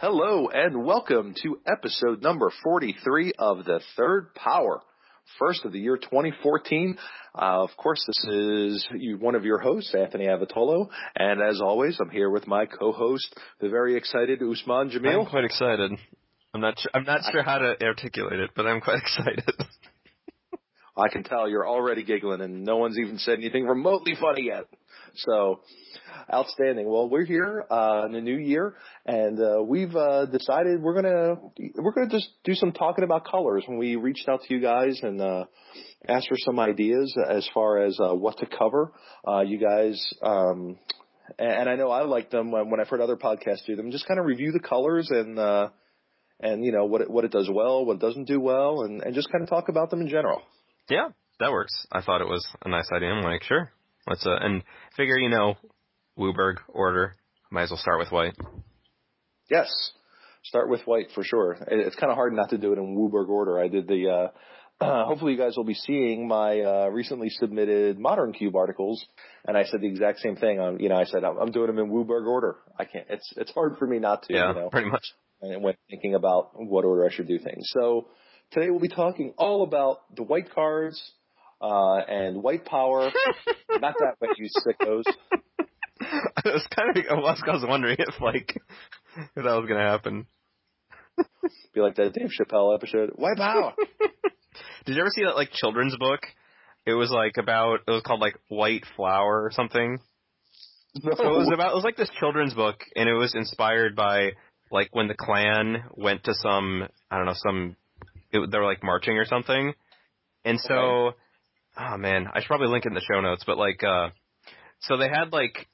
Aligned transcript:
Hello 0.00 0.48
and 0.48 0.84
welcome 0.84 1.34
to 1.42 1.58
episode 1.66 2.20
number 2.22 2.52
43 2.62 3.32
of 3.38 3.64
The 3.64 3.80
Third 3.96 4.34
Power, 4.34 4.82
first 5.38 5.64
of 5.64 5.72
the 5.72 5.78
year 5.78 5.96
2014. 5.96 6.98
Uh, 7.34 7.38
of 7.62 7.70
course, 7.78 8.04
this 8.06 8.24
is 8.30 8.86
one 9.20 9.34
of 9.34 9.46
your 9.46 9.58
hosts, 9.58 9.94
Anthony 9.94 10.26
Avitollo, 10.26 10.90
and 11.16 11.40
as 11.40 11.62
always, 11.62 11.98
I'm 11.98 12.10
here 12.10 12.28
with 12.28 12.46
my 12.46 12.66
co-host, 12.66 13.34
the 13.60 13.70
very 13.70 13.96
excited 13.96 14.42
Usman 14.42 14.90
Jamil. 14.90 15.20
I'm 15.20 15.26
quite 15.26 15.44
excited. 15.44 15.92
I'm 16.54 16.60
not 16.60 16.78
sure, 16.78 16.90
I'm 16.94 17.04
not 17.04 17.20
sure 17.32 17.42
how 17.42 17.58
to 17.58 17.74
articulate 17.84 18.38
it, 18.38 18.50
but 18.54 18.64
I'm 18.66 18.80
quite 18.80 18.98
excited. 19.02 19.44
I 20.96 21.08
can 21.08 21.24
tell 21.24 21.48
you're 21.48 21.66
already 21.66 22.04
giggling 22.04 22.40
and 22.40 22.64
no 22.64 22.76
one's 22.76 22.96
even 22.96 23.18
said 23.18 23.38
anything 23.40 23.66
remotely 23.66 24.14
funny 24.18 24.44
yet. 24.44 24.66
So, 25.16 25.60
outstanding. 26.32 26.88
Well, 26.88 27.08
we're 27.08 27.24
here 27.24 27.64
uh, 27.68 28.04
in 28.06 28.12
the 28.12 28.20
new 28.20 28.36
year, 28.36 28.74
and 29.04 29.40
uh, 29.40 29.62
we've 29.64 29.94
uh, 29.94 30.26
decided 30.26 30.80
we're 30.80 30.94
gonna 30.94 31.36
we're 31.76 31.92
gonna 31.92 32.08
just 32.08 32.28
do 32.44 32.54
some 32.54 32.72
talking 32.72 33.04
about 33.04 33.24
colors. 33.24 33.64
When 33.66 33.78
we 33.78 33.96
reached 33.96 34.28
out 34.28 34.42
to 34.42 34.54
you 34.54 34.60
guys 34.60 35.00
and 35.02 35.20
uh, 35.20 35.44
asked 36.08 36.28
for 36.28 36.38
some 36.38 36.58
ideas 36.58 37.16
as 37.28 37.48
far 37.52 37.84
as 37.84 37.98
uh, 38.00 38.14
what 38.14 38.38
to 38.38 38.46
cover, 38.46 38.92
uh, 39.26 39.40
you 39.40 39.58
guys. 39.58 40.04
Um, 40.22 40.78
and 41.38 41.68
I 41.68 41.76
know 41.76 41.90
I 41.90 42.02
like 42.02 42.30
them 42.30 42.50
when, 42.50 42.70
when 42.70 42.80
I've 42.80 42.88
heard 42.88 43.00
other 43.00 43.16
podcasts 43.16 43.64
do 43.66 43.76
them. 43.76 43.90
Just 43.90 44.06
kind 44.06 44.20
of 44.20 44.26
review 44.26 44.52
the 44.52 44.60
colors 44.60 45.08
and 45.10 45.38
uh, 45.38 45.68
and 46.40 46.64
you 46.64 46.72
know 46.72 46.84
what 46.84 47.00
it, 47.02 47.10
what 47.10 47.24
it 47.24 47.30
does 47.30 47.48
well, 47.52 47.84
what 47.84 47.96
it 47.96 48.00
doesn't 48.00 48.26
do 48.26 48.40
well, 48.40 48.82
and, 48.82 49.02
and 49.02 49.14
just 49.14 49.30
kind 49.30 49.42
of 49.42 49.48
talk 49.48 49.68
about 49.68 49.90
them 49.90 50.00
in 50.00 50.08
general. 50.08 50.42
Yeah, 50.88 51.08
that 51.40 51.52
works. 51.52 51.86
I 51.92 52.02
thought 52.02 52.20
it 52.20 52.28
was 52.28 52.46
a 52.64 52.68
nice 52.68 52.88
idea. 52.94 53.08
I'm 53.08 53.24
like, 53.24 53.42
sure, 53.42 53.70
let's 54.08 54.26
uh, 54.26 54.36
and 54.40 54.62
figure 54.96 55.16
you 55.18 55.28
know, 55.28 55.54
WUBRG 56.18 56.56
order. 56.68 57.16
Might 57.50 57.64
as 57.64 57.70
well 57.70 57.78
start 57.78 57.98
with 57.98 58.10
white. 58.10 58.34
Yes, 59.50 59.92
start 60.44 60.68
with 60.68 60.82
white 60.86 61.08
for 61.14 61.22
sure. 61.22 61.56
It's 61.68 61.96
kind 61.96 62.10
of 62.10 62.16
hard 62.16 62.34
not 62.34 62.50
to 62.50 62.58
do 62.58 62.72
it 62.72 62.78
in 62.78 62.96
WUBRG 62.96 63.28
order. 63.28 63.58
I 63.58 63.68
did 63.68 63.86
the. 63.86 64.08
Uh, 64.08 64.28
uh, 64.84 65.04
hopefully, 65.06 65.32
you 65.32 65.38
guys 65.38 65.56
will 65.56 65.64
be 65.64 65.74
seeing 65.74 66.26
my 66.26 66.60
uh, 66.60 66.88
recently 66.88 67.30
submitted 67.30 67.98
Modern 67.98 68.32
Cube 68.32 68.56
articles, 68.56 69.04
and 69.46 69.56
I 69.56 69.64
said 69.64 69.80
the 69.80 69.88
exact 69.88 70.20
same 70.20 70.36
thing. 70.36 70.58
On 70.60 70.80
you 70.80 70.88
know, 70.88 70.96
I 70.96 71.04
said 71.04 71.24
I'm, 71.24 71.38
I'm 71.38 71.52
doing 71.52 71.68
them 71.68 71.78
in 71.78 71.90
WUBRG 71.90 72.26
order. 72.26 72.56
I 72.78 72.84
can't. 72.84 73.06
It's 73.08 73.32
it's 73.36 73.52
hard 73.52 73.76
for 73.78 73.86
me 73.86 73.98
not 73.98 74.24
to. 74.24 74.34
Yeah, 74.34 74.48
you 74.48 74.54
know, 74.54 74.68
pretty 74.70 74.90
much. 74.90 75.04
When 75.60 75.74
thinking 75.90 76.14
about 76.14 76.50
what 76.54 76.84
order 76.84 77.06
I 77.06 77.12
should 77.12 77.28
do 77.28 77.38
things, 77.38 77.68
so 77.72 78.08
Today 78.54 78.70
we'll 78.70 78.78
be 78.78 78.88
talking 78.88 79.34
all 79.36 79.64
about 79.64 80.02
the 80.14 80.22
white 80.22 80.52
cards 80.54 81.02
uh, 81.60 81.96
and 81.96 82.40
white 82.40 82.64
power. 82.64 83.10
Not 83.70 83.94
that 83.98 84.20
way, 84.20 84.28
you 84.36 84.48
sickos. 84.64 85.02
I 86.00 86.42
was 86.44 86.64
kind 86.76 86.96
of 86.96 87.04
I 87.10 87.14
was, 87.14 87.64
wondering 87.66 87.96
if 87.98 88.20
like 88.20 88.54
if 89.16 89.44
that 89.44 89.44
was 89.44 89.66
gonna 89.68 89.88
happen. 89.88 90.26
Be 91.74 91.80
like 91.80 91.96
that 91.96 92.12
Dave 92.12 92.30
Chappelle 92.38 92.74
episode. 92.74 93.10
White 93.16 93.38
power. 93.38 93.72
Did 94.86 94.94
you 94.94 95.00
ever 95.00 95.10
see 95.10 95.24
that 95.24 95.34
like 95.36 95.50
children's 95.50 95.96
book? 95.96 96.20
It 96.86 96.94
was 96.94 97.10
like 97.10 97.32
about 97.38 97.80
it 97.88 97.90
was 97.90 98.02
called 98.02 98.20
like 98.20 98.38
White 98.48 98.84
Flower 98.94 99.42
or 99.42 99.50
something. 99.50 99.98
No. 101.02 101.12
So 101.16 101.26
it 101.26 101.38
was 101.38 101.50
about 101.52 101.72
it 101.72 101.74
was 101.74 101.84
like 101.84 101.96
this 101.96 102.10
children's 102.20 102.54
book 102.54 102.76
and 102.94 103.08
it 103.08 103.14
was 103.14 103.34
inspired 103.34 103.96
by 103.96 104.32
like 104.74 104.88
when 104.92 105.08
the 105.08 105.14
Klan 105.14 105.84
went 105.94 106.24
to 106.24 106.34
some 106.34 106.86
I 107.10 107.16
don't 107.16 107.26
know 107.26 107.34
some 107.36 107.76
it, 108.32 108.50
they 108.50 108.58
were 108.58 108.64
like 108.64 108.82
marching 108.82 109.16
or 109.16 109.24
something. 109.24 109.72
And 110.44 110.60
so, 110.60 110.74
Okay. 110.74 111.16
oh 111.78 111.96
man, 111.96 112.26
I 112.34 112.40
should 112.40 112.48
probably 112.48 112.66
link 112.68 112.84
it 112.84 112.88
in 112.88 112.94
the 112.94 113.00
show 113.10 113.20
notes, 113.20 113.44
but 113.46 113.56
like, 113.56 113.82
uh, 113.82 114.08
so 114.80 114.96
they 114.98 115.08
had 115.08 115.32
like, 115.32 115.68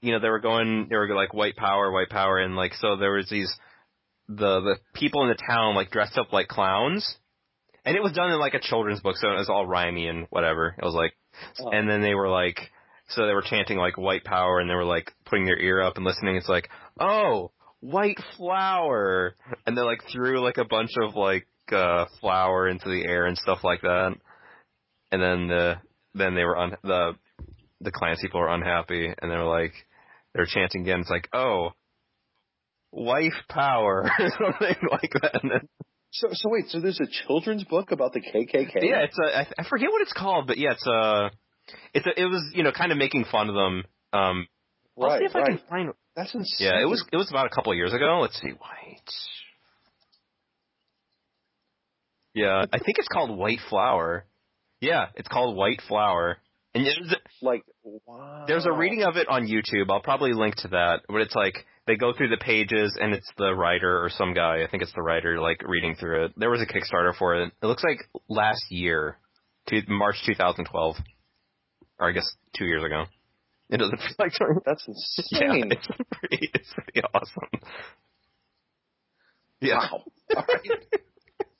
you 0.00 0.10
know, 0.12 0.18
they 0.18 0.30
were 0.30 0.40
going, 0.40 0.86
they 0.88 0.96
were 0.96 1.14
like 1.14 1.32
white 1.34 1.54
power, 1.54 1.92
white 1.92 2.08
power, 2.08 2.38
and 2.38 2.56
like, 2.56 2.72
so 2.74 2.96
there 2.96 3.12
was 3.12 3.28
these, 3.30 3.52
the, 4.28 4.60
the 4.60 4.76
people 4.94 5.22
in 5.22 5.28
the 5.28 5.38
town 5.46 5.74
like 5.76 5.90
dressed 5.90 6.16
up 6.18 6.32
like 6.32 6.48
clowns. 6.48 7.16
And 7.84 7.96
it 7.96 8.02
was 8.02 8.12
done 8.12 8.30
in 8.32 8.38
like 8.40 8.54
a 8.54 8.60
children's 8.60 9.00
book, 9.00 9.16
so 9.16 9.28
it 9.28 9.38
was 9.38 9.48
all 9.50 9.66
rhymey 9.66 10.08
and 10.08 10.26
whatever. 10.30 10.74
It 10.76 10.84
was 10.84 10.94
like, 10.94 11.12
Oh. 11.60 11.70
and 11.70 11.88
then 11.88 12.02
they 12.02 12.14
were 12.14 12.28
like, 12.28 12.58
so 13.08 13.26
they 13.26 13.32
were 13.34 13.42
chanting 13.42 13.76
like 13.78 13.96
white 13.98 14.22
power 14.24 14.58
and 14.60 14.68
they 14.68 14.74
were 14.74 14.84
like 14.84 15.10
putting 15.26 15.44
their 15.46 15.58
ear 15.58 15.80
up 15.82 15.96
and 15.96 16.04
listening. 16.04 16.36
It's 16.36 16.48
like, 16.48 16.68
oh, 17.00 17.52
white 17.82 18.18
flower. 18.36 19.36
And 19.66 19.76
they 19.76 19.82
like 19.82 20.00
threw 20.10 20.40
like 20.40 20.56
a 20.56 20.64
bunch 20.64 20.92
of 21.02 21.14
like, 21.14 21.46
uh, 21.70 22.06
flour 22.20 22.68
into 22.68 22.88
the 22.88 23.04
air 23.04 23.26
and 23.26 23.36
stuff 23.36 23.58
like 23.62 23.82
that. 23.82 24.14
And 25.10 25.22
then 25.22 25.48
the, 25.48 25.74
then 26.14 26.34
they 26.34 26.44
were 26.44 26.58
un- 26.58 26.76
the, 26.82 27.12
the 27.80 27.90
Klans 27.92 28.20
people 28.22 28.40
were 28.40 28.48
unhappy 28.48 29.06
and 29.06 29.30
they 29.30 29.36
were 29.36 29.44
like, 29.44 29.72
they 30.32 30.40
were 30.40 30.46
chanting 30.46 30.82
again. 30.82 31.00
It's 31.00 31.10
like, 31.10 31.28
oh, 31.34 31.70
wife 32.90 33.32
power 33.48 34.10
or 34.18 34.30
something 34.30 34.76
like 34.90 35.12
that. 35.20 35.40
And 35.42 35.50
then, 35.50 35.68
So, 36.10 36.28
so 36.32 36.48
wait. 36.50 36.68
So 36.68 36.80
there's 36.80 37.00
a 37.00 37.26
children's 37.26 37.64
book 37.64 37.90
about 37.90 38.12
the 38.12 38.20
KKK. 38.20 38.74
yeah, 38.82 39.00
it's 39.00 39.18
a, 39.18 39.38
I, 39.38 39.46
I 39.58 39.64
forget 39.68 39.90
what 39.90 40.02
it's 40.02 40.12
called, 40.12 40.46
but 40.46 40.58
yeah, 40.58 40.72
it's 40.72 40.86
a, 40.86 41.30
it's 41.94 42.06
a, 42.06 42.20
it 42.20 42.26
was, 42.26 42.42
you 42.54 42.62
know, 42.62 42.72
kind 42.72 42.92
of 42.92 42.98
making 42.98 43.24
fun 43.30 43.48
of 43.48 43.54
them. 43.54 43.84
Um, 44.12 44.46
I'll 45.00 45.18
see 45.18 45.24
if 45.24 45.34
I 45.34 45.42
can 45.46 45.60
find. 45.68 45.90
That's 46.16 46.34
insane. 46.34 46.68
Yeah, 46.68 46.82
it 46.82 46.88
was, 46.88 47.04
it 47.10 47.16
was 47.16 47.30
about 47.30 47.46
a 47.46 47.50
couple 47.50 47.72
of 47.72 47.76
years 47.76 47.94
ago. 47.94 48.18
Let's 48.20 48.38
see, 48.40 48.50
white. 48.50 49.10
Yeah, 52.34 52.64
I 52.72 52.78
think 52.78 52.98
it's 52.98 53.08
called 53.08 53.36
White 53.36 53.60
Flower. 53.68 54.24
Yeah, 54.80 55.06
it's 55.14 55.28
called 55.28 55.56
White 55.56 55.80
Flower. 55.86 56.38
And 56.74 56.86
there's, 56.86 57.14
like 57.42 57.62
wow. 58.06 58.44
there's 58.46 58.64
a 58.64 58.72
reading 58.72 59.02
of 59.02 59.16
it 59.16 59.28
on 59.28 59.46
YouTube. 59.46 59.90
I'll 59.90 60.00
probably 60.00 60.32
link 60.32 60.56
to 60.56 60.68
that. 60.68 61.00
But 61.08 61.20
it's 61.20 61.34
like 61.34 61.66
they 61.86 61.96
go 61.96 62.14
through 62.14 62.28
the 62.28 62.38
pages 62.38 62.96
and 63.00 63.12
it's 63.12 63.30
the 63.36 63.54
writer 63.54 64.02
or 64.02 64.08
some 64.08 64.32
guy. 64.32 64.62
I 64.62 64.68
think 64.70 64.82
it's 64.82 64.94
the 64.94 65.02
writer 65.02 65.38
like 65.38 65.62
reading 65.66 65.94
through 65.94 66.26
it. 66.26 66.32
There 66.36 66.50
was 66.50 66.62
a 66.62 66.66
Kickstarter 66.66 67.14
for 67.16 67.34
it. 67.34 67.52
It 67.62 67.66
looks 67.66 67.84
like 67.84 67.98
last 68.28 68.64
year, 68.70 69.18
to 69.68 69.82
March 69.88 70.16
2012, 70.26 70.96
or 72.00 72.08
I 72.08 72.12
guess 72.12 72.28
two 72.56 72.64
years 72.64 72.82
ago. 72.82 73.04
It 73.70 73.78
doesn't 73.78 73.98
feel 73.98 74.16
like 74.18 74.32
That's 74.66 74.84
yeah, 75.30 75.52
insane. 75.54 75.72
it's 75.72 75.86
pretty, 76.10 76.50
it's 76.54 76.72
pretty 76.74 77.00
awesome. 77.14 77.60
Yeah. 79.60 79.76
Wow. 79.92 80.02
All 80.36 80.44
right. 80.48 80.70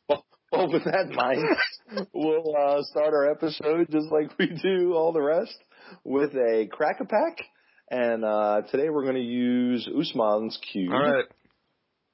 well, 0.08 0.24
well, 0.50 0.72
with 0.72 0.84
that 0.84 1.06
in 1.10 1.14
mind, 1.14 1.44
we'll 2.12 2.54
uh, 2.56 2.82
start 2.82 3.14
our 3.14 3.30
episode 3.30 3.88
just 3.90 4.10
like 4.10 4.36
we 4.38 4.46
do 4.62 4.94
all 4.94 5.12
the 5.12 5.22
rest 5.22 5.56
with 6.04 6.34
a 6.34 6.68
crack 6.70 6.96
a 7.00 7.04
pack. 7.04 7.38
And 7.90 8.24
uh, 8.24 8.62
today 8.70 8.88
we're 8.90 9.02
going 9.04 9.16
to 9.16 9.20
use 9.20 9.86
Usman's 9.88 10.58
cube, 10.72 10.92
All 10.92 11.00
right. 11.02 11.24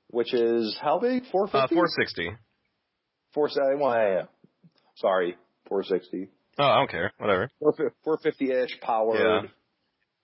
which 0.09 0.35
is 0.35 0.77
how 0.81 0.99
big? 0.99 1.23
450? 1.31 1.57
Uh, 1.57 1.69
460. 1.69 2.31
470. 3.35 3.83
Well, 3.83 3.95
yeah, 3.95 4.15
yeah. 4.15 4.23
Sorry, 4.97 5.37
460. 5.69 6.29
Oh, 6.59 6.65
I 6.65 6.79
don't 6.81 6.91
care. 6.91 7.13
Whatever. 7.19 7.51
450-ish 7.63 8.81
power. 8.81 9.17
Yeah. 9.17 9.49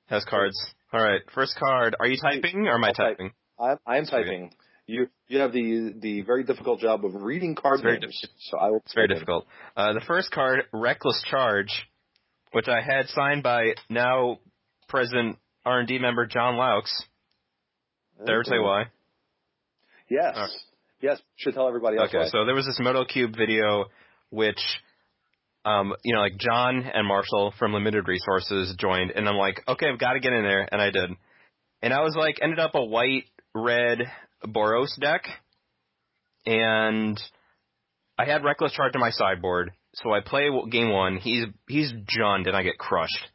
Has 0.06 0.24
cards. 0.24 0.56
All 0.92 1.02
right. 1.02 1.20
First 1.34 1.56
card. 1.58 1.96
Are 1.98 2.06
you 2.06 2.16
typing 2.20 2.66
or 2.66 2.74
am 2.74 2.84
I 2.84 2.88
I'll 2.88 2.94
typing? 2.94 3.32
I'm, 3.58 3.76
I'm 3.86 4.04
typing. 4.06 4.50
You 4.86 5.08
you 5.28 5.38
have 5.40 5.52
the 5.52 5.94
the 5.98 6.20
very 6.22 6.44
difficult 6.44 6.80
job 6.80 7.04
of 7.04 7.14
reading 7.22 7.54
card 7.54 7.76
It's 7.76 7.82
very 7.82 7.98
names. 8.00 8.18
diff- 8.20 8.30
so 8.50 8.58
I 8.58 8.70
will. 8.70 8.78
It's 8.84 8.92
very 8.94 9.06
in. 9.06 9.14
difficult. 9.14 9.46
Uh, 9.76 9.94
the 9.94 10.02
first 10.06 10.30
card, 10.30 10.64
Reckless 10.72 11.22
Charge, 11.30 11.88
which 12.52 12.68
I 12.68 12.80
had 12.82 13.08
signed 13.08 13.42
by 13.42 13.74
now 13.88 14.40
President 14.88 15.38
R&D 15.64 15.98
member 16.00 16.26
Jon 16.26 16.56
Loucks. 16.56 16.92
Did 18.18 18.28
I 18.28 18.32
ever 18.34 18.42
tell 18.44 18.56
you 18.58 18.62
why? 18.62 18.84
Yes. 20.10 20.34
Alright. 20.36 20.50
Yes. 21.00 21.20
Should 21.36 21.54
tell 21.54 21.66
everybody 21.66 21.96
else. 21.96 22.08
Okay, 22.08 22.18
why. 22.18 22.28
so 22.28 22.44
there 22.44 22.54
was 22.54 22.66
this 22.66 22.78
MotoCube 22.80 23.36
video, 23.36 23.86
which, 24.30 24.60
um, 25.64 25.94
you 26.04 26.14
know, 26.14 26.20
like 26.20 26.36
John 26.38 26.84
and 26.92 27.06
Marshall 27.06 27.54
from 27.58 27.72
Limited 27.72 28.06
Resources 28.06 28.74
joined, 28.78 29.12
and 29.12 29.28
I'm 29.28 29.36
like, 29.36 29.62
okay, 29.66 29.88
I've 29.88 29.98
got 29.98 30.12
to 30.12 30.20
get 30.20 30.32
in 30.32 30.42
there, 30.42 30.68
and 30.70 30.80
I 30.80 30.90
did. 30.90 31.10
And 31.82 31.92
I 31.92 32.00
was 32.00 32.14
like, 32.16 32.38
ended 32.42 32.58
up 32.58 32.74
a 32.74 32.84
white, 32.84 33.24
red 33.54 34.00
Boros 34.46 34.98
deck, 35.00 35.24
and 36.46 37.20
I 38.18 38.26
had 38.26 38.44
Reckless 38.44 38.72
Charge 38.72 38.94
in 38.94 39.00
my 39.00 39.10
sideboard, 39.10 39.72
so 39.94 40.12
I 40.12 40.20
play 40.20 40.48
game 40.70 40.90
one. 40.90 41.16
He's 41.16 41.46
he's 41.68 41.92
Jund, 41.92 42.46
and 42.46 42.56
I 42.56 42.62
get 42.62 42.78
crushed. 42.78 43.28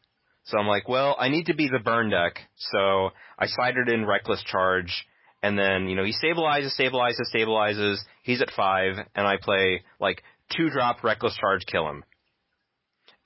So 0.45 0.57
I'm 0.57 0.67
like, 0.67 0.87
well, 0.87 1.15
I 1.19 1.29
need 1.29 1.47
to 1.47 1.53
be 1.53 1.67
the 1.67 1.79
burn 1.79 2.09
deck. 2.09 2.39
So 2.57 3.09
I 3.37 3.45
sided 3.45 3.89
in 3.89 4.05
Reckless 4.05 4.43
Charge, 4.43 5.05
and 5.41 5.57
then 5.57 5.87
you 5.87 5.95
know 5.95 6.03
he 6.03 6.13
stabilizes, 6.13 6.79
stabilizes, 6.79 7.33
stabilizes. 7.33 7.97
He's 8.23 8.41
at 8.41 8.51
five, 8.55 8.97
and 9.15 9.27
I 9.27 9.37
play 9.41 9.83
like 9.99 10.23
two 10.55 10.69
drop 10.69 11.03
Reckless 11.03 11.35
Charge, 11.35 11.65
kill 11.65 11.89
him. 11.89 12.03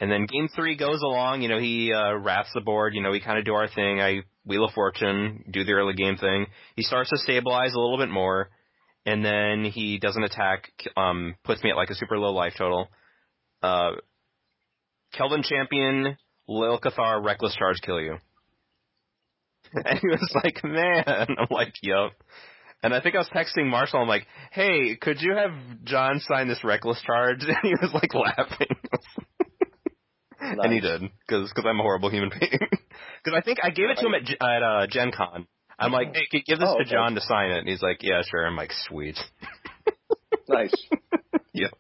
And 0.03 0.11
then 0.11 0.25
game 0.25 0.49
three 0.53 0.75
goes 0.75 1.01
along, 1.01 1.43
you 1.43 1.47
know, 1.47 1.59
he 1.59 1.93
uh, 1.93 2.15
wraths 2.15 2.49
the 2.53 2.59
board, 2.59 2.93
you 2.93 3.01
know, 3.01 3.11
we 3.11 3.21
kind 3.21 3.39
of 3.39 3.45
do 3.45 3.53
our 3.53 3.69
thing. 3.69 4.01
I 4.01 4.23
Wheel 4.45 4.65
of 4.65 4.73
Fortune, 4.73 5.45
do 5.49 5.63
the 5.63 5.71
early 5.71 5.93
game 5.93 6.17
thing. 6.17 6.47
He 6.75 6.83
starts 6.83 7.09
to 7.11 7.17
stabilize 7.19 7.73
a 7.73 7.79
little 7.79 7.97
bit 7.97 8.09
more, 8.09 8.49
and 9.05 9.23
then 9.23 9.63
he 9.63 9.99
doesn't 9.99 10.21
attack, 10.21 10.69
um, 10.97 11.35
puts 11.45 11.63
me 11.63 11.69
at 11.69 11.77
like 11.77 11.89
a 11.89 11.95
super 11.95 12.17
low 12.17 12.33
life 12.33 12.51
total. 12.57 12.89
Uh, 13.61 13.91
Kelvin 15.13 15.41
Champion, 15.41 16.17
Lil 16.49 16.81
Cathar, 16.81 17.23
Reckless 17.23 17.55
Charge, 17.55 17.77
kill 17.81 18.01
you. 18.01 18.17
and 19.73 19.99
he 19.99 20.07
was 20.09 20.35
like, 20.43 20.65
man. 20.65 21.05
I'm 21.07 21.47
like, 21.49 21.75
yup. 21.81 22.11
And 22.83 22.93
I 22.93 22.99
think 22.99 23.15
I 23.15 23.19
was 23.19 23.29
texting 23.33 23.69
Marshall. 23.69 24.01
I'm 24.01 24.09
like, 24.09 24.27
"Hey, 24.51 24.97
could 24.97 25.21
you 25.21 25.33
have 25.37 25.53
John 25.85 26.19
sign 26.19 26.49
this 26.49 26.65
reckless 26.65 27.01
charge?" 27.01 27.39
And 27.47 27.57
he 27.63 27.73
was 27.81 27.93
like 27.93 28.13
laughing. 28.13 28.75
Nice. 30.57 30.59
And 30.65 30.73
he 30.73 30.79
did, 30.79 31.01
because 31.27 31.51
cause 31.53 31.65
I'm 31.67 31.79
a 31.79 31.83
horrible 31.83 32.09
human 32.09 32.29
being. 32.29 32.59
Because 33.23 33.37
I 33.37 33.41
think 33.41 33.59
I 33.63 33.69
gave 33.69 33.89
it 33.89 33.97
to 33.99 34.05
him 34.07 34.13
at, 34.15 34.29
at 34.41 34.63
uh, 34.63 34.87
Gen 34.89 35.11
Con. 35.15 35.47
I'm 35.79 35.91
like, 35.93 36.13
hey, 36.13 36.43
give 36.45 36.59
this 36.59 36.67
Oh, 36.69 36.75
to 36.77 36.81
okay. 36.83 36.91
John 36.91 37.15
to 37.15 37.21
sign 37.21 37.51
it. 37.51 37.59
And 37.59 37.67
he's 37.69 37.81
like, 37.81 37.99
yeah, 38.03 38.21
sure. 38.29 38.45
I'm 38.45 38.55
like, 38.57 38.71
sweet. 38.87 39.17
Nice. 40.49 40.73
yep. 41.53 41.71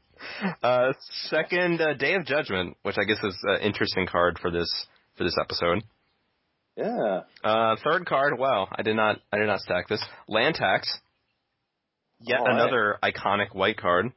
Uh, 0.63 0.93
second, 1.27 1.81
uh, 1.81 1.93
Day 1.95 2.15
of 2.15 2.25
Judgment, 2.25 2.77
which 2.83 2.95
I 2.97 3.03
guess 3.03 3.21
is 3.23 3.37
an 3.43 3.59
interesting 3.61 4.07
card 4.07 4.39
for 4.41 4.51
this 4.51 4.69
for 5.17 5.25
this 5.25 5.35
episode. 5.39 5.83
Yeah. 6.77 7.21
Uh, 7.43 7.75
third 7.83 8.05
card, 8.05 8.37
wow, 8.39 8.67
I 8.71 8.81
did 8.83 8.95
not 8.95 9.19
I 9.33 9.37
did 9.37 9.47
not 9.47 9.59
stack 9.59 9.89
this. 9.89 10.03
Land 10.29 10.55
tax. 10.55 10.97
Yet 12.21 12.39
All 12.39 12.45
right. 12.45 12.53
another 12.55 12.97
iconic 13.03 13.53
white 13.53 13.75
card. 13.77 14.13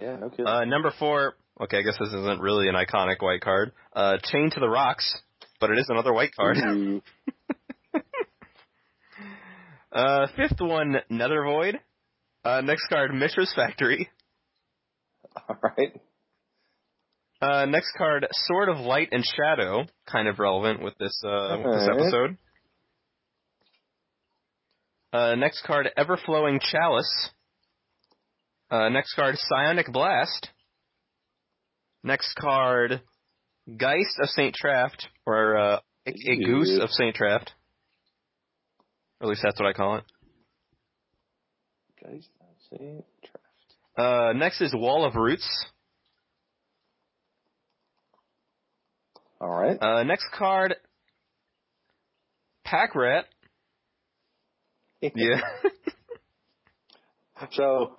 Yeah. 0.00 0.16
No 0.16 0.30
kidding. 0.30 0.46
Uh, 0.46 0.64
number 0.64 0.92
four, 0.96 1.34
okay, 1.60 1.78
I 1.78 1.82
guess 1.82 1.96
this 1.98 2.08
isn't 2.08 2.40
really 2.40 2.68
an 2.68 2.74
iconic 2.74 3.20
white 3.20 3.40
card. 3.40 3.72
Uh, 3.94 4.18
Chain 4.24 4.50
to 4.50 4.60
the 4.60 4.68
Rocks, 4.68 5.18
but 5.60 5.70
it 5.70 5.78
is 5.78 5.86
another 5.88 6.12
white 6.12 6.34
card. 6.34 6.56
Uh, 9.92 10.26
fifth 10.36 10.60
one, 10.60 10.96
Nether 11.08 11.42
Void. 11.42 11.80
Uh, 12.44 12.60
next 12.60 12.86
card, 12.88 13.12
Mishra's 13.14 13.50
Factory. 13.56 14.10
All 15.48 15.56
right. 15.62 15.98
Uh, 17.40 17.64
next 17.64 17.92
card, 17.96 18.26
Sword 18.30 18.68
of 18.68 18.76
Light 18.76 19.08
and 19.12 19.24
Shadow, 19.24 19.86
kind 20.06 20.28
of 20.28 20.38
relevant 20.38 20.82
with 20.82 20.98
this 20.98 21.18
uh, 21.24 21.56
with 21.64 21.72
this 21.72 21.88
Alright. 21.88 22.00
episode. 22.00 22.36
Uh, 25.14 25.34
next 25.36 25.62
card, 25.64 25.88
Everflowing 25.96 26.60
Chalice. 26.60 27.30
Uh, 28.70 28.90
next 28.90 29.14
card, 29.14 29.36
Psionic 29.38 29.90
Blast. 29.92 30.50
Next 32.06 32.36
card, 32.36 33.02
Geist 33.66 34.20
of 34.22 34.28
Saint 34.28 34.54
Traft, 34.54 35.06
or 35.26 35.56
uh, 35.56 35.80
a, 36.06 36.10
a 36.10 36.36
Goose 36.36 36.78
of 36.80 36.88
Saint 36.90 37.16
Traft. 37.16 37.48
Or 39.20 39.24
at 39.24 39.28
least 39.28 39.40
that's 39.42 39.58
what 39.58 39.68
I 39.68 39.72
call 39.72 39.96
it. 39.96 40.04
Guys, 42.00 42.28
let's 42.40 42.80
see. 42.80 43.00
Draft. 43.22 43.98
Uh, 43.98 44.32
next 44.34 44.60
is 44.60 44.72
Wall 44.72 45.04
of 45.04 45.16
Roots. 45.16 45.66
All 49.40 49.50
right. 49.50 49.76
Uh, 49.82 50.04
next 50.04 50.26
card, 50.32 50.76
Pack 52.64 52.94
Rat. 52.94 53.24
Yeah. 55.14 55.40
So, 57.52 57.96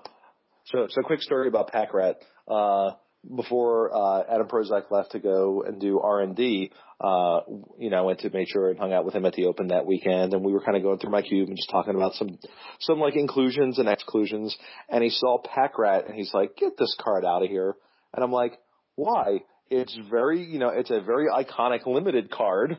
so, 0.65 0.88
so 0.89 1.01
quick 1.04 1.21
story 1.21 1.48
about 1.48 1.71
Pack 1.71 1.94
Rat. 1.94 2.18
Uh, 2.48 2.92
before 3.36 3.94
uh, 3.94 4.24
Adam 4.30 4.48
Prosak 4.48 4.90
left 4.92 5.12
to 5.12 5.19
go 5.19 5.64
and 5.64 5.80
do 5.80 6.00
R 6.00 6.22
and 6.22 6.36
D, 6.36 6.72
uh, 7.00 7.42
you 7.78 7.90
know, 7.90 7.98
I 7.98 8.02
went 8.02 8.19
to 8.19 8.30
make 8.30 8.48
sure 8.50 8.69
and 8.69 8.80
hung 8.80 8.94
out 8.94 9.06
with 9.06 9.14
him 9.14 9.25
at 9.25 9.34
the 9.34 9.46
Open 9.46 9.68
that 9.68 9.86
weekend, 9.86 10.34
and 10.34 10.44
we 10.44 10.54
were 10.54 10.62
kind 10.62 10.78
of 10.78 10.84
going 10.84 11.00
through 11.00 11.12
my 11.12 11.22
cube 11.22 11.48
and 11.48 11.58
just 11.58 11.69
talking 11.69 11.96
about 11.96 12.14
some, 12.14 12.38
some 12.80 13.00
like 13.00 13.16
inclusions 13.16 13.80
and 13.80 13.88
exclusions. 13.88 14.56
And 14.90 15.04
he 15.04 15.10
saw 15.10 15.40
Pack 15.40 15.78
Rat, 15.78 16.08
and 16.08 16.16
he's 16.16 16.34
like, 16.34 16.56
"Get 16.56 16.78
this 16.78 16.96
card 17.00 17.25
out 17.25 17.44
of 17.44 17.50
here!" 17.50 17.75
And 18.14 18.24
I'm 18.24 18.31
like, 18.31 18.58
"Why?" 18.96 19.42
It's 19.69 19.98
very, 20.10 20.44
you 20.44 20.60
know, 20.60 20.69
it's 20.69 20.92
a 20.92 21.02
very 21.02 21.28
iconic 21.28 21.86
limited 21.86 22.31
card 22.31 22.78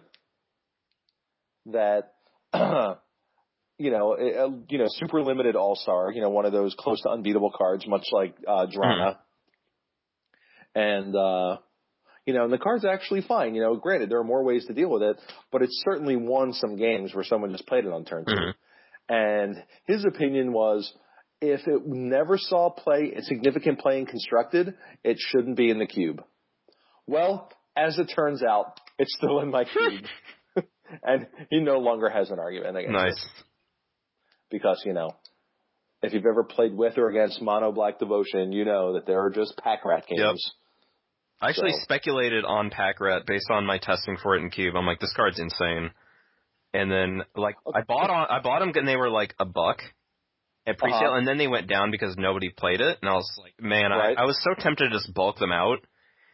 that. 1.66 2.12
you 3.78 3.90
know, 3.92 4.14
uh, 4.14 4.48
you 4.68 4.78
know, 4.78 4.86
super 4.88 5.22
limited 5.22 5.54
all 5.54 5.76
star, 5.76 6.10
you 6.10 6.20
know, 6.20 6.30
one 6.30 6.46
of 6.46 6.52
those 6.52 6.74
close 6.76 7.00
to 7.02 7.10
unbeatable 7.10 7.52
cards, 7.56 7.86
much 7.86 8.06
like 8.10 8.34
uh, 8.46 8.66
Drana. 8.66 9.18
And 10.74 11.14
uh, 11.14 11.58
you 12.26 12.34
know, 12.34 12.44
and 12.44 12.52
the 12.52 12.58
card's 12.58 12.84
actually 12.84 13.22
fine. 13.22 13.54
You 13.54 13.62
know, 13.62 13.76
granted 13.76 14.10
there 14.10 14.18
are 14.18 14.24
more 14.24 14.44
ways 14.44 14.66
to 14.66 14.74
deal 14.74 14.90
with 14.90 15.02
it, 15.02 15.16
but 15.50 15.62
it's 15.62 15.82
certainly 15.84 16.16
won 16.16 16.52
some 16.52 16.76
games 16.76 17.14
where 17.14 17.24
someone 17.24 17.52
just 17.52 17.66
played 17.66 17.84
it 17.84 17.92
on 17.92 18.04
turn 18.04 18.24
two. 18.26 18.34
Mhm. 18.34 18.54
And 19.08 19.64
his 19.86 20.04
opinion 20.04 20.52
was, 20.52 20.92
if 21.40 21.66
it 21.66 21.86
never 21.86 22.36
saw 22.36 22.68
play, 22.70 23.14
significant 23.22 23.78
playing 23.78 24.06
constructed, 24.06 24.74
it 25.02 25.16
shouldn't 25.18 25.56
be 25.56 25.70
in 25.70 25.78
the 25.78 25.86
cube. 25.86 26.22
Well, 27.06 27.50
as 27.74 27.98
it 27.98 28.12
turns 28.14 28.42
out, 28.42 28.78
it's 28.98 29.14
still 29.16 29.40
in 29.40 29.50
my 29.50 29.64
cube. 29.64 30.04
and 31.02 31.26
he 31.50 31.60
no 31.60 31.78
longer 31.78 32.08
has 32.08 32.30
an 32.30 32.38
argument 32.38 32.76
against 32.76 32.94
it 32.94 33.08
nice. 33.08 33.26
because 34.50 34.82
you 34.84 34.92
know 34.92 35.10
if 36.02 36.12
you've 36.12 36.26
ever 36.26 36.44
played 36.44 36.74
with 36.76 36.96
or 36.98 37.08
against 37.08 37.42
Mono 37.42 37.72
Black 37.72 37.98
Devotion, 37.98 38.52
you 38.52 38.64
know 38.64 38.94
that 38.94 39.06
there 39.06 39.20
are 39.24 39.30
just 39.30 39.56
pack 39.62 39.84
rat 39.84 40.04
games. 40.06 40.20
Yep. 40.20 40.34
I 41.40 41.48
actually 41.50 41.72
So- 41.72 41.78
speculated 41.82 42.44
on 42.44 42.70
Pack 42.70 43.00
Rat 43.00 43.22
based 43.26 43.48
on 43.50 43.64
my 43.64 43.78
testing 43.78 44.16
for 44.16 44.34
it 44.34 44.42
in 44.42 44.50
Cube. 44.50 44.74
I'm 44.76 44.86
like, 44.86 44.98
this 44.98 45.12
card's 45.14 45.38
insane. 45.38 45.90
And 46.74 46.90
then, 46.90 47.22
like, 47.36 47.54
I 47.72 47.82
bought 47.82 48.10
on, 48.10 48.26
I 48.28 48.40
bought 48.40 48.58
them 48.58 48.72
and 48.74 48.86
they 48.88 48.96
were 48.96 49.08
like 49.08 49.34
a 49.38 49.44
buck 49.44 49.80
at 50.66 50.76
pre-sale, 50.78 50.98
Uh-huh. 50.98 51.14
and 51.16 51.26
then 51.26 51.38
they 51.38 51.46
went 51.46 51.66
down 51.68 51.90
because 51.90 52.16
nobody 52.18 52.50
played 52.50 52.80
it, 52.80 52.98
and 53.00 53.08
I 53.08 53.14
was 53.14 53.38
like, 53.40 53.54
man, 53.58 53.90
Right. 53.90 54.18
I, 54.18 54.22
I 54.22 54.24
was 54.26 54.38
so 54.42 54.52
tempted 54.62 54.90
to 54.90 54.90
just 54.90 55.14
bulk 55.14 55.38
them 55.38 55.52
out, 55.52 55.78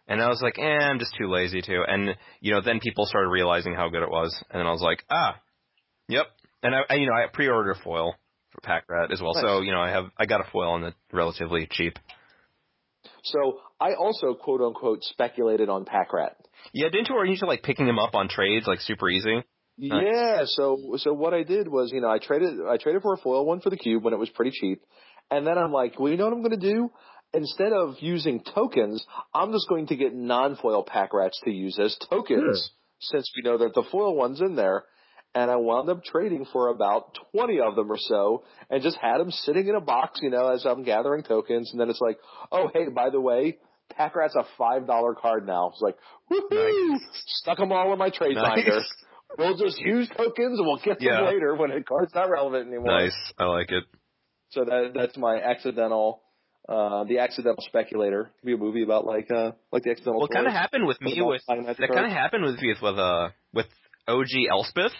and 0.08 0.20
I 0.20 0.28
was 0.28 0.40
like, 0.42 0.58
eh, 0.58 0.62
I'm 0.62 0.98
just 0.98 1.14
too 1.16 1.28
lazy 1.28 1.60
to. 1.62 1.84
And 1.86 2.16
you 2.40 2.52
know, 2.52 2.60
then 2.60 2.80
people 2.80 3.06
started 3.06 3.28
realizing 3.28 3.74
how 3.74 3.88
good 3.90 4.02
it 4.02 4.10
was, 4.10 4.34
and 4.50 4.58
then 4.58 4.66
I 4.66 4.70
was 4.72 4.82
like, 4.82 5.04
ah, 5.08 5.36
yep. 6.08 6.26
And 6.64 6.74
I, 6.74 6.80
I 6.90 6.94
you 6.94 7.06
know, 7.06 7.14
I 7.14 7.26
pre-ordered 7.32 7.72
a 7.72 7.82
foil 7.84 8.14
for 8.54 8.60
Pack 8.60 8.84
Rat 8.88 9.12
as 9.12 9.20
well, 9.20 9.34
so 9.34 9.60
you 9.60 9.72
know, 9.72 9.80
I 9.80 9.90
have, 9.90 10.06
I 10.16 10.26
got 10.26 10.40
a 10.40 10.50
foil 10.50 10.70
on 10.70 10.84
it's 10.84 10.96
relatively 11.12 11.66
cheap. 11.70 11.98
So 13.22 13.60
I 13.80 13.94
also 13.94 14.34
quote 14.34 14.60
unquote 14.60 15.02
speculated 15.02 15.68
on 15.68 15.84
pack 15.84 16.12
rat. 16.12 16.36
Yeah, 16.72 16.88
didn't 16.88 17.08
you? 17.08 17.16
Or 17.16 17.24
you 17.24 17.36
to 17.36 17.46
like 17.46 17.62
picking 17.62 17.86
them 17.86 17.98
up 17.98 18.14
on 18.14 18.28
trades 18.28 18.66
like 18.66 18.80
super 18.80 19.08
easy? 19.08 19.42
Nice. 19.76 20.04
Yeah, 20.04 20.42
so 20.46 20.96
so 20.98 21.12
what 21.12 21.34
I 21.34 21.42
did 21.42 21.68
was, 21.68 21.90
you 21.92 22.00
know, 22.00 22.08
I 22.08 22.18
traded 22.18 22.60
I 22.68 22.76
traded 22.76 23.02
for 23.02 23.14
a 23.14 23.16
foil 23.16 23.44
one 23.44 23.60
for 23.60 23.70
the 23.70 23.76
cube 23.76 24.04
when 24.04 24.14
it 24.14 24.18
was 24.18 24.30
pretty 24.30 24.52
cheap, 24.52 24.82
and 25.30 25.46
then 25.46 25.58
I'm 25.58 25.72
like, 25.72 25.98
well, 25.98 26.10
you 26.10 26.16
know 26.16 26.24
what 26.24 26.32
I'm 26.32 26.42
going 26.42 26.58
to 26.58 26.72
do? 26.72 26.90
Instead 27.32 27.72
of 27.72 27.96
using 27.98 28.44
tokens, 28.54 29.04
I'm 29.34 29.50
just 29.52 29.68
going 29.68 29.88
to 29.88 29.96
get 29.96 30.14
non-foil 30.14 30.84
pack 30.84 31.12
rats 31.12 31.40
to 31.44 31.50
use 31.50 31.76
as 31.82 31.96
tokens, 32.08 32.70
since 33.00 33.28
we 33.36 33.42
know 33.42 33.58
that 33.58 33.74
the 33.74 33.82
foil 33.90 34.14
one's 34.14 34.40
in 34.40 34.54
there. 34.54 34.84
And 35.34 35.50
I 35.50 35.56
wound 35.56 35.88
up 35.90 36.04
trading 36.04 36.46
for 36.52 36.68
about 36.68 37.16
20 37.32 37.58
of 37.60 37.74
them 37.74 37.90
or 37.90 37.98
so, 37.98 38.44
and 38.70 38.82
just 38.82 38.96
had 38.98 39.18
them 39.18 39.30
sitting 39.32 39.66
in 39.66 39.74
a 39.74 39.80
box, 39.80 40.20
you 40.22 40.30
know, 40.30 40.48
as 40.48 40.64
I'm 40.64 40.84
gathering 40.84 41.24
tokens. 41.24 41.72
And 41.72 41.80
then 41.80 41.90
it's 41.90 42.00
like, 42.00 42.18
oh, 42.52 42.70
hey, 42.72 42.88
by 42.88 43.10
the 43.10 43.20
way, 43.20 43.58
pack 43.96 44.14
rat's 44.14 44.36
a 44.36 44.44
five 44.56 44.86
dollar 44.86 45.14
card 45.14 45.46
now. 45.46 45.70
It's 45.72 45.80
like, 45.82 45.96
woohoo! 46.30 46.98
Stuck 47.26 47.58
them 47.58 47.72
all 47.72 47.92
in 47.92 47.98
my 47.98 48.10
trade 48.10 48.36
Nice. 48.36 48.64
binder. 48.64 48.80
We'll 49.38 49.56
just 49.56 49.80
use 49.80 50.08
tokens 50.16 50.58
and 50.58 50.66
we'll 50.66 50.78
get 50.84 51.00
them 51.00 51.08
Yeah. 51.08 51.24
later 51.24 51.56
when 51.56 51.72
a 51.72 51.82
card's 51.82 52.14
not 52.14 52.30
relevant 52.30 52.68
anymore. 52.68 53.00
Nice, 53.00 53.16
I 53.38 53.44
like 53.46 53.72
it. 53.72 53.84
So 54.50 54.64
that 54.64 54.92
that's 54.94 55.16
my 55.16 55.40
accidental, 55.40 56.22
uh, 56.68 57.04
the 57.04 57.18
accidental 57.18 57.62
speculator. 57.66 58.30
Could 58.40 58.46
be 58.46 58.52
a 58.54 58.56
movie 58.56 58.84
about 58.84 59.04
like 59.04 59.28
uh 59.32 59.52
like 59.72 59.82
the 59.82 59.90
accidental. 59.90 60.24
It 60.24 60.30
kind 60.32 60.46
of 60.46 60.52
happened 60.52 60.86
with 60.86 61.00
me 61.00 61.20
with 61.20 61.42
that 61.48 61.76
kind 61.76 62.06
of 62.06 62.12
happened 62.12 62.44
with 62.44 62.60
me 62.60 62.74
with 62.80 62.98
uh 62.98 63.30
with 63.52 63.66
OG 64.06 64.28
Elspeth. 64.50 64.92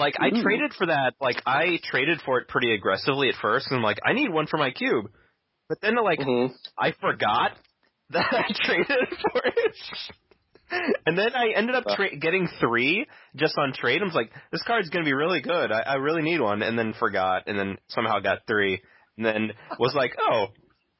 Like 0.00 0.14
I 0.18 0.28
Ooh. 0.28 0.42
traded 0.42 0.72
for 0.72 0.86
that. 0.86 1.12
Like 1.20 1.42
I 1.46 1.78
traded 1.84 2.22
for 2.24 2.40
it 2.40 2.48
pretty 2.48 2.72
aggressively 2.72 3.28
at 3.28 3.34
first, 3.40 3.66
and 3.70 3.76
I'm 3.76 3.82
like, 3.84 3.98
I 4.04 4.14
need 4.14 4.32
one 4.32 4.46
for 4.46 4.56
my 4.56 4.70
cube. 4.70 5.10
But 5.68 5.80
then 5.82 5.94
like 6.02 6.18
Mhm. 6.20 6.50
I 6.78 6.92
forgot 6.92 7.52
that 8.10 8.26
I 8.32 8.50
traded 8.64 9.08
for 9.20 9.42
it. 9.44 9.76
And 11.04 11.18
then 11.18 11.34
I 11.34 11.50
ended 11.54 11.74
up 11.74 11.84
tra- 11.94 12.16
getting 12.16 12.48
three 12.60 13.06
just 13.36 13.58
on 13.58 13.72
trade. 13.74 14.00
I 14.00 14.04
was 14.04 14.14
like, 14.14 14.32
this 14.52 14.62
card's 14.62 14.88
gonna 14.88 15.04
be 15.04 15.12
really 15.12 15.40
good. 15.42 15.70
I, 15.70 15.80
I 15.80 15.94
really 15.96 16.22
need 16.22 16.40
one. 16.40 16.62
And 16.62 16.78
then 16.78 16.94
forgot, 16.98 17.42
and 17.46 17.58
then 17.58 17.76
somehow 17.88 18.20
got 18.20 18.46
three. 18.46 18.80
And 19.18 19.26
then 19.26 19.52
was 19.78 19.94
like, 19.94 20.12
oh, 20.18 20.46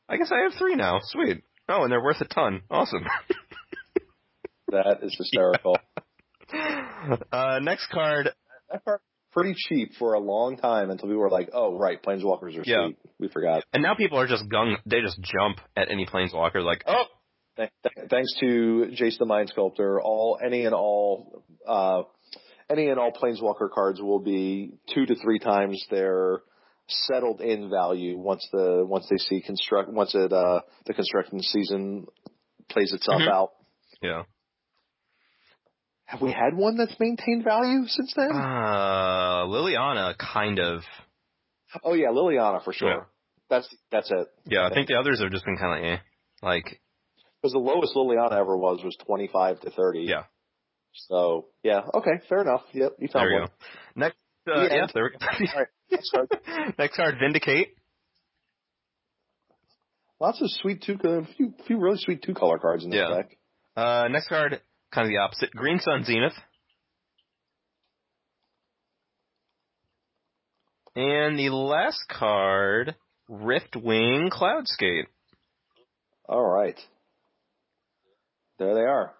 I 0.09 0.19
guess 0.19 0.31
I 0.31 0.43
have 0.43 0.59
three 0.59 0.75
now. 0.77 0.99
Sweet. 1.05 1.43
Oh, 1.69 1.85
and 1.85 1.91
they're 1.93 2.03
worth 2.03 2.21
a 2.21 2.27
ton. 2.27 2.63
Awesome. 2.71 3.07
That 4.73 4.99
is 5.03 5.15
hysterical. 5.19 5.79
uh, 7.33 7.61
next 7.63 7.87
card. 7.91 8.31
Pretty 9.33 9.55
cheap 9.57 9.93
for 9.97 10.15
a 10.15 10.19
long 10.19 10.57
time 10.57 10.91
until 10.91 11.07
people 11.09 11.21
were 11.21 11.31
like, 11.31 11.51
"Oh, 11.53 11.79
right, 11.79 12.03
planeswalkers 12.03 12.59
are 12.59 12.63
Yeah. 12.65 12.87
sweet." 12.89 12.99
We 13.21 13.29
forgot. 13.29 13.63
And 13.73 13.81
now 13.81 13.95
people 13.95 14.19
are 14.19 14.27
just 14.27 14.49
gung. 14.49 14.75
They 14.87 15.01
just 15.03 15.21
jump 15.23 15.61
at 15.77 15.89
any 15.89 16.05
planeswalker. 16.05 16.65
Like, 16.65 16.83
oh, 16.87 17.05
Th- 17.57 17.71
th- 17.83 18.09
Thanks 18.09 18.35
to 18.41 18.91
Jace 18.93 19.19
the 19.19 19.27
Mind 19.27 19.49
Sculptor, 19.51 20.01
all 20.01 20.39
any 20.45 20.65
and 20.65 20.75
all 20.75 21.45
uh, 21.67 22.03
any 22.69 22.89
and 22.89 22.99
all 22.99 23.13
planeswalker 23.13 23.71
cards 23.71 24.01
will 24.01 24.19
be 24.21 24.73
two 24.95 25.07
to 25.07 25.15
three 25.15 25.39
times 25.39 25.85
their 25.91 26.41
settled 26.89 27.41
in 27.41 27.69
value 27.71 28.19
once 28.19 28.45
the 28.51 28.85
once 28.85 29.07
they 29.11 29.17
see 29.19 29.41
construct 29.43 29.91
once 29.93 30.13
it 30.15 30.33
uh, 30.33 30.61
the 30.87 30.95
construction 30.95 31.41
season 31.41 32.07
plays 32.69 32.93
itself 32.93 33.21
Mhm. 33.23 33.29
out. 33.31 33.51
yeah. 34.03 34.23
Have 36.11 36.21
we 36.21 36.33
had 36.33 36.57
one 36.57 36.77
that's 36.77 36.95
maintained 36.99 37.45
value 37.45 37.87
since 37.87 38.13
then? 38.17 38.33
Uh, 38.33 39.45
Liliana, 39.47 40.17
kind 40.19 40.59
of. 40.59 40.83
oh 41.85 41.95
yeah, 41.95 42.09
Liliana 42.09 42.65
for 42.65 42.73
sure. 42.73 42.89
Yeah. 42.91 43.01
That's 43.49 43.69
that's 43.93 44.11
it. 44.11 44.27
Yeah, 44.47 44.67
I 44.67 44.75
think 44.75 44.89
the 44.89 44.95
others 44.97 45.21
have 45.21 45.31
just 45.31 45.45
been 45.45 45.57
kind 45.57 45.79
of 45.85 45.91
eh. 45.93 45.97
Like, 46.43 46.81
Because 47.41 47.53
the 47.53 47.59
lowest 47.59 47.95
Liliana 47.95 48.33
ever 48.33 48.57
was 48.57 48.83
was 48.83 48.97
twenty 49.07 49.29
five 49.33 49.61
to 49.61 49.71
thirty. 49.71 50.01
yeah. 50.09 50.25
So 50.93 51.47
yeah, 51.63 51.83
okay, 51.95 52.21
fair 52.29 52.41
enough. 52.43 52.63
Yep, 52.73 52.97
you 52.99 53.09
found 53.09 53.23
There 53.25 53.31
you 53.33 53.41
one. 53.43 53.49
go. 53.49 54.01
Next, 54.01 54.17
uh, 54.49 54.63
yeah, 54.63 54.87
there 54.93 55.05
we 55.05 55.11
go. 55.11 55.27
All 55.55 55.61
right, 55.61 55.69
next 55.93 56.11
card. 56.11 56.29
Next 56.79 56.97
card, 56.97 57.15
Vindicate. 57.21 57.69
Lots 60.21 60.41
of 60.43 60.51
sweet 60.51 60.83
two, 60.83 60.97
a 61.05 61.25
few, 61.37 61.55
few 61.67 61.79
really 61.79 61.99
sweet 61.99 62.23
two 62.23 62.35
color 62.35 62.59
cards 62.59 62.85
in 62.85 62.91
this 62.91 62.99
Yeah. 63.01 63.17
deck. 63.17 63.37
Uh, 63.77 64.09
next 64.11 64.29
card, 64.29 64.61
kind 64.93 65.07
of 65.07 65.11
the 65.11 65.19
opposite. 65.19 65.51
Green 65.53 65.79
Sun 65.79 66.05
Zenith. 66.05 66.35
And 70.97 71.39
the 71.39 71.51
last 71.51 72.01
card, 72.09 72.97
Riftwing 73.31 74.31
Cloudscape. 74.31 75.07
All 76.29 76.45
right, 76.45 76.79
there 78.59 78.75
they 78.75 78.81
are. 78.83 79.15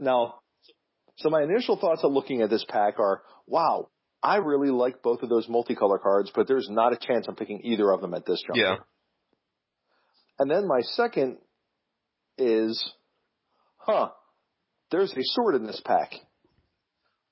Now, 0.00 0.36
so 1.18 1.30
my 1.30 1.42
initial 1.42 1.76
thoughts 1.76 2.02
of 2.02 2.12
looking 2.12 2.42
at 2.42 2.50
this 2.50 2.64
pack 2.68 2.98
are, 2.98 3.22
wow, 3.46 3.88
I 4.22 4.36
really 4.36 4.70
like 4.70 5.02
both 5.02 5.22
of 5.22 5.28
those 5.28 5.46
multicolor 5.46 6.00
cards, 6.00 6.32
but 6.34 6.48
there's 6.48 6.68
not 6.70 6.92
a 6.92 6.96
chance 6.96 7.26
I'm 7.28 7.36
picking 7.36 7.60
either 7.64 7.90
of 7.92 8.00
them 8.00 8.14
at 8.14 8.24
this 8.24 8.42
juncture. 8.46 8.62
Yeah. 8.62 8.76
And 10.38 10.50
then 10.50 10.66
my 10.66 10.80
second 10.80 11.38
is, 12.38 12.92
huh, 13.76 14.10
there's 14.90 15.12
a 15.12 15.22
sword 15.22 15.54
in 15.54 15.66
this 15.66 15.80
pack. 15.84 16.12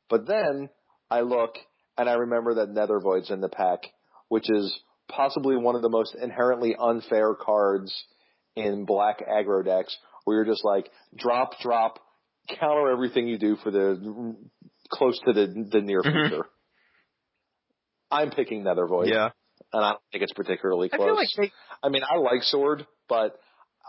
But 0.08 0.26
then 0.26 0.68
I 1.10 1.20
look 1.20 1.54
and 1.96 2.08
I 2.08 2.14
remember 2.14 2.54
that 2.56 2.70
Nethervoid's 2.70 3.30
in 3.30 3.40
the 3.40 3.48
pack, 3.48 3.80
which 4.28 4.50
is 4.50 4.76
possibly 5.08 5.56
one 5.56 5.76
of 5.76 5.82
the 5.82 5.88
most 5.88 6.14
inherently 6.14 6.74
unfair 6.78 7.34
cards 7.34 7.94
in 8.56 8.84
black 8.84 9.20
aggro 9.26 9.64
decks, 9.64 9.96
where 10.24 10.36
you're 10.38 10.44
just 10.52 10.64
like, 10.64 10.90
drop, 11.16 11.58
drop, 11.60 11.98
counter 12.60 12.90
everything 12.90 13.28
you 13.28 13.38
do 13.38 13.56
for 13.56 13.70
the 13.70 14.36
close 14.90 15.18
to 15.26 15.32
the, 15.32 15.46
the 15.70 15.80
near 15.80 16.02
Mhm. 16.02 16.28
future. 16.28 16.46
I'm 18.10 18.30
picking 18.30 18.62
Nethervoid, 18.62 19.08
Yeah. 19.10 19.30
and 19.72 19.84
I 19.84 19.90
don't 19.90 20.02
think 20.12 20.22
it's 20.24 20.32
particularly 20.32 20.88
I 20.92 20.96
close. 20.96 21.08
feel 21.08 21.16
like 21.16 21.28
they, 21.36 21.52
I 21.82 21.88
mean, 21.88 22.02
I 22.08 22.16
like 22.18 22.42
Sword, 22.42 22.86
but 23.08 23.38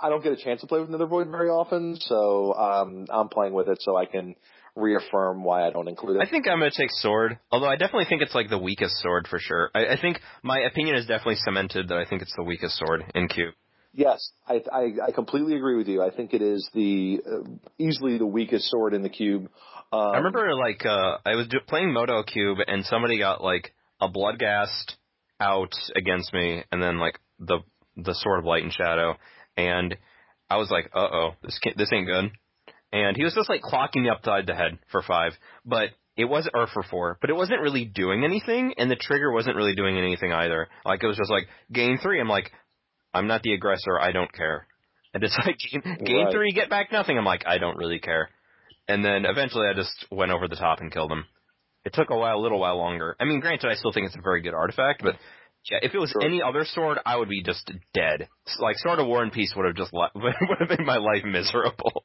I 0.01 0.09
don't 0.09 0.23
get 0.23 0.33
a 0.33 0.37
chance 0.37 0.61
to 0.61 0.67
play 0.67 0.79
with 0.79 0.89
Nether 0.89 1.05
Void 1.05 1.29
very 1.29 1.49
often, 1.49 1.97
so 1.99 2.53
um, 2.53 3.05
I'm 3.09 3.29
playing 3.29 3.53
with 3.53 3.69
it 3.69 3.77
so 3.81 3.95
I 3.95 4.05
can 4.05 4.35
reaffirm 4.75 5.43
why 5.43 5.65
I 5.65 5.71
don't 5.71 5.87
include 5.87 6.17
it. 6.17 6.27
I 6.27 6.29
think 6.29 6.47
I'm 6.47 6.59
gonna 6.59 6.71
take 6.71 6.91
sword. 6.91 7.39
Although 7.51 7.69
I 7.69 7.77
definitely 7.77 8.05
think 8.09 8.21
it's 8.21 8.35
like 8.35 8.49
the 8.49 8.57
weakest 8.57 8.95
sword 9.01 9.27
for 9.29 9.39
sure. 9.39 9.71
I, 9.73 9.87
I 9.87 10.01
think 10.01 10.19
my 10.43 10.59
opinion 10.59 10.95
is 10.95 11.05
definitely 11.05 11.37
cemented 11.37 11.87
that 11.89 11.97
I 11.97 12.05
think 12.05 12.21
it's 12.21 12.33
the 12.35 12.43
weakest 12.43 12.77
sword 12.77 13.03
in 13.15 13.27
Cube. 13.29 13.53
Yes, 13.93 14.29
I, 14.45 14.61
I, 14.73 15.07
I 15.07 15.11
completely 15.13 15.55
agree 15.55 15.77
with 15.77 15.87
you. 15.87 16.03
I 16.03 16.09
think 16.09 16.33
it 16.33 16.41
is 16.41 16.69
the 16.73 17.21
uh, 17.25 17.49
easily 17.79 18.17
the 18.17 18.25
weakest 18.25 18.69
sword 18.69 18.93
in 18.93 19.03
the 19.03 19.09
cube. 19.09 19.47
Um, 19.93 20.01
I 20.01 20.17
remember 20.17 20.53
like 20.55 20.85
uh 20.85 21.19
I 21.25 21.35
was 21.35 21.47
playing 21.67 21.93
Moto 21.93 22.21
Cube 22.23 22.57
and 22.67 22.83
somebody 22.83 23.17
got 23.17 23.41
like 23.41 23.73
a 24.01 24.09
Bloodgast 24.09 24.95
out 25.39 25.71
against 25.95 26.33
me 26.33 26.63
and 26.71 26.83
then 26.83 26.97
like 26.97 27.19
the 27.39 27.59
the 27.95 28.13
Sword 28.13 28.39
of 28.39 28.45
Light 28.45 28.63
and 28.63 28.73
Shadow 28.73 29.15
and 29.57 29.95
I 30.49 30.57
was 30.57 30.69
like, 30.69 30.91
uh 30.93 30.99
oh, 31.11 31.29
this 31.43 31.57
can't, 31.59 31.77
this 31.77 31.91
ain't 31.93 32.07
good. 32.07 32.31
And 32.91 33.17
he 33.17 33.23
was 33.23 33.33
just 33.33 33.49
like 33.49 33.61
clocking 33.61 34.03
me 34.03 34.09
upside 34.09 34.47
the 34.47 34.55
head 34.55 34.77
for 34.91 35.01
five, 35.01 35.33
but 35.65 35.89
it 36.17 36.25
was 36.25 36.49
or 36.53 36.67
for 36.67 36.83
four, 36.83 37.17
but 37.19 37.29
it 37.29 37.35
wasn't 37.35 37.61
really 37.61 37.83
doing 37.85 38.23
anything, 38.23 38.73
and 38.77 38.89
the 38.89 38.95
trigger 38.95 39.31
wasn't 39.31 39.55
really 39.57 39.75
doing 39.75 39.97
anything 39.97 40.31
either. 40.31 40.67
Like 40.85 41.03
it 41.03 41.07
was 41.07 41.17
just 41.17 41.29
like 41.31 41.47
gain 41.73 41.97
three. 42.01 42.21
I'm 42.21 42.29
like, 42.29 42.51
I'm 43.13 43.27
not 43.27 43.43
the 43.43 43.53
aggressor. 43.53 43.99
I 43.99 44.11
don't 44.11 44.31
care. 44.31 44.67
And 45.13 45.23
it's 45.23 45.37
like 45.45 45.57
gain, 45.71 45.81
gain 46.05 46.25
Right. 46.25 46.33
three, 46.33 46.51
get 46.53 46.69
back 46.69 46.91
nothing. 46.91 47.17
I'm 47.17 47.25
like, 47.25 47.43
I 47.45 47.57
don't 47.57 47.77
really 47.77 47.99
care. 47.99 48.29
And 48.87 49.03
then 49.03 49.25
eventually 49.25 49.67
I 49.67 49.73
just 49.73 50.05
went 50.11 50.31
over 50.31 50.47
the 50.47 50.55
top 50.55 50.79
and 50.79 50.91
killed 50.91 51.11
him. 51.11 51.25
It 51.83 51.93
took 51.93 52.09
a 52.09 52.17
while, 52.17 52.37
a 52.37 52.41
little 52.41 52.59
while 52.59 52.77
longer. 52.77 53.15
I 53.19 53.25
mean, 53.25 53.39
granted, 53.41 53.69
I 53.69 53.75
still 53.75 53.91
think 53.91 54.07
it's 54.07 54.15
a 54.15 54.21
very 54.21 54.41
good 54.41 54.53
artifact, 54.53 55.01
but 55.03 55.15
yeah, 55.69 55.79
if 55.81 55.93
it 55.93 55.97
was 55.99 56.11
Sure. 56.11 56.23
any 56.23 56.41
other 56.41 56.63
sword, 56.65 56.97
I 57.05 57.15
would 57.17 57.29
be 57.29 57.43
just 57.43 57.69
dead. 57.93 58.27
Like 58.59 58.77
Sword 58.77 58.99
of 58.99 59.07
War 59.07 59.23
and 59.23 59.31
Peace 59.31 59.53
would 59.55 59.65
have 59.65 59.75
just 59.75 59.93
li- 59.93 60.09
would 60.15 60.33
have 60.59 60.69
made 60.69 60.85
my 60.85 60.97
life 60.97 61.23
miserable. 61.25 62.03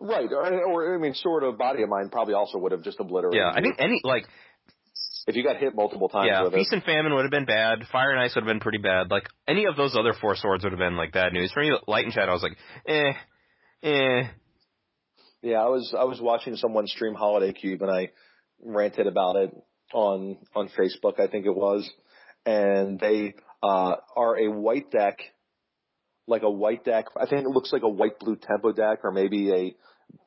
right, 0.00 0.30
or, 0.32 0.64
or 0.64 0.94
I 0.94 0.98
mean, 0.98 1.14
Sword 1.14 1.42
of 1.42 1.58
Body 1.58 1.82
and 1.82 1.90
Mind 1.90 2.12
probably 2.12 2.34
also 2.34 2.58
would 2.58 2.72
have 2.72 2.82
just 2.82 3.00
obliterated. 3.00 3.38
yeah, 3.40 3.50
I 3.50 3.56
you 3.58 3.62
think 3.62 3.76
any 3.78 4.00
like 4.04 4.24
if 5.26 5.36
you 5.36 5.42
got 5.44 5.56
hit 5.58 5.74
multiple 5.74 6.08
times 6.08 6.28
yeah, 6.30 6.42
with 6.44 6.54
Feast 6.54 6.72
it. 6.72 6.76
and 6.76 6.84
Famine 6.84 7.14
would 7.14 7.22
have 7.22 7.30
been 7.30 7.44
bad. 7.44 7.80
Fire 7.92 8.10
and 8.12 8.20
Ice 8.20 8.34
would 8.34 8.44
have 8.44 8.48
been 8.48 8.60
pretty 8.60 8.78
bad. 8.78 9.10
Like 9.10 9.24
any 9.46 9.66
of 9.66 9.76
those 9.76 9.94
other 9.96 10.14
four 10.18 10.36
swords 10.36 10.64
would 10.64 10.72
have 10.72 10.78
been 10.78 10.96
like 10.96 11.12
bad 11.12 11.32
news. 11.32 11.52
For 11.52 11.60
me, 11.62 11.72
Light 11.86 12.04
and 12.04 12.14
Shadow, 12.14 12.30
I 12.30 12.34
was 12.34 12.42
like, 12.42 12.56
eh, 12.86 13.12
eh. 13.82 14.22
Yeah, 15.42 15.58
I 15.62 15.66
was 15.68 15.94
I 15.98 16.04
was 16.04 16.20
watching 16.20 16.56
someone 16.56 16.86
stream 16.86 17.14
Holiday 17.14 17.52
Cube 17.52 17.82
and 17.82 17.90
I 17.90 18.08
ranted 18.64 19.06
about 19.06 19.36
it 19.36 19.50
on 19.92 20.38
on 20.54 20.68
Facebook, 20.78 21.20
I 21.20 21.26
think 21.28 21.46
it 21.46 21.54
was, 21.54 21.88
and 22.52 22.98
they 23.00 23.34
uh, 23.62 23.94
are 24.16 24.38
a 24.38 24.48
white 24.50 24.90
deck, 24.90 25.18
like 26.26 26.42
a 26.42 26.50
white 26.50 26.84
deck. 26.84 27.06
I 27.16 27.26
think 27.26 27.42
it 27.44 27.48
looks 27.50 27.72
like 27.72 27.82
a 27.82 27.88
white 27.88 28.18
blue 28.20 28.36
tempo 28.36 28.72
deck 28.72 29.00
or 29.04 29.10
maybe 29.12 29.52
a 29.52 29.76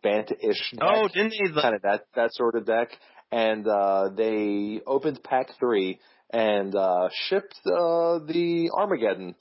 Bant-ish. 0.04 0.72
Deck, 0.72 0.80
Oh, 0.82 1.08
didn't 1.08 1.32
they? 1.32 1.52
The, 1.56 1.62
kind 1.62 1.76
of 1.76 1.82
that 1.82 2.02
that 2.16 2.30
sort 2.34 2.56
of 2.56 2.66
deck. 2.68 2.90
And 3.32 3.68
uh, 3.68 4.10
they 4.16 4.80
opened 4.86 5.24
pack 5.24 5.48
three 5.60 6.00
and 6.32 6.76
uh, 6.76 7.10
shipped 7.28 7.56
uh, 7.66 8.20
the 8.32 8.70
Armageddon 8.78 9.34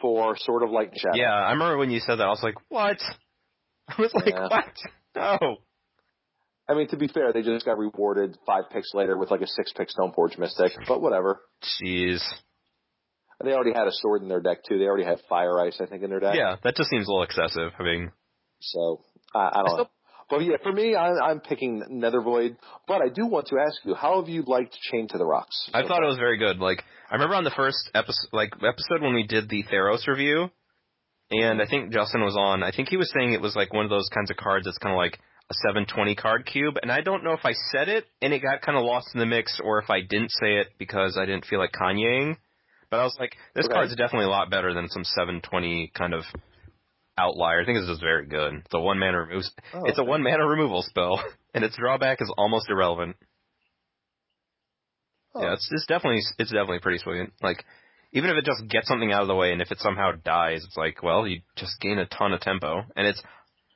for 0.00 0.36
sort 0.36 0.62
of 0.62 0.70
like 0.70 0.92
Shadow. 0.96 1.16
yeah, 1.16 1.32
I 1.32 1.50
remember 1.52 1.78
when 1.78 1.90
you 1.90 1.98
said 2.00 2.16
that. 2.20 2.26
I 2.26 2.28
was 2.28 2.42
like, 2.44 2.54
what? 2.68 2.98
I 3.88 3.94
was 4.00 4.12
like, 4.14 4.34
Yeah. 4.34 4.48
what? 4.48 4.74
No. 5.16 5.56
I 6.68 6.74
mean, 6.74 6.88
to 6.88 6.96
be 6.96 7.08
fair, 7.08 7.32
they 7.32 7.42
just 7.42 7.64
got 7.64 7.78
rewarded 7.78 8.36
five 8.46 8.64
picks 8.70 8.92
later 8.92 9.16
with 9.16 9.30
like 9.30 9.40
a 9.40 9.46
six 9.46 9.72
pick 9.72 9.88
Stoneforge 9.88 10.38
Mystic, 10.38 10.72
but 10.86 11.00
whatever. 11.00 11.40
Jeez. 11.82 12.20
They 13.42 13.52
already 13.52 13.72
had 13.72 13.86
a 13.86 13.92
sword 13.92 14.22
in 14.22 14.28
their 14.28 14.40
deck 14.40 14.64
too. 14.68 14.78
They 14.78 14.84
already 14.84 15.04
had 15.04 15.20
Fire 15.28 15.58
Ice, 15.60 15.80
I 15.80 15.86
think, 15.86 16.02
in 16.02 16.10
their 16.10 16.20
deck. 16.20 16.34
Yeah, 16.34 16.56
that 16.64 16.76
just 16.76 16.90
seems 16.90 17.06
a 17.06 17.10
little 17.10 17.22
excessive. 17.22 17.72
I 17.78 17.82
mean, 17.82 18.10
So 18.60 19.00
I, 19.34 19.50
I 19.52 19.62
don't 19.64 19.76
know. 19.78 19.88
But 20.28 20.44
yeah, 20.44 20.56
for 20.62 20.72
me, 20.72 20.94
I, 20.94 21.08
I'm 21.08 21.40
picking 21.40 21.82
Nethervoid. 21.90 22.56
But 22.86 23.00
I 23.00 23.08
do 23.08 23.26
want 23.26 23.46
to 23.46 23.56
ask 23.58 23.76
you, 23.84 23.94
how 23.94 24.20
have 24.20 24.28
you 24.28 24.42
liked 24.46 24.76
Chain 24.90 25.08
to 25.08 25.18
the 25.18 25.24
Rocks? 25.24 25.70
I 25.72 25.82
thought 25.82 25.88
far? 25.88 26.04
it 26.04 26.08
was 26.08 26.18
very 26.18 26.36
good. 26.36 26.58
Like 26.58 26.84
I 27.10 27.14
remember 27.14 27.36
on 27.36 27.44
the 27.44 27.50
first 27.50 27.90
episode, 27.94 28.28
like 28.32 28.52
episode 28.56 29.00
when 29.00 29.14
we 29.14 29.26
did 29.26 29.48
the 29.48 29.64
Theros 29.72 30.06
review, 30.06 30.50
and 31.30 31.62
I 31.62 31.66
think 31.66 31.92
Justin 31.92 32.22
was 32.24 32.36
on. 32.36 32.62
I 32.62 32.72
think 32.72 32.88
he 32.88 32.96
was 32.96 33.10
saying 33.16 33.32
it 33.32 33.40
was 33.40 33.56
like 33.56 33.72
one 33.72 33.84
of 33.84 33.90
those 33.90 34.08
kinds 34.12 34.30
of 34.30 34.36
cards 34.36 34.66
that's 34.66 34.78
kind 34.78 34.94
of 34.94 34.98
like 34.98 35.18
a 35.50 35.54
720 35.66 36.14
card 36.14 36.46
cube. 36.46 36.76
And 36.82 36.92
I 36.92 37.00
don't 37.00 37.24
know 37.24 37.32
if 37.32 37.44
I 37.44 37.52
said 37.72 37.88
it 37.88 38.04
and 38.20 38.32
it 38.32 38.40
got 38.40 38.62
kind 38.62 38.76
of 38.76 38.84
lost 38.84 39.08
in 39.14 39.20
the 39.20 39.26
mix, 39.26 39.60
or 39.62 39.80
if 39.80 39.90
I 39.90 40.00
didn't 40.00 40.30
say 40.30 40.56
it 40.58 40.68
because 40.78 41.18
I 41.20 41.26
didn't 41.26 41.46
feel 41.46 41.58
like 41.58 41.72
Kanyeing. 41.72 42.36
But 42.90 43.00
I 43.00 43.04
was 43.04 43.16
like, 43.18 43.36
this 43.54 43.66
Okay. 43.66 43.74
card's 43.74 43.94
definitely 43.96 44.26
a 44.26 44.30
lot 44.30 44.50
better 44.50 44.72
than 44.74 44.88
some 44.88 45.04
720 45.04 45.92
kind 45.94 46.14
of 46.14 46.22
outlier. 47.18 47.60
I 47.62 47.64
think 47.66 47.78
this 47.78 47.88
is 47.88 48.00
very 48.00 48.26
good. 48.26 48.54
It's 48.64 48.74
a 48.74 48.80
one 48.80 48.98
mana 48.98 49.18
removes. 49.20 49.50
Oh, 49.74 49.84
it's 49.84 49.98
a 49.98 50.04
one 50.04 50.22
mana 50.22 50.46
removal 50.46 50.82
spell, 50.82 51.22
and 51.54 51.64
its 51.64 51.76
drawback 51.76 52.22
is 52.22 52.32
almost 52.38 52.70
irrelevant. 52.70 53.16
Oh. 55.34 55.42
Yeah, 55.42 55.52
it's 55.54 55.68
it's 55.70 55.86
definitely 55.86 56.22
it's 56.38 56.50
definitely 56.50 56.80
pretty 56.80 56.98
sweet. 56.98 57.30
Like 57.42 57.64
even 58.12 58.30
if 58.30 58.36
it 58.36 58.44
just 58.46 58.66
gets 58.70 58.88
something 58.88 59.12
out 59.12 59.22
of 59.22 59.28
the 59.28 59.34
way, 59.34 59.52
and 59.52 59.60
if 59.60 59.70
it 59.70 59.78
somehow 59.80 60.12
dies, 60.24 60.64
it's 60.64 60.76
like 60.76 61.02
well, 61.02 61.26
you 61.26 61.42
just 61.56 61.78
gain 61.80 61.98
a 61.98 62.06
ton 62.06 62.32
of 62.32 62.40
tempo, 62.40 62.82
and 62.96 63.06
it's 63.06 63.22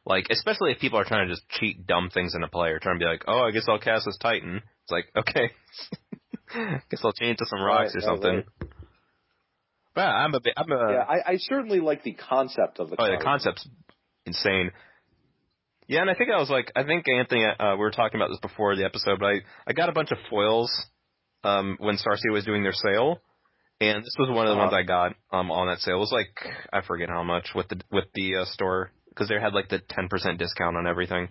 like 0.05 0.27
especially 0.31 0.73
if 0.73 0.79
people 0.81 0.99
are 0.99 1.05
trying 1.05 1.29
to 1.29 1.33
just 1.35 1.49
cheat 1.49 1.87
dumb 1.87 2.11
things 2.13 2.35
in 2.35 2.43
a 2.43 2.49
play 2.49 2.71
or 2.71 2.79
trying 2.79 2.99
to 2.99 3.05
be 3.05 3.09
like, 3.09 3.25
oh, 3.27 3.41
I 3.43 3.51
guess 3.51 3.67
I'll 3.69 3.79
cast 3.79 4.05
this 4.07 4.19
Titan. 4.19 4.63
It's 4.83 4.91
like 4.91 5.07
okay, 5.17 5.51
I 6.55 6.81
guess 6.91 7.01
I'll 7.05 7.13
change 7.13 7.39
to 7.39 7.47
some 7.47 7.63
rocks 7.63 7.95
Right, 7.95 8.05
or 8.05 8.07
right, 8.09 8.17
something. 8.23 8.35
right. 8.37 8.71
But 9.95 10.07
I'm 10.07 10.35
a 10.35 10.41
bit. 10.41 10.55
I'm 10.57 10.73
a. 10.73 10.93
yeah, 10.93 11.05
I, 11.07 11.33
I 11.33 11.37
certainly 11.37 11.81
like 11.81 12.03
the 12.03 12.15
concept 12.15 12.79
of 12.81 12.89
the 12.89 12.95
oh, 12.99 13.05
card. 13.05 13.21
the 13.21 13.23
concept's 13.25 13.69
insane. 14.25 14.71
Yeah, 15.87 16.01
and 16.01 16.09
I 16.11 16.15
think 16.15 16.31
I 16.31 16.39
was 16.39 16.49
like, 16.49 16.73
I 16.75 16.85
think 16.85 17.07
Anthony, 17.09 17.45
uh, 17.45 17.73
we 17.73 17.79
were 17.79 17.91
talking 17.91 18.19
about 18.19 18.29
this 18.31 18.39
before 18.41 18.75
the 18.77 18.85
episode, 18.85 19.19
but 19.21 19.27
I 19.27 19.35
I 19.67 19.73
got 19.75 19.91
a 19.91 19.93
bunch 19.93 20.11
of 20.11 20.19
foils 20.31 20.71
um 21.45 21.77
when 21.79 21.99
Star 21.99 22.17
City 22.17 22.31
was 22.31 22.45
doing 22.47 22.63
their 22.63 22.73
sale, 22.73 23.19
and 23.81 24.03
this 24.03 24.15
was 24.19 24.31
one 24.31 24.47
of 24.47 24.57
the 24.57 24.63
Uh-huh. 24.63 24.71
ones 24.71 24.75
I 24.75 24.83
got 24.83 25.15
um 25.31 25.51
on 25.51 25.67
that 25.67 25.81
sale. 25.81 25.97
It 25.97 25.99
was 25.99 26.13
like 26.13 26.31
I 26.73 26.81
forget 26.81 27.11
how 27.11 27.23
much 27.23 27.49
with 27.55 27.69
the 27.69 27.81
with 27.91 28.05
the 28.15 28.37
uh, 28.37 28.45
store 28.47 28.93
because 29.15 29.29
they 29.29 29.41
had 29.41 29.53
like 29.55 29.69
the 29.69 29.81
ten 29.91 30.09
percent 30.09 30.39
discount 30.39 30.77
on 30.77 30.87
everything. 30.87 31.29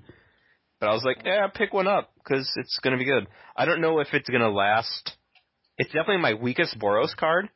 But 0.79 0.89
I 0.89 0.93
was 0.93 1.03
like, 1.03 1.21
yeah, 1.25 1.47
pick 1.53 1.73
one 1.73 1.87
up 1.87 2.11
because 2.17 2.49
it's 2.55 2.79
gonna 2.83 2.97
be 2.97 3.05
good. 3.05 3.27
I 3.55 3.65
don't 3.65 3.81
know 3.81 3.99
if 3.99 4.07
it's 4.13 4.29
gonna 4.29 4.49
last. 4.49 5.11
It's 5.77 5.91
definitely 5.91 6.17
my 6.21 6.33
weakest 6.35 6.77
Boros 6.79 7.15
card, 7.15 7.49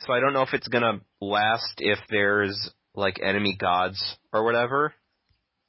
so 0.00 0.12
I 0.12 0.20
don't 0.20 0.32
know 0.32 0.42
if 0.42 0.52
it's 0.54 0.68
gonna 0.68 1.00
last 1.20 1.74
if 1.78 1.98
there's 2.10 2.70
like 2.94 3.20
enemy 3.22 3.56
gods 3.60 4.00
or 4.32 4.44
whatever, 4.44 4.94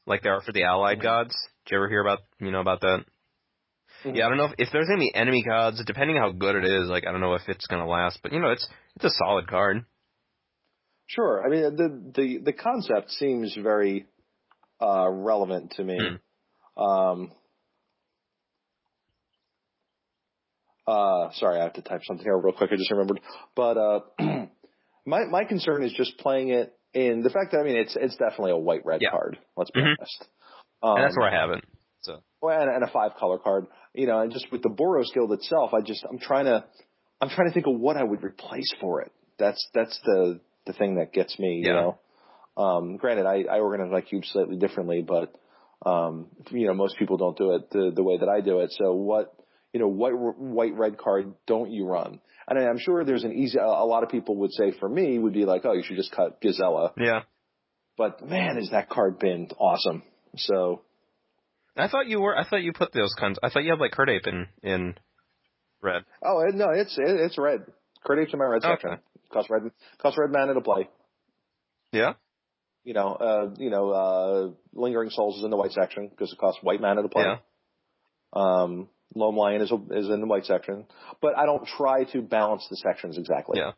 like 0.06 0.24
there 0.24 0.34
are 0.34 0.42
for 0.42 0.52
the 0.52 0.64
allied 0.64 1.00
Mhm. 1.00 1.04
gods. 1.04 1.36
Did 1.66 1.72
you 1.72 1.78
ever 1.78 1.90
hear 1.90 2.02
about 2.02 2.20
you 2.40 2.52
know 2.52 2.62
about 2.62 2.82
that? 2.82 3.06
Mhm. 4.04 4.16
Yeah, 4.16 4.26
I 4.26 4.30
don't 4.30 4.38
know 4.38 4.46
if, 4.46 4.54
if 4.58 4.70
there's 4.72 4.90
any 4.94 5.14
enemy 5.14 5.44
gods, 5.44 5.84
depending 5.86 6.18
how 6.18 6.32
good 6.32 6.56
it 6.56 6.66
is. 6.66 6.90
Like 6.90 7.06
I 7.08 7.12
don't 7.12 7.22
know 7.22 7.34
if 7.34 7.48
it's 7.50 7.68
gonna 7.68 7.88
last, 7.88 8.20
but 8.22 8.32
you 8.34 8.40
know 8.40 8.52
it's 8.52 8.68
it's 8.96 9.06
a 9.06 9.10
solid 9.12 9.48
card. 9.48 9.86
Sure. 11.08 11.44
I 11.46 11.50
mean, 11.50 11.76
the 11.76 12.12
the 12.16 12.38
the 12.46 12.54
concept 12.54 13.12
seems 13.12 13.56
very 13.62 14.06
uh, 14.82 15.10
relevant 15.10 15.72
to 15.78 15.84
me. 15.84 16.00
Um, 16.76 17.32
uh, 20.86 21.32
sorry, 21.34 21.60
I 21.60 21.64
have 21.64 21.74
to 21.74 21.82
type 21.82 22.02
something 22.04 22.26
here 22.26 22.38
real 22.38 22.54
quick. 22.54 22.72
I 22.72 22.76
just 22.76 22.92
remembered. 22.92 23.20
But 23.56 23.78
uh, 23.78 24.00
my 25.06 25.26
my 25.26 25.46
concern 25.46 25.84
is 25.84 25.94
just 25.94 26.18
playing 26.18 26.50
it 26.50 26.74
in 26.94 27.24
the 27.24 27.30
fact 27.30 27.52
that 27.52 27.60
I 27.60 27.64
mean 27.64 27.78
it's 27.78 27.96
it's 27.96 28.18
definitely 28.18 28.52
a 28.52 28.58
white 28.58 28.86
red 28.86 29.02
Yeah. 29.02 29.12
card. 29.12 29.38
Let's 29.56 29.72
be 29.72 29.82
Mhm. 29.82 29.96
honest. 29.98 30.28
Um, 30.84 30.98
and 30.98 31.04
that's 31.06 31.18
where 31.18 31.30
I 31.30 31.36
have 31.42 31.52
it. 31.52 31.64
So 32.02 32.22
well, 32.42 32.62
and, 32.62 32.70
and 32.70 32.84
a 32.84 32.92
five 32.92 33.16
color 33.20 33.38
card. 33.38 33.68
You 33.94 34.08
know, 34.08 34.20
and 34.20 34.32
just 34.32 34.52
with 34.52 34.62
the 34.62 34.70
Boros 34.70 35.14
Guild 35.14 35.32
itself, 35.32 35.74
I 35.74 35.82
just 35.82 36.06
I'm 36.10 36.20
trying 36.20 36.46
to 36.46 36.66
I'm 37.22 37.30
trying 37.30 37.48
to 37.48 37.54
think 37.54 37.66
of 37.68 37.80
what 37.80 37.98
I 37.98 38.04
would 38.04 38.24
replace 38.24 38.74
for 38.80 39.02
it. 39.02 39.12
That's 39.40 39.70
that's 39.74 40.00
the 40.04 40.40
the 40.68 40.74
thing 40.74 40.96
that 40.96 41.14
gets 41.14 41.40
me. 41.40 41.62
You 41.66 41.74
know, 41.74 42.00
um, 42.58 42.98
granted, 42.98 43.26
I, 43.26 43.44
I 43.52 43.60
organize 43.60 43.92
my 43.92 44.02
cubes 44.02 44.30
slightly 44.32 44.58
differently, 44.58 45.02
but 45.08 45.34
um, 45.86 46.28
you 46.52 46.68
know, 46.68 46.74
most 46.74 46.98
people 46.98 47.18
don't 47.18 47.38
do 47.38 47.56
it 47.56 47.70
the 47.72 47.92
the 47.96 48.04
way 48.04 48.18
that 48.18 48.30
I 48.30 48.42
do 48.42 48.60
it. 48.60 48.72
So 48.78 48.94
what 48.94 49.34
you 49.74 49.80
know, 49.80 49.88
white 49.88 50.14
white 50.16 50.74
red 50.76 50.98
card 50.98 51.34
don't 51.46 51.72
you 51.72 51.86
run? 51.86 52.20
And 52.48 52.58
I'm 52.58 52.80
sure 52.80 53.04
there's 53.04 53.26
an 53.26 53.34
easy. 53.34 53.60
A 53.60 53.66
lot 53.66 54.04
of 54.04 54.10
people 54.10 54.38
would 54.38 54.54
say 54.54 54.72
for 54.80 54.88
me 54.88 55.20
would 55.20 55.34
be 55.34 55.46
like, 55.46 55.66
oh, 55.66 55.74
you 55.74 55.84
should 55.84 55.98
just 55.98 56.14
cut 56.14 56.42
Gazella. 56.42 56.94
yeah, 56.98 57.24
But 57.98 58.26
man, 58.26 58.58
is 58.58 58.70
that 58.72 58.90
card 58.90 59.20
been 59.20 59.50
awesome. 59.60 60.04
So 60.38 60.82
I 61.76 61.88
thought 61.90 62.08
you 62.08 62.22
were. 62.22 62.38
I 62.38 62.48
thought 62.48 62.64
you 62.64 62.72
put 62.74 62.94
those 62.94 63.14
kinds. 63.20 63.38
I 63.44 63.50
thought 63.50 63.64
you 63.64 63.72
had 63.72 63.80
like 63.80 63.94
Herd 63.96 64.10
Ape 64.10 64.28
in 64.28 64.48
in 64.64 64.96
red. 65.82 66.04
Oh 66.24 66.42
no, 66.54 66.70
it's 66.72 66.98
it, 66.98 67.20
it's 67.20 67.38
red. 67.38 67.66
Credit 68.04 68.30
to 68.32 68.38
my 68.38 68.46
red 68.46 68.64
Okay. 68.64 68.74
section. 68.74 69.00
Cost 69.32 69.50
red 69.50 69.64
cost 70.00 70.18
red 70.18 70.32
mana 70.32 70.54
to 70.54 70.62
play. 70.62 70.90
Yeah. 71.92 72.14
You 72.84 72.94
know, 72.94 73.14
uh, 73.14 73.50
you 73.58 73.70
know, 73.70 73.90
uh, 73.90 74.50
lingering 74.74 75.10
souls 75.10 75.38
is 75.38 75.44
in 75.44 75.52
the 75.52 75.58
white 75.58 75.72
section 75.72 76.08
because 76.08 76.32
it 76.32 76.38
costs 76.40 76.62
white 76.64 76.80
mana 76.80 77.02
to 77.02 77.10
play. 77.10 77.24
Yeah. 77.24 77.38
Um, 78.34 78.88
Lone 79.16 79.36
Lion 79.36 79.62
is 79.62 79.72
is 79.92 80.10
in 80.10 80.22
the 80.22 80.28
white 80.28 80.46
section, 80.46 80.86
but 81.22 81.38
I 81.38 81.46
don't 81.46 81.66
try 81.66 82.04
to 82.06 82.22
balance 82.22 82.66
the 82.70 82.78
sections 82.78 83.18
exactly. 83.18 83.60
Yeah. 83.60 83.72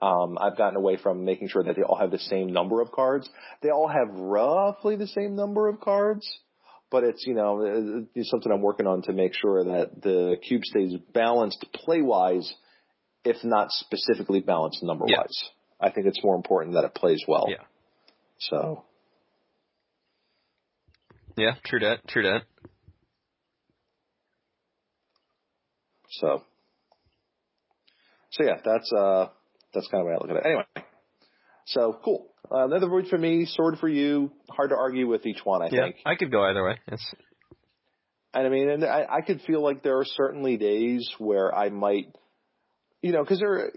Um, 0.00 0.38
I've 0.40 0.56
gotten 0.56 0.76
away 0.76 0.96
from 0.96 1.24
making 1.24 1.48
sure 1.48 1.64
that 1.64 1.74
they 1.74 1.82
all 1.82 1.96
have 1.96 2.12
the 2.12 2.18
same 2.18 2.52
number 2.52 2.80
of 2.80 2.92
cards. 2.92 3.28
They 3.62 3.70
all 3.70 3.88
have 3.88 4.08
roughly 4.14 4.94
the 4.94 5.08
same 5.08 5.34
number 5.34 5.66
of 5.68 5.80
cards, 5.80 6.28
but 6.90 7.02
it's 7.02 7.26
you 7.26 7.34
know 7.34 8.06
it's 8.14 8.30
something 8.30 8.52
I'm 8.52 8.62
working 8.62 8.86
on 8.86 9.02
to 9.02 9.12
make 9.12 9.34
sure 9.34 9.64
that 9.64 10.00
the 10.02 10.36
cube 10.46 10.64
stays 10.64 10.94
balanced 11.12 11.66
play 11.74 12.00
wise, 12.02 12.52
if 13.28 13.44
not 13.44 13.70
specifically 13.70 14.40
balanced 14.40 14.82
number 14.82 15.04
wise. 15.06 15.50
I 15.80 15.90
think 15.90 16.06
it's 16.06 16.22
more 16.24 16.34
important 16.34 16.74
that 16.74 16.84
it 16.84 16.94
plays 16.94 17.22
well. 17.28 17.46
Yeah. 17.48 17.64
So 18.38 18.84
Yeah. 21.36 21.54
True 21.64 21.80
that. 21.80 22.06
True 22.08 22.22
that. 22.24 22.42
so 26.10 26.42
so 28.30 28.44
yeah, 28.44 28.56
that's 28.64 28.92
uh 28.92 29.26
that's 29.74 29.88
kind 29.88 30.00
of 30.00 30.06
the 30.06 30.10
way 30.10 30.14
I 30.14 30.18
look 30.20 30.30
at 30.30 30.36
it. 30.36 30.46
Anyway, 30.46 30.64
so 31.66 31.98
cool. 32.04 32.26
Uh, 32.50 32.66
Nether 32.66 32.88
Void 32.88 33.08
for 33.08 33.18
me, 33.18 33.44
sword 33.44 33.78
for 33.78 33.88
you. 33.88 34.32
Hard 34.48 34.70
to 34.70 34.76
argue 34.76 35.06
with 35.06 35.26
each 35.26 35.44
one, 35.44 35.60
I 35.62 35.68
yeah. 35.70 35.82
think. 35.82 35.96
I 36.06 36.14
could 36.14 36.32
go 36.32 36.42
either 36.44 36.64
way. 36.64 36.78
It's 36.88 37.14
And 38.32 38.46
I 38.46 38.50
mean, 38.50 38.70
and 38.70 38.84
I, 38.84 39.06
I 39.10 39.20
could 39.20 39.42
feel 39.42 39.62
like 39.62 39.82
there 39.82 39.98
are 39.98 40.04
certainly 40.04 40.56
days 40.56 41.08
where 41.18 41.54
I 41.54 41.68
might, 41.68 42.06
you 43.02 43.12
know, 43.12 43.22
because 43.22 43.38
there, 43.40 43.70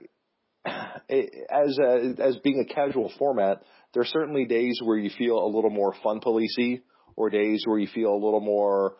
as 0.66 1.78
a, 1.80 2.14
as 2.20 2.38
being 2.44 2.60
a 2.60 2.74
casual 2.74 3.12
format, 3.18 3.64
there 3.94 4.02
are 4.02 4.06
certainly 4.06 4.46
days 4.46 4.80
where 4.84 4.98
you 4.98 5.10
feel 5.18 5.38
a 5.38 5.48
little 5.54 5.70
more 5.70 5.94
fun 6.04 6.20
policey, 6.20 6.82
or 7.16 7.30
days 7.30 7.64
where 7.66 7.80
you 7.80 7.88
feel 7.88 8.12
a 8.12 8.24
little 8.24 8.42
more, 8.42 8.96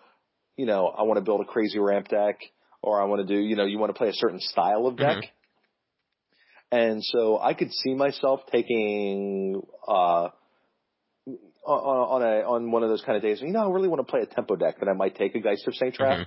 you 0.58 0.66
know, 0.66 0.88
I 0.88 1.04
want 1.04 1.18
to 1.18 1.24
build 1.24 1.42
a 1.42 1.46
crazy 1.46 1.80
ramp 1.80 2.08
deck, 2.10 2.40
or 2.82 3.02
I 3.02 3.06
want 3.06 3.26
to 3.28 3.34
do, 3.34 3.40
you 3.40 3.56
know, 3.56 3.66
you 3.66 3.80
want 3.80 3.90
to 3.94 3.98
play 3.98 4.10
a 4.10 4.14
certain 4.14 4.40
style 4.40 4.86
of 4.88 4.98
deck. 4.98 5.22
And 6.72 7.04
so 7.04 7.40
I 7.40 7.54
could 7.54 7.72
see 7.72 7.94
myself 7.94 8.42
taking 8.52 9.62
uh 9.88 10.30
on, 11.66 12.22
on 12.22 12.22
a 12.24 12.42
on 12.48 12.72
one 12.72 12.84
of 12.84 12.90
those 12.90 13.02
kind 13.04 13.16
of 13.16 13.22
days. 13.22 13.42
You 13.42 13.52
know, 13.52 13.68
I 13.68 13.70
really 13.72 13.88
want 13.88 14.06
to 14.06 14.10
play 14.10 14.22
a 14.22 14.26
tempo 14.26 14.56
deck, 14.56 14.80
then 14.80 14.90
I 14.90 14.94
might 14.94 15.16
take 15.16 15.36
a 15.36 15.40
Geist 15.40 15.68
of 15.68 15.76
Saint 15.76 15.96
Traft. 15.96 16.20
Mhm. 16.20 16.26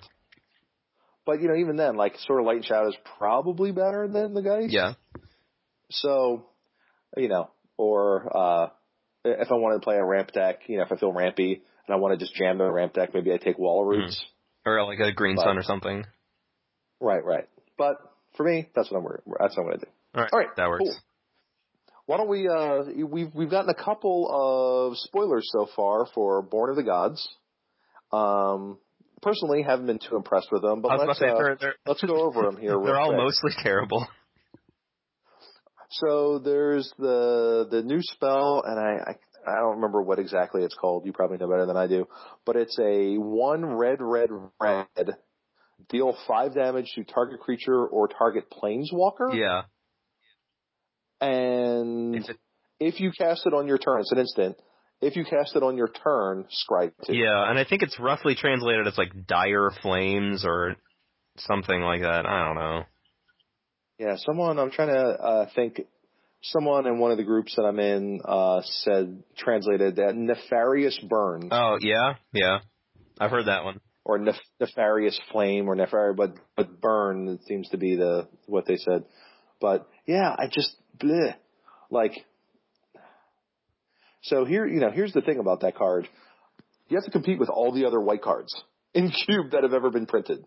But 1.27 1.41
you 1.41 1.49
know, 1.49 1.57
even 1.57 1.77
then, 1.77 1.97
like 1.97 2.17
Sword 2.27 2.41
of 2.41 2.47
Light 2.47 2.57
and 2.57 2.65
Shadow 2.65 2.89
is 2.89 2.97
probably 3.19 3.73
better 3.73 4.07
than 4.09 4.35
the 4.35 4.43
Geist. 4.43 4.73
yeah. 4.73 4.95
So, 5.91 6.47
you 7.17 7.29
know, 7.29 7.51
or 7.77 8.37
uh 8.37 8.69
if 9.25 9.51
I 9.51 9.55
wanted 9.55 9.77
to 9.81 9.85
play 9.85 9.97
a 9.97 10.05
ramp 10.05 10.33
deck, 10.33 10.61
you 10.67 10.77
know, 10.77 10.83
if 10.85 10.93
I 10.93 10.97
feel 10.97 11.13
rampy 11.13 11.63
and 11.87 11.95
I 11.95 11.97
want 11.97 12.19
to 12.19 12.23
just 12.25 12.35
jam 12.35 12.59
the 12.59 12.71
ramp 12.71 12.93
deck, 12.93 13.11
maybe 13.15 13.33
I 13.33 13.39
take 13.39 13.59
Wall 13.59 13.85
Roots. 13.85 14.23
Or 14.67 14.83
like 14.85 14.99
a 15.01 15.13
green 15.13 15.37
But- 15.37 15.45
sun 15.45 15.59
or 15.59 15.63
something. 15.63 16.05
Right, 17.01 17.25
right. 17.25 17.49
But 17.77 17.97
for 18.37 18.45
me, 18.45 18.69
that's 18.75 18.91
what 18.91 18.99
I'm 18.99 19.05
that's 19.39 19.57
what 19.57 19.63
I'm 19.65 19.69
gonna 19.71 19.79
do. 19.79 19.87
All 20.15 20.23
right. 20.23 20.31
All 20.33 20.39
right, 20.39 20.49
That 20.57 20.69
works. 20.69 20.85
cool. 20.85 20.95
Why 22.07 22.17
don't 22.19 22.29
we? 22.29 22.47
Uh, 22.49 23.07
we've 23.07 23.35
we've 23.35 23.51
gotten 23.51 23.71
a 23.71 23.75
couple 23.75 24.29
of 24.31 24.97
spoilers 24.99 25.49
so 25.51 25.67
far 25.75 26.07
for 26.15 26.43
Born 26.43 26.69
of 26.71 26.77
the 26.77 26.83
Gods. 26.83 27.27
Um, 28.13 28.79
personally, 29.25 29.63
haven't 29.63 29.87
been 29.87 29.99
too 29.99 30.17
impressed 30.17 30.49
with 30.53 30.63
them, 30.63 30.83
but 30.83 30.99
let's 30.99 31.19
say 31.19 31.29
uh, 31.29 31.35
they're, 31.35 31.57
they're, 31.61 31.75
let's 31.87 32.03
go 32.03 32.23
over 32.23 32.43
them 32.43 32.57
here. 32.57 32.79
they're 32.85 33.01
all 33.01 33.09
quick. 33.09 33.19
mostly 33.19 33.53
terrible. 33.63 34.07
So 35.91 36.39
there's 36.39 36.93
the 36.99 37.67
the 37.71 37.83
new 37.83 38.01
spell, 38.03 38.63
and 38.67 38.79
I, 38.79 39.11
I 39.11 39.15
I 39.47 39.57
don't 39.57 39.77
remember 39.77 40.03
what 40.03 40.19
exactly 40.19 40.63
it's 40.63 40.75
called. 40.75 41.07
You 41.07 41.13
probably 41.13 41.39
know 41.39 41.49
better 41.49 41.67
than 41.67 41.77
I 41.77 41.87
do, 41.87 42.07
but 42.45 42.57
it's 42.57 42.79
a 42.81 43.17
one 43.17 43.65
red 43.65 43.99
red 44.01 44.31
red. 44.61 45.17
Deal 45.91 46.17
five 46.27 46.55
damage 46.55 46.93
to 46.95 47.05
target 47.05 47.41
creature 47.41 47.87
or 47.87 48.09
target 48.09 48.45
planeswalker. 48.51 49.35
Yeah. 49.35 49.63
And 51.21 52.29
if 52.81 53.01
you 53.01 53.13
cast 53.17 53.47
it 53.47 53.55
on 53.55 53.67
your 53.67 53.79
turn, 53.79 54.01
it's 54.01 54.13
an 54.13 54.19
instant. 54.19 54.57
If 55.05 55.17
you 55.17 55.25
cast 55.25 55.55
it 55.55 55.63
on 55.63 55.77
your 55.77 55.89
turn, 55.89 56.47
scry 56.47 56.91
two. 57.07 57.15
Yeah, 57.15 57.49
and 57.49 57.59
I 57.59 57.65
think 57.65 57.83
it's 57.83 57.99
roughly 58.01 58.35
translated 58.35 58.87
as 58.87 58.97
like 58.97 59.27
dire 59.27 59.71
flames 59.83 60.45
or 60.45 60.77
something 61.39 61.81
like 61.81 62.01
that. 62.03 62.27
I 62.27 62.45
don't 62.47 62.55
know. 62.57 62.83
Yeah, 63.99 64.17
someone 64.17 64.59
I'm 64.59 64.71
trying 64.71 64.89
to 64.95 65.01
uh, 65.01 65.47
think. 65.55 65.81
Someone 66.47 66.87
in 66.87 66.99
one 66.99 67.11
of 67.11 67.17
the 67.17 67.25
groups 67.25 67.55
that 67.57 67.63
I'm 67.63 67.79
in 67.79 68.21
uh, 68.23 68.61
said 68.65 69.23
translated 69.39 69.97
that 69.97 70.15
nefarious 70.15 70.99
burn 71.09 71.49
Oh 71.51 71.79
yeah, 71.81 72.17
yeah. 72.35 72.59
I've 73.19 73.31
heard 73.31 73.47
that 73.47 73.65
one. 73.65 73.81
or 74.05 74.19
nef- 74.19 74.35
nefarious 74.61 75.19
flame 75.33 75.69
or 75.69 75.75
nefarious, 75.75 76.17
but 76.19 76.35
but 76.55 76.83
burn 76.83 77.29
it 77.29 77.45
seems 77.47 77.71
to 77.71 77.79
be 77.79 77.97
the 77.97 78.29
what 78.47 78.67
they 78.67 78.77
said. 78.77 79.05
But 79.61 79.89
yeah, 80.07 80.35
I 80.37 80.47
just 80.47 80.77
bleh. 80.99 81.35
like. 81.91 82.13
So 84.25 84.45
here, 84.45 84.67
you 84.67 84.81
know, 84.81 84.91
here's 84.91 85.13
the 85.13 85.21
thing 85.21 85.39
about 85.39 85.61
that 85.61 85.77
card. 85.77 86.09
You 86.89 86.97
have 86.97 87.05
to 87.05 87.11
compete 87.11 87.39
with 87.39 87.49
all 87.49 87.73
the 87.73 87.87
other 87.87 88.01
white 88.01 88.23
cards 88.23 88.55
in 88.95 89.11
cube 89.11 89.53
that 89.53 89.63
have 89.63 89.73
ever 89.75 89.91
been 89.91 90.07
printed. 90.07 90.45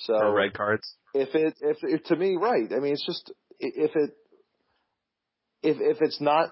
So 0.00 0.14
Or 0.14 0.34
red 0.34 0.54
cards. 0.54 0.94
if 1.14 1.34
it 1.34 1.54
if, 1.60 1.78
if 1.82 2.04
to 2.04 2.16
me 2.16 2.36
right 2.40 2.70
i 2.72 2.78
mean 2.78 2.92
it's 2.92 3.04
just 3.04 3.32
if 3.58 3.96
it 3.96 4.10
if 5.62 5.76
if 5.80 6.00
it's 6.00 6.20
not 6.20 6.50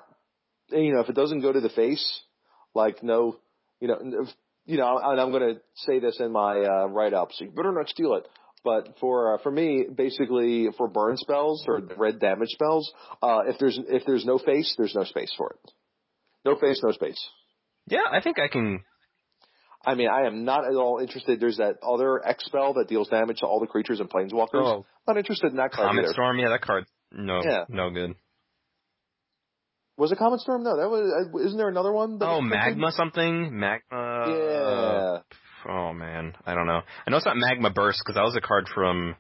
you 0.70 0.92
know 0.92 1.00
if 1.00 1.08
it 1.08 1.14
doesn't 1.14 1.42
go 1.42 1.52
to 1.52 1.60
the 1.60 1.68
face 1.68 2.22
like 2.74 3.04
no 3.04 3.36
you 3.78 3.86
know 3.86 3.98
if, 4.00 4.28
you 4.64 4.78
know 4.78 4.98
and 5.00 5.20
i'm 5.20 5.30
going 5.30 5.54
to 5.54 5.60
say 5.74 6.00
this 6.00 6.18
in 6.18 6.32
my 6.32 6.58
uh 6.58 6.86
write 6.86 7.14
up 7.14 7.30
so 7.32 7.44
you 7.44 7.50
better 7.52 7.70
not 7.70 7.88
steal 7.88 8.14
it 8.14 8.26
But 8.64 8.96
for 8.98 9.34
uh, 9.34 9.38
for 9.44 9.52
me, 9.52 9.86
basically 9.94 10.68
for 10.76 10.88
burn 10.88 11.16
spells 11.18 11.64
or 11.68 11.80
red 11.96 12.18
damage 12.18 12.48
spells, 12.48 12.92
uh, 13.22 13.42
if 13.46 13.60
there's 13.60 13.78
if 13.88 14.02
there's 14.06 14.24
no 14.24 14.38
face, 14.38 14.74
there's 14.76 14.94
no 14.96 15.04
space 15.04 15.32
for 15.38 15.50
it. 15.50 15.72
No 16.46 16.56
face, 16.56 16.80
no 16.82 16.92
space. 16.92 17.18
Yeah, 17.88 17.98
I 18.10 18.20
think 18.20 18.38
I 18.38 18.48
can. 18.48 18.80
I 19.84 19.94
mean, 19.94 20.08
I 20.08 20.26
am 20.26 20.44
not 20.44 20.64
at 20.64 20.74
all 20.74 20.98
interested. 21.00 21.38
There's 21.40 21.58
that 21.58 21.76
other 21.82 22.24
X 22.26 22.44
spell 22.46 22.74
that 22.74 22.88
deals 22.88 23.08
damage 23.08 23.38
to 23.40 23.46
all 23.46 23.60
the 23.60 23.66
creatures 23.66 24.00
and 24.00 24.08
planeswalkers. 24.10 24.54
Oh. 24.54 24.86
Not 25.06 25.16
interested 25.16 25.50
in 25.50 25.56
that 25.58 25.72
card 25.72 25.88
Comet 25.88 26.04
either. 26.04 26.12
Storm, 26.12 26.38
yeah, 26.38 26.48
that 26.48 26.62
card, 26.62 26.84
no, 27.12 27.40
Yeah. 27.44 27.64
no 27.68 27.90
good. 27.90 28.14
Was 29.98 30.12
it 30.12 30.18
Comet 30.18 30.40
Storm? 30.40 30.62
No, 30.62 30.76
that 30.76 30.88
was. 30.90 31.30
Uh, 31.34 31.38
isn't 31.46 31.56
there 31.56 31.68
another 31.68 31.92
one? 31.92 32.18
Oh? 32.20 32.40
Magma 32.40 32.92
something? 32.92 33.58
Magma. 33.58 34.24
Yeah. 34.28 35.18
Oh 35.72 35.92
man, 35.94 36.34
I 36.44 36.54
don't 36.54 36.66
know. 36.66 36.82
I 37.06 37.10
know 37.10 37.16
it's 37.16 37.26
not 37.26 37.36
Magma 37.36 37.70
Burst 37.70 38.00
because 38.04 38.14
that 38.16 38.22
was 38.24 38.36
a 38.36 38.40
card 38.40 38.66
from 38.72 39.16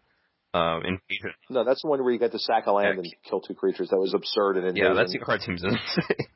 uh, 0.52 0.76
Invasion. 0.78 1.32
No, 1.50 1.64
that's 1.64 1.82
the 1.82 1.88
one 1.88 2.02
where 2.04 2.12
you 2.12 2.18
get 2.18 2.32
to 2.32 2.38
sack 2.38 2.66
a 2.66 2.72
land 2.72 2.98
and 2.98 3.06
kill 3.28 3.40
two 3.40 3.54
creatures. 3.54 3.88
That 3.88 3.96
was 3.98 4.14
absurd 4.14 4.58
and 4.58 4.76
Yeah, 4.76 4.92
that's 4.94 5.12
the 5.12 5.18
card 5.18 5.40
seems 5.42 5.64
insane. 5.64 6.26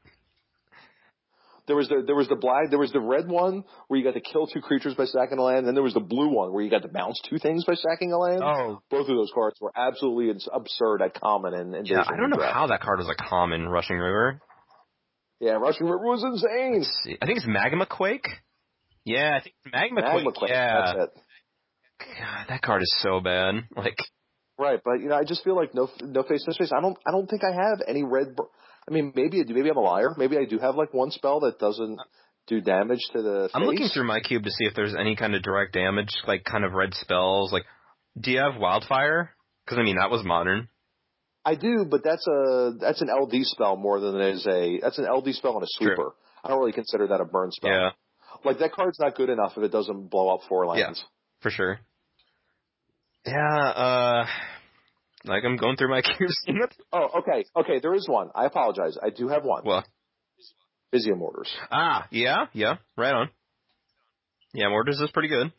There 1.66 1.76
was 1.76 1.88
the 1.88 2.02
there 2.06 2.14
was 2.16 2.28
the 2.28 2.36
black 2.36 2.70
there 2.70 2.78
was 2.78 2.92
the 2.92 3.00
red 3.00 3.28
one 3.28 3.64
where 3.88 3.98
you 3.98 4.04
got 4.04 4.14
to 4.14 4.20
kill 4.20 4.46
two 4.46 4.60
creatures 4.60 4.94
by 4.94 5.04
sacking 5.04 5.38
a 5.38 5.42
land. 5.42 5.58
And 5.58 5.66
then 5.68 5.74
there 5.74 5.82
was 5.84 5.94
the 5.94 6.00
blue 6.00 6.28
one 6.28 6.52
where 6.52 6.62
you 6.62 6.70
got 6.70 6.82
to 6.82 6.88
bounce 6.88 7.20
two 7.28 7.38
things 7.38 7.64
by 7.64 7.74
sacking 7.74 8.12
a 8.12 8.18
land. 8.18 8.42
oh, 8.42 8.80
Both 8.90 9.08
of 9.08 9.16
those 9.16 9.30
cards 9.34 9.56
were 9.60 9.72
absolutely 9.76 10.30
absurd 10.52 11.02
at 11.02 11.20
common 11.20 11.54
and 11.54 11.74
invasion. 11.74 11.96
yeah. 11.98 12.04
I 12.12 12.16
don't 12.16 12.30
know 12.30 12.36
draft. 12.36 12.54
how 12.54 12.66
that 12.68 12.80
card 12.80 12.98
was 12.98 13.08
a 13.08 13.14
common 13.14 13.68
Rushing 13.68 13.96
River. 13.98 14.40
Yeah, 15.40 15.52
Rushing 15.52 15.86
River 15.86 16.04
was 16.06 16.22
insane. 16.22 17.16
I 17.22 17.26
think 17.26 17.38
it's 17.38 17.46
Magma 17.46 17.86
Quake. 17.86 18.26
Yeah, 19.04 19.36
I 19.38 19.42
think 19.42 19.54
it's 19.64 19.72
Magma, 19.72 20.02
Magma 20.02 20.22
Quake. 20.24 20.34
Quake, 20.34 20.50
Yeah, 20.50 20.82
that's 20.94 20.98
it. 20.98 21.10
God, 22.18 22.46
that 22.48 22.62
card 22.62 22.82
is 22.82 22.94
so 23.02 23.20
bad. 23.20 23.54
Like, 23.76 23.96
Right, 24.58 24.78
but 24.84 25.00
you 25.00 25.08
know, 25.08 25.16
I 25.16 25.24
just 25.24 25.42
feel 25.42 25.56
like 25.56 25.74
no 25.74 25.88
no 26.02 26.22
face 26.22 26.44
no 26.46 26.52
face. 26.52 26.70
I 26.76 26.82
don't 26.82 26.98
I 27.06 27.12
don't 27.12 27.26
think 27.28 27.42
I 27.44 27.52
have 27.52 27.80
any 27.88 28.02
red. 28.04 28.36
br- 28.36 28.42
I 28.88 28.92
mean, 28.92 29.12
maybe. 29.14 29.42
Maybe 29.46 29.68
I'm 29.70 29.76
a 29.76 29.80
liar. 29.80 30.14
Maybe 30.16 30.36
I 30.38 30.44
do 30.44 30.58
have 30.58 30.74
like 30.74 30.92
one 30.92 31.10
spell 31.10 31.40
that 31.40 31.58
doesn't 31.58 31.98
do 32.46 32.60
damage 32.60 33.00
to 33.12 33.22
the. 33.22 33.50
I'm 33.54 33.62
looking 33.64 33.88
through 33.92 34.06
my 34.06 34.20
cube 34.20 34.44
to 34.44 34.50
see 34.50 34.64
if 34.64 34.74
there's 34.74 34.94
any 34.98 35.16
kind 35.16 35.34
of 35.34 35.42
direct 35.42 35.72
damage, 35.72 36.10
like 36.26 36.44
kind 36.44 36.64
of 36.64 36.72
red 36.72 36.94
spells. 36.94 37.52
Like, 37.52 37.64
do 38.18 38.30
you 38.30 38.38
have 38.38 38.60
Wildfire? 38.60 39.30
Because 39.64 39.78
I 39.78 39.82
mean, 39.82 39.96
that 40.00 40.10
was 40.10 40.24
modern. 40.24 40.68
I 41.44 41.54
do, 41.54 41.86
but 41.88 42.02
that's 42.04 42.26
a 42.26 42.72
that's 42.80 43.00
an 43.00 43.08
LD 43.08 43.32
spell 43.44 43.76
more 43.76 44.00
than 44.00 44.16
it 44.20 44.34
is 44.34 44.46
a 44.46 44.78
that's 44.80 44.98
an 44.98 45.06
LD 45.10 45.34
spell 45.34 45.54
and 45.54 45.62
a 45.62 45.66
True. 45.78 45.94
sweeper. 45.94 46.12
I 46.44 46.48
don't 46.48 46.58
really 46.58 46.72
consider 46.72 47.06
that 47.08 47.20
a 47.20 47.24
burn 47.24 47.50
spell. 47.52 47.70
Yeah, 47.70 47.90
Like 48.44 48.58
that 48.58 48.72
card's 48.72 48.98
not 48.98 49.14
good 49.14 49.28
enough 49.30 49.52
if 49.56 49.62
it 49.62 49.70
doesn't 49.72 50.10
blow 50.10 50.28
up 50.34 50.40
four 50.48 50.66
lands. 50.66 51.02
for 51.40 51.50
sure. 51.50 51.78
Yeah, 53.26 53.58
uh, 53.68 54.26
like 55.24 55.44
I'm 55.44 55.56
going 55.56 55.76
through 55.76 55.90
my 55.90 56.02
cubes. 56.18 56.36
Oh, 56.92 57.08
okay, 57.20 57.44
okay. 57.56 57.80
There 57.80 57.94
is 57.94 58.08
one. 58.08 58.30
I 58.34 58.46
apologize. 58.46 58.96
I 59.02 59.10
do 59.10 59.28
have 59.28 59.44
one. 59.44 59.62
Well, 59.64 59.84
Mizzium 60.94 61.18
Mortars. 61.18 61.50
ah, 61.70 62.06
yeah, 62.10 62.46
yeah, 62.52 62.76
right 62.96 63.14
on. 63.14 63.30
Yeah, 64.54 64.68
Mortars 64.68 65.00
is 65.00 65.10
pretty 65.12 65.28
good. 65.28 65.52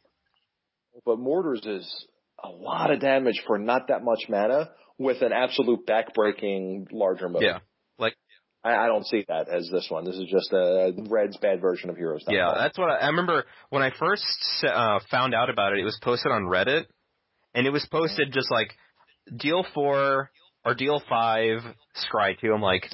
But 1.05 1.19
Mortars 1.19 1.61
is 1.65 2.05
a 2.43 2.49
lot 2.49 2.91
of 2.91 2.99
damage 2.99 3.41
for 3.47 3.57
not 3.57 3.87
that 3.87 4.03
much 4.03 4.25
mana 4.27 4.71
with 4.97 5.21
an 5.21 5.31
absolute 5.31 5.87
backbreaking 5.87 6.87
larger 6.91 7.29
mode. 7.29 7.43
Yeah, 7.43 7.59
like 7.97 8.15
I, 8.63 8.75
I 8.75 8.87
don't 8.87 9.05
see 9.05 9.23
that 9.29 9.47
as 9.47 9.69
this 9.71 9.87
one. 9.89 10.03
This 10.05 10.15
is 10.15 10.27
just 10.29 10.51
a 10.51 10.91
Red's 11.09 11.37
bad 11.37 11.61
version 11.61 11.89
of 11.89 11.95
Heroes. 11.95 12.25
yeah, 12.27 12.53
that's 12.57 12.77
what 12.77 12.89
I, 12.89 12.97
I 12.97 13.07
remember 13.07 13.45
when 13.69 13.83
I 13.83 13.91
first 13.97 14.25
uh, 14.67 14.99
found 15.09 15.33
out 15.33 15.49
about 15.49 15.73
it. 15.73 15.79
It 15.79 15.85
was 15.85 15.97
posted 16.01 16.31
on 16.31 16.43
Reddit, 16.43 16.85
and 17.53 17.65
it 17.65 17.71
was 17.71 17.87
posted 17.89 18.33
just 18.33 18.51
like 18.51 18.73
deal 19.35 19.65
four 19.73 20.31
or 20.65 20.73
deal 20.75 21.01
five, 21.09 21.59
scry 21.95 22.39
two. 22.39 22.53
I'm 22.53 22.61
like, 22.61 22.85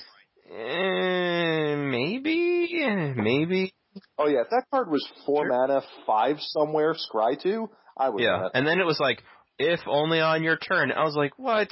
eh, 0.51 1.75
maybe, 1.75 3.13
maybe. 3.15 3.73
Oh 4.17 4.27
yeah, 4.27 4.41
if 4.41 4.49
that 4.51 4.65
card 4.71 4.89
was 4.89 5.07
four 5.25 5.45
Sure. 5.45 5.67
mana, 5.67 5.81
five 6.05 6.37
somewhere, 6.39 6.93
Scry 6.93 7.41
two, 7.41 7.69
I 7.97 8.09
would. 8.09 8.21
Yeah, 8.21 8.47
and 8.53 8.65
then 8.67 8.79
it 8.79 8.85
was 8.85 8.99
like, 8.99 9.23
if 9.57 9.79
only 9.87 10.19
on 10.19 10.43
your 10.43 10.57
turn. 10.57 10.91
I 10.91 11.03
was 11.03 11.15
like, 11.15 11.37
what? 11.37 11.71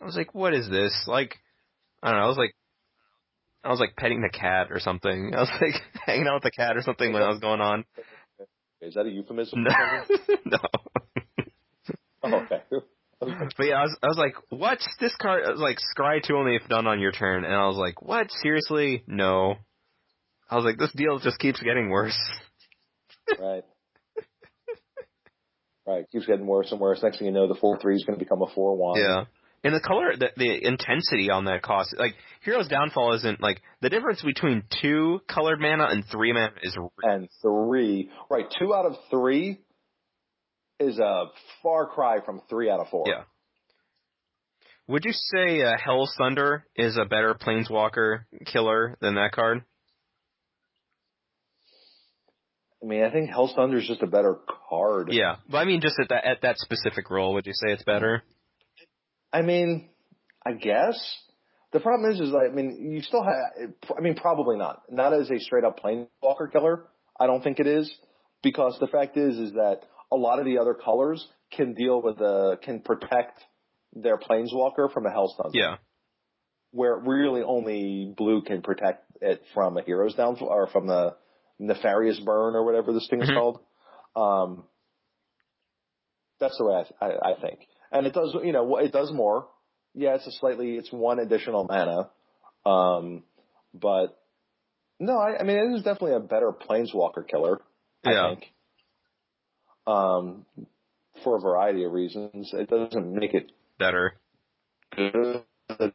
I 0.00 0.04
was 0.04 0.16
like, 0.16 0.34
what 0.34 0.54
is 0.54 0.68
this? 0.68 0.92
Like, 1.06 1.34
I 2.02 2.10
don't 2.10 2.18
know. 2.20 2.24
I 2.26 2.28
was 2.28 2.36
like, 2.36 2.54
I 3.64 3.70
was 3.70 3.80
like 3.80 3.96
petting 3.96 4.20
the 4.20 4.28
cat 4.28 4.68
or 4.70 4.80
something. 4.80 5.32
I 5.36 5.40
was 5.40 5.50
like 5.60 5.74
hanging 6.06 6.26
out 6.26 6.34
with 6.34 6.42
the 6.44 6.50
cat 6.50 6.76
or 6.76 6.82
something 6.82 7.12
when 7.12 7.22
I 7.22 7.28
was 7.28 7.40
going 7.40 7.60
on. 7.60 7.84
Is 8.80 8.94
that 8.94 9.06
a 9.06 9.10
euphemism? 9.10 9.64
No, 9.64 10.36
no. 10.44 10.58
Oh, 12.22 12.34
okay. 12.34 12.62
But 13.20 13.66
yeah, 13.66 13.74
I 13.74 13.82
was, 13.82 13.96
I 14.02 14.06
was 14.06 14.18
like, 14.18 14.34
what? 14.50 14.78
This 15.00 15.14
card, 15.20 15.42
I 15.44 15.50
was 15.50 15.60
like, 15.60 15.78
scry 15.96 16.22
two 16.22 16.36
only 16.36 16.54
if 16.54 16.68
done 16.68 16.86
on 16.86 17.00
your 17.00 17.12
turn. 17.12 17.44
And 17.44 17.52
I 17.52 17.66
was 17.66 17.76
like, 17.76 18.00
what? 18.00 18.28
Seriously? 18.42 19.02
No. 19.06 19.56
I 20.50 20.56
was 20.56 20.64
like, 20.64 20.78
this 20.78 20.92
deal 20.92 21.18
just 21.18 21.38
keeps 21.38 21.60
getting 21.60 21.90
worse. 21.90 22.18
right. 23.38 23.64
Right. 25.86 26.04
Keeps 26.12 26.26
getting 26.26 26.46
worse 26.46 26.70
and 26.70 26.80
worse. 26.80 27.02
Next 27.02 27.18
thing 27.18 27.26
you 27.26 27.32
know, 27.32 27.48
the 27.48 27.58
four 27.58 27.78
three 27.80 27.96
is 27.96 28.04
going 28.04 28.18
to 28.18 28.24
become 28.24 28.42
a 28.42 28.54
four 28.54 28.76
one. 28.76 29.00
Yeah. 29.00 29.24
And 29.64 29.74
the 29.74 29.80
color, 29.80 30.12
the, 30.16 30.28
the 30.36 30.64
intensity 30.64 31.30
on 31.30 31.46
that 31.46 31.62
cost, 31.62 31.94
like, 31.98 32.14
Hero's 32.44 32.68
Downfall 32.68 33.14
isn't, 33.14 33.40
like, 33.40 33.60
the 33.80 33.88
difference 33.88 34.22
between 34.22 34.62
two 34.80 35.20
colored 35.28 35.60
mana 35.60 35.86
and 35.90 36.04
three 36.12 36.32
mana 36.32 36.52
is, 36.62 36.76
And 37.02 37.28
three. 37.42 38.10
Right. 38.30 38.44
Two 38.60 38.72
out 38.72 38.86
of 38.86 38.94
three 39.10 39.58
is 40.80 40.98
a 40.98 41.26
far 41.62 41.86
cry 41.86 42.18
from 42.24 42.40
three 42.48 42.70
out 42.70 42.80
of 42.80 42.88
four. 42.88 43.04
yeah. 43.06 43.22
Would 44.86 45.04
you 45.04 45.12
say 45.12 45.62
uh, 45.62 45.72
Hell's 45.82 46.14
Thunder 46.16 46.64
is 46.74 46.96
a 46.96 47.04
better 47.04 47.34
Planeswalker 47.34 48.20
killer 48.46 48.96
than 49.02 49.16
that 49.16 49.32
card? 49.32 49.62
I 52.82 52.86
mean, 52.86 53.02
I 53.02 53.10
think 53.10 53.28
Hell's 53.28 53.52
Thunder 53.54 53.78
is 53.78 53.86
just 53.86 54.02
a 54.02 54.06
better 54.06 54.36
card. 54.70 55.08
Yeah. 55.12 55.36
But 55.50 55.58
I 55.58 55.64
mean, 55.66 55.82
just 55.82 55.96
at 56.00 56.08
that, 56.08 56.24
at 56.24 56.42
that 56.42 56.58
specific 56.58 57.10
role, 57.10 57.34
would 57.34 57.46
you 57.46 57.52
say 57.52 57.72
it's 57.72 57.82
better? 57.82 58.22
I 59.32 59.42
mean, 59.42 59.90
I 60.46 60.52
guess. 60.52 60.98
The 61.72 61.80
problem 61.80 62.10
is, 62.10 62.20
is 62.20 62.30
like, 62.30 62.50
I 62.50 62.54
mean, 62.54 62.92
you 62.92 63.02
still 63.02 63.22
have. 63.22 63.70
I 63.94 64.00
mean, 64.00 64.14
probably 64.14 64.56
not. 64.56 64.82
Not 64.90 65.12
as 65.12 65.30
a 65.30 65.38
straight 65.38 65.64
up 65.64 65.80
planeswalker 65.80 66.50
killer. 66.50 66.84
I 67.20 67.26
don't 67.26 67.42
think 67.42 67.60
it 67.60 67.66
is 67.66 67.92
because 68.42 68.78
the 68.80 68.86
fact 68.86 69.18
is, 69.18 69.36
is 69.36 69.52
that 69.52 69.80
a 70.10 70.16
lot 70.16 70.38
of 70.38 70.44
the 70.44 70.58
other 70.58 70.74
colors 70.74 71.26
can 71.52 71.74
deal 71.74 72.00
with 72.02 72.18
the 72.18 72.58
can 72.62 72.80
protect 72.80 73.40
their 73.92 74.18
planeswalker 74.18 74.92
from 74.92 75.06
a 75.06 75.10
Hellstone. 75.10 75.50
Yeah. 75.52 75.76
Where 76.70 76.96
really 76.96 77.42
only 77.42 78.12
blue 78.16 78.42
can 78.42 78.62
protect 78.62 79.04
it 79.22 79.42
from 79.54 79.76
a 79.78 79.82
hero's 79.82 80.14
downfall 80.14 80.48
or 80.48 80.66
from 80.68 80.86
the 80.86 81.16
nefarious 81.58 82.20
burn 82.20 82.54
or 82.54 82.64
whatever 82.64 82.92
this 82.92 83.08
thing 83.08 83.22
is 83.22 83.30
Mhm. 83.30 83.34
called. 83.34 83.60
Um, 84.14 84.64
that's 86.38 86.56
the 86.58 86.64
way 86.64 86.84
I, 87.00 87.04
I, 87.06 87.30
I 87.32 87.40
think. 87.40 87.66
And 87.90 88.06
it 88.06 88.12
does, 88.12 88.36
you 88.44 88.52
know, 88.52 88.76
it 88.76 88.92
does 88.92 89.10
more. 89.12 89.48
Yeah, 89.94 90.14
it's 90.14 90.26
a 90.26 90.32
slightly, 90.32 90.76
it's 90.76 90.92
one 90.92 91.18
additional 91.18 91.64
mana. 91.64 92.10
Um, 92.66 93.24
but 93.74 94.18
no, 95.00 95.18
I, 95.18 95.38
I 95.38 95.42
mean, 95.42 95.56
it 95.56 95.76
is 95.76 95.82
definitely 95.82 96.14
a 96.14 96.20
better 96.20 96.52
planeswalker 96.52 97.26
killer. 97.26 97.60
I 98.04 98.12
Yeah. 98.12 98.28
think. 98.34 98.52
Um, 99.88 100.44
for 101.24 101.36
a 101.36 101.40
variety 101.40 101.84
of 101.84 101.92
reasons, 101.92 102.50
it 102.52 102.68
doesn't 102.68 103.12
make 103.12 103.34
it 103.34 103.50
Better. 103.78 104.14
good 104.96 105.44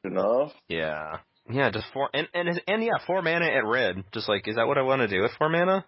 enough. 0.04 0.52
Yeah. 0.68 1.18
Yeah, 1.50 1.70
just 1.72 1.86
four 1.94 2.10
and 2.14 2.28
and 2.34 2.62
and 2.68 2.84
yeah, 2.84 3.06
four 3.06 3.22
mana 3.22 3.46
at 3.46 3.66
red. 3.66 4.04
Just 4.14 4.30
like, 4.30 4.48
is 4.48 4.56
that 4.56 4.66
what 4.66 4.78
I 4.78 4.82
want 4.82 5.02
to 5.02 5.08
do 5.08 5.22
with 5.22 5.32
four 5.38 5.50
mana? 5.50 5.86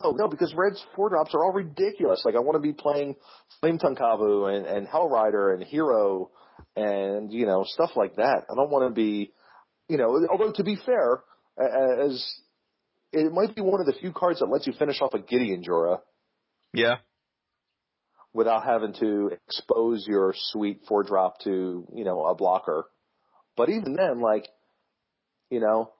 Oh 0.00 0.12
no, 0.12 0.28
because 0.28 0.54
Red's 0.56 0.82
four 0.94 1.10
drops 1.10 1.34
are 1.34 1.44
all 1.44 1.52
ridiculous. 1.52 2.22
Like 2.24 2.36
I 2.36 2.38
want 2.38 2.54
to 2.54 2.60
be 2.60 2.72
playing 2.72 3.16
Flame 3.60 3.78
Tongue 3.78 3.96
Kavu 3.96 4.56
and, 4.56 4.66
and 4.66 4.86
Hellrider 4.86 5.54
and 5.54 5.64
Hero 5.64 6.30
and 6.76 7.32
you 7.32 7.46
know 7.46 7.64
stuff 7.66 7.90
like 7.96 8.16
that. 8.16 8.44
I 8.48 8.54
don't 8.54 8.70
want 8.70 8.88
to 8.88 8.94
be, 8.94 9.32
you 9.88 9.98
know. 9.98 10.26
Although 10.30 10.52
to 10.52 10.64
be 10.64 10.76
fair, 10.86 11.22
as 11.58 12.24
it 13.12 13.32
might 13.32 13.56
be 13.56 13.60
one 13.60 13.80
of 13.80 13.86
the 13.86 13.94
few 14.00 14.12
cards 14.12 14.38
that 14.38 14.46
lets 14.46 14.66
you 14.66 14.72
finish 14.72 15.00
off 15.00 15.14
a 15.14 15.18
Gideon 15.18 15.62
Jura 15.64 15.98
Yeah. 16.72 16.96
without 18.34 18.64
having 18.64 18.94
to 18.94 19.30
expose 19.46 20.06
your 20.06 20.34
sweet 20.36 20.80
four 20.88 21.02
drop 21.02 21.40
to 21.40 21.86
you 21.94 22.04
know 22.04 22.24
a 22.24 22.34
blocker. 22.34 22.84
But 23.56 23.68
even 23.68 23.94
then, 23.94 24.20
like 24.20 24.46
you 25.50 25.60
know, 25.60 25.92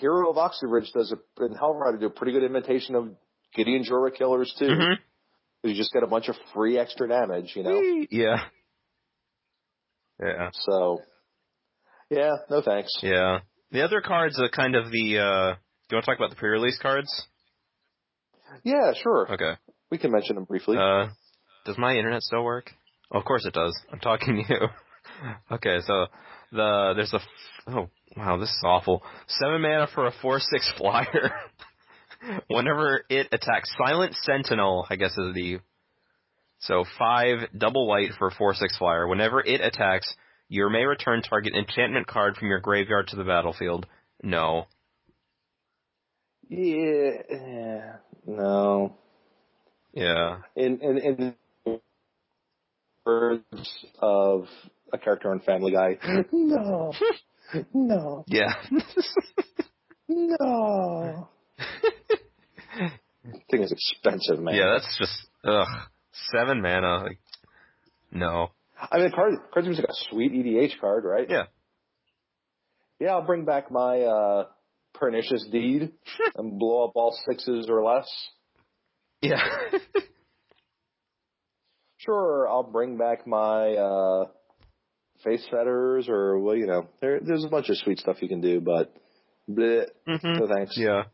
Hero 0.00 0.30
of 0.30 0.38
Oxid 0.38 0.68
Ridge 0.70 0.90
does 0.94 1.12
a 1.12 1.42
and 1.44 1.56
Hellrider 1.56 1.98
do 2.00 2.06
a 2.06 2.10
pretty 2.10 2.32
good 2.32 2.44
imitation 2.44 2.94
of 2.94 3.08
Gideon 3.54 3.82
Jura 3.84 4.10
killers 4.12 4.54
too. 4.58 4.66
Mhm. 4.66 4.96
You 5.64 5.74
just 5.74 5.92
get 5.92 6.02
a 6.02 6.06
bunch 6.08 6.28
of 6.28 6.36
free 6.54 6.78
extra 6.78 7.08
damage, 7.08 7.54
you 7.54 7.62
know. 7.62 7.80
Yeah. 8.10 8.44
Yeah. 10.20 10.50
So, 10.52 11.00
yeah, 12.10 12.32
no 12.50 12.62
thanks. 12.62 12.90
Yeah. 13.02 13.40
The 13.70 13.82
other 13.82 14.00
cards 14.00 14.40
are 14.40 14.48
kind 14.48 14.74
of 14.76 14.90
the. 14.90 15.18
uh 15.18 15.54
Do 15.54 15.58
you 15.90 15.96
want 15.96 16.04
to 16.04 16.10
talk 16.10 16.18
about 16.18 16.30
the 16.30 16.36
pre-release 16.36 16.78
cards? 16.78 17.10
Yeah, 18.64 18.92
sure. 19.02 19.32
Okay. 19.32 19.58
We 19.90 19.98
can 19.98 20.10
mention 20.10 20.36
them 20.36 20.44
briefly. 20.44 20.76
Uh, 20.78 21.08
does 21.64 21.78
my 21.78 21.94
internet 21.94 22.22
still 22.22 22.44
work? 22.44 22.70
Oh, 23.12 23.18
of 23.18 23.24
course 23.24 23.44
it 23.44 23.52
does. 23.52 23.78
I'm 23.92 24.00
talking 24.00 24.44
to 24.48 24.54
you. 24.54 24.60
okay, 25.52 25.78
so 25.86 26.06
the 26.50 26.92
there's 26.96 27.12
a 27.12 27.20
oh 27.70 27.88
wow 28.16 28.36
this 28.38 28.48
is 28.48 28.62
awful. 28.64 29.02
Seven 29.26 29.60
mana 29.62 29.86
for 29.94 30.06
a 30.06 30.12
four 30.22 30.40
six 30.40 30.70
flyer. 30.76 31.32
Whenever 32.48 33.04
it 33.08 33.28
attacks, 33.32 33.70
Silent 33.76 34.14
Sentinel, 34.22 34.86
I 34.88 34.96
guess 34.96 35.10
is 35.10 35.34
the 35.34 35.58
so 36.60 36.84
five 36.98 37.48
double 37.56 37.88
white 37.88 38.10
for 38.18 38.28
a 38.28 38.34
four 38.34 38.54
six 38.54 38.76
flyer. 38.78 39.06
Whenever 39.08 39.40
it 39.40 39.60
attacks, 39.60 40.14
you 40.48 40.68
may 40.70 40.84
return 40.84 41.22
target 41.22 41.54
enchantment 41.54 42.06
card 42.06 42.36
from 42.36 42.48
your 42.48 42.60
graveyard 42.60 43.08
to 43.08 43.16
the 43.16 43.24
battlefield. 43.24 43.86
No. 44.22 44.66
yeah, 46.48 47.96
no. 48.26 48.96
Yeah. 49.92 50.38
In 50.56 50.80
in 50.80 51.34
in 51.66 51.80
words 53.04 53.84
of 53.98 54.46
a 54.92 54.98
character 54.98 55.30
on 55.30 55.40
Family 55.40 55.72
Guy. 55.72 55.98
No, 56.32 56.92
no, 57.74 58.24
Yeah. 58.26 58.54
no. 60.08 61.28
Thing 63.50 63.62
is 63.62 63.72
expensive, 63.72 64.40
man. 64.40 64.54
yeah, 64.54 64.72
that's 64.74 64.96
just 64.98 65.26
ugh. 65.44 65.66
Seven 66.32 66.60
mana. 66.62 67.02
Like, 67.04 67.18
no. 68.10 68.50
I 68.90 68.98
mean, 68.98 69.10
card 69.12 69.34
card 69.52 69.64
seems 69.64 69.78
like 69.78 69.88
a 69.88 69.94
sweet 70.10 70.32
EDH 70.32 70.80
card, 70.80 71.04
right? 71.04 71.28
Yeah. 71.28 71.44
Yeah, 72.98 73.10
I'll 73.12 73.22
bring 73.26 73.44
back 73.44 73.70
my 73.70 74.00
uh 74.02 74.46
pernicious 74.94 75.46
deed 75.50 75.92
and 76.36 76.58
blow 76.58 76.84
up 76.84 76.92
all 76.94 77.16
sixes 77.28 77.66
or 77.68 77.84
less. 77.84 78.08
Yeah. 79.20 79.42
Sure, 81.98 82.48
I'll 82.48 82.64
bring 82.64 82.96
back 82.98 83.26
my 83.26 83.74
uh 83.74 84.24
Faith's 85.22 85.46
Fetters 85.50 86.08
or 86.08 86.38
well, 86.40 86.56
you 86.56 86.66
know, 86.66 86.88
there, 87.00 87.20
there's 87.20 87.44
a 87.44 87.48
bunch 87.48 87.68
of 87.68 87.76
sweet 87.76 88.00
stuff 88.00 88.16
you 88.20 88.28
can 88.28 88.40
do, 88.40 88.60
but 88.60 88.92
bleh, 89.48 89.86
Mhm. 90.08 90.40
no 90.40 90.48
thanks. 90.52 90.76
Yeah. 90.76 91.04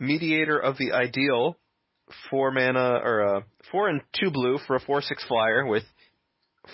Mediator 0.00 0.58
of 0.58 0.76
the 0.76 0.90
Ideal, 0.92 1.56
four 2.30 2.50
mana 2.50 3.00
or 3.02 3.36
uh, 3.36 3.40
four 3.70 3.88
and 3.88 4.00
two 4.20 4.32
blue 4.32 4.58
for 4.66 4.74
a 4.74 4.80
four 4.80 5.02
six 5.02 5.24
flyer 5.24 5.64
with 5.66 5.84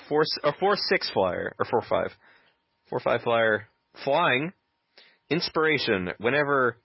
four 0.08 0.24
or 0.42 0.54
four 0.58 0.76
six 0.88 1.10
flyer 1.10 1.52
or 1.58 1.66
four 1.66 1.82
five, 1.82 2.12
four 2.88 3.00
five 3.00 3.20
flyer 3.22 3.68
flying. 4.04 4.54
Inspiration. 5.30 6.10
Whenever 6.18 6.76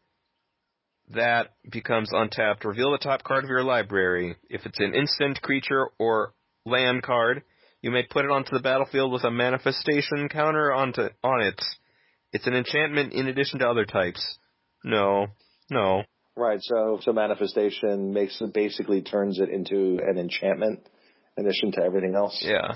that 1.13 1.51
becomes 1.71 2.09
untapped, 2.13 2.65
reveal 2.65 2.91
the 2.91 2.97
top 2.97 3.23
card 3.23 3.43
of 3.43 3.49
your 3.49 3.63
library. 3.63 4.35
If 4.49 4.65
it's 4.65 4.79
an 4.79 4.93
instant 4.93 5.41
creature 5.41 5.87
or 5.99 6.33
land 6.65 7.03
card, 7.03 7.43
you 7.81 7.91
may 7.91 8.03
put 8.03 8.25
it 8.25 8.31
onto 8.31 8.51
the 8.51 8.61
battlefield 8.61 9.11
with 9.11 9.23
a 9.23 9.31
manifestation 9.31 10.29
counter 10.29 10.71
onto 10.73 11.09
on 11.23 11.41
it. 11.41 11.61
It's 12.31 12.47
an 12.47 12.53
enchantment 12.55 13.13
in 13.13 13.27
addition 13.27 13.59
to 13.59 13.69
other 13.69 13.85
types. 13.85 14.37
No, 14.83 15.27
no. 15.69 16.03
Right. 16.35 16.59
So 16.61 16.99
so 17.01 17.13
manifestation 17.13 18.13
makes 18.13 18.41
it 18.41 18.53
basically 18.53 19.01
turns 19.01 19.39
it 19.39 19.49
into 19.49 19.99
an 20.05 20.17
enchantment 20.17 20.81
in 21.37 21.45
addition 21.45 21.71
to 21.73 21.81
everything 21.83 22.13
else. 22.15 22.43
Yeah, 22.45 22.75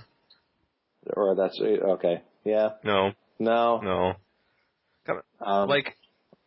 Or 1.15 1.36
that's 1.36 1.60
okay. 1.62 2.21
Yeah. 2.45 2.69
no, 2.84 3.12
No. 3.38 3.79
no. 3.82 4.13
Um, 5.45 5.69
Like, 5.69 5.95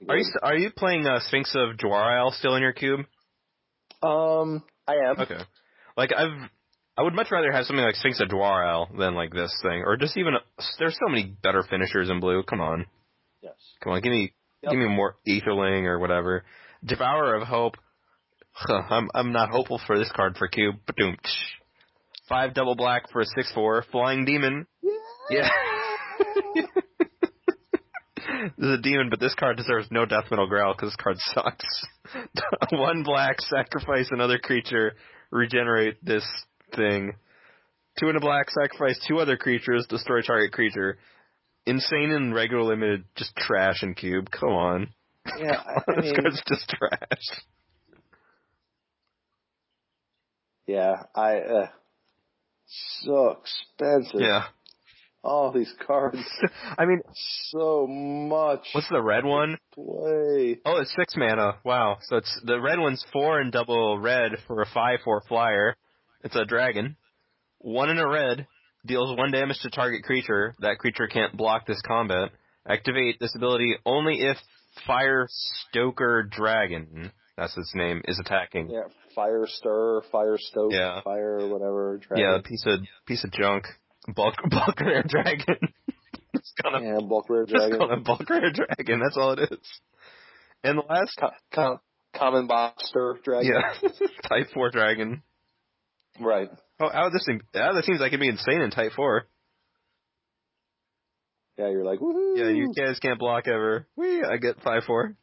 are 0.09 0.16
you 0.16 0.25
are 0.42 0.57
you 0.57 0.70
playing 0.70 1.07
uh, 1.07 1.20
Sphinx 1.29 1.55
of 1.55 1.77
Jwar 1.77 2.31
still 2.33 2.55
in 2.57 2.62
your 2.62 2.72
cube? 2.72 3.01
Um, 4.03 4.62
I 4.88 4.94
am. 4.94 5.20
Okay. 5.20 5.38
Like 5.96 6.11
I've, 6.16 6.51
I 6.96 7.03
would 7.03 7.14
much 7.14 7.31
rather 7.31 7.53
have 7.53 7.66
something 7.66 7.85
like 7.85 7.94
Sphinx 7.96 8.20
of 8.20 8.29
Jwar 8.29 8.87
than 8.98 9.14
like 9.14 9.33
this 9.33 9.55
thing, 9.62 9.83
or 9.87 9.96
just 9.96 10.16
even. 10.16 10.35
There's 10.79 10.94
so 10.94 11.09
many 11.09 11.35
better 11.42 11.62
finishers 11.68 12.11
in 12.11 12.20
blue. 12.20 12.42
Come 12.42 12.61
on, 12.61 12.87
Yes. 13.42 13.55
come 13.83 13.92
on, 13.92 14.01
give 14.01 14.11
me, 14.12 14.33
Yep. 14.62 14.72
give 14.72 14.81
me 14.81 14.88
more 14.88 15.16
Etherling 15.27 15.85
or 15.85 15.98
whatever. 15.98 16.44
Devourer 16.85 17.37
of 17.37 17.46
Hope. 17.46 17.77
Huh, 18.53 18.83
I'm 18.90 19.09
I'm 19.14 19.33
not 19.33 19.51
hopeful 19.51 19.81
for 19.87 19.98
this 19.98 20.11
card 20.14 20.37
for 20.37 20.48
cube. 20.48 20.77
Ba-doom. 20.87 21.16
Five 22.29 22.55
double 22.55 22.75
black 22.75 23.11
for 23.12 23.20
a 23.20 23.27
six 23.27 23.53
four 23.53 23.85
flying 23.92 24.25
demon. 24.25 24.66
Yeah. 25.31 25.48
this 28.57 28.66
is 28.66 28.78
a 28.78 28.83
demon, 28.83 29.09
but 29.11 29.20
this 29.20 29.35
card 29.35 29.57
deserves 29.57 29.88
no 29.90 30.05
death 30.05 30.24
metal 30.31 30.46
growl 30.46 30.74
because 30.74 30.90
this 30.90 30.96
card 30.96 31.16
sucks. 31.18 31.87
One 32.72 33.02
black, 33.02 33.40
sacrifice 33.40 34.09
another 34.11 34.38
creature, 34.38 34.94
regenerate 35.31 36.05
this 36.05 36.24
thing. 36.74 37.12
Two 38.00 38.09
in 38.09 38.16
a 38.16 38.20
black, 38.20 38.46
sacrifice 38.50 38.98
two 39.07 39.18
other 39.18 39.37
creatures, 39.37 39.87
destroy 39.88 40.22
target 40.22 40.52
creature. 40.52 40.98
Insane 41.66 42.12
and 42.12 42.35
regular 42.35 42.64
limited, 42.64 43.05
just 43.16 43.35
trash 43.37 43.83
and 43.83 43.96
cube. 43.96 44.31
Come 44.31 44.50
on. 44.50 44.88
Yeah. 45.38 45.62
I, 45.64 45.72
I 45.92 46.00
this 46.00 46.05
mean, 46.05 46.14
card's 46.16 46.42
just 46.48 46.68
trash. 46.68 47.40
yeah. 50.66 51.02
I. 51.14 51.37
Uh, 51.38 51.66
so 53.02 53.37
expensive. 53.40 54.20
Yeah. 54.20 54.44
All 55.24 55.52
these 55.52 55.72
cards. 55.87 56.18
I 56.78 56.85
mean, 56.85 57.00
So 57.50 57.87
much. 57.87 58.66
what's 58.72 58.88
the 58.88 59.00
red 59.02 59.24
one? 59.24 59.56
play? 59.74 60.58
Oh, 60.64 60.80
it's 60.80 60.92
six 60.98 61.14
mana. 61.16 61.58
Wow. 61.64 61.98
So 62.02 62.16
it's 62.16 62.40
the 62.44 62.61
red 62.61 62.78
one's 62.78 63.04
four 63.12 63.40
and 63.40 63.52
double 63.52 63.98
red 63.98 64.32
for 64.46 64.61
a 64.62 64.66
five 64.74 64.98
four 65.04 65.22
flyer. 65.28 65.76
It's 66.24 66.35
a 66.37 66.44
dragon. 66.44 66.96
One 67.58 67.88
in 67.90 67.98
a 67.98 68.08
red 68.08 68.46
deals 68.85 69.16
one 69.16 69.30
damage 69.30 69.58
to 69.62 69.70
target 69.70 70.02
creature. 70.02 70.54
That 70.61 70.78
creature 70.78 71.06
can't 71.06 71.37
block 71.37 71.66
this 71.66 71.80
combat. 71.87 72.30
Activate 72.68 73.18
this 73.20 73.35
ability 73.37 73.76
only 73.87 74.20
if 74.20 74.37
Fire 74.87 75.26
Stoker 75.28 76.22
Dragon, 76.24 77.12
that's 77.37 77.56
its 77.56 77.72
name, 77.74 78.00
is 78.06 78.18
attacking. 78.18 78.70
Yeah. 78.70 78.82
Fire 79.14 79.44
stir, 79.46 80.00
fire 80.11 80.37
stoke, 80.38 80.72
Yeah. 80.72 81.00
fire 81.02 81.46
whatever. 81.46 81.98
Dragon. 81.98 82.24
Yeah, 82.26 82.38
piece 82.44 82.64
of 82.66 82.80
piece 83.06 83.22
of 83.24 83.30
junk. 83.32 83.64
Bulk 84.09 84.35
bulk 84.51 84.81
rare 84.81 85.03
dragon. 85.07 85.57
it's 86.35 86.53
gonna 86.62 86.83
Yeah. 86.83 86.99
Bulk 87.09 87.29
rare 87.31 87.45
just 87.45 87.55
dragon. 87.57 87.79
call 87.79 87.93
it 87.93 88.05
bulk 88.05 88.29
rare 88.29 88.51
dragon. 88.53 89.01
That's 89.01 89.17
all 89.17 89.33
it 89.33 89.51
is. 89.53 89.59
And 90.65 90.79
the 90.79 90.83
last, 90.88 91.17
Co- 91.19 91.31
co- 91.53 91.81
common 92.15 92.47
boxer 92.47 93.19
dragon. 93.25 93.53
yeah, 93.53 93.88
Type 94.29 94.49
Four 94.55 94.71
dragon. 94.71 95.23
Right. 96.21 96.51
Oh, 96.81 96.88
of 96.88 97.12
this 97.12 97.25
thing, 97.27 97.41
out 97.55 97.71
of 97.71 97.77
the 97.77 97.83
teams, 97.83 98.01
I 98.03 98.09
can 98.11 98.21
be 98.21 98.29
insane 98.29 98.61
in 98.61 98.71
Type 98.71 98.93
Four. 98.95 99.27
Yeah. 101.59 101.69
You're 101.69 101.85
like, 101.85 102.01
woohoo. 102.01 102.37
Yeah, 102.38 102.49
you 102.49 102.73
guys 102.77 102.99
can't 102.99 103.19
block 103.19 103.45
ever. 103.47 103.87
Wee, 103.97 104.23
I 104.25 104.37
get 104.38 104.61
five 104.62 104.85
four. 104.85 105.15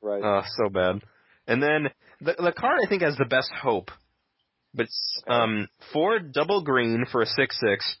Right. 0.00 0.22
Oh, 0.24 0.42
so 0.56 0.68
bad. 0.70 1.02
And 1.46 1.62
then 1.62 1.88
the 2.20 2.34
the 2.38 2.52
card 2.52 2.78
I 2.84 2.88
think 2.88 3.02
has 3.02 3.16
the 3.16 3.24
best 3.26 3.50
hope, 3.62 3.90
but 4.74 4.84
it's 4.86 5.22
um 5.26 5.68
four 5.92 6.18
double 6.18 6.62
green 6.62 7.04
for 7.10 7.22
a 7.22 7.26
six 7.26 7.58
six 7.60 7.96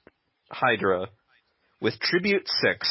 Hydra 0.50 1.08
with 1.80 1.98
tribute 2.00 2.46
six. 2.62 2.88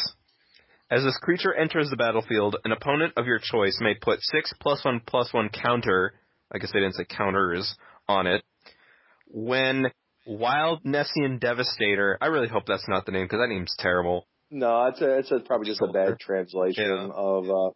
As 0.89 1.03
this 1.03 1.17
creature 1.21 1.53
enters 1.53 1.89
the 1.89 1.95
battlefield, 1.95 2.57
an 2.65 2.73
opponent 2.73 3.13
of 3.15 3.25
your 3.25 3.39
choice 3.41 3.77
may 3.79 3.93
put 3.95 4.19
six 4.21 4.53
plus 4.59 4.83
one 4.83 5.01
plus 5.05 5.33
one 5.33 5.49
counter. 5.49 6.13
I 6.53 6.57
guess 6.57 6.71
they 6.73 6.79
didn't 6.79 6.95
say 6.95 7.05
counters 7.05 7.75
on 8.09 8.27
it. 8.27 8.43
When 9.27 9.85
Wild 10.27 10.83
Nessian 10.83 11.39
Devastator, 11.39 12.17
I 12.19 12.25
really 12.27 12.49
hope 12.49 12.63
that's 12.67 12.87
not 12.89 13.05
the 13.05 13.13
name 13.13 13.23
because 13.25 13.39
that 13.39 13.47
name's 13.47 13.73
terrible. 13.79 14.27
No, 14.49 14.87
it's 14.87 15.01
a, 15.01 15.17
it's 15.19 15.31
a, 15.31 15.39
probably 15.39 15.67
just 15.67 15.81
a 15.81 15.87
bad 15.87 16.19
translation 16.19 16.85
Yeah. 16.85 17.07
of 17.13 17.49
uh, 17.49 17.69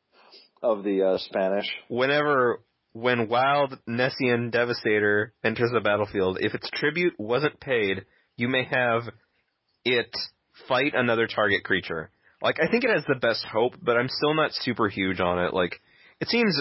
of 0.61 0.83
the 0.83 1.03
uh, 1.03 1.17
Spanish. 1.19 1.71
whenever 1.87 2.59
when 2.95 3.27
Wild 3.27 3.77
Nessian 3.89 4.51
Devastator 4.51 5.33
enters 5.43 5.69
the 5.73 5.81
battlefield, 5.81 6.37
if 6.39 6.53
its 6.55 6.69
tribute 6.73 7.13
wasn't 7.19 7.59
paid, 7.59 8.05
you 8.37 8.47
may 8.47 8.63
have 8.63 9.01
it 9.83 10.09
fight 10.69 10.93
another 10.95 11.27
target 11.27 11.65
creature. 11.65 12.09
Like 12.41 12.55
I 12.63 12.71
think 12.71 12.85
it 12.85 12.89
has 12.89 13.03
the 13.05 13.19
best 13.19 13.45
hope, 13.51 13.73
but 13.81 13.97
I'm 13.97 14.07
still 14.07 14.33
not 14.33 14.53
super 14.53 14.87
huge 14.87 15.19
on 15.19 15.43
it. 15.43 15.53
Like 15.53 15.81
it 16.21 16.29
seems 16.29 16.57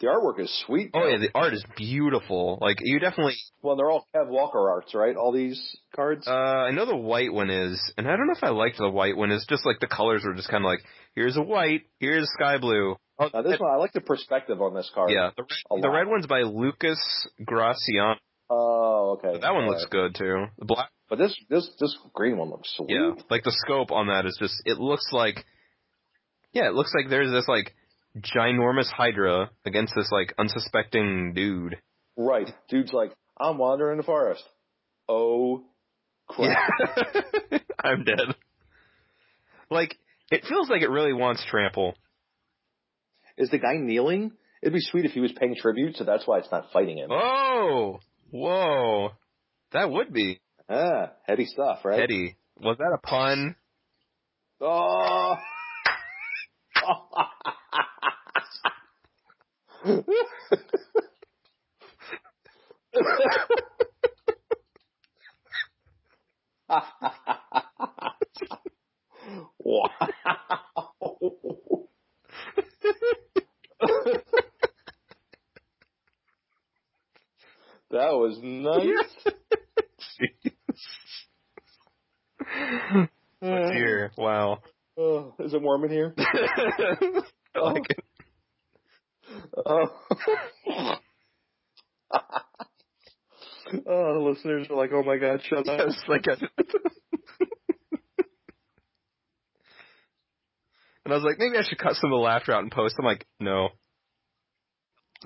The 0.00 0.06
artwork 0.06 0.40
is 0.40 0.64
sweet. 0.66 0.92
oh 0.94 1.06
yeah, 1.06 1.18
the 1.18 1.30
art 1.34 1.52
is 1.52 1.64
beautiful. 1.76 2.56
Like 2.62 2.78
you 2.80 2.98
definitely 2.98 3.34
Well, 3.60 3.76
they're 3.76 3.90
all 3.90 4.06
Kev 4.16 4.28
Walker 4.28 4.70
arts, 4.70 4.94
right? 4.94 5.16
All 5.16 5.32
these 5.32 5.60
cards. 5.94 6.26
uh 6.26 6.30
I 6.30 6.70
know 6.70 6.86
the 6.86 6.96
white 6.96 7.32
one 7.32 7.50
is, 7.50 7.78
and 7.98 8.08
I 8.08 8.16
don't 8.16 8.26
know 8.26 8.34
if 8.34 8.42
I 8.42 8.48
liked 8.52 8.78
the 8.78 8.88
white 8.88 9.18
one. 9.18 9.30
It's 9.30 9.46
just 9.46 9.66
like 9.66 9.80
the 9.80 9.86
colors 9.86 10.22
were 10.24 10.32
just 10.32 10.48
kind 10.48 10.64
of 10.64 10.68
like 10.68 10.80
here's 11.14 11.36
a 11.36 11.42
white, 11.42 11.82
here's 12.00 12.26
sky 12.32 12.56
blue. 12.56 12.96
Oh, 13.18 13.28
now 13.32 13.42
this 13.42 13.60
one, 13.60 13.70
I 13.70 13.76
like 13.76 13.92
the 13.92 14.00
perspective 14.00 14.60
on 14.60 14.74
this 14.74 14.90
card. 14.94 15.10
yeah, 15.10 15.30
the 15.36 15.42
red, 15.44 15.82
the 15.82 15.90
red 15.90 16.06
one's 16.08 16.26
by 16.26 16.40
Lucas 16.42 16.98
Graciano. 17.40 18.16
Oh, 18.50 19.18
okay. 19.18 19.40
That 19.40 19.54
one 19.54 19.66
looks 19.68 19.86
good 19.90 20.14
too. 20.16 20.46
The 20.58 20.64
black, 20.64 20.90
But 21.08 21.18
this 21.18 21.34
this 21.48 21.68
this 21.80 21.96
green 22.12 22.36
one 22.38 22.50
looks 22.50 22.74
sweet. 22.76 22.90
yeah, 22.90 23.12
like 23.30 23.44
the 23.44 23.52
scope 23.64 23.90
on 23.92 24.08
that 24.08 24.26
is 24.26 24.36
just. 24.40 24.54
It 24.66 24.78
looks 24.78 25.08
like, 25.12 25.44
yeah, 26.52 26.66
it 26.68 26.74
looks 26.74 26.92
like 26.94 27.08
there's 27.08 27.30
this 27.30 27.46
like 27.48 27.74
ginormous 28.18 28.90
Hydra 28.90 29.50
against 29.64 29.94
this 29.94 30.10
like 30.12 30.34
unsuspecting 30.38 31.32
dude. 31.34 31.78
Right. 32.16 32.50
Dude's 32.68 32.92
like, 32.92 33.12
I'm 33.40 33.58
wandering 33.58 33.96
the 33.96 34.02
forest. 34.04 34.42
Oh 35.08 35.64
crap. 36.28 36.70
Yeah. 37.50 37.58
I'm 37.84 38.04
dead. 38.04 38.34
Like, 39.70 39.96
it 40.30 40.44
feels 40.48 40.68
like 40.68 40.82
it 40.82 40.90
really 40.90 41.12
wants 41.12 41.44
trample. 41.50 41.94
Is 43.36 43.50
the 43.50 43.58
guy 43.58 43.76
kneeling? 43.76 44.32
It'd 44.62 44.72
be 44.72 44.80
sweet 44.80 45.04
if 45.04 45.12
he 45.12 45.20
was 45.20 45.32
paying 45.32 45.56
tribute, 45.56 45.96
so 45.96 46.04
that's 46.04 46.26
why 46.26 46.38
it's 46.38 46.50
not 46.50 46.72
fighting 46.72 46.98
him. 46.98 47.10
Oh, 47.10 47.98
whoa, 48.30 49.10
that 49.72 49.90
would 49.90 50.12
be 50.12 50.40
Ah, 50.68 51.12
heady 51.26 51.44
stuff, 51.44 51.84
right? 51.84 52.00
Eddie. 52.00 52.36
Was 52.58 52.78
that 52.78 52.92
a 52.94 52.98
pun? 52.98 53.56
Oh. 54.60 55.36
wow. 69.58 69.88
That 77.90 78.12
was 78.12 78.38
nice. 78.42 79.34
oh 83.42 83.68
dear! 83.72 84.12
Wow. 84.16 84.60
Oh, 84.96 85.34
is 85.40 85.52
it 85.54 85.62
warm 85.62 85.84
in 85.84 85.90
here? 85.90 86.14
I 86.18 87.60
like 87.60 87.90
it. 87.90 88.04
Oh. 89.66 89.86
oh, 93.86 94.14
the 94.14 94.20
listeners 94.20 94.68
are 94.70 94.76
like, 94.76 94.90
oh 94.92 95.02
my 95.02 95.16
god, 95.16 95.40
shut 95.42 95.68
up. 95.68 95.80
Yes, 95.86 96.00
like. 96.08 96.24
And 101.04 101.12
I 101.12 101.16
was 101.16 101.24
like, 101.24 101.38
maybe 101.38 101.56
I 101.58 101.62
should 101.68 101.78
cut 101.78 101.94
some 101.96 102.10
of 102.12 102.16
the 102.16 102.22
laughter 102.22 102.52
out 102.52 102.62
and 102.62 102.70
post. 102.72 102.94
I'm 102.98 103.04
like, 103.04 103.26
no. 103.40 103.68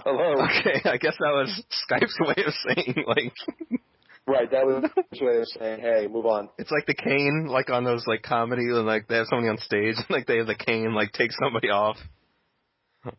Hello. 0.05 0.35
Okay, 0.45 0.81
I 0.89 0.97
guess 0.97 1.17
that 1.19 1.33
was 1.33 1.63
Skype's 1.91 2.19
way 2.21 2.45
of 2.47 2.55
saying 2.67 3.05
like 3.07 3.33
Right, 4.29 4.51
that 4.51 4.67
was 4.67 4.85
his 5.11 5.21
way 5.23 5.39
of 5.39 5.47
saying, 5.59 5.81
hey, 5.81 6.07
move 6.07 6.27
on. 6.27 6.51
it's 6.59 6.71
like 6.71 6.85
the 6.87 6.95
cane, 6.95 7.47
like 7.49 7.71
on 7.71 7.83
those 7.85 8.07
like 8.07 8.23
comedy 8.23 8.63
and 8.63 8.85
like 8.87 9.09
they 9.09 9.17
have 9.17 9.27
somebody 9.31 9.49
on 9.49 9.57
stage 9.59 9.95
and 9.97 10.07
like 10.11 10.27
they 10.27 10.37
have 10.37 10.47
the 10.47 10.55
cane 10.55 10.95
like 10.95 11.13
take 11.13 11.31
somebody 11.33 11.71
off. 11.71 11.97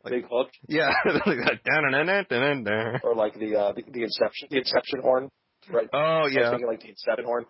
Like- 0.04 0.14
Big 0.14 0.26
hook. 0.30 0.50
Yeah, 0.68 0.92
like. 1.26 1.38
Or 3.04 3.16
like 3.16 3.34
the, 3.40 3.56
uh, 3.58 3.72
the, 3.74 3.82
the 3.92 4.04
Inception, 4.04 4.50
the 4.52 4.58
Inception 4.60 5.02
horn. 5.02 5.30
Right. 5.72 5.88
Oh 5.92 5.98
I 5.98 6.22
was 6.24 6.34
yeah, 6.36 6.50
thinking 6.52 6.68
like 6.68 6.82
the 6.82 6.90
Inception 6.90 7.26
horn. 7.26 7.46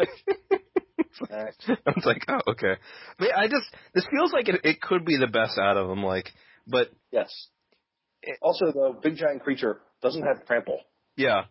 yeah. 0.00 0.56
I 1.30 1.90
was 1.94 2.04
like, 2.04 2.24
oh 2.28 2.40
okay. 2.52 2.74
But 3.18 3.28
yeah, 3.28 3.38
I 3.38 3.46
just 3.46 3.66
this 3.94 4.06
feels 4.10 4.32
like 4.32 4.48
it, 4.48 4.60
it 4.64 4.80
could 4.80 5.04
be 5.04 5.16
the 5.18 5.26
best 5.26 5.58
out 5.58 5.76
of 5.76 5.88
them. 5.88 6.02
Like, 6.02 6.30
but 6.66 6.88
Yes. 7.12 7.30
Also, 8.40 8.66
the 8.66 8.98
big 9.02 9.16
giant 9.16 9.42
creature 9.42 9.80
doesn't 10.02 10.22
have 10.22 10.46
trample. 10.46 10.80
yeah, 11.16 11.42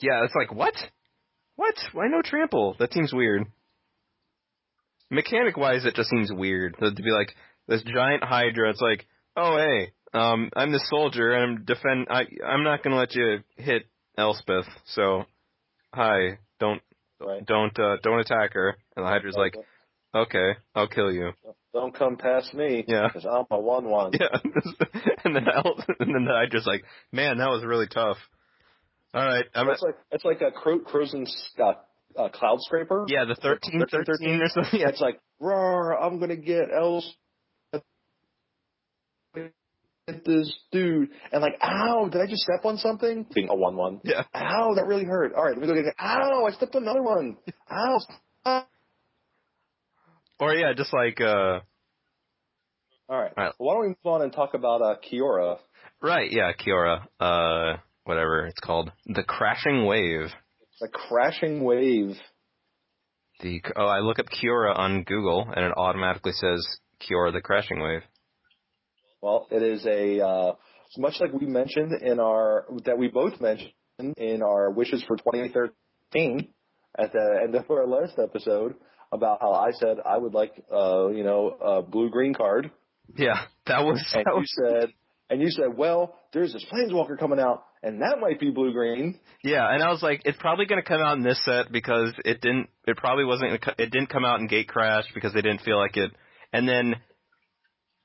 yeah. 0.00 0.24
It's 0.24 0.34
like 0.34 0.52
what? 0.52 0.74
What? 1.56 1.74
Why 1.92 2.08
no 2.08 2.20
trample? 2.22 2.74
That 2.78 2.92
seems 2.92 3.12
weird. 3.12 3.44
Mechanic 5.10 5.56
wise, 5.56 5.84
it 5.84 5.94
just 5.94 6.10
seems 6.10 6.30
weird 6.32 6.76
to 6.80 6.94
to 6.94 7.02
be 7.02 7.10
like 7.10 7.34
this 7.68 7.82
giant 7.82 8.24
Hydra. 8.24 8.70
It's 8.70 8.80
like, 8.80 9.06
oh 9.36 9.56
hey, 9.56 9.92
um, 10.12 10.50
I'm 10.56 10.72
the 10.72 10.84
soldier 10.88 11.32
and 11.32 11.58
I'm 11.58 11.64
defend. 11.64 12.06
I 12.10 12.24
I'm 12.44 12.64
not 12.64 12.82
gonna 12.82 12.96
let 12.96 13.14
you 13.14 13.38
hit 13.56 13.82
Elspeth. 14.18 14.66
So, 14.86 15.24
hi, 15.94 16.38
don't 16.58 16.82
Right. 17.20 17.44
don't 17.44 17.78
uh, 17.78 17.96
don't 18.02 18.20
attack 18.20 18.54
her. 18.54 18.76
And 18.96 19.04
the 19.04 19.08
Hydra's 19.10 19.36
like, 19.36 19.54
okay, 20.14 20.52
I'll 20.74 20.88
kill 20.88 21.12
you. 21.12 21.32
don't 21.74 21.94
come 21.94 22.16
past 22.16 22.54
me. 22.54 22.84
Yeah. 22.88 23.06
Because 23.08 23.26
I'm 23.26 23.44
a 23.50 23.60
one 23.60 23.88
one. 23.88 24.12
Yeah, 24.18 24.28
and 25.24 25.36
then 25.36 25.46
El- 25.48 25.84
and 26.00 26.14
then 26.14 26.24
the 26.24 26.32
Hydra's 26.34 26.66
like, 26.66 26.82
man, 27.12 27.38
that 27.38 27.48
was 27.48 27.64
really 27.64 27.86
tough. 27.88 28.16
All 29.12 29.24
right, 29.24 29.44
I'm 29.54 29.68
It's 29.68 29.82
like 29.82 29.96
it's 30.12 30.24
like 30.24 30.40
a 30.40 30.50
Cro- 30.52 30.80
Krosan's 30.80 31.34
uh, 31.58 31.72
uh, 32.16 32.28
cloud 32.28 32.58
scraper. 32.62 33.04
yeah, 33.08 33.24
the 33.24 33.34
thirteen 33.34 33.84
thirteen 33.90 34.40
or 34.40 34.48
something. 34.48 34.70
Yeah, 34.80 34.88
It's 34.88 35.00
like, 35.00 35.20
roar, 35.40 36.00
I'm 36.00 36.18
gonna 36.20 36.36
get 36.36 36.70
Els 36.72 37.14
get 40.12 40.24
this 40.24 40.52
dude. 40.72 41.10
And 41.32 41.42
like, 41.42 41.58
ow, 41.62 42.08
did 42.10 42.20
I 42.20 42.26
just 42.26 42.42
step 42.42 42.64
on 42.64 42.76
something? 42.76 43.26
Being 43.34 43.48
a 43.48 43.54
one 43.54 43.76
one. 43.76 44.00
yeah. 44.04 44.22
Ow, 44.34 44.74
that 44.74 44.86
really 44.86 45.04
hurt. 45.04 45.34
All 45.34 45.44
right, 45.44 45.52
let 45.52 45.60
me 45.60 45.66
go 45.66 45.74
get 45.74 45.86
it. 45.86 45.94
Ow, 46.00 46.46
I 46.46 46.52
stepped 46.52 46.74
on 46.76 46.82
another 46.82 47.02
one. 47.02 47.36
Ow. 47.70 47.98
Ah. 48.44 48.66
Or 50.38 50.54
yeah, 50.54 50.72
just 50.74 50.92
like 50.92 51.20
uh, 51.20 51.60
All 53.08 53.20
right. 53.20 53.32
All 53.36 53.44
right. 53.44 53.52
Why 53.58 53.74
don't 53.74 53.82
we 53.82 53.88
move 53.88 53.96
on 54.04 54.22
and 54.22 54.32
talk 54.32 54.54
about 54.54 54.82
uh, 54.82 54.96
Kiora? 55.04 55.58
right, 56.02 56.30
yeah, 56.32 56.52
Kiora, 56.52 57.02
uh, 57.20 57.78
whatever 58.04 58.46
it's 58.46 58.60
called, 58.60 58.90
the 59.06 59.22
crashing 59.22 59.84
wave. 59.84 60.30
The 60.80 60.88
crashing 60.88 61.62
wave. 61.62 62.16
The 63.40 63.62
oh, 63.76 63.86
I 63.86 64.00
look 64.00 64.18
up 64.18 64.26
Kiora 64.26 64.76
on 64.76 65.02
Google 65.02 65.46
and 65.54 65.64
it 65.64 65.72
automatically 65.76 66.32
says 66.32 66.66
Kiora 67.00 67.32
the 67.32 67.40
crashing 67.40 67.80
wave. 67.80 68.02
Well, 69.20 69.46
it 69.50 69.62
is 69.62 69.84
a 69.86 70.24
uh, 70.26 70.52
much 70.98 71.14
like 71.20 71.32
we 71.32 71.46
mentioned 71.46 72.02
in 72.02 72.20
our 72.20 72.66
that 72.84 72.98
we 72.98 73.08
both 73.08 73.40
mentioned 73.40 73.72
in 74.16 74.42
our 74.42 74.70
wishes 74.70 75.04
for 75.06 75.16
2013 75.16 76.48
at 76.98 77.12
the 77.12 77.40
end 77.42 77.54
of 77.54 77.70
our 77.70 77.86
last 77.86 78.18
episode 78.18 78.74
about 79.12 79.38
how 79.40 79.52
I 79.52 79.70
said 79.72 79.98
I 80.04 80.16
would 80.16 80.34
like 80.34 80.52
uh, 80.72 81.08
you 81.08 81.24
know 81.24 81.48
a 81.60 81.82
blue 81.82 82.10
green 82.10 82.34
card, 82.34 82.70
Yeah, 83.16 83.42
that 83.66 83.80
was 83.80 84.04
and 84.14 84.24
that 84.24 84.32
you 84.34 84.40
was 84.40 84.54
said 84.56 84.94
and 85.30 85.40
you 85.40 85.48
said, 85.50 85.76
well, 85.76 86.18
there's 86.32 86.52
this 86.52 86.66
planeswalker 86.72 87.16
coming 87.16 87.38
out, 87.38 87.64
and 87.84 88.02
that 88.02 88.18
might 88.20 88.40
be 88.40 88.50
blue 88.50 88.72
green. 88.72 89.18
Yeah, 89.44 89.72
and 89.72 89.82
I 89.82 89.90
was 89.90 90.02
like, 90.02 90.22
it's 90.24 90.36
probably 90.38 90.66
going 90.66 90.82
to 90.82 90.86
come 90.86 91.00
out 91.00 91.16
in 91.16 91.22
this 91.22 91.40
set 91.44 91.70
because 91.72 92.12
it 92.24 92.40
didn't. 92.40 92.68
It 92.86 92.96
probably 92.96 93.24
wasn't. 93.24 93.64
It 93.78 93.90
didn't 93.90 94.08
come 94.08 94.24
out 94.24 94.40
in 94.40 94.48
Gatecrash 94.48 95.04
because 95.14 95.32
they 95.32 95.40
didn't 95.40 95.62
feel 95.62 95.78
like 95.78 95.96
it. 95.96 96.10
And 96.52 96.68
then, 96.68 96.96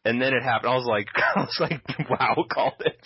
and 0.06 0.22
then 0.22 0.34
it 0.34 0.44
happened. 0.44 0.72
I 0.72 0.76
was 0.76 0.86
like, 0.88 1.08
I 1.36 1.40
was 1.40 1.58
like, 1.60 2.10
wow, 2.10 2.46
called 2.50 2.82
it. 2.82 2.98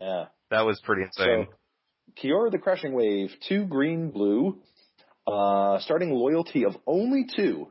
Yeah. 0.00 0.26
That 0.50 0.64
was 0.64 0.80
pretty 0.82 1.02
insane. 1.02 1.46
So, 1.48 2.22
Kiora 2.22 2.50
the 2.50 2.58
Crashing 2.58 2.92
Wave, 2.92 3.30
two 3.48 3.66
green, 3.66 4.10
blue, 4.10 4.58
uh, 5.26 5.78
starting 5.80 6.10
loyalty 6.10 6.64
of 6.64 6.76
only 6.86 7.26
two, 7.36 7.68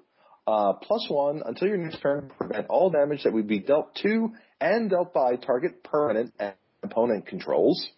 uh, 0.48 0.74
plus 0.74 1.08
one 1.10 1.42
until 1.46 1.68
your 1.68 1.78
next 1.78 2.02
turn, 2.02 2.32
prevent 2.38 2.68
all 2.68 2.89
damage 2.89 3.24
that 3.24 3.34
would 3.34 3.48
be 3.48 3.60
dealt 3.60 3.96
to 4.04 4.34
and 4.62 4.89
dealt 4.89 5.13
by 5.13 5.36
target 5.36 5.84
permanent 5.84 6.34
and 6.39 6.54
opponent 6.84 7.28
controls. 7.28 7.89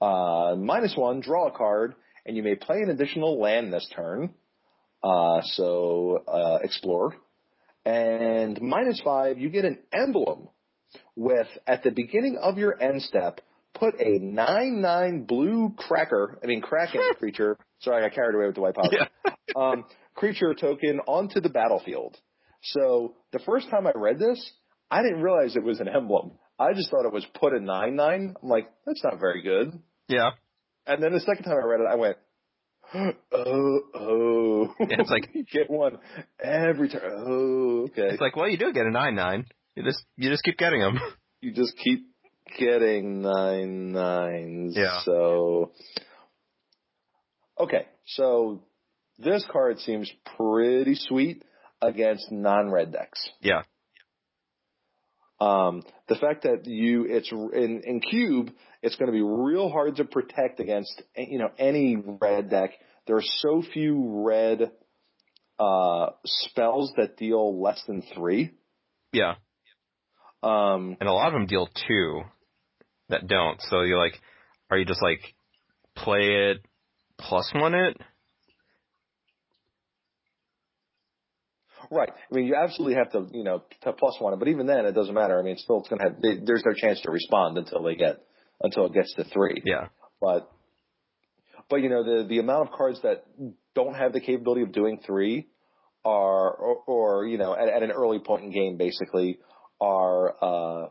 Uh, 0.00 0.54
minus 0.56 0.96
one, 0.96 1.20
draw 1.20 1.48
a 1.48 1.50
card, 1.50 1.94
and 2.26 2.36
you 2.36 2.42
may 2.42 2.54
play 2.54 2.78
an 2.78 2.90
additional 2.90 3.40
land 3.40 3.72
this 3.72 3.88
turn. 3.94 4.34
Uh, 5.02 5.40
so, 5.42 6.22
uh, 6.26 6.58
explore. 6.62 7.14
And 7.84 8.60
minus 8.60 9.00
five, 9.02 9.38
you 9.38 9.48
get 9.48 9.64
an 9.64 9.78
emblem 9.92 10.48
with, 11.16 11.46
at 11.66 11.82
the 11.82 11.90
beginning 11.90 12.38
of 12.40 12.58
your 12.58 12.80
end 12.80 13.02
step, 13.02 13.40
put 13.74 13.94
a 14.00 14.18
9-9 14.18 15.26
blue 15.26 15.74
cracker, 15.76 16.38
I 16.42 16.46
mean 16.46 16.60
kraken 16.60 17.00
creature, 17.18 17.56
sorry 17.80 18.02
I 18.02 18.08
got 18.08 18.14
carried 18.14 18.34
away 18.34 18.46
with 18.46 18.56
the 18.56 18.60
white 18.60 18.74
powder, 18.74 18.96
yeah, 18.98 19.32
um, 19.56 19.84
creature 20.14 20.54
token 20.54 21.00
onto 21.06 21.40
the 21.40 21.48
battlefield. 21.48 22.18
So 22.62 23.14
the 23.32 23.38
first 23.38 23.70
time 23.70 23.86
I 23.86 23.92
read 23.94 24.18
this, 24.18 24.52
I 24.90 25.02
didn't 25.02 25.22
realize 25.22 25.56
it 25.56 25.62
was 25.62 25.80
an 25.80 25.88
emblem. 25.88 26.32
I 26.58 26.74
just 26.74 26.90
thought 26.90 27.06
it 27.06 27.12
was 27.12 27.24
put 27.40 27.54
a 27.54 27.58
9-9. 27.58 27.98
I'm 28.00 28.34
like, 28.42 28.70
that's 28.84 29.02
not 29.02 29.18
very 29.18 29.42
good. 29.42 29.80
yeah. 30.08 30.30
And 30.86 31.02
then 31.02 31.12
the 31.12 31.20
second 31.20 31.44
time 31.44 31.54
I 31.54 31.66
read 31.66 31.80
it, 31.80 31.86
I 31.90 31.94
went, 31.94 32.16
oh, 33.32 33.80
oh. 33.94 34.74
Yeah, 34.80 34.96
it's 35.00 35.10
like- 35.10 35.30
you 35.34 35.44
get 35.44 35.70
one 35.70 35.98
every 36.42 36.88
turn. 36.88 37.02
Oh, 37.04 37.82
okay. 37.90 38.08
It's 38.12 38.20
like, 38.20 38.36
well, 38.36 38.48
you 38.48 38.56
do 38.58 38.72
get 38.72 38.86
a 38.86 38.90
nine 38.90 39.14
nine. 39.14 39.46
You 39.76 39.84
just 39.84 40.04
you 40.16 40.30
just 40.30 40.42
keep 40.42 40.58
getting 40.58 40.80
them. 40.80 40.98
you 41.40 41.52
just 41.52 41.76
keep 41.76 42.06
getting 42.58 43.22
nine 43.22 43.92
nines. 43.92 44.74
Yeah. 44.76 45.00
So, 45.04 45.72
okay. 47.58 47.86
So 48.06 48.62
this 49.18 49.44
card 49.50 49.78
seems 49.80 50.10
pretty 50.36 50.94
sweet 50.96 51.44
against 51.80 52.30
non-red 52.32 52.92
decks. 52.92 53.28
Yeah, 53.40 53.62
Um, 55.40 55.82
the 56.08 56.16
fact 56.16 56.42
that 56.42 56.66
you, 56.66 57.06
it's 57.08 57.30
in, 57.32 57.82
in 57.84 58.00
cube, 58.00 58.50
it's 58.82 58.96
going 58.96 59.06
to 59.06 59.12
be 59.12 59.22
real 59.22 59.68
hard 59.68 59.96
to 59.96 60.04
protect 60.04 60.60
against, 60.60 61.02
you 61.16 61.38
know, 61.38 61.50
any 61.58 61.96
red 61.96 62.50
deck. 62.50 62.70
There 63.06 63.16
are 63.16 63.22
so 63.38 63.62
few 63.72 64.24
red, 64.26 64.70
uh, 65.58 66.10
spells 66.24 66.92
that 66.96 67.16
deal 67.16 67.60
less 67.60 67.82
than 67.86 68.02
three. 68.14 68.52
Yeah, 69.12 69.34
Um, 70.42 70.96
and 71.00 71.08
a 71.08 71.12
lot 71.12 71.28
of 71.28 71.34
them 71.34 71.46
deal 71.46 71.68
two 71.86 72.22
that 73.08 73.26
don't. 73.26 73.60
So 73.68 73.82
you're 73.82 73.98
like, 73.98 74.18
are 74.70 74.78
you 74.78 74.86
just 74.86 75.02
like 75.02 75.20
play 75.96 76.50
it 76.50 76.64
plus 77.18 77.50
one 77.54 77.74
it? 77.74 77.96
right. 81.90 82.08
I 82.10 82.34
mean, 82.34 82.46
you 82.46 82.54
absolutely 82.54 82.96
have 82.96 83.12
to, 83.12 83.26
you 83.32 83.44
know, 83.44 83.62
to 83.82 83.92
plus 83.92 84.16
one 84.20 84.32
it, 84.32 84.38
but 84.38 84.48
even 84.48 84.66
then, 84.66 84.86
it 84.86 84.92
doesn't 84.92 85.14
matter. 85.14 85.38
I 85.38 85.42
mean, 85.42 85.56
still, 85.58 85.80
it's 85.80 85.88
going 85.88 85.98
to 85.98 86.08
have. 86.08 86.22
They, 86.22 86.38
there's 86.44 86.62
no 86.64 86.72
chance 86.72 87.00
to 87.02 87.10
respond 87.10 87.58
until 87.58 87.82
they 87.82 87.96
get 87.96 88.20
until 88.60 88.86
it 88.86 88.92
gets 88.92 89.14
to 89.14 89.24
three. 89.24 89.62
Yeah, 89.64 89.88
But, 90.20 90.50
but 91.68 91.76
you 91.76 91.88
know, 91.88 92.02
the 92.04 92.26
the 92.28 92.38
amount 92.38 92.68
of 92.68 92.74
cards 92.74 93.00
that 93.02 93.24
don't 93.74 93.94
have 93.94 94.12
the 94.12 94.20
capability 94.20 94.62
of 94.62 94.72
doing 94.72 95.00
three 95.06 95.48
are, 96.04 96.50
or, 96.50 96.76
or 96.86 97.26
you 97.26 97.38
know, 97.38 97.54
at, 97.54 97.68
at 97.68 97.82
an 97.82 97.90
early 97.90 98.18
point 98.18 98.44
in 98.44 98.50
game, 98.52 98.76
basically, 98.76 99.38
are 99.80 100.34
uh, 100.42 100.88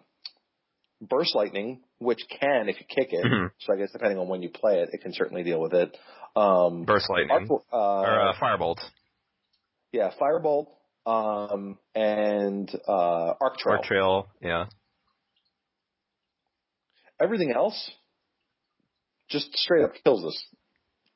burst 1.01 1.36
lightning, 1.36 1.82
which 1.99 2.20
can, 2.39 2.70
if 2.70 2.78
you 2.80 2.86
kick 2.88 3.09
it. 3.11 3.26
Mhm. 3.26 3.51
So 3.59 3.74
I 3.74 3.78
guess 3.78 3.91
depending 3.91 4.17
on 4.20 4.28
when 4.28 4.41
you 4.41 4.49
play 4.49 4.80
it, 4.80 4.89
it 4.93 5.01
can 5.01 5.13
certainly 5.13 5.43
deal 5.43 5.59
with 5.59 5.74
it. 5.74 5.97
Um, 6.36 6.84
burst 6.84 7.09
lightning 7.09 7.47
uh, 7.51 7.76
or 7.76 8.20
uh, 8.22 8.34
firebolt, 8.39 8.78
yeah, 9.91 10.11
firebolt, 10.22 10.67
um, 11.05 11.78
and 11.95 12.70
uh, 12.88 13.34
arc 13.41 13.57
trail. 13.57 13.78
or 13.78 13.84
trail. 13.84 14.28
Yeah, 14.41 14.65
Everything 17.22 17.51
else 17.55 17.91
just 19.30 19.53
straight 19.57 19.84
up 19.84 19.91
kills 20.03 20.24
this 20.24 20.43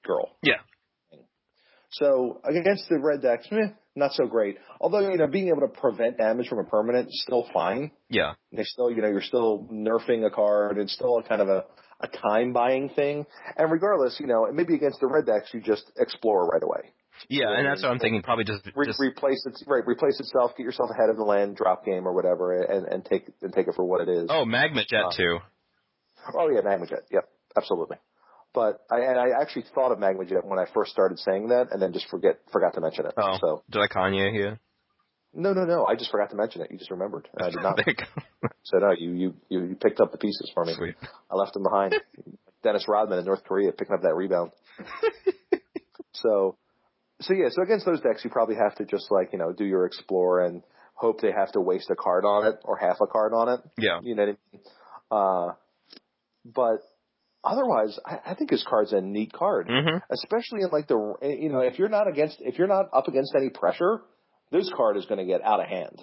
girl. 0.06 0.30
Yeah. 0.44 0.58
So 1.92 2.42
against 2.44 2.90
the 2.90 2.98
red 3.00 3.22
decks, 3.22 3.48
meh, 3.52 3.68
not 3.96 4.14
so 4.14 4.26
great. 4.26 4.58
Although 4.82 5.12
you 5.12 5.18
know, 5.18 5.28
being 5.28 5.50
able 5.50 5.62
to 5.62 5.68
prevent 5.68 6.18
damage 6.18 6.48
from 6.48 6.60
a 6.60 6.64
permanent 6.64 7.08
is 7.10 7.22
still 7.24 7.48
fine. 7.54 7.92
yeah, 8.10 8.34
They 8.52 8.64
still, 8.64 8.90
you 8.90 9.02
know, 9.02 9.10
you're 9.10 9.22
still 9.22 9.68
nerfing 9.72 10.26
a 10.26 10.32
card. 10.32 10.78
It's 10.80 10.94
still 10.94 11.20
a 11.20 11.24
kind 11.24 11.42
of 11.42 11.50
a, 11.50 11.66
a 12.02 12.08
time 12.08 12.52
buying 12.52 12.90
thing. 12.90 13.26
And 13.58 13.72
regardless, 13.72 14.18
you 14.20 14.26
know, 14.26 14.48
maybe 14.52 14.74
against 14.74 15.00
the 15.02 15.08
red 15.08 15.28
decks, 15.28 15.52
you 15.54 15.62
just 15.62 15.84
explore 15.98 16.48
right 16.48 16.64
away. 16.64 16.92
yeah. 17.30 17.52
And 17.56 17.68
that's 17.68 17.84
what 17.84 17.92
I'm 17.92 18.00
thinking. 18.00 18.24
Probably 18.24 18.46
just 18.46 18.68
Re- 18.76 18.88
just 18.88 19.00
replace 19.00 19.46
it, 19.46 19.54
right? 19.68 19.84
Replace 19.86 20.20
itself. 20.20 20.52
Get 20.58 20.64
yourself 20.64 20.90
ahead 20.92 21.12
of 21.12 21.18
the 21.18 21.24
land, 21.24 21.56
drop 21.58 21.86
game 21.86 22.08
or 22.08 22.14
whatever, 22.14 22.60
and, 22.64 22.88
and 22.88 23.06
take 23.06 23.30
and 23.44 23.54
take 23.54 23.68
it 23.68 23.76
for 23.76 23.86
what 23.86 24.02
it 24.02 24.10
is. 24.10 24.28
oh 24.32 24.46
magma 24.46 24.84
jet 24.90 25.04
Uh, 25.06 25.12
too. 25.16 25.38
Oh 26.38 26.50
yeah, 26.50 26.62
Magma 26.62 26.88
Jet. 26.88 27.04
Yep, 27.12 27.28
absolutely. 27.58 27.98
But 28.54 28.82
I 28.92 29.00
and 29.02 29.20
I 29.20 29.30
actually 29.42 29.66
thought 29.74 29.92
of 29.92 30.00
Magma 30.00 30.26
Jet 30.26 30.46
when 30.46 30.60
I 30.60 30.66
first 30.74 30.92
started 30.92 31.18
saying 31.20 31.48
that, 31.50 31.68
and 31.72 31.82
then 31.82 31.92
just 31.94 32.08
forget 32.10 32.40
forgot 32.52 32.74
to 32.76 32.82
mention 32.82 33.06
it. 33.08 33.14
Oh, 33.18 33.38
So 33.42 33.64
did 33.70 33.82
I 33.82 33.88
Kanye 33.88 34.32
here? 34.32 34.60
no, 35.34 35.54
no, 35.54 35.66
no. 35.66 35.86
I 35.86 35.96
just 35.96 36.12
forgot 36.12 36.30
to 36.30 36.36
mention 36.36 36.62
it. 36.62 36.70
You 36.72 36.78
just 36.78 36.92
remembered. 36.92 37.28
I 37.40 37.50
did 37.50 37.62
not. 37.62 37.78
There 37.84 37.86
you 37.88 37.96
go. 37.96 38.50
so 38.64 38.78
no, 38.78 38.92
you 38.92 39.12
you 39.12 39.34
you 39.50 39.66
you 39.70 39.76
picked 39.76 40.00
up 40.00 40.12
the 40.12 40.18
pieces 40.20 40.52
for 40.54 40.66
me. 40.66 40.74
Sweet. 40.76 40.96
I 41.32 41.36
left 41.36 41.54
them 41.54 41.64
behind. 41.64 41.96
Dennis 42.64 42.86
Rodman 42.88 43.20
in 43.20 43.26
North 43.26 43.44
Korea 43.44 43.72
picking 43.74 43.94
up 43.94 44.04
that 44.04 44.16
rebound. 44.16 44.52
so, 46.14 46.56
so 47.22 47.34
yeah. 47.34 47.50
So 47.50 47.62
against 47.62 47.86
those 47.86 48.00
decks, 48.02 48.24
you 48.24 48.30
probably 48.30 48.56
have 48.56 48.76
to 48.76 48.86
just 48.86 49.12
like 49.12 49.34
you 49.34 49.40
know 49.40 49.52
do 49.52 49.66
your 49.66 49.86
explore 49.86 50.42
and 50.42 50.64
hope 50.94 51.22
they 51.22 51.32
have 51.32 51.52
to 51.54 51.60
waste 51.62 51.90
a 51.90 51.96
card 51.96 52.24
on 52.26 52.46
it 52.48 52.60
or 52.64 52.78
half 52.78 52.98
a 53.02 53.08
card 53.08 53.34
on 53.34 53.50
it. 53.50 53.60
Yeah. 53.78 54.00
You 54.02 54.16
know 54.16 54.26
what 54.26 54.30
I 54.30 54.58
mean? 54.58 54.62
Uh, 55.12 55.54
but 56.46 56.78
otherwise, 57.44 57.98
I, 58.06 58.20
I 58.32 58.34
think 58.36 58.50
his 58.52 58.64
card's 58.68 58.94
a 58.94 59.02
neat 59.02 59.34
card, 59.34 59.68
hmm 59.70 59.98
especially 60.12 60.62
in 60.62 60.70
like 60.72 60.88
the 60.88 61.16
you 61.22 61.50
know 61.50 61.60
if 61.60 61.78
you're 61.80 61.90
not 61.90 62.08
against 62.08 62.38
if 62.40 62.58
you're 62.58 62.68
not 62.68 62.88
up 62.94 63.08
against 63.08 63.34
any 63.36 63.50
pressure, 63.50 64.02
this 64.52 64.72
card 64.76 64.98
is 64.98 65.06
going 65.06 65.20
to 65.20 65.26
get 65.26 65.42
out 65.44 65.60
of 65.60 65.68
hand. 65.68 66.02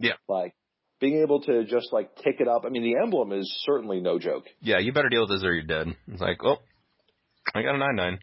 Yeah. 0.00 0.14
Like 0.28 0.54
being 1.00 1.20
able 1.22 1.40
to 1.42 1.64
just 1.64 1.92
like 1.92 2.14
take 2.16 2.40
it 2.40 2.48
up. 2.48 2.64
I 2.64 2.68
mean, 2.68 2.82
the 2.82 2.96
emblem 3.02 3.32
is 3.32 3.52
certainly 3.64 4.00
no 4.00 4.18
joke. 4.18 4.44
Yeah, 4.60 4.78
you 4.78 4.92
better 4.92 5.08
deal 5.08 5.22
with 5.22 5.30
this 5.30 5.44
or 5.44 5.52
you're 5.52 5.62
dead. 5.66 5.88
It's 6.08 6.20
like, 6.20 6.38
oh, 6.44 6.56
I 7.54 7.62
got 7.62 7.74
a 7.74 7.78
nine 7.78 7.96
nine. 7.96 8.18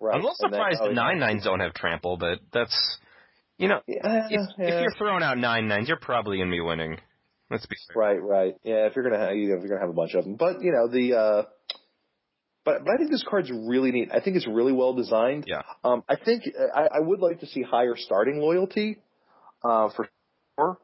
Right. 0.00 0.14
I'm 0.14 0.20
a 0.20 0.24
little 0.24 0.36
And 0.40 0.52
then- 0.52 0.58
surprised 0.60 0.78
oh, 0.82 0.86
that 0.88 0.94
yeah. 0.94 1.02
nine 1.02 1.18
nines 1.18 1.44
don't 1.44 1.60
have 1.60 1.74
trample, 1.74 2.16
but 2.16 2.38
that's 2.52 2.98
you 3.58 3.68
know, 3.68 3.80
Yeah, 3.86 4.28
if, 4.30 4.40
yeah. 4.58 4.64
if 4.66 4.82
you're 4.82 4.94
throwing 4.98 5.22
out 5.22 5.38
nine 5.38 5.68
nines, 5.68 5.88
you're 5.88 5.96
probably 5.98 6.38
gonna 6.38 6.50
be 6.50 6.60
winning. 6.60 6.98
Let's 7.50 7.66
be 7.66 7.76
fair. 7.92 8.02
Right, 8.02 8.22
right. 8.22 8.54
Yeah, 8.64 8.86
if 8.86 8.96
you're 8.96 9.08
gonna 9.08 9.24
have, 9.24 9.36
you 9.36 9.48
know, 9.48 9.54
if 9.56 9.60
you're 9.60 9.68
gonna 9.68 9.80
have 9.80 9.90
a 9.90 9.92
bunch 9.92 10.14
of 10.14 10.24
them, 10.24 10.36
but 10.36 10.60
you 10.62 10.72
know 10.72 10.88
the. 10.88 11.14
uh 11.16 11.42
but, 12.64 12.84
but 12.84 12.94
I 12.94 12.96
think 12.96 13.12
this 13.12 13.24
card's 13.28 13.48
really 13.52 13.92
neat. 13.92 14.08
I 14.12 14.18
think 14.20 14.36
it's 14.36 14.46
really 14.48 14.72
well 14.72 14.92
designed. 14.92 15.44
Yeah. 15.46 15.62
Um, 15.84 16.02
I 16.08 16.16
think 16.16 16.42
I, 16.74 16.88
I 16.96 16.98
would 16.98 17.20
like 17.20 17.38
to 17.40 17.46
see 17.46 17.62
higher 17.62 17.94
starting 17.96 18.38
loyalty, 18.40 18.98
uh, 19.64 19.90
for 19.94 20.08
sure. 20.58 20.78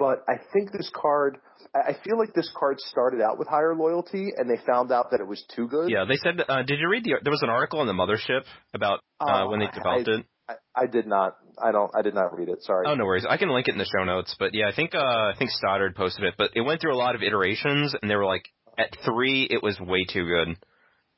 But 0.00 0.24
I 0.28 0.40
think 0.52 0.72
this 0.72 0.90
card, 0.92 1.38
I 1.74 1.90
I 1.92 1.96
feel 2.04 2.18
like 2.18 2.34
this 2.34 2.50
card 2.58 2.80
started 2.80 3.20
out 3.20 3.38
with 3.38 3.46
higher 3.46 3.74
loyalty, 3.76 4.32
and 4.36 4.50
they 4.50 4.60
found 4.66 4.90
out 4.90 5.12
that 5.12 5.20
it 5.20 5.28
was 5.28 5.44
too 5.54 5.68
good. 5.68 5.90
Yeah, 5.90 6.04
they 6.08 6.16
said. 6.16 6.40
Uh, 6.48 6.62
did 6.64 6.80
you 6.80 6.88
read 6.90 7.04
the? 7.04 7.14
There 7.22 7.30
was 7.32 7.42
an 7.42 7.50
article 7.50 7.80
in 7.82 7.86
the 7.86 7.92
Mothership 7.92 8.42
about 8.74 8.98
uh, 9.20 9.24
Uh, 9.24 9.48
when 9.48 9.60
they 9.60 9.66
I- 9.66 9.70
developed 9.74 10.08
it. 10.08 10.26
I, 10.48 10.54
I 10.74 10.86
did 10.86 11.06
not. 11.06 11.36
I 11.62 11.72
don't. 11.72 11.90
I 11.94 12.02
did 12.02 12.14
not 12.14 12.36
read 12.36 12.48
it. 12.48 12.62
Sorry. 12.62 12.86
Oh 12.86 12.94
no 12.94 13.04
worries. 13.04 13.26
I 13.28 13.36
can 13.36 13.50
link 13.50 13.68
it 13.68 13.72
in 13.72 13.78
the 13.78 13.84
show 13.84 14.04
notes. 14.04 14.34
But 14.38 14.54
yeah, 14.54 14.68
I 14.68 14.74
think 14.74 14.94
uh, 14.94 14.98
I 14.98 15.32
think 15.38 15.50
Stoddard 15.50 15.94
posted 15.94 16.24
it. 16.24 16.34
But 16.38 16.50
it 16.54 16.62
went 16.62 16.80
through 16.80 16.94
a 16.94 16.96
lot 16.96 17.14
of 17.14 17.22
iterations, 17.22 17.94
and 18.00 18.10
they 18.10 18.16
were 18.16 18.26
like, 18.26 18.44
at 18.78 18.96
three, 19.04 19.46
it 19.50 19.62
was 19.62 19.78
way 19.80 20.04
too 20.04 20.24
good. 20.24 20.56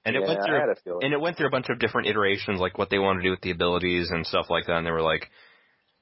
And 0.05 0.17
it 0.17 0.23
yeah, 0.23 0.29
went 0.29 0.41
through 0.45 0.57
I 0.57 0.61
had 0.61 0.69
a 0.71 0.81
feeling. 0.83 1.05
and 1.05 1.13
it 1.13 1.21
went 1.21 1.37
through 1.37 1.49
a 1.49 1.51
bunch 1.51 1.69
of 1.69 1.79
different 1.79 2.09
iterations, 2.09 2.59
like 2.59 2.79
what 2.79 2.89
they 2.89 2.99
wanted 2.99 3.21
to 3.21 3.25
do 3.25 3.31
with 3.33 3.43
the 3.43 3.51
abilities 3.51 4.11
and 4.11 4.27
stuff 4.27 4.47
like 4.49 4.67
that. 4.67 4.77
And 4.77 4.87
they 4.87 4.91
were 4.91 5.03
like, 5.03 5.29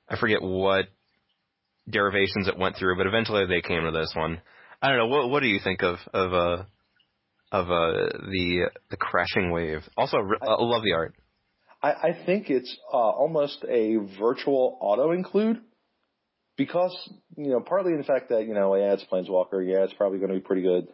I 0.08 0.16
forget 0.16 0.40
what 0.40 0.86
derivations 1.90 2.46
it 2.46 2.58
went 2.58 2.76
through, 2.76 2.96
but 2.96 3.06
eventually 3.06 3.46
they 3.46 3.60
came 3.60 3.82
to 3.82 3.90
this 3.90 4.12
one. 4.14 4.40
I 4.80 4.88
don't 4.88 4.98
know. 4.98 5.06
What 5.08 5.30
what 5.30 5.40
do 5.40 5.48
you 5.48 5.58
think 5.62 5.82
of 5.82 5.96
of 6.14 6.32
uh 6.32 6.62
of 7.50 7.70
uh 7.70 8.08
the 8.30 8.70
the 8.90 8.96
crashing 8.96 9.50
wave? 9.50 9.82
Also, 9.96 10.18
re- 10.18 10.38
I 10.40 10.54
love 10.58 10.82
the 10.84 10.92
art. 10.92 11.14
I, 11.82 11.90
I 11.90 12.18
think 12.26 12.50
it's 12.50 12.76
uh, 12.92 12.96
almost 12.96 13.64
a 13.68 13.96
virtual 14.18 14.78
auto 14.80 15.12
include 15.12 15.60
because 16.56 16.94
you 17.36 17.50
know 17.50 17.60
partly 17.60 17.92
in 17.92 17.98
the 17.98 18.04
fact 18.04 18.30
that 18.30 18.46
you 18.46 18.54
know 18.54 18.74
yeah 18.74 18.94
it's 18.94 19.04
Planeswalker 19.10 19.64
yeah 19.66 19.84
it's 19.84 19.94
probably 19.94 20.18
going 20.18 20.30
to 20.30 20.36
be 20.36 20.44
pretty 20.44 20.62
good, 20.62 20.88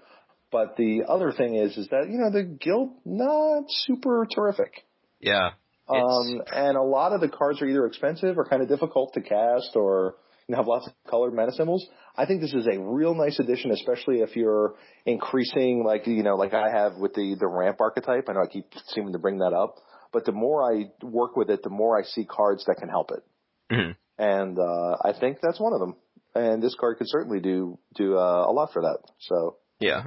but 0.52 0.76
the 0.76 1.04
other 1.08 1.32
thing 1.32 1.54
is 1.56 1.76
is 1.76 1.88
that 1.88 2.08
you 2.10 2.18
know 2.18 2.30
the 2.30 2.44
guild 2.44 2.90
not 3.04 3.64
super 3.68 4.26
terrific. 4.34 4.84
Yeah, 5.20 5.52
Um, 5.88 6.42
and 6.52 6.76
a 6.76 6.82
lot 6.82 7.12
of 7.12 7.20
the 7.20 7.28
cards 7.28 7.60
are 7.60 7.66
either 7.66 7.86
expensive 7.86 8.38
or 8.38 8.46
kind 8.46 8.62
of 8.62 8.68
difficult 8.68 9.14
to 9.14 9.20
cast 9.20 9.72
or 9.74 10.16
you 10.48 10.52
know, 10.52 10.58
have 10.58 10.66
lots 10.66 10.86
of 10.86 10.92
colored 11.10 11.34
mana 11.34 11.52
symbols. 11.52 11.86
I 12.16 12.26
think 12.26 12.40
this 12.40 12.54
is 12.54 12.66
a 12.66 12.78
real 12.78 13.14
nice 13.14 13.38
addition, 13.38 13.70
especially 13.70 14.20
if 14.20 14.36
you're 14.36 14.74
increasing 15.04 15.84
like, 15.84 16.06
you 16.06 16.22
know, 16.22 16.36
like 16.36 16.54
I 16.54 16.70
have 16.70 16.96
with 16.96 17.14
the, 17.14 17.36
the 17.38 17.46
ramp 17.46 17.80
archetype. 17.80 18.28
I 18.28 18.32
know 18.32 18.42
I 18.42 18.46
keep 18.46 18.66
seeming 18.88 19.12
to 19.12 19.18
bring 19.18 19.38
that 19.38 19.52
up, 19.52 19.76
but 20.14 20.24
the 20.24 20.32
more 20.32 20.62
I 20.72 20.90
work 21.02 21.36
with 21.36 21.50
it, 21.50 21.62
the 21.62 21.68
more 21.70 21.98
I 21.98 22.04
see 22.04 22.24
cards 22.24 22.64
that 22.66 22.76
can 22.76 22.88
help 22.88 23.10
it. 23.10 23.22
Mhm. 23.70 23.96
And, 24.16 24.58
uh, 24.58 24.96
I 25.04 25.12
think 25.12 25.40
that's 25.42 25.60
one 25.60 25.74
of 25.74 25.80
them. 25.80 25.96
And 26.34 26.62
this 26.62 26.74
card 26.76 26.96
could 26.98 27.08
certainly 27.10 27.40
do, 27.40 27.78
do, 27.96 28.16
uh, 28.16 28.46
a 28.48 28.52
lot 28.52 28.72
for 28.72 28.82
that. 28.82 28.98
So, 29.18 29.58
yeah. 29.80 30.04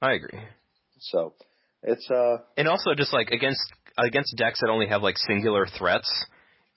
I 0.00 0.12
agree. 0.12 0.40
so 1.00 1.34
it's, 1.82 2.10
uh, 2.10 2.38
And 2.56 2.68
also, 2.68 2.94
just 2.94 3.12
like 3.12 3.30
against 3.30 3.60
against 3.98 4.34
decks 4.36 4.60
that 4.60 4.70
only 4.70 4.86
have 4.88 5.02
like 5.02 5.16
singular 5.18 5.66
threats, 5.66 6.10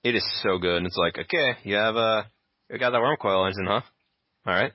it 0.04 0.14
is 0.16 0.24
so 0.44 0.58
good. 0.60 0.78
And 0.78 0.86
It's 0.86 0.98
like, 0.98 1.18
okay, 1.18 1.58
you 1.64 1.76
have 1.76 1.96
a 1.96 2.30
you 2.70 2.78
got 2.78 2.92
that 2.92 3.02
Wurmcoil 3.02 3.48
Engine, 3.48 3.66
huh? 3.68 3.82
All 4.46 4.54
right. 4.54 4.74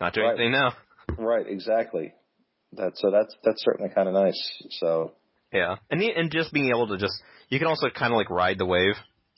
Not 0.00 0.12
doing 0.14 0.26
Right. 0.26 0.34
anything 0.34 0.52
now. 0.52 0.76
right, 1.16 1.46
exactly. 1.46 2.12
That, 2.72 2.92
so 2.96 3.10
that's, 3.10 3.34
that's 3.44 3.62
certainly 3.64 3.90
kind 3.94 4.08
of 4.08 4.14
nice. 4.14 4.62
So, 4.72 5.12
Yeah, 5.52 5.76
and 5.90 6.00
the, 6.00 6.10
and 6.14 6.30
just 6.30 6.52
being 6.52 6.68
able 6.68 6.88
to 6.88 6.98
just 6.98 7.14
you 7.48 7.58
can 7.58 7.68
also 7.68 7.88
kind 7.90 8.12
of 8.12 8.16
like 8.16 8.28
ride 8.30 8.58
the 8.58 8.66
wave, 8.66 8.94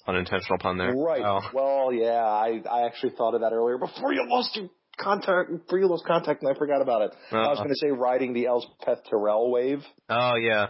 unintentional 0.07 0.59
pun 0.59 0.79
there. 0.79 0.93
Right. 0.93 1.23
Oh. 1.23 1.41
Well, 1.55 1.93
yeah, 1.93 2.25
I 2.25 2.61
I 2.71 2.87
actually 2.87 3.13
thought 3.17 3.35
of 3.35 3.43
that 3.43 3.53
earlier 3.53 3.79
before 3.79 4.13
you 4.13 4.25
lost 4.29 4.57
your 4.57 4.69
contact, 4.99 5.51
before 5.51 5.79
you 5.79 5.87
lost 5.87 6.05
contact, 6.05 6.43
and 6.43 6.51
I 6.55 6.59
forgot 6.59 6.83
about 6.83 7.03
it. 7.03 7.11
I 7.31 7.37
was 7.49 7.59
Uh-uh. 7.59 7.65
going 7.65 7.69
to 7.69 7.77
say 7.77 7.91
riding 7.91 8.33
the 8.35 8.47
Elspeth 8.47 9.05
Tirel 9.11 9.51
wave. 9.51 9.83
Oh 10.09 10.35
yeah. 10.37 10.69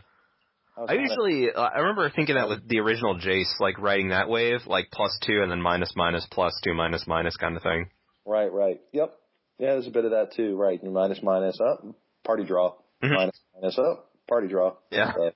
I, 0.88 0.94
usually 0.94 1.50
uh, 1.52 1.60
I 1.60 1.80
remember 1.80 2.08
thinking 2.10 2.36
that 2.36 2.48
with 2.48 2.66
the 2.66 2.78
original 2.78 3.18
Jace, 3.18 3.58
like 3.60 3.78
riding 3.78 4.08
that 4.10 4.30
wave, 4.30 4.60
like 4.66 4.86
plus 4.90 5.18
two 5.26 5.42
and 5.42 5.50
then 5.50 5.60
minus 5.60 5.92
minus 5.94 6.26
plus 6.30 6.52
two 6.64 6.72
minus 6.72 7.06
minus 7.06 7.36
kind 7.36 7.56
of 7.56 7.62
thing. 7.62 7.90
right, 8.24 8.50
right. 8.50 8.80
Yep. 8.92 9.12
Yeah, 9.58 9.72
there's 9.72 9.86
a 9.88 9.90
bit 9.90 10.06
of 10.06 10.12
that 10.12 10.32
too. 10.34 10.56
Right. 10.56 10.82
Minus 10.82 11.20
minus 11.22 11.58
up, 11.60 11.84
party 12.24 12.44
draw. 12.44 12.76
Mhm. 13.02 13.14
Minus 13.14 13.40
minus 13.54 13.78
up, 13.78 14.09
party 14.30 14.48
draw. 14.48 14.76
Yeah. 14.90 15.12
So, 15.12 15.30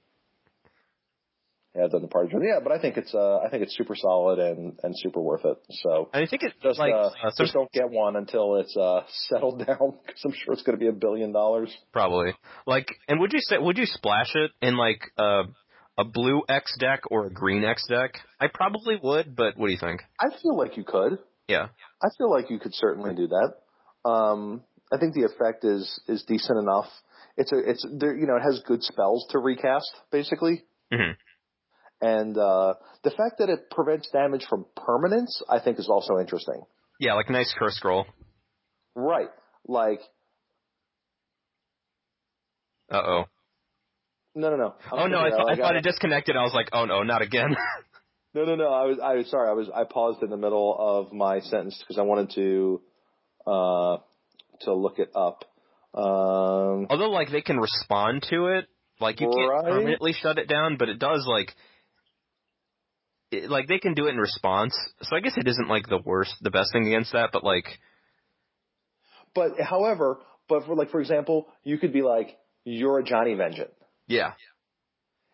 yeah, 1.74 1.88
done 1.88 2.03
the 2.03 2.09
party 2.09 2.30
draw. 2.30 2.40
Yeah, 2.40 2.61
but 2.62 2.72
I 2.72 2.80
think 2.80 2.97
it's 2.97 3.12
uh 3.14 3.38
I 3.38 3.51
think 3.51 3.64
it's 3.64 3.76
super 3.76 3.97
solid 3.97 4.38
and 4.38 4.78
and 4.82 4.95
super 4.97 5.20
worth 5.20 5.45
it. 5.45 5.59
So. 5.82 6.09
And 6.12 6.24
I 6.24 6.26
think 6.30 6.45
it's 6.45 6.55
Just, 6.62 6.78
like 6.78 6.95
uh, 6.95 7.11
uh, 7.22 7.30
just 7.36 7.53
don't 7.53 7.70
get 7.72 7.90
one 7.90 8.16
until 8.16 8.57
it's 8.57 8.76
uh 8.76 9.01
settled 9.28 9.66
down 9.66 9.99
because 10.07 10.22
I'm 10.24 10.32
sure 10.32 10.55
it's 10.55 10.62
going 10.62 10.78
to 10.78 10.80
be 10.80 10.88
a 10.88 10.92
billion 10.92 11.32
dollars. 11.32 11.76
Probably. 11.92 12.32
Like, 12.66 12.86
and 13.09 13.20
would 13.20 13.32
you 13.32 13.40
say 13.40 13.59
would 13.59 13.76
you 13.76 13.86
splash 13.86 14.30
it 14.34 14.53
in 14.62 14.76
like 14.76 15.01
a 15.18 15.42
a 15.99 16.05
blue 16.05 16.42
X 16.49 16.76
deck 16.78 17.03
or 17.11 17.26
a 17.26 17.30
green 17.32 17.64
X 17.64 17.86
deck? 17.88 18.18
I 18.40 18.47
probably 18.53 18.99
would, 19.03 19.34
but 19.34 19.57
what 19.57 19.66
do 19.66 19.72
you 19.72 19.78
think? 19.80 20.03
I 20.20 20.28
feel 20.42 20.57
like 20.57 20.76
you 20.76 20.84
could. 20.84 21.18
Yeah. 21.49 21.68
I 22.03 22.09
feel 22.16 22.30
like 22.30 22.51
you 22.51 22.59
could 22.59 22.74
certainly 22.74 23.14
do 23.14 23.28
that. 23.28 24.09
Um, 24.09 24.62
I 24.92 24.99
think 24.99 25.14
the 25.14 25.24
effect 25.24 25.64
is 25.64 26.01
is 26.07 26.22
decent 26.24 26.59
enough. 26.59 26.86
It's 27.37 27.53
a 27.53 27.59
it's 27.59 27.87
there 27.99 28.14
you 28.14 28.26
know 28.26 28.37
it 28.37 28.43
has 28.43 28.62
good 28.66 28.82
spells 28.82 29.26
to 29.30 29.39
recast 29.39 29.91
basically, 30.12 30.64
hmm 30.93 31.12
and 32.01 32.37
uh, 32.37 32.74
the 33.03 33.11
fact 33.11 33.39
that 33.39 33.49
it 33.49 33.70
prevents 33.70 34.09
damage 34.11 34.45
from 34.49 34.66
permanents 34.76 35.43
I 35.49 35.61
think 35.61 35.78
is 35.78 35.89
also 35.89 36.18
interesting. 36.18 36.62
Yeah, 37.01 37.14
like 37.14 37.30
nice 37.30 37.53
Cursed 37.59 37.76
Scroll. 37.76 38.07
Right, 38.95 39.30
like 39.66 40.01
Uh 42.91 43.03
oh. 43.05 43.24
no 44.35 44.51
no 44.51 44.57
no. 44.57 44.74
I'm 44.93 44.99
Oh 44.99 45.07
no, 45.07 45.18
I, 45.20 45.30
th- 45.30 45.43
I 45.49 45.57
thought 45.57 45.76
it 45.76 45.82
disconnected. 45.82 46.37
I 46.37 46.43
was 46.43 46.53
like, 46.55 46.68
oh 46.72 46.85
no, 46.85 47.03
not 47.03 47.22
again. 47.22 47.57
No, 48.35 48.45
no, 48.45 48.57
no. 48.57 48.72
I 48.72 48.85
was, 48.85 48.99
I 49.01 49.14
was 49.14 49.30
sorry. 49.30 49.49
I 49.49 49.53
was, 49.53 49.70
I 49.72 49.85
paused 49.85 50.22
in 50.22 50.28
the 50.28 50.37
middle 50.37 50.76
of 50.76 51.12
my 51.12 51.39
sentence 51.39 51.78
because 51.78 51.99
I 51.99 52.03
wanted 52.03 52.32
to, 52.35 52.82
uh, 53.47 53.99
to 54.62 54.74
look 54.74 54.99
it 54.99 55.11
up. 55.14 55.45
Um, 55.95 56.86
Although 56.90 57.11
like 57.11 57.30
they 57.30 57.40
can 57.40 57.59
respond 57.59 58.24
to 58.30 58.47
it, 58.47 58.66
like 59.01 59.20
you 59.20 59.30
can't 59.30 59.64
permanently 59.64 60.12
shut 60.12 60.38
it 60.38 60.49
down, 60.49 60.76
but 60.76 60.88
it 60.88 60.99
does 60.99 61.24
like. 61.28 61.55
It, 63.30 63.51
like 63.51 63.66
they 63.68 63.78
can 63.78 63.95
do 63.95 64.07
it 64.07 64.11
in 64.11 64.18
response, 64.18 64.76
so 65.03 65.16
I 65.16 65.20
guess 65.20 65.34
it 65.36 65.49
isn't 65.49 65.68
like 65.68 65.88
the 65.88 65.99
worst, 66.05 66.34
the 66.42 66.51
best 66.51 66.72
thing 66.72 66.86
against 66.86 67.12
that, 67.12 67.30
but 67.32 67.42
like, 67.42 67.66
but 69.34 69.53
however, 69.61 70.20
but 70.49 70.66
for 70.66 70.76
like, 70.76 70.90
for 70.90 71.01
example, 71.01 71.49
you 71.64 71.78
could 71.78 71.92
be 71.92 72.03
like, 72.03 72.36
you're 72.64 73.03
Ajani 73.03 73.36
Vengeance. 73.36 73.72
yeah, 74.07 74.32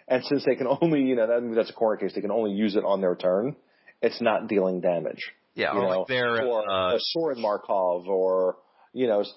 And 0.09 0.25
since 0.25 0.45
they 0.47 0.55
can 0.55 0.67
only, 0.81 1.03
you 1.03 1.17
know, 1.17 1.27
that, 1.27 1.55
that's 1.55 1.71
a 1.71 1.75
corner 1.75 1.97
case, 1.97 2.15
they 2.15 2.21
can 2.21 2.31
only 2.31 2.53
use 2.53 2.77
it 2.77 2.85
on 2.85 3.01
their 3.01 3.17
turn. 3.17 3.57
It's 4.01 4.21
not 4.21 4.49
dealing 4.49 4.81
damage. 4.81 5.21
yeah, 5.55 5.73
or 5.73 5.83
know, 5.83 5.89
like 5.99 6.07
they're 6.07 6.47
or 6.47 6.71
uh, 6.71 6.95
a 6.95 6.99
Sorin 6.99 7.41
Markov, 7.41 8.07
or 8.09 8.57
you 8.93 9.07
know, 9.07 9.21
if, 9.21 9.29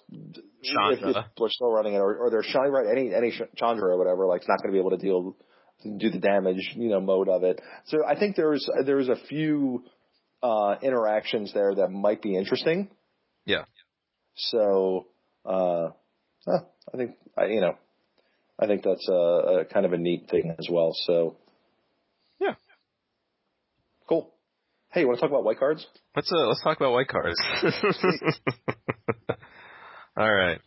if 0.62 1.16
we're 1.38 1.50
still 1.50 1.72
running 1.72 1.94
it, 1.94 1.98
or, 1.98 2.18
or 2.18 2.30
they're 2.30 2.42
Chandra, 2.42 2.72
right? 2.72 2.98
Any 2.98 3.14
any 3.14 3.32
Chandra 3.56 3.94
or 3.94 3.98
whatever, 3.98 4.26
like, 4.26 4.42
it's 4.42 4.50
not 4.50 4.60
going 4.60 4.70
to 4.70 4.74
be 4.74 4.80
able 4.80 4.92
to 4.92 4.98
deal 4.98 5.36
do 5.98 6.10
the 6.10 6.20
damage, 6.20 6.74
you 6.76 6.90
know, 6.90 7.02
mode 7.02 7.28
of 7.28 7.44
it. 7.44 7.62
So 7.88 8.06
I 8.06 8.18
think 8.18 8.36
there's 8.36 8.68
there's 8.86 9.10
a 9.10 9.18
few 9.28 9.84
uh, 10.42 10.76
interactions 10.82 11.54
there 11.54 11.76
that 11.76 11.90
might 11.90 12.22
be 12.22 12.36
interesting. 12.38 12.90
yeah, 13.46 13.66
So 14.36 15.08
uh, 15.46 15.90
I 16.48 16.98
think 16.98 17.16
I, 17.38 17.46
you 17.46 17.62
know, 17.62 17.78
I 18.60 18.68
think 18.68 18.84
that's 18.84 19.08
a, 19.10 19.14
a 19.14 19.66
kind 19.66 19.86
of 19.86 19.94
a 19.94 19.98
neat 19.98 20.30
thing 20.30 20.56
as 20.58 20.68
well. 20.72 20.94
So 21.06 21.38
Yeah. 22.40 22.56
cool. 24.08 24.34
Hey, 24.94 25.02
you 25.02 25.08
want 25.08 25.18
to 25.18 25.22
talk 25.22 25.32
about 25.32 25.44
white 25.44 25.58
cards? 25.58 25.86
let's 26.16 26.32
uh, 26.32 26.48
let's 26.48 26.62
talk 26.64 26.78
about 26.78 26.92
white 26.94 27.08
cards. 27.08 27.36
All 30.16 30.32
right. 30.32 30.60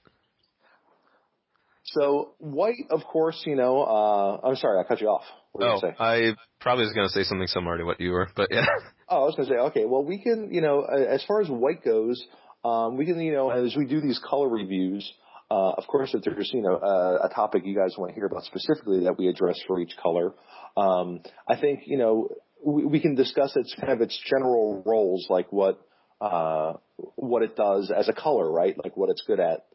So 1.85 2.35
white, 2.39 2.75
of 2.91 3.05
course, 3.05 3.41
you 3.47 3.55
know. 3.55 3.83
Uh, 3.83 4.49
I'm 4.49 4.57
sorry, 4.57 4.81
I 4.81 4.85
cut 4.85 5.01
you 5.01 5.07
off. 5.09 5.23
What 5.53 5.65
Oh, 5.69 5.75
you 5.75 5.81
say? 5.81 5.95
I 6.01 6.35
probably 6.61 6.85
was 6.87 6.93
gonna 6.93 7.09
say 7.09 7.23
something 7.23 7.47
similar 7.47 7.79
to 7.79 7.85
what 7.85 8.01
you 8.01 8.11
were, 8.11 8.29
but 8.35 8.49
yeah. 8.51 8.67
Oh, 9.09 9.23
I 9.23 9.27
was 9.27 9.37
going 9.37 9.49
to 9.49 9.55
say, 9.55 9.59
okay, 9.61 9.85
well, 9.85 10.03
we 10.03 10.21
can, 10.21 10.53
you 10.53 10.61
know, 10.61 10.81
as 10.83 11.25
far 11.29 11.41
as 11.41 11.47
white 11.49 11.85
goes, 11.85 12.21
um, 12.65 12.97
we 12.97 13.07
can, 13.07 13.21
you 13.21 13.33
know, 13.33 13.51
as 13.51 13.77
we 13.77 13.87
do 13.87 14.01
these 14.01 14.19
color 14.29 14.49
reviews, 14.49 15.09
uh, 15.49 15.75
of 15.79 15.87
course, 15.87 16.13
if 16.13 16.25
there's, 16.25 16.51
you 16.53 16.61
know, 16.61 16.75
uh, 16.75 17.25
a 17.25 17.29
topic 17.33 17.63
you 17.65 17.77
guys 17.77 17.95
want 17.97 18.11
to 18.11 18.17
hear 18.17 18.27
about 18.27 18.43
specifically 18.43 19.05
that 19.05 19.17
we 19.17 19.29
address 19.29 19.61
for 19.69 19.79
each 19.79 19.93
color, 20.03 20.33
um, 20.77 21.21
I 21.49 21.55
think, 21.55 21.83
you 21.87 21.99
know, 21.99 22.31
we, 22.67 23.01
can 23.01 23.15
discuss 23.15 23.55
its 23.55 23.75
kind 23.79 23.93
of 23.93 24.01
its 24.01 24.19
general 24.29 24.83
roles, 24.85 25.27
like 25.31 25.53
what, 25.53 25.81
uh, 26.21 26.73
what 27.15 27.43
it 27.43 27.55
does 27.55 27.93
as 27.97 28.09
a 28.09 28.13
color, 28.13 28.51
right? 28.51 28.75
Like 28.83 28.97
what 28.97 29.09
it's 29.09 29.23
good 29.25 29.39
at 29.39 29.67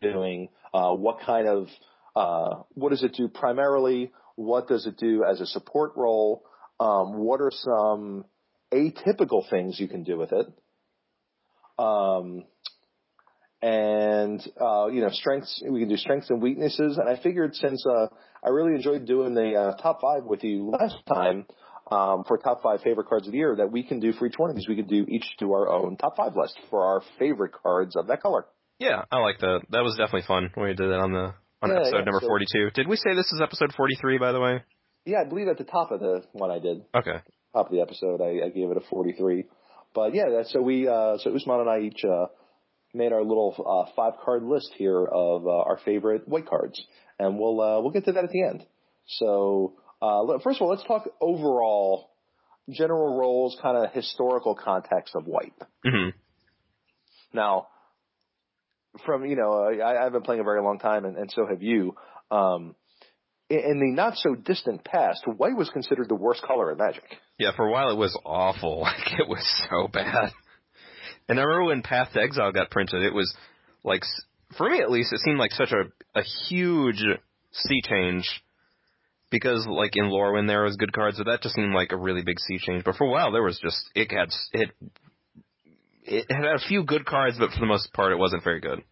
doing, 0.00 0.48
uh, 0.72 0.92
what 0.92 1.20
kind 1.26 1.48
of, 1.48 1.66
uh, 2.14 2.62
what 2.74 2.90
does 2.90 3.02
it 3.02 3.14
do 3.14 3.26
primarily? 3.26 4.12
What 4.36 4.68
does 4.68 4.86
it 4.86 4.96
do 4.96 5.24
as 5.24 5.40
a 5.40 5.46
support 5.46 5.92
role? 5.96 6.44
Um, 6.78 7.18
what 7.18 7.40
are 7.40 7.50
some 7.52 8.24
atypical 8.72 9.48
things 9.50 9.80
you 9.80 9.88
can 9.88 10.04
do 10.04 10.16
with 10.16 10.32
it? 10.32 10.46
Um, 11.78 12.44
and, 13.60 14.40
uh, 14.60 14.86
you 14.86 15.00
know, 15.00 15.08
strengths, 15.10 15.62
we 15.68 15.80
can 15.80 15.88
do 15.88 15.96
strengths 15.96 16.30
and 16.30 16.40
weaknesses. 16.40 16.96
And 16.96 17.08
I 17.08 17.20
figured 17.20 17.56
since, 17.56 17.84
uh, 17.84 18.06
I 18.44 18.50
really 18.50 18.76
enjoyed 18.76 19.04
doing 19.04 19.34
the, 19.34 19.54
uh, 19.54 19.76
top 19.82 20.00
five 20.00 20.24
with 20.24 20.44
you 20.44 20.70
last 20.70 20.96
time, 21.12 21.46
um, 21.90 22.24
for 22.26 22.38
top 22.38 22.62
five 22.62 22.80
favorite 22.82 23.08
cards 23.08 23.26
of 23.26 23.32
the 23.32 23.38
year 23.38 23.56
that 23.56 23.70
we 23.70 23.82
can 23.82 24.00
do 24.00 24.12
for 24.12 24.26
each 24.26 24.38
one 24.38 24.50
of 24.50 24.56
these. 24.56 24.68
We 24.68 24.76
can 24.76 24.86
do 24.86 25.04
each 25.08 25.24
do 25.38 25.52
our 25.52 25.68
own 25.68 25.96
top 25.96 26.16
five 26.16 26.36
list 26.36 26.58
for 26.70 26.84
our 26.84 27.02
favorite 27.18 27.52
cards 27.52 27.96
of 27.96 28.06
that 28.08 28.22
color. 28.22 28.46
Yeah, 28.78 29.02
I 29.10 29.18
like 29.18 29.38
that. 29.40 29.60
That 29.70 29.82
was 29.84 29.96
definitely 29.96 30.26
fun 30.26 30.50
when 30.54 30.66
we 30.66 30.74
did 30.74 30.90
that 30.90 30.98
on 31.00 31.12
the 31.12 31.34
on 31.62 31.70
Yeah, 31.70 31.76
episode 31.76 31.98
yeah, 31.98 32.04
number 32.04 32.20
so- 32.20 32.26
42. 32.28 32.70
Did 32.74 32.88
we 32.88 32.96
say 32.96 33.14
this 33.14 33.32
is 33.32 33.40
episode 33.42 33.72
43 33.76 34.18
by 34.18 34.32
the 34.32 34.40
way? 34.40 34.62
Yeah, 35.06 35.20
I 35.20 35.24
believe 35.24 35.48
at 35.48 35.58
the 35.58 35.64
top 35.64 35.90
of 35.92 36.00
the 36.00 36.22
one 36.32 36.50
I 36.50 36.58
did. 36.58 36.82
Okay. 36.94 37.18
top 37.52 37.66
of 37.66 37.72
the 37.72 37.80
episode, 37.82 38.20
I, 38.22 38.46
I 38.46 38.48
gave 38.48 38.70
it 38.70 38.76
a 38.76 38.80
43. 38.90 39.44
But 39.94 40.14
yeah, 40.14 40.24
that's, 40.34 40.52
so 40.52 40.60
we, 40.62 40.88
uh, 40.88 41.18
so 41.18 41.34
Usman 41.36 41.60
and 41.60 41.70
I 41.70 41.80
each, 41.80 42.02
uh, 42.04 42.26
made 42.94 43.12
our 43.12 43.22
little, 43.22 43.54
uh, 43.86 43.92
five 43.94 44.14
card 44.24 44.42
list 44.44 44.72
here 44.76 45.04
of, 45.04 45.46
uh, 45.46 45.50
our 45.50 45.78
favorite 45.84 46.26
white 46.26 46.46
cards. 46.48 46.82
And 47.18 47.38
we'll, 47.38 47.60
uh, 47.60 47.80
we'll 47.80 47.90
get 47.92 48.06
to 48.06 48.12
that 48.12 48.24
at 48.24 48.30
the 48.30 48.42
end. 48.42 48.64
So, 49.06 49.74
uh, 50.04 50.38
first 50.42 50.58
of 50.58 50.62
all, 50.62 50.70
let's 50.70 50.84
talk 50.84 51.08
overall 51.20 52.10
general 52.70 53.18
roles, 53.18 53.56
kind 53.60 53.76
of 53.76 53.92
historical 53.92 54.54
context 54.54 55.14
of 55.14 55.26
white. 55.26 55.54
hmm 55.84 56.10
Now, 57.32 57.68
from, 59.04 59.24
you 59.26 59.36
know, 59.36 59.52
I, 59.52 60.06
I've 60.06 60.12
been 60.12 60.22
playing 60.22 60.40
a 60.40 60.44
very 60.44 60.62
long 60.62 60.78
time 60.78 61.04
and, 61.04 61.16
and 61.16 61.30
so 61.30 61.46
have 61.46 61.62
you. 61.62 61.94
Um, 62.30 62.74
in, 63.50 63.58
in 63.58 63.80
the 63.80 63.92
not 63.92 64.16
so 64.16 64.34
distant 64.34 64.84
past, 64.84 65.22
white 65.26 65.56
was 65.56 65.68
considered 65.70 66.08
the 66.08 66.14
worst 66.14 66.42
color 66.42 66.72
in 66.72 66.78
Magic. 66.78 67.04
Yeah, 67.38 67.50
for 67.54 67.66
a 67.66 67.70
while 67.70 67.90
it 67.90 67.96
was 67.96 68.18
awful. 68.24 68.80
Like 68.82 69.18
it 69.18 69.28
was 69.28 69.44
so 69.68 69.88
bad. 69.88 70.32
And 71.28 71.38
I 71.38 71.42
remember 71.42 71.66
when 71.66 71.82
Path 71.82 72.10
to 72.14 72.20
Exile 72.20 72.52
got 72.52 72.70
printed, 72.70 73.02
it 73.02 73.14
was 73.14 73.34
like 73.82 74.02
for 74.56 74.68
me 74.68 74.80
at 74.80 74.90
least, 74.90 75.12
it 75.12 75.20
seemed 75.20 75.38
like 75.38 75.52
such 75.52 75.72
a 75.72 76.18
a 76.18 76.22
huge 76.22 77.02
sea 77.52 77.82
change. 77.82 78.28
Because 79.34 79.66
like 79.66 79.96
in 79.96 80.04
Lorwyn 80.04 80.46
there 80.46 80.62
was 80.62 80.76
good 80.76 80.92
cards, 80.92 81.16
but 81.18 81.26
that 81.26 81.42
just 81.42 81.56
seemed 81.56 81.74
like 81.74 81.90
a 81.90 81.96
really 81.96 82.22
big 82.22 82.38
sea 82.38 82.60
change. 82.60 82.84
But 82.84 82.94
for 82.94 83.04
a 83.04 83.10
while 83.10 83.32
there 83.32 83.42
was 83.42 83.58
just 83.60 83.90
it 83.92 84.12
had 84.12 84.28
it 84.52 84.70
it 86.04 86.26
had 86.30 86.44
a 86.44 86.60
few 86.68 86.84
good 86.84 87.04
cards, 87.04 87.36
but 87.36 87.50
for 87.50 87.58
the 87.58 87.66
most 87.66 87.92
part 87.92 88.12
it 88.12 88.18
wasn't 88.18 88.44
very 88.44 88.60
good. 88.60 88.84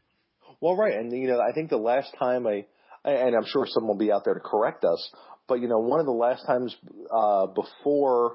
Well, 0.60 0.76
right, 0.76 0.94
and 0.94 1.12
you 1.12 1.28
know, 1.28 1.38
I 1.40 1.52
think 1.52 1.70
the 1.70 1.76
last 1.76 2.12
time 2.18 2.48
I, 2.48 2.66
and 3.04 3.36
I'm 3.36 3.44
sure 3.46 3.66
someone 3.68 3.96
will 3.96 4.04
be 4.04 4.10
out 4.10 4.24
there 4.24 4.34
to 4.34 4.40
correct 4.40 4.84
us, 4.84 5.12
but 5.46 5.60
you 5.60 5.68
know, 5.68 5.78
one 5.78 6.00
of 6.00 6.06
the 6.06 6.12
last 6.12 6.44
times 6.44 6.76
uh, 7.14 7.46
before 7.46 8.34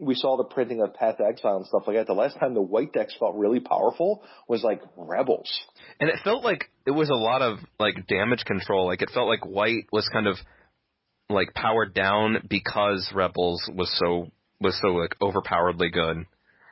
we 0.00 0.16
saw 0.16 0.36
the 0.36 0.44
printing 0.44 0.82
of 0.82 0.92
Path 0.94 1.18
to 1.18 1.24
Exile 1.24 1.58
and 1.58 1.66
stuff 1.66 1.84
like 1.86 1.96
that, 1.96 2.08
the 2.08 2.14
last 2.14 2.36
time 2.40 2.54
the 2.54 2.62
white 2.62 2.92
decks 2.92 3.14
felt 3.16 3.36
really 3.36 3.60
powerful 3.60 4.24
was 4.48 4.64
like 4.64 4.82
Rebels. 4.96 5.48
And 6.00 6.10
it 6.10 6.16
felt 6.24 6.42
like 6.42 6.68
it 6.84 6.90
was 6.90 7.10
a 7.10 7.14
lot 7.14 7.42
of 7.42 7.58
like 7.78 8.08
damage 8.08 8.44
control. 8.44 8.86
Like 8.86 9.02
it 9.02 9.10
felt 9.10 9.28
like 9.28 9.46
white 9.46 9.86
was 9.92 10.08
kind 10.12 10.26
of 10.26 10.36
like 11.28 11.54
powered 11.54 11.94
down 11.94 12.46
because 12.48 13.10
Rebels 13.14 13.68
was 13.74 13.90
so 13.98 14.28
was 14.60 14.78
so 14.80 14.88
like 14.88 15.16
overpoweredly 15.20 15.92
good. 15.92 16.26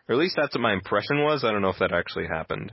Or 0.09 0.15
at 0.15 0.19
least 0.19 0.37
that's 0.37 0.55
what 0.55 0.63
my 0.63 0.73
impression 0.73 1.23
was. 1.23 1.45
I 1.45 1.53
don't 1.53 1.63
know 1.63 1.69
if 1.71 1.79
that 1.79 1.93
actually 1.93 2.27
happened. 2.27 2.73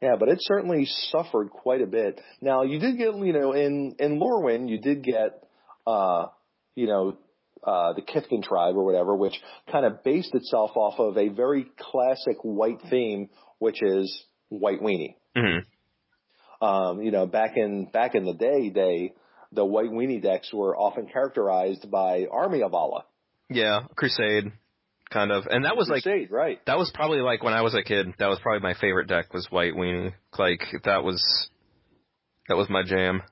Yeah, 0.00 0.16
but 0.18 0.28
it 0.28 0.38
certainly 0.40 0.86
suffered 1.10 1.50
quite 1.50 1.80
a 1.80 1.86
bit. 1.86 2.20
Now 2.40 2.62
you 2.62 2.78
did 2.78 2.98
get, 2.98 3.16
you 3.16 3.32
know, 3.32 3.52
in 3.52 3.96
in 3.98 4.20
Lorwyn, 4.20 4.68
you 4.68 4.78
did 4.80 5.02
get, 5.02 5.42
uh, 5.86 6.26
you 6.74 6.86
know, 6.86 7.16
uh, 7.64 7.94
the 7.94 8.02
Kithkin 8.02 8.42
tribe 8.42 8.76
or 8.76 8.84
whatever, 8.84 9.16
which 9.16 9.34
kind 9.72 9.84
of 9.86 10.04
based 10.04 10.34
itself 10.34 10.72
off 10.76 11.00
of 11.00 11.16
a 11.16 11.28
very 11.28 11.66
classic 11.78 12.36
white 12.42 12.80
theme, 12.90 13.30
which 13.58 13.82
is 13.82 14.24
white 14.48 14.80
weenie. 14.80 15.16
hmm 15.34 16.64
Um, 16.64 17.02
you 17.02 17.10
know, 17.10 17.26
back 17.26 17.56
in 17.56 17.86
back 17.86 18.14
in 18.14 18.24
the 18.24 18.34
day, 18.34 18.70
they 18.70 19.12
the 19.52 19.64
white 19.64 19.90
weenie 19.90 20.22
decks 20.22 20.52
were 20.52 20.76
often 20.76 21.06
characterized 21.06 21.90
by 21.90 22.26
Army 22.30 22.62
of 22.62 22.74
Allah. 22.74 23.04
Yeah, 23.48 23.84
Crusade, 23.94 24.52
kind 25.10 25.30
of. 25.30 25.44
And 25.48 25.64
that 25.64 25.76
was 25.76 25.88
like 25.88 26.02
Crusade, 26.02 26.30
right? 26.30 26.60
that 26.66 26.78
was 26.78 26.90
probably 26.94 27.20
like 27.20 27.42
when 27.42 27.54
I 27.54 27.62
was 27.62 27.74
a 27.74 27.82
kid. 27.82 28.14
That 28.18 28.28
was 28.28 28.38
probably 28.42 28.60
my 28.60 28.74
favorite 28.80 29.08
deck 29.08 29.32
was 29.32 29.46
White 29.50 29.74
Weenie. 29.74 30.12
Like 30.38 30.62
that 30.84 31.04
was 31.04 31.48
that 32.48 32.56
was 32.56 32.68
my 32.68 32.82
jam. 32.82 33.22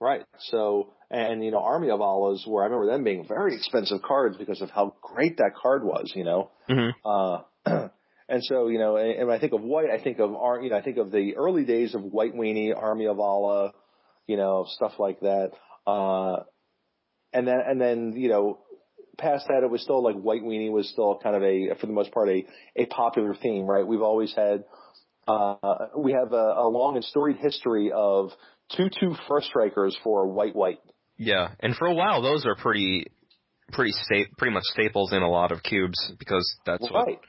Right. 0.00 0.24
So, 0.50 0.92
and 1.10 1.44
you 1.44 1.50
know, 1.50 1.58
Army 1.58 1.90
of 1.90 2.00
Allahs 2.00 2.44
were 2.46 2.62
I 2.62 2.66
remember 2.66 2.86
them 2.86 3.04
being 3.04 3.26
very 3.26 3.54
expensive 3.56 4.02
cards 4.02 4.36
because 4.36 4.60
of 4.60 4.70
how 4.70 4.94
great 5.02 5.38
that 5.38 5.54
card 5.60 5.84
was. 5.84 6.12
You 6.14 6.24
know, 6.24 6.50
hmm 6.68 6.90
uh, 7.04 7.42
and 8.28 8.44
so 8.44 8.68
you 8.68 8.78
know, 8.78 8.96
and, 8.96 9.10
and 9.10 9.28
when 9.28 9.36
I 9.36 9.40
think 9.40 9.52
of 9.52 9.62
white, 9.62 9.90
I 9.90 10.02
think 10.02 10.20
of 10.20 10.30
you 10.62 10.70
know, 10.70 10.76
I 10.76 10.82
think 10.82 10.98
of 10.98 11.10
the 11.10 11.36
early 11.36 11.64
days 11.64 11.94
of 11.94 12.02
White 12.02 12.34
Weenie, 12.34 12.76
Army 12.76 13.06
of 13.06 13.18
Allah, 13.18 13.72
you 14.28 14.36
know, 14.36 14.64
stuff 14.68 14.92
like 15.00 15.18
that. 15.20 15.50
Uh, 15.84 16.44
and 17.32 17.46
then 17.48 17.58
and 17.66 17.80
then 17.80 18.12
you 18.16 18.28
know, 18.28 18.60
past 19.18 19.46
that, 19.48 19.64
it 19.64 19.70
was 19.70 19.82
still 19.82 20.02
like 20.02 20.14
White 20.14 20.42
Weenie 20.42 20.70
was 20.70 20.88
still 20.88 21.18
kind 21.22 21.34
of 21.34 21.42
a, 21.42 21.74
for 21.80 21.86
the 21.86 21.92
most 21.92 22.12
part, 22.12 22.28
a, 22.28 22.44
a 22.76 22.86
popular 22.86 23.34
theme, 23.34 23.64
right? 23.64 23.86
We've 23.86 24.00
always 24.02 24.32
had, 24.34 24.64
uh, 25.26 25.56
we 25.96 26.12
have 26.12 26.32
a, 26.32 26.54
a 26.56 26.68
long 26.68 26.94
and 26.96 27.04
storied 27.04 27.36
history 27.38 27.90
of 27.92 28.30
two-two 28.76 29.16
first 29.28 29.48
strikers 29.48 29.96
for 30.04 30.28
White 30.28 30.54
White. 30.54 30.78
Yeah, 31.16 31.48
and 31.60 31.74
for 31.74 31.88
a 31.88 31.94
while 31.94 32.22
those 32.22 32.46
are 32.46 32.54
pretty, 32.54 33.06
pretty 33.72 33.92
sta- 33.92 34.30
pretty 34.36 34.54
much 34.54 34.62
staples 34.64 35.12
in 35.12 35.22
a 35.22 35.28
lot 35.28 35.50
of 35.52 35.62
cubes 35.62 35.98
because 36.18 36.48
that's 36.64 36.82
Well, 36.82 36.92
what. 36.92 37.06
right. 37.06 37.20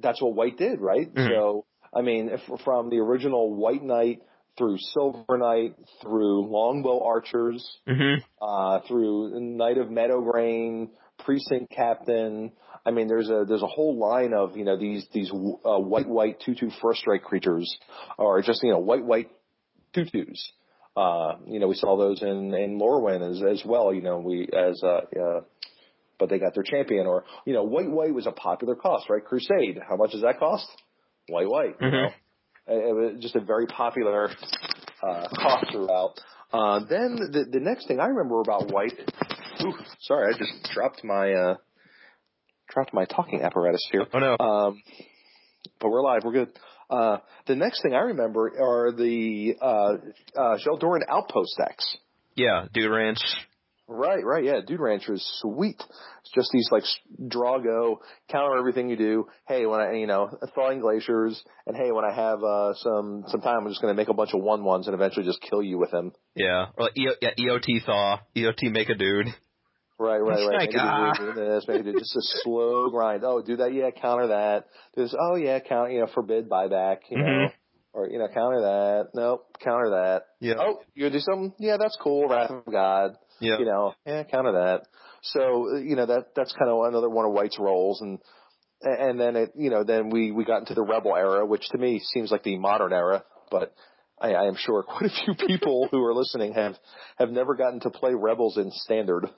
That's 0.00 0.20
what 0.22 0.34
White 0.34 0.58
did, 0.58 0.80
right? 0.80 1.12
Mhm. 1.12 1.28
So, 1.28 1.64
I 1.96 2.02
mean, 2.02 2.28
if, 2.28 2.40
from 2.62 2.90
the 2.90 2.98
original 2.98 3.54
White 3.54 3.82
Knight 3.82 4.20
through 4.58 4.78
Silver 4.78 5.38
Knight 5.38 5.76
through 6.02 6.46
Longbow 6.50 7.04
Archers, 7.04 7.78
hmm 7.86 8.14
uh, 8.42 8.80
through 8.86 9.38
Knight 9.40 9.78
of 9.78 9.88
Meadowgrain, 9.88 10.90
Precinct 11.24 11.70
Captain. 11.70 12.52
I 12.84 12.90
mean, 12.90 13.08
there's 13.08 13.30
a 13.30 13.44
there's 13.48 13.62
a 13.62 13.66
whole 13.66 13.96
line 13.96 14.34
of 14.34 14.56
you 14.56 14.64
know 14.64 14.76
these 14.78 15.06
these 15.12 15.30
uh, 15.30 15.78
white 15.78 16.08
white 16.08 16.40
two 16.44 16.54
two 16.54 16.70
first 16.82 17.00
strike 17.00 17.22
creatures, 17.22 17.78
or 18.18 18.42
just 18.42 18.62
you 18.62 18.70
know 18.70 18.78
white 18.78 19.04
white 19.04 19.30
twos. 19.94 20.52
Uh, 20.96 21.36
you 21.46 21.60
know, 21.60 21.68
we 21.68 21.74
saw 21.76 21.96
those 21.96 22.22
in 22.22 22.52
in 22.54 22.78
Lorwyn 22.78 23.22
as 23.30 23.42
as 23.42 23.62
well. 23.64 23.94
You 23.94 24.02
know, 24.02 24.18
we 24.18 24.48
as 24.52 24.82
uh, 24.82 25.00
uh, 25.20 25.40
but 26.18 26.28
they 26.28 26.38
got 26.38 26.54
their 26.54 26.64
champion, 26.64 27.06
or 27.06 27.24
you 27.44 27.52
know, 27.52 27.62
white 27.64 27.90
white 27.90 28.14
was 28.14 28.26
a 28.26 28.32
popular 28.32 28.74
cost, 28.74 29.08
right? 29.08 29.24
Crusade, 29.24 29.78
how 29.88 29.96
much 29.96 30.12
does 30.12 30.22
that 30.22 30.38
cost? 30.38 30.66
White 31.28 31.48
white, 31.48 31.76
you 31.80 31.86
Mhm. 31.88 31.92
know, 31.92 32.10
it, 32.68 32.88
it 32.88 32.94
was 32.94 33.20
just 33.22 33.36
a 33.36 33.40
very 33.40 33.66
popular 33.66 34.30
uh, 35.02 35.28
cost 35.36 35.66
throughout. 35.72 36.14
Uh, 36.52 36.80
then 36.88 37.16
the 37.32 37.44
the 37.50 37.60
next 37.60 37.88
thing 37.88 38.00
I 38.00 38.06
remember 38.06 38.40
about 38.40 38.70
white. 38.70 38.92
Ooh, 39.62 39.72
sorry, 40.00 40.34
I 40.34 40.38
just 40.38 40.70
dropped 40.72 41.04
my 41.04 41.32
uh, 41.32 41.54
dropped 42.68 42.94
my 42.94 43.04
talking 43.04 43.42
apparatus 43.42 43.86
here. 43.90 44.06
Oh 44.12 44.18
no. 44.18 44.36
Um, 44.38 44.82
but 45.80 45.90
we're 45.90 46.02
live. 46.02 46.22
We're 46.24 46.32
good. 46.32 46.48
Uh, 46.90 47.18
the 47.46 47.54
next 47.56 47.82
thing 47.82 47.94
I 47.94 48.00
remember 48.00 48.50
are 48.58 48.92
the 48.92 49.56
uh, 49.60 49.94
uh, 50.34 50.56
Kjeldoran 50.64 51.00
outpost 51.08 51.54
decks. 51.58 51.96
yeah, 52.34 52.66
Dude 52.72 52.90
Ranch. 52.90 53.18
Right, 53.90 54.22
right, 54.22 54.44
yeah. 54.44 54.60
Dude 54.66 54.80
Rancher 54.80 55.14
is 55.14 55.26
sweet. 55.40 55.82
It's 56.20 56.30
just 56.34 56.50
these 56.52 56.68
like 56.70 56.82
s- 56.82 56.98
draw 57.26 57.58
go, 57.58 58.02
counter 58.30 58.58
everything 58.58 58.90
you 58.90 58.96
do. 58.96 59.28
Hey, 59.46 59.64
when 59.64 59.80
I, 59.80 59.94
you 59.94 60.06
know, 60.06 60.28
thawing 60.54 60.80
glaciers, 60.80 61.42
and 61.66 61.74
hey, 61.74 61.90
when 61.90 62.04
I 62.04 62.14
have 62.14 62.44
uh, 62.44 62.74
some 62.74 63.24
some 63.28 63.40
time, 63.40 63.60
I'm 63.62 63.68
just 63.68 63.80
going 63.80 63.94
to 63.94 63.96
make 63.96 64.08
a 64.08 64.14
bunch 64.14 64.34
of 64.34 64.42
one 64.42 64.62
ones 64.62 64.88
and 64.88 64.94
eventually 64.94 65.24
just 65.24 65.40
kill 65.40 65.62
you 65.62 65.78
with 65.78 65.90
them. 65.90 66.12
Yeah, 66.36 66.66
or 66.76 66.84
like 66.84 66.98
EO, 66.98 67.12
yeah, 67.22 67.30
EOT 67.38 67.84
thaw. 67.86 68.20
EOT 68.36 68.70
make 68.70 68.90
a 68.90 68.94
dude. 68.94 69.28
Right, 69.98 70.18
right, 70.18 70.46
right. 70.46 70.60
Like, 70.60 70.70
ah. 70.78 71.12
do 71.18 71.32
this, 71.32 71.64
make 71.66 71.80
it 71.80 71.84
do 71.84 71.92
just 71.98 72.14
a 72.14 72.20
slow 72.42 72.90
grind. 72.90 73.24
Oh, 73.24 73.42
do 73.42 73.56
that, 73.56 73.72
yeah, 73.72 73.90
counter 73.90 74.28
that. 74.28 74.66
There's 74.94 75.14
oh 75.18 75.36
yeah, 75.36 75.60
count 75.60 75.92
you 75.92 76.00
know, 76.00 76.08
forbid 76.14 76.48
buyback, 76.50 76.98
you 77.10 77.18
know. 77.18 77.24
Mhm. 77.24 77.52
Or, 77.94 78.08
you 78.08 78.18
know, 78.18 78.28
counter 78.28 78.60
that. 78.60 79.08
Nope, 79.14 79.46
counter 79.64 79.90
that. 79.90 80.22
Yeah. 80.40 80.54
Oh, 80.60 80.80
you 80.94 81.08
do 81.10 81.18
something? 81.18 81.54
Yeah, 81.58 81.78
that's 81.80 81.96
cool. 82.00 82.28
Wrath 82.28 82.50
of 82.50 82.70
God. 82.70 83.16
Yeah. 83.40 83.58
You 83.58 83.64
know, 83.64 83.94
yeah, 84.06 84.24
counter 84.24 84.52
that. 84.52 84.82
So, 85.22 85.74
uh, 85.74 85.78
you 85.78 85.96
know, 85.96 86.06
that, 86.06 86.34
that's 86.34 86.52
kind 86.52 86.70
of 86.70 86.84
another 86.86 87.08
one 87.08 87.24
of 87.24 87.32
White's 87.32 87.58
roles. 87.58 88.00
And, 88.00 88.18
and 88.82 89.18
then 89.18 89.36
it, 89.36 89.52
you 89.56 89.70
know, 89.70 89.84
then 89.84 90.10
we, 90.10 90.30
we 90.32 90.44
got 90.44 90.58
into 90.60 90.74
the 90.74 90.82
Rebel 90.82 91.14
era, 91.16 91.44
which 91.46 91.68
to 91.70 91.78
me 91.78 92.00
seems 92.00 92.30
like 92.30 92.42
the 92.42 92.58
modern 92.58 92.92
era, 92.92 93.24
but 93.50 93.74
I, 94.20 94.32
I 94.32 94.46
am 94.46 94.56
sure 94.56 94.82
quite 94.88 95.10
a 95.10 95.24
few 95.24 95.34
people 95.34 95.88
who 95.90 96.02
are 96.04 96.14
listening 96.14 96.54
have, 96.54 96.76
have 97.16 97.30
never 97.30 97.54
gotten 97.54 97.80
to 97.80 97.90
play 97.90 98.12
Rebels 98.14 98.56
in 98.56 98.70
standard. 98.70 99.28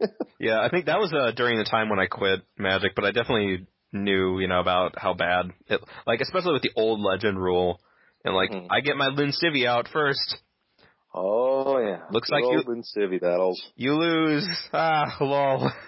Yeah, 0.38 0.60
I 0.60 0.68
think 0.68 0.86
that 0.86 0.98
was 0.98 1.10
uh, 1.14 1.30
during 1.34 1.56
the 1.56 1.64
time 1.64 1.88
when 1.88 1.98
I 1.98 2.04
quit 2.06 2.40
Magic, 2.58 2.92
but 2.94 3.06
I 3.06 3.12
definitely 3.12 3.66
knew, 3.92 4.38
you 4.38 4.48
know, 4.48 4.60
about 4.60 4.98
how 4.98 5.14
bad 5.14 5.46
it, 5.68 5.80
like 6.06 6.20
especially 6.20 6.52
with 6.52 6.60
the 6.60 6.72
old 6.76 7.00
Legend 7.00 7.38
rule, 7.38 7.80
and 8.22 8.34
like 8.34 8.50
Mhm. 8.50 8.66
I 8.70 8.80
get 8.80 8.98
my 8.98 9.06
Lin 9.06 9.32
Sivvi 9.32 9.66
out 9.66 9.88
first, 9.88 10.36
Oh 11.16 11.78
yeah. 11.78 12.02
Looks 12.10 12.28
Good 12.28 12.34
like 12.42 12.44
you- 12.66 12.82
Sivvi 12.96 13.20
battles. 13.20 13.60
you 13.74 13.94
lose. 13.94 14.46
Ah, 14.72 15.16
lol. 15.20 15.70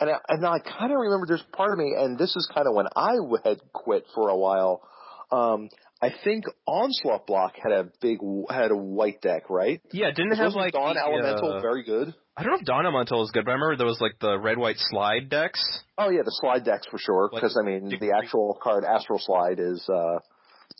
And 0.00 0.10
I, 0.10 0.14
and 0.28 0.44
I 0.44 0.58
kind 0.58 0.90
of 0.92 0.98
remember 0.98 1.26
there's 1.28 1.44
part 1.52 1.72
of 1.72 1.78
me, 1.78 1.94
and 1.96 2.18
this 2.18 2.34
is 2.34 2.50
kind 2.52 2.66
of 2.66 2.74
when 2.74 2.86
I 2.96 3.12
had 3.44 3.60
quit 3.72 4.04
for 4.12 4.28
a 4.28 4.36
while. 4.36 4.82
Um, 5.30 5.68
I 6.02 6.08
think 6.24 6.44
Onslaught 6.66 7.28
Block 7.28 7.54
had 7.62 7.70
a 7.72 7.84
big, 8.02 8.18
had 8.50 8.72
a 8.72 8.76
white 8.76 9.22
deck, 9.22 9.48
right? 9.48 9.80
Yeah, 9.92 10.10
didn't 10.10 10.32
it 10.32 10.38
have 10.38 10.52
like 10.54 10.72
Dawn 10.72 10.96
Elemental 10.98 11.58
uh, 11.58 11.60
very 11.60 11.84
good? 11.84 12.12
I 12.36 12.42
don't 12.42 12.52
know 12.52 12.58
if 12.58 12.64
Dawn 12.66 12.84
Elemental 12.84 13.22
is 13.22 13.30
good, 13.30 13.44
but 13.44 13.52
I 13.52 13.54
remember 13.54 13.76
there 13.76 13.86
was 13.86 14.00
like 14.00 14.18
the 14.20 14.36
red 14.36 14.58
white 14.58 14.76
slide 14.78 15.30
decks. 15.30 15.62
Oh 15.96 16.10
yeah, 16.10 16.22
the 16.24 16.36
slide 16.40 16.64
decks 16.64 16.86
for 16.90 16.98
sure. 16.98 17.30
Like, 17.32 17.40
Because 17.40 17.56
I 17.58 17.64
mean, 17.64 17.88
the 17.88 18.12
actual 18.20 18.58
card 18.60 18.84
Astral 18.84 19.20
Slide 19.20 19.60
is 19.60 19.88
uh 19.88 20.18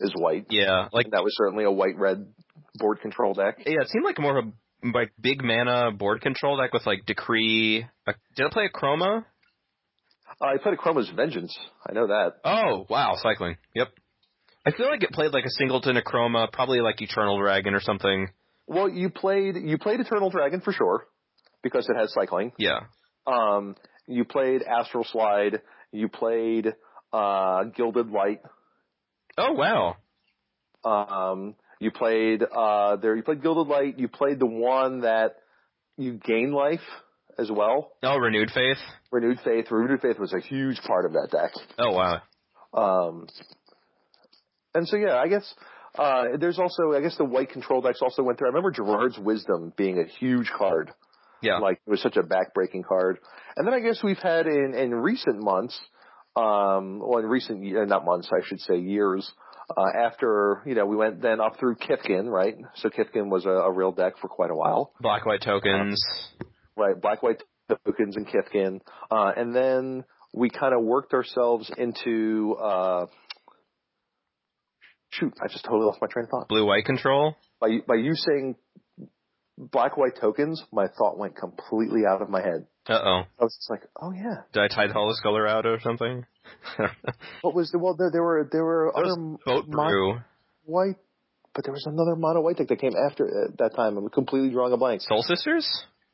is 0.01 0.12
white. 0.18 0.47
Yeah, 0.51 0.89
like 0.93 1.05
And 1.05 1.12
that 1.12 1.22
was 1.22 1.35
certainly 1.37 1.64
a 1.64 1.70
white 1.70 1.97
red 1.97 2.27
board 2.77 3.01
control 3.01 3.35
deck. 3.35 3.59
yeah, 3.66 3.83
it 3.83 3.89
seemed 3.89 4.05
like 4.05 4.18
more 4.18 4.39
of 4.39 4.47
a 4.47 4.89
like 4.93 5.12
big 5.20 5.43
mana 5.43 5.91
board 5.93 6.20
control 6.20 6.57
deck 6.59 6.72
with 6.72 6.87
like 6.87 7.07
Decree. 7.07 7.87
Did 8.37 8.47
I 8.47 8.51
play 8.51 8.68
Akroma? 8.68 9.25
Uh, 10.41 10.45
I 10.45 10.57
played 10.59 10.77
Akroma's 10.77 11.11
Vengeance. 11.14 11.57
I 11.89 11.93
know 11.93 12.09
that. 12.09 12.35
Oh 12.45 12.87
wow, 12.89 13.16
cycling. 13.22 13.57
Yep. 13.75 13.89
I 14.66 14.72
feel 14.72 14.89
like 14.89 15.03
it 15.03 15.11
played 15.11 15.33
like 15.33 15.45
a 15.45 15.51
singleton, 15.51 15.97
Akroma, 15.97 16.51
probably 16.51 16.81
like 16.81 17.01
Eternal 17.03 17.39
Dragon 17.39 17.75
or 17.75 17.81
something. 17.81 18.29
Well, 18.66 18.89
you 18.89 19.11
played 19.11 19.57
you 19.57 19.79
played 19.79 20.01
Eternal 20.01 20.31
Dragon 20.31 20.61
for 20.61 20.72
sure 20.72 21.07
because 21.62 21.89
it 21.89 21.97
has 21.99 22.12
cycling. 22.12 22.53
Yeah. 22.59 22.81
Um, 23.27 23.77
you 24.07 24.25
played 24.25 24.62
Astral 24.62 25.05
Slide. 25.05 25.61
You 25.93 26.09
played 26.09 26.75
uh, 27.12 27.64
Gilded 27.64 28.09
Light. 28.09 28.41
Oh 29.39 29.53
wow. 29.53 29.97
Um, 30.85 31.55
you 31.81 31.91
played 31.91 32.43
uh, 32.43 32.97
there. 32.97 33.16
You 33.16 33.22
played 33.22 33.43
Gilded 33.43 33.68
Light. 33.68 33.99
You 33.99 34.09
played 34.09 34.39
the 34.39 34.47
one 34.47 35.01
that 35.01 35.37
you 35.97 36.14
gain 36.14 36.53
life 36.53 36.81
as 37.39 37.51
well. 37.51 37.93
Oh, 38.03 38.16
renewed 38.16 38.51
faith. 38.51 38.79
Renewed 39.11 39.39
Faith. 39.45 39.66
Renewed 39.70 40.01
Faith 40.01 40.18
was 40.18 40.33
a 40.33 40.41
huge 40.41 40.81
part 40.87 41.05
of 41.05 41.12
that 41.12 41.29
deck. 41.31 41.53
Oh 41.79 41.93
wow. 41.93 42.20
Um, 42.72 43.27
and 44.75 44.89
so 44.89 44.97
yeah, 44.97 45.16
I 45.16 45.29
guess 45.29 45.55
uh, 45.99 46.25
there's 46.39 46.59
also 46.59 46.93
I 46.97 47.01
guess 47.01 47.16
the 47.16 47.25
white 47.25 47.51
control 47.51 47.81
decks 47.81 48.01
also 48.03 48.22
went 48.22 48.39
through. 48.39 48.49
I 48.49 48.51
remember 48.51 48.70
Gerard's 48.70 49.18
Wisdom 49.18 49.72
being 49.77 49.99
a 49.99 50.05
huge 50.05 50.51
card. 50.57 50.93
Yeah. 51.43 51.59
Like 51.59 51.81
it 51.87 51.91
was 51.91 52.03
such 52.03 52.16
a 52.16 52.22
backbreaking 52.22 52.85
card. 52.85 53.18
And 53.57 53.66
then 53.66 53.75
I 53.75 53.81
guess 53.81 54.03
we've 54.03 54.18
had 54.18 54.47
in 54.47 54.75
in 54.75 54.95
recent 54.95 55.43
months, 55.43 55.79
um, 56.37 56.99
well 57.01 57.18
in 57.18 57.27
recent 57.27 57.62
ye- 57.62 57.72
not 57.87 58.05
months 58.05 58.31
I 58.33 58.45
should 58.47 58.61
say 58.61 58.79
years. 58.79 59.31
Uh, 59.74 59.86
after 59.98 60.62
you 60.66 60.74
know 60.74 60.84
we 60.84 60.96
went 60.96 61.22
then 61.22 61.40
up 61.40 61.58
through 61.58 61.76
Kithkin, 61.76 62.28
right? 62.28 62.54
So 62.76 62.90
Kithkin 62.90 63.30
was 63.30 63.46
a, 63.46 63.50
a 63.50 63.72
real 63.72 63.92
deck 63.92 64.14
for 64.20 64.28
quite 64.28 64.50
a 64.50 64.54
while, 64.54 64.92
Black 65.00 65.24
white 65.24 65.40
tokens. 65.42 66.02
right? 66.76 67.00
Black 67.00 67.22
white 67.22 67.42
tokens 67.86 68.16
and 68.16 68.26
Kifkin, 68.26 68.80
uh, 69.10 69.32
and 69.36 69.54
then 69.54 70.04
we 70.34 70.50
kind 70.50 70.74
of 70.74 70.82
worked 70.82 71.14
ourselves 71.14 71.70
into 71.78 72.56
uh, 72.62 73.06
shoot. 75.10 75.32
I 75.42 75.48
just 75.48 75.64
totally 75.64 75.86
lost 75.86 76.00
my 76.00 76.08
train 76.08 76.24
of 76.24 76.30
thought. 76.30 76.48
Blue 76.48 76.66
white 76.66 76.84
control. 76.84 77.36
By 77.60 77.78
by 77.86 77.94
you 77.94 78.14
saying 78.14 78.56
black 79.56 79.96
white 79.96 80.16
tokens, 80.20 80.62
my 80.72 80.86
thought 80.98 81.18
went 81.18 81.36
completely 81.36 82.02
out 82.06 82.22
of 82.22 82.28
my 82.28 82.42
head. 82.42 82.66
Uh 82.87 83.01
oh. 83.03 83.22
I 83.41 83.45
was 83.45 83.55
just 83.57 83.70
like, 83.70 83.82
oh 84.01 84.12
yeah, 84.12 84.43
Did 84.53 84.62
I 84.62 84.68
tie 84.68 84.87
the 84.87 84.93
Hollis 84.93 85.20
color 85.22 85.47
out 85.47 85.64
or 85.64 85.80
something? 85.80 86.26
what 87.41 87.55
was 87.55 87.70
the 87.70 87.78
well? 87.78 87.95
There, 87.97 88.11
there 88.12 88.22
were 88.22 88.49
there 88.51 88.64
were 88.64 88.87
was 88.95 89.16
other 89.16 89.39
Boat 89.62 89.70
brew. 89.70 90.18
white, 90.66 90.97
but 91.55 91.64
there 91.64 91.72
was 91.72 91.87
another 91.87 92.14
mono 92.14 92.43
white 92.43 92.59
deck 92.59 92.68
that 92.68 92.80
came 92.80 92.93
after 92.95 93.47
at 93.47 93.59
that 93.59 93.74
time. 93.74 93.97
I'm 93.97 94.09
completely 94.11 94.51
drawing 94.51 94.72
a 94.74 94.76
blank. 94.76 95.01
Soul 95.01 95.22
Sisters? 95.22 95.66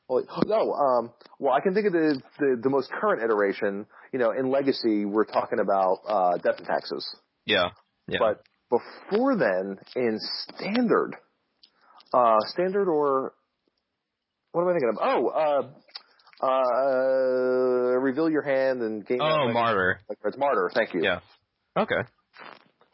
Well, 0.09 0.25
no, 0.47 0.73
um, 0.73 1.11
well, 1.41 1.53
I 1.55 1.61
can 1.61 1.75
think 1.75 1.87
of 1.87 1.93
the, 1.93 2.21
the 2.39 2.61
the 2.63 2.71
most 2.71 2.91
current 2.93 3.23
iteration. 3.23 3.87
You 4.13 4.21
know, 4.21 4.31
in 4.31 4.51
Legacy, 4.51 5.05
we're 5.05 5.25
talking 5.25 5.59
about 5.59 5.99
uh, 6.07 6.37
death 6.39 6.59
and 6.59 6.67
taxes. 6.67 7.05
Yeah. 7.47 7.71
Yeah. 8.07 8.19
But 8.21 8.43
before 8.71 9.37
then, 9.37 9.79
in 9.97 10.19
Standard, 10.49 11.17
uh, 12.15 12.39
Standard 12.53 12.89
or 12.89 13.33
what 14.53 14.63
am 14.63 14.69
I 14.69 14.73
thinking 14.73 14.89
of? 14.91 14.99
Oh, 15.01 15.29
uh, 15.29 15.63
uh, 16.43 17.99
reveal 17.99 18.31
your 18.31 18.43
hand 18.43 18.83
and 18.83 19.07
gain. 19.07 19.21
oh, 19.21 19.45
like, 19.45 19.55
Martyr. 19.55 20.01
like, 20.09 20.19
it's 20.25 20.39
Martyr. 20.39 20.71
Thank 20.75 20.95
you. 20.95 21.03
Yeah. 21.05 21.21
Okay. 21.77 22.03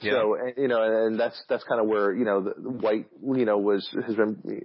Yeah. 0.00 0.12
So 0.12 0.34
and, 0.34 0.52
you 0.56 0.68
know, 0.68 0.82
and 0.82 1.18
that's 1.18 1.42
that's 1.48 1.64
kind 1.64 1.80
of 1.80 1.86
where 1.86 2.12
you 2.12 2.24
know 2.24 2.42
the 2.42 2.70
white 2.70 3.06
you 3.22 3.44
know 3.46 3.58
was 3.58 3.88
has 4.06 4.14
been 4.14 4.62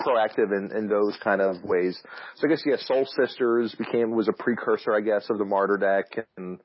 proactive 0.00 0.56
in, 0.56 0.70
in 0.76 0.88
those 0.88 1.16
kind 1.22 1.40
of 1.40 1.62
ways. 1.62 1.98
So 2.36 2.46
I 2.46 2.50
guess 2.50 2.62
yeah, 2.64 2.76
Soul 2.78 3.06
Sisters 3.20 3.74
became 3.76 4.12
was 4.12 4.28
a 4.28 4.32
precursor, 4.32 4.94
I 4.94 5.00
guess, 5.00 5.28
of 5.28 5.38
the 5.38 5.44
Martyr 5.44 5.76
deck, 5.76 6.26
and 6.36 6.58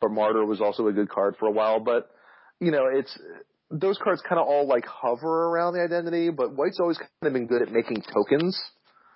but 0.00 0.10
Martyr 0.10 0.44
was 0.44 0.60
also 0.60 0.88
a 0.88 0.92
good 0.92 1.08
card 1.08 1.36
for 1.38 1.46
a 1.46 1.52
while. 1.52 1.80
But 1.80 2.10
you 2.60 2.70
know, 2.70 2.86
it's 2.92 3.16
those 3.70 3.98
cards 4.02 4.22
kind 4.28 4.40
of 4.40 4.46
all 4.46 4.66
like 4.66 4.86
hover 4.86 5.46
around 5.46 5.74
the 5.74 5.80
identity, 5.80 6.30
but 6.30 6.56
White's 6.56 6.80
always 6.80 6.98
kind 6.98 7.08
of 7.22 7.32
been 7.32 7.46
good 7.46 7.62
at 7.62 7.70
making 7.70 8.02
tokens. 8.12 8.60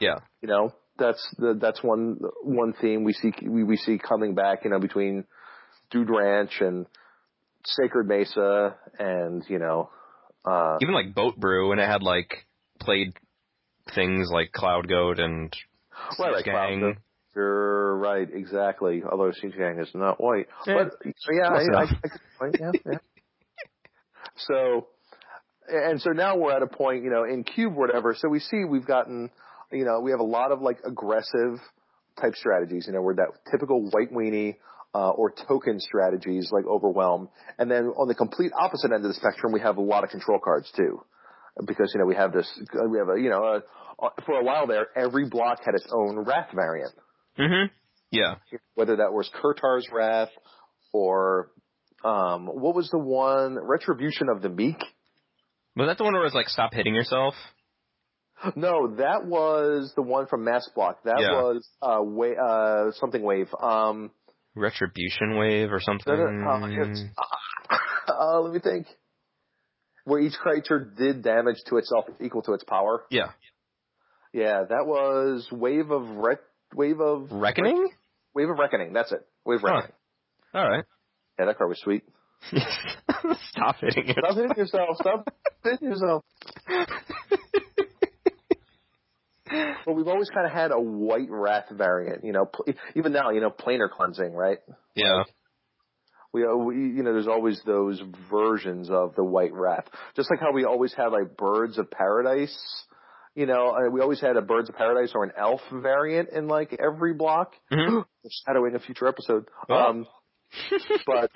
yeah. 0.00 0.16
You 0.42 0.48
know, 0.48 0.72
that's 0.98 1.34
the, 1.38 1.56
that's 1.60 1.82
one 1.82 2.18
one 2.42 2.74
theme 2.80 3.04
we 3.04 3.12
see 3.12 3.32
we, 3.42 3.64
we 3.64 3.76
see 3.76 3.98
coming 3.98 4.34
back. 4.34 4.64
You 4.64 4.70
know, 4.70 4.80
between 4.80 5.24
Dude 5.90 6.10
Ranch 6.10 6.60
and 6.60 6.86
Sacred 7.64 8.06
Mesa, 8.06 8.76
and 8.98 9.44
you 9.48 9.58
know, 9.58 9.90
uh, 10.44 10.78
Even 10.80 10.94
like 10.94 11.14
Boat 11.14 11.36
Brew, 11.36 11.72
and 11.72 11.80
it 11.80 11.88
had 11.88 12.02
like 12.02 12.46
played 12.80 13.12
things 13.94 14.28
like 14.32 14.52
Cloud 14.52 14.88
Goat 14.88 15.18
and 15.18 15.54
right, 16.18 16.32
right, 16.32 16.44
Gang. 16.44 16.54
Cloud 16.54 16.80
Goat. 16.80 16.96
You're 17.36 17.96
right, 17.98 18.28
exactly. 18.32 19.02
Although 19.08 19.30
Siege 19.32 19.54
Gang 19.56 19.78
is 19.78 19.88
not 19.94 20.20
white, 20.20 20.46
Yeah. 20.66 20.84
but 20.84 20.92
so 21.18 21.32
yeah, 21.32 21.48
Close 21.48 21.68
I, 21.72 21.78
I. 21.78 21.82
I 21.82 21.86
get 21.86 22.00
the 22.02 22.18
point. 22.38 22.56
Yeah, 22.60 22.70
yeah. 22.92 22.98
So, 24.46 24.86
and 25.68 26.00
so 26.00 26.10
now 26.10 26.36
we're 26.36 26.52
at 26.54 26.62
a 26.62 26.66
point, 26.68 27.02
you 27.02 27.10
know, 27.10 27.24
in 27.24 27.42
Cube, 27.44 27.74
whatever. 27.74 28.14
So 28.16 28.28
we 28.28 28.38
see 28.38 28.64
we've 28.64 28.86
gotten, 28.86 29.30
you 29.72 29.84
know, 29.84 30.00
we 30.00 30.10
have 30.10 30.20
a 30.20 30.24
lot 30.24 30.52
of 30.52 30.60
like 30.60 30.78
aggressive 30.84 31.60
type 32.20 32.34
strategies. 32.34 32.86
You 32.86 32.92
know, 32.94 33.02
where 33.02 33.16
that 33.16 33.28
typical 33.50 33.88
white 33.90 34.12
weenie. 34.12 34.56
Uh, 34.94 35.10
or 35.10 35.30
token 35.46 35.78
strategies 35.78 36.48
like 36.50 36.64
Overwhelm. 36.64 37.28
And 37.58 37.70
then 37.70 37.88
on 37.88 38.08
the 38.08 38.14
complete 38.14 38.52
opposite 38.58 38.90
end 38.90 39.04
of 39.04 39.08
the 39.08 39.14
spectrum, 39.14 39.52
we 39.52 39.60
have 39.60 39.76
a 39.76 39.82
lot 39.82 40.02
of 40.02 40.08
control 40.08 40.38
cards 40.42 40.72
too. 40.74 41.02
Because, 41.66 41.92
you 41.94 42.00
know, 42.00 42.06
we 42.06 42.14
have 42.14 42.32
this, 42.32 42.50
we 42.90 42.98
have 42.98 43.10
a, 43.10 43.20
you 43.20 43.28
know, 43.28 43.60
uh, 44.02 44.08
for 44.24 44.40
a 44.40 44.42
while 44.42 44.66
there, 44.66 44.86
every 44.96 45.28
block 45.28 45.58
had 45.62 45.74
its 45.74 45.86
own 45.92 46.24
Wrath 46.24 46.48
variant. 46.54 46.94
hmm 47.36 47.66
Yeah. 48.10 48.36
Whether 48.76 48.96
that 48.96 49.12
was 49.12 49.30
Kirtar's 49.42 49.86
Wrath 49.92 50.30
or, 50.92 51.50
um, 52.02 52.46
what 52.46 52.74
was 52.74 52.88
the 52.88 52.98
one, 52.98 53.58
Retribution 53.60 54.30
of 54.30 54.40
the 54.40 54.48
Meek? 54.48 54.82
Was 55.76 55.86
that 55.86 55.98
the 55.98 56.04
one 56.04 56.14
where 56.14 56.22
it 56.22 56.26
was 56.26 56.34
like 56.34 56.48
stop 56.48 56.72
hitting 56.72 56.94
yourself? 56.94 57.34
No, 58.54 58.94
that 58.96 59.24
was 59.26 59.92
the 59.96 60.02
one 60.02 60.26
from 60.26 60.44
Mass 60.44 60.68
Block. 60.74 61.02
That 61.04 61.20
Yeah. 61.20 61.42
was, 61.42 61.68
uh, 61.82 61.98
wa- 62.00 62.26
uh, 62.40 62.92
something 62.92 63.22
wave. 63.22 63.52
Um, 63.60 64.10
Retribution 64.54 65.36
wave 65.36 65.72
or 65.72 65.80
something? 65.80 66.16
no, 66.16 66.26
no, 66.26 66.82
uh, 67.70 67.76
uh, 68.12 68.40
let 68.40 68.52
me 68.54 68.60
think. 68.60 68.86
Where 70.04 70.20
each 70.20 70.34
creature 70.38 70.78
did 70.80 71.22
damage 71.22 71.56
to 71.66 71.76
itself 71.76 72.06
equal 72.20 72.42
to 72.42 72.52
its 72.54 72.64
power. 72.64 73.04
yeah. 73.10 73.32
Yeah, 74.32 74.64
that 74.68 74.86
was 74.86 75.50
Wave 75.50 75.90
of 75.90 76.06
Ret- 76.10 76.44
Wave 76.74 77.00
of 77.00 77.32
Reckoning? 77.32 77.88
Wave 78.34 78.50
of 78.50 78.58
Reckoning. 78.58 78.92
That's 78.92 79.10
it. 79.10 79.26
Wave 79.46 79.56
of 79.56 79.62
Huh. 79.70 79.74
Reckoning. 79.76 79.92
Alright. 80.54 80.84
Yeah, 81.38 81.46
that 81.46 81.56
card 81.56 81.70
was 81.70 81.80
sweet. 81.80 82.04
Stop 82.52 83.76
hitting 83.80 84.06
it. 84.08 84.16
Stop 84.18 84.34
hitting 84.36 84.56
yourself. 84.56 84.96
Stop 85.00 85.28
hitting 85.64 85.88
yourself. 85.88 86.24
Well, 89.86 89.96
we've 89.96 90.08
always 90.08 90.28
kind 90.30 90.46
of 90.46 90.52
had 90.52 90.70
a 90.70 90.80
white 90.80 91.30
wrath 91.30 91.66
variant, 91.70 92.24
you 92.24 92.32
know. 92.32 92.44
Pl- 92.46 92.74
even 92.94 93.12
now, 93.12 93.30
you 93.30 93.40
know, 93.40 93.50
planar 93.50 93.90
cleansing, 93.90 94.32
right? 94.34 94.58
Yeah. 94.94 95.22
We, 96.32 96.44
uh, 96.44 96.54
we, 96.54 96.74
you 96.74 97.02
know, 97.02 97.12
there's 97.12 97.28
always 97.28 97.60
those 97.64 98.02
versions 98.30 98.90
of 98.90 99.14
the 99.14 99.24
white 99.24 99.54
wrath. 99.54 99.86
Just 100.14 100.30
like 100.30 100.40
how 100.40 100.52
we 100.52 100.64
always 100.64 100.92
had 100.92 101.06
like 101.08 101.36
birds 101.36 101.78
of 101.78 101.90
paradise. 101.90 102.56
You 103.34 103.46
know, 103.46 103.70
uh, 103.70 103.88
we 103.90 104.00
always 104.00 104.20
had 104.20 104.36
a 104.36 104.42
birds 104.42 104.68
of 104.68 104.74
paradise 104.74 105.12
or 105.14 105.24
an 105.24 105.32
elf 105.38 105.60
variant 105.72 106.30
in 106.30 106.48
like 106.48 106.76
every 106.78 107.14
block. 107.14 107.52
Mhm. 107.72 108.04
Shadowing 108.46 108.74
a 108.74 108.78
future 108.80 109.06
episode. 109.06 109.46
Oh. 109.70 109.74
Um, 109.74 110.06
but 111.06 111.30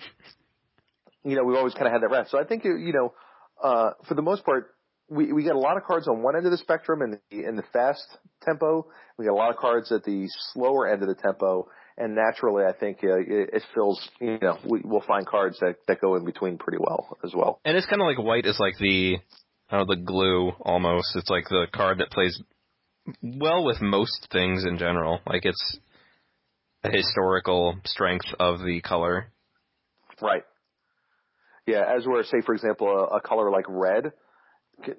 you 1.25 1.37
know, 1.37 1.45
we've 1.45 1.57
always 1.57 1.75
kind 1.75 1.87
of 1.87 1.93
had 1.93 2.03
that 2.03 2.11
wrath. 2.11 2.29
So 2.31 2.39
I 2.39 2.45
think 2.45 2.65
you 2.65 2.93
know, 2.93 3.15
uh, 3.63 3.93
for 4.09 4.15
the 4.15 4.23
most 4.23 4.45
part, 4.45 4.75
we 5.13 5.33
we 5.33 5.43
get 5.43 5.55
a 5.55 5.59
lot 5.59 5.77
of 5.77 5.85
cards 5.85 6.09
on 6.09 6.23
one 6.23 6.37
end 6.37 6.47
of 6.47 6.53
the 6.53 6.59
spectrum 6.59 7.03
in 7.03 7.19
the 7.31 7.49
in 7.49 7.57
the 7.57 7.65
fast 7.73 8.05
tempo. 8.43 8.87
We 9.19 9.27
get 9.27 9.33
a 9.33 9.37
lot 9.37 9.51
of 9.51 9.57
cards 9.57 9.93
at 9.93 10.05
the 10.05 10.29
slower 10.53 10.89
end 10.89 11.03
of 11.03 11.09
the 11.09 11.15
tempo, 11.15 11.69
and 11.99 12.15
naturally, 12.15 12.65
I 12.65 12.73
think 12.73 12.99
uh, 13.05 13.19
it, 13.19 13.51
it 13.53 13.63
fills. 13.75 14.01
You 14.21 14.39
know, 14.41 14.59
we, 14.69 14.81
we'll 14.85 15.03
find 15.03 15.27
cards 15.27 15.59
that 15.61 15.77
that 15.89 16.01
go 16.01 16.17
in 16.17 16.25
between 16.25 16.59
pretty 16.59 16.79
well 16.81 17.17
as 17.25 17.33
well. 17.35 17.61
And 17.65 17.77
it's 17.77 17.87
kind 17.87 18.01
of 18.01 18.07
like 18.07 18.19
white 18.19 18.47
is 18.47 18.59
like 18.59 18.79
the, 18.79 19.19
I 19.71 19.77
don't 19.77 19.89
the 19.89 19.97
glue 19.97 20.53
almost. 20.61 21.15
It's 21.15 21.31
like 21.31 21.49
the 21.49 21.67
card 21.73 21.99
that 21.99 22.11
plays 22.11 22.41
well 23.23 23.65
with 23.65 23.81
most 23.81 24.29
things 24.33 24.65
in 24.65 24.79
general. 24.79 25.21
Like 25.27 25.45
it's 25.45 25.79
a 26.85 26.91
historical 26.91 27.77
strength 27.85 28.27
of 28.41 28.61
the 28.61 28.81
color. 28.81 29.27
Right. 30.21 30.45
Yeah, 31.67 31.85
as 31.97 32.07
where, 32.07 32.25
say, 32.25 32.41
for 32.45 32.55
example, 32.55 32.89
a, 32.89 33.17
a 33.17 33.21
color 33.21 33.51
like 33.51 33.67
red, 33.69 34.13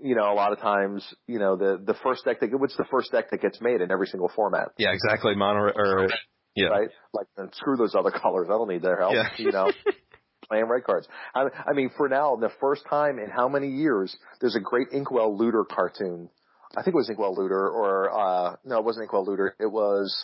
you 0.01 0.15
know, 0.15 0.31
a 0.31 0.35
lot 0.35 0.51
of 0.53 0.59
times, 0.59 1.05
you 1.27 1.39
know, 1.39 1.55
the 1.55 1.81
the 1.83 1.95
first 2.03 2.25
deck 2.25 2.39
that 2.39 2.49
what's 2.59 2.75
the 2.77 2.85
first 2.89 3.11
deck 3.11 3.31
that 3.31 3.41
gets 3.41 3.61
made 3.61 3.81
in 3.81 3.91
every 3.91 4.07
single 4.07 4.29
format, 4.35 4.69
Yeah, 4.77 4.91
exactly. 4.91 5.35
Mono 5.35 5.71
or 5.75 6.07
yeah. 6.55 6.67
right? 6.67 6.89
Like, 7.13 7.27
screw 7.53 7.77
those 7.77 7.95
other 7.95 8.11
colors. 8.21 8.47
I 8.49 8.53
don't 8.53 8.69
need 8.69 8.81
their 8.81 8.97
help. 8.99 9.13
Yeah. 9.13 9.29
You 9.37 9.51
know, 9.51 9.71
playing 10.47 10.65
red 10.67 10.83
cards. 10.83 11.07
I, 11.33 11.45
I 11.67 11.73
mean, 11.73 11.89
for 11.95 12.09
now, 12.09 12.35
the 12.35 12.51
first 12.59 12.83
time 12.89 13.19
in 13.19 13.29
how 13.29 13.47
many 13.47 13.69
years, 13.69 14.15
there's 14.41 14.55
a 14.55 14.59
great 14.59 14.87
Inkwell 14.91 15.37
Looter 15.37 15.63
cartoon. 15.63 16.29
I 16.75 16.83
think 16.83 16.95
it 16.95 16.97
was 16.97 17.09
Inkwell 17.09 17.35
Looter, 17.35 17.69
or 17.69 18.11
uh 18.11 18.55
no, 18.65 18.79
it 18.79 18.85
wasn't 18.85 19.03
Inkwell 19.03 19.25
Looter. 19.25 19.55
It 19.59 19.71
was. 19.71 20.23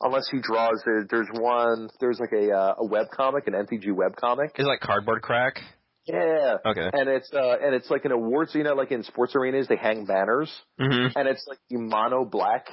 Unless 0.00 0.28
he 0.30 0.38
draws, 0.40 0.80
it. 0.86 1.08
there's 1.10 1.26
one. 1.32 1.90
There's 1.98 2.20
like 2.20 2.30
a 2.32 2.52
uh, 2.52 2.74
a 2.78 2.86
web 2.86 3.06
comic, 3.10 3.48
an 3.48 3.54
MTG 3.54 3.92
web 3.92 4.14
comic. 4.14 4.52
Is 4.56 4.64
it 4.64 4.68
like 4.68 4.78
cardboard 4.78 5.22
crack? 5.22 5.60
Yeah. 6.08 6.56
Okay. 6.64 6.90
And 6.92 7.08
it's 7.08 7.30
uh 7.32 7.56
and 7.62 7.74
it's 7.74 7.90
like 7.90 8.04
an 8.04 8.12
awards, 8.12 8.54
you 8.54 8.62
know, 8.64 8.74
like 8.74 8.90
in 8.90 9.02
sports 9.04 9.34
arenas 9.36 9.68
they 9.68 9.76
hang 9.76 10.04
banners, 10.06 10.50
Mm-hmm. 10.80 11.18
and 11.18 11.28
it's 11.28 11.44
like 11.46 11.58
the 11.70 11.78
mono 11.78 12.24
black 12.24 12.66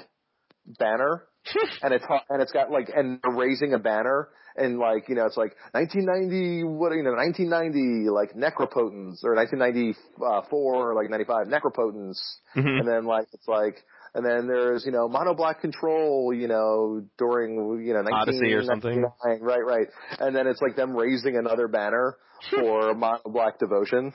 banner, 0.80 1.24
and 1.84 1.94
it's 1.94 2.06
and 2.30 2.42
it's 2.42 2.52
got 2.52 2.72
like 2.72 2.90
and 2.96 3.20
they're 3.22 3.34
raising 3.36 3.74
a 3.74 3.80
banner, 3.80 4.30
and 4.56 4.80
like 4.80 5.10
you 5.10 5.16
know 5.16 5.26
it's 5.26 5.38
like 5.38 5.56
1990 5.74 6.64
what 6.64 6.94
you 6.94 7.04
know 7.04 7.12
1990 7.12 8.10
like 8.10 8.34
necropotence 8.34 9.24
or 9.24 9.36
1994 9.36 10.46
or 10.52 10.96
like 10.96 11.10
95 11.10 11.48
necropotence, 11.48 12.20
hmm 12.54 12.60
and 12.80 12.88
then 12.88 13.06
like 13.06 13.28
it's 13.34 13.48
like. 13.48 13.84
And 14.16 14.26
then 14.26 14.48
there's, 14.48 14.86
you 14.86 14.94
know, 14.94 15.10
mono 15.10 15.34
black 15.34 15.60
control, 15.60 16.34
you 16.34 16.48
know, 16.48 17.04
during, 17.18 17.84
you 17.86 17.94
know, 17.94 18.02
19, 18.02 18.14
Odyssey 18.14 18.54
or 18.54 18.64
something. 18.64 19.04
Right, 19.42 19.66
right. 19.66 19.88
And 20.20 20.34
then 20.34 20.48
it's 20.48 20.62
like 20.62 20.78
them 20.78 20.96
raising 20.96 21.36
another 21.36 21.68
banner 21.68 22.16
for 22.50 22.94
mono 22.96 23.20
black 23.26 23.60
devotion. 23.60 24.14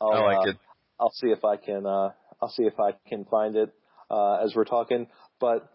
I'll, 0.00 0.10
I 0.12 0.20
like 0.20 0.48
uh, 0.48 0.50
it. 0.50 0.56
I'll 0.98 1.12
see 1.12 1.28
if 1.28 1.44
I 1.44 1.56
can. 1.56 1.86
Uh, 1.86 2.10
I'll 2.42 2.50
see 2.50 2.64
if 2.64 2.74
I 2.80 2.90
can 3.08 3.24
find 3.26 3.54
it 3.54 3.72
uh, 4.10 4.38
as 4.44 4.56
we're 4.56 4.64
talking. 4.64 5.06
But 5.38 5.70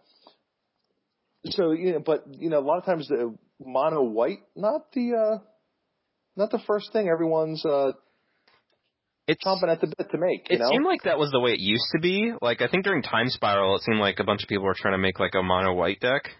so 1.46 1.72
you 1.72 1.92
know, 1.92 2.00
but 2.00 2.24
you 2.28 2.50
know, 2.50 2.58
a 2.58 2.66
lot 2.66 2.76
of 2.76 2.84
times 2.84 3.08
the 3.08 3.34
mono 3.58 4.02
white, 4.02 4.40
not 4.54 4.92
the 4.92 5.14
uh, 5.14 5.38
not 6.36 6.50
the 6.50 6.60
first 6.66 6.92
thing 6.92 7.08
everyone's 7.08 7.64
uh, 7.64 7.92
It's 9.32 9.44
chomping 9.44 9.68
at 9.70 9.80
the 9.80 9.86
bit 9.96 10.10
to 10.10 10.18
make. 10.18 10.48
You 10.50 10.56
It 10.56 10.58
know, 10.60 10.70
seemed 10.70 10.84
like 10.84 11.02
that 11.02 11.18
was 11.18 11.30
the 11.30 11.40
way 11.40 11.52
it 11.52 11.60
used 11.60 11.86
to 11.94 12.00
be. 12.00 12.32
Like 12.40 12.62
I 12.62 12.68
think 12.68 12.84
during 12.84 13.02
Time 13.02 13.28
Spiral, 13.28 13.76
it 13.76 13.82
seemed 13.82 13.98
like 13.98 14.18
a 14.20 14.24
bunch 14.24 14.42
of 14.42 14.48
people 14.48 14.64
were 14.64 14.74
trying 14.76 14.94
to 14.94 14.98
make 14.98 15.18
like 15.20 15.34
a 15.34 15.42
mono 15.42 15.74
white 15.74 16.00
deck. 16.00 16.30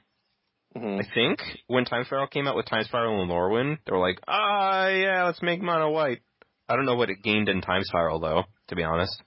Mhm. 0.77 1.01
I 1.01 1.15
think 1.15 1.41
when 1.67 1.85
Time 1.85 2.05
Spiral 2.05 2.27
came 2.29 2.49
out 2.49 2.57
with 2.57 2.67
Time 2.67 2.85
Spiral 2.85 3.21
and 3.21 3.31
Lorwyn, 3.31 3.79
they 3.85 3.93
were 3.93 3.99
like, 3.99 4.19
ah, 4.27 4.87
yeah, 4.89 5.25
let's 5.25 5.43
make 5.43 5.61
mono 5.61 5.91
white. 5.91 6.21
I 6.69 6.77
don't 6.77 6.87
know 6.87 6.95
what 6.97 7.11
it 7.11 7.23
gained 7.23 7.49
in 7.49 7.61
Time 7.61 7.83
Spiral 7.85 8.21
though, 8.21 8.45
to 8.69 8.77
be 8.77 8.83
honest. 8.83 9.21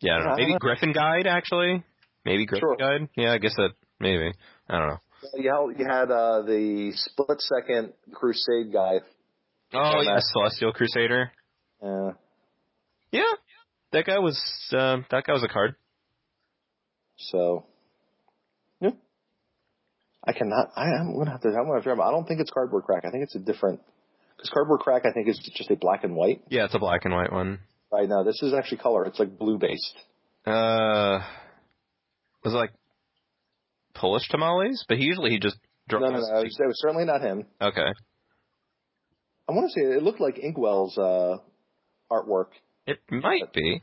Yeah, 0.00 0.14
I 0.14 0.18
don't 0.18 0.26
know. 0.28 0.36
Maybe 0.36 0.56
Griffin 0.60 0.92
Guide 0.92 1.26
actually. 1.26 1.82
Maybe 2.24 2.46
Griffin 2.46 2.68
Sure. 2.68 2.76
Guide. 2.76 3.08
Yeah, 3.16 3.32
I 3.32 3.38
guess 3.38 3.54
that 3.56 3.70
maybe. 4.00 4.32
I 4.68 4.78
don't 4.78 4.88
know. 4.88 4.98
you 5.34 5.50
had, 5.50 5.78
you 5.80 5.86
had 5.86 6.10
uh, 6.10 6.42
the 6.42 6.92
split 6.94 7.40
second 7.40 7.92
Crusade 8.12 8.72
guy. 8.72 9.00
Oh 9.72 10.00
Yeah. 10.00 10.14
yeah, 10.14 10.18
Celestial 10.20 10.72
Crusader. 10.72 11.30
Uh, 11.82 12.12
Yeah, 13.12 13.22
that 13.92 14.04
guy 14.06 14.18
was 14.18 14.38
uh, 14.72 14.98
that 15.10 15.24
guy 15.24 15.32
was 15.32 15.42
a 15.44 15.48
card. 15.48 15.74
so, 17.16 17.64
yeah. 18.80 18.90
I 20.26 20.32
cannot. 20.32 20.70
I, 20.76 20.84
I'm 21.00 21.16
gonna 21.16 21.30
have 21.30 21.40
to. 21.42 21.48
I'm 21.48 21.66
gonna 21.66 21.74
have 21.82 21.84
to. 21.84 22.02
I 22.02 22.10
don't 22.10 22.26
think 22.26 22.40
it's 22.40 22.50
cardboard 22.50 22.84
crack. 22.84 23.04
I 23.06 23.10
think 23.10 23.22
it's 23.24 23.34
a 23.34 23.38
different. 23.40 23.80
Because 24.36 24.50
cardboard 24.50 24.80
crack, 24.80 25.02
I 25.04 25.12
think 25.12 25.28
is 25.28 25.38
just 25.54 25.70
a 25.70 25.76
black 25.76 26.04
and 26.04 26.14
white. 26.14 26.42
Yeah, 26.48 26.64
it's 26.66 26.74
a 26.74 26.78
black 26.78 27.04
and 27.04 27.14
white 27.14 27.32
one. 27.32 27.58
Right 27.92 28.08
now, 28.08 28.22
this 28.22 28.40
is 28.42 28.52
actually 28.54 28.78
color. 28.78 29.04
It's 29.06 29.18
like 29.18 29.36
blue 29.38 29.58
based. 29.58 29.96
Uh, 30.46 31.20
was 32.44 32.54
it 32.54 32.56
like 32.56 32.70
Polish 33.94 34.28
tamales? 34.28 34.84
But 34.88 34.98
usually 34.98 35.30
he 35.30 35.38
just 35.40 35.56
No, 35.90 35.98
no, 35.98 36.08
no. 36.10 36.16
It 36.16 36.20
was, 36.44 36.56
it 36.60 36.66
was 36.66 36.80
certainly 36.80 37.04
not 37.04 37.20
him. 37.22 37.46
Okay, 37.60 37.86
I 39.48 39.52
want 39.52 39.70
to 39.70 39.80
say 39.80 39.86
it 39.96 40.02
looked 40.02 40.20
like 40.20 40.38
Inkwell's 40.38 40.96
uh, 40.98 41.38
artwork. 42.10 42.48
it 42.86 42.98
might 43.10 43.52
be. 43.52 43.82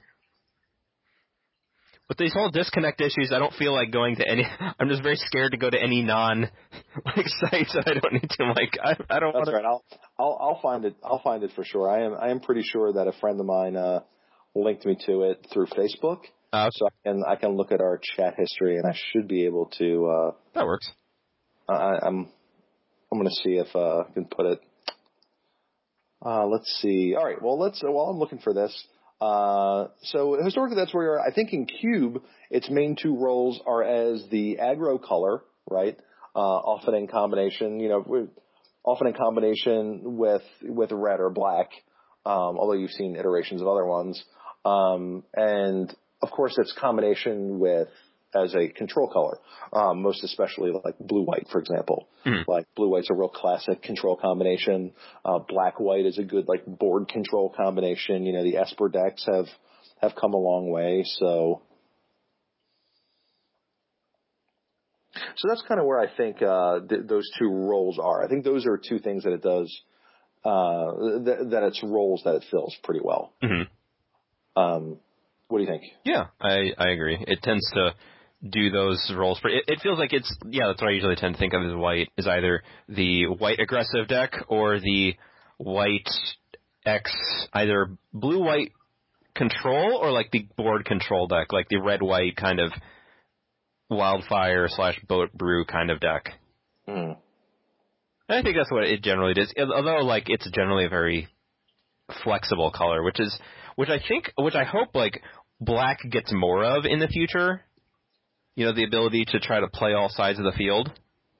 With 2.08 2.20
these 2.20 2.34
whole 2.34 2.52
disconnect 2.52 3.02
issues, 3.02 3.32
I 3.34 3.40
don't 3.40 3.54
feel 3.54 3.74
like 3.74 3.92
going 3.92 4.18
to 4.18 4.28
any. 4.30 4.46
I'm 4.80 4.90
just 4.90 5.02
very 5.02 5.16
scared 5.16 5.54
to 5.54 5.58
go 5.58 5.70
to 5.72 5.82
any 5.82 6.04
non 6.04 6.52
like 7.06 7.26
sites 7.26 7.74
that 7.74 7.88
I 7.88 7.94
don't 8.00 8.14
need 8.14 8.30
to. 8.30 8.46
Like 8.46 8.78
I, 8.84 8.96
I 9.10 9.20
don't 9.20 9.34
want 9.34 9.46
That's 9.46 9.50
to. 9.50 9.56
right. 9.56 9.66
I'll, 9.66 9.84
I'll, 10.20 10.38
I'll 10.40 10.60
find 10.62 10.86
it. 10.86 10.96
I'll 11.04 11.22
find 11.24 11.44
it 11.44 11.52
for 11.56 11.66
sure. 11.66 11.90
I 11.90 12.06
am, 12.06 12.16
I 12.22 12.30
am 12.30 12.42
pretty 12.42 12.62
sure 12.62 12.94
that 12.94 13.08
a 13.08 13.14
friend 13.20 13.40
of 13.40 13.48
mine, 13.48 13.76
uh, 13.76 14.02
linked 14.56 14.86
me 14.86 14.98
to 15.06 15.24
it 15.24 15.46
through 15.52 15.66
Facebook, 15.68 16.22
Uh, 16.54 16.70
so 16.72 16.88
I 16.88 17.10
can 17.10 17.24
I 17.28 17.36
can 17.36 17.58
look 17.58 17.72
at 17.72 17.82
our 17.82 18.00
chat 18.16 18.36
history, 18.38 18.78
and 18.78 18.86
I 18.88 18.96
should 19.12 19.28
be 19.28 19.46
able 19.46 19.70
to. 19.78 20.06
Uh, 20.08 20.32
that 20.54 20.66
works. 20.66 20.90
I, 21.68 21.98
I'm 22.04 22.30
I'm 23.12 23.20
going 23.20 23.26
to 23.26 23.42
see 23.44 23.56
if 23.56 23.76
uh, 23.76 24.02
I 24.02 24.12
can 24.14 24.26
put 24.26 24.46
it. 24.46 24.60
Uh, 26.26 26.48
let's 26.48 26.80
see. 26.82 27.16
All 27.16 27.24
right. 27.24 27.40
Well, 27.42 27.60
let's. 27.60 27.82
While 27.84 28.08
I'm 28.08 28.18
looking 28.18 28.40
for 28.40 28.54
this, 28.54 28.88
uh, 29.22 29.88
so 30.02 30.38
historically, 30.44 30.76
that's 30.76 30.94
where. 30.94 31.20
I 31.20 31.32
think 31.32 31.54
in 31.54 31.68
Cube, 31.68 32.24
its 32.50 32.70
main 32.70 32.96
two 33.00 33.16
roles 33.16 33.62
are 33.68 33.84
as 33.84 34.26
the 34.32 34.58
aggro 34.60 35.02
color, 35.02 35.44
right? 35.70 35.98
Uh, 36.36 36.40
often 36.40 36.96
in 36.96 37.08
combination, 37.08 37.80
you 37.80 37.90
know, 37.90 38.28
often 38.84 39.08
in 39.08 39.14
combination 39.14 40.18
with 40.18 40.42
with 40.64 40.92
red 40.92 41.20
or 41.20 41.30
black. 41.30 41.70
Um, 42.26 42.58
although 42.58 42.74
you've 42.74 42.92
seen 42.92 43.16
iterations 43.16 43.62
of 43.62 43.68
other 43.68 43.86
ones, 43.86 44.24
um, 44.66 45.24
and 45.36 45.96
of 46.24 46.32
course, 46.32 46.56
it's 46.58 46.74
combination 46.74 47.60
with 47.60 47.90
as 48.36 48.54
a 48.56 48.68
control 48.68 49.08
color, 49.10 49.38
um, 49.74 50.02
most 50.02 50.24
especially 50.24 50.72
like 50.84 50.96
blue 51.00 51.24
white, 51.24 51.48
for 51.52 51.60
example. 51.60 52.08
Mhm. 52.26 52.46
Like 52.48 52.66
blue 52.76 52.90
white's 52.90 53.10
a 53.10 53.14
real 53.14 53.30
classic 53.30 53.82
control 53.82 54.16
combination. 54.18 54.94
Uh, 55.24 55.40
black 55.40 55.80
white 55.80 56.06
is 56.06 56.18
a 56.18 56.24
good 56.24 56.48
like 56.48 56.66
board 56.66 57.08
control 57.08 57.50
combination. 57.56 58.26
You 58.26 58.34
know, 58.34 58.44
the 58.44 58.58
Esper 58.58 58.90
decks 58.90 59.26
have 59.26 59.48
have 60.02 60.16
come 60.16 60.34
a 60.34 60.38
long 60.38 60.70
way. 60.70 61.04
So, 61.06 61.62
so 65.38 65.48
that's 65.48 65.64
kind 65.68 65.80
of 65.80 65.86
where 65.86 66.00
I 66.00 66.08
think 66.16 66.42
uh, 66.42 66.80
th- 66.88 67.08
those 67.08 67.30
two 67.40 67.50
roles 67.50 67.98
are. 68.00 68.24
I 68.24 68.28
think 68.28 68.44
those 68.44 68.66
are 68.66 68.78
two 68.78 69.00
things 69.00 69.24
that 69.24 69.34
it 69.34 69.42
does. 69.42 69.74
Uh, 70.44 70.92
th- 71.26 71.50
that 71.52 71.64
its 71.64 71.82
roles 71.84 72.22
that 72.24 72.36
it 72.36 72.46
fills 72.52 72.76
pretty 72.84 73.00
well. 73.04 73.34
hmm 73.42 73.64
Um, 74.56 75.00
what 75.48 75.58
do 75.60 75.64
you 75.64 75.70
think? 75.70 75.84
Yeah, 76.04 76.28
I 76.42 76.72
I 76.78 76.90
agree. 76.90 77.18
It 77.28 77.42
tends 77.42 77.68
to 77.72 77.94
do 78.48 78.70
those 78.70 79.12
roles. 79.16 79.40
It, 79.44 79.64
it 79.68 79.80
feels 79.82 80.00
like 80.00 80.14
it's 80.14 80.34
yeah. 80.50 80.68
That's 80.68 80.82
what 80.82 80.90
I 80.90 80.94
usually 80.94 81.16
tend 81.16 81.36
to 81.36 81.40
think 81.40 81.54
of 81.54 81.64
as 81.64 81.76
white 81.76 82.10
is 82.18 82.28
either 82.28 82.64
the 82.88 83.26
white 83.26 83.60
aggressive 83.60 84.08
deck 84.08 84.34
or 84.48 84.80
the 84.80 85.16
white 85.58 86.10
X 86.86 87.12
either 87.54 87.98
blue 88.14 88.44
white 88.44 88.72
control 89.36 89.98
or 90.02 90.12
like 90.12 90.32
the 90.32 90.48
board 90.56 90.86
control 90.86 91.28
deck, 91.28 91.52
like 91.52 91.70
the 91.70 91.82
red 91.82 92.02
white 92.02 92.36
kind 92.36 92.60
of 92.60 92.72
wildfire 93.90 94.68
slash 94.70 95.00
boat 95.08 95.32
brew 95.34 95.66
kind 95.66 95.92
of 95.92 96.00
deck. 96.00 96.30
Mm. 96.88 97.18
And 98.28 98.40
I 98.40 98.42
think 98.42 98.56
that's 98.56 98.72
what 98.72 98.84
it 98.84 99.04
generally 99.04 99.34
does. 99.34 99.54
Although 99.58 100.04
like 100.04 100.30
it's 100.30 100.50
generally 100.52 100.86
a 100.86 100.90
very 100.90 101.28
flexible 102.24 102.72
color, 102.72 103.04
which 103.04 103.20
is 103.20 103.38
which 103.76 103.90
I 103.90 104.00
think 104.08 104.32
which 104.38 104.56
I 104.56 104.64
hope 104.64 104.90
like 104.94 105.22
black 105.60 106.00
gets 106.10 106.32
more 106.34 106.64
of 106.64 106.86
in 106.86 107.00
the 107.00 107.08
future. 107.08 107.62
You 108.56 108.66
know, 108.66 108.74
the 108.74 108.86
ability 108.86 109.26
to 109.30 109.40
try 109.40 109.60
to 109.60 109.68
play 109.68 109.94
all 109.94 110.10
sides 110.10 110.40
of 110.40 110.46
the 110.46 110.54
field. 110.54 110.92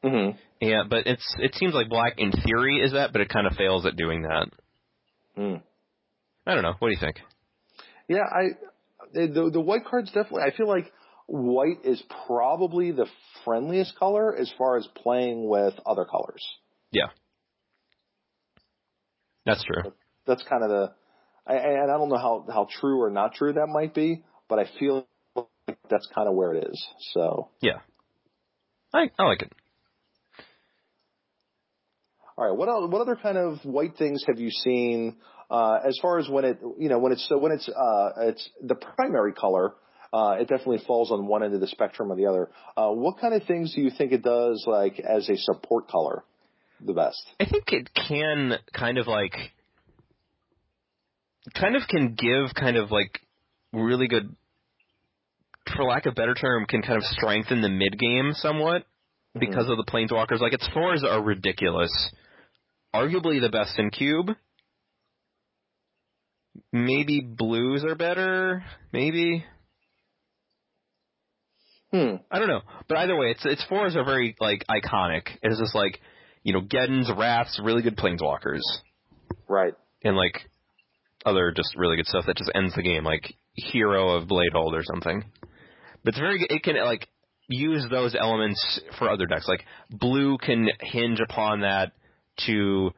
Mm-hmm. 0.04 0.38
Yeah, 0.62 0.84
but 0.90 1.08
it's 1.08 1.26
it 1.40 1.56
seems 1.56 1.74
like 1.74 1.90
black 1.90 2.14
in 2.18 2.32
theory 2.32 2.80
is 2.80 2.94
that, 2.94 3.12
but 3.12 3.22
it 3.22 3.30
kind 3.30 3.48
of 3.48 3.54
fails 3.54 3.86
at 3.86 3.96
doing 3.96 4.24
that. 4.24 4.48
Mm. 5.38 5.62
I 6.46 6.54
don't 6.54 6.64
know. 6.64 6.76
What 6.80 6.90
do 6.90 6.94
you 6.94 7.00
think? 7.00 7.18
Yeah, 8.08 8.24
I 8.24 8.50
the 9.14 9.50
the 9.52 9.62
white 9.62 9.86
cards 9.86 10.12
definitely. 10.12 10.44
I 10.44 10.56
feel 10.56 10.68
like 10.68 10.92
white 11.28 11.84
is 11.84 12.02
probably 12.28 12.92
the 12.92 13.08
friendliest 13.44 13.98
color 13.98 14.36
as 14.36 14.52
far 14.58 14.78
as 14.78 14.88
playing 14.96 15.48
with 15.48 15.74
other 15.86 16.06
colors. 16.06 16.46
Yeah, 16.92 17.08
that's 19.46 19.64
true. 19.64 19.92
That's 20.28 20.44
kind 20.44 20.64
of 20.64 20.70
the. 20.70 20.92
I, 21.48 21.56
and 21.56 21.92
I 21.92 21.98
don't 21.98 22.10
know 22.10 22.18
how 22.18 22.46
how 22.48 22.68
true 22.80 23.02
or 23.02 23.10
not 23.10 23.34
true 23.36 23.54
that 23.54 23.68
might 23.68 23.94
be, 23.94 24.24
but 24.50 24.60
I 24.60 24.66
feel 24.80 25.08
that's 25.90 26.08
kind 26.14 26.28
of 26.28 26.36
where 26.36 26.54
it 26.54 26.68
is. 26.70 26.88
So, 27.14 27.50
Yeah, 27.62 27.80
I 28.94 29.10
I 29.18 29.24
like 29.24 29.42
it. 29.42 29.52
all 32.38 32.48
right, 32.50 32.58
what 32.58 32.68
else, 32.68 32.92
what 32.92 33.02
other 33.02 33.16
kind 33.16 33.38
of 33.38 33.60
white 33.64 33.96
things 33.98 34.24
have 34.28 34.40
you 34.40 34.50
seen 34.50 35.18
uh, 35.50 35.80
as 35.88 35.98
far 36.02 36.20
as 36.20 36.28
when 36.30 36.44
it 36.46 36.60
you 36.78 36.90
know 36.90 37.00
when 37.00 37.12
it's 37.12 37.26
so 37.30 37.38
when 37.38 37.52
it's 37.52 37.68
uh, 37.70 38.10
it's 38.22 38.50
the 38.62 38.76
primary 38.76 39.34
color? 39.34 39.74
Uh, 40.14 40.38
it 40.40 40.48
definitely 40.48 40.80
falls 40.88 41.12
on 41.12 41.28
one 41.28 41.44
end 41.44 41.54
of 41.54 41.60
the 41.60 41.68
spectrum 41.68 42.10
or 42.10 42.16
the 42.16 42.26
other. 42.26 42.50
Uh, 42.78 42.88
what 42.90 43.20
kind 43.20 43.34
of 43.34 43.44
things 43.44 43.76
do 43.76 43.82
you 43.82 43.90
think 43.98 44.14
it 44.14 44.24
does, 44.24 44.64
like 44.66 44.98
as 45.00 45.28
a 45.30 45.36
support 45.36 45.90
color, 45.90 46.24
the 46.80 46.94
best? 46.94 47.22
I 47.38 47.46
think 47.46 47.74
it 47.74 47.90
can 47.94 48.54
kind 48.74 48.98
of 48.98 49.08
like 49.08 49.36
kind 51.54 51.76
of 51.76 51.82
can 51.90 52.14
give 52.16 52.54
kind 52.56 52.78
of 52.78 52.92
like 52.92 53.20
really 53.74 54.08
good 54.08 54.34
for 55.76 55.84
lack 55.84 56.06
of 56.06 56.12
a 56.14 56.16
better 56.16 56.34
term 56.34 56.66
can 56.66 56.82
kind 56.82 56.98
of 56.98 57.04
strengthen 57.04 57.62
the 57.62 57.70
mid 57.70 57.98
game 57.98 58.32
somewhat 58.34 58.86
because 59.40 59.70
of 59.70 59.78
the 59.78 59.86
planeswalkers. 59.90 60.40
Like 60.40 60.54
its 60.54 60.68
fours 60.74 61.04
are 61.04 61.22
ridiculous. 61.22 61.92
Arguably 62.94 63.42
the 63.42 63.50
best 63.50 63.78
in 63.78 63.90
cube. 63.90 64.28
Maybe 66.72 67.20
blues 67.22 67.84
are 67.84 67.96
better. 67.96 68.64
Maybe. 68.94 69.44
Hmm. 71.92 72.16
I 72.32 72.40
don't 72.40 72.48
know, 72.48 72.62
but 72.90 72.98
either 72.98 73.16
way, 73.16 73.32
its 73.32 73.46
its 73.46 73.64
fours 73.70 73.96
are 73.96 74.04
very 74.04 74.36
like 74.40 74.64
iconic. 74.70 75.28
It's 75.42 75.60
just 75.60 75.76
like 75.76 76.00
you 76.44 76.54
know, 76.54 76.62
Geddons, 76.62 77.16
Wraths, 77.16 77.60
really 77.64 77.82
good 77.82 77.98
planeswalkers, 77.98 78.60
Right. 79.48 79.74
and 80.04 80.16
like 80.16 80.42
other 81.26 81.52
just 81.56 81.76
really 81.76 81.96
good 81.96 82.06
stuff 82.06 82.26
that 82.28 82.38
just 82.38 82.52
ends 82.54 82.76
the 82.76 82.84
game, 82.84 83.04
like 83.04 83.34
Hero 83.54 84.12
of 84.12 84.28
Bladehold 84.28 84.74
or 84.74 84.84
something. 84.84 85.24
But 86.06 86.14
it's 86.14 86.20
very 86.20 86.38
good. 86.38 86.52
It 86.52 86.64
can 86.64 86.78
like 86.78 87.08
use 87.48 87.86
those 87.90 88.16
elements 88.16 88.80
for 88.98 89.10
other 89.10 89.26
decks. 89.26 89.48
Like 89.48 89.66
blue 89.90 90.38
can 90.38 90.70
hinge 90.80 91.20
upon 91.20 91.62
that 91.62 91.94
to 92.46 92.92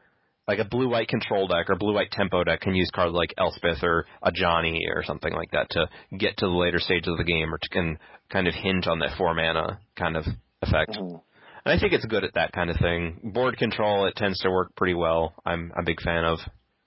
like 0.46 0.58
a 0.58 0.64
blue 0.64 0.88
white 0.88 1.08
control 1.08 1.48
deck 1.48 1.68
or 1.68 1.76
blue 1.76 1.94
white 1.94 2.10
tempo 2.10 2.44
deck 2.44 2.60
can 2.60 2.74
use 2.74 2.90
cards 2.94 3.14
like 3.14 3.34
Elspeth 3.38 3.82
or 3.82 4.06
Ajani 4.22 4.80
or 4.94 5.02
something 5.04 5.32
like 5.32 5.50
that 5.52 5.70
to 5.70 5.88
get 6.16 6.36
to 6.38 6.46
the 6.46 6.52
later 6.52 6.78
stages 6.78 7.08
of 7.08 7.18
the 7.18 7.24
game 7.24 7.52
or 7.52 7.58
to 7.58 7.68
can 7.70 7.98
kind 8.30 8.46
of 8.46 8.54
hinge 8.54 8.86
on 8.86 8.98
that 9.00 9.16
four 9.16 9.34
mana 9.34 9.80
kind 9.96 10.16
of 10.16 10.24
effect. 10.62 10.92
Mhm. 10.92 11.20
And 11.64 11.74
I 11.74 11.78
think 11.78 11.92
it's 11.92 12.06
good 12.06 12.24
at 12.24 12.34
that 12.34 12.52
kind 12.52 12.70
of 12.70 12.76
thing. 12.78 13.32
Board 13.34 13.58
control, 13.58 14.06
it 14.06 14.16
tends 14.16 14.38
to 14.40 14.50
work 14.50 14.74
pretty 14.76 14.94
well. 14.94 15.34
I'm 15.44 15.72
a 15.76 15.82
big 15.82 16.00
fan 16.00 16.24
of 16.24 16.38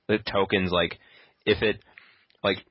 the 0.07 0.19
tokens. 0.19 0.71
Like, 0.71 0.99
if 1.45 1.61
it, 1.61 1.83
like, 2.43 2.63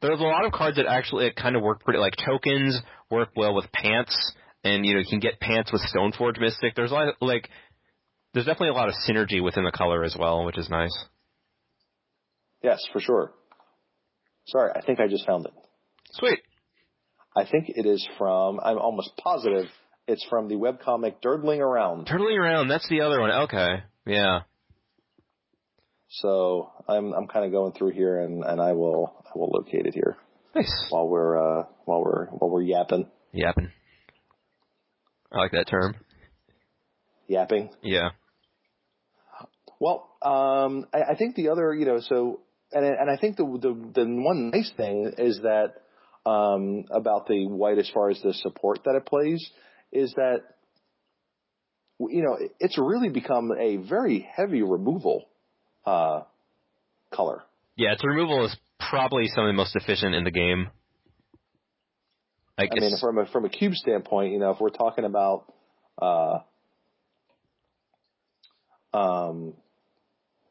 there's 0.00 0.20
a 0.20 0.24
lot 0.24 0.44
of 0.44 0.52
cards 0.52 0.76
that 0.76 0.86
actually 0.86 1.26
it 1.26 1.36
kind 1.36 1.56
of 1.56 1.62
work 1.62 1.84
pretty. 1.84 1.98
Like 1.98 2.14
tokens 2.24 2.80
work 3.10 3.30
well 3.36 3.54
with 3.54 3.70
pants, 3.72 4.14
and 4.64 4.84
you 4.84 4.94
know 4.94 5.00
you 5.00 5.06
can 5.08 5.20
get 5.20 5.40
pants 5.40 5.72
with 5.72 5.82
Stoneforge 5.94 6.40
Mystic. 6.40 6.74
There's 6.74 6.90
a 6.90 6.94
lot, 6.94 7.14
like, 7.20 7.48
there's 8.32 8.46
definitely 8.46 8.70
a 8.70 8.74
lot 8.74 8.88
of 8.88 8.94
synergy 9.08 9.42
within 9.42 9.64
the 9.64 9.72
color 9.72 10.04
as 10.04 10.16
well, 10.18 10.44
which 10.44 10.58
is 10.58 10.68
nice. 10.68 10.96
Yes, 12.62 12.84
for 12.92 13.00
sure. 13.00 13.32
Sorry, 14.46 14.72
I 14.74 14.82
think 14.82 15.00
I 15.00 15.08
just 15.08 15.26
found 15.26 15.46
it. 15.46 15.52
Sweet. 16.12 16.40
I 17.36 17.44
think 17.44 17.68
it 17.68 17.86
is 17.86 18.06
from. 18.18 18.60
I'm 18.62 18.78
almost 18.78 19.10
positive 19.22 19.66
it's 20.10 20.26
from 20.28 20.48
the 20.48 20.56
webcomic 20.56 21.22
Durdling 21.24 21.60
Around. 21.60 22.08
Turtling 22.08 22.36
around. 22.36 22.68
That's 22.68 22.88
the 22.88 23.02
other 23.02 23.20
one. 23.20 23.30
Okay. 23.30 23.84
Yeah. 24.06 24.40
So 26.08 26.72
I'm 26.90 27.12
I'm 27.12 27.26
kind 27.28 27.44
of 27.46 27.52
going 27.52 27.72
through 27.72 27.92
here, 27.92 28.20
and, 28.20 28.42
and 28.44 28.60
I 28.60 28.72
will 28.72 29.12
I 29.26 29.38
will 29.38 29.50
locate 29.52 29.86
it 29.86 29.94
here 29.94 30.16
Nice. 30.54 30.70
while 30.90 31.08
we're 31.08 31.36
uh, 31.60 31.64
while 31.84 32.02
we're 32.02 32.26
while 32.26 32.50
we're 32.50 32.62
yapping 32.62 33.06
Yapping. 33.32 33.70
I 35.32 35.38
like 35.38 35.52
that 35.52 35.68
term. 35.68 35.94
yapping. 37.28 37.70
Yeah. 37.82 38.10
Well, 39.78 40.10
um, 40.20 40.86
I, 40.92 41.12
I 41.12 41.14
think 41.16 41.36
the 41.36 41.50
other, 41.50 41.72
you 41.72 41.86
know, 41.86 42.00
so 42.00 42.40
and 42.72 42.84
and 42.84 43.08
I 43.10 43.16
think 43.16 43.36
the 43.36 43.44
the 43.44 43.92
the 43.94 44.04
one 44.06 44.50
nice 44.50 44.72
thing 44.76 45.12
is 45.16 45.40
that 45.42 45.74
um, 46.28 46.84
about 46.90 47.26
the 47.28 47.46
white 47.46 47.78
as 47.78 47.88
far 47.94 48.10
as 48.10 48.20
the 48.22 48.34
support 48.34 48.80
that 48.84 48.96
it 48.96 49.06
plays 49.06 49.48
is 49.92 50.12
that 50.16 50.40
you 52.00 52.22
know 52.22 52.36
it's 52.58 52.78
really 52.78 53.08
become 53.08 53.52
a 53.58 53.76
very 53.76 54.28
heavy 54.36 54.62
removal 54.62 55.24
uh, 55.86 56.22
color. 57.12 57.42
Yeah, 57.76 57.92
its 57.92 58.04
removal 58.04 58.44
is 58.44 58.56
probably 58.78 59.28
some 59.28 59.44
of 59.44 59.48
the 59.48 59.54
most 59.54 59.76
efficient 59.76 60.14
in 60.14 60.24
the 60.24 60.30
game. 60.30 60.68
Like 62.58 62.70
I 62.76 62.80
mean, 62.80 62.96
from 63.00 63.18
a 63.18 63.26
from 63.26 63.44
a 63.44 63.48
cube 63.48 63.74
standpoint, 63.74 64.32
you 64.32 64.38
know, 64.38 64.50
if 64.50 64.60
we're 64.60 64.68
talking 64.68 65.04
about, 65.04 65.50
uh, 66.00 66.40
um, 68.92 69.54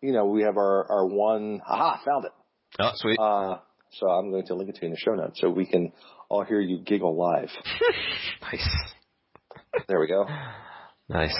you 0.01 0.12
know, 0.12 0.26
we 0.26 0.41
have 0.43 0.57
our 0.57 0.91
our 0.91 1.05
one. 1.05 1.62
Aha, 1.68 2.01
found 2.03 2.26
it. 2.26 2.32
oh, 2.80 2.91
sweet. 2.95 3.20
Uh, 3.20 3.60
so 3.91 4.07
I'm 4.07 4.32
going 4.32 4.45
to 4.47 4.55
link 4.55 4.70
it 4.70 4.76
to 4.78 4.82
you 4.82 4.88
in 4.88 4.93
the 4.93 4.99
show 4.99 5.14
notes 5.14 5.39
so 5.39 5.49
we 5.49 5.68
can 5.68 5.91
all 6.30 6.43
hear 6.43 6.60
you 6.60 6.80
giggle 6.80 7.16
live. 7.16 7.49
nice. 8.41 8.68
There 9.88 9.99
we 9.99 10.07
go. 10.07 10.26
Nice. 11.10 11.36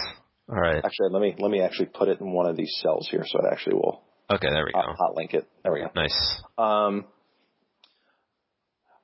All 0.48 0.60
right. 0.60 0.84
Actually, 0.84 1.10
let 1.12 1.22
me 1.22 1.36
let 1.40 1.50
me 1.50 1.62
actually 1.62 1.88
put 1.88 2.10
it 2.10 2.20
in 2.20 2.32
one 2.32 2.48
of 2.48 2.56
these 2.56 2.76
cells 2.82 3.08
here 3.10 3.24
so 3.26 3.40
it 3.40 3.46
actually 3.52 3.76
will 3.76 4.04
Okay, 4.32 4.48
there 4.50 4.66
we 4.66 4.72
go. 4.72 4.80
hot, 4.80 4.96
hot 4.98 5.16
link 5.16 5.34
it. 5.34 5.48
There 5.64 5.74
we 5.74 5.80
go. 5.82 5.88
Nice. 5.96 6.42
Um, 6.58 7.06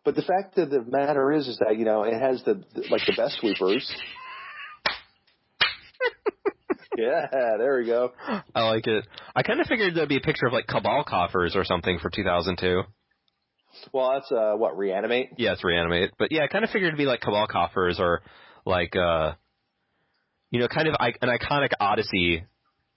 But 0.03 0.15
the 0.15 0.21
fact 0.21 0.57
of 0.59 0.69
the 0.69 0.84
matter 0.84 1.32
is, 1.32 1.47
is 1.47 1.57
that 1.59 1.78
you 1.78 1.86
know 1.86 2.03
it 2.03 2.13
has 2.19 2.43
the 2.43 2.63
like 2.91 3.01
the 3.07 3.13
best 3.17 3.39
sweepers. 3.39 3.91
yeah, 6.97 7.28
there 7.57 7.78
we 7.80 7.86
go. 7.86 8.11
I 8.53 8.63
like 8.67 8.88
it. 8.88 9.05
I 9.36 9.43
kind 9.43 9.59
of 9.59 9.67
figured 9.67 9.95
there'd 9.95 10.09
be 10.09 10.17
a 10.17 10.21
picture 10.21 10.47
of 10.47 10.53
like 10.53 10.67
Cabal 10.67 11.03
coffers 11.03 11.55
or 11.55 11.63
something 11.65 11.99
for 11.99 12.09
2002. 12.09 12.84
Well, 13.91 14.11
that's 14.13 14.32
uh, 14.32 14.53
what 14.55 14.78
reanimate. 14.78 15.32
Yeah, 15.38 15.53
it's 15.53 15.63
reanimate. 15.63 16.11
But 16.17 16.32
yeah, 16.32 16.43
I 16.43 16.47
kind 16.47 16.63
of 16.63 16.69
figured 16.69 16.89
it'd 16.89 16.97
be 16.97 17.05
like 17.05 17.21
Cabal 17.21 17.47
coffers 17.47 17.99
or 17.99 18.21
like 18.65 18.95
uh, 18.95 19.34
you 20.51 20.59
know, 20.59 20.67
kind 20.67 20.88
of 20.88 20.95
I- 20.99 21.13
an 21.21 21.30
iconic 21.30 21.71
Odyssey 21.80 22.45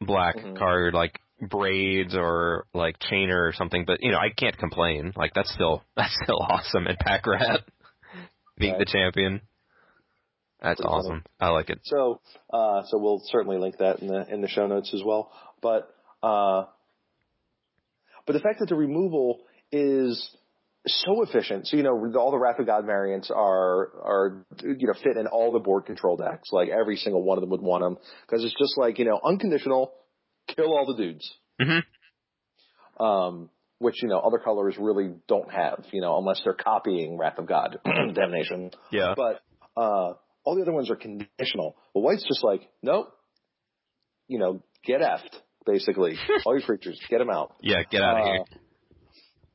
black 0.01 0.37
Mhm. 0.37 0.57
card 0.59 0.95
like 0.95 1.19
braids 1.41 2.15
or 2.17 2.67
like 2.75 2.99
chainer 3.01 3.49
or 3.49 3.53
something. 3.53 3.85
But 3.87 3.99
you 4.03 4.11
know, 4.13 4.19
I 4.19 4.31
can't 4.31 4.57
complain. 4.57 5.13
Like 5.17 5.33
that's 5.35 5.53
still 5.53 5.83
that's 5.97 6.17
still 6.23 6.41
awesome. 6.41 6.87
And 6.87 6.99
Pack 6.99 7.27
Rat 7.27 7.61
being 8.59 8.73
Right. 8.73 8.81
the 8.81 8.87
champion. 8.87 9.41
That's 10.61 10.81
Pretty 10.81 10.89
funny. 10.91 10.99
awesome. 11.07 11.25
I 11.41 11.49
like 11.51 11.71
it. 11.71 11.79
So, 11.85 12.21
uh, 12.53 12.83
so 12.89 12.99
we'll 12.99 13.23
certainly 13.27 13.59
link 13.59 13.77
that 13.79 14.01
in 14.01 14.09
the 14.09 14.27
in 14.33 14.41
the 14.41 14.49
show 14.49 14.67
notes 14.67 14.93
as 14.93 15.03
well. 15.05 15.31
But, 15.63 15.89
uh, 16.23 16.65
but 18.27 18.33
the 18.33 18.41
fact 18.41 18.59
that 18.59 18.69
the 18.69 18.75
removal 18.75 19.41
is 19.71 20.37
so 20.87 21.23
efficient. 21.23 21.67
So 21.67 21.77
you 21.77 21.83
know, 21.83 22.13
all 22.17 22.31
the 22.31 22.39
Wrath 22.39 22.59
of 22.59 22.67
God 22.67 22.87
variants 22.87 23.31
are 23.31 23.89
are 24.03 24.45
you 24.63 24.87
know 24.87 24.95
fit 25.03 25.17
in 25.17 25.27
all 25.27 25.53
the 25.53 25.59
board 25.59 25.87
control 25.87 26.17
decks. 26.17 26.49
Like 26.53 26.69
every 26.69 26.97
single 26.97 27.23
one 27.23 27.39
of 27.39 27.43
them 27.43 27.51
would 27.51 27.61
want 27.63 27.83
them 27.83 27.97
because 28.27 28.45
it's 28.45 28.55
just 28.59 28.77
like 28.77 28.99
you 28.99 29.05
know 29.05 29.21
unconditional, 29.25 29.93
kill 30.55 30.73
all 30.77 30.87
the 30.87 30.97
dudes. 31.03 31.33
hmm 31.61 33.03
Um, 33.03 33.51
which 33.79 34.03
you 34.03 34.09
know 34.09 34.19
other 34.19 34.39
colors 34.39 34.75
really 34.79 35.11
don't 35.29 35.51
have. 35.53 35.85
You 35.93 36.01
know, 36.01 36.19
unless 36.19 36.41
they're 36.45 36.55
copying 36.55 37.17
Wrath 37.19 37.39
of 37.39 37.47
God, 37.47 37.79
Damnation. 38.15 38.71
Yeah. 38.91 39.15
But 39.17 39.41
uh, 39.77 40.15
all 40.45 40.57
the 40.57 40.63
other 40.63 40.73
ones 40.73 40.91
are 40.91 40.97
conditional. 40.97 41.77
Well, 41.95 42.03
white's 42.05 42.27
just 42.27 42.43
like, 42.43 42.63
nope. 42.83 43.13
You 44.27 44.39
know, 44.39 44.63
get 44.85 45.01
effed, 45.01 45.35
basically. 45.65 46.17
all 46.45 46.55
your 46.59 46.67
creatures, 46.67 47.01
get 47.09 47.19
them 47.19 47.31
out. 47.31 47.55
Yeah. 47.63 47.83
Get 47.91 48.03
out 48.03 48.17
of 48.21 48.27
Uh, 48.27 48.31
here. 48.33 48.45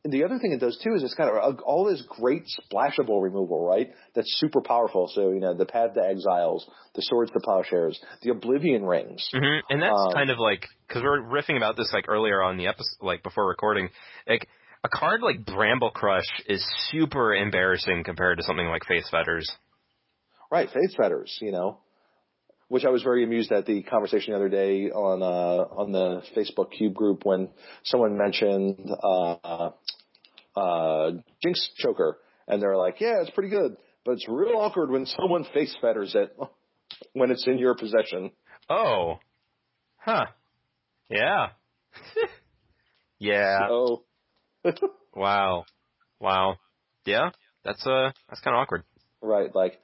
And 0.04 0.12
the 0.12 0.26
other 0.26 0.38
thing 0.38 0.52
it 0.52 0.60
does 0.60 0.78
too 0.84 0.96
is 0.96 1.04
it's 1.04 1.14
kind 1.14 1.30
of 1.30 1.60
all 1.62 1.86
this 1.86 2.04
great 2.10 2.44
splashable 2.60 3.24
removal, 3.24 3.66
right? 3.66 3.90
That's 4.16 4.28
super 4.40 4.62
powerful. 4.62 5.10
So 5.14 5.32
you 5.32 5.40
know, 5.40 5.54
the 5.54 5.66
Path 5.66 5.94
to 5.94 6.02
Exiles, 6.06 6.70
the 6.94 7.02
Swords 7.02 7.32
to 7.32 7.40
Plowshares, 7.40 8.00
the 8.22 8.32
Oblivion 8.32 8.86
Rings. 8.86 9.28
hmm 9.32 9.60
And 9.70 9.82
that's 9.82 9.94
Um, 9.94 10.14
kind 10.14 10.30
of 10.30 10.40
like 10.40 10.68
because 10.88 11.04
we 11.04 11.08
we're 11.08 11.22
riffing 11.22 11.56
about 11.58 11.78
this 11.78 11.92
like 11.94 12.06
earlier 12.10 12.42
on 12.44 12.58
the 12.58 12.68
episode, 12.68 13.02
like 13.02 13.24
before 13.24 13.48
recording. 13.48 13.90
Like 14.28 14.48
a 14.84 14.90
card 14.90 15.22
like 15.22 15.46
Bramble 15.46 15.92
Crush 15.92 16.28
is 16.48 16.66
super 16.92 17.34
embarrassing 17.34 18.04
compared 18.04 18.38
to 18.40 18.44
something 18.44 18.68
like 18.68 18.86
Faith's 18.86 19.10
Fetters. 19.10 19.50
Right, 20.52 20.70
Faith 20.70 20.96
Fetters, 20.98 21.38
you 21.42 21.52
know. 21.52 21.80
Which 22.70 22.86
I 22.86 22.90
was 22.90 23.04
very 23.04 23.24
amused 23.24 23.52
at 23.52 23.66
the 23.68 23.84
conversation 23.84 24.34
the 24.34 24.38
other 24.38 24.50
day 24.50 24.90
on 24.90 25.22
uh, 25.22 25.82
on 25.82 25.92
the 25.92 26.24
Facebook 26.36 26.72
Cube 26.72 26.94
group 26.96 27.24
when 27.24 27.50
someone 27.84 28.18
mentioned 28.18 28.90
uh, 29.04 29.70
uh, 30.56 31.12
Jinxed 31.42 31.76
Choker, 31.78 32.18
and 32.48 32.62
they're 32.62 32.78
like, 32.78 33.00
"Yeah, 33.00 33.22
it's 33.22 33.32
pretty 33.32 33.50
good, 33.50 33.76
but 34.06 34.14
it's 34.14 34.28
real 34.28 34.58
awkward 34.58 34.90
when 34.90 35.06
someone 35.06 35.46
Faith's 35.54 35.76
Fetters 35.82 36.16
it 36.16 36.36
when 37.14 37.32
it's 37.32 37.48
in 37.48 37.58
your 37.58 37.76
possession." 37.76 38.32
Oh, 38.70 39.20
huh? 39.98 40.26
Yeah. 41.10 41.50
yeah. 43.20 43.68
So, 43.68 44.04
Wow. 45.16 45.66
Wow. 46.20 46.56
Yeah. 47.06 47.30
That's 47.64 47.86
uh 47.86 48.12
that's 48.30 48.42
kind 48.42 48.56
of 48.56 48.62
awkward. 48.62 48.84
right, 49.22 49.54
like 49.54 49.80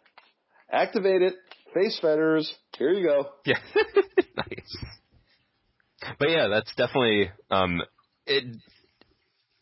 activate 0.72 1.22
it, 1.22 1.36
Faith's 1.74 2.00
Fetters. 2.02 2.54
Here 2.78 2.92
you 2.92 3.06
go. 3.08 3.30
Yeah. 3.46 3.60
nice. 4.38 4.78
But 6.18 6.30
yeah, 6.30 6.48
that's 6.48 6.74
definitely 6.76 7.32
um 7.52 7.82
it, 8.26 8.44
it 8.46 8.56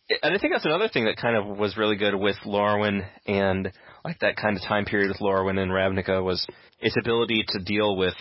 and 0.10 0.34
I 0.34 0.38
think 0.38 0.54
that's 0.54 0.66
another 0.66 0.88
thing 0.88 1.06
that 1.06 1.18
kind 1.18 1.36
of 1.36 1.58
was 1.58 1.78
really 1.78 1.98
good 1.98 2.16
with 2.16 2.36
Lorwyn 2.46 3.06
and 3.26 3.72
like 4.06 4.20
that 4.20 4.38
kind 4.38 4.56
of 4.56 4.64
time 4.64 4.86
period 4.86 5.10
with 5.10 5.20
Lorwyn 5.20 5.60
and 5.60 5.72
Ravnica 5.72 6.24
was 6.24 6.46
its 6.80 6.96
ability 6.98 7.44
to 7.50 7.60
deal 7.64 7.98
with 7.98 8.14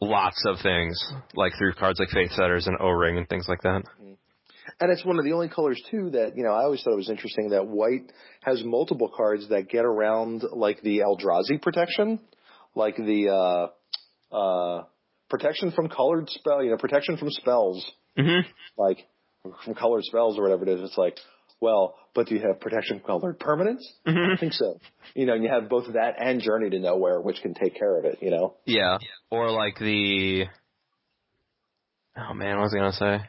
lots 0.00 0.42
of 0.46 0.56
things, 0.62 1.02
like 1.34 1.52
through 1.58 1.74
cards 1.74 1.98
like 1.98 2.10
Faith's 2.10 2.36
Fetters 2.36 2.66
and 2.66 2.76
O 2.80 2.88
Ring 2.90 3.16
and 3.16 3.28
things 3.28 3.46
like 3.48 3.62
that. 3.62 3.82
And 4.80 4.90
it's 4.90 5.04
one 5.04 5.18
of 5.18 5.24
the 5.24 5.32
only 5.32 5.48
colors 5.48 5.80
too 5.90 6.10
that, 6.10 6.36
you 6.36 6.42
know, 6.42 6.50
I 6.50 6.64
always 6.64 6.82
thought 6.82 6.92
it 6.92 6.96
was 6.96 7.08
interesting 7.08 7.50
that 7.50 7.66
white 7.66 8.12
has 8.42 8.62
multiple 8.62 9.10
cards 9.16 9.48
that 9.48 9.68
get 9.70 9.84
around 9.84 10.42
like 10.52 10.82
the 10.82 10.98
Eldrazi 10.98 11.62
protection, 11.62 12.20
like 12.74 12.96
the, 12.96 13.70
uh, 14.32 14.34
uh, 14.36 14.84
protection 15.30 15.70
from 15.70 15.88
colored 15.88 16.28
spell, 16.28 16.62
you 16.62 16.70
know, 16.70 16.76
protection 16.76 17.16
from 17.16 17.30
spells, 17.30 17.90
Mm-hmm. 18.18 18.48
like 18.78 19.06
from 19.64 19.74
colored 19.74 20.04
spells 20.04 20.38
or 20.38 20.42
whatever 20.42 20.62
it 20.64 20.68
is. 20.70 20.80
It's 20.82 20.98
like, 20.98 21.18
well, 21.60 21.96
but 22.14 22.26
do 22.26 22.34
you 22.34 22.42
have 22.46 22.60
protection 22.60 23.00
from 23.00 23.06
colored 23.20 23.38
permanents? 23.38 23.82
I 24.06 24.10
Mm-hmm. 24.10 24.28
don't 24.28 24.40
think 24.40 24.52
so. 24.52 24.78
You 25.14 25.26
know, 25.26 25.34
and 25.34 25.42
you 25.42 25.50
have 25.50 25.68
both 25.68 25.92
that 25.94 26.14
and 26.18 26.40
Journey 26.40 26.70
to 26.70 26.78
Nowhere, 26.78 27.20
which 27.20 27.40
can 27.42 27.54
take 27.54 27.74
care 27.76 27.98
of 27.98 28.04
it, 28.04 28.18
you 28.20 28.30
know? 28.30 28.54
Yeah. 28.66 28.98
Or 29.30 29.50
like 29.50 29.78
the 29.78 30.44
Oh 32.18 32.34
man, 32.34 32.56
what 32.56 32.64
was 32.64 32.74
I 32.74 32.78
gonna 32.78 32.92
say? 32.92 33.28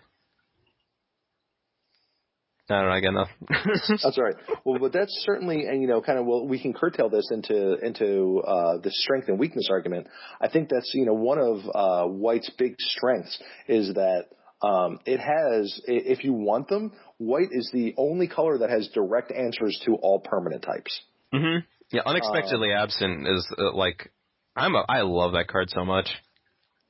I 2.69 2.73
don't 2.81 2.85
know, 2.85 2.91
I 2.91 2.99
got 2.99 3.13
nothing. 3.13 3.47
That's 4.03 4.17
all 4.17 4.23
right. 4.25 4.35
Well, 4.65 4.77
but 4.77 4.91
that's 4.91 5.23
certainly, 5.25 5.65
and 5.67 5.81
you 5.81 5.87
know, 5.87 6.01
kind 6.01 6.19
of, 6.19 6.25
well, 6.25 6.45
we 6.45 6.61
can 6.61 6.73
curtail 6.73 7.09
this 7.09 7.29
into 7.31 7.75
into 7.77 8.41
uh, 8.45 8.77
the 8.79 8.91
strength 8.91 9.29
and 9.29 9.39
weakness 9.39 9.69
argument. 9.71 10.07
I 10.41 10.49
think 10.49 10.67
that's 10.67 10.91
you 10.93 11.05
know 11.05 11.13
one 11.13 11.39
of 11.39 11.59
uh, 11.73 12.07
White's 12.09 12.49
big 12.57 12.75
strengths 12.79 13.41
is 13.69 13.93
that 13.93 14.25
um, 14.61 14.99
it 15.05 15.19
has, 15.19 15.79
if 15.85 16.23
you 16.23 16.33
want 16.33 16.67
them, 16.67 16.91
White 17.17 17.49
is 17.51 17.69
the 17.73 17.93
only 17.97 18.27
color 18.27 18.59
that 18.59 18.69
has 18.69 18.89
direct 18.93 19.31
answers 19.31 19.79
to 19.85 19.95
all 19.95 20.19
permanent 20.19 20.63
types. 20.63 20.99
hmm 21.31 21.57
Yeah, 21.91 22.01
unexpectedly 22.05 22.71
absent 22.71 23.27
is 23.27 23.47
uh, 23.57 23.73
like 23.73 24.11
I'm 24.55 24.75
a 24.75 24.83
I 24.87 25.01
love 25.01 25.33
that 25.33 25.47
card 25.47 25.69
so 25.69 25.85
much. 25.85 26.07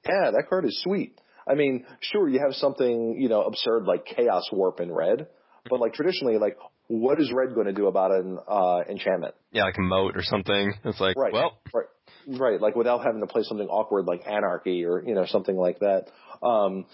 Yeah, 0.07 0.31
that 0.31 0.45
card 0.49 0.65
is 0.65 0.79
sweet. 0.83 1.19
I 1.49 1.55
mean, 1.55 1.85
sure, 2.01 2.27
you 2.29 2.39
have 2.39 2.53
something 2.53 3.17
you 3.19 3.29
know 3.29 3.43
absurd 3.43 3.85
like 3.85 4.05
Chaos 4.05 4.49
Warp 4.51 4.79
in 4.79 4.91
red, 4.91 5.27
but 5.69 5.79
like 5.79 5.93
traditionally, 5.93 6.37
like 6.37 6.57
what 6.87 7.19
is 7.19 7.31
red 7.33 7.53
going 7.53 7.67
to 7.67 7.73
do 7.73 7.87
about 7.87 8.11
an 8.11 8.39
uh, 8.47 8.81
enchantment? 8.89 9.35
Yeah, 9.51 9.63
like 9.63 9.77
a 9.77 9.81
moat 9.81 10.15
or 10.15 10.23
something. 10.23 10.73
It's 10.85 10.99
like, 10.99 11.17
Right. 11.17 11.33
well, 11.33 11.59
Right. 11.73 11.85
Right. 12.27 12.61
Like 12.61 12.75
without 12.75 13.03
having 13.05 13.21
to 13.21 13.27
play 13.27 13.43
something 13.43 13.67
awkward 13.67 14.05
like 14.05 14.23
anarchy 14.25 14.85
or, 14.85 15.03
you 15.05 15.13
know, 15.15 15.25
something 15.25 15.55
like 15.55 15.79
that. 15.79 16.07
Um, 16.45 16.85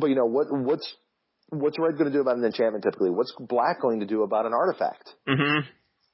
but 0.00 0.08
you 0.08 0.16
know, 0.16 0.26
what, 0.26 0.46
what's, 0.50 0.94
what's 1.50 1.78
red 1.78 1.98
going 1.98 2.10
to 2.10 2.16
do 2.16 2.20
about 2.20 2.36
an 2.36 2.44
enchantment 2.44 2.84
typically? 2.84 3.10
What's 3.10 3.34
black 3.38 3.80
going 3.80 4.00
to 4.00 4.06
do 4.06 4.22
about 4.22 4.46
an 4.46 4.52
artifact? 4.52 5.10
hmm 5.26 5.60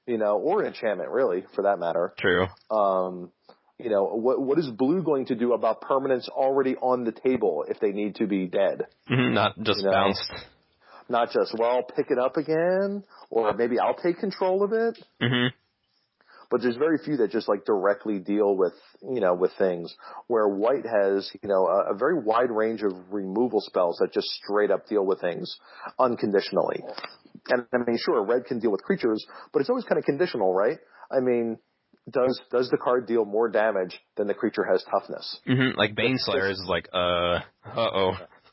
You 0.07 0.18
know, 0.18 0.39
or 0.39 0.61
an 0.62 0.68
enchantment 0.68 1.11
really, 1.11 1.45
for 1.55 1.62
that 1.62 1.78
matter. 1.78 2.14
true. 2.18 2.47
Um, 2.70 3.30
you 3.78 3.91
know, 3.91 4.05
what, 4.05 4.41
what 4.41 4.59
is 4.59 4.68
blue 4.70 5.03
going 5.03 5.26
to 5.26 5.35
do 5.35 5.53
about 5.53 5.82
permanents 5.82 6.28
already 6.28 6.76
on 6.76 7.05
the 7.05 7.12
table 7.12 7.64
if 7.68 7.80
they 7.80 7.91
need 7.91 8.16
to 8.16 8.26
be 8.26 8.47
dead? 8.47 8.87
hmm 9.09 9.35
Not 9.35 9.57
just 9.62 9.78
You 9.80 9.87
know. 9.87 9.91
bounced. 9.91 10.32
Not 11.09 11.32
just, 11.32 11.55
well, 11.59 11.70
I'll 11.70 11.82
pick 11.82 12.11
it 12.11 12.18
up 12.18 12.37
again, 12.39 13.05
or 13.28 13.53
maybe 13.55 13.78
I'll 13.78 13.95
take 13.95 14.18
control 14.18 14.62
of 14.62 14.72
it. 14.72 14.99
hmm 15.20 15.49
but 16.55 16.62
there's 16.62 16.76
very 16.76 16.98
few 16.98 17.16
that 17.16 17.32
just 17.32 17.48
like 17.48 17.64
directly 17.64 18.20
deal 18.20 18.57
with 18.57 18.74
you 19.02 19.20
know 19.20 19.34
with 19.34 19.50
things 19.59 19.92
where 20.28 20.46
white 20.46 20.86
has 20.86 21.28
you 21.42 21.48
know 21.48 21.66
a, 21.66 21.92
a 21.92 21.96
very 21.96 22.16
wide 22.22 22.48
range 22.48 22.80
of 22.82 22.92
removal 23.11 23.61
spells 23.61 23.96
that 23.98 24.12
just 24.12 24.28
straight 24.28 24.70
up 24.70 24.86
deal 24.86 25.05
with 25.05 25.20
things 25.20 25.57
unconditionally. 25.98 26.80
And 27.48 27.66
i 27.72 27.78
mean 27.78 27.98
sure 27.98 28.24
red 28.24 28.44
can 28.44 28.61
deal 28.61 28.70
with 28.70 28.84
creatures 28.84 29.26
but 29.52 29.59
it's 29.62 29.68
always 29.68 29.84
kind 29.84 29.98
of 29.98 30.05
conditional 30.05 30.55
right? 30.55 30.78
I 31.11 31.18
mean 31.18 31.59
does 32.09 32.40
does 32.52 32.70
the 32.70 32.76
card 32.78 33.09
deal 33.09 33.24
more 33.24 33.48
damage 33.48 33.98
than 34.16 34.28
the 34.28 34.34
creature 34.34 34.64
has 34.70 34.84
toughness? 34.88 35.40
Hmm 35.46 35.70
Like 35.76 35.96
Baneslayer 35.96 36.52
is 36.52 36.62
like, 36.68 36.88
uh, 36.94 37.40
uh 37.66 37.90
oh. 38.00 38.12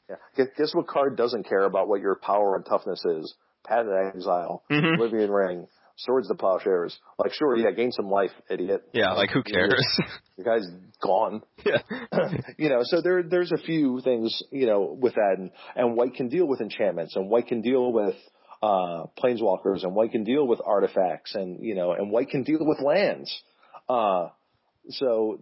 yeah. 0.09 0.15
Guess, 0.57 0.73
what 0.73 0.87
card 0.87 1.17
doesn't 1.17 1.47
care 1.47 1.65
about 1.65 1.87
what 1.87 2.01
your 2.01 2.15
power 2.15 2.55
and 2.55 2.65
toughness 2.65 3.05
is? 3.05 3.35
Path 3.63 3.85
of 3.85 4.15
Exile, 4.15 4.63
Mhm. 4.71 4.95
Oblivion 4.95 5.29
Ring, 5.29 5.67
Swords 6.05 6.27
to 6.27 6.35
Plowshares. 6.35 6.97
Like, 7.17 7.33
sure, 7.33 7.55
yeah, 7.55 7.71
gain 7.71 7.91
some 7.91 8.09
life, 8.09 8.31
idiot. 8.49 8.83
Yeah, 8.93 9.13
like 9.13 9.29
who 9.31 9.43
cares? 9.43 9.85
The 10.37 10.43
guy's 10.45 10.67
gone. 11.03 11.43
yeah. 11.63 11.81
you 12.57 12.69
know, 12.69 12.79
so 12.81 13.01
there 13.01 13.21
there's 13.21 13.51
a 13.51 13.57
few 13.57 14.01
things 14.01 14.41
you 14.49 14.65
know 14.65 14.97
with 14.99 15.13
that, 15.13 15.35
and, 15.37 15.51
and 15.75 15.95
white 15.95 16.15
can 16.15 16.29
deal 16.29 16.47
with 16.47 16.61
enchantments, 16.61 17.15
and 17.15 17.29
white 17.29 17.45
can 17.45 17.61
deal 17.61 17.93
with 17.93 18.15
uh, 18.63 19.05
planeswalkers, 19.23 19.83
and 19.83 19.93
white 19.93 20.11
can 20.11 20.23
deal 20.23 20.47
with 20.47 20.59
artifacts, 20.65 21.35
and 21.35 21.63
you 21.63 21.75
know, 21.75 21.91
and 21.91 22.09
white 22.09 22.29
can 22.29 22.41
deal 22.41 22.59
with 22.61 22.79
lands. 22.81 23.31
Uh, 23.87 24.29
so 24.89 25.39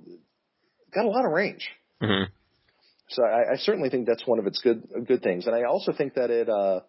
got 0.93 1.05
a 1.05 1.09
lot 1.09 1.23
of 1.23 1.31
range. 1.31 1.69
hmm 2.01 2.23
So 3.09 3.23
I, 3.23 3.53
I 3.53 3.55
certainly 3.57 3.89
think 3.89 4.05
that's 4.05 4.25
one 4.27 4.39
of 4.39 4.47
its 4.47 4.59
good 4.61 4.83
good 5.07 5.21
things, 5.21 5.47
and 5.47 5.55
I 5.55 5.63
also 5.63 5.93
think 5.93 6.15
that 6.15 6.29
it 6.29 6.49
uh, 6.49 6.81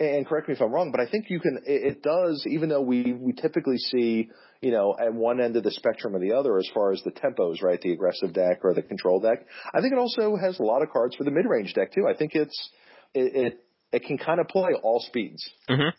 and 0.00 0.26
correct 0.26 0.48
me 0.48 0.54
if 0.54 0.60
I'm 0.60 0.72
wrong, 0.72 0.90
but 0.90 1.00
I 1.00 1.08
think 1.08 1.26
you 1.28 1.40
can. 1.40 1.58
It, 1.64 1.96
it 1.96 2.02
does, 2.02 2.44
even 2.48 2.68
though 2.68 2.80
we 2.80 3.12
we 3.12 3.32
typically 3.32 3.78
see, 3.78 4.30
you 4.60 4.72
know, 4.72 4.96
at 4.98 5.14
one 5.14 5.40
end 5.40 5.56
of 5.56 5.62
the 5.62 5.70
spectrum 5.70 6.16
or 6.16 6.18
the 6.18 6.32
other 6.32 6.58
as 6.58 6.68
far 6.74 6.92
as 6.92 7.02
the 7.04 7.12
tempos, 7.12 7.62
right? 7.62 7.80
The 7.80 7.92
aggressive 7.92 8.32
deck 8.32 8.60
or 8.64 8.74
the 8.74 8.82
control 8.82 9.20
deck. 9.20 9.46
I 9.72 9.80
think 9.80 9.92
it 9.92 9.98
also 9.98 10.36
has 10.36 10.58
a 10.58 10.62
lot 10.64 10.82
of 10.82 10.90
cards 10.90 11.14
for 11.16 11.24
the 11.24 11.30
mid 11.30 11.46
range 11.46 11.74
deck 11.74 11.92
too. 11.92 12.06
I 12.08 12.16
think 12.16 12.32
it's 12.34 12.70
it 13.14 13.36
it, 13.36 13.64
it 13.92 14.04
can 14.04 14.18
kind 14.18 14.40
of 14.40 14.48
play 14.48 14.72
all 14.82 15.00
speeds. 15.00 15.48
Mm-hmm. 15.70 15.96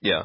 Yeah. 0.00 0.24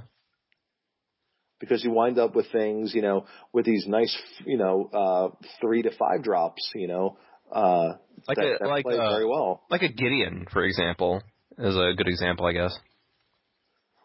Because 1.60 1.84
you 1.84 1.92
wind 1.92 2.20
up 2.20 2.36
with 2.36 2.52
things, 2.52 2.94
you 2.94 3.02
know, 3.02 3.26
with 3.54 3.66
these 3.66 3.86
nice, 3.88 4.16
you 4.46 4.58
know, 4.58 4.90
uh, 4.94 5.46
three 5.62 5.82
to 5.82 5.92
five 5.92 6.24
drops, 6.24 6.70
you 6.76 6.88
know, 6.88 7.18
uh, 7.52 7.94
Like 8.28 8.38
that, 8.38 8.46
a 8.46 8.58
that 8.60 8.68
like 8.68 8.84
play 8.84 8.98
uh, 8.98 9.10
very 9.10 9.26
well. 9.26 9.64
like 9.70 9.82
a 9.82 9.88
Gideon, 9.88 10.48
for 10.52 10.64
example, 10.64 11.22
is 11.60 11.76
a 11.76 11.94
good 11.96 12.08
example, 12.08 12.46
I 12.46 12.52
guess. 12.54 12.78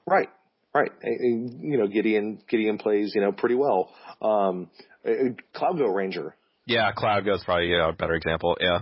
Right, 0.07 0.29
right. 0.75 0.91
You 1.03 1.79
know, 1.79 1.87
Gideon 1.87 2.41
Gideon 2.49 2.79
plays, 2.79 3.13
you 3.15 3.21
know, 3.21 3.33
pretty 3.33 3.55
well. 3.55 3.91
Um, 4.21 4.71
Cloudgoat 5.55 5.95
Ranger, 5.95 6.35
Yeah, 6.67 6.93
Cloudgoat's 6.93 7.45
probably 7.45 7.71
yeah, 7.71 7.89
a 7.89 7.93
better 7.93 8.15
example. 8.15 8.57
Yeah. 8.61 8.81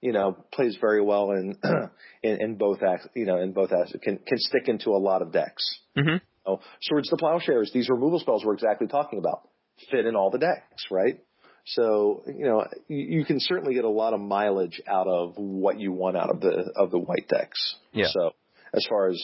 you 0.00 0.12
know, 0.12 0.36
plays 0.52 0.76
very 0.80 1.00
well 1.02 1.30
in 1.32 1.56
in, 2.22 2.40
in 2.42 2.54
both 2.56 2.82
acts. 2.82 3.06
You 3.14 3.26
know, 3.26 3.38
in 3.40 3.52
both 3.52 3.72
acts, 3.72 3.92
can 4.02 4.18
can 4.18 4.38
stick 4.38 4.68
into 4.68 4.90
a 4.90 4.98
lot 4.98 5.22
of 5.22 5.32
decks. 5.32 5.78
Mhm. 5.96 6.20
Oh, 6.46 6.60
Swords 6.82 7.08
to 7.10 7.16
Plowshares. 7.16 7.70
These 7.72 7.88
removal 7.88 8.18
spells 8.18 8.44
we're 8.44 8.54
exactly 8.54 8.88
talking 8.88 9.18
about 9.18 9.48
fit 9.90 10.06
in 10.06 10.16
all 10.16 10.30
the 10.30 10.38
decks, 10.38 10.86
right? 10.90 11.20
So 11.64 12.24
you 12.26 12.44
know, 12.44 12.66
you, 12.88 13.18
you 13.18 13.24
can 13.24 13.38
certainly 13.40 13.74
get 13.74 13.84
a 13.84 13.90
lot 13.90 14.14
of 14.14 14.20
mileage 14.20 14.80
out 14.86 15.06
of 15.06 15.34
what 15.36 15.78
you 15.78 15.92
want 15.92 16.16
out 16.16 16.30
of 16.30 16.40
the 16.40 16.72
of 16.76 16.90
the 16.90 16.98
white 16.98 17.28
decks. 17.28 17.76
Yeah. 17.92 18.08
So 18.10 18.32
as 18.74 18.84
far 18.88 19.08
as 19.08 19.22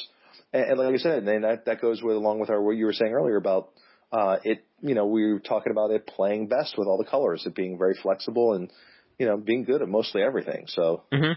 and, 0.52 0.78
like 0.78 0.94
I 0.94 0.98
said, 0.98 1.24
and 1.24 1.44
that 1.44 1.66
that 1.66 1.80
goes 1.80 2.02
with 2.02 2.16
along 2.16 2.40
with 2.40 2.50
our 2.50 2.62
what 2.62 2.76
you 2.76 2.86
were 2.86 2.92
saying 2.92 3.12
earlier 3.12 3.36
about 3.36 3.70
uh, 4.12 4.36
it. 4.44 4.64
You 4.80 4.94
know, 4.94 5.06
we 5.06 5.32
were 5.32 5.40
talking 5.40 5.72
about 5.72 5.90
it 5.90 6.06
playing 6.06 6.46
best 6.46 6.76
with 6.78 6.86
all 6.86 6.98
the 6.98 7.10
colors, 7.10 7.44
it 7.44 7.54
being 7.54 7.76
very 7.76 7.94
flexible 8.00 8.54
and 8.54 8.70
you 9.18 9.26
know 9.26 9.36
being 9.36 9.64
good 9.64 9.82
at 9.82 9.88
mostly 9.88 10.22
everything. 10.22 10.66
So 10.68 11.02
Mhm. 11.12 11.36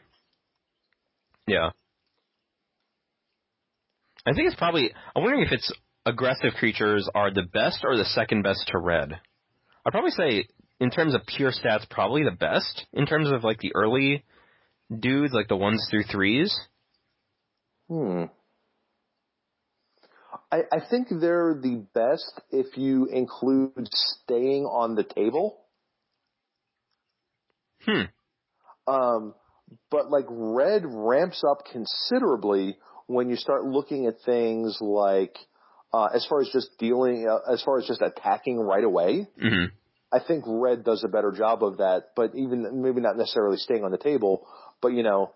Yeah. 1.47 1.71
I 4.25 4.33
think 4.33 4.47
it's 4.47 4.55
probably. 4.55 4.91
I'm 5.15 5.23
wondering 5.23 5.43
if 5.43 5.51
it's 5.51 5.73
aggressive 6.05 6.53
creatures 6.59 7.09
are 7.15 7.31
the 7.31 7.41
best 7.41 7.79
or 7.83 7.97
the 7.97 8.05
second 8.05 8.43
best 8.43 8.67
to 8.67 8.77
red. 8.77 9.19
I'd 9.83 9.91
probably 9.91 10.11
say 10.11 10.47
in 10.81 10.89
terms 10.89 11.13
of 11.13 11.21
pure 11.27 11.51
stats, 11.51 11.87
probably 11.89 12.23
the 12.23 12.31
best. 12.31 12.87
In 12.91 13.05
terms 13.05 13.31
of 13.31 13.43
like 13.43 13.59
the 13.59 13.71
early 13.75 14.25
dudes, 14.89 15.31
like 15.31 15.47
the 15.47 15.55
ones 15.55 15.87
through 15.89 16.03
threes. 16.03 16.53
Hmm. 17.87 18.23
I, 20.51 20.61
I 20.71 20.79
think 20.89 21.07
they're 21.09 21.53
the 21.61 21.85
best 21.93 22.41
if 22.49 22.77
you 22.77 23.05
include 23.05 23.87
staying 23.91 24.63
on 24.63 24.95
the 24.95 25.03
table. 25.03 25.59
Hmm. 27.85 28.01
Um, 28.87 29.35
but 29.91 30.09
like 30.09 30.25
red 30.29 30.81
ramps 30.83 31.43
up 31.47 31.63
considerably 31.71 32.75
when 33.05 33.29
you 33.29 33.35
start 33.35 33.65
looking 33.65 34.07
at 34.07 34.15
things 34.25 34.79
like, 34.81 35.37
uh, 35.93 36.07
as 36.15 36.25
far 36.27 36.41
as 36.41 36.49
just 36.51 36.69
dealing, 36.79 37.27
uh, 37.29 37.51
as 37.53 37.61
far 37.61 37.77
as 37.77 37.85
just 37.85 38.01
attacking 38.01 38.59
right 38.59 38.83
away. 38.83 39.27
hmm 39.39 39.65
I 40.11 40.19
think 40.19 40.43
red 40.47 40.83
does 40.83 41.03
a 41.03 41.07
better 41.07 41.31
job 41.31 41.63
of 41.63 41.77
that, 41.77 42.09
but 42.15 42.31
even 42.35 42.81
maybe 42.81 42.99
not 43.01 43.17
necessarily 43.17 43.57
staying 43.57 43.83
on 43.83 43.91
the 43.91 43.97
table, 43.97 44.45
but 44.81 44.89
you 44.89 45.03
know, 45.03 45.31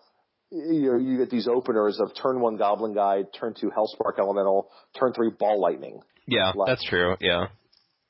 you 0.51 0.91
know, 0.91 0.97
you 0.99 1.17
get 1.17 1.29
these 1.29 1.47
openers 1.47 1.99
of 1.99 2.11
turn 2.21 2.39
one 2.39 2.57
Goblin 2.57 2.93
Guide, 2.93 3.27
turn 3.39 3.53
two 3.59 3.71
Hellspark 3.71 4.19
Elemental, 4.19 4.69
turn 4.99 5.13
three 5.13 5.31
Ball 5.37 5.59
Lightning. 5.59 6.01
Yeah, 6.27 6.51
Like- 6.55 6.67
that's 6.67 6.83
true. 6.83 7.15
Yeah. 7.19 7.47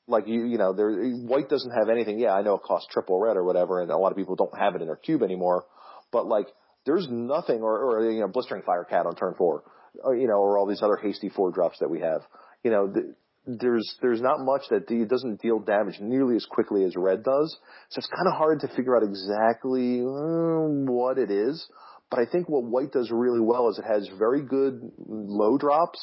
Like 0.08 0.28
you, 0.28 0.44
you 0.44 0.56
know, 0.56 0.72
there 0.72 0.92
white 0.92 1.48
doesn't 1.48 1.72
have 1.72 1.88
anything. 1.88 2.20
Yeah, 2.20 2.32
I 2.32 2.42
know 2.42 2.54
it 2.54 2.62
costs 2.62 2.86
triple 2.92 3.18
red 3.20 3.36
or 3.36 3.42
whatever, 3.44 3.80
and 3.80 3.90
a 3.90 3.96
lot 3.96 4.12
of 4.12 4.16
people 4.16 4.36
don't 4.36 4.56
have 4.56 4.76
it 4.76 4.80
in 4.80 4.86
their 4.86 4.94
cube 4.96 5.22
anymore. 5.22 5.64
But 6.12 6.26
like, 6.26 6.46
there's 6.84 7.08
nothing, 7.10 7.62
or, 7.62 7.76
or 7.98 8.10
you 8.10 8.20
know, 8.20 8.28
blistering 8.28 8.62
fire 8.62 8.84
cat 8.84 9.06
on 9.06 9.16
turn 9.16 9.34
four, 9.36 9.64
or, 10.04 10.14
you 10.14 10.28
know, 10.28 10.34
or 10.34 10.58
all 10.58 10.66
these 10.66 10.82
other 10.82 10.96
hasty 10.96 11.28
four 11.28 11.50
drops 11.50 11.80
that 11.80 11.90
we 11.90 12.00
have. 12.00 12.22
You 12.62 12.70
know, 12.70 12.86
th- 12.86 13.06
there's 13.46 13.96
there's 14.02 14.20
not 14.20 14.40
much 14.40 14.62
that 14.70 14.86
de- 14.86 15.04
doesn't 15.04 15.40
deal 15.40 15.58
damage 15.60 16.00
nearly 16.00 16.36
as 16.36 16.44
quickly 16.46 16.84
as 16.84 16.94
red 16.96 17.22
does. 17.22 17.56
So 17.90 17.98
it's 17.98 18.08
kind 18.08 18.26
of 18.26 18.34
hard 18.34 18.60
to 18.60 18.68
figure 18.68 18.96
out 18.96 19.02
exactly 19.02 20.00
uh, 20.00 20.90
what 20.90 21.18
it 21.18 21.30
is. 21.30 21.66
But 22.10 22.20
I 22.20 22.26
think 22.30 22.48
what 22.48 22.64
white 22.64 22.92
does 22.92 23.10
really 23.10 23.40
well 23.40 23.68
is 23.68 23.78
it 23.78 23.84
has 23.84 24.08
very 24.18 24.42
good 24.42 24.80
low 24.98 25.58
drops 25.58 25.98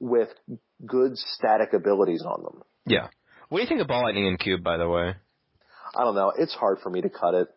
with 0.00 0.28
good 0.86 1.16
static 1.16 1.72
abilities 1.72 2.22
on 2.24 2.42
them. 2.42 2.62
Yeah. 2.86 3.08
What 3.48 3.58
do 3.58 3.62
you 3.62 3.68
think 3.68 3.80
of 3.80 3.88
ball 3.88 4.02
lightning 4.02 4.26
in 4.26 4.36
cube, 4.36 4.62
by 4.62 4.76
the 4.76 4.88
way? 4.88 5.14
I 5.96 6.04
don't 6.04 6.14
know. 6.14 6.32
It's 6.36 6.54
hard 6.54 6.78
for 6.82 6.90
me 6.90 7.00
to 7.00 7.08
cut 7.08 7.34
it. 7.34 7.48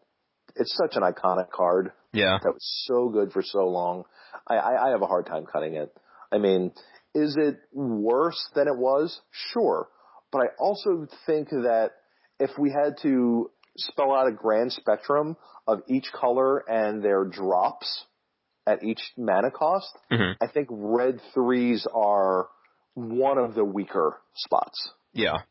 It's 0.56 0.76
such 0.76 0.96
an 0.96 1.04
iconic 1.04 1.52
card 1.52 1.92
Yeah. 2.14 2.40
that 2.42 2.52
was 2.52 2.86
so 2.88 3.10
good 3.10 3.32
for 3.32 3.44
so 3.44 3.68
long. 3.68 4.06
I, 4.48 4.56
I, 4.56 4.88
I 4.88 4.90
have 4.92 5.02
a 5.02 5.08
hard 5.08 5.26
time 5.28 5.46
cutting 5.46 5.76
it. 5.76 5.94
I 6.32 6.38
mean, 6.40 6.72
is 7.14 7.36
it 7.38 7.60
worse 7.74 8.50
than 8.56 8.68
it 8.68 8.78
was? 8.78 9.20
Sure. 9.32 9.88
But 10.32 10.42
I 10.44 10.46
also 10.60 11.08
think 11.26 11.50
that 11.50 11.92
if 12.40 12.52
we 12.58 12.72
had 12.72 12.98
to 13.04 13.52
spell 13.78 14.14
out 14.14 14.28
a 14.28 14.32
grand 14.32 14.72
spectrum 14.72 15.36
of 15.68 15.82
each 15.88 16.12
color 16.14 16.60
and 16.70 17.04
their 17.04 17.26
drops 17.26 18.06
at 18.66 18.84
each 18.84 19.02
mana 19.18 19.52
cost, 19.52 19.98
Mhm. 20.12 20.36
I 20.42 20.48
think 20.48 20.68
red 20.72 21.20
threes 21.34 21.88
are 21.94 22.50
one 22.94 23.38
of 23.38 23.56
the 23.56 23.66
weaker 23.66 24.22
spots. 24.36 24.94
Yeah. 25.14 25.42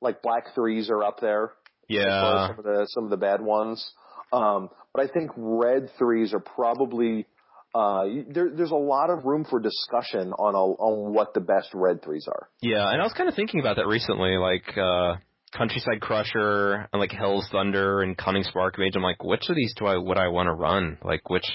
Like 0.00 0.22
black 0.22 0.54
threes 0.54 0.90
are 0.90 1.02
up 1.02 1.20
there. 1.20 1.52
as 1.90 1.96
far 1.96 2.06
as 2.06 2.06
Yeah. 2.06 2.46
some 2.48 2.58
of 2.58 2.64
the 2.64 2.86
some 2.86 3.04
of 3.04 3.10
the 3.10 3.16
bad 3.18 3.42
ones. 3.42 3.94
Um, 4.32 4.70
but 4.94 5.02
I 5.04 5.12
think 5.12 5.30
red 5.36 5.90
threes 5.98 6.32
are 6.32 6.40
probably 6.40 7.26
uh, 7.74 8.04
there, 8.28 8.50
there's 8.50 8.70
a 8.70 8.76
lot 8.76 9.10
of 9.10 9.24
room 9.24 9.44
for 9.48 9.58
discussion 9.60 10.32
on 10.32 10.54
a, 10.54 10.58
on 10.58 11.12
what 11.12 11.34
the 11.34 11.40
best 11.40 11.70
red 11.74 12.02
threes 12.02 12.26
are. 12.28 12.48
Yeah, 12.62 12.88
and 12.88 13.00
I 13.00 13.04
was 13.04 13.12
kind 13.12 13.28
of 13.28 13.34
thinking 13.34 13.60
about 13.60 13.76
that 13.76 13.86
recently, 13.86 14.36
like 14.36 14.78
uh 14.78 15.16
Countryside 15.56 16.00
Crusher 16.00 16.88
and 16.92 17.00
like 17.00 17.12
Hell's 17.12 17.48
Thunder 17.50 18.02
and 18.02 18.16
Cunning 18.16 18.42
Spark 18.42 18.78
Mage. 18.78 18.96
I'm 18.96 19.02
like, 19.02 19.22
which 19.22 19.48
of 19.48 19.56
these 19.56 19.72
do 19.76 19.86
I 19.86 19.96
would 19.96 20.18
I 20.18 20.28
want 20.28 20.48
to 20.48 20.52
run? 20.52 20.98
Like 21.04 21.30
which? 21.30 21.46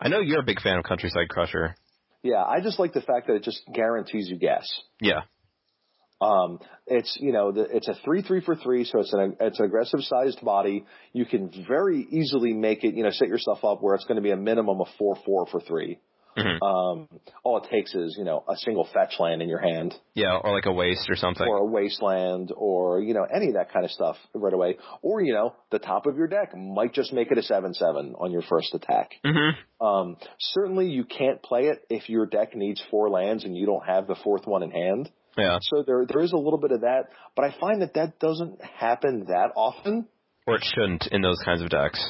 I 0.00 0.08
know 0.08 0.20
you're 0.20 0.40
a 0.40 0.44
big 0.44 0.60
fan 0.60 0.78
of 0.78 0.84
Countryside 0.84 1.28
Crusher. 1.28 1.74
Yeah, 2.22 2.42
I 2.44 2.60
just 2.60 2.78
like 2.78 2.92
the 2.92 3.00
fact 3.00 3.26
that 3.26 3.34
it 3.34 3.42
just 3.42 3.62
guarantees 3.72 4.28
you 4.28 4.38
gas. 4.38 4.66
Yeah. 5.00 5.22
Um, 6.20 6.58
it's 6.86 7.16
you 7.20 7.32
know 7.32 7.52
the, 7.52 7.62
it's 7.62 7.88
a 7.88 7.94
three 8.04 8.22
three 8.22 8.40
for 8.40 8.56
three, 8.56 8.84
so 8.84 9.00
it's 9.00 9.12
an 9.12 9.36
it's 9.40 9.58
an 9.60 9.66
aggressive 9.66 10.00
sized 10.02 10.44
body. 10.44 10.84
You 11.12 11.26
can 11.26 11.50
very 11.68 12.06
easily 12.10 12.52
make 12.52 12.82
it 12.84 12.94
you 12.94 13.04
know 13.04 13.10
set 13.10 13.28
yourself 13.28 13.64
up 13.64 13.82
where 13.82 13.94
it's 13.94 14.04
going 14.04 14.16
to 14.16 14.22
be 14.22 14.32
a 14.32 14.36
minimum 14.36 14.80
of 14.80 14.88
four 14.98 15.16
four 15.24 15.46
for 15.46 15.60
3 15.60 15.98
Mhm. 16.36 16.58
Um, 16.62 17.08
all 17.42 17.58
it 17.58 17.68
takes 17.70 17.94
is 17.94 18.14
you 18.16 18.24
know 18.24 18.44
a 18.48 18.56
single 18.56 18.86
fetch 18.92 19.14
land 19.18 19.42
in 19.42 19.48
your 19.48 19.58
hand. 19.58 19.94
Yeah, 20.14 20.36
or 20.36 20.52
like 20.52 20.66
a 20.66 20.72
waste 20.72 21.08
or 21.10 21.16
something. 21.16 21.46
or 21.46 21.58
a 21.58 21.64
wasteland 21.64 22.52
or, 22.56 23.00
you 23.00 23.14
know, 23.14 23.24
any 23.24 23.48
of 23.48 23.54
that 23.54 23.72
kind 23.72 23.84
of 23.84 23.90
stuff 23.90 24.16
right 24.34 24.52
away. 24.52 24.78
Or, 25.02 25.20
you 25.20 25.32
know, 25.32 25.54
the 25.70 25.78
top 25.78 26.06
of 26.06 26.16
your 26.16 26.26
deck 26.26 26.56
might 26.56 26.92
just 26.92 27.12
make 27.12 27.30
it 27.30 27.38
a 27.38 27.42
7-7 27.42 28.20
on 28.20 28.30
your 28.32 28.42
first 28.42 28.74
attack. 28.74 29.12
hmm 29.24 29.84
Um, 29.84 30.16
certainly 30.38 30.88
you 30.88 31.04
can't 31.04 31.40
play 31.42 31.68
it 31.68 31.84
if 31.88 32.08
your 32.08 32.26
deck 32.26 32.54
needs 32.56 32.82
four 32.90 33.10
lands 33.10 33.44
and 33.44 33.56
you 33.56 33.64
don't 33.66 33.86
have 33.86 34.06
the 34.06 34.16
fourth 34.16 34.46
one 34.46 34.62
in 34.64 34.70
hand. 34.70 35.10
Yeah. 35.38 35.58
So 35.62 35.82
there, 35.86 36.04
there 36.06 36.20
is 36.22 36.32
a 36.32 36.36
little 36.36 36.58
bit 36.58 36.72
of 36.72 36.80
that, 36.82 37.04
but 37.36 37.44
I 37.44 37.54
find 37.58 37.80
that 37.82 37.94
that 37.94 38.18
doesn't 38.18 38.60
happen 38.62 39.26
that 39.28 39.52
often. 39.56 40.06
Or 40.46 40.56
it 40.56 40.64
shouldn't 40.74 41.06
in 41.12 41.22
those 41.22 41.38
kinds 41.44 41.62
of 41.62 41.70
decks. 41.70 42.04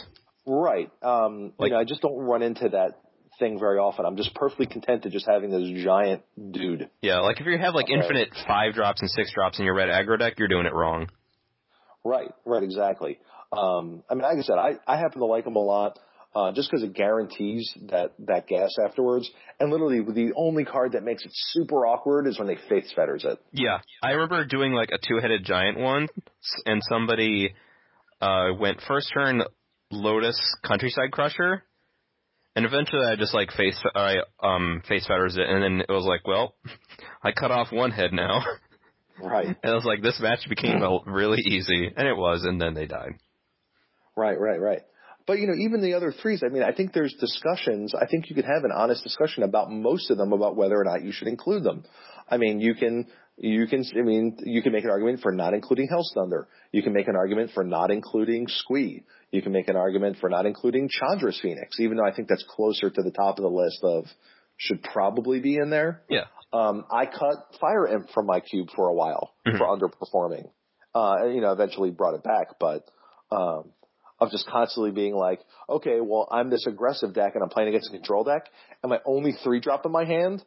Right. 0.46 0.90
Um, 1.02 1.52
Like- 1.58 1.68
you 1.68 1.74
know, 1.74 1.80
I 1.80 1.84
just 1.84 2.00
don't 2.00 2.16
run 2.18 2.42
into 2.42 2.70
that 2.70 2.92
thing 3.38 3.58
very 3.58 3.78
often. 3.78 4.04
I'm 4.06 4.16
just 4.16 4.34
perfectly 4.34 4.66
content 4.66 5.02
to 5.04 5.10
just 5.10 5.26
having 5.28 5.50
this 5.50 5.84
giant 5.84 6.22
dude. 6.50 6.88
Yeah, 7.02 7.18
like 7.20 7.38
if 7.40 7.46
you 7.46 7.56
have 7.58 7.74
like 7.74 7.84
Okay. 7.86 7.94
infinite 7.94 8.30
five 8.48 8.74
drops 8.74 9.00
and 9.02 9.10
six 9.10 9.32
drops 9.32 9.58
in 9.60 9.64
your 9.64 9.74
red 9.76 9.88
aggro 9.90 10.18
deck, 10.18 10.38
you're 10.38 10.48
doing 10.48 10.66
it 10.66 10.72
wrong. 10.74 11.08
Right, 12.04 12.32
right, 12.46 12.62
exactly. 12.62 13.18
Um, 13.52 14.02
I 14.10 14.14
mean, 14.14 14.22
like 14.22 14.38
I 14.38 14.42
said, 14.42 14.56
I, 14.58 14.78
I 14.86 14.96
happen 14.96 15.20
to 15.20 15.26
like 15.26 15.44
them 15.44 15.56
a 15.56 15.60
lot, 15.60 15.98
uh, 16.38 16.52
just 16.52 16.70
because 16.70 16.84
it 16.84 16.94
guarantees 16.94 17.68
that, 17.90 18.12
that 18.20 18.46
gas 18.46 18.70
afterwards. 18.84 19.28
And 19.58 19.72
literally, 19.72 20.00
the 20.00 20.32
only 20.36 20.64
card 20.64 20.92
that 20.92 21.02
makes 21.02 21.24
it 21.24 21.32
super 21.32 21.84
awkward 21.84 22.28
is 22.28 22.38
when 22.38 22.46
they 22.46 22.56
Faith 22.68 22.84
Fetters 22.94 23.24
it. 23.24 23.40
Yeah, 23.50 23.78
I 24.02 24.12
remember 24.12 24.44
doing 24.44 24.72
like 24.72 24.90
a 24.92 24.98
two-headed 24.98 25.44
giant 25.44 25.78
one, 25.78 26.06
and 26.64 26.80
somebody 26.88 27.54
uh 28.20 28.50
went 28.58 28.78
first 28.86 29.10
turn 29.12 29.42
Lotus 29.90 30.38
Countryside 30.64 31.10
Crusher, 31.10 31.64
and 32.54 32.64
eventually 32.64 33.04
I 33.04 33.16
just 33.16 33.34
like 33.34 33.50
face 33.52 33.80
I 33.96 34.18
um 34.40 34.82
Faith's 34.88 35.08
Fetters 35.08 35.36
it, 35.36 35.48
and 35.48 35.60
then 35.60 35.80
it 35.88 35.92
was 35.92 36.04
like, 36.04 36.24
well, 36.24 36.54
I 37.24 37.32
cut 37.32 37.50
off 37.50 37.72
one 37.72 37.90
head 37.90 38.12
now, 38.12 38.42
Right, 39.20 39.46
and 39.62 39.72
I 39.72 39.74
was 39.74 39.84
like, 39.84 40.02
this 40.02 40.20
match 40.20 40.48
became 40.48 40.82
a- 40.82 41.00
really 41.04 41.42
easy, 41.44 41.92
and 41.96 42.06
it 42.06 42.16
was, 42.16 42.44
and 42.44 42.60
then 42.60 42.74
they 42.74 42.86
died. 42.86 43.14
right, 44.16 44.38
right, 44.38 44.60
right. 44.60 44.82
But 45.28 45.38
you 45.38 45.46
know, 45.46 45.54
even 45.54 45.82
the 45.82 45.92
other 45.92 46.10
threes, 46.10 46.42
I 46.42 46.48
mean, 46.48 46.62
I 46.62 46.72
think 46.72 46.94
there's 46.94 47.14
discussions. 47.20 47.94
I 47.94 48.06
think 48.06 48.30
you 48.30 48.34
could 48.34 48.46
have 48.46 48.64
an 48.64 48.72
honest 48.74 49.04
discussion 49.04 49.42
about 49.42 49.70
most 49.70 50.10
of 50.10 50.16
them 50.16 50.32
about 50.32 50.56
whether 50.56 50.80
or 50.80 50.84
not 50.84 51.04
you 51.04 51.12
should 51.12 51.28
include 51.28 51.62
them. 51.62 51.84
I 52.30 52.38
mean, 52.38 52.60
you 52.60 52.74
can 52.74 53.06
you 53.36 53.66
can 53.66 53.84
I 53.94 54.00
mean 54.02 54.38
you 54.40 54.62
can 54.62 54.72
make 54.72 54.84
an 54.84 54.90
argument 54.90 55.20
for 55.20 55.30
not 55.30 55.52
including 55.52 55.86
Hell's 55.88 56.10
Thunder. 56.14 56.48
You 56.72 56.82
can 56.82 56.94
make 56.94 57.08
an 57.08 57.14
argument 57.14 57.50
for 57.52 57.62
not 57.62 57.90
including 57.90 58.48
Squee. 58.48 59.04
You 59.30 59.42
can 59.42 59.52
make 59.52 59.68
an 59.68 59.76
argument 59.76 60.16
for 60.18 60.30
not 60.30 60.46
including 60.46 60.88
Chandra's 60.88 61.38
Phoenix, 61.40 61.78
even 61.78 61.98
though 61.98 62.06
I 62.06 62.14
think 62.14 62.28
that's 62.28 62.44
closer 62.48 62.88
to 62.88 63.02
the 63.02 63.10
top 63.10 63.38
of 63.38 63.42
the 63.42 63.50
list 63.50 63.80
of 63.82 64.06
should 64.56 64.82
probably 64.82 65.40
be 65.40 65.56
in 65.56 65.68
there. 65.68 66.02
Yeah. 66.08 66.24
Um, 66.54 66.86
I 66.90 67.04
cut 67.04 67.54
Fire 67.60 67.86
Imp 67.86 68.08
from 68.14 68.24
my 68.24 68.40
cube 68.40 68.68
for 68.74 68.88
a 68.88 68.94
while 68.94 69.34
Mhm. 69.46 69.58
for 69.58 69.66
underperforming. 69.66 70.48
Uh, 70.94 71.16
and, 71.20 71.34
you 71.34 71.42
know, 71.42 71.52
eventually 71.52 71.90
brought 71.90 72.14
it 72.14 72.22
back, 72.22 72.58
but 72.58 72.82
um, 73.30 73.72
of 74.20 74.30
just 74.30 74.46
constantly 74.46 74.90
being 74.90 75.14
like, 75.14 75.40
okay, 75.68 76.00
well, 76.00 76.28
I'm 76.30 76.50
this 76.50 76.66
aggressive 76.66 77.14
deck 77.14 77.34
and 77.34 77.42
I'm 77.42 77.50
playing 77.50 77.68
against 77.68 77.88
a 77.88 77.92
control 77.92 78.24
deck, 78.24 78.46
and 78.82 78.90
my 78.90 78.98
only 79.04 79.32
three 79.44 79.60
drop 79.60 79.86
in 79.86 79.92
my 79.92 80.04
hand 80.04 80.44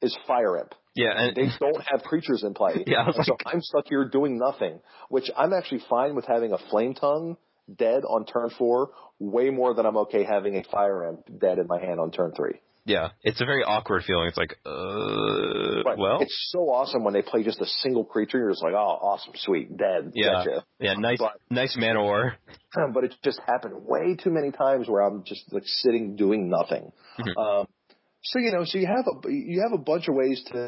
is 0.00 0.16
Fire 0.26 0.58
Imp. 0.58 0.74
Yeah, 0.94 1.12
and 1.14 1.36
They 1.36 1.48
don't 1.60 1.82
have 1.90 2.02
creatures 2.02 2.42
in 2.44 2.54
play. 2.54 2.84
Yeah, 2.86 3.04
like, 3.06 3.24
so 3.24 3.36
I'm 3.46 3.60
stuck 3.60 3.86
here 3.88 4.08
doing 4.08 4.38
nothing, 4.38 4.80
which 5.08 5.30
I'm 5.36 5.52
actually 5.52 5.82
fine 5.88 6.14
with 6.14 6.26
having 6.26 6.52
a 6.52 6.58
Flame 6.70 6.94
Tongue 6.94 7.36
dead 7.76 8.02
on 8.04 8.24
turn 8.24 8.50
four, 8.56 8.90
way 9.18 9.50
more 9.50 9.74
than 9.74 9.86
I'm 9.86 9.96
okay 9.98 10.24
having 10.24 10.56
a 10.56 10.64
Fire 10.64 11.08
Imp 11.08 11.40
dead 11.40 11.58
in 11.58 11.66
my 11.66 11.80
hand 11.80 12.00
on 12.00 12.10
turn 12.10 12.32
three. 12.36 12.60
Yeah, 12.88 13.10
it's 13.22 13.40
a 13.40 13.44
very 13.44 13.62
awkward 13.62 14.02
feeling. 14.04 14.26
It's 14.28 14.36
like, 14.36 14.56
uh, 14.66 15.94
well, 15.96 16.18
it's 16.20 16.48
so 16.50 16.60
awesome 16.70 17.04
when 17.04 17.14
they 17.14 17.22
play 17.22 17.42
just 17.44 17.60
a 17.60 17.66
single 17.66 18.04
creature. 18.04 18.38
You're 18.38 18.50
just 18.50 18.62
like, 18.62 18.72
oh, 18.74 18.98
awesome, 19.00 19.34
sweet, 19.36 19.76
dead, 19.76 20.12
Yeah. 20.14 20.32
gotcha. 20.44 20.64
yeah, 20.80 20.94
nice, 20.94 21.18
but- 21.18 21.38
nice 21.50 21.76
mana 21.78 22.02
war. 22.02 22.36
But 22.94 23.04
it 23.04 23.14
just 23.24 23.40
happened 23.46 23.74
way 23.86 24.16
too 24.16 24.30
many 24.30 24.50
times 24.52 24.88
where 24.88 25.02
I'm 25.02 25.24
just 25.24 25.52
like 25.52 25.64
sitting 25.66 26.16
doing 26.16 26.48
nothing. 26.48 26.92
Mhm. 27.18 27.36
Um, 27.36 27.66
so 28.22 28.38
you 28.38 28.52
know, 28.52 28.64
so 28.64 28.78
you 28.78 28.86
have 28.86 29.06
a 29.06 29.30
you 29.30 29.62
have 29.62 29.72
a 29.78 29.82
bunch 29.82 30.08
of 30.08 30.14
ways 30.14 30.42
to 30.52 30.58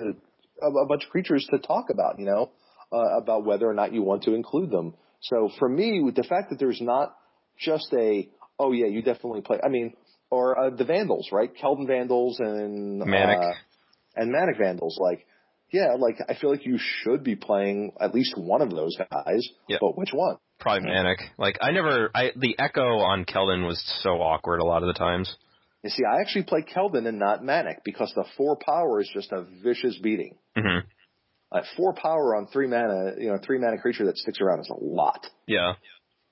a, 0.62 0.66
a 0.66 0.86
bunch 0.86 1.04
of 1.04 1.10
creatures 1.10 1.46
to 1.50 1.58
talk 1.58 1.86
about. 1.90 2.18
You 2.18 2.26
know, 2.26 2.50
uh, 2.92 3.18
about 3.18 3.44
whether 3.44 3.68
or 3.68 3.74
not 3.74 3.92
you 3.92 4.02
want 4.02 4.22
to 4.24 4.34
include 4.34 4.70
them. 4.70 4.94
So 5.22 5.50
for 5.58 5.68
me, 5.68 6.00
with 6.02 6.14
the 6.16 6.22
fact 6.22 6.50
that 6.50 6.58
there's 6.58 6.80
not 6.80 7.14
just 7.58 7.92
a 7.92 8.28
oh 8.58 8.72
yeah, 8.72 8.86
you 8.86 9.02
definitely 9.02 9.42
play. 9.42 9.58
I 9.64 9.68
mean, 9.68 9.92
or 10.30 10.58
uh, 10.58 10.70
the 10.70 10.84
Vandals, 10.84 11.28
right? 11.32 11.50
Keldon 11.54 11.86
Vandals 11.86 12.38
and 12.40 12.98
Manic. 12.98 13.38
uh, 13.38 13.52
and 14.16 14.30
Manic 14.32 14.56
Vandals, 14.58 14.98
like. 15.00 15.26
Yeah, 15.72 15.94
like 15.96 16.16
I 16.28 16.34
feel 16.34 16.50
like 16.50 16.66
you 16.66 16.78
should 16.80 17.22
be 17.22 17.36
playing 17.36 17.92
at 18.00 18.12
least 18.12 18.36
one 18.36 18.60
of 18.60 18.70
those 18.70 18.96
guys, 18.96 19.48
Yeah. 19.68 19.76
but 19.80 19.96
which 19.96 20.10
one? 20.12 20.34
Probably 20.58 20.88
manic. 20.88 21.20
Like 21.38 21.58
I 21.62 21.70
never, 21.70 22.10
I 22.12 22.32
the 22.34 22.58
echo 22.58 22.82
on 22.98 23.24
Keldon 23.24 23.64
was 23.64 23.80
so 24.02 24.20
awkward 24.20 24.58
a 24.58 24.64
lot 24.64 24.82
of 24.82 24.88
the 24.88 24.94
times. 24.98 25.32
You 25.84 25.90
see, 25.90 26.02
I 26.04 26.22
actually 26.22 26.42
play 26.42 26.62
Keldon 26.62 27.06
and 27.06 27.20
not 27.20 27.44
Manic 27.44 27.84
because 27.84 28.12
the 28.16 28.24
four 28.36 28.56
power 28.56 29.00
is 29.00 29.08
just 29.14 29.30
a 29.30 29.46
vicious 29.62 29.96
beating. 30.02 30.38
Mm-hmm. 30.58 30.88
Uh, 31.52 31.60
four 31.76 31.94
power 31.94 32.34
on 32.34 32.48
three 32.48 32.66
mana, 32.66 33.12
you 33.16 33.28
know, 33.30 33.38
three 33.40 33.60
mana 33.60 33.78
creature 33.78 34.06
that 34.06 34.16
sticks 34.16 34.40
around 34.40 34.58
is 34.58 34.70
a 34.70 34.84
lot. 34.84 35.24
Yeah, 35.46 35.74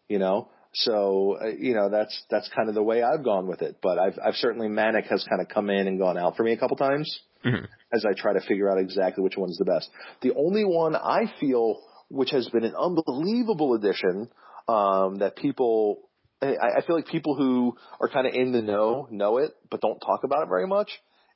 You 0.08 0.18
know, 0.18 0.48
so 0.72 1.38
uh, 1.40 1.46
you 1.46 1.74
know 1.74 1.88
that's 1.88 2.24
that's 2.30 2.48
kind 2.54 2.68
of 2.68 2.74
the 2.74 2.82
way 2.82 3.02
I've 3.02 3.24
gone 3.24 3.46
with 3.46 3.62
it. 3.62 3.78
But 3.82 3.98
I've 3.98 4.18
I've 4.24 4.34
certainly 4.34 4.68
Manic 4.68 5.06
has 5.06 5.24
kind 5.28 5.40
of 5.40 5.48
come 5.48 5.70
in 5.70 5.86
and 5.86 5.98
gone 5.98 6.18
out 6.18 6.36
for 6.36 6.42
me 6.42 6.52
a 6.52 6.58
couple 6.58 6.76
times 6.76 7.20
hmm 7.42 7.64
as 7.90 8.04
I 8.04 8.12
try 8.14 8.34
to 8.34 8.40
figure 8.40 8.70
out 8.70 8.78
exactly 8.78 9.24
which 9.24 9.36
one's 9.36 9.56
the 9.56 9.64
best. 9.64 9.88
The 10.20 10.34
only 10.34 10.64
one 10.64 10.94
I 10.94 11.32
feel 11.40 11.80
which 12.10 12.30
has 12.30 12.48
been 12.48 12.64
an 12.64 12.74
unbelievable 12.74 13.74
addition 13.74 14.28
um, 14.68 15.18
that 15.18 15.36
people. 15.36 16.08
I, 16.40 16.54
I 16.78 16.86
feel 16.86 16.94
like 16.94 17.06
people 17.06 17.34
who 17.34 17.76
are 18.00 18.08
kind 18.08 18.26
of 18.26 18.34
in 18.34 18.52
the 18.52 18.62
know 18.62 19.08
know 19.10 19.38
it, 19.38 19.52
but 19.70 19.80
don't 19.80 19.98
talk 19.98 20.24
about 20.24 20.42
it 20.44 20.48
very 20.48 20.66
much. 20.66 20.90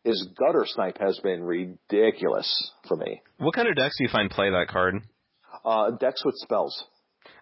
Is 0.04 0.28
gutter 0.38 0.64
snipe 0.66 0.98
has 0.98 1.18
been 1.20 1.44
ridiculous 1.44 2.72
for 2.88 2.96
me. 2.96 3.22
What 3.38 3.54
kind 3.54 3.68
of 3.68 3.76
decks 3.76 3.96
do 3.98 4.04
you 4.04 4.10
find 4.10 4.30
play 4.30 4.50
that 4.50 4.66
card? 4.68 4.96
Uh, 5.64 5.92
decks 5.92 6.24
with 6.24 6.34
spells. 6.38 6.84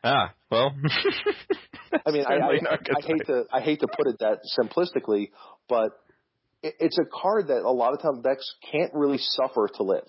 Ah, 0.05 0.35
well. 0.51 0.75
I 2.07 2.11
mean, 2.11 2.25
I, 2.27 2.35
I, 2.35 2.39
Certainly 2.39 2.61
not 2.63 2.85
good 2.85 2.97
I 2.97 3.07
hate 3.07 3.27
to 3.27 3.45
I 3.53 3.61
hate 3.61 3.81
to 3.81 3.89
put 3.89 4.07
it 4.07 4.19
that 4.21 4.41
simplistically, 4.59 5.31
but 5.69 5.93
it, 6.63 6.75
it's 6.81 6.99
a 6.99 7.05
card 7.05 7.49
that 7.49 7.63
a 7.63 7.71
lot 7.71 7.93
of 7.93 8.01
times 8.01 8.23
decks 8.23 8.55
can't 8.71 8.93
really 8.95 9.19
suffer 9.19 9.69
to 9.77 9.83
live. 9.83 10.07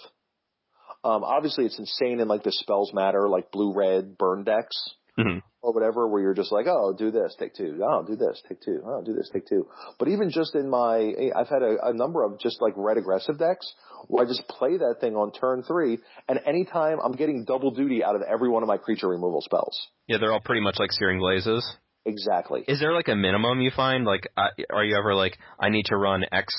Um, 1.04 1.24
obviously, 1.24 1.66
it's 1.66 1.80
insane 1.80 2.20
in 2.20 2.28
like 2.28 2.44
the 2.44 2.52
spells 2.52 2.94
matter, 2.94 3.28
like 3.28 3.52
blue 3.52 3.74
red 3.74 4.18
burn 4.18 4.44
decks 4.44 4.76
Mhm. 5.20 5.42
or 5.62 5.74
whatever, 5.74 6.08
where 6.08 6.22
you're 6.22 6.34
just 6.34 6.52
like, 6.52 6.66
oh, 6.68 6.94
do 6.98 7.12
this, 7.12 7.36
take 7.38 7.54
two. 7.54 7.80
Oh, 7.86 8.04
do 8.04 8.16
this, 8.16 8.42
take 8.48 8.62
two. 8.62 8.82
Oh, 8.86 9.04
do 9.04 9.14
this, 9.14 9.30
take 9.32 9.48
two. 9.48 9.68
But 10.00 10.08
even 10.08 10.30
just 10.32 10.56
in 10.56 10.70
my, 10.70 11.14
I've 11.36 11.50
had 11.50 11.62
a, 11.62 11.78
a 11.88 11.94
number 11.94 12.24
of 12.24 12.40
just 12.40 12.62
like 12.62 12.74
red 12.76 12.98
aggressive 12.98 13.38
decks 13.38 13.72
where 14.08 14.26
I 14.26 14.28
just 14.28 14.48
play 14.48 14.78
that 14.78 14.96
thing 15.02 15.16
on 15.16 15.32
turn 15.32 15.64
three, 15.64 16.00
and 16.28 16.40
anytime 16.46 17.00
I'm 17.04 17.12
getting 17.12 17.46
double 17.46 17.72
duty 17.72 18.04
out 18.04 18.16
of 18.16 18.22
every 18.24 18.50
one 18.50 18.64
of 18.64 18.68
my 18.68 18.78
creature 18.78 19.08
removal 19.08 19.42
spells. 19.42 19.78
Yeah, 20.08 20.18
they're 20.20 20.34
all 20.34 20.40
pretty 20.40 20.62
much 20.62 20.80
like 20.80 20.92
Searing 20.92 21.20
Blazes. 21.20 21.64
Exactly. 22.06 22.64
Is 22.68 22.80
there 22.80 22.94
like 22.94 23.10
a 23.10 23.16
minimum 23.16 23.62
you 23.62 23.70
find? 23.70 24.06
Like, 24.06 24.28
uh, 24.36 24.48
are 24.72 24.84
you 24.84 24.98
ever 24.98 25.14
like, 25.14 25.38
I 25.60 25.70
need 25.70 25.86
to 25.88 25.98
run 25.98 26.24
X 26.32 26.52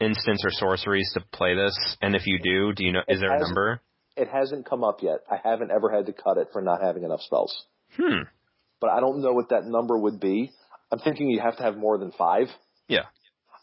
instants 0.00 0.44
or 0.44 0.50
sorceries 0.50 1.10
to 1.14 1.20
play 1.32 1.54
this? 1.54 1.76
And 2.02 2.16
if 2.16 2.26
you 2.26 2.38
do, 2.42 2.72
do 2.72 2.84
you 2.84 2.92
know? 2.92 3.02
Is 3.06 3.20
there 3.20 3.32
a 3.32 3.40
number? 3.40 3.80
It 4.20 4.28
hasn't 4.28 4.68
come 4.68 4.84
up 4.84 5.02
yet. 5.02 5.20
I 5.30 5.36
haven't 5.42 5.70
ever 5.70 5.90
had 5.90 6.06
to 6.06 6.12
cut 6.12 6.36
it 6.36 6.48
for 6.52 6.60
not 6.60 6.82
having 6.82 7.04
enough 7.04 7.22
spells. 7.22 7.64
Hmm. 7.96 8.24
But 8.80 8.90
I 8.90 9.00
don't 9.00 9.22
know 9.22 9.32
what 9.32 9.48
that 9.50 9.64
number 9.64 9.96
would 9.96 10.20
be. 10.20 10.52
I'm 10.92 10.98
thinking 10.98 11.30
you 11.30 11.40
have 11.40 11.56
to 11.56 11.62
have 11.62 11.76
more 11.76 11.98
than 11.98 12.12
five. 12.12 12.48
Yeah, 12.88 13.04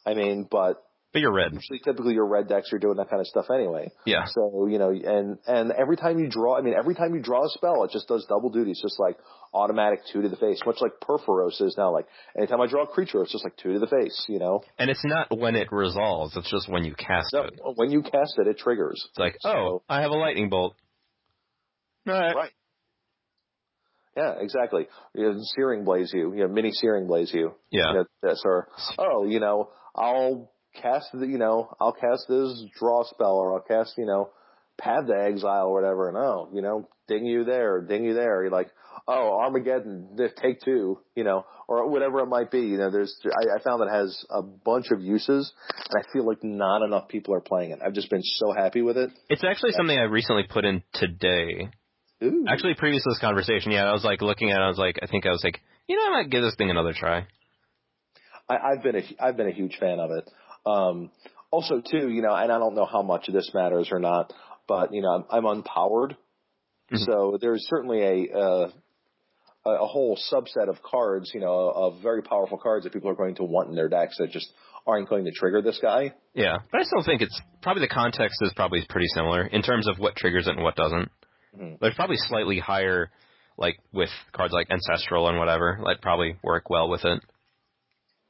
I 0.06 0.14
mean, 0.14 0.48
but 0.50 0.82
but 1.14 1.20
you're 1.22 1.34
red. 1.34 1.54
usually 1.54 1.80
typically 1.80 2.14
your 2.14 2.28
red 2.28 2.48
decks 2.48 2.72
are 2.74 2.80
doing 2.80 2.98
that 2.98 3.10
kind 3.10 3.20
of 3.22 3.28
stuff 3.28 3.46
anyway. 3.54 3.92
Yeah. 4.06 4.26
So, 4.28 4.68
you 4.68 4.78
know, 4.78 4.90
and, 4.92 5.38
and 5.48 5.72
every 5.72 5.98
time 5.98 6.20
you 6.20 6.28
draw, 6.30 6.58
I 6.58 6.62
mean, 6.62 6.74
every 6.78 6.96
time 6.96 7.16
you 7.16 7.22
draw 7.22 7.46
a 7.46 7.50
spell, 7.50 7.84
it 7.86 7.92
just 7.92 8.08
does 8.08 8.26
double 8.28 8.50
duty. 8.50 8.72
It's 8.72 8.82
just 8.82 9.00
like 9.00 9.18
automatic 9.54 10.02
two 10.12 10.22
to 10.22 10.30
the 10.30 10.36
face, 10.36 10.60
much 10.66 10.78
like 10.82 10.92
Purphoros 11.02 11.62
is 11.62 11.76
now. 11.78 11.92
Like 11.94 12.06
anytime 12.38 12.62
I 12.62 12.68
draw 12.68 12.84
a 12.84 12.88
creature, 12.88 13.22
it's 13.24 13.32
just 13.32 13.44
like 13.44 13.56
two 13.58 13.74
to 13.74 13.80
the 13.80 13.88
face, 13.88 14.26
you 14.28 14.40
know? 14.40 14.62
And 14.78 14.90
it's 14.90 15.04
not 15.06 15.36
when 15.36 15.56
it 15.56 15.72
resolves; 15.72 16.36
it's 16.36 16.52
just 16.52 16.70
when 16.70 16.84
you 16.84 16.94
cast 16.94 17.32
So 17.32 17.44
it. 17.44 17.60
when 17.76 17.90
you 17.92 18.02
cast 18.02 18.38
it, 18.38 18.48
it 18.48 18.58
triggers. 18.58 19.04
It's 19.10 19.18
like, 19.20 19.36
So- 19.40 19.50
oh, 19.50 19.84
I 19.90 20.02
have 20.02 20.12
a 20.12 20.18
lightning 20.18 20.50
bolt. 20.50 20.76
All 22.08 22.14
right. 22.14 22.36
Right. 22.36 22.52
Yeah, 24.16 24.34
exactly. 24.40 24.88
You 25.14 25.24
know, 25.34 25.40
searing 25.56 25.84
blaze 25.84 26.12
you, 26.14 26.34
you 26.34 26.40
know, 26.42 26.48
mini 26.48 26.72
searing 26.72 27.06
blaze 27.06 27.32
you. 27.34 27.54
Yeah. 27.70 27.90
You 27.92 27.94
know, 28.00 28.06
this 28.24 28.42
or 28.46 28.68
oh, 28.98 29.26
you 29.26 29.40
know, 29.40 29.70
I'll 29.96 30.52
cast 30.82 31.08
the, 31.14 31.26
you 31.26 31.38
know, 31.38 31.74
I'll 31.80 31.94
cast 31.94 32.26
this 32.28 32.64
draw 32.78 33.04
spell 33.04 33.38
or 33.38 33.54
I'll 33.54 33.60
cast, 33.60 33.94
you 33.98 34.06
know, 34.06 34.30
Path 34.80 35.08
to 35.08 35.14
Exile 35.14 35.68
or 35.68 35.74
whatever, 35.74 36.08
and 36.08 36.18
oh, 36.18 36.50
you 36.54 36.62
know, 36.62 36.88
ding 37.08 37.26
you 37.26 37.44
there, 37.44 37.82
ding 37.82 38.06
you 38.06 38.14
there. 38.14 38.44
You're 38.44 38.52
like, 38.52 38.70
oh, 39.08 39.40
Armageddon, 39.42 40.16
take 40.42 40.62
two, 40.62 41.00
you 41.16 41.24
know, 41.24 41.46
or 41.68 41.90
whatever 41.90 42.20
it 42.20 42.28
might 42.28 42.52
be. 42.52 42.60
You 42.60 42.78
know, 42.78 42.92
there's, 42.92 43.16
I, 43.26 43.58
I 43.58 43.64
found 43.64 43.82
that 43.82 43.88
it 43.88 43.98
has 43.98 44.26
a 44.30 44.44
bunch 44.44 44.92
of 44.92 45.02
uses, 45.02 45.52
and 45.90 46.04
I 46.04 46.14
feel 46.14 46.28
like 46.28 46.44
not 46.44 46.84
enough 46.86 47.08
people 47.08 47.34
are 47.34 47.42
playing 47.42 47.72
it. 47.72 47.80
I've 47.84 47.94
just 47.94 48.12
been 48.12 48.22
so 48.24 48.54
happy 48.56 48.84
with 48.84 48.98
it. 48.98 49.10
It's 49.30 49.44
actually 49.44 49.72
something 49.72 49.98
I 49.98 50.04
recently 50.04 50.44
put 50.48 50.64
in 50.64 50.84
today. 50.94 51.70
Ooh. 52.24 52.46
Actually, 52.48 52.76
previous 52.76 53.04
to 53.04 53.10
this 53.12 53.20
conversation, 53.20 53.72
yeah, 53.72 53.86
I 53.86 53.94
was 53.94 54.04
like 54.04 54.22
looking 54.22 54.52
at 54.52 54.60
it, 54.60 54.64
I 54.64 54.68
was 54.68 54.78
like, 54.78 55.00
I 55.02 55.08
think 55.08 55.26
I 55.26 55.30
was 55.30 55.44
like, 55.44 55.60
you 55.88 55.96
know, 55.96 56.06
I 56.08 56.22
might 56.22 56.30
give 56.30 56.44
this 56.44 56.56
thing 56.56 56.70
another 56.70 56.94
try. 56.94 57.26
I, 58.50 58.56
I've 58.58 58.84
been 58.84 58.96
a 58.96 59.02
I've 59.20 59.38
been 59.38 59.48
a 59.48 59.54
huge 59.54 59.78
fan 59.80 60.00
of 60.00 60.12
it. 60.12 60.30
Um, 60.68 61.12
also, 61.52 61.82
too, 61.82 62.10
you 62.10 62.22
know, 62.22 62.34
and 62.36 62.52
I 62.52 62.58
don't 62.60 62.76
know 62.76 62.86
how 62.86 63.02
much 63.02 63.28
this 63.32 63.52
matters 63.54 63.90
or 63.92 64.00
not, 64.00 64.34
but 64.68 64.94
you 64.94 65.02
know, 65.02 65.10
I'm, 65.30 65.46
I'm 65.46 65.62
unpowered, 65.64 66.18
Mhm. 66.92 67.06
so 67.06 67.38
there's 67.40 67.66
certainly 67.68 68.02
a, 68.02 68.38
uh, 68.38 68.72
a 69.66 69.70
a 69.70 69.88
whole 69.88 70.18
subset 70.32 70.70
of 70.70 70.82
cards, 70.82 71.32
you 71.34 71.40
know, 71.42 71.70
of 71.70 72.02
very 72.02 72.22
powerful 72.22 72.58
cards 72.58 72.84
that 72.86 72.94
people 72.94 73.10
are 73.10 73.16
going 73.16 73.36
to 73.36 73.44
want 73.44 73.70
in 73.70 73.76
their 73.76 73.90
decks 73.90 74.18
that 74.18 74.30
just 74.32 74.52
aren't 74.86 75.10
going 75.10 75.26
to 75.26 75.32
trigger 75.32 75.62
this 75.62 75.80
guy. 75.82 76.14
Yeah, 76.34 76.58
but 76.72 76.80
I 76.82 76.84
still 76.84 77.04
think 77.04 77.22
it's 77.22 77.42
probably 77.62 77.82
the 77.82 77.94
context 77.94 78.38
is 78.42 78.54
probably 78.56 78.86
pretty 78.90 79.08
similar 79.08 79.46
in 79.46 79.62
terms 79.62 79.88
of 79.88 80.00
what 80.00 80.16
triggers 80.16 80.48
it 80.48 80.56
and 80.56 80.64
what 80.64 80.76
doesn't. 80.78 81.10
Mhm. 81.58 81.80
There's 81.80 81.96
probably 81.96 82.16
slightly 82.18 82.60
higher, 82.60 83.10
like 83.58 83.76
with 83.92 84.10
cards 84.32 84.54
like 84.54 84.70
Ancestral 84.70 85.28
and 85.28 85.38
whatever, 85.38 85.78
that 85.86 86.02
probably 86.02 86.38
work 86.44 86.70
well 86.70 86.88
with 86.90 87.04
it. 87.04 87.22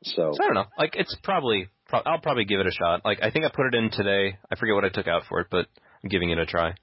So, 0.03 0.31
So 0.33 0.43
I 0.43 0.47
don't 0.47 0.55
know. 0.55 0.65
Like 0.79 0.95
it's 0.95 1.15
probably, 1.23 1.67
pro- 1.87 2.01
I'll 2.05 2.19
probably 2.19 2.45
give 2.45 2.59
it 2.59 2.67
a 2.67 2.71
shot. 2.71 3.01
Like 3.05 3.19
I 3.21 3.31
think 3.31 3.45
I 3.45 3.49
put 3.49 3.67
it 3.67 3.75
in 3.75 3.89
today. 3.91 4.37
I 4.51 4.55
forget 4.55 4.75
what 4.75 4.85
I 4.85 4.89
took 4.89 5.07
out 5.07 5.23
for 5.29 5.39
it, 5.41 5.47
but 5.51 5.67
I'm 6.03 6.09
giving 6.09 6.29
it 6.29 6.37
a 6.37 6.45
try. 6.45 6.73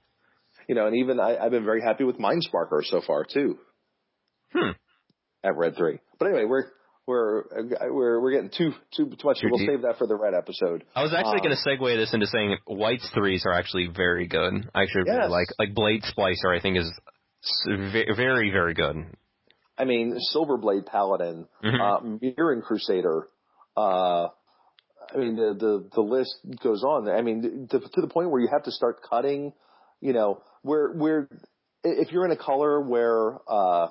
you 0.67 0.75
know, 0.75 0.87
and 0.87 0.95
even 0.97 1.19
I, 1.19 1.37
I've 1.37 1.51
been 1.51 1.65
very 1.65 1.81
happy 1.81 2.03
with 2.03 2.17
Mindsparker 2.17 2.83
so 2.83 3.01
far 3.05 3.23
too. 3.25 3.57
Hmm. 4.53 4.71
At 5.43 5.55
Red 5.57 5.75
Three, 5.75 5.99
but 6.17 6.25
anyway, 6.27 6.45
we're 6.45 6.63
we're 7.07 7.43
we're 7.91 8.19
we're 8.21 8.31
getting 8.31 8.49
too 8.49 8.71
too 8.95 9.05
too 9.09 9.15
much. 9.27 9.39
Too 9.41 9.47
We'll 9.51 9.59
deep. 9.59 9.69
save 9.69 9.81
that 9.83 9.97
for 9.99 10.07
the 10.07 10.15
Red 10.15 10.33
episode. 10.33 10.83
I 10.95 11.03
was 11.03 11.13
actually 11.13 11.39
Um, 11.39 11.43
going 11.43 11.55
to 11.55 11.69
segue 11.69 11.97
this 11.97 12.13
into 12.15 12.25
saying 12.25 12.57
White's 12.65 13.07
threes 13.13 13.43
are 13.45 13.51
actually 13.53 13.87
very 13.95 14.27
good. 14.27 14.53
I 14.73 14.81
actually 14.83 15.03
really 15.03 15.17
Yes. 15.17 15.29
like 15.29 15.47
like 15.59 15.75
Blade 15.75 16.01
Splicer. 16.03 16.55
I 16.57 16.59
think 16.61 16.77
is 16.77 16.91
very 18.15 18.49
very 18.51 18.73
good. 18.73 19.05
I 19.77 19.83
mean, 19.85 20.17
Silverblade 20.33 20.85
Paladin, 20.85 21.47
Mhm. 21.63 21.79
uh, 21.81 21.99
Mirran 22.01 22.63
Crusader. 22.63 23.27
Uh, 23.75 24.29
I 25.15 25.19
mean, 25.19 25.35
the, 25.35 25.53
the 25.53 25.89
the 25.93 26.01
list 26.01 26.35
goes 26.61 26.83
on. 26.83 27.07
I 27.09 27.21
mean, 27.21 27.67
to, 27.71 27.79
to 27.79 28.01
the 28.01 28.07
point 28.07 28.31
where 28.31 28.41
you 28.41 28.49
have 28.51 28.63
to 28.63 28.71
start 28.71 28.97
cutting. 29.09 29.53
You 30.01 30.13
know, 30.13 30.41
where 30.61 30.91
where 30.91 31.29
if 31.83 32.11
you're 32.11 32.25
in 32.25 32.31
a 32.31 32.37
color 32.37 32.81
where 32.81 33.37
uh, 33.47 33.87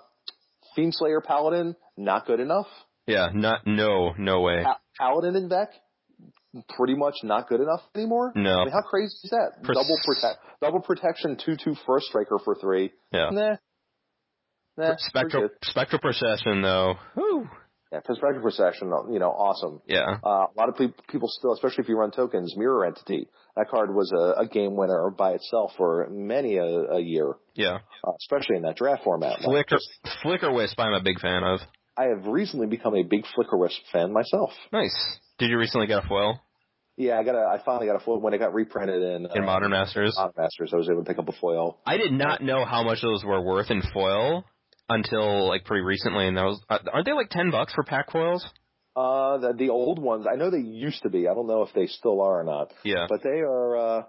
Fiendslayer 0.77 1.23
Paladin 1.25 1.77
not 1.97 2.27
good 2.27 2.41
enough, 2.41 2.67
Yeah, 3.07 3.31
not 3.33 3.67
no, 3.67 4.13
no 4.19 4.41
way. 4.43 4.63
Pa- 4.65 4.81
Paladin 4.99 5.37
in 5.37 5.49
deck 5.49 5.71
pretty 6.77 6.95
much 6.95 7.15
not 7.23 7.49
good 7.49 7.61
enough 7.61 7.81
anymore. 7.95 8.33
No. 8.35 8.61
I 8.61 8.65
mean, 8.65 8.73
how 8.73 8.83
crazy 8.83 9.15
is 9.25 9.31
that? 9.31 9.63
Pres- 9.63 9.77
double 9.77 9.99
protect, 10.05 10.39
double 10.61 10.81
protection, 10.81 11.39
two 11.45 11.57
two 11.57 11.75
first 11.87 12.07
striker 12.07 12.39
for 12.45 12.55
three. 12.55 12.93
Yeah. 13.13 13.31
Nah. 13.31 13.57
Nah. 14.77 14.95
Spectral 14.99 15.49
spectral 15.63 16.01
procession 16.01 16.63
though. 16.63 16.95
Whew. 17.15 17.49
Yeah, 17.95 18.01
perspective 18.01 18.43
procession, 18.43 18.91
you 19.13 19.21
know, 19.21 19.31
awesome. 19.31 19.81
Yeah. 19.87 20.19
Uh, 20.25 20.47
a 20.47 20.55
lot 20.57 20.69
of 20.69 20.75
pe- 20.77 20.93
people 21.09 21.29
still, 21.31 21.53
especially 21.53 21.85
if 21.85 21.89
you 21.89 21.97
run 21.97 22.11
tokens, 22.11 22.53
mirror 22.57 22.85
entity. 22.85 23.29
That 23.57 23.69
card 23.71 23.95
was 23.95 24.11
a, 24.13 24.41
a 24.43 24.49
game 24.49 24.75
winner 24.77 25.11
by 25.17 25.31
itself 25.35 25.71
for 25.77 26.09
many 26.11 26.57
a, 26.57 26.65
a 26.65 27.01
year, 27.01 27.35
Yeah. 27.55 27.79
uh, 28.05 28.13
especially 28.21 28.57
in 28.57 28.63
that 28.63 28.75
draft 28.77 29.05
format. 29.05 29.39
Flicker 29.45 29.77
just- 29.77 30.19
Flicker 30.23 30.53
Wisp 30.53 30.79
I'm 30.81 30.93
a 30.93 31.03
big 31.03 31.21
fan 31.21 31.45
of. 31.45 31.61
I 31.97 32.07
have 32.07 32.27
recently 32.27 32.67
become 32.67 32.97
a 32.97 33.05
big 33.05 33.25
Flicker 33.37 33.57
Wisp 33.57 33.81
fan 33.93 34.13
myself. 34.13 34.51
Nice. 34.73 34.97
Did 35.39 35.51
you 35.51 35.59
recently 35.59 35.87
get 35.87 36.05
a 36.05 36.09
foil 36.09 36.41
Yeah, 36.97 37.21
I 37.21 37.23
got 37.23 37.37
a, 37.37 37.47
I 37.47 37.63
finally 37.65 37.87
got 37.87 37.95
a 37.95 38.05
foil 38.05 38.21
when 38.21 38.35
it 38.35 38.39
got 38.39 38.53
reprinted 38.55 39.01
in, 39.03 39.27
in 39.33 39.43
uh, 39.43 39.47
Modern 39.47 39.71
Masters? 39.71 40.15
Modern 40.17 40.33
Masters. 40.37 40.73
I 40.73 40.77
was 40.77 40.89
able 40.91 41.05
to 41.05 41.09
pick 41.09 41.21
up 41.21 41.29
a 41.29 41.33
foil. 41.41 41.79
I 41.87 41.97
did 41.97 42.11
not 42.13 42.43
know 42.43 42.65
how 42.65 42.83
much 42.83 43.03
those 43.03 43.23
were 43.25 43.41
worth 43.41 43.71
in 43.71 43.83
foil 43.93 44.45
until 44.89 45.49
like 45.49 45.65
pretty 45.65 45.83
recently, 45.85 46.27
and 46.27 46.37
those 46.37 46.61
uh, 46.69 46.79
aren't 46.93 47.07
they 47.07 47.13
like 47.13 47.31
ten 47.31 47.51
bucks 47.51 47.73
for 47.75 47.85
pack 47.85 48.09
coils? 48.09 48.45
Uh, 48.97 49.39
the, 49.39 49.53
the 49.55 49.71
old 49.71 49.99
ones, 49.99 50.25
I 50.31 50.37
know 50.37 50.51
they 50.51 50.59
used 50.59 51.03
to 51.03 51.11
be. 51.11 51.27
I 51.27 51.35
don't 51.35 51.49
know 51.49 51.63
if 51.63 51.75
they 51.75 51.87
still 51.89 52.21
are 52.21 52.41
or 52.41 52.45
not, 52.45 52.73
Yeah. 52.85 53.07
but 53.09 53.23
they 53.25 53.41
are. 53.41 53.77
uh 53.77 54.03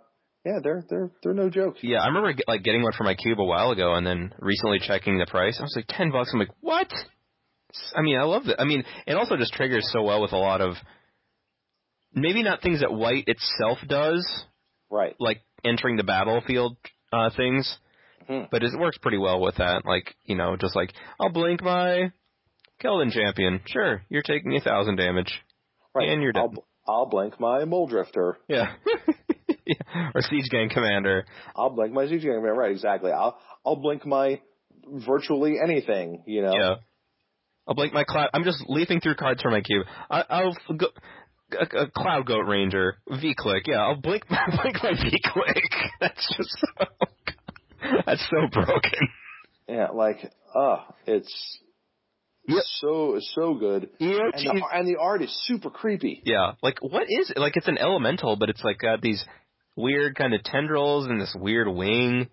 Yeah, 0.45 0.59
they're 0.63 0.83
they're 0.89 1.11
they're 1.23 1.33
no 1.33 1.49
joke. 1.49 1.77
Yeah, 1.81 2.01
I 2.03 2.07
remember 2.07 2.33
like 2.47 2.63
getting 2.63 2.83
one 2.83 2.93
for 2.97 3.03
my 3.03 3.15
cube 3.15 3.39
a 3.39 3.43
while 3.43 3.71
ago, 3.71 3.95
and 3.95 4.05
then 4.05 4.31
recently 4.39 4.79
checking 4.79 5.17
the 5.17 5.25
price. 5.25 5.57
I 5.59 5.63
was 5.63 5.73
like 5.75 5.87
ten 5.89 6.11
bucks. 6.11 6.29
I'm 6.33 6.39
like, 6.39 6.53
what? 6.61 6.91
I 7.95 8.01
mean, 8.03 8.17
I 8.17 8.23
love 8.23 8.43
it. 8.47 8.55
I 8.59 8.63
mean, 8.63 8.83
it 9.07 9.15
also 9.17 9.35
just 9.37 9.53
triggers 9.53 9.89
so 9.91 10.03
well 10.03 10.21
with 10.21 10.31
a 10.33 10.37
lot 10.37 10.61
of 10.61 10.75
maybe 12.13 12.43
not 12.43 12.61
things 12.61 12.81
that 12.81 12.93
white 12.93 13.25
itself 13.27 13.79
does, 13.87 14.25
Right. 14.89 15.15
like 15.19 15.41
entering 15.63 15.97
the 15.97 16.03
battlefield 16.03 16.77
uh, 17.11 17.31
things, 17.35 17.77
Mhm. 18.29 18.47
but 18.49 18.63
it 18.63 18.71
works 18.79 18.97
pretty 18.97 19.17
well 19.17 19.39
with 19.39 19.55
that. 19.57 19.85
Like 19.85 20.15
you 20.23 20.35
know, 20.35 20.55
just 20.55 20.75
like 20.75 20.93
I'll 21.19 21.31
blink 21.31 21.61
my 21.63 22.11
Keldon 22.83 23.11
champion. 23.11 23.61
Sure, 23.67 24.01
you're 24.09 24.23
taking 24.23 24.55
a 24.55 24.61
thousand 24.61 24.95
damage. 24.97 25.41
Right. 25.93 26.09
And 26.09 26.21
you're 26.21 26.33
I'll, 26.35 26.49
dead. 26.49 26.59
I'll 26.87 27.05
blank 27.05 27.39
my 27.39 27.59
Mulldrifter. 27.61 28.33
Yeah. 28.49 28.73
yeah. 29.65 30.09
Or 30.13 30.21
siege 30.21 30.49
gang 30.49 30.69
commander. 30.69 31.25
I'll 31.55 31.69
blink 31.69 31.93
my 31.93 32.05
Siege-Gang. 32.07 32.41
Right, 32.41 32.71
exactly. 32.71 33.11
I'll 33.11 33.39
I'll 33.65 33.77
blink 33.77 34.05
my 34.05 34.41
virtually 34.85 35.55
anything. 35.63 36.23
You 36.27 36.41
know. 36.43 36.53
Yeah. 36.53 36.75
I'll 37.67 37.75
blink 37.75 37.93
my 37.93 38.03
cloud. 38.03 38.29
I'm 38.33 38.43
just 38.43 38.63
leafing 38.67 38.99
through 38.99 39.15
cards 39.15 39.41
from 39.41 39.53
my 39.53 39.61
cube. 39.61 39.87
I, 40.09 40.23
I'll 40.29 40.49
f- 40.69 40.77
go. 40.77 40.87
A, 41.59 41.83
a 41.83 41.89
cloud 41.91 42.25
goat 42.25 42.45
ranger 42.47 42.97
V 43.09 43.33
click. 43.37 43.63
Yeah, 43.67 43.77
I'll 43.77 44.01
blink 44.01 44.23
my 44.29 44.45
blink 44.61 44.77
my 44.83 44.91
V 44.93 45.19
click. 45.23 45.63
That's 46.01 46.35
just 46.35 46.49
so. 46.59 46.85
That's 48.05 48.25
so 48.29 48.47
broken. 48.51 49.07
Yeah, 49.67 49.87
like, 49.89 50.31
uh, 50.55 50.77
it's 51.07 51.59
Yep. 52.47 52.63
so 52.79 53.19
so 53.33 53.55
good, 53.55 53.89
Yeah, 53.99 54.19
and 54.33 54.59
the, 54.59 54.63
and 54.71 54.87
the 54.87 54.97
art 55.01 55.23
is 55.23 55.31
super 55.47 55.71
creepy. 55.71 56.21
yeah. 56.25 56.51
Like 56.61 56.77
what 56.81 57.03
is 57.09 57.31
it? 57.31 57.37
Like 57.39 57.53
it's 57.55 57.67
an 57.67 57.79
elemental, 57.79 58.35
but 58.35 58.49
it's 58.49 58.63
like 58.63 58.77
got 58.77 59.01
these 59.01 59.25
weird 59.75 60.15
kind 60.15 60.33
of 60.35 60.43
tendrils 60.43 61.07
and 61.07 61.19
this 61.19 61.35
weird 61.39 61.67
wing. 61.67 62.29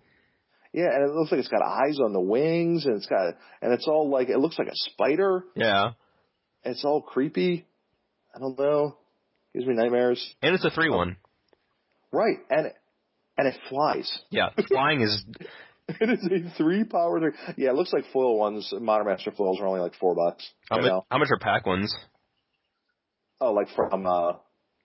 Yeah, 0.71 0.89
and 0.93 1.09
it 1.09 1.13
looks 1.15 1.31
like 1.31 1.39
it's 1.39 1.49
got 1.49 1.63
eyes 1.63 1.97
on 1.99 2.13
the 2.13 2.19
wings, 2.21 2.85
and 2.85 2.95
it's 2.97 3.07
got 3.07 3.33
and 3.63 3.73
it's 3.73 3.87
all 3.87 4.09
like 4.09 4.29
it 4.29 4.37
looks 4.37 4.59
like 4.59 4.67
a 4.67 4.75
spider. 4.75 5.45
Yeah. 5.55 5.91
It's 6.63 6.85
all 6.85 7.01
creepy. 7.01 7.65
I 8.35 8.39
don't 8.39 8.57
know. 8.57 8.97
Gives 9.53 9.65
me 9.65 9.73
nightmares. 9.73 10.23
And 10.43 10.53
it's 10.55 10.63
a 10.65 10.69
three 10.69 10.89
one. 10.91 11.17
Right, 12.11 12.37
and 12.51 12.71
and 13.37 13.47
it 13.47 13.55
flies. 13.69 14.11
Yeah. 14.29 14.49
Flying 14.67 15.01
is 15.01 15.25
It 15.87 16.09
is 16.09 16.25
a 16.31 16.55
three 16.57 16.85
power. 16.85 17.19
Three. 17.19 17.31
Yeah, 17.57 17.69
it 17.71 17.75
looks 17.75 17.91
like 17.91 18.05
foil 18.13 18.37
ones. 18.39 18.71
Modern 18.79 19.05
Master 19.07 19.31
foils 19.31 19.59
are 19.59 19.67
only 19.67 19.81
like 19.81 19.95
four 19.95 20.15
bucks 20.15 20.47
how 20.69 20.77
right 20.77 20.85
much? 20.85 21.03
How 21.11 21.17
much 21.17 21.27
are 21.31 21.39
pack 21.39 21.65
ones? 21.65 21.93
Oh, 23.41 23.51
like 23.51 23.67
from 23.75 24.05
uh, 24.05 24.33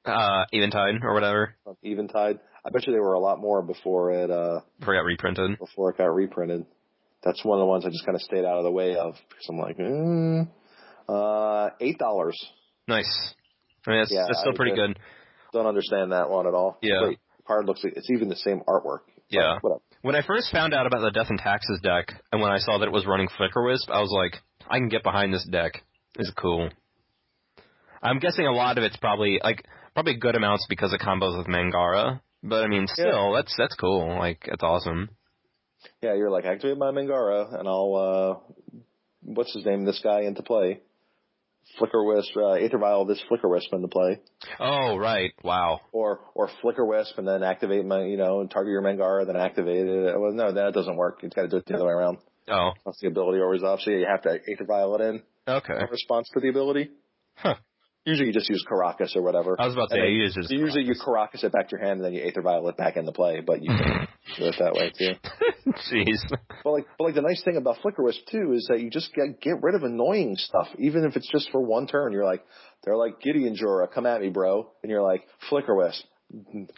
Uh, 0.05 0.45
Eventide 0.53 0.97
or 1.05 1.15
whatever. 1.15 1.55
Eventide. 1.83 2.41
I 2.65 2.71
bet 2.71 2.87
you 2.87 2.93
they 2.93 2.99
were 2.99 3.13
a 3.15 3.21
lot 3.21 3.39
more 3.39 3.63
before 3.63 4.11
it 4.13 4.31
uh 4.31 4.61
Before 4.81 4.95
it 4.95 4.99
got 4.99 5.05
reprinted. 5.05 5.59
before 5.59 5.91
it 5.91 5.99
got 5.99 6.07
reprinted. 6.13 6.67
That's 7.23 7.45
one 7.45 7.59
of 7.59 7.63
the 7.63 7.67
ones 7.67 7.85
I 7.87 7.91
just 7.91 8.05
kind 8.05 8.17
of 8.17 8.23
stayed 8.23 8.45
out 8.45 8.59
of 8.59 8.65
the 8.65 8.71
way 8.73 8.97
of 8.97 9.15
because 9.29 9.47
I'm 9.49 9.59
like, 9.59 9.77
mm, 9.79 10.49
uh, 11.09 11.71
eight 11.81 11.99
dollars. 11.99 12.37
Nice. 12.89 13.35
I 13.87 13.91
mean, 13.91 14.01
that's, 14.01 14.13
Yeah, 14.13 14.25
that's 14.27 14.41
still 14.41 14.53
I 14.53 14.57
pretty 14.57 14.75
good. 14.75 14.99
Don't 15.53 15.67
understand 15.67 16.13
that 16.13 16.29
one 16.29 16.47
at 16.47 16.55
all. 16.55 16.79
Yeah. 16.83 17.01
Great. 17.05 17.19
Card 17.49 17.67
looks 17.67 17.83
like 17.83 17.95
it's 17.97 18.11
even 18.11 18.29
the 18.29 18.37
same 18.37 18.61
artwork. 18.69 19.01
Yeah. 19.29 19.59
When 20.03 20.15
I 20.15 20.23
first 20.23 20.53
found 20.53 20.75
out 20.75 20.87
about 20.87 21.01
the 21.01 21.11
Death 21.11 21.31
and 21.31 21.39
Taxes 21.39 21.81
deck, 21.83 22.13
and 22.31 22.41
when 22.41 22.53
I 22.53 22.59
saw 22.59 22.79
that 22.79 22.87
it 22.87 22.93
was 22.93 23.07
running 23.07 23.29
Flicker 23.37 23.65
Wisp, 23.65 23.91
I 23.91 24.01
was 24.01 24.13
like, 24.13 24.41
I 24.71 24.79
can 24.79 24.89
get 24.89 25.03
behind 25.03 25.35
this 25.35 25.47
deck. 25.51 25.83
It's 26.19 26.31
cool. 26.39 26.69
I'm 28.03 28.19
guessing 28.19 28.47
a 28.47 28.53
lot 28.53 28.79
of 28.79 28.85
it's 28.85 28.97
probably 28.99 29.41
like 29.43 29.65
probably 29.95 30.17
good 30.17 30.37
amounts 30.37 30.67
because 30.69 30.93
of 30.93 31.01
combos 31.01 31.37
with 31.37 31.49
Mangara. 31.49 32.21
But 32.43 32.63
I 32.63 32.69
mean, 32.69 32.87
still, 32.87 33.33
that's 33.33 33.55
that's 33.59 33.75
cool. 33.75 34.17
Like, 34.17 34.45
that's 34.49 34.63
awesome. 34.63 35.11
Yeah, 36.03 36.15
you're 36.15 36.31
like 36.31 36.45
activate 36.45 36.79
my 36.79 36.91
Mangara 36.91 37.59
and 37.59 37.67
I'll 37.67 37.95
uh, 37.97 38.81
what's 39.23 39.55
his 39.55 39.65
name? 39.65 39.85
This 39.85 40.01
guy 40.03 40.23
into 40.23 40.43
play. 40.43 40.81
Flicker 41.79 42.03
Wisp, 42.05 42.31
uh, 42.37 42.53
Aether 42.53 42.79
Vial, 42.79 43.05
this 43.05 43.23
Flicker 43.29 43.49
Wisp 43.49 43.73
into 43.73 43.89
play, 43.89 44.21
Oh, 44.59 44.97
right. 44.97 45.33
Wow. 45.45 45.81
or 45.93 46.21
or 46.35 46.49
Flicker 46.63 46.85
Wisp 46.87 47.19
and 47.19 47.27
then 47.29 47.43
activate 47.43 47.85
my, 47.85 48.05
you 48.05 48.17
know, 48.17 48.47
target 48.47 48.71
your 48.73 48.83
Mangara, 48.83 49.27
then 49.27 49.37
activate 49.37 49.87
it. 49.87 50.19
Well, 50.19 50.33
no, 50.33 50.53
that 50.53 50.73
doesn't 50.75 50.97
work. 50.97 51.21
You've 51.23 51.35
got 51.35 51.43
to 51.43 51.49
do 51.49 51.57
it 51.59 51.67
the 51.67 51.75
other 51.75 51.87
way 51.87 51.93
around. 51.93 52.19
Oh, 52.51 52.71
Once 52.87 52.99
the 53.01 53.09
ability 53.09 53.41
always 53.41 53.63
off, 53.63 53.81
so 53.81 53.91
you 53.91 54.07
have 54.09 54.23
to 54.23 54.31
Aether 54.31 54.65
Vial 54.67 54.95
it 54.97 55.01
in 55.03 55.23
okay. 55.47 55.75
in 55.79 55.87
response 55.91 56.29
to 56.33 56.41
the 56.41 56.49
ability. 56.49 56.91
Huh. 57.35 57.57
Usually 58.09 58.29
you 58.29 58.33
just 58.33 58.49
use 58.49 58.65
Karakas 58.67 59.15
or 59.17 59.23
whatever. 59.23 59.55
I 59.59 59.67
was 59.67 59.75
about 59.75 59.91
to 59.91 59.97
And 59.97 60.05
say, 60.05 60.13
you 60.13 60.25
just 60.31 60.51
usually 60.51 60.85
you 60.85 60.95
Karakas 60.95 61.45
it 61.45 61.53
back 61.53 61.69
to 61.69 61.77
your 61.77 61.87
hand 61.87 62.01
and 62.01 62.07
then 62.07 62.15
you 62.15 62.25
Aether 62.25 62.41
Vial 62.41 62.67
it 62.69 62.77
back 62.79 62.97
into 62.97 63.13
play, 63.13 63.43
but 63.47 63.63
you 63.63 63.69
can 63.69 64.09
do 64.39 64.45
it 64.47 64.55
that 64.59 64.73
way 64.73 64.91
too. 64.97 65.13
Jeez. 65.93 66.17
But 66.65 66.71
like, 66.71 66.87
but 66.97 67.05
like 67.05 67.15
the 67.15 67.21
nice 67.21 67.43
thing 67.45 67.59
about 67.59 67.77
Flicker 67.83 68.03
Wisp 68.03 68.21
too 68.31 68.55
is 68.55 68.67
that 68.71 68.81
you 68.81 68.89
just 68.89 69.13
get 69.13 69.43
get 69.43 69.63
rid 69.63 69.75
of 69.75 69.83
annoying 69.83 70.37
stuff, 70.37 70.69
even 70.79 71.05
if 71.05 71.17
it's 71.17 71.31
just 71.31 71.51
for 71.51 71.61
one 71.61 71.87
turn. 71.87 72.13
You're 72.13 72.25
like, 72.25 72.43
they're 72.83 72.97
like 72.97 73.21
Gideon 73.21 73.55
Jura, 73.55 73.87
come 73.89 74.07
at 74.07 74.23
me, 74.23 74.31
bro, 74.31 74.71
and 74.83 74.91
you're 74.91 75.03
like 75.03 75.27
Flicker 75.51 75.75
Wisp, 75.75 76.03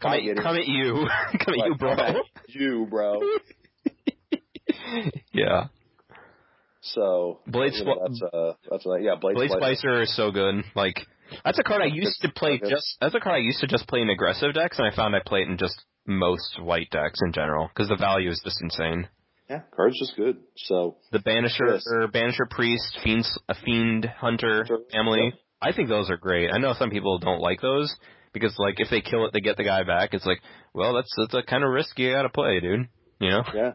Come 0.01 0.13
at, 0.13 0.43
come 0.43 0.57
at 0.57 0.67
you. 0.67 1.07
come 1.45 1.55
at 1.55 1.67
you, 1.67 1.75
bro. 1.79 1.97
come 1.97 2.07
at 2.07 2.25
you, 2.49 2.87
bro. 2.91 3.21
yeah. 5.33 5.69
So 6.83 7.41
Blade 7.47 7.75
you 7.75 7.85
know, 7.85 7.99
that's 8.03 8.23
uh 8.33 8.53
that's 8.71 8.87
a, 8.87 9.01
yeah 9.01 9.15
Blade, 9.21 9.35
Blade 9.35 9.51
Splicer. 9.51 9.85
Splicer 9.85 10.03
is 10.03 10.17
so 10.17 10.31
good. 10.31 10.65
Like 10.75 10.97
that's 11.45 11.59
a 11.59 11.63
card 11.63 11.83
I 11.83 11.87
used 11.87 12.21
to 12.23 12.31
play 12.31 12.59
just. 12.59 12.97
That's 13.01 13.15
a 13.15 13.21
card 13.21 13.37
I 13.37 13.39
used 13.39 13.61
to 13.61 13.67
just 13.67 13.87
play 13.89 14.01
in 14.01 14.11
aggressive 14.11 14.55
decks, 14.55 14.79
and 14.79 14.87
I 14.87 14.95
found 14.95 15.15
I 15.15 15.21
play 15.25 15.41
it 15.43 15.49
in 15.49 15.57
just 15.59 15.81
most 16.07 16.61
white 16.61 16.91
decks 16.91 17.21
in 17.25 17.33
general 17.33 17.69
because 17.69 17.89
the 17.89 17.97
value 17.97 18.31
is 18.31 18.41
just 18.45 18.61
insane. 18.63 19.09
Yeah, 19.49 19.63
card's 19.75 19.99
just 19.99 20.17
good. 20.17 20.39
So 20.57 20.97
The 21.11 21.19
Banisher, 21.19 21.73
Yes. 21.75 21.85
or 21.93 22.07
Banisher 22.09 22.49
Priest, 22.49 22.99
Fiend, 23.03 23.25
a 23.49 23.55
Fiend 23.55 24.05
Hunter 24.07 24.65
Hunter, 24.65 24.79
family. 24.93 25.25
yep. 25.25 25.35
I 25.61 25.73
think 25.73 25.89
those 25.89 26.09
are 26.09 26.17
great. 26.17 26.51
I 26.53 26.59
know 26.59 26.73
some 26.79 26.91
people 26.91 27.19
don't 27.19 27.41
like 27.41 27.61
those 27.61 27.95
because, 28.33 28.55
like, 28.59 28.77
if 28.79 28.89
they 28.91 29.01
kill 29.01 29.27
it, 29.27 29.33
they 29.33 29.41
get 29.41 29.57
the 29.57 29.65
guy 29.65 29.83
back. 29.83 30.15
It's 30.15 30.25
like, 30.25 30.39
well, 30.73 30.95
that's 30.95 31.13
that's 31.19 31.35
a 31.35 31.43
kind 31.43 31.65
of 31.65 31.71
risk 31.71 31.99
you 31.99 32.13
got 32.13 32.23
to 32.23 32.29
play, 32.29 32.61
dude. 32.61 32.89
You 33.21 33.31
know? 33.31 33.43
yeah, 33.55 33.73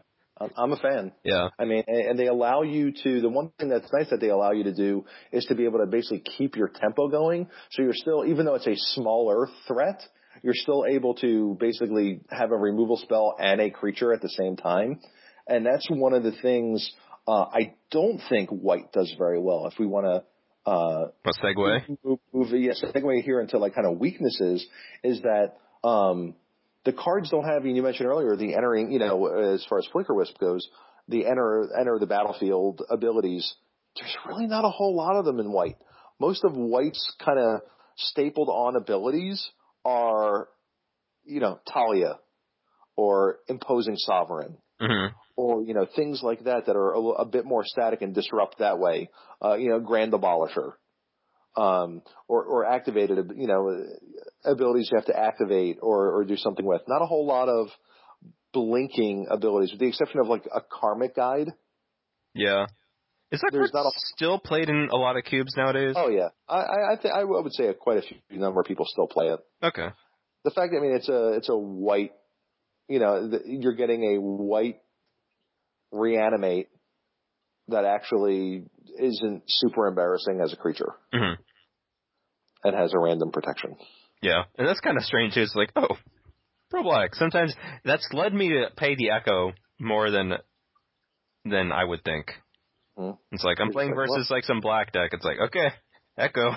I'm, 0.56 0.72
a 0.72 0.76
fan. 0.76 1.12
Yeah. 1.24 1.48
I 1.58 1.64
mean, 1.64 1.84
and 1.86 2.18
they 2.18 2.26
allow 2.26 2.62
you 2.62 2.92
to, 3.02 3.20
the 3.20 3.28
one 3.28 3.50
thing 3.58 3.68
that's 3.68 3.90
nice 3.92 4.10
that 4.10 4.20
they 4.20 4.28
allow 4.28 4.52
you 4.52 4.64
to 4.64 4.74
do 4.74 5.04
is 5.32 5.44
to 5.46 5.54
be 5.54 5.64
able 5.64 5.78
to 5.78 5.86
basically 5.86 6.20
keep 6.20 6.56
your 6.56 6.68
tempo 6.68 7.08
going. 7.08 7.48
So 7.70 7.82
you're 7.82 7.94
still, 7.94 8.24
even 8.26 8.44
though 8.44 8.54
it's 8.54 8.66
a 8.66 8.76
smaller 8.76 9.48
threat, 9.66 10.02
you're 10.42 10.54
still 10.54 10.84
able 10.88 11.14
to 11.16 11.56
basically 11.58 12.20
have 12.30 12.52
a 12.52 12.56
removal 12.56 12.98
spell 12.98 13.34
and 13.38 13.60
a 13.60 13.70
creature 13.70 14.12
at 14.12 14.20
the 14.20 14.28
same 14.28 14.56
time. 14.56 15.00
And 15.46 15.64
that's 15.64 15.86
one 15.88 16.12
of 16.12 16.22
the 16.22 16.32
things, 16.42 16.90
uh, 17.26 17.44
I 17.44 17.74
don't 17.90 18.20
think 18.28 18.50
white 18.50 18.92
does 18.92 19.14
very 19.16 19.40
well. 19.40 19.66
If 19.66 19.78
we 19.78 19.86
want 19.86 20.06
to, 20.06 20.70
uh, 20.70 21.08
A 21.24 21.44
segue. 21.44 21.96
move, 22.04 22.18
move 22.32 22.48
yes, 22.52 22.82
segue 22.82 23.22
here 23.22 23.40
into 23.40 23.58
like 23.58 23.74
kind 23.74 23.86
of 23.86 23.98
weaknesses 23.98 24.66
is 25.02 25.22
that 25.22 25.54
um, 25.86 26.34
the 26.86 26.94
cards 26.94 27.28
don't 27.30 27.44
have. 27.44 27.64
And 27.64 27.76
you 27.76 27.82
mentioned 27.82 28.08
earlier 28.08 28.34
the 28.36 28.54
entering. 28.54 28.90
You 28.90 29.00
know, 29.00 29.26
as 29.26 29.62
far 29.68 29.78
as 29.78 29.86
Flicker 29.92 30.14
Wisp 30.14 30.38
goes, 30.38 30.66
the 31.08 31.26
enter 31.26 31.68
enter 31.78 31.98
the 31.98 32.06
battlefield 32.06 32.80
abilities 32.88 33.54
there's 33.96 34.16
really 34.26 34.46
not 34.46 34.64
a 34.64 34.70
whole 34.70 34.94
lot 34.94 35.16
of 35.16 35.24
them 35.24 35.40
in 35.40 35.50
white. 35.50 35.76
Most 36.20 36.44
of 36.44 36.56
white's 36.56 37.14
kind 37.24 37.38
of 37.38 37.60
stapled 37.96 38.48
on 38.48 38.76
abilities 38.76 39.48
are, 39.84 40.48
you 41.24 41.40
know, 41.40 41.58
Thalia 41.72 42.18
or 42.96 43.38
imposing 43.48 43.96
sovereign 43.96 44.56
hmm 44.80 45.06
or 45.38 45.62
you 45.62 45.74
know 45.74 45.86
things 45.94 46.22
like 46.22 46.44
that 46.44 46.64
that 46.64 46.76
are 46.76 46.94
a, 46.94 47.00
a 47.00 47.24
bit 47.26 47.44
more 47.44 47.62
static 47.64 48.00
and 48.00 48.14
disrupt 48.14 48.58
that 48.58 48.78
way. 48.78 49.10
Uh, 49.42 49.54
you 49.54 49.68
know, 49.68 49.80
grand 49.80 50.12
abolisher, 50.12 50.72
um, 51.56 52.02
or 52.28 52.44
or 52.44 52.64
activated 52.64 53.32
you 53.36 53.46
know 53.46 53.84
abilities 54.44 54.88
you 54.90 54.98
have 54.98 55.06
to 55.06 55.18
activate 55.18 55.78
or 55.82 56.12
or 56.16 56.24
do 56.24 56.36
something 56.36 56.64
with. 56.64 56.82
Not 56.88 57.02
a 57.02 57.06
whole 57.06 57.26
lot 57.26 57.48
of 57.48 57.68
blinking 58.52 59.26
abilities, 59.30 59.70
with 59.72 59.80
the 59.80 59.86
exception 59.86 60.20
of 60.20 60.28
like 60.28 60.46
a 60.54 60.60
karmic 60.60 61.14
guide. 61.14 61.48
Yeah. 62.34 62.66
Is 63.32 63.40
that 63.40 63.50
There's 63.52 63.72
not 63.74 63.86
a- 63.86 63.92
still 64.14 64.38
played 64.38 64.68
in 64.68 64.88
a 64.92 64.96
lot 64.96 65.16
of 65.16 65.24
cubes 65.24 65.54
nowadays? 65.56 65.94
Oh 65.96 66.08
yeah, 66.08 66.28
I 66.48 66.58
I 66.58 66.92
I, 66.92 66.96
th- 66.96 67.14
I 67.14 67.24
would 67.24 67.52
say 67.52 67.72
quite 67.78 67.98
a 67.98 68.02
few 68.02 68.38
number 68.38 68.60
of 68.60 68.66
people 68.66 68.86
still 68.88 69.08
play 69.08 69.26
it. 69.28 69.40
Okay. 69.62 69.88
The 70.44 70.50
fact, 70.52 70.72
I 70.76 70.80
mean, 70.80 70.94
it's 70.94 71.08
a 71.08 71.32
it's 71.32 71.48
a 71.48 71.56
white, 71.56 72.12
you 72.88 73.00
know, 73.00 73.28
the, 73.28 73.40
you're 73.44 73.74
getting 73.74 74.14
a 74.14 74.20
white 74.20 74.76
reanimate 75.90 76.68
that 77.68 77.84
actually 77.84 78.64
isn't 78.98 79.42
super 79.48 79.88
embarrassing 79.88 80.40
as 80.40 80.52
a 80.52 80.56
creature 80.56 80.92
hmm 81.12 81.34
and 82.66 82.76
has 82.76 82.92
a 82.94 82.98
random 82.98 83.30
protection. 83.30 83.76
Yeah, 84.22 84.44
and 84.58 84.66
that's 84.66 84.80
kind 84.80 84.96
of 84.96 85.04
strange. 85.04 85.34
too. 85.34 85.42
It's 85.42 85.54
like, 85.54 85.70
oh, 85.76 85.96
pro 86.70 86.82
black. 86.82 87.14
Sometimes 87.14 87.54
that's 87.84 88.06
led 88.12 88.34
me 88.34 88.48
to 88.48 88.66
pay 88.76 88.94
the 88.96 89.10
echo 89.10 89.52
more 89.78 90.10
than 90.10 90.34
than 91.44 91.72
I 91.72 91.84
would 91.84 92.02
think. 92.04 92.32
Hmm. 92.96 93.12
It's 93.30 93.44
like 93.44 93.58
I'm 93.60 93.66
You're 93.68 93.72
playing 93.74 93.90
like, 93.90 94.08
versus 94.08 94.30
like 94.30 94.44
some 94.44 94.60
black 94.60 94.92
deck. 94.92 95.10
It's 95.12 95.24
like, 95.24 95.38
okay, 95.46 95.68
echo. 96.18 96.52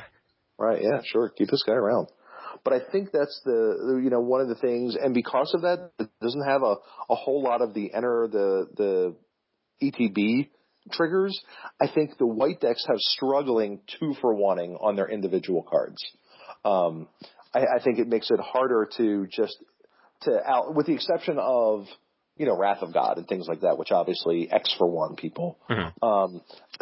Right? 0.58 0.82
Yeah, 0.82 1.02
sure. 1.06 1.30
Keep 1.30 1.50
this 1.50 1.64
guy 1.66 1.74
around. 1.74 2.08
But 2.64 2.74
I 2.74 2.80
think 2.92 3.12
that's 3.14 3.40
the 3.46 4.02
you 4.04 4.10
know 4.10 4.20
one 4.20 4.42
of 4.42 4.48
the 4.48 4.56
things, 4.56 4.96
and 4.96 5.14
because 5.14 5.54
of 5.54 5.62
that, 5.62 5.92
it 6.00 6.10
doesn't 6.22 6.46
have 6.46 6.64
a 6.64 6.76
a 7.10 7.16
whole 7.16 7.44
lot 7.44 7.62
of 7.62 7.74
the 7.74 7.94
enter 7.94 8.28
the 8.32 8.68
the 8.76 9.16
ETB 9.82 10.50
triggers. 10.92 11.40
I 11.82 11.88
think 11.88 12.18
the 12.18 12.28
white 12.28 12.60
decks 12.60 12.86
have 12.88 12.98
struggling 13.00 13.82
two 14.00 14.16
for 14.22 14.34
wanting 14.34 14.76
on 14.76 14.96
their 14.96 15.08
individual 15.10 15.64
cards. 15.64 16.04
Um, 16.66 17.08
I, 17.54 17.60
I 17.78 17.84
think 17.84 18.00
it 18.00 18.08
makes 18.08 18.32
it 18.32 18.40
harder 18.40 18.90
to 18.98 19.28
just 19.28 19.58
to 20.22 20.40
out 20.46 20.76
with 20.76 20.86
the 20.88 20.94
exception 20.94 21.38
of 21.40 21.86
you 22.36 22.46
know 22.46 22.58
Wrath 22.58 22.82
of 22.82 22.94
God 22.94 23.18
and 23.18 23.28
things 23.28 23.48
like 23.48 23.62
that, 23.62 23.78
which 23.78 23.92
obviously 23.92 24.50
X 24.52 24.74
for 24.78 24.88
one 24.88 25.16
people. 25.16 25.58
Mhm. 25.70 25.92
Um, 26.02 26.42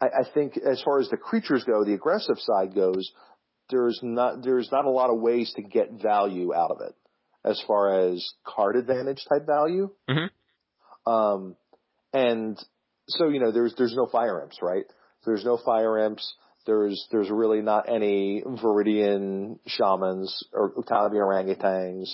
I, 0.00 0.06
I 0.06 0.24
think 0.32 0.56
as 0.56 0.82
far 0.82 1.00
as 1.00 1.08
the 1.08 1.16
creatures 1.16 1.64
go, 1.64 1.84
the 1.84 1.94
aggressive 1.94 2.38
side 2.38 2.74
goes, 2.74 3.12
there's 3.70 4.00
not 4.02 4.42
there's 4.42 4.70
not 4.70 4.84
a 4.84 4.90
lot 4.90 5.10
of 5.10 5.20
ways 5.20 5.52
to 5.56 5.62
get 5.62 6.02
value 6.02 6.54
out 6.54 6.70
of 6.70 6.80
it 6.80 6.94
as 7.44 7.62
far 7.66 8.08
as 8.08 8.26
card 8.44 8.76
advantage 8.76 9.24
type 9.28 9.46
value. 9.46 9.90
Mhm. 10.08 10.30
Um, 11.06 11.56
and 12.12 12.58
so 13.08 13.28
you 13.28 13.40
know 13.40 13.52
there's 13.52 13.74
there's 13.76 13.94
no 13.94 14.06
fire 14.06 14.42
imps, 14.42 14.58
right? 14.62 14.84
There's 15.26 15.44
no 15.44 15.58
fire 15.64 15.98
imps. 16.06 16.34
There's 16.66 17.06
there's 17.10 17.30
really 17.30 17.60
not 17.60 17.88
any 17.88 18.42
Viridian 18.44 19.58
shamans 19.66 20.44
or 20.52 20.72
Uktabi 20.72 21.14
orangutans. 21.14 22.08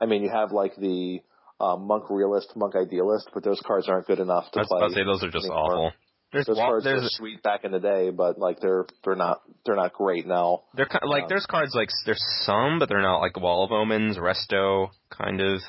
I 0.00 0.06
mean, 0.06 0.22
you 0.22 0.30
have 0.30 0.52
like 0.52 0.76
the 0.76 1.20
uh, 1.60 1.76
monk 1.76 2.04
realist, 2.10 2.52
monk 2.56 2.74
idealist, 2.76 3.30
but 3.34 3.42
those 3.42 3.60
cards 3.66 3.88
aren't 3.88 4.06
good 4.06 4.20
enough 4.20 4.44
to 4.52 4.60
I 4.60 4.62
was 4.62 4.68
play. 4.68 4.78
about 4.78 4.88
to 4.88 4.94
say 4.94 5.04
those 5.04 5.22
are 5.24 5.30
just 5.30 5.44
anymore. 5.46 5.64
awful. 5.64 5.92
There's 6.32 6.46
Those 6.46 6.56
wa- 6.58 6.66
cards 6.68 6.84
were 6.84 6.90
there's 7.00 7.16
sweet 7.16 7.42
back 7.42 7.64
in 7.64 7.72
the 7.72 7.80
day, 7.80 8.10
but 8.10 8.38
like 8.38 8.60
they're 8.60 8.86
they're 9.04 9.16
not 9.16 9.40
they're 9.64 9.74
not 9.76 9.92
great 9.94 10.26
now. 10.26 10.64
they're 10.74 10.86
kind 10.86 11.02
like 11.08 11.22
um, 11.24 11.28
there's 11.30 11.46
cards 11.46 11.74
like 11.74 11.88
there's 12.06 12.22
some, 12.42 12.78
but 12.78 12.88
they're 12.88 13.00
not 13.02 13.18
like 13.20 13.40
Wall 13.40 13.64
of 13.64 13.72
Omens, 13.72 14.18
Resto, 14.18 14.90
kind 15.10 15.40
of 15.40 15.60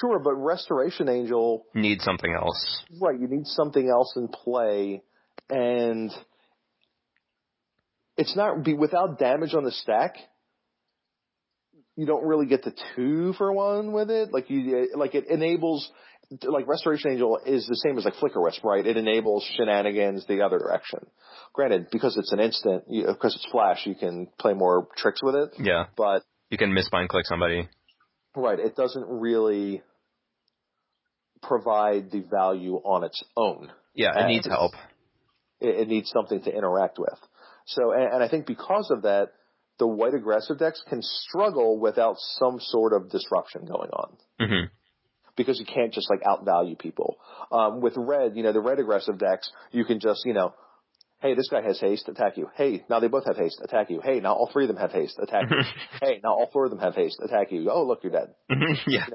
Sure, 0.00 0.18
but 0.18 0.34
Restoration 0.34 1.08
Angel, 1.08 1.64
needs 1.72 2.02
something 2.02 2.32
else. 2.34 2.84
right? 3.00 3.18
You 3.18 3.28
need 3.28 3.46
something 3.46 3.88
else 3.88 4.12
in 4.16 4.26
play, 4.28 5.02
and 5.48 6.10
it's 8.16 8.34
not 8.36 8.64
be 8.64 8.74
without 8.74 9.18
damage 9.20 9.54
on 9.54 9.62
the 9.62 9.70
stack. 9.70 10.16
You 11.96 12.06
don't 12.06 12.26
really 12.26 12.46
get 12.46 12.64
the 12.64 12.74
two 12.96 13.34
for 13.34 13.52
one 13.52 13.92
with 13.92 14.10
it. 14.10 14.32
Like 14.32 14.50
you, 14.50 14.88
like 14.96 15.14
it 15.14 15.28
enables, 15.28 15.88
like 16.42 16.66
Restoration 16.66 17.12
Angel 17.12 17.38
is 17.46 17.64
the 17.68 17.76
same 17.76 17.96
as 17.96 18.04
like 18.04 18.14
Flicker 18.14 18.42
Wisp, 18.42 18.64
right? 18.64 18.84
It 18.84 18.96
enables 18.96 19.48
shenanigans 19.56 20.26
the 20.26 20.42
other 20.42 20.58
direction. 20.58 21.06
Granted, 21.52 21.86
because 21.92 22.16
it's 22.16 22.32
an 22.32 22.40
instant, 22.40 22.82
you, 22.88 23.06
because 23.06 23.36
it's 23.36 23.46
flash, 23.52 23.86
you 23.86 23.94
can 23.94 24.26
play 24.40 24.54
more 24.54 24.88
tricks 24.96 25.22
with 25.22 25.36
it. 25.36 25.50
Yeah, 25.60 25.84
But 25.96 26.24
you 26.50 26.58
can 26.58 26.74
misbind 26.74 27.10
click 27.10 27.26
somebody. 27.26 27.68
Right. 28.36 28.58
It 28.58 28.76
doesn't 28.76 29.06
really 29.06 29.82
provide 31.42 32.10
the 32.10 32.20
value 32.20 32.76
on 32.76 33.04
its 33.04 33.22
own. 33.36 33.70
Yeah, 33.94 34.24
it 34.24 34.28
needs 34.28 34.46
help. 34.46 34.72
It, 35.60 35.80
it 35.80 35.88
needs 35.88 36.10
something 36.10 36.42
to 36.42 36.54
interact 36.54 36.98
with. 36.98 37.18
So, 37.66 37.92
and, 37.92 38.14
and 38.14 38.22
I 38.22 38.28
think 38.28 38.46
because 38.46 38.90
of 38.90 39.02
that, 39.02 39.28
the 39.78 39.86
white 39.86 40.14
aggressive 40.14 40.58
decks 40.58 40.82
can 40.88 41.00
struggle 41.02 41.78
without 41.78 42.16
some 42.18 42.58
sort 42.60 42.92
of 42.92 43.10
disruption 43.10 43.66
going 43.66 43.90
on. 43.90 44.16
hmm 44.40 44.66
Because 45.36 45.58
you 45.58 45.66
can't 45.66 45.92
just 45.92 46.08
like 46.10 46.22
outvalue 46.22 46.78
people. 46.78 47.16
Um, 47.50 47.80
with 47.80 47.94
red, 47.96 48.36
you 48.36 48.42
know, 48.42 48.52
the 48.52 48.60
red 48.60 48.78
aggressive 48.78 49.18
decks, 49.18 49.50
you 49.72 49.84
can 49.84 50.00
just, 50.00 50.22
you 50.24 50.32
know, 50.32 50.54
hey, 51.24 51.34
this 51.34 51.48
guy 51.48 51.62
has 51.62 51.80
haste, 51.80 52.06
attack 52.06 52.36
you. 52.36 52.50
Hey, 52.54 52.84
now 52.90 53.00
they 53.00 53.08
both 53.08 53.24
have 53.24 53.38
haste, 53.38 53.58
attack 53.64 53.88
you. 53.88 54.02
Hey, 54.04 54.20
now 54.20 54.34
all 54.34 54.50
three 54.52 54.64
of 54.64 54.68
them 54.68 54.76
have 54.76 54.92
haste, 54.92 55.18
attack 55.18 55.44
you. 55.50 55.56
hey, 56.02 56.20
now 56.22 56.34
all 56.34 56.50
four 56.52 56.66
of 56.66 56.70
them 56.70 56.80
have 56.80 56.94
haste, 56.94 57.18
attack 57.24 57.50
you. 57.50 57.68
Oh, 57.70 57.84
look, 57.84 58.00
you're 58.02 58.12
dead. 58.12 58.34
yeah. 58.86 59.06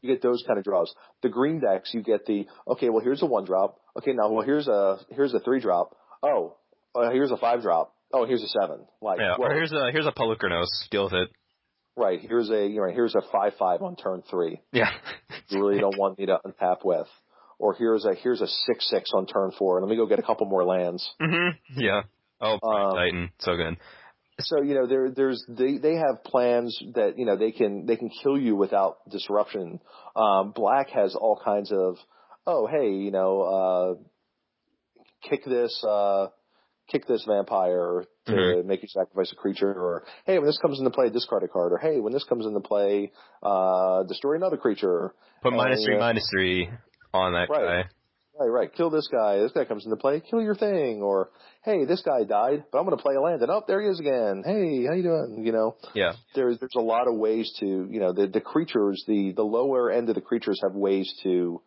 you 0.00 0.08
get 0.08 0.22
those 0.22 0.42
kind 0.46 0.58
of 0.58 0.64
draws. 0.64 0.92
The 1.22 1.28
green 1.28 1.60
decks, 1.60 1.92
you 1.92 2.02
get 2.02 2.24
the 2.24 2.46
okay. 2.66 2.88
Well, 2.88 3.04
here's 3.04 3.20
a 3.22 3.26
one 3.26 3.44
drop. 3.44 3.78
Okay, 3.98 4.12
now 4.14 4.30
well 4.30 4.44
here's 4.44 4.66
a 4.66 4.98
here's 5.10 5.34
a 5.34 5.40
three 5.40 5.60
drop. 5.60 5.94
Oh, 6.22 6.56
uh, 6.94 7.10
here's 7.10 7.30
a 7.30 7.36
five 7.36 7.60
drop. 7.60 7.94
Oh, 8.14 8.24
here's 8.24 8.42
a 8.42 8.48
seven. 8.48 8.86
Like, 9.02 9.20
Yeah, 9.20 9.34
well, 9.38 9.50
or 9.50 9.54
here's 9.54 9.72
a 9.72 9.90
here's 9.92 10.06
a 10.06 10.12
Polukranos. 10.12 10.68
Deal 10.90 11.04
with 11.04 11.12
it. 11.12 11.28
right. 11.96 12.18
Here's 12.18 12.48
a 12.48 12.66
you 12.66 12.80
know 12.80 12.90
here's 12.90 13.14
a 13.14 13.20
five 13.30 13.52
five 13.58 13.82
on 13.82 13.94
turn 13.96 14.22
three. 14.30 14.62
Yeah. 14.72 14.90
You 15.50 15.60
really 15.60 15.80
don't 15.80 15.98
want 15.98 16.18
me 16.18 16.26
to 16.26 16.38
untap 16.46 16.78
with. 16.84 17.08
Or 17.58 17.74
here's 17.74 18.04
a 18.04 18.14
here's 18.14 18.40
a 18.40 18.46
six 18.46 18.88
six 18.88 19.10
on 19.14 19.26
turn 19.26 19.52
four. 19.58 19.78
and 19.78 19.86
Let 19.86 19.90
me 19.90 19.96
go 19.96 20.06
get 20.06 20.18
a 20.18 20.22
couple 20.22 20.46
more 20.46 20.64
lands. 20.64 21.08
hmm 21.20 21.48
Yeah. 21.76 22.02
Oh, 22.40 22.58
Um, 22.62 22.94
Titan, 22.94 23.30
so 23.40 23.56
good. 23.56 23.76
So 24.40 24.62
you 24.62 24.74
know 24.74 24.86
there 24.86 25.10
there's 25.10 25.44
they 25.48 25.78
they 25.78 25.94
have 25.94 26.22
plans 26.24 26.80
that 26.94 27.18
you 27.18 27.26
know 27.26 27.36
they 27.36 27.50
can 27.50 27.86
they 27.86 27.96
can 27.96 28.08
kill 28.22 28.38
you 28.38 28.54
without 28.54 28.98
disruption. 29.10 29.80
Um, 30.14 30.52
Black 30.52 30.90
has 30.90 31.16
all 31.16 31.40
kinds 31.44 31.72
of 31.72 31.96
oh 32.46 32.68
hey 32.68 32.90
you 32.92 33.10
know 33.10 33.42
uh, 33.42 35.28
kick 35.28 35.44
this 35.44 35.82
uh, 35.84 36.28
kick 36.88 37.06
this 37.08 37.24
vampire 37.26 38.04
to 38.26 38.32
Mhm. 38.32 38.64
make 38.64 38.82
you 38.82 38.88
sacrifice 38.88 39.32
a 39.32 39.36
creature 39.36 39.72
or 39.72 40.04
hey 40.24 40.38
when 40.38 40.46
this 40.46 40.58
comes 40.58 40.78
into 40.78 40.90
play 40.90 41.10
discard 41.10 41.42
a 41.42 41.48
card 41.48 41.72
or 41.72 41.78
hey 41.78 41.98
when 41.98 42.12
this 42.12 42.24
comes 42.24 42.46
into 42.46 42.60
play 42.60 43.10
uh, 43.42 44.04
destroy 44.04 44.36
another 44.36 44.56
creature. 44.56 45.14
Put 45.42 45.52
minus 45.52 45.78
and, 45.78 45.86
three, 45.86 45.96
uh, 45.96 45.98
minus 45.98 46.28
three 46.30 46.70
on 47.14 47.32
that 47.32 47.48
Right. 47.50 47.84
guy. 47.84 47.90
Right, 48.40 48.46
right. 48.46 48.72
Kill 48.72 48.88
this 48.90 49.08
guy. 49.08 49.38
This 49.38 49.50
guy 49.50 49.64
comes 49.64 49.84
into 49.84 49.96
play. 49.96 50.20
Kill 50.20 50.40
your 50.40 50.54
thing. 50.54 51.02
Or, 51.02 51.30
hey, 51.64 51.84
this 51.86 52.02
guy 52.02 52.22
died, 52.22 52.64
but 52.70 52.78
I'm 52.78 52.84
going 52.84 52.96
to 52.96 53.02
play 53.02 53.16
a 53.16 53.20
land. 53.20 53.42
And 53.42 53.50
oh, 53.50 53.64
there 53.66 53.80
he 53.82 53.88
is 53.88 53.98
again. 53.98 54.44
Hey, 54.46 54.86
how 54.86 54.92
you 54.94 55.02
doing? 55.02 55.42
You 55.44 55.50
know, 55.50 55.74
Yeah. 55.92 56.12
there's 56.36 56.56
there's 56.60 56.76
a 56.76 56.80
lot 56.80 57.08
of 57.08 57.16
ways 57.16 57.52
to 57.58 57.66
you 57.66 57.98
know 57.98 58.12
the 58.12 58.28
the 58.28 58.40
creatures 58.40 59.02
the 59.08 59.32
the 59.32 59.42
lower 59.42 59.90
end 59.90 60.08
of 60.08 60.14
the 60.14 60.20
creatures 60.20 60.60
have 60.62 60.74
ways 60.76 61.12
to 61.24 61.60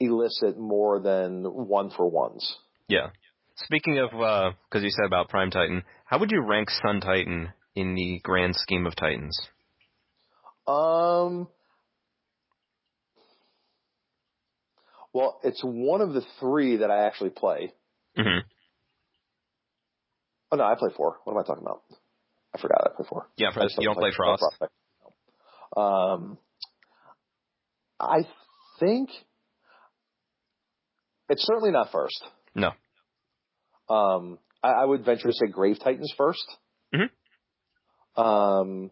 elicit 0.00 0.56
more 0.58 1.00
than 1.00 1.44
one 1.44 1.90
for 1.90 2.08
ones. 2.08 2.56
Yeah. 2.88 3.10
Speaking 3.56 3.98
of, 3.98 4.10
because 4.10 4.84
you 4.84 4.90
said 4.90 5.04
about 5.06 5.28
Prime 5.28 5.50
Titan, 5.50 5.82
how 6.06 6.18
would 6.18 6.30
you 6.30 6.42
rank 6.42 6.70
Sun 6.70 7.00
Titan 7.00 7.50
in 7.74 7.94
the 7.94 8.20
grand 8.22 8.56
scheme 8.56 8.86
of 8.86 8.96
Titans? 8.96 9.38
Um. 10.66 11.48
Well, 15.16 15.40
it's 15.42 15.62
one 15.64 16.02
of 16.02 16.12
the 16.12 16.20
three 16.40 16.76
that 16.76 16.90
I 16.90 17.06
actually 17.06 17.30
play. 17.30 17.72
hmm 18.16 18.40
Oh 20.52 20.56
no, 20.58 20.64
I 20.64 20.74
play 20.78 20.90
four. 20.94 21.16
What 21.24 21.32
am 21.32 21.38
I 21.38 21.42
talking 21.42 21.62
about? 21.62 21.80
I 22.54 22.60
forgot 22.60 22.82
I 22.84 22.94
play 22.94 23.06
four. 23.08 23.26
Yeah, 23.38 23.50
for 23.50 23.60
I 23.60 23.62
this, 23.62 23.72
just 23.72 23.80
you 23.80 23.88
don't 23.88 23.96
play 23.96 24.12
Frost. 24.14 24.44
No. 25.74 25.82
Um, 25.82 26.38
I 27.98 28.26
think 28.78 29.08
it's 31.30 31.46
certainly 31.46 31.70
not 31.70 31.90
first. 31.92 32.22
No. 32.54 32.72
Um, 33.88 34.38
I, 34.62 34.72
I 34.72 34.84
would 34.84 35.02
venture 35.02 35.28
to 35.28 35.32
say 35.32 35.46
Grave 35.50 35.78
Titans 35.82 36.12
1st 36.18 37.08
Mhm. 38.16 38.22
Um, 38.22 38.90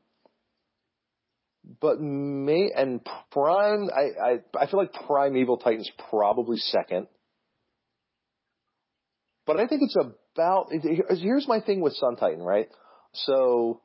but 1.85 2.01
may 2.01 2.71
and 2.75 3.07
Prime, 3.31 3.91
I, 3.95 4.31
I 4.31 4.39
I 4.59 4.67
feel 4.71 4.81
like 4.81 4.95
Primeval 5.07 5.59
Titans 5.59 5.91
probably 6.09 6.57
second. 6.57 7.09
but 9.47 9.61
I 9.61 9.67
think 9.67 9.83
it's 9.83 9.97
about. 10.35 10.69
Here's 11.11 11.47
my 11.47 11.61
thing 11.61 11.83
with 11.83 11.93
Sun 11.97 12.17
Titan, 12.17 12.43
right? 12.43 12.71
So 13.13 13.83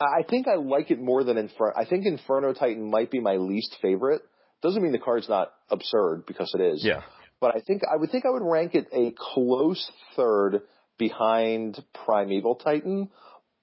I 0.00 0.22
think 0.30 0.46
I 0.46 0.54
like 0.54 0.92
it 0.92 1.00
more 1.00 1.24
than 1.24 1.38
Inferno. 1.38 1.72
I 1.76 1.86
think 1.86 2.06
Inferno 2.06 2.52
Titan 2.52 2.88
might 2.88 3.10
be 3.10 3.18
my 3.18 3.38
least 3.38 3.76
favorite. 3.82 4.22
Doesn't 4.62 4.80
mean 4.80 4.92
the 4.92 5.00
card's 5.00 5.28
not 5.28 5.52
absurd 5.70 6.22
because 6.28 6.54
it 6.54 6.60
is. 6.60 6.84
Yeah. 6.84 7.02
But 7.40 7.56
I 7.56 7.62
think 7.66 7.82
I 7.92 7.96
would 7.96 8.12
think 8.12 8.26
I 8.26 8.30
would 8.30 8.48
rank 8.48 8.76
it 8.76 8.86
a 8.92 9.12
close 9.18 9.90
third 10.14 10.60
behind 10.98 11.82
Primeval 12.06 12.54
Titan. 12.54 13.10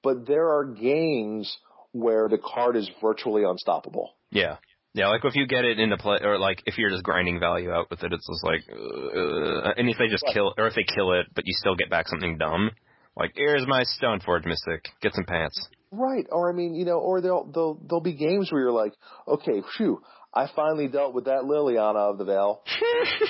But 0.04 0.28
there 0.28 0.50
are 0.50 0.66
games 0.66 1.58
where 1.92 2.28
the 2.30 2.38
card 2.38 2.76
is 2.76 2.90
virtually 3.02 3.44
unstoppable. 3.44 4.12
Yeah. 4.32 4.58
Yeah, 4.94 5.10
like 5.10 5.24
if 5.24 5.36
you 5.36 5.46
get 5.46 5.66
it 5.66 5.80
into 5.80 5.98
play, 5.98 6.18
or 6.24 6.40
like 6.40 6.64
if 6.66 6.78
you're 6.80 6.90
just 6.90 7.04
grinding 7.04 7.40
value 7.40 7.72
out 7.72 7.90
with 7.92 8.04
it, 8.04 8.12
it's 8.12 8.28
just 8.28 8.44
like, 8.44 8.62
uh, 8.72 9.74
and 9.78 9.88
if 9.88 9.98
they 10.00 10.08
just 10.08 10.24
Right. 10.26 10.34
kill, 10.34 10.54
or 10.58 10.66
if 10.68 10.74
they 10.74 10.84
kill 10.84 11.14
it, 11.14 11.28
but 11.36 11.46
you 11.46 11.54
still 11.54 11.76
get 11.76 11.92
back 11.92 12.08
something 12.08 12.40
dumb, 12.40 12.72
like 13.16 13.32
here's 13.36 13.68
my 13.68 13.84
Stoneforge 13.84 14.46
Mystic, 14.46 14.90
get 15.02 15.14
some 15.14 15.26
pants. 15.26 15.68
Right. 15.92 16.26
Or 16.32 16.50
I 16.52 16.56
mean, 16.56 16.74
you 16.74 16.86
know, 16.86 16.98
or 17.00 17.22
there'll 17.22 17.46
there'll 17.52 17.80
there'll 17.88 18.02
be 18.02 18.14
games 18.16 18.52
where 18.52 18.62
you're 18.62 18.72
like, 18.72 18.94
okay, 19.28 19.62
phew, 19.78 20.02
I 20.34 20.48
finally 20.56 20.88
dealt 20.88 21.14
with 21.14 21.26
that 21.26 21.44
Liliana 21.44 22.12
of 22.12 22.18
the 22.18 22.26
Veil. 22.26 22.64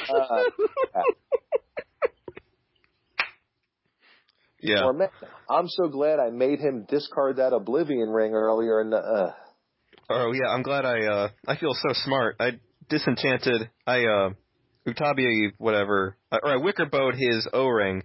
Uh, 0.09 0.43
Yeah. 4.61 4.91
Man, 4.91 5.09
I'm 5.49 5.67
so 5.67 5.87
glad 5.87 6.19
I 6.19 6.29
made 6.29 6.59
him 6.59 6.85
discard 6.87 7.37
that 7.37 7.53
Oblivion 7.53 8.09
ring 8.09 8.33
earlier 8.33 8.81
in 8.81 8.89
the. 8.89 8.97
Uh, 8.97 9.33
Oh 10.09 10.31
yeah, 10.33 10.49
I'm 10.49 10.63
glad 10.63 10.85
I 10.85 11.05
uh 11.05 11.29
I 11.47 11.55
feel 11.57 11.73
so 11.73 11.93
smart. 11.93 12.37
I 12.39 12.59
disenchanted 12.89 13.69
I 13.85 14.05
uh 14.05 14.29
Uktabi 14.87 15.51
whatever 15.57 16.17
uh, 16.31 16.39
or 16.41 16.49
I 16.49 16.57
wickerbowed 16.57 17.13
his 17.13 17.47
O 17.53 17.67
ring 17.67 18.01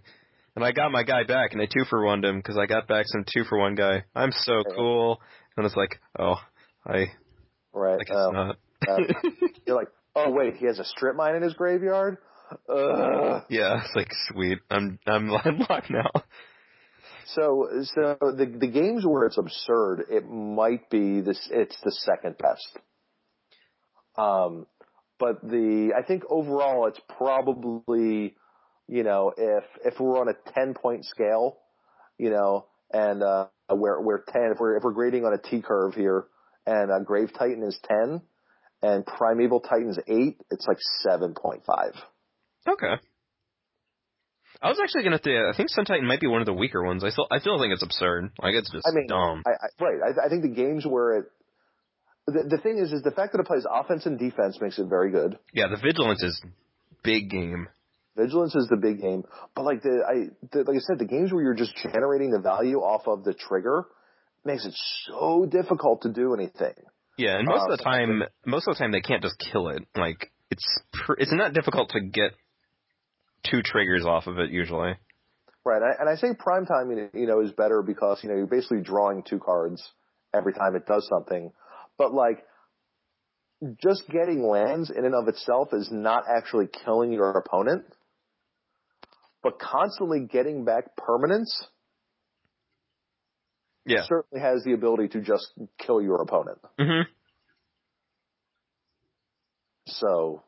and 0.54 0.64
I 0.64 0.72
got 0.72 0.92
my 0.92 1.02
guy 1.02 1.24
back 1.24 1.52
and 1.52 1.62
I 1.62 1.66
two 1.66 1.84
for 1.88 2.04
one 2.04 2.22
him 2.22 2.36
because 2.36 2.58
I 2.58 2.66
got 2.66 2.86
back 2.86 3.06
some 3.08 3.24
two 3.32 3.44
for 3.44 3.58
one 3.58 3.74
guy. 3.74 4.04
I'm 4.14 4.32
so 4.32 4.62
cool. 4.76 5.20
And 5.56 5.64
it's 5.64 5.76
like, 5.76 5.98
oh, 6.18 6.36
I 6.86 7.06
right. 7.72 8.00
I 8.00 8.04
guess 8.04 8.16
uh, 8.16 8.30
not. 8.30 8.56
uh, 8.86 8.96
you're 9.66 9.76
like, 9.76 9.88
oh 10.14 10.30
wait, 10.30 10.56
he 10.56 10.66
has 10.66 10.78
a 10.78 10.84
strip 10.84 11.16
mine 11.16 11.36
in 11.36 11.42
his 11.42 11.54
graveyard. 11.54 12.18
Ugh. 12.68 13.42
yeah, 13.48 13.80
it's 13.84 13.94
like 13.94 14.10
sweet. 14.28 14.58
I'm 14.70 14.98
I'm 15.06 15.28
landlocked 15.44 15.90
now. 15.90 16.10
So, 17.26 17.68
so 17.94 18.16
the 18.20 18.46
the 18.58 18.66
games 18.66 19.04
where 19.06 19.24
it's 19.26 19.38
absurd, 19.38 20.04
it 20.10 20.28
might 20.28 20.90
be 20.90 21.20
this. 21.20 21.48
It's 21.50 21.76
the 21.82 21.90
second 21.90 22.36
best. 22.38 22.78
Um, 24.16 24.66
but 25.18 25.42
the 25.42 25.92
I 25.96 26.02
think 26.02 26.24
overall 26.28 26.86
it's 26.86 27.00
probably, 27.16 28.36
you 28.86 29.02
know, 29.02 29.32
if 29.36 29.64
if 29.84 30.00
we're 30.00 30.20
on 30.20 30.28
a 30.28 30.52
ten 30.52 30.74
point 30.74 31.04
scale, 31.06 31.58
you 32.18 32.30
know, 32.30 32.66
and 32.92 33.22
uh, 33.22 33.46
we're 33.70 34.00
we're 34.02 34.22
ten 34.22 34.50
if 34.52 34.60
we're 34.60 34.76
if 34.76 34.84
we're 34.84 34.92
grading 34.92 35.24
on 35.24 35.32
a 35.32 35.38
T 35.38 35.62
curve 35.62 35.94
here, 35.94 36.26
and 36.66 36.90
uh, 36.90 37.00
Grave 37.00 37.30
Titan 37.36 37.62
is 37.62 37.78
ten, 37.88 38.20
and 38.82 39.06
Primeval 39.06 39.60
Titan's 39.60 39.98
eight, 40.08 40.40
it's 40.50 40.66
like 40.66 40.78
seven 41.02 41.34
point 41.34 41.62
five. 41.64 41.94
Okay. 42.68 42.94
I 44.62 44.68
was 44.68 44.78
actually 44.82 45.04
gonna 45.04 45.20
say 45.22 45.36
I 45.36 45.54
think 45.56 45.68
Sun 45.68 45.84
Titan 45.84 46.06
might 46.06 46.20
be 46.20 46.26
one 46.26 46.40
of 46.40 46.46
the 46.46 46.54
weaker 46.54 46.82
ones. 46.82 47.04
I 47.04 47.10
still 47.10 47.26
I 47.30 47.38
still 47.38 47.58
think 47.58 47.72
it's 47.72 47.82
absurd. 47.82 48.30
Like 48.40 48.54
it's 48.54 48.70
just 48.70 48.86
I 48.86 48.94
mean, 48.94 49.06
dumb. 49.08 49.42
I, 49.46 49.50
I, 49.50 49.84
right. 49.84 50.00
I, 50.22 50.26
I 50.26 50.28
think 50.28 50.42
the 50.42 50.48
games 50.48 50.86
where 50.86 51.18
it, 51.18 51.24
the, 52.26 52.44
the 52.48 52.58
thing 52.58 52.78
is, 52.78 52.90
is 52.92 53.02
the 53.02 53.10
fact 53.10 53.32
that 53.32 53.40
it 53.40 53.46
plays 53.46 53.66
offense 53.70 54.06
and 54.06 54.18
defense 54.18 54.58
makes 54.60 54.78
it 54.78 54.86
very 54.88 55.10
good. 55.10 55.38
Yeah, 55.52 55.66
the 55.68 55.76
vigilance 55.76 56.22
is 56.22 56.40
big 57.02 57.28
game. 57.30 57.68
Vigilance 58.16 58.54
is 58.54 58.68
the 58.68 58.76
big 58.76 59.00
game, 59.02 59.24
but 59.56 59.64
like 59.64 59.82
the, 59.82 60.02
I, 60.08 60.30
the, 60.52 60.62
like 60.62 60.76
I 60.76 60.80
said, 60.80 61.00
the 61.00 61.04
games 61.04 61.32
where 61.32 61.42
you're 61.42 61.54
just 61.54 61.74
generating 61.82 62.30
the 62.30 62.38
value 62.38 62.78
off 62.78 63.08
of 63.08 63.24
the 63.24 63.34
trigger 63.34 63.86
makes 64.44 64.64
it 64.64 64.72
so 65.06 65.46
difficult 65.50 66.02
to 66.02 66.12
do 66.12 66.32
anything. 66.32 66.74
Yeah, 67.18 67.38
and 67.38 67.46
most 67.46 67.62
Uh, 67.68 67.72
of 67.72 67.78
the 67.78 67.84
time, 67.84 68.22
most 68.46 68.68
of 68.68 68.74
the 68.74 68.78
time 68.78 68.92
they 68.92 69.00
can't 69.00 69.20
just 69.22 69.34
kill 69.38 69.68
it. 69.68 69.82
Like 69.96 70.30
it's 70.50 70.64
pr- 70.92 71.14
it's 71.18 71.32
not 71.32 71.52
difficult 71.54 71.90
to 71.90 72.00
get 72.00 72.32
two 73.50 73.62
triggers 73.62 74.04
off 74.04 74.26
of 74.26 74.38
it 74.38 74.50
usually. 74.50 74.94
Right. 75.64 75.82
I, 75.82 76.00
and 76.00 76.08
I 76.08 76.16
say 76.16 76.28
prime 76.38 76.66
time, 76.66 76.90
you 77.14 77.26
know, 77.26 77.40
is 77.40 77.52
better 77.52 77.82
because, 77.82 78.20
you 78.22 78.28
know, 78.28 78.36
you're 78.36 78.46
basically 78.46 78.82
drawing 78.82 79.22
two 79.22 79.38
cards 79.38 79.82
every 80.34 80.52
time 80.52 80.76
it 80.76 80.86
does 80.86 81.08
something. 81.08 81.52
But 81.96 82.12
like, 82.12 82.44
just 83.82 84.06
getting 84.08 84.46
lands 84.46 84.90
in 84.90 85.04
and 85.04 85.14
of 85.14 85.28
itself 85.28 85.68
is 85.72 85.88
not 85.90 86.24
actually 86.28 86.66
killing 86.84 87.12
your 87.12 87.30
opponent. 87.30 87.84
But 89.42 89.58
constantly 89.58 90.26
getting 90.30 90.64
back 90.64 90.96
permanents 90.96 91.66
Yeah. 93.86 94.02
certainly 94.06 94.42
has 94.42 94.64
the 94.64 94.72
ability 94.72 95.08
to 95.08 95.20
just 95.20 95.52
kill 95.78 96.00
your 96.02 96.20
opponent. 96.22 96.58
Mhm. 96.78 97.04
So, 99.86 100.42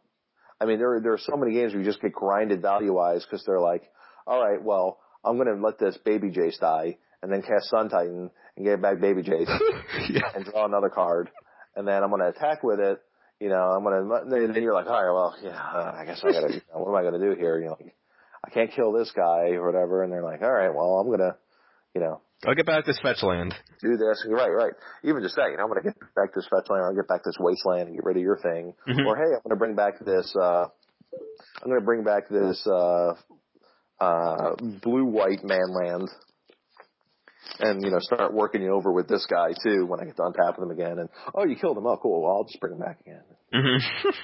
I 0.60 0.64
mean, 0.64 0.78
there 0.78 0.94
are, 0.94 1.00
there 1.00 1.12
are 1.12 1.18
so 1.18 1.36
many 1.36 1.52
games 1.52 1.72
where 1.72 1.82
you 1.82 1.86
just 1.86 2.00
get 2.00 2.12
grinded 2.12 2.62
value 2.62 2.94
wise 2.94 3.24
because 3.24 3.44
they're 3.44 3.60
like, 3.60 3.82
all 4.26 4.42
right, 4.42 4.62
well, 4.62 4.98
I'm 5.24 5.36
going 5.36 5.48
to 5.48 5.62
let 5.62 5.78
this 5.78 5.98
baby 6.04 6.30
Jace 6.30 6.58
die 6.58 6.96
and 7.22 7.32
then 7.32 7.42
cast 7.42 7.68
Sun 7.70 7.88
Titan 7.88 8.30
and 8.56 8.64
get 8.64 8.80
back 8.80 9.00
baby 9.00 9.22
Jace 9.22 9.48
yeah. 10.08 10.20
and 10.34 10.44
draw 10.44 10.64
another 10.64 10.88
card, 10.88 11.30
and 11.74 11.86
then 11.86 12.02
I'm 12.02 12.10
going 12.10 12.22
to 12.22 12.28
attack 12.28 12.62
with 12.62 12.80
it. 12.80 13.00
You 13.40 13.48
know, 13.50 13.56
I'm 13.56 13.82
going 13.82 14.30
to. 14.30 14.52
Then 14.52 14.62
you're 14.62 14.74
like, 14.74 14.86
all 14.86 14.92
right, 14.92 15.12
well, 15.12 15.36
yeah, 15.42 15.60
I 15.60 16.04
guess 16.06 16.20
I 16.24 16.32
got 16.32 16.46
to. 16.46 16.54
You 16.54 16.60
know, 16.72 16.80
what 16.80 16.88
am 16.90 16.96
I 16.96 17.02
going 17.02 17.20
to 17.20 17.34
do 17.34 17.38
here? 17.38 17.58
You 17.58 17.66
know, 17.66 17.76
like, 17.80 17.94
I 18.44 18.50
can't 18.50 18.70
kill 18.70 18.92
this 18.92 19.12
guy 19.14 19.50
or 19.50 19.66
whatever, 19.66 20.02
and 20.02 20.12
they're 20.12 20.22
like, 20.22 20.42
all 20.42 20.52
right, 20.52 20.72
well, 20.72 20.98
I'm 21.00 21.06
going 21.08 21.18
to, 21.18 21.36
you 21.97 22.01
know, 22.05 22.20
I'll 22.47 22.55
get 22.55 22.66
back 22.66 22.85
this 22.85 23.01
fetch 23.02 23.23
land. 23.23 23.55
do 23.81 23.97
this. 23.97 24.23
Right, 24.28 24.51
right. 24.52 24.73
Even 25.02 25.23
just 25.23 25.36
that, 25.36 25.48
you 25.51 25.56
know, 25.56 25.62
I'm 25.64 25.70
going 25.70 25.81
to 25.82 25.89
get 25.89 25.97
back 26.14 26.35
this 26.35 26.47
fetchland, 26.52 26.81
or 26.85 26.89
I'll 26.90 26.94
get 26.94 27.09
back 27.09 27.24
this 27.24 27.36
wasteland 27.40 27.89
and 27.89 27.97
get 27.97 28.05
rid 28.05 28.18
of 28.18 28.23
your 28.23 28.36
thing. 28.36 28.74
Mhm. 28.86 29.06
Or 29.06 29.16
hey, 29.16 29.23
I'm 29.32 29.40
going 29.43 29.51
to 29.51 29.56
bring 29.56 29.74
back 29.74 29.98
this. 30.05 30.36
uh 30.36 30.66
I'm 31.62 31.70
going 31.70 31.81
to 31.81 31.85
bring 31.86 32.05
back 32.05 32.28
this 32.28 32.60
uh 32.66 33.14
uh 33.98 34.56
blue 34.82 35.06
white 35.06 35.40
manland, 35.43 36.09
and 37.60 37.82
you 37.82 37.90
know, 37.90 37.98
start 38.01 38.35
working 38.35 38.60
you 38.60 38.74
over 38.74 38.93
with 38.93 39.09
this 39.09 39.24
guy 39.24 39.52
too 39.64 39.86
when 39.86 40.01
I 40.01 40.05
get 40.05 40.16
to 40.16 40.23
untap 40.23 40.56
them 40.59 40.70
again. 40.70 40.98
And 40.98 41.09
oh, 41.35 41.47
you 41.47 41.56
killed 41.56 41.78
him. 41.78 41.86
Oh, 41.86 41.97
cool. 41.97 42.23
Well, 42.23 42.32
I'll 42.36 42.44
just 42.44 42.60
bring 42.60 42.74
him 42.74 42.81
back 42.81 43.01
again. 43.01 43.23
Mhm. 43.55 43.78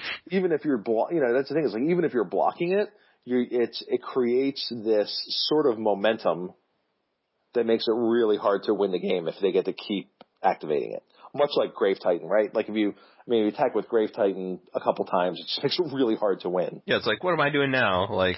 Even 0.29 0.51
if 0.51 0.63
you're 0.65 0.77
blo- 0.77 1.09
you 1.09 1.19
know, 1.21 1.33
that's 1.33 1.49
the 1.49 1.55
thing 1.55 1.65
is 1.65 1.73
like 1.73 1.81
even 1.89 2.05
if 2.05 2.13
you're 2.13 2.25
blocking 2.25 2.73
it, 2.73 2.89
you 3.25 3.43
it's 3.49 3.83
it 3.87 4.03
creates 4.03 4.71
this 4.85 5.09
sort 5.49 5.65
of 5.65 5.79
momentum 5.79 6.53
that 7.55 7.65
makes 7.65 7.87
it 7.87 7.93
really 7.93 8.37
hard 8.37 8.63
to 8.63 8.73
win 8.73 8.91
the 8.91 8.99
game 8.99 9.27
if 9.27 9.35
they 9.41 9.51
get 9.51 9.65
to 9.65 9.73
keep 9.73 10.09
activating 10.43 10.93
it. 10.93 11.03
Much 11.35 11.51
like 11.55 11.73
Grave 11.73 11.97
Titan, 12.01 12.27
right? 12.27 12.53
Like 12.53 12.69
if 12.69 12.75
you, 12.75 12.89
I 12.91 13.29
mean, 13.29 13.41
if 13.41 13.53
you 13.53 13.57
attack 13.59 13.73
with 13.75 13.87
Grave 13.87 14.11
Titan 14.15 14.59
a 14.73 14.79
couple 14.79 15.05
times, 15.05 15.39
it 15.39 15.45
just 15.47 15.63
makes 15.63 15.79
it 15.79 15.93
really 15.95 16.15
hard 16.15 16.41
to 16.41 16.49
win. 16.49 16.81
yeah, 16.85 16.97
it's 16.97 17.07
like 17.07 17.23
what 17.23 17.33
am 17.33 17.39
I 17.39 17.49
doing 17.49 17.71
now? 17.71 18.07
Like 18.13 18.37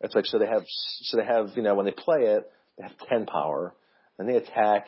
It's 0.00 0.14
like 0.14 0.26
so 0.26 0.38
they 0.38 0.46
have, 0.46 0.62
so 1.02 1.16
they 1.16 1.24
have, 1.24 1.50
you 1.56 1.62
know, 1.62 1.74
when 1.74 1.86
they 1.86 1.92
play 1.92 2.20
it, 2.22 2.50
they 2.76 2.84
have 2.84 2.96
ten 3.08 3.26
power, 3.26 3.74
then 4.16 4.26
they 4.28 4.36
attack, 4.36 4.86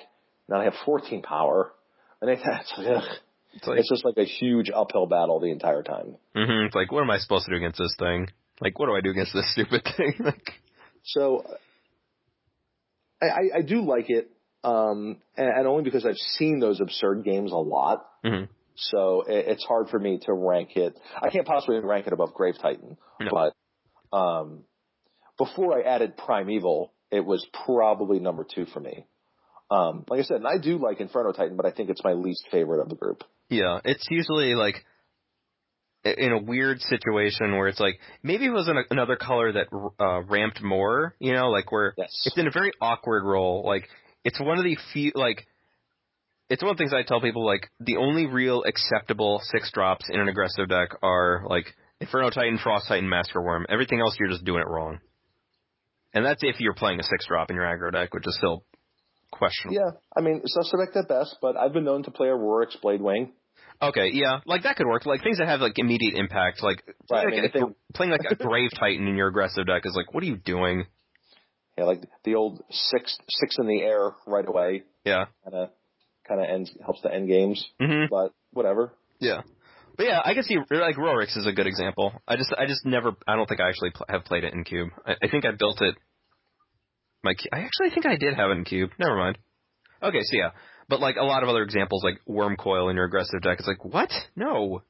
now 0.48 0.58
they 0.58 0.64
have 0.64 0.74
fourteen 0.84 1.22
power, 1.22 1.72
and 2.20 2.28
they 2.28 2.34
attack. 2.34 2.64
It's, 3.52 3.66
like, 3.66 3.66
it's 3.66 3.66
like 3.66 3.78
it's 3.80 3.88
just 3.88 4.04
like 4.04 4.16
a 4.16 4.24
huge 4.24 4.70
uphill 4.72 5.06
battle 5.06 5.40
the 5.40 5.50
entire 5.50 5.82
time. 5.82 6.14
mhm, 6.36 6.66
it's 6.66 6.74
like 6.76 6.92
what 6.92 7.02
am 7.02 7.10
I 7.10 7.18
supposed 7.18 7.46
to 7.46 7.50
do 7.50 7.56
against 7.56 7.78
this 7.80 7.96
thing? 7.98 8.28
Like 8.60 8.78
what 8.78 8.86
do 8.86 8.94
I 8.94 9.00
do 9.00 9.10
against 9.10 9.32
this 9.34 9.50
stupid 9.52 9.82
thing? 9.96 10.14
like 10.20 10.52
So 11.02 11.44
I, 13.22 13.58
I, 13.58 13.62
do 13.62 13.82
like 13.82 14.08
it, 14.08 14.30
um, 14.64 15.18
and, 15.36 15.48
and 15.48 15.66
only 15.66 15.82
because 15.82 16.06
I've 16.06 16.16
seen 16.16 16.58
those 16.60 16.80
absurd 16.80 17.24
games 17.24 17.52
a 17.52 17.56
lot. 17.56 18.06
mhm. 18.24 18.48
So 18.76 19.22
it, 19.26 19.46
it's 19.48 19.64
hard 19.64 19.88
for 19.90 19.98
me 19.98 20.20
to 20.24 20.32
rank 20.32 20.76
it. 20.76 20.98
I 21.20 21.28
can't 21.30 21.46
possibly 21.46 21.78
rank 21.80 22.06
it 22.06 22.12
above 22.12 22.32
Grave 22.32 22.54
Titan, 22.60 22.96
No. 23.20 23.30
but 23.30 24.16
um, 24.16 24.64
before 25.38 25.78
I 25.78 25.82
added 25.82 26.16
Primeval, 26.16 26.92
it 27.10 27.24
was 27.24 27.46
probably 27.64 28.20
number 28.20 28.44
two 28.44 28.66
for 28.66 28.80
me. 28.80 29.06
Um, 29.70 30.04
like 30.08 30.20
I 30.20 30.22
said, 30.24 30.38
and 30.38 30.48
I 30.48 30.58
do 30.58 30.78
like 30.78 31.00
Inferno 31.00 31.32
Titan, 31.32 31.56
but 31.56 31.66
I 31.66 31.70
think 31.70 31.90
it's 31.90 32.02
my 32.02 32.14
least 32.14 32.46
favorite 32.50 32.80
of 32.82 32.88
the 32.88 32.96
group. 32.96 33.22
Yeah, 33.48 33.80
it's 33.84 34.06
usually 34.10 34.54
like 34.54 34.84
in 36.04 36.32
a 36.32 36.38
weird 36.42 36.80
situation 36.80 37.52
where 37.56 37.68
it's 37.68 37.80
like 37.80 37.98
maybe 38.22 38.46
it 38.46 38.50
was 38.50 38.68
in 38.68 38.76
a, 38.76 38.82
another 38.90 39.16
color 39.16 39.52
that 39.52 39.66
uh, 40.00 40.22
ramped 40.22 40.62
more, 40.62 41.14
you 41.18 41.32
know, 41.32 41.50
like 41.50 41.70
where 41.70 41.94
Yes. 41.98 42.08
it's 42.24 42.38
in 42.38 42.46
a 42.46 42.50
very 42.50 42.72
awkward 42.80 43.24
role. 43.24 43.62
Like 43.66 43.88
it's 44.24 44.40
one 44.40 44.58
of 44.58 44.64
the 44.64 44.76
few 44.92 45.12
like 45.14 45.46
it's 46.48 46.62
one 46.62 46.70
of 46.72 46.76
the 46.78 46.82
things 46.82 46.92
I 46.94 47.02
tell 47.02 47.20
people 47.20 47.44
like 47.44 47.70
the 47.80 47.98
only 47.98 48.26
real 48.26 48.64
acceptable 48.64 49.40
six 49.44 49.70
drops 49.72 50.06
in 50.08 50.18
an 50.18 50.28
aggressive 50.28 50.68
deck 50.68 50.90
are 51.02 51.44
like 51.46 51.66
Inferno 52.00 52.30
Titan, 52.30 52.58
Frost 52.62 52.88
Titan, 52.88 53.08
Master 53.08 53.40
Worm. 53.42 53.66
Everything 53.68 54.00
else 54.00 54.16
you're 54.18 54.30
just 54.30 54.44
doing 54.44 54.60
it 54.62 54.68
wrong. 54.68 55.00
And 56.14 56.24
that's 56.24 56.40
if 56.42 56.58
you're 56.60 56.74
playing 56.74 56.98
a 56.98 57.02
six 57.04 57.26
drop 57.28 57.50
in 57.50 57.56
your 57.56 57.64
aggro 57.66 57.92
deck, 57.92 58.12
which 58.14 58.26
is 58.26 58.34
still 58.38 58.64
questionable. 59.30 59.76
Yeah, 59.76 59.90
I 60.16 60.22
mean 60.22 60.40
suspect 60.46 60.96
at 60.96 61.08
best, 61.08 61.36
but 61.42 61.56
I've 61.56 61.72
been 61.72 61.84
known 61.84 62.02
to 62.04 62.10
play 62.10 62.28
a 62.28 62.32
Rorix 62.32 62.80
Blade 62.80 63.00
Wing. 63.02 63.32
Okay, 63.82 64.10
yeah, 64.12 64.40
like 64.44 64.64
that 64.64 64.76
could 64.76 64.86
work. 64.86 65.06
Like 65.06 65.22
things 65.22 65.38
that 65.38 65.48
have 65.48 65.60
like 65.60 65.74
immediate 65.78 66.14
impact, 66.14 66.62
like 66.62 66.82
Right, 67.10 67.20
I 67.20 67.24
playing, 67.24 67.30
mean, 67.30 67.42
like, 67.42 67.54
a, 67.54 67.58
thing- 67.58 67.74
playing 67.94 68.12
like 68.12 68.20
a 68.30 68.34
Grave 68.34 68.70
Titan 68.78 69.06
in 69.08 69.16
your 69.16 69.28
aggressive 69.28 69.66
deck 69.66 69.82
is 69.86 69.94
like, 69.96 70.12
what 70.12 70.22
are 70.22 70.26
you 70.26 70.36
doing? 70.36 70.84
Yeah, 71.78 71.84
like 71.84 72.02
the 72.24 72.34
old 72.34 72.62
six 72.70 73.16
six 73.28 73.56
in 73.58 73.66
the 73.66 73.80
air 73.80 74.10
right 74.26 74.46
away 74.46 74.82
Yeah. 75.04 75.26
kind 75.44 75.56
of 75.56 75.70
kind 76.28 76.40
of 76.42 76.46
ends 76.50 76.70
helps 76.84 77.00
the 77.02 77.12
end 77.12 77.26
games. 77.28 77.66
hmm 77.80 78.04
But 78.10 78.32
whatever. 78.52 78.92
Yeah. 79.18 79.42
But 79.96 80.06
yeah, 80.06 80.20
I 80.24 80.34
can 80.34 80.42
see 80.42 80.56
like 80.70 80.96
Rorix 80.96 81.36
is 81.38 81.46
a 81.46 81.52
good 81.52 81.66
example. 81.66 82.12
I 82.28 82.36
just 82.36 82.52
I 82.56 82.66
just 82.66 82.84
never 82.84 83.12
I 83.26 83.36
don't 83.36 83.46
think 83.48 83.60
I 83.60 83.68
actually 83.70 83.90
pl- 83.92 84.06
have 84.10 84.24
played 84.24 84.44
it 84.44 84.52
in 84.52 84.64
Cube. 84.64 84.90
I, 85.06 85.12
I 85.22 85.28
think 85.30 85.44
I 85.46 85.52
built 85.58 85.80
it. 85.80 85.94
My 87.22 87.34
I 87.52 87.60
actually 87.60 87.90
think 87.90 88.04
I 88.06 88.16
did 88.16 88.34
have 88.34 88.50
it 88.50 88.58
in 88.58 88.64
Cube. 88.64 88.90
Never 88.98 89.16
mind. 89.16 89.38
Okay, 90.02 90.20
so 90.22 90.36
yeah, 90.36 90.50
but 90.90 91.00
like 91.00 91.16
a 91.16 91.24
lot 91.24 91.42
of 91.42 91.48
other 91.48 91.62
examples, 91.62 92.04
like 92.04 92.18
Wurmcoil 92.28 92.90
in 92.90 92.96
your 92.96 93.06
aggressive 93.06 93.40
deck, 93.40 93.58
it's 93.60 93.68
like 93.68 93.82
what? 93.84 94.10
No. 94.36 94.82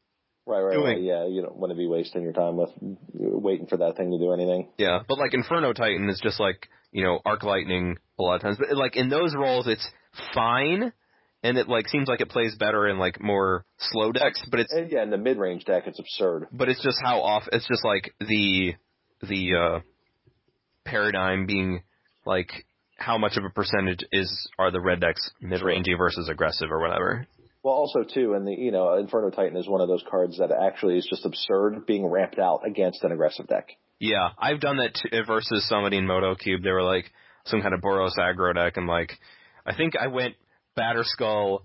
Right, 0.47 0.61
right, 0.63 0.73
Doing- 0.73 0.87
right. 0.87 1.01
Yeah, 1.03 1.27
you 1.29 1.43
don't 1.43 1.57
want 1.57 1.71
to 1.71 1.77
be 1.77 1.87
wasting 1.87 2.23
your 2.23 2.33
time 2.33 2.57
with 2.57 2.71
waiting 3.13 3.67
for 3.69 3.77
that 3.77 3.97
thing 3.97 4.11
to 4.11 4.19
do 4.19 4.33
anything. 4.33 4.71
Yeah, 4.79 5.01
but 5.07 5.19
like 5.19 5.33
Inferno 5.35 5.73
Titan 5.73 6.09
is 6.09 6.19
just 6.21 6.41
like 6.41 6.69
you 6.91 7.05
know 7.05 7.21
Arc 7.25 7.45
Lightning 7.45 7.99
a 8.19 8.23
lot 8.23 8.37
of 8.37 8.41
times. 8.43 8.57
But 8.59 8.77
like 8.77 8.97
in 8.97 9.09
those 9.11 9.33
roles, 9.37 9.69
it's 9.69 9.87
fine, 10.35 10.93
and 11.45 11.57
it 11.59 11.69
like 11.69 11.87
seems 11.89 12.09
like 12.09 12.21
it 12.21 12.31
plays 12.31 12.57
better 12.59 12.89
in 12.89 12.99
like 12.99 13.23
more 13.23 13.65
slow 13.79 14.11
decks. 14.11 14.43
But 14.51 14.61
it's 14.61 14.73
And 14.73 14.91
yeah, 14.91 15.03
in 15.05 15.11
the 15.11 15.19
mid 15.19 15.39
range 15.39 15.67
deck, 15.67 15.85
it's 15.87 16.01
absurd. 16.01 16.49
but 16.51 16.69
it's 16.69 16.83
just 16.83 16.99
how 17.05 17.21
off. 17.21 17.45
It's 17.53 17.69
just 17.69 17.85
like 17.85 18.13
the 18.19 18.75
the 19.23 19.51
uh 19.55 19.81
paradigm 20.85 21.47
being 21.47 21.83
like 22.27 22.65
how 23.01 23.17
much 23.17 23.37
of 23.37 23.45
a 23.45 23.51
percentage 23.51 24.05
is 24.13 24.49
are 24.59 24.71
the 24.71 24.81
red 24.81 25.01
decks 25.01 25.31
mid 25.41 25.63
rangey 25.63 25.97
versus 25.97 26.29
aggressive 26.29 26.71
or 26.71 26.81
whatever. 26.81 27.27
Well, 27.63 27.75
also 27.75 28.03
too, 28.03 28.35
and 28.35 28.47
the 28.47 28.53
you 28.53 28.71
know 28.71 28.97
Inferno 28.97 29.31
Titan 29.31 29.57
is 29.57 29.69
one 29.69 29.81
of 29.81 29.89
those 29.89 30.05
cards 30.09 30.39
that 30.39 30.51
actually 30.51 30.99
is 30.99 31.07
just 31.09 31.27
absurd 31.27 31.87
being 31.87 32.07
ramped 32.07 32.39
out 32.39 32.61
against 32.67 33.03
an 33.03 33.13
aggressive 33.13 33.49
deck. 33.49 33.69
Yeah, 33.99 34.31
I've 34.39 34.61
done 34.61 34.77
that 34.77 34.95
t- 34.95 35.11
versus 35.27 35.69
somebody 35.69 35.99
in 35.99 36.07
Moto 36.07 36.35
Cube. 36.35 36.63
They 36.63 36.71
were 36.71 36.83
like 36.83 37.11
some 37.47 37.61
kind 37.61 37.75
of 37.75 37.81
Boros 37.81 38.17
aggro 38.19 38.55
deck, 38.55 38.77
and 38.77 38.87
like 38.87 39.13
I 39.67 39.75
think 39.75 39.95
I 39.97 40.07
went 40.07 40.37
Batterskull. 40.79 41.61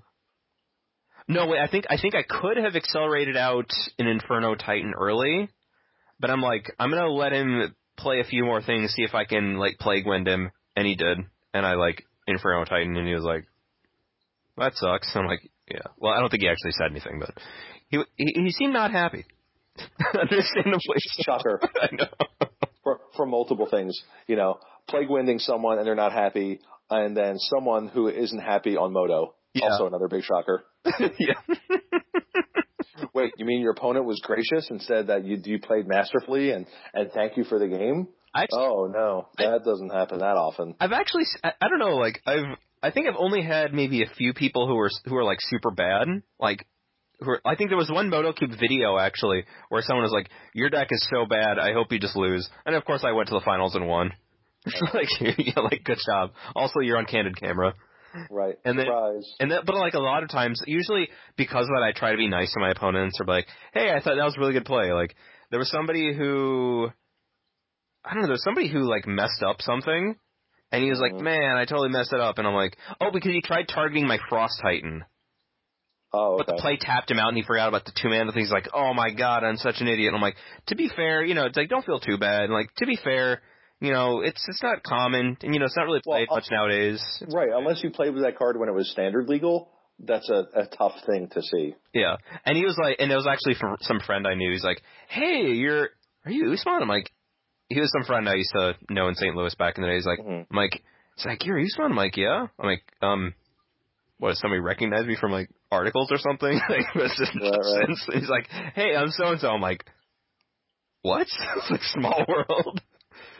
No, 1.27 1.47
wait, 1.47 1.59
I 1.59 1.67
think 1.67 1.85
I 1.89 1.97
think 1.97 2.15
I 2.15 2.23
could 2.23 2.57
have 2.57 2.75
accelerated 2.75 3.37
out 3.37 3.69
an 3.99 4.07
Inferno 4.07 4.55
Titan 4.55 4.93
early, 4.99 5.49
but 6.19 6.29
I'm 6.29 6.41
like 6.41 6.73
I'm 6.79 6.89
gonna 6.89 7.09
let 7.09 7.33
him 7.33 7.73
play 7.97 8.19
a 8.19 8.25
few 8.25 8.43
more 8.43 8.61
things, 8.61 8.91
see 8.91 9.03
if 9.03 9.15
I 9.15 9.25
can 9.25 9.57
like 9.57 9.79
plague 9.79 10.05
wind 10.05 10.27
him, 10.27 10.51
and 10.75 10.87
he 10.87 10.95
did, 10.95 11.19
and 11.53 11.65
I 11.65 11.75
like 11.75 12.05
Inferno 12.27 12.65
Titan, 12.65 12.95
and 12.95 13.07
he 13.07 13.13
was 13.13 13.23
like, 13.23 13.45
that 14.57 14.73
sucks. 14.75 15.11
I'm 15.15 15.25
like, 15.25 15.49
yeah. 15.69 15.79
Well, 15.97 16.13
I 16.13 16.19
don't 16.19 16.29
think 16.29 16.43
he 16.43 16.49
actually 16.49 16.71
said 16.71 16.91
anything, 16.91 17.19
but 17.19 17.33
he 17.89 18.03
he, 18.17 18.33
he 18.35 18.51
seemed 18.51 18.73
not 18.73 18.91
happy. 18.91 19.25
Understandably. 20.19 20.97
Shocker. 21.21 21.59
I 21.81 21.89
know. 21.91 22.47
for 22.83 23.01
for 23.15 23.25
multiple 23.25 23.67
things. 23.69 23.99
You 24.27 24.35
know, 24.35 24.59
plague 24.87 25.09
winding 25.09 25.39
someone 25.39 25.77
and 25.77 25.87
they're 25.87 25.95
not 25.95 26.13
happy, 26.13 26.59
and 26.89 27.15
then 27.15 27.37
someone 27.39 27.87
who 27.87 28.07
isn't 28.07 28.39
happy 28.39 28.77
on 28.77 28.93
Moto. 28.93 29.35
Yeah. 29.53 29.69
Also 29.69 29.87
another 29.87 30.07
big 30.07 30.23
shocker. 30.23 30.65
yeah. 30.99 31.33
Wait, 33.13 33.33
you 33.37 33.45
mean 33.45 33.61
your 33.61 33.71
opponent 33.71 34.05
was 34.05 34.21
gracious 34.23 34.69
and 34.69 34.81
said 34.81 35.07
that 35.07 35.25
you 35.25 35.39
you 35.43 35.59
played 35.59 35.87
masterfully 35.87 36.51
and 36.51 36.65
and 36.93 37.11
thank 37.11 37.37
you 37.37 37.43
for 37.43 37.59
the 37.59 37.67
game? 37.67 38.07
I, 38.35 38.47
Oh 38.51 38.87
no, 38.93 39.29
that 39.37 39.63
doesn't 39.63 39.89
happen 39.91 40.19
that 40.19 40.35
often. 40.37 40.75
I've 40.79 40.91
actually, 40.91 41.23
I 41.43 41.67
don't 41.69 41.79
know, 41.79 41.95
like 41.95 42.21
I've, 42.27 42.43
I 42.83 42.91
think 42.91 43.07
I've 43.07 43.15
only 43.17 43.41
had 43.41 43.73
maybe 43.73 44.03
a 44.03 44.09
few 44.17 44.33
people 44.33 44.67
who 44.67 44.75
were 44.75 44.89
who 45.05 45.15
are 45.15 45.23
like 45.23 45.39
super 45.41 45.71
bad, 45.71 46.07
like. 46.39 46.65
Who 47.21 47.29
are, 47.31 47.41
I 47.45 47.55
think 47.55 47.69
there 47.69 47.77
was 47.77 47.89
one 47.89 48.11
MotoCube 48.11 48.59
video 48.59 48.97
actually 48.97 49.45
where 49.69 49.81
someone 49.81 50.03
was 50.03 50.11
like, 50.11 50.29
"Your 50.53 50.69
deck 50.69 50.89
is 50.91 51.07
so 51.09 51.25
bad, 51.25 51.57
I 51.57 51.71
hope 51.71 51.89
you 51.93 51.97
just 51.97 52.17
lose." 52.17 52.49
And 52.65 52.75
of 52.75 52.83
course, 52.83 53.05
I 53.05 53.13
went 53.13 53.29
to 53.29 53.35
the 53.35 53.41
finals 53.45 53.73
and 53.73 53.87
won. 53.87 54.11
like, 54.93 55.07
yeah, 55.37 55.61
like 55.61 55.85
good 55.85 55.99
job. 56.05 56.31
Also, 56.57 56.81
you're 56.81 56.97
on 56.97 57.05
candid 57.05 57.39
camera. 57.39 57.73
Right. 58.29 58.55
And 58.65 58.77
then- 58.77 58.87
Surprise. 58.87 59.33
And 59.39 59.51
that, 59.51 59.65
but 59.65 59.75
like 59.75 59.93
a 59.93 59.99
lot 59.99 60.23
of 60.23 60.29
times, 60.29 60.61
usually 60.67 61.07
because 61.37 61.63
of 61.63 61.69
that, 61.69 61.83
I 61.83 61.93
try 61.97 62.11
to 62.11 62.17
be 62.17 62.27
nice 62.27 62.51
to 62.53 62.59
my 62.59 62.71
opponents 62.71 63.17
or 63.21 63.25
be 63.25 63.31
like, 63.31 63.47
"Hey, 63.73 63.91
I 63.91 64.01
thought 64.01 64.15
that 64.17 64.23
was 64.25 64.35
a 64.35 64.39
really 64.41 64.51
good 64.53 64.65
play." 64.65 64.91
Like 64.91 65.15
there 65.51 65.59
was 65.59 65.69
somebody 65.71 66.13
who, 66.13 66.89
I 68.05 68.13
don't 68.13 68.23
know, 68.23 68.27
there's 68.27 68.43
somebody 68.43 68.67
who 68.67 68.81
like 68.89 69.07
messed 69.07 69.43
up 69.43 69.61
something, 69.61 70.15
and 70.71 70.83
he 70.83 70.89
was 70.89 70.99
like, 70.99 71.13
Mhm. 71.13 71.21
"Man, 71.21 71.57
I 71.57 71.65
totally 71.65 71.89
messed 71.89 72.13
it 72.13 72.19
up," 72.19 72.37
and 72.37 72.47
I'm 72.47 72.53
like, 72.53 72.77
"Oh, 73.01 73.11
because 73.11 73.31
he 73.31 73.41
tried 73.41 73.67
targeting 73.67 74.07
my 74.07 74.19
Frost 74.29 74.59
Titan, 74.61 75.03
oh, 76.13 76.37
but 76.37 76.47
the 76.47 76.53
play 76.53 76.77
tapped 76.77 77.09
him 77.09 77.19
out, 77.19 77.29
and 77.29 77.37
he 77.37 77.43
forgot 77.43 77.67
about 77.67 77.85
the 77.85 77.91
two 77.91 78.09
mana 78.09 78.31
thing." 78.31 78.41
He's 78.43 78.51
like, 78.51 78.69
"Oh 78.73 78.93
my 78.93 79.09
god, 79.11 79.43
I'm 79.43 79.57
such 79.57 79.81
an 79.81 79.87
idiot." 79.87 80.09
And 80.09 80.15
I'm 80.17 80.21
like, 80.21 80.37
"To 80.67 80.75
be 80.75 80.87
fair, 80.89 81.23
you 81.23 81.33
know, 81.33 81.45
it's 81.45 81.57
like 81.57 81.69
don't 81.69 81.85
feel 81.85 81.99
too 81.99 82.17
bad. 82.17 82.43
And 82.43 82.53
like 82.53 82.73
to 82.75 82.85
be 82.85 82.95
fair." 82.97 83.41
You 83.81 83.91
know, 83.91 84.21
it's 84.21 84.41
it's 84.47 84.63
not 84.63 84.83
common, 84.83 85.37
and 85.41 85.53
you 85.53 85.59
know, 85.59 85.65
it's 85.65 85.75
not 85.75 85.83
really 85.83 86.01
Well, 86.05 86.17
played 86.17 86.29
uh, 86.31 86.35
much 86.35 86.45
nowadays. 86.49 87.03
Right. 87.27 87.49
Unless 87.51 87.83
you 87.83 87.89
played 87.89 88.13
with 88.13 88.23
that 88.23 88.37
card 88.37 88.57
when 88.57 88.69
it 88.69 88.71
was 88.71 88.89
standard 88.89 89.27
legal, 89.27 89.69
that's 89.99 90.29
a, 90.29 90.47
a 90.55 90.65
tough 90.67 90.93
thing 91.05 91.27
to 91.33 91.41
see. 91.41 91.75
Yeah, 91.93 92.15
and 92.45 92.57
he 92.57 92.63
was 92.63 92.77
like, 92.81 92.97
and 92.99 93.11
it 93.11 93.15
was 93.15 93.27
actually 93.27 93.55
from 93.55 93.75
some 93.81 93.99
friend 93.99 94.25
I 94.25 94.35
knew. 94.35 94.49
He's 94.51 94.63
like, 94.63 94.81
"Hey, 95.09 95.51
you're 95.51 95.89
are 96.25 96.31
you 96.31 96.53
Usman?" 96.53 96.81
I'm 96.81 96.87
like, 96.87 97.11
he 97.69 97.79
was 97.79 97.91
some 97.91 98.05
friend 98.05 98.27
I 98.29 98.35
used 98.35 98.51
to 98.53 98.75
know 98.89 99.07
in 99.07 99.15
St. 99.15 99.35
Louis 99.35 99.55
back 99.55 99.77
in 99.77 99.81
the 99.83 99.87
day. 99.89 99.95
He's 99.95 100.05
like, 100.05 100.19
Mhm. 100.19 100.45
I'm 100.49 100.55
like, 100.57 100.81
you're 101.45 101.59
Usman? 101.59 101.91
I'm 101.91 101.97
like, 101.97 102.17
yeah. 102.17 102.47
I'm 102.59 102.65
like, 102.65 102.83
um, 103.01 103.33
what? 104.19 104.29
Does 104.29 104.39
somebody 104.39 104.59
recognize 104.59 105.05
me 105.05 105.15
from 105.19 105.31
like 105.31 105.49
articles 105.71 106.11
or 106.11 106.17
something? 106.17 106.53
like, 106.69 106.85
this 106.93 107.19
is 107.19 107.29
Right. 107.35 108.19
He's 108.19 108.29
like, 108.29 108.47
hey, 108.73 108.95
I'm 108.95 109.09
so 109.09 109.27
and 109.31 109.39
so. 109.39 109.49
I'm 109.49 109.61
like, 109.61 109.85
what? 111.01 111.21
it's 111.57 111.71
like 111.71 111.83
small 111.83 112.25
world. 112.27 112.81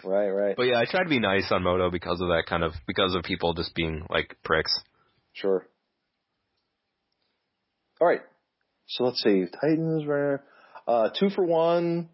Right. 0.03 0.29
Right. 0.29 0.55
But 0.55 0.63
yeah, 0.63 0.79
I 0.79 0.85
try 0.85 1.03
to 1.03 1.09
be 1.09 1.19
nice 1.19 1.51
on 1.51 1.63
Moto 1.63 1.89
because 1.89 2.21
of 2.21 2.27
that 2.29 2.43
kind 2.47 2.63
of 2.63 2.73
because 2.87 3.15
of 3.15 3.23
people 3.23 3.53
just 3.53 3.73
being 3.75 4.05
like 4.09 4.37
pricks. 4.43 4.79
Sure. 5.33 5.67
All 7.99 8.07
right. 8.07 8.21
So 8.87 9.05
let's 9.05 9.21
see. 9.23 9.45
Titans 9.61 10.05
were 10.05 10.43
uh, 10.87 11.09
two 11.19 11.29
for 11.29 11.43
one. 11.43 12.09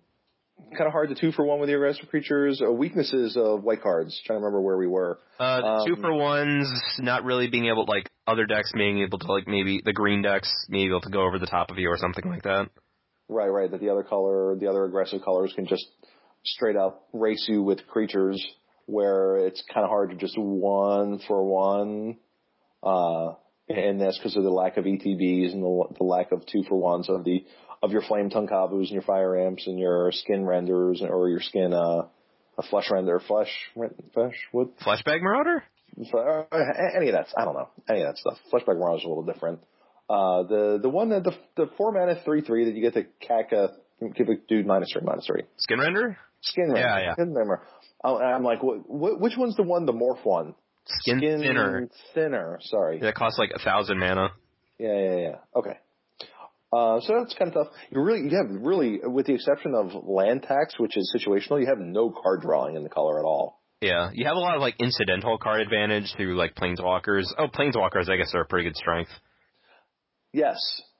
Kind 0.69 0.87
of 0.87 0.93
hard 0.93 1.09
to 1.09 1.15
two 1.15 1.31
for 1.31 1.45
one 1.45 1.59
with 1.59 1.67
the 1.67 1.75
aggressive 1.75 2.07
creatures. 2.09 2.61
Uh, 2.65 2.71
weaknesses 2.71 3.35
of 3.35 3.63
white 3.63 3.81
cards. 3.81 4.19
Trying 4.25 4.39
to 4.39 4.45
remember 4.45 4.61
where 4.61 4.77
we 4.77 4.87
were. 4.87 5.19
Uh, 5.39 5.61
the 5.61 5.67
Um, 5.67 5.87
two 5.87 5.95
for 6.01 6.13
ones, 6.13 6.71
not 6.99 7.23
really 7.23 7.47
being 7.49 7.65
able 7.65 7.85
like 7.87 8.09
other 8.25 8.45
decks 8.45 8.71
being 8.73 8.99
able 8.99 9.19
to 9.19 9.31
like 9.31 9.47
maybe 9.47 9.81
the 9.83 9.93
green 9.93 10.21
decks 10.21 10.49
being 10.69 10.87
able 10.87 11.01
to 11.01 11.09
go 11.09 11.23
over 11.23 11.39
the 11.39 11.45
top 11.45 11.71
of 11.71 11.77
you 11.77 11.89
or 11.89 11.97
something 11.97 12.29
like 12.29 12.43
that. 12.43 12.69
Right. 13.27 13.49
Right. 13.49 13.69
That 13.69 13.81
the 13.81 13.89
other 13.89 14.03
color, 14.03 14.55
the 14.57 14.67
other 14.67 14.85
aggressive 14.85 15.21
colors 15.23 15.51
can 15.55 15.67
just 15.67 15.85
straight 16.45 16.75
up 16.77 17.07
race 17.13 17.45
you 17.49 17.63
with 17.63 17.85
creatures, 17.87 18.41
where 18.85 19.37
it's 19.37 19.63
kind 19.73 19.83
of 19.83 19.89
hard 19.89 20.11
to 20.11 20.15
just 20.15 20.37
one 20.37 21.19
for 21.27 21.43
one. 21.43 22.17
Uh, 22.81 23.35
in 23.67 23.97
this 23.97 24.17
because 24.17 24.35
of 24.35 24.43
the 24.43 24.49
lack 24.49 24.77
of 24.77 24.85
ETBs 24.85 25.53
and 25.53 25.63
the, 25.63 25.83
the 25.97 26.03
lack 26.03 26.31
of 26.31 26.45
two 26.45 26.63
for 26.67 26.77
ones 26.77 27.09
of 27.09 27.23
the 27.23 27.45
of 27.81 27.91
your 27.91 28.01
Flametongue 28.01 28.49
Kavus 28.49 28.79
and 28.81 28.91
your 28.91 29.01
Fire 29.01 29.35
Imps 29.35 29.67
and 29.67 29.79
your 29.79 30.11
skin 30.11 30.45
renders 30.45 31.01
or 31.01 31.29
your 31.29 31.41
skin 31.41 31.73
uh 31.73 32.03
a 32.57 32.63
flesh 32.69 32.89
render 32.91 33.19
flesh 33.19 33.49
flesh 34.13 34.35
what 34.51 34.77
Fleshbag 34.79 35.21
Marauder? 35.21 35.63
uh, 36.13 36.43
any 36.95 37.09
of 37.09 37.13
that 37.13 37.27
I 37.37 37.45
don't 37.45 37.53
know 37.53 37.69
any 37.89 38.01
of 38.01 38.07
that 38.07 38.17
stuff 38.17 38.37
fleshback 38.51 38.77
Mirage 38.77 38.99
is 38.99 39.05
a 39.05 39.07
little 39.09 39.23
different 39.25 39.59
uh 40.09 40.43
the 40.43 40.79
the 40.81 40.89
one 40.89 41.09
that 41.09 41.23
the 41.23 41.33
the 41.55 41.69
four 41.77 41.91
mana 41.91 42.21
three 42.23 42.41
three 42.41 42.65
that 42.65 42.75
you 42.75 42.81
get 42.81 42.93
to 42.93 43.05
cack 43.25 43.51
a 43.51 43.69
give 44.15 44.27
a 44.29 44.35
dude 44.47 44.65
minus 44.65 44.91
three 44.93 45.01
minus 45.03 45.25
three 45.25 45.43
Skin 45.57 45.79
Render? 45.79 46.17
skin 46.41 46.71
render 46.71 46.79
Yeah, 46.79 46.99
yeah. 46.99 47.13
Skin 47.13 47.33
render. 47.33 47.61
I'm 48.03 48.43
like 48.43 48.63
what, 48.63 48.89
what 48.89 49.19
which 49.19 49.33
one's 49.37 49.55
the 49.55 49.63
one 49.63 49.85
the 49.85 49.93
morph 49.93 50.23
one 50.25 50.55
Skin, 50.85 51.19
Thinner. 51.19 51.87
thinner 52.13 52.57
sorry 52.63 52.99
That 52.99 53.15
costs 53.15 53.37
like 53.37 53.51
a 53.55 53.59
thousand 53.59 53.99
mana. 53.99 54.29
Yeah, 54.79 54.97
yeah, 54.97 55.15
yeah. 55.17 55.35
Okay. 55.55 55.77
Uh, 56.73 57.01
so 57.01 57.15
that's 57.19 57.33
kind 57.33 57.49
of 57.49 57.53
tough. 57.53 57.73
You 57.89 58.01
really, 58.01 58.29
you 58.29 58.37
have 58.37 58.49
really, 58.49 58.99
with 59.03 59.25
the 59.25 59.33
exception 59.33 59.73
of 59.75 59.91
land 60.07 60.43
tax, 60.43 60.79
which 60.79 60.95
is 60.95 61.13
situational, 61.15 61.59
you 61.59 61.67
have 61.67 61.79
no 61.79 62.11
card 62.11 62.41
drawing 62.41 62.75
in 62.75 62.83
the 62.83 62.89
color 62.89 63.19
at 63.19 63.25
all. 63.25 63.59
Yeah, 63.81 64.11
you 64.13 64.25
have 64.25 64.35
a 64.35 64.39
lot 64.39 64.55
of 64.55 64.61
like 64.61 64.75
incidental 64.79 65.37
card 65.37 65.59
advantage 65.59 66.13
through 66.15 66.37
like 66.37 66.55
Planeswalkers. 66.55 67.25
Oh, 67.37 67.47
Planeswalkers, 67.47 68.09
I 68.09 68.15
guess, 68.15 68.31
are 68.33 68.41
a 68.41 68.45
pretty 68.45 68.69
good 68.69 68.77
strength. 68.77 69.11
Yes. 70.31 70.57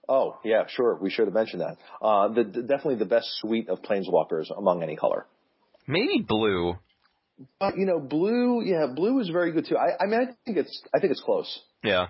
Oh, 0.10 0.40
yeah, 0.44 0.64
sure. 0.68 0.98
We 1.00 1.10
should 1.10 1.26
have 1.26 1.34
mentioned 1.34 1.62
that. 1.62 1.78
Uh, 2.02 2.30
the, 2.30 2.44
the 2.44 2.62
definitely 2.64 2.96
the 2.96 3.06
best 3.06 3.28
suite 3.40 3.70
of 3.70 3.82
planeswalkers 3.82 4.48
among 4.58 4.84
any 4.84 4.98
color. 4.98 5.26
Maybe 5.88 6.26
blue. 6.28 6.76
But 7.60 7.78
you 7.78 7.86
know, 7.86 8.00
blue, 8.00 8.62
yeah, 8.64 8.88
blue 8.94 9.20
is 9.20 9.30
very 9.30 9.52
good 9.52 9.68
too. 9.68 9.78
I, 9.78 10.04
I 10.04 10.08
mean, 10.08 10.20
I 10.20 10.26
think 10.46 10.58
it's, 10.58 10.84
I 10.94 11.00
think 11.00 11.12
it's 11.12 11.22
close. 11.22 11.62
Yeah. 11.84 12.08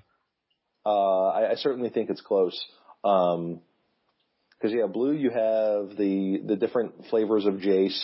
Uh, 0.86 1.28
I, 1.28 1.52
I 1.52 1.56
certainly 1.56 1.90
think 1.90 2.10
it's 2.10 2.22
close. 2.22 2.60
Um 3.04 3.62
'cause 4.62 4.70
cause 4.70 4.72
yeah, 4.74 4.86
blue, 4.88 5.14
you 5.14 5.30
have 5.32 5.98
the, 5.98 6.42
the 6.46 6.56
different 6.56 7.08
flavors 7.10 7.46
of 7.46 7.56
Jace 7.56 8.00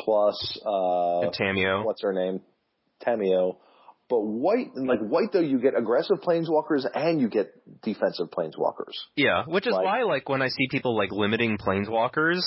plus, 0.00 0.58
uh, 0.64 1.20
And 1.20 1.32
Tamiyo. 1.34 1.84
what's 1.84 2.02
her 2.02 2.12
name? 2.14 2.40
Tamiyo, 3.06 3.56
But 4.08 4.20
white, 4.20 4.74
like 4.74 5.00
white 5.00 5.32
though, 5.32 5.40
you 5.40 5.58
get 5.60 5.76
aggressive 5.76 6.18
planeswalkers 6.26 6.84
and 6.94 7.20
you 7.20 7.28
get 7.28 7.52
defensive 7.82 8.28
planeswalkers. 8.30 8.94
Yeah, 9.16 9.44
which 9.46 9.66
is 9.66 9.72
Like- 9.74 9.84
why 9.84 10.02
like 10.02 10.28
when 10.28 10.40
I 10.42 10.48
see 10.48 10.68
people 10.70 10.96
like 10.96 11.10
limiting 11.12 11.58
planeswalkers, 11.58 12.40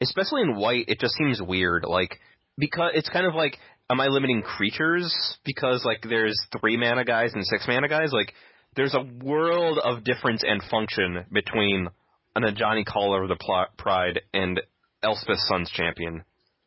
especially 0.00 0.42
in 0.42 0.56
white, 0.56 0.86
it 0.88 0.98
just 1.00 1.14
seems 1.14 1.40
weird. 1.42 1.84
Like 1.84 2.18
because 2.58 2.92
it's 2.94 3.08
kind 3.08 3.26
of 3.26 3.34
like, 3.34 3.58
am 3.90 4.00
I 4.00 4.08
limiting 4.08 4.42
creatures 4.42 5.12
because 5.44 5.84
like 5.84 6.02
there's 6.08 6.36
three 6.60 6.76
mana 6.76 7.04
guys 7.04 7.32
and 7.34 7.44
six 7.46 7.66
mana 7.68 7.88
guys? 7.88 8.12
Like 8.12 8.32
there's 8.76 8.94
a 8.94 9.06
world 9.24 9.78
of 9.82 10.04
difference 10.04 10.42
and 10.46 10.62
function 10.70 11.24
between 11.32 11.88
an 12.34 12.42
Ajani 12.44 12.84
Caller 12.86 13.22
of 13.22 13.28
the 13.28 13.36
Pl- 13.36 13.66
Pride 13.76 14.20
and 14.32 14.60
Elspeth 15.02 15.38
Sun's 15.48 15.70
Champion. 15.70 16.24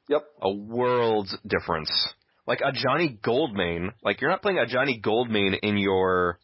Yep. 0.10 0.24
A 0.42 0.54
world's 0.54 1.36
difference. 1.48 1.92
Like 2.46 2.62
a 2.62 2.72
Ajani 2.72 3.20
Goldmane, 3.22 3.90
like 4.04 4.22
you're 4.22 4.30
not 4.30 4.44
playing 4.44 4.60
a 4.60 4.66
Ajani 4.66 5.02
Goldmane 5.02 5.58
in 5.62 5.78
your 5.78 6.40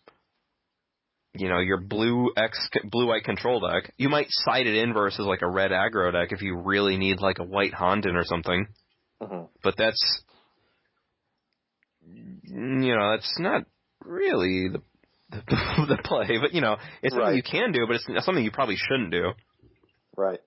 you 1.34 1.48
know, 1.48 1.60
your 1.60 1.80
blue 1.80 2.32
X 2.36 2.70
blue 2.90 3.08
white 3.08 3.24
control 3.24 3.62
deck. 3.62 3.94
You 3.98 4.10
might 4.10 4.28
side 4.30 4.68
it 4.68 4.76
in 4.76 4.94
versus 4.94 5.26
like 5.26 5.42
a 5.42 5.50
red 5.50 5.72
aggro 5.72 6.12
deck 6.12 6.32
if 6.32 6.42
you 6.42 6.58
really 6.58 6.98
need 6.98 7.22
like 7.22 7.40
a 7.40 7.44
white 7.44 7.74
Honden 7.74 8.16
or 8.16 8.26
something. 8.26 8.68
Mhm. 9.22 9.48
But 9.64 9.78
that's 9.78 10.24
you 12.44 12.96
know, 12.96 13.12
that's 13.12 13.40
not 13.40 13.64
really 14.04 14.70
the 14.70 14.82
the, 15.32 15.42
the 15.96 15.98
play. 16.04 16.38
But 16.40 16.54
you 16.54 16.62
know, 16.62 16.78
it's 17.02 17.14
something 17.14 17.28
Right. 17.28 17.36
you 17.36 17.44
can 17.44 17.72
do, 17.72 17.86
but 17.88 17.96
it's 17.96 18.26
something 18.26 18.44
you 18.44 18.52
probably 18.52 18.76
shouldn't 18.78 19.12
do. 19.12 19.32
Right. 20.16 20.40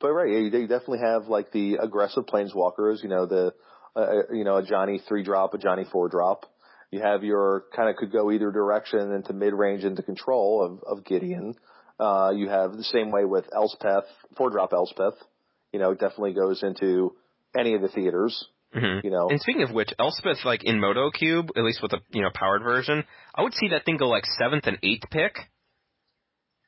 But 0.00 0.12
right, 0.12 0.28
you, 0.28 0.38
you 0.38 0.66
definitely 0.68 1.00
have 1.00 1.26
like 1.26 1.50
the 1.52 1.76
aggressive 1.82 2.24
planeswalkers. 2.26 3.02
You 3.02 3.08
know 3.08 3.26
the, 3.26 3.52
uh, 3.96 4.32
you 4.32 4.44
know 4.44 4.56
a 4.56 4.62
Ajani 4.62 5.00
three 5.08 5.24
drop, 5.24 5.54
a 5.54 5.58
Ajani 5.58 5.90
four 5.90 6.08
drop. 6.08 6.44
You 6.90 7.00
have 7.02 7.24
your 7.24 7.64
kind 7.74 7.90
of 7.90 7.96
could 7.96 8.12
go 8.12 8.30
either 8.30 8.50
direction 8.52 9.12
into 9.12 9.32
mid 9.32 9.52
range 9.54 9.84
into 9.84 10.02
control 10.02 10.62
of 10.64 10.98
of 10.98 11.04
Gideon. 11.04 11.54
Uh, 11.98 12.32
you 12.34 12.48
have 12.48 12.76
the 12.76 12.84
same 12.84 13.10
way 13.10 13.24
with 13.24 13.44
Elspeth, 13.52 14.04
four 14.36 14.50
drop 14.50 14.72
Elspeth. 14.72 15.14
You 15.72 15.80
know, 15.80 15.94
definitely 15.94 16.32
goes 16.34 16.62
into 16.62 17.14
any 17.58 17.74
of 17.74 17.82
the 17.82 17.88
theaters. 17.88 18.46
Mhm. 18.74 19.02
You 19.02 19.10
know, 19.10 19.28
And 19.30 19.40
speaking 19.40 19.62
of 19.62 19.70
which, 19.70 19.90
Elspeth, 19.98 20.44
like 20.44 20.62
in 20.64 20.78
Moto 20.78 21.10
Cube, 21.10 21.50
at 21.56 21.64
least 21.64 21.80
with 21.80 21.90
the 21.92 22.00
you 22.10 22.22
know 22.22 22.30
powered 22.34 22.62
version, 22.62 23.04
I 23.34 23.42
would 23.42 23.54
see 23.54 23.68
that 23.68 23.84
thing 23.84 23.96
go 23.96 24.08
like 24.08 24.24
seventh 24.38 24.66
and 24.66 24.78
eighth 24.82 25.08
pick. 25.10 25.36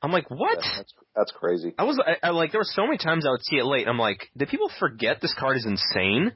I'm 0.01 0.11
like, 0.11 0.29
what? 0.31 0.57
Yeah, 0.63 0.77
that's 0.77 0.93
that's 1.15 1.31
crazy. 1.31 1.75
I 1.77 1.83
was 1.83 1.99
I, 2.03 2.27
I 2.27 2.29
like 2.31 2.51
there 2.51 2.59
were 2.61 2.65
so 2.65 2.85
many 2.85 2.97
times 2.97 3.25
I 3.25 3.29
would 3.31 3.43
see 3.43 3.57
it 3.57 3.65
late. 3.65 3.87
I'm 3.87 3.99
like, 3.99 4.29
did 4.35 4.49
people 4.49 4.71
forget 4.79 5.21
this 5.21 5.33
card 5.37 5.57
is 5.57 5.65
insane? 5.65 6.31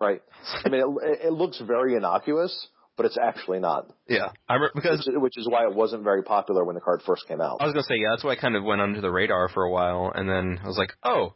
Right. 0.00 0.22
I 0.64 0.68
mean, 0.68 0.80
it, 1.02 1.26
it 1.26 1.32
looks 1.32 1.60
very 1.60 1.94
innocuous, 1.94 2.66
but 2.96 3.06
it's 3.06 3.18
actually 3.18 3.60
not. 3.60 3.92
Yeah, 4.08 4.30
I 4.48 4.54
re- 4.56 4.70
because 4.74 5.06
Which, 5.06 5.16
which 5.22 5.38
is 5.38 5.48
why 5.48 5.64
it 5.64 5.74
wasn't 5.74 6.02
very 6.02 6.22
popular 6.22 6.64
when 6.64 6.74
the 6.74 6.80
card 6.80 7.02
first 7.06 7.28
came 7.28 7.40
out. 7.40 7.58
I 7.60 7.64
was 7.64 7.74
gonna 7.74 7.84
say 7.84 7.96
yeah, 7.96 8.08
that's 8.10 8.24
why 8.24 8.32
I 8.32 8.36
kind 8.36 8.56
of 8.56 8.64
went 8.64 8.80
under 8.80 9.00
the 9.00 9.10
radar 9.10 9.48
for 9.48 9.62
a 9.62 9.70
while, 9.70 10.10
and 10.12 10.28
then 10.28 10.58
I 10.64 10.66
was 10.66 10.78
like, 10.78 10.94
oh, 11.04 11.34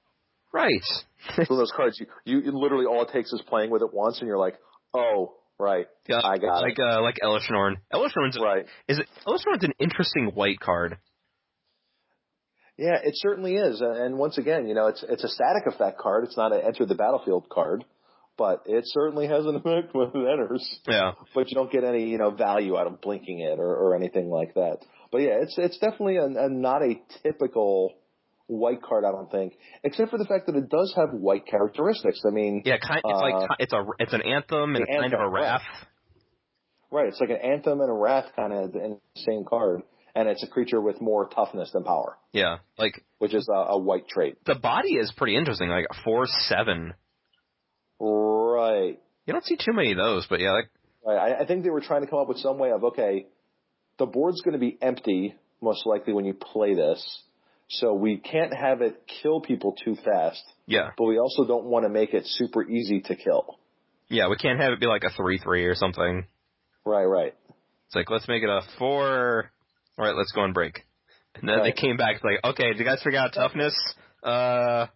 right. 0.57 0.83
It's 1.39 1.51
one 1.51 1.59
of 1.59 1.63
those 1.63 1.73
cards 1.75 2.01
you, 2.25 2.41
you 2.41 2.53
literally 2.53 2.87
all 2.87 3.03
it 3.03 3.11
takes 3.13 3.33
is 3.33 3.43
playing 3.49 3.71
with 3.71 3.83
it 3.83 3.93
once, 3.93 4.19
and 4.21 4.29
you're 4.29 4.39
like, 4.39 4.55
oh, 4.95 5.35
right, 5.59 5.87
Yeah, 6.09 6.21
I 6.23 6.39
got 6.39 6.59
it. 6.59 6.63
like 6.63 6.79
uh, 6.79 7.03
like 7.03 7.17
Elesh 7.23 7.51
Norn. 7.51 7.79
Elishnorn's 7.93 8.39
right. 8.41 8.65
is 8.89 8.99
it 8.99 9.07
Elesh 9.27 9.45
Norn's 9.47 9.65
an 9.65 9.73
interesting 9.81 10.31
white 10.35 10.61
card. 10.61 10.99
Yeah, 12.79 12.99
it 13.03 13.13
certainly 13.15 13.55
is. 13.55 13.81
And 13.81 13.97
and 13.97 14.19
once 14.19 14.37
again, 14.39 14.69
you 14.69 14.75
know, 14.75 14.87
it's 14.89 15.03
it's 15.09 15.25
a 15.25 15.29
static 15.29 15.67
effect 15.67 15.99
card. 15.99 16.25
It's 16.25 16.37
not 16.37 16.53
an 16.53 16.61
enter 16.65 16.85
the 16.85 16.95
battlefield 16.95 17.49
card, 17.49 17.85
but 18.37 18.63
it 18.67 18.85
certainly 18.87 19.27
has 19.29 19.47
an 19.47 19.57
effect 19.57 19.95
when 19.95 20.09
it 20.09 20.15
enters. 20.31 20.81
Yeah, 20.87 21.13
But 21.35 21.49
you 21.51 21.55
don't 21.55 21.73
get 21.73 21.85
any 21.85 22.09
you 22.11 22.19
know 22.19 22.31
value 22.33 22.77
out 22.77 22.87
of 22.87 23.01
blinking 23.01 23.41
it 23.41 23.59
or, 23.59 23.75
or 23.75 23.97
anything 23.97 24.29
like 24.29 24.55
that. 24.55 24.79
But 25.11 25.23
yeah, 25.23 25.39
it's 25.41 25.55
it's 25.57 25.79
definitely 25.79 26.19
a, 26.19 26.27
a 26.27 26.49
not 26.51 26.83
a 26.83 27.01
typical 27.23 27.95
white 28.49 28.83
card. 28.83 29.05
I 29.05 29.11
don't 29.13 29.31
think, 29.31 29.55
except 29.85 30.11
for 30.11 30.19
the 30.19 30.25
fact 30.25 30.47
that 30.47 30.57
it 30.57 30.69
does 30.69 30.93
have 30.97 31.11
white 31.13 31.47
characteristics. 31.47 32.21
I 32.27 32.31
mean, 32.31 32.63
yeah, 32.65 32.79
kind. 32.79 33.01
It's 33.05 33.19
Uh, 33.19 33.21
like 33.21 33.49
it's 33.59 33.73
a 33.73 33.85
it's 33.99 34.13
an 34.13 34.23
anthem 34.23 34.77
and 34.77 34.87
the 34.87 34.93
a 34.93 35.01
kind 35.01 35.13
of 35.15 35.21
a 35.21 35.23
anthem, 35.23 35.33
right. 35.33 35.43
wrath. 35.43 35.63
Right, 36.91 37.09
it's 37.09 37.21
like 37.21 37.31
an 37.31 37.37
anthem 37.43 37.81
and 37.81 37.91
a 37.91 37.93
wrath 37.93 38.27
kind 38.37 38.53
of 38.53 38.75
in 38.77 38.99
the 39.15 39.21
same 39.21 39.45
card, 39.45 39.83
and 40.15 40.29
it's 40.29 40.43
a 40.45 40.47
creature 40.47 40.81
with 40.81 41.01
more 41.01 41.29
toughness 41.29 41.71
than 41.73 41.83
power, 41.83 42.17
Yeah, 42.33 42.59
like 42.79 42.93
which 43.19 43.35
is 43.35 43.49
a, 43.49 43.73
a 43.73 43.79
white 43.79 44.07
trait. 44.09 44.37
the 44.47 44.55
body 44.55 44.95
is 44.95 45.13
pretty 45.17 45.37
interesting. 45.37 45.69
Like 45.69 45.87
four 46.05 46.27
seven. 46.49 46.95
Right. 47.99 48.99
You 49.27 49.33
don't 49.33 49.45
see 49.45 49.57
too 49.57 49.73
many 49.73 49.93
of 49.93 49.97
those, 49.99 50.27
but 50.29 50.41
yeah, 50.41 50.53
like, 50.53 50.71
Right. 51.05 51.33
I, 51.35 51.43
I 51.43 51.47
think 51.47 51.65
they 51.65 51.71
were 51.71 51.81
trying 51.81 52.03
to 52.03 52.07
come 52.09 52.19
up 52.21 52.29
with 52.29 52.39
some 52.39 52.59
way 52.59 52.71
of 52.71 52.85
okay, 52.85 53.27
the 53.99 54.07
board's 54.07 54.41
going 54.43 54.53
to 54.55 54.59
be 54.61 54.77
empty 54.81 55.35
most 55.63 55.87
likely 55.87 56.13
when 56.13 56.25
you 56.25 56.35
play 56.35 56.75
this, 56.75 57.23
so 57.69 57.95
we 57.95 58.17
can't 58.19 58.55
have 58.55 58.81
it 58.83 59.03
kill 59.23 59.41
people 59.41 59.75
too 59.85 59.97
fast, 60.05 60.43
yeah, 60.67 60.91
but 60.97 61.05
we 61.05 61.19
also 61.19 61.45
don't 61.47 61.65
want 61.65 61.85
to 61.85 61.89
make 61.89 62.15
it 62.15 62.25
super 62.27 62.63
easy 62.69 63.01
to 63.03 63.17
kill. 63.17 63.59
yeah. 64.09 64.29
We 64.29 64.37
can't 64.37 64.61
have 64.61 64.73
it 64.73 64.81
be 64.81 64.87
like 64.87 65.05
a 65.05 65.11
three 65.11 65.39
three 65.39 65.65
or 65.65 65.75
something. 65.75 66.27
Right. 66.85 67.05
Right. 67.05 67.35
It's 67.87 67.95
like 67.95 68.11
let's 68.11 68.29
make 68.29 68.43
it 68.43 68.49
a 68.49 68.61
four. 68.79 69.51
All 69.99 70.05
right, 70.05 70.15
let's 70.17 70.33
go 70.33 70.43
on 70.43 70.53
break. 70.53 70.85
And 71.35 71.49
then 71.49 71.59
Right. 71.59 71.75
they 71.75 71.81
came 71.81 71.97
back 71.97 72.17
it's 72.17 72.25
like, 72.25 72.43
okay, 72.53 72.69
did 72.69 72.79
you 72.79 72.85
guys 72.85 73.03
figure 73.03 73.19
out 73.19 73.33
toughness? 73.35 73.75
Uh, 74.23 74.87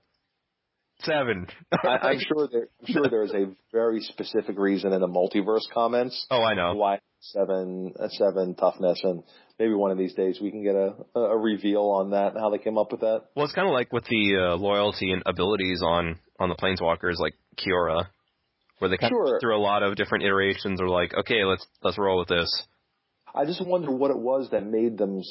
seven. 1.00 1.46
I, 1.72 1.88
I'm 2.02 2.18
sure 2.28 2.48
there. 2.50 2.68
I'm 2.86 2.92
sure 2.92 3.08
there 3.10 3.24
is 3.24 3.32
a 3.32 3.46
very 3.72 4.00
specific 4.00 4.58
reason 4.58 4.92
in 4.92 5.00
the 5.00 5.06
multiverse 5.08 5.68
comments 5.72 6.26
oh, 6.30 6.42
I 6.42 6.54
know. 6.54 6.74
why 6.74 7.00
seven 7.20 7.92
a 7.98 8.08
seven 8.10 8.54
toughness, 8.54 9.00
and 9.04 9.22
maybe 9.58 9.74
one 9.74 9.90
of 9.90 9.98
these 9.98 10.14
days 10.14 10.38
we 10.40 10.50
can 10.50 10.62
get 10.62 10.74
a 10.74 10.94
a 11.18 11.36
reveal 11.38 11.82
on 11.82 12.10
that 12.10 12.32
and 12.32 12.40
how 12.40 12.50
they 12.50 12.58
came 12.58 12.78
up 12.78 12.90
with 12.92 13.00
that. 13.00 13.24
Well, 13.34 13.44
it's 13.44 13.54
kind 13.54 13.68
of 13.68 13.74
like 13.74 13.92
with 13.92 14.04
the 14.04 14.36
uh, 14.52 14.56
loyalty 14.56 15.12
and 15.12 15.22
abilities 15.26 15.82
on 15.84 16.18
on 16.38 16.48
the 16.48 16.56
planeswalkers, 16.56 17.18
like 17.18 17.34
Kiora, 17.58 18.06
where 18.78 18.88
they 18.90 18.96
kind 18.96 19.10
Sure. 19.10 19.36
of 19.36 19.40
through 19.40 19.56
a 19.56 19.60
lot 19.60 19.82
of 19.82 19.96
different 19.96 20.24
iterations. 20.24 20.80
Are 20.80 20.88
like, 20.88 21.14
okay, 21.14 21.44
let's 21.44 21.66
let's 21.82 21.98
roll 21.98 22.18
with 22.18 22.28
this. 22.28 22.48
I 23.34 23.44
just 23.44 23.64
wonder 23.64 23.92
what 23.92 24.10
it 24.10 24.18
was 24.18 24.48
that 24.50 24.66
made 24.66 24.98
them 24.98 25.22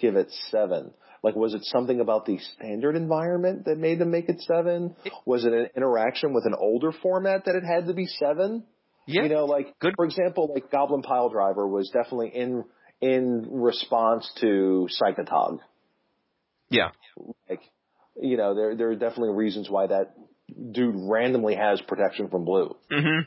give 0.00 0.14
it 0.14 0.30
seven. 0.50 0.92
Like, 1.24 1.34
was 1.34 1.54
it 1.54 1.64
something 1.64 1.98
about 1.98 2.26
the 2.26 2.38
standard 2.38 2.94
environment 2.94 3.64
that 3.64 3.76
made 3.76 3.98
them 3.98 4.12
make 4.12 4.28
it 4.28 4.40
seven? 4.42 4.94
Was 5.26 5.44
it 5.44 5.52
an 5.52 5.66
interaction 5.76 6.32
with 6.32 6.46
an 6.46 6.54
older 6.56 6.92
format 6.92 7.46
that 7.46 7.56
it 7.56 7.64
had 7.64 7.88
to 7.88 7.94
be 7.94 8.06
seven? 8.06 8.62
Yeah, 9.08 9.22
You 9.22 9.28
know, 9.30 9.46
like 9.46 9.74
Good. 9.80 9.94
for 9.96 10.04
example, 10.04 10.50
like 10.52 10.70
Goblin 10.70 11.00
Piledriver 11.02 11.66
was 11.68 11.88
definitely 11.90 12.28
in 12.28 12.64
in 13.00 13.46
response 13.50 14.30
to 14.40 14.86
Psychotog. 15.00 15.60
yeah, 16.68 16.90
Like, 17.48 17.62
you 18.20 18.36
know, 18.36 18.54
there 18.54 18.76
there 18.76 18.90
are 18.90 18.96
definitely 18.96 19.34
reasons 19.34 19.70
why 19.70 19.86
that 19.86 20.12
dude 20.72 20.94
randomly 20.98 21.54
has 21.54 21.80
protection 21.80 22.28
from 22.28 22.44
blue. 22.44 22.76
hmm 22.90 23.20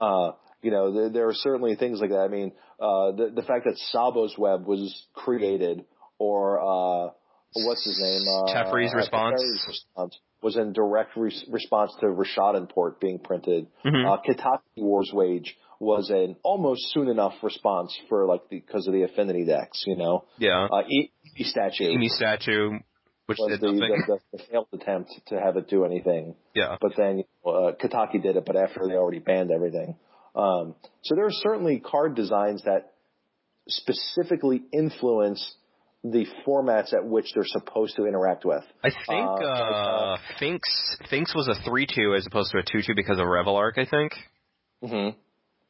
Uh, 0.00 0.32
you 0.60 0.72
know, 0.72 0.92
there, 0.92 1.10
there 1.10 1.28
are 1.28 1.34
certainly 1.34 1.76
things 1.76 2.00
like 2.00 2.10
that. 2.10 2.20
I 2.20 2.28
mean, 2.28 2.50
uh, 2.80 3.12
the 3.12 3.30
the 3.32 3.42
fact 3.42 3.64
that 3.66 3.76
Sabo's 3.92 4.34
web 4.36 4.66
was 4.66 5.06
created, 5.14 5.84
or 6.18 6.58
uh, 6.60 7.10
what's 7.54 7.84
his 7.84 7.98
name? 8.00 8.22
Uh, 8.26 8.54
Teferi's 8.54 8.92
response. 8.92 9.40
Teferi's 9.40 9.66
response 9.68 10.18
was 10.42 10.56
in 10.56 10.72
direct 10.72 11.16
re- 11.16 11.44
response 11.50 11.94
to 12.00 12.06
Rishadan 12.06 12.68
Port 12.68 13.00
being 13.00 13.18
printed. 13.18 13.68
Mhm. 13.84 14.06
Uh, 14.06 14.20
Kataki 14.22 14.60
War's 14.76 15.10
Wage 15.12 15.56
was 15.78 16.10
an 16.10 16.36
almost 16.42 16.92
soon 16.92 17.08
enough 17.08 17.34
response 17.42 17.96
for 18.08 18.26
like 18.26 18.48
because 18.48 18.86
of 18.86 18.92
the 18.92 19.02
affinity 19.02 19.44
decks. 19.44 19.84
You 19.86 19.96
know, 19.96 20.24
yeah. 20.38 20.66
uh, 20.70 20.82
e- 20.88 21.10
e 21.36 21.44
statue 21.44 21.84
Amy 21.88 22.08
statue, 22.08 22.78
which 23.26 23.38
was 23.38 23.50
did 23.50 23.60
the, 23.60 23.72
nothing. 23.72 24.04
the, 24.06 24.18
the, 24.32 24.38
the 24.38 24.44
failed 24.50 24.68
attempt 24.72 25.10
to 25.28 25.40
have 25.40 25.56
it 25.56 25.68
do 25.68 25.84
anything 25.84 26.34
yeah, 26.54 26.76
but 26.80 26.92
then 26.96 27.24
uh, 27.46 27.72
Kataki 27.80 28.22
did 28.22 28.36
it, 28.36 28.44
but 28.44 28.56
after 28.56 28.86
they 28.86 28.94
already 28.94 29.20
banned 29.20 29.50
everything. 29.50 29.96
Um, 30.34 30.74
so 31.02 31.14
there 31.14 31.26
are 31.26 31.32
certainly 31.32 31.80
card 31.80 32.14
designs 32.14 32.62
that 32.64 32.92
specifically 33.68 34.62
influence 34.72 35.54
the 36.04 36.26
formats 36.46 36.92
at 36.92 37.04
which 37.04 37.26
they're 37.34 37.44
supposed 37.44 37.96
to 37.96 38.06
interact 38.06 38.44
with. 38.44 38.64
I 38.82 38.90
think 38.90 39.28
Uh, 39.40 39.44
uh, 39.46 40.16
Finks 40.38 40.96
Finks 41.08 41.34
was 41.34 41.48
a 41.48 41.54
three 41.68 41.86
two 41.86 42.14
as 42.14 42.26
opposed 42.26 42.50
to 42.52 42.58
a 42.58 42.62
two 42.62 42.82
two 42.86 42.94
because 42.94 43.18
of 43.18 43.26
Reveillark. 43.26 43.78
I 43.78 43.84
think. 43.84 44.12
Mm-hmm. 44.82 45.18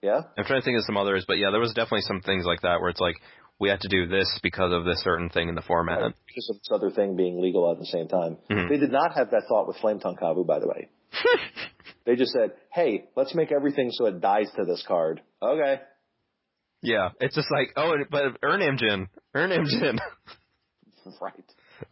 Yeah, 0.02 0.20
I'm 0.36 0.44
trying 0.44 0.60
to 0.60 0.64
think 0.64 0.78
of 0.78 0.84
some 0.84 0.96
others, 0.96 1.24
but 1.28 1.38
yeah, 1.38 1.50
there 1.50 1.60
was 1.60 1.74
definitely 1.74 2.00
some 2.02 2.20
things 2.22 2.44
like 2.44 2.62
that 2.62 2.80
where 2.80 2.88
it's 2.90 3.00
like 3.00 3.16
we 3.60 3.68
have 3.68 3.78
to 3.80 3.88
do 3.88 4.06
this 4.08 4.26
because 4.42 4.72
of 4.72 4.84
this 4.84 5.00
certain 5.04 5.28
thing 5.28 5.48
in 5.48 5.54
the 5.54 5.62
format. 5.62 6.00
right. 6.00 6.14
because 6.26 6.48
of 6.50 6.56
this 6.56 6.68
other 6.72 6.90
thing 6.90 7.14
being 7.14 7.40
legal 7.40 7.70
at 7.70 7.78
the 7.78 7.86
same 7.86 8.08
time. 8.08 8.36
Mhm. 8.50 8.68
They 8.68 8.78
did 8.78 8.90
not 8.90 9.14
have 9.14 9.30
that 9.30 9.44
thought 9.48 9.68
with 9.68 9.76
Flametongue 9.76 10.18
Kavu, 10.18 10.44
by 10.46 10.58
the 10.58 10.66
way. 10.68 10.88
They 12.04 12.16
just 12.16 12.32
said, 12.32 12.50
"Hey, 12.72 13.04
let's 13.14 13.32
make 13.32 13.52
everything 13.52 13.90
so 13.92 14.06
it 14.06 14.20
dies 14.20 14.50
to 14.56 14.64
this 14.64 14.82
card." 14.88 15.20
Okay. 15.40 15.80
Yeah, 16.82 17.10
it's 17.20 17.36
just 17.36 17.46
like 17.52 17.68
oh, 17.76 17.94
but 18.10 18.40
Erhnam 18.42 18.76
Djinn, 18.76 19.06
Erhnam 19.34 19.64
Djinn. 19.66 19.98
Right. 21.20 21.34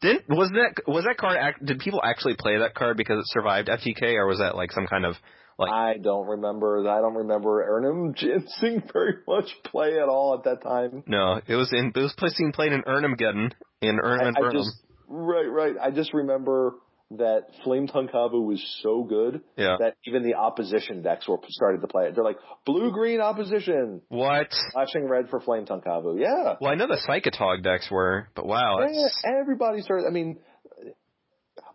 Didn't 0.01 0.29
was 0.29 0.51
that 0.51 0.87
was 0.87 1.05
that 1.05 1.17
card? 1.19 1.37
Act, 1.37 1.65
did 1.65 1.81
people 1.81 2.01
actually 2.05 2.37
play 2.39 2.59
that 2.59 2.75
card 2.77 2.97
because 2.97 3.19
it 3.19 3.25
survived 3.27 3.69
FTK, 3.69 4.15
or 4.15 4.27
was 4.27 4.39
that 4.39 4.55
like 4.55 4.71
some 4.71 4.87
kind 4.87 5.05
of 5.05 5.17
Like, 5.59 5.73
I 5.73 5.97
don't 6.01 6.29
remember. 6.29 6.89
I 6.89 7.01
don't 7.01 7.17
remember 7.17 7.67
Erhnam 7.69 8.15
Djinn 8.17 8.83
very 8.93 9.15
much 9.27 9.47
play 9.65 9.99
at 10.01 10.09
all 10.09 10.37
at 10.39 10.45
that 10.45 10.63
time. 10.63 11.03
no, 11.09 11.41
it 11.45 11.57
was 11.57 11.73
in 11.73 11.93
it 11.95 11.99
was 11.99 12.15
being 12.39 12.53
played 12.53 12.73
in 12.73 12.83
Erhnamgeddon 12.83 13.51
in 13.83 13.99
Erhnam 13.99 14.29
and 14.29 14.37
Burnham. 14.37 14.63
just 14.63 14.81
right, 15.09 15.51
right. 15.51 15.75
I 15.83 15.91
just 15.91 16.15
remember 16.15 16.75
that 17.13 17.47
Flametongue 17.67 18.09
Kavu 18.13 18.45
was 18.47 18.63
so 18.83 19.03
good 19.03 19.41
Yeah. 19.57 19.77
that 19.81 19.97
even 20.07 20.23
the 20.23 20.35
opposition 20.35 21.03
decks 21.03 21.27
were 21.29 21.39
started 21.49 21.81
to 21.81 21.89
play 21.89 22.07
it. 22.07 22.15
They're 22.15 22.23
like 22.25 22.39
blue 22.65 22.93
green 22.93 23.21
opposition, 23.21 24.01
What? 24.09 24.49
flashing 24.73 25.09
red 25.09 25.29
for 25.29 25.41
Flametongue 25.41 25.85
Kavu. 25.85 26.21
Yeah. 26.21 26.55
Well, 26.61 26.71
I 26.71 26.77
know 26.77 26.87
the 26.87 27.01
Psychotog 27.09 27.65
decks 27.65 27.91
were, 27.91 28.29
but 28.37 28.47
wow, 28.47 28.79
Yeah, 28.89 29.09
everybody 29.41 29.83
started. 29.83 30.07
I 30.07 30.11
mean, 30.11 30.39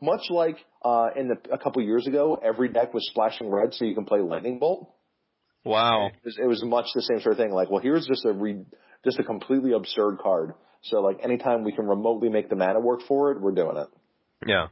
much 0.01 0.29
like 0.29 0.57
uh, 0.83 1.07
in 1.15 1.27
the 1.27 1.37
a 1.51 1.57
couple 1.57 1.81
years 1.81 2.07
ago, 2.07 2.39
every 2.41 2.69
deck 2.69 2.93
was 2.93 3.05
splashing 3.09 3.49
red, 3.49 3.73
so 3.73 3.85
you 3.85 3.95
can 3.95 4.05
play 4.05 4.19
Lightning 4.19 4.59
Bolt. 4.59 4.89
wow. 5.63 6.07
It 6.07 6.13
was, 6.23 6.37
it 6.43 6.47
was 6.47 6.63
much 6.63 6.85
the 6.93 7.01
same 7.01 7.19
sort 7.21 7.33
of 7.33 7.37
thing. 7.39 7.51
Like, 7.51 7.69
well, 7.69 7.81
here's 7.81 8.05
just 8.07 8.23
a 8.25 8.31
re, 8.31 8.63
just 9.03 9.19
a 9.19 9.23
completely 9.23 9.73
absurd 9.73 10.19
card. 10.21 10.53
So, 10.83 11.01
like, 11.01 11.19
anytime 11.23 11.63
we 11.63 11.71
can 11.71 11.87
remotely 11.87 12.29
make 12.29 12.49
the 12.49 12.55
mana 12.55 12.79
work 12.79 13.01
for 13.07 13.31
it, 13.31 13.41
we're 13.41 13.53
doing 13.53 13.77
it. 13.77 13.87
Yeah. 14.45 14.67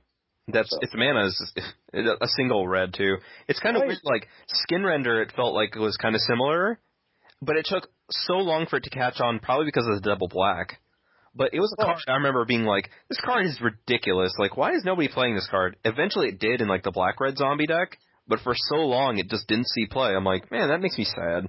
That's 0.47 0.69
So- 0.69 0.79
its 0.81 0.93
mana 0.95 1.25
is 1.27 1.53
a 1.93 2.27
single 2.27 2.67
red 2.67 2.93
too. 2.93 3.17
It's 3.47 3.59
kind 3.59 3.77
of 3.77 3.83
weird, 3.83 3.99
like 4.03 4.27
Skin 4.47 4.85
Render. 4.85 5.21
It 5.21 5.31
felt 5.31 5.53
like 5.53 5.75
it 5.75 5.79
was 5.79 5.95
kind 5.97 6.15
of 6.15 6.21
similar, 6.21 6.79
but 7.41 7.55
it 7.55 7.65
took 7.65 7.87
so 8.11 8.33
long 8.35 8.65
for 8.65 8.77
it 8.77 8.83
to 8.83 8.89
catch 8.89 9.21
on, 9.21 9.39
probably 9.39 9.65
because 9.65 9.87
of 9.87 9.95
the 9.95 10.09
double 10.09 10.27
black. 10.27 10.79
But 11.35 11.53
it 11.53 11.59
was 11.59 11.73
a 11.79 11.83
card 11.83 11.97
I 12.07 12.13
remember 12.13 12.45
being 12.45 12.65
like, 12.65 12.91
this 13.09 13.19
card 13.21 13.45
is 13.47 13.59
ridiculous. 13.59 14.33
Like, 14.37 14.55
why 14.55 14.73
is 14.73 14.83
nobody 14.83 15.07
playing 15.07 15.33
this 15.33 15.47
card? 15.49 15.77
Eventually, 15.83 16.27
it 16.27 16.39
did 16.39 16.61
in 16.61 16.67
like 16.67 16.83
the 16.83 16.91
black 16.91 17.19
red 17.19 17.37
zombie 17.37 17.65
deck, 17.65 17.97
but 18.27 18.39
for 18.41 18.53
so 18.55 18.75
long 18.85 19.17
it 19.17 19.29
just 19.29 19.47
didn't 19.47 19.67
see 19.67 19.87
play. 19.87 20.13
I'm 20.13 20.25
like, 20.25 20.51
man, 20.51 20.67
that 20.67 20.81
makes 20.81 20.97
me 20.97 21.05
sad. 21.05 21.47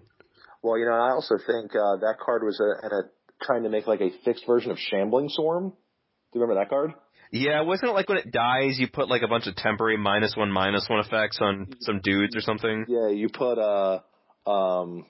Well, 0.63 0.79
you 0.79 0.87
know, 0.87 0.95
I 0.95 1.11
also 1.11 1.37
think 1.37 1.73
uh, 1.73 1.97
that 1.97 2.17
card 2.25 2.43
was 2.45 2.59
a, 2.61 2.87
at 2.87 2.93
a 2.93 3.03
trying 3.43 3.65
to 3.65 3.69
make 3.69 3.87
like 3.87 4.01
a 4.01 4.11
fixed 4.25 4.47
version 4.47 4.71
of 4.71 4.79
Shambling 4.79 5.29
Swarm. 5.29 5.71
Do 5.71 6.39
you 6.39 6.41
remember 6.41 6.63
that 6.63 6.71
card? 6.71 6.95
Yeah, 7.35 7.63
wasn't 7.63 7.91
it 7.91 7.95
like 7.95 8.09
when 8.09 8.19
it 8.19 8.31
dies, 8.31 8.79
you 8.79 8.87
put 8.87 9.09
like 9.09 9.23
a 9.23 9.29
bunch 9.29 9.49
of 9.49 9.57
temporary 9.57 9.97
minus 9.97 10.37
one 10.37 10.53
minus 10.53 10.87
one 10.89 11.01
effects 11.01 11.39
on 11.41 11.67
some 11.81 12.01
dudes 12.01 12.37
or 12.37 12.41
something? 12.41 12.85
Yeah, 12.87 13.09
you 13.09 13.29
put 13.29 13.59
uh 13.59 14.01
um 14.49 15.05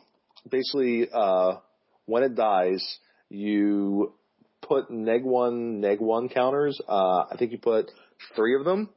basically 0.51 1.07
uh 1.13 1.57
when 2.07 2.23
it 2.23 2.35
dies, 2.35 2.83
you 3.29 4.15
put 4.63 4.91
neg 4.91 5.23
one 5.23 5.83
neg 5.83 6.01
one 6.01 6.31
counters. 6.31 6.81
Uh 6.89 7.25
I 7.31 7.37
think 7.39 7.53
you 7.53 7.59
put 7.59 7.91
three 8.35 8.57
of 8.57 8.65
them. 8.65 8.89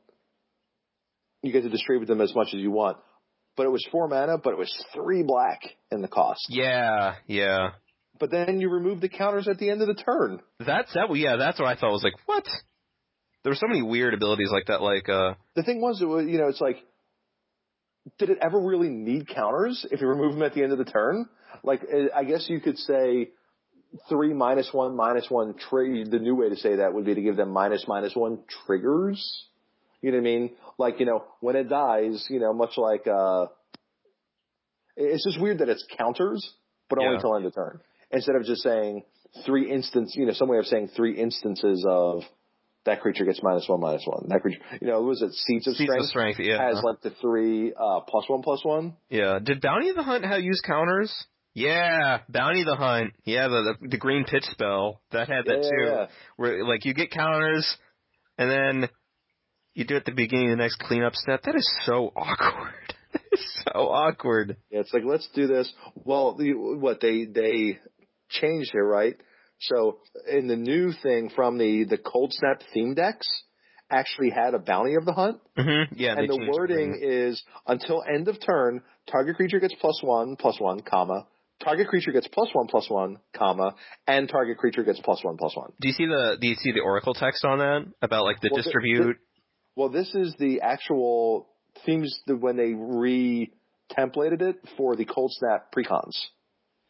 You 1.43 1.51
get 1.51 1.63
to 1.63 1.69
distribute 1.69 2.05
them 2.05 2.21
as 2.21 2.33
much 2.33 2.53
as 2.53 2.61
you 2.61 2.71
want. 2.71 2.95
But 3.57 3.65
it 3.65 3.71
was 3.73 3.85
four 3.91 4.07
mana, 4.07 4.37
but 4.37 4.53
it 4.53 4.57
was 4.57 4.73
three 4.93 5.23
black 5.23 5.63
in 5.91 6.01
the 6.01 6.07
cost. 6.07 6.45
Yeah, 6.47 7.15
yeah. 7.25 7.71
But 8.19 8.31
then 8.31 8.61
you 8.61 8.69
remove 8.69 9.01
the 9.01 9.09
counters 9.09 9.49
at 9.49 9.57
the 9.57 9.69
end 9.69 9.81
of 9.81 9.87
the 9.87 10.01
turn. 10.01 10.39
That's 10.65 10.93
that. 10.93 11.13
Yeah, 11.13 11.35
that's 11.35 11.59
what 11.59 11.67
I 11.67 11.75
thought. 11.75 11.91
was 11.91 12.05
like, 12.05 12.13
what? 12.25 12.45
There 13.47 13.53
were 13.53 13.55
so 13.55 13.67
many 13.69 13.81
weird 13.81 14.13
abilities 14.13 14.49
like 14.51 14.65
that. 14.65 14.81
Like, 14.81 15.07
uh, 15.07 15.35
The 15.55 15.63
thing 15.63 15.79
was, 15.79 16.01
it 16.01 16.05
was 16.05 16.25
you 16.27 16.37
know, 16.37 16.49
it's 16.49 16.59
like, 16.59 16.83
did 18.19 18.29
it 18.29 18.39
ever 18.41 18.59
really 18.59 18.89
need 18.89 19.29
counters 19.29 19.85
if 19.89 20.01
you 20.01 20.07
remove 20.07 20.33
them 20.33 20.43
at 20.43 20.53
the 20.53 20.63
end 20.63 20.73
of 20.73 20.77
the 20.77 20.83
turn? 20.83 21.29
Like, 21.63 21.79
eh, 21.89 22.07
I 22.13 22.25
guess 22.25 22.49
you 22.49 22.59
could 22.59 22.77
say 22.77 23.29
three 24.09 24.33
minus 24.33 24.73
one 24.73 24.97
minus 24.97 25.27
one 25.29 25.53
trigger. 25.69 26.03
The 26.09 26.19
new 26.19 26.35
way 26.35 26.49
to 26.49 26.57
say 26.57 26.75
that 26.75 26.93
would 26.93 27.05
be 27.05 27.15
to 27.15 27.21
give 27.21 27.37
them 27.37 27.51
minus 27.51 27.85
minus 27.87 28.13
one 28.17 28.39
triggers. 28.65 29.45
You 30.01 30.11
know 30.11 30.17
what 30.17 30.23
I 30.23 30.25
mean? 30.25 30.51
Like, 30.77 30.99
you 30.99 31.05
know, 31.05 31.23
when 31.39 31.55
it 31.55 31.69
dies, 31.69 32.27
you 32.29 32.41
know, 32.41 32.51
much 32.51 32.77
like, 32.77 33.07
uh, 33.07 33.45
it's 34.97 35.23
just 35.23 35.39
weird 35.39 35.59
that 35.59 35.69
it's 35.69 35.85
counters, 35.97 36.45
but 36.89 36.99
only 36.99 37.13
Yeah. 37.13 37.21
till 37.21 37.37
end 37.37 37.45
of 37.45 37.55
turn. 37.55 37.79
Instead 38.11 38.35
of 38.35 38.43
just 38.43 38.61
saying 38.61 39.05
three 39.45 39.71
instance, 39.71 40.17
you 40.17 40.25
know, 40.25 40.33
some 40.33 40.49
way 40.49 40.57
of 40.57 40.65
saying 40.65 40.89
three 40.89 41.15
instances 41.17 41.85
of 41.87 42.23
that 42.87 43.01
creature 43.01 43.23
gets 43.25 43.41
minus 43.43 43.69
one, 43.69 43.79
minus 43.79 44.03
one. 44.05 44.25
That 44.29 44.41
creature, 44.41 44.59
you 44.81 44.87
know, 44.87 45.01
was 45.03 45.21
it 45.21 45.31
Seeds 45.33 45.67
of 45.67 45.75
Seeds 45.75 45.87
Strength? 45.89 46.03
of 46.03 46.09
Strength. 46.09 46.39
Yeah, 46.39 46.67
Has 46.67 46.81
like 46.83 47.01
the 47.01 47.11
three, 47.21 47.71
uh, 47.79 47.99
plus 48.07 48.27
one, 48.27 48.41
plus 48.41 48.65
one. 48.65 48.95
yeah. 49.09 49.37
Did 49.43 49.61
Bounty 49.61 49.91
the 49.91 50.03
Hunt 50.03 50.25
have 50.25 50.41
use 50.41 50.61
counters? 50.65 51.13
Yeah, 51.53 52.19
Bounty 52.29 52.63
the 52.63 52.75
Hunt. 52.75 53.13
Yeah, 53.23 53.47
the 53.47 53.75
the, 53.81 53.87
the 53.89 53.97
green 53.97 54.25
pitch 54.25 54.43
spell 54.45 55.01
that 55.11 55.27
had 55.27 55.45
that 55.45 55.63
Yeah, 55.63 55.69
too. 55.69 55.85
yeah. 55.85 56.05
Where 56.35 56.63
like 56.65 56.85
you 56.85 56.93
get 56.93 57.11
counters, 57.11 57.77
and 58.37 58.49
then 58.49 58.89
you 59.73 59.83
do 59.85 59.95
it 59.95 59.99
at 59.99 60.05
the 60.05 60.11
beginning 60.11 60.51
of 60.51 60.57
the 60.57 60.63
next 60.63 60.79
cleanup 60.79 61.13
step. 61.15 61.43
That 61.43 61.55
is 61.55 61.67
so 61.85 62.11
awkward. 62.15 62.73
it's 63.31 63.63
so 63.65 63.79
awkward. 63.89 64.57
Yeah, 64.69 64.81
it's 64.81 64.93
like 64.93 65.03
let's 65.05 65.27
do 65.33 65.47
this. 65.47 65.71
Well, 65.95 66.35
the, 66.35 66.53
what 66.53 67.01
they 67.01 67.25
they 67.25 67.79
changed 68.29 68.69
here, 68.71 68.85
right? 68.87 69.15
So 69.59 69.99
in 70.29 70.47
the 70.47 70.55
new 70.55 70.91
thing 71.03 71.29
from 71.35 71.57
the 71.57 71.83
the 71.85 71.97
Coldsnap 71.97 72.61
theme 72.73 72.93
decks, 72.93 73.27
actually 73.89 74.29
had 74.29 74.53
a 74.53 74.59
bounty 74.59 74.95
of 74.95 75.05
the 75.05 75.13
hunt, 75.13 75.39
Mm-hmm. 75.57 75.95
Yeah, 75.95 76.15
and 76.17 76.29
the 76.29 76.37
wording 76.51 76.99
is 77.01 77.41
until 77.65 78.03
end 78.03 78.27
of 78.27 78.37
turn, 78.45 78.81
target 79.09 79.35
creature 79.37 79.59
gets 79.59 79.73
plus 79.81 79.99
one, 80.03 80.35
plus 80.35 80.59
one, 80.59 80.81
comma. 80.81 81.25
Target 81.63 81.87
creature 81.87 82.11
gets 82.11 82.27
plus 82.27 82.49
one, 82.53 82.67
plus 82.67 82.87
one, 82.89 83.17
comma, 83.35 83.73
and 84.05 84.29
target 84.29 84.57
creature 84.59 84.83
gets 84.83 84.99
plus 84.99 85.23
one, 85.23 85.37
plus 85.37 85.55
one. 85.55 85.71
Do 85.81 85.87
you 85.87 85.93
see 85.95 86.05
the 86.05 86.37
Do 86.39 86.47
you 86.47 86.55
see 86.55 86.71
the 86.71 86.81
Oracle 86.81 87.15
text 87.15 87.43
on 87.43 87.57
that 87.59 87.85
about 88.01 88.25
like 88.25 88.39
the 88.41 88.49
Well, 88.51 88.57
the- 88.57 88.63
distribute? 88.63 89.17
Well, 89.75 89.89
this 89.89 90.13
is 90.13 90.35
the 90.37 90.61
actual 90.61 91.47
themes 91.85 92.19
that 92.27 92.37
when 92.37 92.57
they 92.57 92.73
re 92.75 93.51
templated 93.97 94.41
it 94.41 94.57
for 94.75 94.95
the 94.95 95.05
Cold 95.05 95.31
Snap 95.33 95.71
precons. 95.75 96.15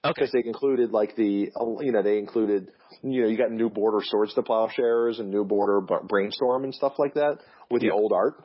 Okay. 0.09 0.13
because 0.21 0.31
they 0.31 0.43
included 0.45 0.91
like 0.91 1.15
the 1.15 1.51
you 1.81 1.91
know 1.91 2.01
they 2.01 2.17
included 2.17 2.69
you 3.03 3.21
know 3.21 3.27
you 3.27 3.37
got 3.37 3.51
new 3.51 3.69
border 3.69 3.99
swords 4.03 4.33
to 4.35 4.43
plowshares 4.43 5.19
and 5.19 5.29
new 5.31 5.43
border 5.45 5.81
brainstorm 5.81 6.63
and 6.63 6.73
stuff 6.73 6.93
like 6.97 7.13
that 7.15 7.37
with 7.69 7.83
Yeah. 7.83 7.89
the 7.89 7.95
old 7.95 8.11
art. 8.13 8.35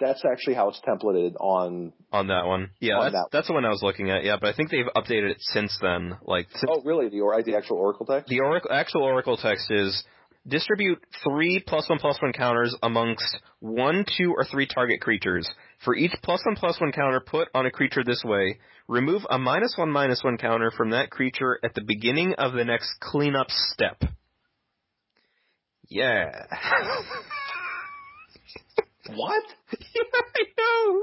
That's 0.00 0.22
actually 0.24 0.54
how 0.54 0.68
it's 0.68 0.80
templated 0.88 1.34
on. 1.40 1.92
on 2.12 2.28
that 2.28 2.46
one. 2.46 2.70
Yeah, 2.78 2.98
On 2.98 3.02
that's, 3.06 3.14
that 3.14 3.28
that's 3.32 3.46
the 3.48 3.52
one 3.54 3.64
I 3.64 3.68
was 3.70 3.82
looking 3.82 4.10
at. 4.10 4.22
Yeah, 4.22 4.36
but 4.40 4.48
I 4.48 4.56
think 4.56 4.70
they've 4.70 4.86
updated 4.94 5.30
it 5.32 5.38
since 5.40 5.76
then. 5.82 6.16
Like 6.22 6.46
since 6.52 6.70
Oh, 6.70 6.82
really? 6.84 7.08
The 7.08 7.20
or 7.20 7.42
the 7.42 7.56
actual 7.56 7.78
Oracle 7.78 8.06
text? 8.06 8.28
the 8.28 8.38
oracle, 8.40 8.70
actual 8.72 9.02
Oracle 9.02 9.36
text 9.36 9.66
is 9.70 10.04
distribute 10.46 11.00
three 11.24 11.62
plus 11.66 11.88
one 11.88 11.98
plus 11.98 12.16
one 12.22 12.32
counters 12.32 12.76
amongst 12.82 13.38
one, 13.58 14.04
two, 14.16 14.32
or 14.36 14.44
three 14.44 14.66
target 14.66 15.00
creatures. 15.00 15.48
For 15.84 15.94
each 15.94 16.12
plus 16.22 16.42
one 16.44 16.56
plus 16.56 16.80
one 16.80 16.92
counter 16.92 17.20
put 17.20 17.48
on 17.54 17.66
a 17.66 17.70
creature 17.70 18.02
this 18.04 18.22
way, 18.24 18.58
remove 18.88 19.22
a 19.30 19.38
minus 19.38 19.74
one 19.76 19.90
minus 19.90 20.22
one 20.24 20.36
counter 20.36 20.70
from 20.76 20.90
that 20.90 21.10
creature 21.10 21.58
at 21.62 21.74
the 21.74 21.82
beginning 21.82 22.34
of 22.34 22.52
the 22.52 22.64
next 22.64 22.90
cleanup 23.00 23.48
step. 23.50 24.02
Yeah. 25.88 26.46
What? 29.14 29.42
yeah, 29.72 30.02
I 30.36 30.42
know. 30.58 31.02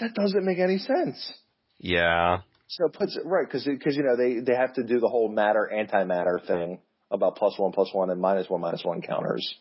That 0.00 0.14
doesn't 0.14 0.44
make 0.44 0.58
any 0.58 0.78
sense. 0.78 1.32
Yeah. 1.78 2.38
So 2.68 2.86
it 2.86 2.94
puts 2.94 3.16
it 3.16 3.22
right 3.24 3.46
because 3.46 3.64
because 3.64 3.96
you 3.96 4.02
know 4.02 4.16
they 4.16 4.40
they 4.40 4.56
have 4.56 4.74
to 4.74 4.82
do 4.82 4.98
the 4.98 5.08
whole 5.08 5.28
matter 5.28 5.70
antimatter 5.72 6.44
thing 6.46 6.78
about 7.10 7.36
plus 7.36 7.58
one 7.58 7.72
plus 7.72 7.90
one 7.92 8.10
and 8.10 8.20
minus 8.20 8.48
one 8.48 8.60
minus 8.60 8.84
one 8.84 9.02
counters. 9.02 9.54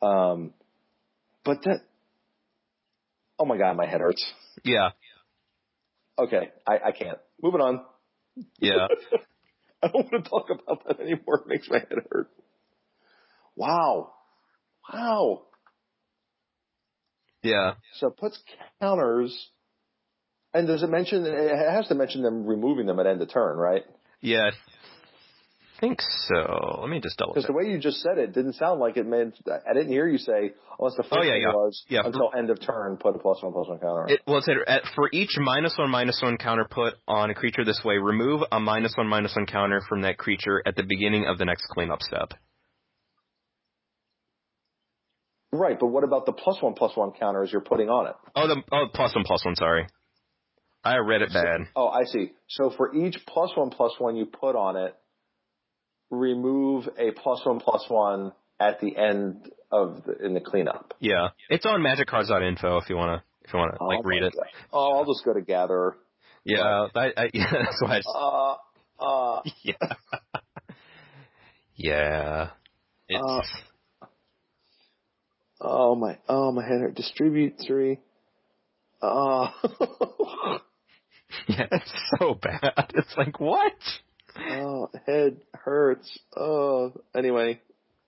Um, 0.00 0.54
but 1.44 1.62
that. 1.64 1.80
Oh 3.38 3.44
my 3.44 3.58
god, 3.58 3.76
my 3.76 3.86
head 3.86 4.00
hurts. 4.00 4.24
Yeah. 4.64 4.90
Okay, 6.18 6.50
I, 6.66 6.78
I 6.86 6.92
can't. 6.92 7.18
Moving 7.42 7.60
on. 7.60 7.84
Yeah. 8.58 8.86
I 9.82 9.88
don't 9.88 10.10
want 10.10 10.24
to 10.24 10.30
talk 10.30 10.48
about 10.50 10.86
that 10.86 11.00
anymore. 11.00 11.42
It 11.42 11.48
makes 11.48 11.68
my 11.68 11.78
head 11.78 11.98
hurt. 12.10 12.30
Wow. 13.56 14.12
Wow. 14.92 15.42
Yeah. 17.42 17.74
So 17.96 18.08
it 18.08 18.16
puts 18.16 18.38
counters, 18.80 19.50
and 20.54 20.66
does 20.66 20.82
it 20.82 20.88
mention, 20.88 21.26
it 21.26 21.70
has 21.70 21.86
to 21.88 21.94
mention 21.94 22.22
them 22.22 22.46
removing 22.46 22.86
them 22.86 22.98
at 22.98 23.06
end 23.06 23.20
of 23.20 23.30
turn, 23.30 23.56
right? 23.58 23.84
Yeah. 24.20 24.50
I 25.84 25.88
think 25.88 26.00
so. 26.00 26.78
Let 26.80 26.88
me 26.88 27.00
just 27.00 27.18
double 27.18 27.34
Because 27.34 27.46
the 27.46 27.52
way 27.52 27.64
you 27.70 27.78
just 27.78 28.00
said 28.00 28.16
it 28.16 28.32
didn't 28.32 28.54
sound 28.54 28.80
like 28.80 28.96
it 28.96 29.06
meant, 29.06 29.36
I 29.46 29.74
didn't 29.74 29.92
hear 29.92 30.06
you 30.08 30.18
say, 30.18 30.52
oh, 30.70 30.76
unless 30.78 30.96
the 30.96 31.02
first 31.02 31.12
Oh, 31.12 31.22
yeah, 31.22 31.32
thing 31.32 31.42
yeah. 31.42 31.52
was, 31.52 31.84
Yeah. 31.88 32.02
until 32.04 32.30
end 32.36 32.50
of 32.50 32.60
turn, 32.60 32.96
put 32.96 33.14
a 33.14 33.18
plus 33.18 33.42
one, 33.42 33.52
plus 33.52 33.68
one 33.68 33.78
counter. 33.78 34.06
It, 34.08 34.20
well, 34.26 34.38
it 34.38 34.44
said 34.44 34.56
at, 34.66 34.82
for 34.94 35.10
each 35.12 35.36
minus 35.38 35.76
one 35.76 35.90
minus 35.90 36.20
one 36.22 36.38
counter 36.38 36.66
put 36.68 36.94
on 37.06 37.30
a 37.30 37.34
creature 37.34 37.64
this 37.64 37.82
way, 37.84 37.98
remove 37.98 38.42
a 38.50 38.58
minus 38.60 38.94
one 38.96 39.08
minus 39.08 39.36
one 39.36 39.46
counter 39.46 39.82
from 39.88 40.02
that 40.02 40.16
creature 40.16 40.62
at 40.64 40.76
the 40.76 40.84
beginning 40.84 41.26
of 41.26 41.36
the 41.38 41.44
next 41.44 41.66
cleanup 41.74 42.00
step. 42.00 42.32
right, 45.52 45.78
but 45.78 45.86
what 45.86 46.04
about 46.04 46.26
the 46.26 46.32
plus 46.32 46.60
one, 46.60 46.74
plus 46.74 46.96
one 46.96 47.12
counters 47.12 47.50
you're 47.52 47.60
putting 47.60 47.88
on 47.88 48.08
it? 48.08 48.14
Oh, 48.34 48.48
the 48.48 48.62
oh 48.72 48.86
plus 48.92 49.14
one 49.14 49.24
plus 49.24 49.44
one. 49.44 49.54
Sorry, 49.54 49.86
I 50.82 50.96
read 50.96 51.22
it 51.22 51.32
bad. 51.32 51.60
Oh, 51.76 51.88
I 51.88 52.04
see. 52.04 52.32
So 52.48 52.70
for 52.76 52.94
each 52.94 53.16
plus 53.26 53.50
one 53.54 53.70
plus 53.70 53.92
one 53.98 54.16
you 54.16 54.26
put 54.26 54.56
on 54.56 54.76
it, 54.76 54.96
remove 56.18 56.88
a 56.98 57.10
plus 57.12 57.44
one 57.44 57.60
plus 57.60 57.84
one 57.88 58.32
at 58.60 58.80
the 58.80 58.96
end 58.96 59.50
of 59.70 60.02
the, 60.04 60.24
in 60.24 60.34
the 60.34 60.40
cleanup. 60.40 60.94
Yeah, 61.00 61.28
it's 61.48 61.66
on 61.66 61.80
magiccards.info 61.80 62.78
if 62.78 62.88
you 62.88 62.96
want 62.96 63.20
to 63.20 63.46
If 63.46 63.52
you 63.52 63.58
want 63.58 63.74
to 63.74 63.78
Oh 63.82 63.86
like 63.86 64.04
read 64.04 64.22
it. 64.22 64.34
God. 64.34 64.46
Oh, 64.72 64.98
I'll 64.98 65.04
just 65.04 65.24
go 65.24 65.32
to 65.34 65.40
Gatherer. 65.40 65.96
Yeah, 66.44 66.88
I, 66.94 67.12
I, 67.16 67.30
yeah, 67.32 67.46
that's 67.52 67.82
why. 67.82 67.96
I 67.96 67.98
just, 67.98 68.08
Uh, 68.14 68.56
uh, 69.00 69.42
yeah. 69.62 69.74
yeah. 71.76 72.50
It's 73.08 73.48
oh 75.60 75.94
my, 75.94 76.18
oh 76.28 76.52
my 76.52 76.62
head 76.66 76.80
hurt. 76.80 76.94
Distribute 76.94 77.54
three. 77.66 77.98
Uh, 79.02 79.50
yeah, 81.48 81.66
it's 81.72 81.92
so 82.18 82.34
bad. 82.34 82.92
It's 82.94 83.14
like 83.18 83.38
what? 83.40 83.72
Oh, 84.38 84.90
head 85.06 85.38
hurts. 85.54 86.18
Oh, 86.36 86.92
anyway. 87.14 87.60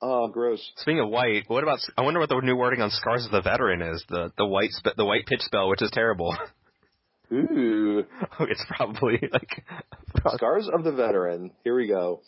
Oh, 0.02 0.28
gross. 0.28 0.60
Speaking 0.76 1.00
of 1.00 1.08
white, 1.08 1.44
what 1.48 1.62
about? 1.62 1.78
I 1.96 2.02
wonder 2.02 2.20
what 2.20 2.28
the 2.28 2.38
new 2.40 2.56
wording 2.56 2.82
on 2.82 2.90
Scars 2.90 3.24
of 3.24 3.30
the 3.30 3.40
Veteran 3.40 3.80
is. 3.80 4.04
The 4.08 4.30
the 4.36 4.46
white 4.46 4.70
spe- 4.70 4.96
the 4.96 5.06
white 5.06 5.26
pitch 5.26 5.40
spell, 5.40 5.68
which 5.68 5.82
is 5.82 5.90
terrible. 5.92 6.36
Ooh. 7.32 8.04
it's 8.40 8.64
probably 8.68 9.18
like 9.32 9.64
Scars 10.34 10.68
of 10.72 10.84
the 10.84 10.92
Veteran. 10.92 11.50
Here 11.64 11.74
we 11.74 11.88
go. 11.88 12.20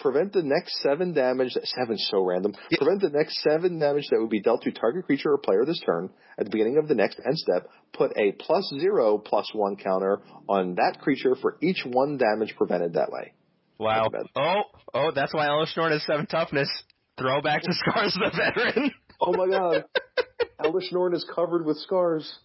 Prevent 0.00 0.32
the 0.32 0.42
next 0.42 0.80
seven 0.82 1.14
damage. 1.14 1.52
Seven's 1.64 2.06
so 2.10 2.22
random. 2.24 2.54
Yeah. 2.70 2.78
Prevent 2.78 3.00
the 3.00 3.10
next 3.10 3.40
seven 3.42 3.78
damage 3.78 4.04
that 4.10 4.20
would 4.20 4.30
be 4.30 4.40
dealt 4.42 4.62
to 4.62 4.72
target 4.72 5.06
creature 5.06 5.32
or 5.32 5.38
player 5.38 5.64
this 5.64 5.80
turn. 5.86 6.10
At 6.38 6.46
the 6.46 6.50
beginning 6.50 6.78
of 6.78 6.88
the 6.88 6.94
next 6.94 7.20
end 7.24 7.38
step, 7.38 7.68
put 7.92 8.12
a 8.16 8.32
plus 8.32 8.70
zero 8.80 9.18
plus 9.18 9.48
one 9.54 9.76
counter 9.76 10.20
on 10.48 10.74
that 10.74 10.98
creature 11.00 11.36
for 11.40 11.56
each 11.62 11.84
one 11.86 12.18
damage 12.18 12.54
prevented 12.56 12.94
that 12.94 13.10
way. 13.12 13.32
wow. 13.78 14.08
Oh 14.36 14.62
oh, 14.92 15.10
that's 15.14 15.32
why 15.32 15.46
Elesh 15.46 15.76
Norn 15.76 15.92
has 15.92 16.04
seven 16.04 16.26
toughness. 16.26 16.68
Throwback 17.16 17.62
to 17.62 17.72
Scars 17.72 18.16
of 18.20 18.32
the 18.32 18.36
Veteran. 18.36 18.90
Oh 19.20 19.32
my 19.32 19.46
god. 19.48 19.84
Elesh 20.60 20.92
Norn 20.92 21.14
is 21.14 21.24
covered 21.34 21.64
with 21.64 21.76
scars. 21.78 22.38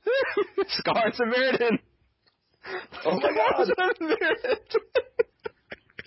Scars 0.68 1.20
of 1.20 1.28
Mirrodin. 1.28 1.80
Oh 3.06 3.20
my 3.20 3.32
god. 3.36 3.70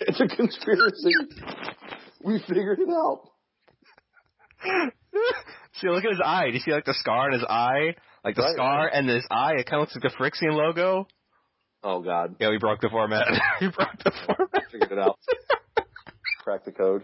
Scars 0.01 0.21
of 0.21 0.27
Mirrodin. 0.27 0.27
It's 0.27 0.33
a 0.33 0.35
conspiracy. 0.35 1.11
We 2.23 2.39
figured 2.47 2.79
it 2.79 2.89
out. 2.89 3.29
see, 5.75 5.89
look 5.89 6.05
at 6.05 6.11
his 6.11 6.21
eye. 6.23 6.47
Do 6.47 6.53
you 6.53 6.59
see 6.59 6.71
like 6.71 6.85
the 6.85 6.93
scar 6.97 7.27
in 7.27 7.33
his 7.33 7.43
eye? 7.47 7.95
Like 8.23 8.35
the 8.35 8.41
Right, 8.41 8.53
scar 8.55 8.87
and 8.87 9.09
his 9.09 9.25
eye, 9.29 9.55
it 9.57 9.65
kind 9.65 9.81
of 9.81 9.89
looks 9.89 9.95
like 9.95 10.03
the 10.03 10.17
Phyrexian 10.17 10.53
logo. 10.55 11.07
Oh 11.83 12.01
god. 12.01 12.35
Yeah, 12.39 12.49
we 12.49 12.57
broke 12.57 12.79
the 12.81 12.89
format. 12.89 13.27
we 13.61 13.67
broke 13.67 13.97
the 14.03 14.11
format. 14.25 14.63
Figured 14.71 14.91
it 14.93 14.99
out. 14.99 15.19
Crack 16.43 16.63
the 16.65 16.71
code. 16.71 17.03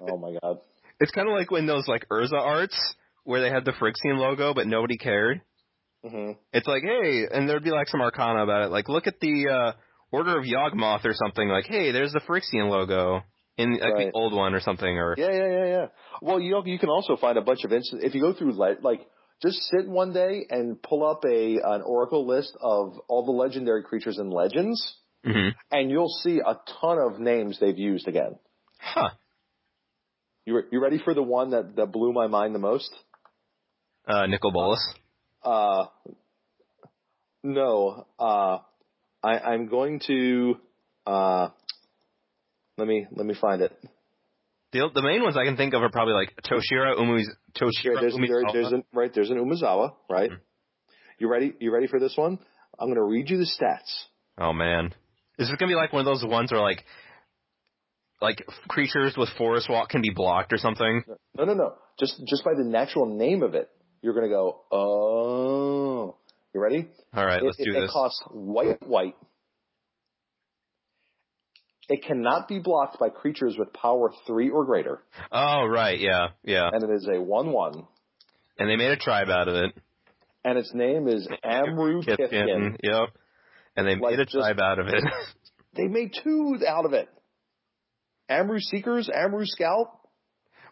Oh 0.00 0.16
my 0.18 0.36
god. 0.42 0.58
It's 1.00 1.10
kind 1.12 1.28
of 1.28 1.34
like 1.34 1.50
when 1.50 1.66
those 1.66 1.86
like 1.88 2.06
Urza 2.10 2.34
arts 2.38 2.76
where 3.24 3.40
they 3.40 3.50
had 3.50 3.64
the 3.64 3.72
Phyrexian 3.72 4.18
logo 4.18 4.54
but 4.54 4.66
nobody 4.66 4.96
cared. 4.96 5.40
hmm 6.04 6.32
It's 6.52 6.66
like, 6.66 6.82
hey, 6.82 7.26
and 7.30 7.48
there'd 7.48 7.64
be 7.64 7.70
like 7.70 7.88
some 7.88 8.00
arcana 8.00 8.42
about 8.42 8.62
it. 8.62 8.70
Like, 8.70 8.88
look 8.88 9.06
at 9.06 9.20
the 9.20 9.48
uh, 9.48 9.72
Order 10.12 10.38
of 10.38 10.44
Yawgmoth 10.44 11.04
or 11.04 11.12
something. 11.14 11.48
Like, 11.48 11.66
hey, 11.66 11.92
there's 11.92 12.12
the 12.12 12.20
Phyrexian 12.20 12.70
logo 12.70 13.22
in 13.58 13.72
like 13.78 13.94
Right. 13.94 14.06
the 14.06 14.12
old 14.12 14.32
one 14.34 14.54
or 14.54 14.60
something. 14.60 14.88
Or 14.98 15.14
Yeah, 15.18 15.30
yeah, 15.32 15.48
yeah, 15.48 15.66
yeah. 15.66 15.86
Well, 16.22 16.40
you 16.40 16.62
you 16.64 16.78
can 16.78 16.88
also 16.88 17.16
find 17.16 17.36
a 17.38 17.42
bunch 17.42 17.64
of 17.64 17.72
instant 17.72 18.02
if 18.04 18.14
you 18.14 18.20
go 18.20 18.32
through 18.32 18.52
le- 18.52 18.76
like 18.82 19.00
just 19.42 19.58
sit 19.64 19.86
one 19.88 20.12
day 20.12 20.46
and 20.48 20.80
pull 20.82 21.04
up 21.06 21.24
a 21.24 21.56
an 21.62 21.82
oracle 21.82 22.26
list 22.26 22.56
of 22.60 22.98
all 23.08 23.24
the 23.26 23.32
legendary 23.32 23.82
creatures 23.82 24.18
and 24.18 24.32
legends, 24.32 24.80
hmm 25.24 25.48
and 25.70 25.90
you'll 25.90 26.14
see 26.22 26.38
a 26.40 26.54
ton 26.80 26.98
of 26.98 27.18
names 27.20 27.58
they've 27.60 27.76
used 27.78 28.06
again. 28.08 28.38
huh? 28.80 29.10
You 30.46 30.56
re- 30.56 30.68
you 30.70 30.80
ready 30.80 30.98
for 31.04 31.12
the 31.14 31.22
one 31.22 31.50
that 31.50 31.76
that 31.76 31.86
blew 31.92 32.12
my 32.12 32.28
mind 32.28 32.54
the 32.54 32.60
most? 32.60 32.90
Uh, 34.06 34.26
Nicol 34.26 34.52
Bolas. 34.52 34.94
Uh, 35.42 35.86
no. 37.42 38.06
Uh, 38.18 38.58
I 39.26 39.38
I'm 39.52 39.66
going 39.68 40.00
to 40.06 40.56
uh, 41.06 41.48
let 42.78 42.86
me 42.86 43.06
let 43.10 43.26
me 43.26 43.34
find 43.34 43.62
it. 43.62 43.72
The 44.72 44.88
the 44.94 45.02
main 45.02 45.22
ones 45.22 45.36
I 45.36 45.44
can 45.44 45.56
think 45.56 45.74
of 45.74 45.82
are 45.82 45.90
probably 45.90 46.14
like 46.14 46.34
Toshiro 46.44 46.96
Here, 46.96 47.24
Toshiro 47.54 48.00
there's, 48.00 48.14
there, 48.14 48.44
Umezawa. 48.44 48.52
there's 48.52 48.72
an, 48.72 48.84
right, 48.92 49.12
there's 49.14 49.30
an 49.30 49.38
Umezawa, 49.38 49.94
right? 50.08 50.30
Mhm. 50.30 50.38
You 51.18 51.28
ready? 51.28 51.54
You 51.58 51.72
ready 51.72 51.86
for 51.86 51.98
this 51.98 52.16
one? 52.16 52.38
I'm 52.78 52.88
going 52.88 52.96
to 52.96 53.02
read 53.02 53.30
you 53.30 53.38
the 53.38 53.44
stats. 53.44 54.04
Oh 54.38 54.52
man, 54.52 54.94
is 55.38 55.48
this 55.48 55.56
gonna 55.56 55.70
be 55.70 55.76
like 55.76 55.92
one 55.92 56.00
of 56.00 56.06
those 56.06 56.24
ones 56.24 56.52
where 56.52 56.60
like 56.60 56.84
like 58.20 58.46
creatures 58.68 59.14
with 59.16 59.28
forest 59.36 59.68
walk 59.68 59.90
can 59.90 60.02
be 60.02 60.10
blocked 60.14 60.52
or 60.52 60.58
something? 60.58 61.02
No, 61.36 61.44
no, 61.44 61.54
no. 61.54 61.74
Just, 61.98 62.22
just 62.26 62.44
by 62.44 62.52
the 62.54 62.64
natural 62.64 63.06
name 63.06 63.42
of 63.42 63.54
it, 63.54 63.68
you're 64.02 64.14
going 64.14 64.26
to 64.26 64.30
go, 64.30 64.62
oh. 64.72 65.85
You 66.56 66.62
ready? 66.62 66.88
All 67.14 67.26
right, 67.26 67.42
let's 67.42 67.58
do 67.58 67.64
it, 67.70 67.74
this. 67.82 67.90
It 67.90 67.92
costs 67.92 68.22
white, 68.30 68.80
white. 68.88 69.14
It 71.90 72.02
cannot 72.02 72.48
be 72.48 72.60
blocked 72.60 72.98
by 72.98 73.10
creatures 73.10 73.56
with 73.58 73.74
power 73.74 74.10
three 74.26 74.48
or 74.48 74.64
greater, 74.64 75.02
Oh 75.30 75.66
right, 75.66 76.00
yeah, 76.00 76.28
yeah. 76.42 76.70
and 76.72 76.82
it 76.82 76.88
is 76.94 77.06
a 77.12 77.20
one-one. 77.20 77.86
And 78.58 78.70
they 78.70 78.76
made 78.76 78.90
a 78.90 78.96
tribe 78.96 79.28
out 79.28 79.48
of 79.48 79.54
it. 79.54 79.74
And 80.46 80.56
its 80.58 80.72
name 80.72 81.08
is 81.08 81.28
Amrou 81.44 82.02
Kithkin. 82.08 82.78
Yep. 82.82 83.10
And 83.76 83.86
they 83.86 83.96
Like 83.96 84.12
made 84.12 84.20
a 84.20 84.24
just- 84.24 84.36
tribe 84.36 84.58
out 84.58 84.78
of 84.78 84.86
it. 84.88 85.04
They 85.76 85.88
made 85.88 86.12
two 86.24 86.58
out 86.66 86.86
of 86.86 86.94
it. 86.94 87.06
Amrou 88.30 88.60
Seekers, 88.62 89.10
Amrou 89.14 89.44
Scout, 89.44 89.95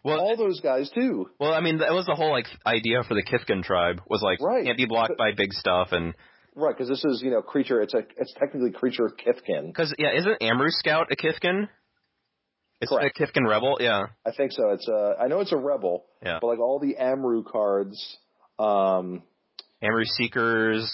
well, 0.05 0.19
all 0.21 0.37
those 0.37 0.61
guys 0.61 0.89
too. 0.95 1.29
well, 1.39 1.53
I 1.53 1.59
mean, 1.61 1.79
that 1.79 1.91
was 1.91 2.05
the 2.05 2.15
whole 2.15 2.31
like 2.31 2.45
idea 2.65 3.03
for 3.07 3.13
the 3.15 3.23
Kithkin 3.23 3.63
tribe 3.63 4.01
was 4.07 4.21
like 4.21 4.39
Right. 4.41 4.63
can't 4.65 4.77
be 4.77 4.85
blocked 4.85 5.17
by 5.17 5.31
big 5.35 5.51
stuff 5.51 5.89
and 5.91 6.13
Right, 6.57 6.73
because 6.73 6.87
this 6.87 7.03
is 7.03 7.21
you 7.21 7.31
know 7.31 7.41
creature. 7.41 7.81
It's 7.81 7.93
a 7.93 8.03
it's 8.15 8.33
technically 8.39 8.71
creature 8.71 9.09
Kithkin. 9.09 9.67
because 9.67 9.93
yeah, 9.99 10.13
isn't 10.15 10.39
Amrou 10.39 10.69
Scout 10.69 11.11
a 11.11 11.15
Kithkin? 11.17 11.67
It's 12.81 12.91
Correct. 12.91 13.19
a 13.19 13.23
Kithkin 13.23 13.45
rebel, 13.49 13.77
yeah, 13.81 14.03
I 14.25 14.31
think 14.31 14.51
so. 14.53 14.69
It's 14.71 14.87
a 14.87 15.15
I 15.19 15.27
know 15.27 15.39
it's 15.41 15.51
a 15.53 15.57
rebel, 15.57 16.05
yeah. 16.23 16.37
but 16.41 16.47
like 16.47 16.59
all 16.59 16.79
the 16.79 16.95
Amrou 17.01 17.43
cards, 17.45 18.17
um, 18.59 19.23
Amrou 19.83 20.05
Seekers, 20.05 20.89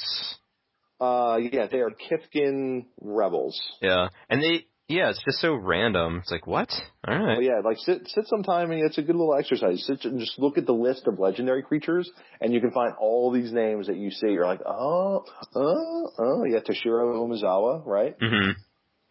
uh, 0.99 1.37
yeah, 1.51 1.67
they 1.67 1.79
are 1.79 1.89
Kithkin 1.91 2.85
rebels. 3.01 3.59
yeah, 3.81 4.07
and 4.29 4.41
they 4.41 4.65
yeah, 4.91 5.09
it's 5.09 5.23
just 5.23 5.39
so 5.39 5.55
random. 5.55 6.19
It's 6.21 6.31
like 6.31 6.45
what? 6.45 6.69
All 7.07 7.17
right, 7.17 7.37
But 7.37 7.43
yeah, 7.43 7.61
like 7.63 7.77
sit 7.79 8.07
sit 8.07 8.27
sometime 8.27 8.71
and 8.71 8.83
it's 8.85 8.97
a 8.97 9.01
good 9.01 9.15
little 9.15 9.35
exercise. 9.35 9.83
Sit 9.85 10.05
and 10.05 10.19
just 10.19 10.37
look 10.37 10.57
at 10.57 10.65
the 10.65 10.73
list 10.73 11.07
of 11.07 11.17
legendary 11.19 11.63
creatures, 11.63 12.09
and 12.39 12.53
you 12.53 12.59
can 12.61 12.71
find 12.71 12.93
all 12.99 13.31
these 13.31 13.51
names 13.51 13.87
that 13.87 13.97
you 13.97 14.11
see. 14.11 14.27
You're 14.31 14.45
like, 14.45 14.61
oh, 14.65 15.23
oh, 15.55 16.09
oh, 16.19 16.43
yeah, 16.45 16.59
Toshiro 16.59 17.15
Umezawa, 17.15 17.85
right? 17.85 18.15
hmm 18.19 18.51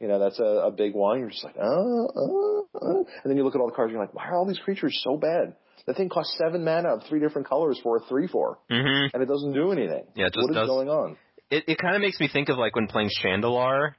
You 0.01 0.09
know, 0.09 0.19
that's 0.19 0.39
a, 0.39 0.69
a 0.69 0.71
big 0.71 0.95
one. 0.95 1.19
You're 1.21 1.31
just 1.31 1.45
like, 1.45 1.57
oh, 1.61 2.09
oh, 2.17 2.67
oh. 2.81 3.07
And 3.23 3.31
then 3.31 3.37
you 3.37 3.45
look 3.45 3.55
at 3.55 3.61
all 3.61 3.69
the 3.69 3.75
cards, 3.75 3.91
And 3.91 3.95
you're 3.99 4.05
like, 4.05 4.15
why 4.15 4.27
are 4.29 4.37
all 4.37 4.47
these 4.47 4.61
creatures 4.61 4.99
so 5.03 5.17
bad? 5.17 5.57
That 5.87 5.97
thing 5.97 6.11
costs 6.11 6.37
seven 6.39 6.63
mana 6.65 6.95
of 6.95 7.03
three 7.09 7.21
different 7.21 7.49
colors 7.49 7.81
for 7.83 7.97
a 7.97 8.01
three 8.09 8.27
four, 8.29 8.59
hmm 8.69 9.07
and 9.13 9.23
it 9.23 9.27
doesn't 9.27 9.55
do 9.55 9.73
anything. 9.73 10.05
Yeah, 10.15 10.27
it 10.27 10.35
just 10.35 10.43
what 10.43 10.51
is 10.51 10.57
does- 10.57 10.69
going 10.69 10.89
on? 10.89 11.17
It 11.51 11.65
it 11.67 11.79
kind 11.79 11.97
of 11.97 12.03
makes 12.03 12.21
me 12.21 12.29
think 12.33 12.49
of 12.49 12.59
like 12.59 12.77
when 12.77 12.87
playing 12.87 13.11
Shandalar. 13.25 13.95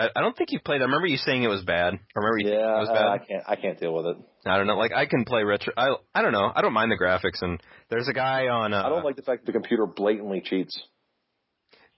I, 0.00 0.08
I 0.16 0.20
don't 0.22 0.34
think 0.34 0.50
you 0.50 0.60
played. 0.60 0.80
I 0.80 0.84
remember 0.84 1.06
you 1.06 1.18
saying 1.18 1.42
it 1.42 1.48
was 1.48 1.62
bad. 1.62 1.92
I 1.94 2.18
remember 2.18 2.38
you 2.38 2.48
Yeah, 2.48 2.76
it 2.76 2.80
was 2.80 2.88
bad. 2.88 3.06
I 3.06 3.18
can't, 3.18 3.42
I 3.46 3.56
can't 3.56 3.78
deal 3.78 3.94
with 3.94 4.06
it. 4.06 4.16
I 4.46 4.56
don't 4.56 4.66
know. 4.66 4.76
Like 4.76 4.92
I 4.92 5.04
can 5.04 5.24
play 5.24 5.44
retro. 5.44 5.74
I 5.76 5.94
I 6.14 6.22
don't 6.22 6.32
know. 6.32 6.50
I 6.54 6.62
don't 6.62 6.72
mind 6.72 6.90
the 6.90 6.96
graphics. 6.96 7.42
And 7.42 7.62
there's 7.90 8.08
a 8.08 8.14
guy 8.14 8.48
on. 8.48 8.72
Uh, 8.72 8.82
I 8.82 8.88
don't 8.88 9.04
like 9.04 9.16
the 9.16 9.22
fact 9.22 9.42
that 9.42 9.46
the 9.46 9.52
computer 9.52 9.84
blatantly 9.86 10.40
cheats. 10.40 10.80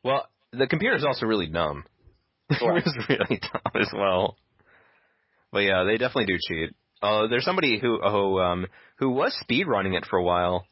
Well, 0.03 0.27
the 0.53 0.67
computer 0.67 0.97
is 0.97 1.05
also 1.05 1.27
really 1.27 1.47
dumb. 1.47 1.85
Correct. 2.59 2.89
it's 2.89 3.09
really 3.09 3.41
dumb 3.41 3.81
as 3.81 3.89
well. 3.95 4.37
But 5.53 5.61
yeah, 5.61 5.85
they 5.85 5.93
definitely 5.97 6.27
do 6.27 6.39
cheat. 6.49 6.75
Uh, 7.01 7.29
there's 7.29 7.45
somebody 7.45 7.79
who 7.79 8.01
who 8.01 8.41
um 8.41 8.67
who 8.99 9.11
was 9.11 9.37
speed 9.41 9.69
running 9.69 9.95
it 9.95 10.07
for 10.11 10.19
a 10.19 10.25
while. 10.25 10.67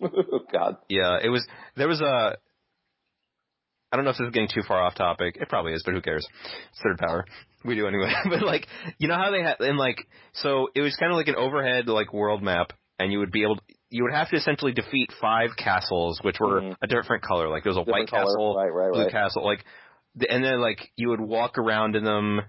God. 0.52 0.76
Yeah, 0.88 1.18
it 1.22 1.30
was 1.30 1.44
there 1.76 1.88
was 1.88 2.00
a. 2.00 2.36
I 3.92 3.96
don't 3.96 4.04
know 4.04 4.12
if 4.12 4.18
this 4.18 4.26
is 4.26 4.32
getting 4.32 4.48
too 4.52 4.62
far 4.66 4.80
off 4.82 4.94
topic. 4.94 5.36
It 5.40 5.48
probably 5.48 5.72
is, 5.72 5.82
but 5.84 5.94
who 5.94 6.00
cares? 6.00 6.26
It's 6.70 6.80
third 6.82 6.98
power. 6.98 7.24
We 7.64 7.74
do 7.74 7.86
anyway. 7.88 8.12
but 8.30 8.42
like, 8.42 8.66
you 8.98 9.08
know 9.08 9.16
how 9.16 9.30
they 9.30 9.42
had 9.42 9.60
and 9.60 9.78
like, 9.78 9.98
so 10.32 10.68
it 10.74 10.80
was 10.80 10.94
kind 10.96 11.10
of 11.12 11.16
like 11.16 11.28
an 11.28 11.36
overhead 11.36 11.88
like 11.88 12.12
world 12.12 12.42
map, 12.42 12.72
and 12.98 13.10
you 13.12 13.18
would 13.18 13.32
be 13.32 13.42
able, 13.42 13.56
to, 13.56 13.62
you 13.90 14.04
would 14.04 14.12
have 14.12 14.28
to 14.30 14.36
essentially 14.36 14.72
defeat 14.72 15.10
five 15.20 15.50
castles, 15.56 16.20
which 16.22 16.38
were 16.38 16.60
Mhm. 16.60 16.76
a 16.82 16.86
different 16.86 17.22
color. 17.24 17.48
Like 17.48 17.64
there 17.64 17.70
was 17.74 17.78
a 17.78 17.90
white 17.90 18.08
color. 18.08 18.22
castle, 18.26 18.54
Right, 18.56 18.68
right, 18.72 18.92
blue 18.92 19.02
right. 19.04 19.10
castle, 19.12 19.44
like, 19.44 19.64
and 20.28 20.44
then 20.44 20.60
like 20.60 20.90
you 20.96 21.08
would 21.08 21.20
walk 21.20 21.58
around 21.58 21.96
in 21.96 22.04
them, 22.04 22.40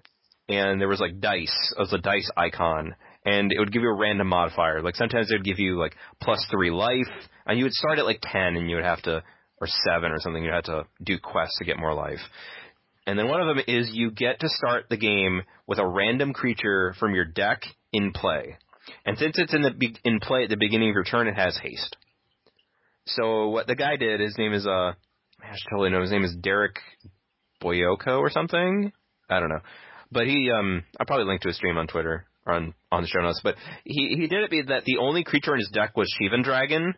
and 0.48 0.80
there 0.80 0.88
was 0.88 1.00
like 1.00 1.20
dice 1.20 1.74
as 1.80 1.92
a 1.94 1.98
dice 1.98 2.30
icon, 2.38 2.96
and 3.26 3.52
it 3.52 3.58
would 3.60 3.72
give 3.72 3.82
you 3.82 3.90
a 3.90 3.98
random 3.98 4.28
modifier. 4.28 4.82
Like 4.82 4.96
sometimes 4.96 5.32
it 5.32 5.36
would 5.36 5.44
give 5.44 5.60
you 5.60 5.80
like 5.80 5.96
plus 6.22 6.46
three 6.52 6.72
life, 6.72 7.08
and 7.48 7.58
you 7.58 7.66
would 7.66 7.74
start 7.74 7.98
at 8.00 8.06
like 8.06 8.20
ten, 8.22 8.56
and 8.56 8.70
you 8.70 8.76
would 8.76 8.86
have 8.86 9.02
to, 9.04 9.24
or 9.62 9.68
seven 9.68 10.12
or 10.12 10.20
something, 10.20 10.44
You 10.44 10.52
had 10.52 10.66
to 10.66 10.86
do 11.02 11.20
quests 11.20 11.58
to 11.60 11.66
get 11.66 11.78
more 11.78 11.94
life. 11.94 12.20
And 13.08 13.18
then 13.18 13.28
one 13.28 13.40
of 13.42 13.48
them 13.48 13.64
is 13.68 13.92
you 13.94 14.12
get 14.12 14.40
to 14.42 14.50
start 14.50 14.86
the 14.90 14.98
game 14.98 15.44
with 15.68 15.80
a 15.80 15.88
random 15.88 16.34
creature 16.34 16.94
from 17.00 17.16
your 17.16 17.26
deck 17.26 17.62
in 17.94 18.12
play. 18.12 18.58
And 19.06 19.18
since 19.18 19.38
it's 19.38 19.54
in 19.54 19.62
the 19.62 19.72
be- 19.72 19.98
in 20.04 20.20
play 20.20 20.44
at 20.44 20.50
the 20.50 20.58
beginning 20.58 20.90
of 20.90 20.96
your 20.96 21.04
turn, 21.04 21.28
it 21.28 21.36
has 21.36 21.58
haste. 21.58 21.96
so 23.06 23.50
what 23.50 23.68
the 23.68 23.76
guy 23.76 23.96
did, 23.96 24.20
his 24.20 24.38
name 24.38 24.54
is 24.54 24.66
uh, 24.68 24.94
I 25.44 25.56
totally 25.70 25.90
know 25.90 26.02
his 26.02 26.12
name 26.12 26.24
is 26.24 26.36
Derek 26.36 26.76
Boyoko 27.62 28.20
or 28.20 28.30
something. 28.30 28.92
I 29.30 29.40
don't 29.40 29.50
know, 29.50 29.62
but 30.12 30.28
he 30.28 30.52
um, 30.52 30.84
I'll 31.00 31.06
probably 31.06 31.26
link 31.26 31.42
to 31.42 31.48
his 31.50 31.58
stream 31.58 31.78
on 31.78 31.88
Twitter 31.88 32.26
or 32.46 32.54
on 32.54 32.74
on 32.92 33.02
the 33.02 33.08
show 33.08 33.22
notes. 33.22 33.42
But 33.44 33.56
he 33.84 34.16
he 34.20 34.28
did 34.28 34.44
it 34.44 34.52
be 34.52 34.64
that 34.64 34.86
the 34.86 34.98
only 34.98 35.24
creature 35.24 35.54
in 35.54 35.60
his 35.60 35.70
deck 35.74 35.96
was 35.96 36.14
Shivan 36.20 36.44
Dragon. 36.44 36.94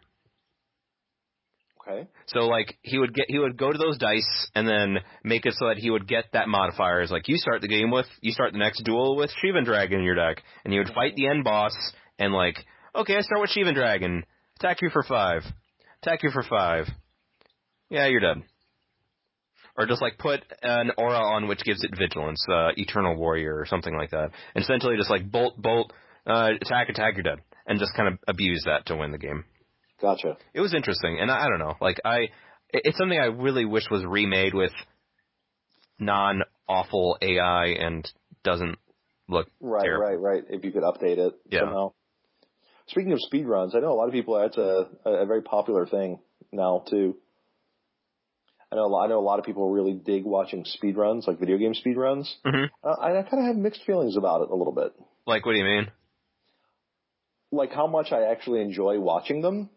Okay. 1.85 2.07
So 2.27 2.41
like 2.41 2.77
he 2.81 2.97
would 2.97 3.13
get 3.13 3.25
he 3.27 3.39
would 3.39 3.57
go 3.57 3.71
to 3.71 3.77
those 3.77 3.97
dice 3.97 4.49
and 4.55 4.67
then 4.67 4.99
make 5.23 5.45
it 5.45 5.53
so 5.57 5.67
that 5.67 5.77
he 5.77 5.89
would 5.89 6.07
get 6.07 6.25
that 6.33 6.47
modifier. 6.47 7.01
Is 7.01 7.11
like 7.11 7.27
you 7.27 7.37
start 7.37 7.61
the 7.61 7.67
game 7.67 7.91
with 7.91 8.05
you 8.21 8.31
start 8.31 8.53
the 8.53 8.59
next 8.59 8.83
duel 8.83 9.17
with 9.17 9.31
Shivan 9.43 9.65
Dragon 9.65 9.99
in 9.99 10.05
your 10.05 10.15
deck, 10.15 10.43
and 10.63 10.71
he 10.71 10.79
would 10.79 10.93
fight 10.93 11.15
the 11.15 11.27
end 11.27 11.43
boss 11.43 11.75
and 12.17 12.33
like 12.33 12.55
okay 12.95 13.17
I 13.17 13.21
start 13.21 13.41
with 13.41 13.49
Shivan 13.49 13.75
Dragon, 13.75 14.23
attack 14.59 14.81
you 14.81 14.89
for 14.91 15.03
five, 15.03 15.43
attack 16.01 16.23
you 16.23 16.31
for 16.31 16.43
five, 16.43 16.85
yeah 17.89 18.07
you're 18.07 18.21
dead. 18.21 18.43
Or 19.75 19.87
just 19.87 20.01
like 20.01 20.19
put 20.19 20.41
an 20.61 20.91
aura 20.97 21.17
on 21.17 21.47
which 21.47 21.63
gives 21.63 21.83
it 21.83 21.97
vigilance, 21.97 22.45
uh, 22.47 22.69
Eternal 22.77 23.15
Warrior 23.15 23.57
or 23.57 23.65
something 23.65 23.95
like 23.95 24.11
that. 24.11 24.29
And 24.53 24.63
essentially 24.63 24.97
just 24.97 25.09
like 25.09 25.29
bolt, 25.29 25.59
bolt, 25.59 25.91
uh, 26.27 26.51
attack, 26.61 26.89
attack, 26.89 27.15
you're 27.15 27.23
dead. 27.23 27.39
And 27.65 27.79
just 27.79 27.95
kind 27.95 28.13
of 28.13 28.19
abuse 28.27 28.61
that 28.67 28.85
to 28.87 28.95
win 28.95 29.11
the 29.11 29.17
game. 29.17 29.45
Gotcha. 30.03 30.35
It 30.53 30.59
was 30.59 30.73
interesting, 30.73 31.17
and 31.21 31.31
I, 31.31 31.45
I 31.45 31.49
don't 31.49 31.59
know, 31.59 31.75
like 31.79 31.99
I, 32.03 32.27
it's 32.73 32.97
something 32.97 33.17
I 33.17 33.27
really 33.27 33.63
wish 33.63 33.85
was 33.89 34.03
remade 34.05 34.53
with 34.53 34.73
non-awful 35.97 37.17
AI 37.21 37.67
and 37.67 38.09
doesn't 38.43 38.77
look 39.29 39.47
Right, 39.61 39.85
terrible. 39.85 40.05
right, 40.05 40.19
right. 40.19 40.43
If 40.49 40.65
you 40.65 40.71
could 40.73 40.83
update 40.83 41.17
it 41.19 41.33
Yeah. 41.49 41.61
somehow. 41.61 41.93
Speaking 42.87 43.13
of 43.13 43.19
speedruns, 43.31 43.73
I 43.75 43.79
know 43.79 43.93
a 43.93 43.95
lot 43.95 44.07
of 44.07 44.11
people. 44.11 44.37
That's 44.37 44.57
a, 44.57 44.87
a 45.05 45.25
very 45.25 45.41
popular 45.41 45.85
thing 45.85 46.19
now 46.51 46.83
too. 46.89 47.15
I 48.69 48.75
know. 48.75 48.85
a 48.85 48.87
lot- 48.87 49.05
I 49.05 49.07
know 49.07 49.19
a 49.19 49.21
lot 49.21 49.39
of 49.39 49.45
people 49.45 49.69
really 49.69 49.93
dig 49.93 50.25
watching 50.25 50.65
speedruns, 50.65 51.25
like 51.27 51.39
video 51.39 51.57
game 51.57 51.73
speedruns. 51.73 52.25
hmm 52.43 52.65
Uh, 52.83 52.89
I, 52.89 53.19
I 53.19 53.23
kind 53.23 53.39
of 53.41 53.45
have 53.45 53.55
mixed 53.55 53.85
feelings 53.85 54.17
about 54.17 54.41
it 54.41 54.49
a 54.49 54.55
little 54.55 54.73
bit. 54.73 54.91
Like, 55.25 55.45
what 55.45 55.53
do 55.53 55.59
you 55.59 55.63
mean? 55.63 55.89
Like 57.53 57.71
how 57.71 57.87
much 57.87 58.11
I 58.11 58.23
actually 58.31 58.59
enjoy 58.61 58.99
watching 58.99 59.41
them. 59.41 59.69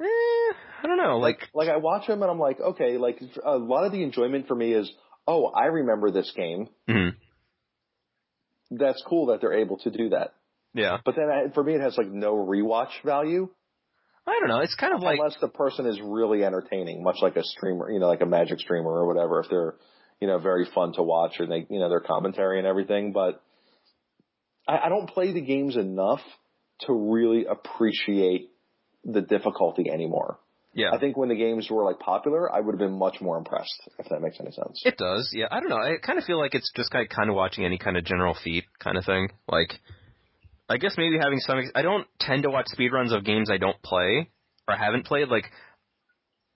Eh, 0.00 0.04
I 0.82 0.86
don't 0.86 0.96
know. 0.96 1.18
Like, 1.18 1.48
like 1.54 1.68
I 1.68 1.76
watch 1.76 2.06
them 2.06 2.22
and 2.22 2.30
I'm 2.30 2.38
like, 2.38 2.60
okay, 2.60 2.96
like 2.96 3.20
a 3.44 3.56
lot 3.56 3.84
of 3.84 3.92
the 3.92 4.02
enjoyment 4.02 4.48
for 4.48 4.54
me 4.54 4.72
is, 4.72 4.90
oh, 5.26 5.46
I 5.46 5.66
remember 5.66 6.10
this 6.10 6.32
game. 6.34 6.68
mhm. 6.88 7.14
That's 8.70 9.02
cool 9.06 9.26
that 9.26 9.40
they're 9.40 9.58
able 9.58 9.78
to 9.78 9.90
do 9.90 10.10
that. 10.10 10.32
yeah. 10.74 10.98
But 11.04 11.16
then 11.16 11.24
I, 11.28 11.52
for 11.52 11.64
me, 11.64 11.74
it 11.74 11.80
has 11.80 11.98
like 11.98 12.10
no 12.10 12.34
rewatch 12.34 12.92
value 13.04 13.48
I 14.26 14.38
don't 14.38 14.48
know. 14.48 14.60
It's 14.60 14.74
kind 14.74 14.94
of 14.94 15.00
like, 15.00 15.18
unless 15.18 15.36
the 15.40 15.48
person 15.48 15.86
is 15.86 15.98
really 16.02 16.44
entertaining, 16.44 17.02
much 17.02 17.16
like 17.22 17.36
a 17.36 17.42
streamer, 17.42 17.90
you 17.90 17.98
know, 17.98 18.06
like 18.06 18.20
a 18.20 18.26
magic 18.26 18.60
streamer 18.60 18.90
or 18.90 19.06
whatever. 19.06 19.40
If 19.40 19.50
they're, 19.50 19.74
you 20.20 20.28
know, 20.28 20.38
very 20.38 20.66
fun 20.72 20.92
to 20.94 21.02
watch 21.02 21.40
or 21.40 21.46
they, 21.46 21.66
you 21.68 21.80
know, 21.80 21.88
their 21.88 22.00
commentary 22.00 22.58
and 22.58 22.66
everything. 22.66 23.12
But 23.12 23.42
I, 24.68 24.78
I 24.84 24.88
don't 24.88 25.08
play 25.08 25.32
the 25.32 25.40
games 25.40 25.76
enough 25.76 26.20
to 26.82 26.92
really 26.92 27.46
appreciate 27.46 28.49
the 29.04 29.20
difficulty 29.20 29.90
anymore. 29.90 30.38
yeah. 30.74 30.90
I 30.92 30.98
think 30.98 31.16
when 31.16 31.28
the 31.28 31.34
games 31.36 31.68
were 31.70 31.84
like 31.84 31.98
popular, 31.98 32.52
I 32.52 32.60
would 32.60 32.72
have 32.72 32.78
been 32.78 32.98
much 32.98 33.20
more 33.20 33.36
impressed. 33.38 33.88
If 33.98 34.08
that 34.08 34.20
makes 34.20 34.38
any 34.40 34.52
sense. 34.52 34.82
It 34.84 34.96
does, 34.96 35.30
yeah. 35.32 35.46
I 35.50 35.60
don't 35.60 35.68
know. 35.68 35.76
I 35.78 35.96
kind 36.02 36.18
of 36.18 36.24
feel 36.24 36.38
like 36.38 36.54
it's 36.54 36.70
just 36.76 36.90
kind 36.90 37.04
of, 37.04 37.10
kind 37.14 37.28
of 37.30 37.36
watching 37.36 37.64
any 37.64 37.78
kind 37.78 37.96
of 37.96 38.04
general 38.04 38.36
feat 38.42 38.64
kind 38.78 38.96
of 38.96 39.04
thing. 39.04 39.28
Like, 39.48 39.72
I 40.68 40.76
guess 40.76 40.94
maybe 40.96 41.18
having 41.20 41.40
some. 41.40 41.60
I 41.74 41.82
don't 41.82 42.06
tend 42.20 42.44
to 42.44 42.50
watch 42.50 42.66
speedruns 42.76 43.16
of 43.16 43.24
games 43.24 43.50
I 43.50 43.56
don't 43.58 43.80
play 43.82 44.28
or 44.68 44.76
haven't 44.76 45.06
played. 45.06 45.28
Like, 45.28 45.46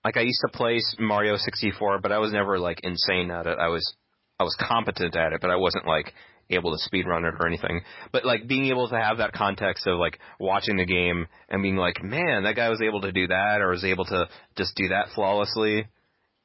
like 0.05 0.17
I 0.17 0.21
used 0.21 0.39
to 0.45 0.57
play 0.57 0.79
Mario 0.99 1.35
64, 1.35 1.99
but 1.99 2.11
I 2.11 2.19
was 2.19 2.31
never 2.31 2.57
like 2.59 2.79
insane 2.83 3.31
at 3.31 3.47
it. 3.47 3.57
I 3.59 3.67
was, 3.67 3.95
I 4.39 4.43
was 4.43 4.55
competent 4.59 5.15
at 5.15 5.33
it, 5.33 5.41
but 5.41 5.49
I 5.49 5.57
wasn't 5.57 5.85
like 5.85 6.13
able 6.49 6.77
to 6.77 6.89
speedrun 6.89 7.27
it 7.27 7.35
or 7.39 7.47
anything. 7.47 7.81
But 8.11 8.25
like 8.25 8.47
being 8.47 8.65
able 8.67 8.87
to 8.89 8.95
have 8.95 9.17
that 9.17 9.33
context 9.33 9.87
of 9.87 9.97
like 9.99 10.19
watching 10.39 10.77
the 10.77 10.85
game 10.85 11.27
and 11.49 11.61
being 11.63 11.75
like, 11.75 12.03
man, 12.03 12.43
that 12.43 12.55
guy 12.55 12.69
was 12.69 12.81
able 12.81 13.01
to 13.01 13.11
do 13.11 13.27
that 13.27 13.61
or 13.61 13.69
was 13.69 13.83
able 13.83 14.05
to 14.05 14.27
just 14.55 14.75
do 14.75 14.89
that 14.89 15.07
flawlessly 15.15 15.87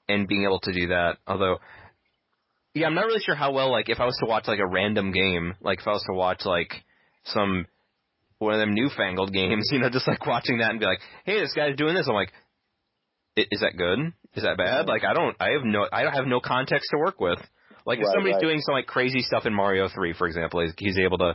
and 0.09 0.29
being 0.29 0.45
able 0.45 0.61
to 0.61 0.73
do 0.73 0.89
that. 0.89 1.19
Although, 1.27 1.59
yeah, 2.75 2.87
I'm 2.87 2.95
not 2.95 3.07
really 3.07 3.23
sure 3.25 3.35
how 3.35 3.53
well, 3.53 3.71
like, 3.71 3.89
if 3.89 4.01
I 4.01 4.07
was 4.07 4.17
to 4.21 4.27
watch, 4.29 4.47
like, 4.47 4.61
a 4.61 4.67
random 4.67 5.13
game, 5.13 5.55
like, 5.61 5.81
if 5.81 5.87
I 5.87 5.91
was 5.93 6.05
to 6.09 6.15
watch, 6.17 6.43
like, 6.45 6.73
some, 7.25 7.67
one 8.39 8.55
of 8.55 8.61
them 8.61 8.75
newfangled 8.75 9.33
games, 9.33 9.69
you 9.73 9.81
know, 9.81 9.91
just, 9.91 10.07
like, 10.09 10.25
watching 10.27 10.59
that 10.59 10.71
and 10.71 10.81
be 10.81 10.87
like, 10.87 11.01
hey, 11.25 11.41
this 11.41 11.53
guy's 11.55 11.77
doing 11.77 11.95
this, 11.95 12.07
I'm 12.09 12.15
like, 12.15 12.33
"I- 13.37 13.47
is 13.51 13.61
that 13.61 13.77
good? 13.77 14.13
Is 14.35 14.45
that 14.45 14.57
bad? 14.57 14.87
Like, 14.87 15.05
I 15.05 15.15
don't, 15.15 15.37
I 15.41 15.51
have 15.51 15.65
no, 15.65 15.87
I 15.93 16.05
don't 16.05 16.13
have 16.13 16.27
no 16.27 16.41
context 16.41 16.91
to 16.93 16.99
work 16.99 17.21
with. 17.21 17.41
Like, 17.91 17.99
if 17.99 18.07
somebody's 18.07 18.35
right. 18.35 18.43
doing 18.43 18.61
some, 18.61 18.75
like, 18.75 18.87
crazy 18.87 19.21
stuff 19.21 19.47
in 19.47 19.53
Mario 19.53 19.89
3, 19.89 20.15
for 20.15 20.27
example, 20.27 20.61
he's, 20.61 20.73
he's 20.79 20.99
able 20.99 21.19
to, 21.19 21.35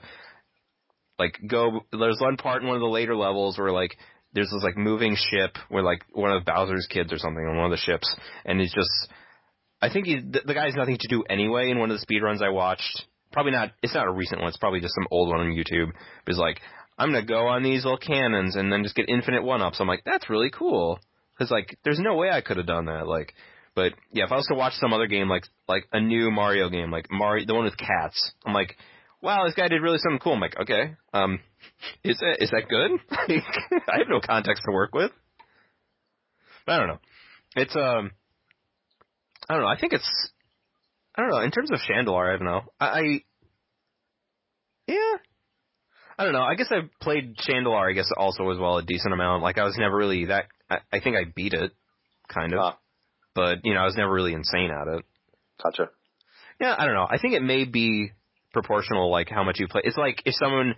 like, 1.19 1.37
go, 1.45 1.81
there's 1.91 2.19
one 2.21 2.37
part 2.37 2.61
in 2.61 2.67
one 2.67 2.77
of 2.77 2.81
the 2.81 2.87
later 2.87 3.15
levels 3.15 3.57
where, 3.57 3.71
like, 3.71 3.97
there's 4.33 4.49
this, 4.49 4.63
like, 4.63 4.77
moving 4.77 5.15
ship 5.15 5.57
where, 5.67 5.83
like, 5.83 6.03
one 6.13 6.31
of 6.31 6.45
Bowser's 6.45 6.87
kids 6.89 7.11
or 7.11 7.17
something 7.17 7.43
on 7.45 7.57
one 7.57 7.65
of 7.65 7.71
the 7.71 7.77
ships, 7.77 8.15
and 8.45 8.59
he's 8.59 8.73
just, 8.73 8.89
I 9.81 9.89
think 9.91 10.05
he, 10.05 10.15
the, 10.15 10.41
the 10.45 10.53
guy 10.53 10.65
has 10.65 10.75
nothing 10.75 10.97
to 10.97 11.07
do 11.07 11.23
anyway. 11.29 11.69
In 11.69 11.77
one 11.77 11.91
of 11.91 11.99
the 11.99 12.05
speedruns 12.05 12.41
I 12.41 12.49
watched, 12.49 13.05
probably 13.31 13.51
not. 13.51 13.71
It's 13.83 13.93
not 13.93 14.07
a 14.07 14.11
recent 14.11 14.39
one. 14.39 14.47
It's 14.47 14.57
probably 14.57 14.79
just 14.79 14.95
some 14.95 15.07
old 15.11 15.29
one 15.29 15.41
on 15.41 15.51
YouTube. 15.51 15.91
But 16.25 16.31
it's 16.31 16.39
like 16.39 16.61
I'm 16.97 17.11
gonna 17.11 17.25
go 17.25 17.47
on 17.47 17.63
these 17.63 17.83
little 17.83 17.99
cannons 17.99 18.55
and 18.55 18.71
then 18.71 18.83
just 18.83 18.95
get 18.95 19.09
infinite 19.09 19.43
one 19.43 19.61
ups. 19.61 19.79
I'm 19.79 19.87
like, 19.87 20.03
that's 20.05 20.29
really 20.29 20.49
cool. 20.49 20.99
Cause 21.37 21.51
like, 21.51 21.77
there's 21.83 21.99
no 21.99 22.15
way 22.15 22.29
I 22.31 22.41
could 22.41 22.57
have 22.57 22.65
done 22.65 22.85
that. 22.85 23.07
Like, 23.07 23.33
but 23.75 23.93
yeah, 24.11 24.23
if 24.23 24.31
I 24.31 24.37
was 24.37 24.47
to 24.47 24.55
watch 24.55 24.73
some 24.75 24.93
other 24.93 25.07
game 25.07 25.29
like 25.29 25.43
like 25.67 25.85
a 25.91 25.99
new 25.99 26.31
Mario 26.31 26.69
game, 26.69 26.91
like 26.91 27.11
Mario, 27.11 27.45
the 27.45 27.53
one 27.53 27.65
with 27.65 27.77
cats, 27.77 28.31
I'm 28.45 28.53
like, 28.53 28.77
wow, 29.21 29.45
this 29.45 29.53
guy 29.53 29.67
did 29.67 29.81
really 29.81 29.97
something 29.97 30.19
cool. 30.19 30.33
I'm 30.33 30.39
like, 30.39 30.59
okay, 30.61 30.95
um, 31.13 31.39
is 32.03 32.17
that 32.19 32.37
is 32.39 32.51
that 32.51 32.69
good? 32.69 32.91
I 33.89 33.97
have 33.97 34.07
no 34.09 34.21
context 34.21 34.63
to 34.65 34.71
work 34.71 34.95
with. 34.95 35.11
I 36.67 36.77
don't 36.77 36.87
know. 36.87 36.99
It's 37.55 37.75
um. 37.75 38.11
I 39.47 39.53
don't 39.53 39.63
know. 39.63 39.69
I 39.69 39.79
think 39.79 39.93
it's. 39.93 40.31
I 41.15 41.21
don't 41.21 41.31
know. 41.31 41.41
In 41.41 41.51
terms 41.51 41.69
of 41.71 41.79
Shandalar, 41.79 42.33
I 42.33 42.37
don't 42.37 42.47
know. 42.47 42.61
I. 42.79 42.85
I 42.85 43.01
yeah. 44.87 45.17
I 46.17 46.23
don't 46.23 46.33
know. 46.33 46.43
I 46.43 46.55
guess 46.55 46.71
I 46.71 46.89
played 47.01 47.35
Shandalar. 47.37 47.89
I 47.89 47.93
guess 47.93 48.09
also 48.15 48.49
as 48.49 48.57
well 48.57 48.77
a 48.77 48.83
decent 48.83 49.13
amount. 49.13 49.43
Like 49.43 49.57
I 49.57 49.65
was 49.65 49.75
never 49.77 49.97
really 49.97 50.25
that. 50.25 50.45
I, 50.69 50.77
I 50.93 50.99
think 51.01 51.17
I 51.17 51.25
beat 51.35 51.53
it, 51.53 51.71
kind 52.33 52.53
of. 52.53 52.59
Ah. 52.59 52.77
But 53.35 53.59
you 53.63 53.73
know, 53.73 53.81
I 53.81 53.85
was 53.85 53.95
never 53.97 54.11
really 54.11 54.33
insane 54.33 54.71
at 54.71 54.87
it. 54.87 55.05
Gotcha. 55.61 55.89
Yeah, 56.59 56.73
I 56.77 56.85
don't 56.85 56.95
know. 56.95 57.07
I 57.09 57.17
think 57.17 57.33
it 57.33 57.43
may 57.43 57.65
be 57.65 58.11
proportional, 58.53 59.11
like 59.11 59.29
how 59.29 59.43
much 59.43 59.59
you 59.59 59.67
play. 59.67 59.81
It's 59.83 59.97
like 59.97 60.21
if 60.25 60.33
someone, 60.35 60.75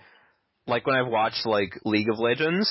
like 0.65 0.85
when 0.87 0.95
I've 0.95 1.07
watched 1.07 1.45
like 1.45 1.79
League 1.85 2.09
of 2.09 2.17
Legends, 2.19 2.67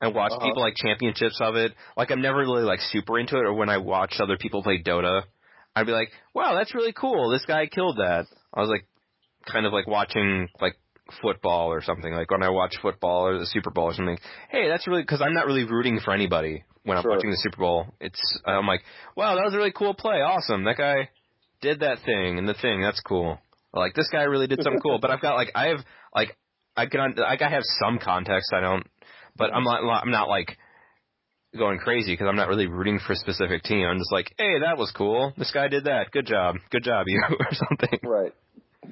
and 0.00 0.14
watch 0.14 0.32
Uh-huh. 0.32 0.46
people 0.46 0.62
like 0.62 0.74
championships 0.76 1.38
of 1.40 1.56
it. 1.56 1.72
Like 1.96 2.10
I'm 2.10 2.22
never 2.22 2.38
really 2.38 2.62
like 2.62 2.80
super 2.80 3.18
into 3.18 3.36
it. 3.36 3.44
Or 3.44 3.52
when 3.54 3.68
I 3.68 3.76
watch 3.78 4.14
other 4.18 4.38
people 4.38 4.62
play 4.62 4.82
Dota, 4.82 5.22
I'd 5.76 5.86
be 5.86 5.92
like, 5.92 6.10
wow, 6.34 6.54
that's 6.54 6.74
really 6.74 6.92
cool. 6.92 7.30
This 7.30 7.44
guy 7.44 7.66
killed 7.66 7.98
that. 7.98 8.26
I 8.54 8.60
was 8.60 8.70
like, 8.70 8.86
kind 9.50 9.66
of 9.66 9.72
like 9.72 9.86
watching 9.86 10.48
like 10.60 10.74
football 11.22 11.72
or 11.72 11.82
something. 11.82 12.12
Like 12.12 12.30
when 12.30 12.42
I 12.42 12.50
watch 12.50 12.74
football 12.82 13.26
or 13.26 13.38
the 13.38 13.46
Super 13.46 13.70
Bowl 13.70 13.86
or 13.86 13.94
something. 13.94 14.18
Hey, 14.50 14.68
that's 14.68 14.86
really 14.86 15.02
because 15.02 15.22
I'm 15.22 15.34
not 15.34 15.46
really 15.46 15.64
rooting 15.64 16.00
for 16.04 16.12
anybody 16.12 16.64
when 16.84 16.96
I'm 16.96 17.02
Sure. 17.02 17.12
watching 17.12 17.30
the 17.30 17.36
Super 17.36 17.58
Bowl. 17.58 17.86
It's 18.00 18.40
I'm 18.46 18.66
like, 18.66 18.82
wow, 19.16 19.34
that 19.34 19.44
was 19.44 19.54
a 19.54 19.56
really 19.56 19.72
cool 19.72 19.94
play. 19.94 20.16
Awesome, 20.20 20.64
that 20.64 20.76
guy 20.76 21.10
did 21.60 21.80
that 21.80 21.98
thing 22.04 22.38
and 22.38 22.48
the 22.48 22.54
thing. 22.54 22.80
That's 22.82 23.00
cool. 23.00 23.38
Like 23.72 23.94
this 23.94 24.08
guy 24.10 24.22
really 24.22 24.46
did 24.46 24.62
something 24.62 24.80
cool. 24.80 24.98
But 24.98 25.10
I've 25.10 25.20
got 25.20 25.34
like 25.36 25.52
I 25.54 25.68
have 25.68 25.78
like 26.14 26.36
I 26.76 26.86
can 26.86 27.14
like 27.16 27.42
I 27.42 27.48
have 27.50 27.62
some 27.80 27.98
context. 27.98 28.52
I 28.52 28.60
don't, 28.60 28.86
but 29.36 29.52
I'm 29.54 29.64
not 29.64 29.82
I'm 30.02 30.10
not 30.10 30.28
like 30.28 30.56
going 31.56 31.78
crazy 31.78 32.12
because 32.12 32.26
I'm 32.28 32.36
not 32.36 32.48
really 32.48 32.66
rooting 32.66 33.00
for 33.04 33.12
a 33.12 33.16
specific 33.16 33.62
team. 33.64 33.86
I'm 33.86 33.98
just 33.98 34.12
like, 34.12 34.32
hey, 34.38 34.60
that 34.60 34.78
was 34.78 34.92
cool. 34.96 35.32
This 35.36 35.50
guy 35.52 35.68
did 35.68 35.84
that. 35.84 36.10
Good 36.12 36.26
job. 36.26 36.56
Good 36.70 36.84
job, 36.84 37.06
you 37.08 37.22
or 37.30 37.46
something. 37.52 37.98
Right. 38.04 38.32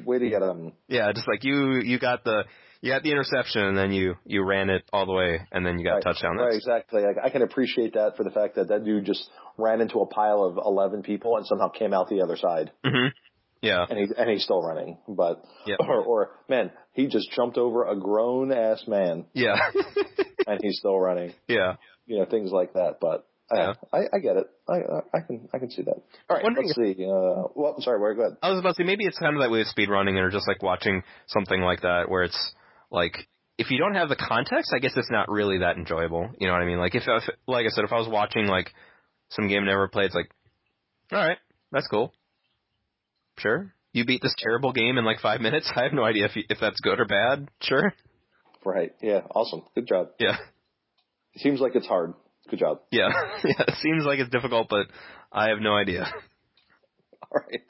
Way 0.04 0.18
to 0.18 0.28
get 0.28 0.40
them. 0.40 0.72
Yeah, 0.88 1.12
just 1.12 1.26
like 1.28 1.44
you 1.44 1.80
you 1.82 1.98
got 1.98 2.24
the 2.24 2.44
you 2.80 2.92
got 2.92 3.02
the 3.02 3.10
interception 3.10 3.62
and 3.62 3.76
then 3.76 3.90
you 3.92 4.14
you 4.24 4.44
ran 4.44 4.70
it 4.70 4.82
all 4.92 5.06
the 5.06 5.12
way 5.12 5.40
and 5.50 5.64
then 5.66 5.78
you 5.78 5.84
got 5.84 5.94
right. 5.94 6.02
touchdown. 6.02 6.36
Right, 6.36 6.54
exactly. 6.54 7.02
Like, 7.02 7.16
I 7.22 7.30
can 7.30 7.42
appreciate 7.42 7.94
that 7.94 8.16
for 8.16 8.22
the 8.24 8.30
fact 8.30 8.54
that 8.56 8.68
that 8.68 8.84
dude 8.84 9.04
just 9.04 9.28
ran 9.56 9.80
into 9.80 9.98
a 10.00 10.06
pile 10.06 10.42
of 10.44 10.58
11 10.64 11.02
people 11.02 11.36
and 11.36 11.46
somehow 11.46 11.68
came 11.68 11.92
out 11.92 12.08
the 12.08 12.20
other 12.22 12.36
side. 12.36 12.70
hmm 12.84 13.08
Yeah. 13.62 13.84
And 13.88 13.98
he's 13.98 14.12
and 14.16 14.30
he's 14.30 14.44
still 14.44 14.62
running. 14.62 14.98
But, 15.08 15.42
Yeah. 15.66 15.76
or, 15.80 16.02
or, 16.04 16.30
man, 16.48 16.70
he 16.92 17.08
just 17.08 17.30
jumped 17.32 17.58
over 17.58 17.84
a 17.88 17.96
grown 17.98 18.52
ass 18.52 18.84
man 18.86 19.24
Yeah. 19.32 19.56
and 20.46 20.60
he's 20.62 20.78
still 20.78 20.98
running. 20.98 21.32
yeah. 21.48 21.74
You 22.06 22.18
know, 22.20 22.24
things 22.26 22.52
like 22.52 22.74
that. 22.74 22.98
But, 23.00 23.26
Yeah. 23.52 23.74
I, 23.92 23.98
I 24.12 24.18
get 24.18 24.36
it. 24.36 24.46
I, 24.68 24.74
I- 25.16 25.20
can, 25.26 25.48
I 25.54 25.58
can 25.58 25.70
see 25.70 25.82
that. 25.82 25.94
All 26.28 26.36
right. 26.36 26.42
Wondering 26.42 26.66
let's 26.66 26.76
see. 26.76 27.04
Uh, 27.04 27.48
well, 27.54 27.74
I'm 27.76 27.82
sorry. 27.82 27.98
Where, 28.00 28.14
go 28.14 28.22
ahead. 28.22 28.36
I 28.42 28.50
was 28.50 28.58
about 28.58 28.76
to 28.76 28.82
say 28.82 28.86
maybe 28.86 29.04
it's 29.06 29.18
kind 29.18 29.34
of 29.36 29.40
that 29.42 29.50
way 29.50 29.58
with 29.60 29.68
speed 29.68 29.88
running 29.88 30.18
or 30.18 30.30
just 30.30 30.46
like 30.46 30.62
watching 30.62 31.02
something 31.28 31.60
like 31.60 31.80
that 31.82 32.08
where 32.08 32.22
it's 32.24 32.54
like 32.90 33.26
if 33.56 33.70
you 33.70 33.78
don't 33.78 33.94
have 33.94 34.08
the 34.08 34.16
context, 34.16 34.72
I 34.74 34.78
guess 34.78 34.92
it's 34.96 35.10
not 35.10 35.28
really 35.28 35.58
that 35.58 35.76
enjoyable. 35.76 36.28
You 36.38 36.46
know 36.46 36.52
what 36.52 36.62
I 36.62 36.66
mean? 36.66 36.78
Like 36.78 36.94
if, 36.94 37.04
if 37.06 37.22
like 37.46 37.66
I 37.66 37.70
said, 37.70 37.84
if 37.84 37.92
I 37.92 37.96
was 37.98 38.08
watching 38.08 38.46
like 38.46 38.70
some 39.30 39.48
game 39.48 39.62
I 39.62 39.66
never 39.66 39.88
played, 39.88 40.06
it's 40.06 40.14
like, 40.14 40.30
all 41.12 41.18
right, 41.26 41.38
that's 41.72 41.88
cool. 41.88 42.12
Sure, 43.38 43.72
you 43.92 44.04
beat 44.04 44.20
this 44.22 44.34
terrible 44.38 44.72
game 44.72 44.98
in 44.98 45.04
like 45.04 45.20
five 45.20 45.40
minutes. 45.46 45.70
I 45.74 45.84
have 45.84 45.92
no 45.92 46.04
idea 46.04 46.26
if 46.26 46.36
you, 46.36 46.42
if 46.48 46.58
that's 46.60 46.80
good 46.80 47.00
or 47.00 47.04
bad. 47.06 47.48
Sure. 47.62 47.92
Right. 48.64 48.92
Yeah. 49.00 49.20
Awesome. 49.34 49.62
Good 49.74 49.86
job. 49.86 50.08
Yeah. 50.18 50.36
It 51.34 51.40
seems 51.40 51.60
like 51.60 51.74
it's 51.76 51.86
hard. 51.86 52.14
Good 52.48 52.58
job. 52.58 52.80
Yeah. 52.90 53.08
yeah. 53.44 53.64
It 53.68 53.74
seems 53.82 54.04
like 54.04 54.18
it's 54.18 54.30
difficult, 54.30 54.68
but 54.68 54.86
I 55.32 55.48
have 55.48 55.58
no 55.60 55.74
idea. 55.74 56.02
All 57.22 57.42
right. 57.50 57.60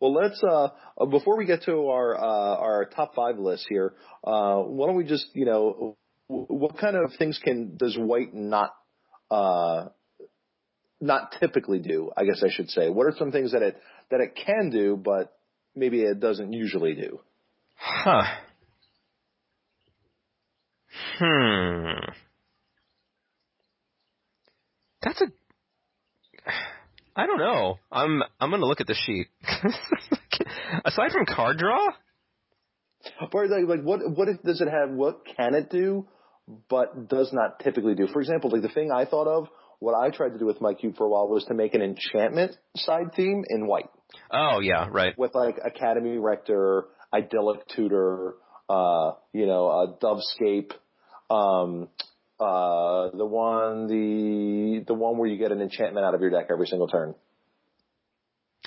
Well, 0.00 0.12
let's 0.12 0.42
uh, 0.42 0.68
uh, 0.98 1.06
before 1.06 1.38
we 1.38 1.46
get 1.46 1.62
to 1.64 1.88
our 1.88 2.16
uh, 2.16 2.56
our 2.56 2.84
top 2.84 3.14
five 3.14 3.38
list 3.38 3.66
here, 3.68 3.94
uh, 4.24 4.56
why 4.56 4.86
don't 4.86 4.96
we 4.96 5.04
just 5.04 5.28
you 5.34 5.46
know 5.46 5.96
what 6.28 6.76
kind 6.78 6.96
of 6.96 7.12
things 7.18 7.40
can 7.42 7.76
does 7.76 7.96
white 7.96 8.34
not 8.34 8.74
uh, 9.30 9.86
not 11.00 11.36
typically 11.40 11.78
do? 11.78 12.10
I 12.16 12.24
guess 12.24 12.42
I 12.44 12.50
should 12.50 12.68
say. 12.70 12.90
What 12.90 13.06
are 13.06 13.14
some 13.18 13.32
things 13.32 13.52
that 13.52 13.62
it 13.62 13.76
that 14.10 14.20
it 14.20 14.38
can 14.44 14.70
do, 14.70 14.96
but 14.96 15.34
maybe 15.74 16.02
it 16.02 16.20
doesn't 16.20 16.52
usually 16.52 16.94
do? 16.94 17.20
Huh. 17.76 18.24
Hmm. 21.18 22.25
That's 25.02 25.20
a. 25.20 25.26
I 27.16 27.26
don't 27.26 27.38
know. 27.38 27.78
I'm 27.90 28.22
I'm 28.38 28.50
gonna 28.50 28.66
look 28.66 28.80
at 28.80 28.86
the 28.86 28.94
sheet. 28.94 29.28
Aside 30.84 31.12
from 31.12 31.24
card 31.24 31.56
draw, 31.56 31.88
Or 33.32 33.46
like, 33.46 33.66
like 33.66 33.82
what 33.82 34.00
what 34.14 34.28
if, 34.28 34.42
does 34.42 34.60
it 34.60 34.68
have? 34.68 34.90
What 34.90 35.22
can 35.36 35.54
it 35.54 35.70
do, 35.70 36.06
but 36.68 37.08
does 37.08 37.30
not 37.32 37.60
typically 37.60 37.94
do? 37.94 38.06
For 38.06 38.20
example, 38.20 38.50
like 38.50 38.60
the 38.60 38.68
thing 38.68 38.90
I 38.92 39.06
thought 39.06 39.28
of, 39.28 39.48
what 39.78 39.94
I 39.94 40.10
tried 40.14 40.34
to 40.34 40.38
do 40.38 40.44
with 40.44 40.60
my 40.60 40.74
cube 40.74 40.96
for 40.98 41.04
a 41.04 41.08
while 41.08 41.28
was 41.28 41.44
to 41.44 41.54
make 41.54 41.74
an 41.74 41.80
enchantment 41.80 42.54
side 42.76 43.14
theme 43.16 43.44
in 43.48 43.66
white 43.66 43.88
oh 44.30 44.60
yeah, 44.60 44.88
right. 44.90 45.16
with 45.18 45.34
like 45.34 45.56
Academy 45.64 46.18
Rector, 46.18 46.84
Idyllic 47.12 47.68
Tutor, 47.74 48.34
uh, 48.68 49.12
you 49.32 49.46
know, 49.46 49.68
uh, 49.68 49.86
Dovescape, 50.02 50.72
um, 51.30 51.88
uh, 52.38 53.10
the 53.16 53.24
one 53.26 53.86
the 53.86 54.84
the 54.86 54.94
one 54.94 55.18
where 55.18 55.28
you 55.28 55.38
get 55.38 55.52
an 55.52 55.60
enchantment 55.60 56.04
out 56.04 56.14
of 56.14 56.20
your 56.20 56.30
deck 56.30 56.46
every 56.50 56.66
single 56.66 56.88
turn. 56.88 57.14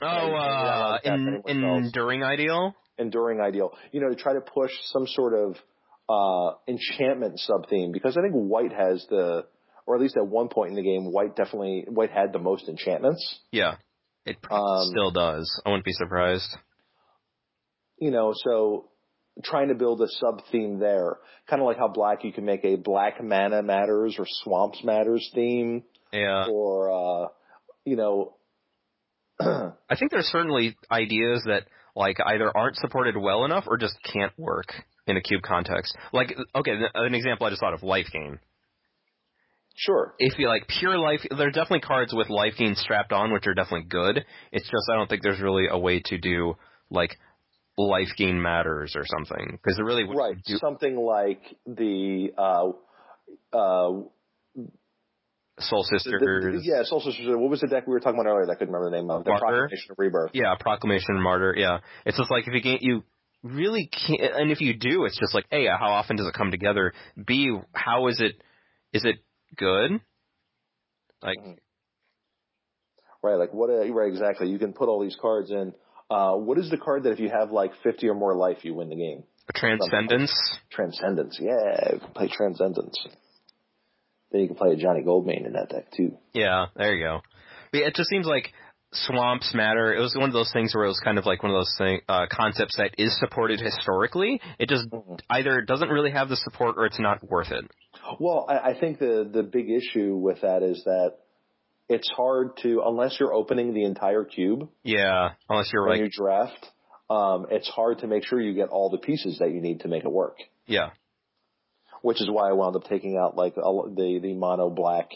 Oh, 0.02 0.06
uh, 0.08 0.98
in, 1.04 1.42
enduring 1.46 2.24
ideal. 2.24 2.74
enduring 2.98 3.42
ideal. 3.42 3.72
You 3.92 4.02
know, 4.02 4.10
to 4.10 4.16
try 4.16 4.34
to 4.34 4.42
push 4.42 4.72
some 4.86 5.08
sort 5.08 5.34
of 5.34 5.56
uh, 6.08 6.56
enchantment 6.68 7.40
sub 7.40 7.70
theme 7.70 7.92
because 7.92 8.18
I 8.18 8.22
think 8.22 8.34
White 8.34 8.72
has 8.72 9.06
the, 9.10 9.46
or 9.86 9.96
at 9.96 10.02
least 10.02 10.16
at 10.18 10.26
one 10.26 10.48
point 10.50 10.70
in 10.72 10.76
the 10.76 10.84
game, 10.84 11.12
White 11.12 11.36
definitely 11.36 11.86
White 11.90 12.12
had 12.12 12.32
the 12.34 12.40
most 12.40 12.70
enchantments. 12.70 13.40
Yeah, 13.52 13.76
it 14.26 14.42
probably 14.42 14.86
Um, 14.86 14.88
still 14.92 15.12
does. 15.12 15.62
I 15.66 15.70
wouldn't 15.70 15.86
be 15.86 15.94
surprised. 15.94 16.50
You 18.00 18.12
know, 18.12 18.34
so 18.36 18.90
trying 19.44 19.70
to 19.70 19.76
build 19.76 20.02
a 20.02 20.08
sub 20.08 20.42
theme 20.52 20.80
there, 20.80 21.18
kind 21.50 21.62
of 21.62 21.66
like 21.66 21.78
how 21.78 21.88
Black 21.88 22.24
you 22.24 22.32
can 22.34 22.46
make 22.46 22.64
a 22.64 22.76
Black 22.76 23.24
Mana 23.24 23.62
Matters 23.64 24.16
or 24.20 24.26
Swamps 24.28 24.84
Matters 24.84 25.30
theme, 25.34 25.84
Yeah, 26.12 26.46
or 26.50 26.92
uh, 26.92 27.28
you 27.86 27.96
know. 27.96 28.36
I 29.42 29.96
think 29.98 30.12
there's 30.12 30.28
certainly 30.28 30.76
ideas 30.92 31.44
that 31.46 31.64
like 31.96 32.18
either 32.26 32.56
aren't 32.56 32.76
supported 32.78 33.16
well 33.18 33.46
enough 33.46 33.66
or 33.68 33.78
just 33.78 33.96
can't 34.04 34.34
work 34.38 34.74
in 35.08 35.18
a 35.18 35.22
cube 35.22 35.42
context. 35.42 35.96
Like, 36.12 36.36
okay, 36.56 36.74
an 36.94 37.16
example 37.16 37.48
I 37.48 37.50
just 37.50 37.62
thought 37.62 37.74
of: 37.74 37.84
life 37.84 38.08
gain. 38.12 38.40
Sure. 39.76 40.14
if 40.20 40.38
you 40.38 40.50
like 40.50 40.68
pure 40.68 40.98
life, 40.98 41.22
there 41.30 41.48
are 41.48 41.52
definitely 41.52 41.80
cards 41.80 42.14
with 42.14 42.30
life 42.30 42.56
gain 42.58 42.76
strapped 42.76 43.14
on, 43.14 43.32
which 43.32 43.48
are 43.48 43.54
definitely 43.54 43.88
good. 43.88 44.26
It's 44.52 44.66
just 44.66 44.90
I 44.92 44.96
don't 44.96 45.08
think 45.10 45.24
there's 45.24 45.40
really 45.40 45.68
a 45.72 45.80
way 45.80 46.02
to 46.04 46.18
do 46.18 46.56
like 46.90 47.18
life 47.88 48.10
gain 48.18 48.42
matters 48.42 48.94
or 48.96 49.06
something 49.06 49.52
because 49.62 49.80
it 49.80 49.84
really 49.84 50.04
would 50.04 50.18
Right. 50.18 50.36
do 50.46 50.58
Something 50.58 50.98
like 50.98 51.42
the 51.66 52.34
uh, 52.38 52.72
uh, 53.56 54.02
Soul 55.62 55.84
The- 55.90 56.00
Sisters. 56.00 56.62
the- 56.64 56.70
yeah, 56.70 56.84
Soul 56.84 57.02
Sisters. 57.02 57.28
What 57.28 57.50
was 57.50 57.62
the 57.62 57.68
deck 57.68 57.86
we 57.88 57.94
were 57.94 58.00
talking 58.00 58.20
about 58.20 58.30
earlier 58.30 58.46
that 58.46 58.52
I 58.54 58.56
couldn't 58.56 58.74
remember 58.74 58.90
the 58.96 59.02
name 59.02 59.10
of? 59.12 59.24
The 59.24 59.32
Martyr? 59.32 59.46
Proclamation 59.46 59.92
of 59.92 60.00
Rebirth. 60.00 60.32
Yeah, 60.34 60.56
Proclamation 60.60 61.16
of 61.18 61.22
Martyr. 61.22 61.54
Yeah, 61.58 61.80
it's 62.06 62.18
just 62.18 62.32
like 62.32 62.48
if 62.48 62.54
you 62.54 62.62
gain, 62.62 62.80
you 62.82 63.04
really 63.44 63.88
can't, 63.88 64.22
and 64.22 64.52
if 64.52 64.62
you 64.62 64.74
do, 64.74 65.06
it's 65.06 65.18
just 65.20 65.34
like, 65.34 65.46
a, 65.52 65.68
how 65.78 65.92
often 65.92 66.16
does 66.18 66.28
it 66.28 66.34
come 66.34 66.52
together? 66.52 66.94
B, 67.26 67.58
how 67.74 68.08
is 68.08 68.20
it? 68.22 68.42
Is 68.94 69.04
it 69.06 69.18
good? 69.58 70.00
Like, 71.22 71.38
Right, 73.22 73.36
like 73.36 73.54
what? 73.54 73.70
Uh, 73.70 73.92
right, 73.94 74.08
exactly. 74.08 74.48
You 74.50 74.58
can 74.60 74.72
put 74.72 74.88
all 74.88 75.02
these 75.02 75.18
cards 75.20 75.52
in. 75.52 75.74
Uh, 76.10 76.34
what 76.36 76.58
is 76.58 76.70
the 76.70 76.78
card 76.78 77.04
that 77.04 77.12
if 77.12 77.20
you 77.20 77.30
have 77.30 77.52
like 77.52 77.72
50 77.84 78.08
or 78.08 78.16
more 78.16 78.36
life, 78.36 78.58
you 78.64 78.74
win 78.74 78.90
the 78.90 78.96
game? 78.96 79.24
Transcendence. 79.56 80.34
Transcendence. 80.72 81.38
Yeah, 81.42 81.98
play 82.16 82.30
Transcendence. 82.32 82.96
Then 84.32 84.42
you 84.42 84.48
can 84.48 84.56
play 84.56 84.72
a 84.72 84.76
Ajani 84.76 85.04
Goldmane 85.06 85.46
in 85.46 85.54
that 85.54 85.70
deck 85.70 85.92
too. 85.96 86.18
Yeah, 86.34 86.68
there 86.76 86.94
you 86.96 87.04
go. 87.04 87.22
But 87.72 87.82
it 87.82 87.96
just 87.96 88.10
seems 88.10 88.26
like 88.28 88.52
swamps 88.92 89.54
matter. 89.54 89.94
It 89.94 90.00
was 90.00 90.16
one 90.16 90.30
of 90.30 90.34
those 90.34 90.52
things 90.52 90.74
where 90.74 90.86
it 90.86 90.88
was 90.88 91.00
kind 91.04 91.18
of 91.18 91.26
like 91.26 91.44
one 91.44 91.52
of 91.52 91.58
those 91.60 91.74
thing, 91.78 92.02
uh, 92.08 92.26
concepts 92.32 92.78
that 92.78 92.96
is 92.98 93.18
supported 93.20 93.60
historically. 93.60 94.42
It 94.60 94.70
just 94.70 94.90
Mhm. 94.90 95.20
either 95.30 95.62
doesn't 95.62 95.90
really 95.90 96.12
have 96.12 96.30
the 96.30 96.36
support 96.36 96.76
or 96.78 96.86
it's 96.86 97.00
not 97.00 97.24
worth 97.24 97.52
it. 97.52 97.66
Well, 98.20 98.46
I, 98.50 98.70
I 98.72 98.80
think 98.80 99.00
the 99.00 99.28
the 99.32 99.44
big 99.44 99.70
issue 99.70 100.16
with 100.16 100.42
that 100.42 100.64
is 100.64 100.84
that 100.86 101.14
it's 101.90 102.10
hard 102.16 102.56
to 102.62 102.82
unless 102.86 103.18
you're 103.20 103.34
opening 103.34 103.74
the 103.74 103.84
entire 103.84 104.24
cube 104.24 104.70
Yeah, 104.84 105.32
unless 105.50 105.70
you're 105.74 105.86
when 105.88 106.02
like, 106.02 106.02
you 106.02 106.10
draft. 106.10 106.68
Um, 107.10 107.48
it's 107.50 107.68
hard 107.68 108.00
to 108.00 108.08
make 108.08 108.24
sure 108.24 108.40
you 108.40 108.54
get 108.54 108.70
all 108.70 108.90
the 108.92 109.00
pieces 109.00 109.40
that 109.40 109.50
you 109.52 109.60
need 109.62 109.80
to 109.82 109.88
make 109.88 110.04
it 110.06 110.12
work. 110.12 110.38
yeah, 110.68 110.92
which 112.02 112.22
is 112.22 112.30
why 112.30 112.48
I 112.50 112.54
wound 112.54 112.76
up 112.76 112.84
taking 112.86 113.18
out 113.18 113.36
like 113.36 113.58
a- 113.58 113.90
the 113.96 114.20
the 114.22 114.34
mono 114.36 114.70
black 114.70 115.10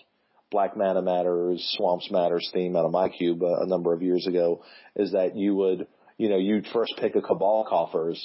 black 0.51 0.75
mana 0.75 1.01
matters 1.01 1.63
swamps 1.77 2.09
matters 2.11 2.49
theme 2.53 2.75
out 2.75 2.85
of 2.85 2.91
my 2.91 3.09
cube 3.09 3.41
a, 3.43 3.61
a 3.61 3.67
number 3.67 3.93
of 3.93 4.01
years 4.03 4.27
ago 4.27 4.63
is 4.95 5.11
that 5.13 5.35
you 5.35 5.55
would 5.55 5.87
you 6.17 6.29
know 6.29 6.37
you'd 6.37 6.67
first 6.73 6.93
pick 6.99 7.15
a 7.15 7.21
cabal 7.21 7.65
coffers 7.67 8.19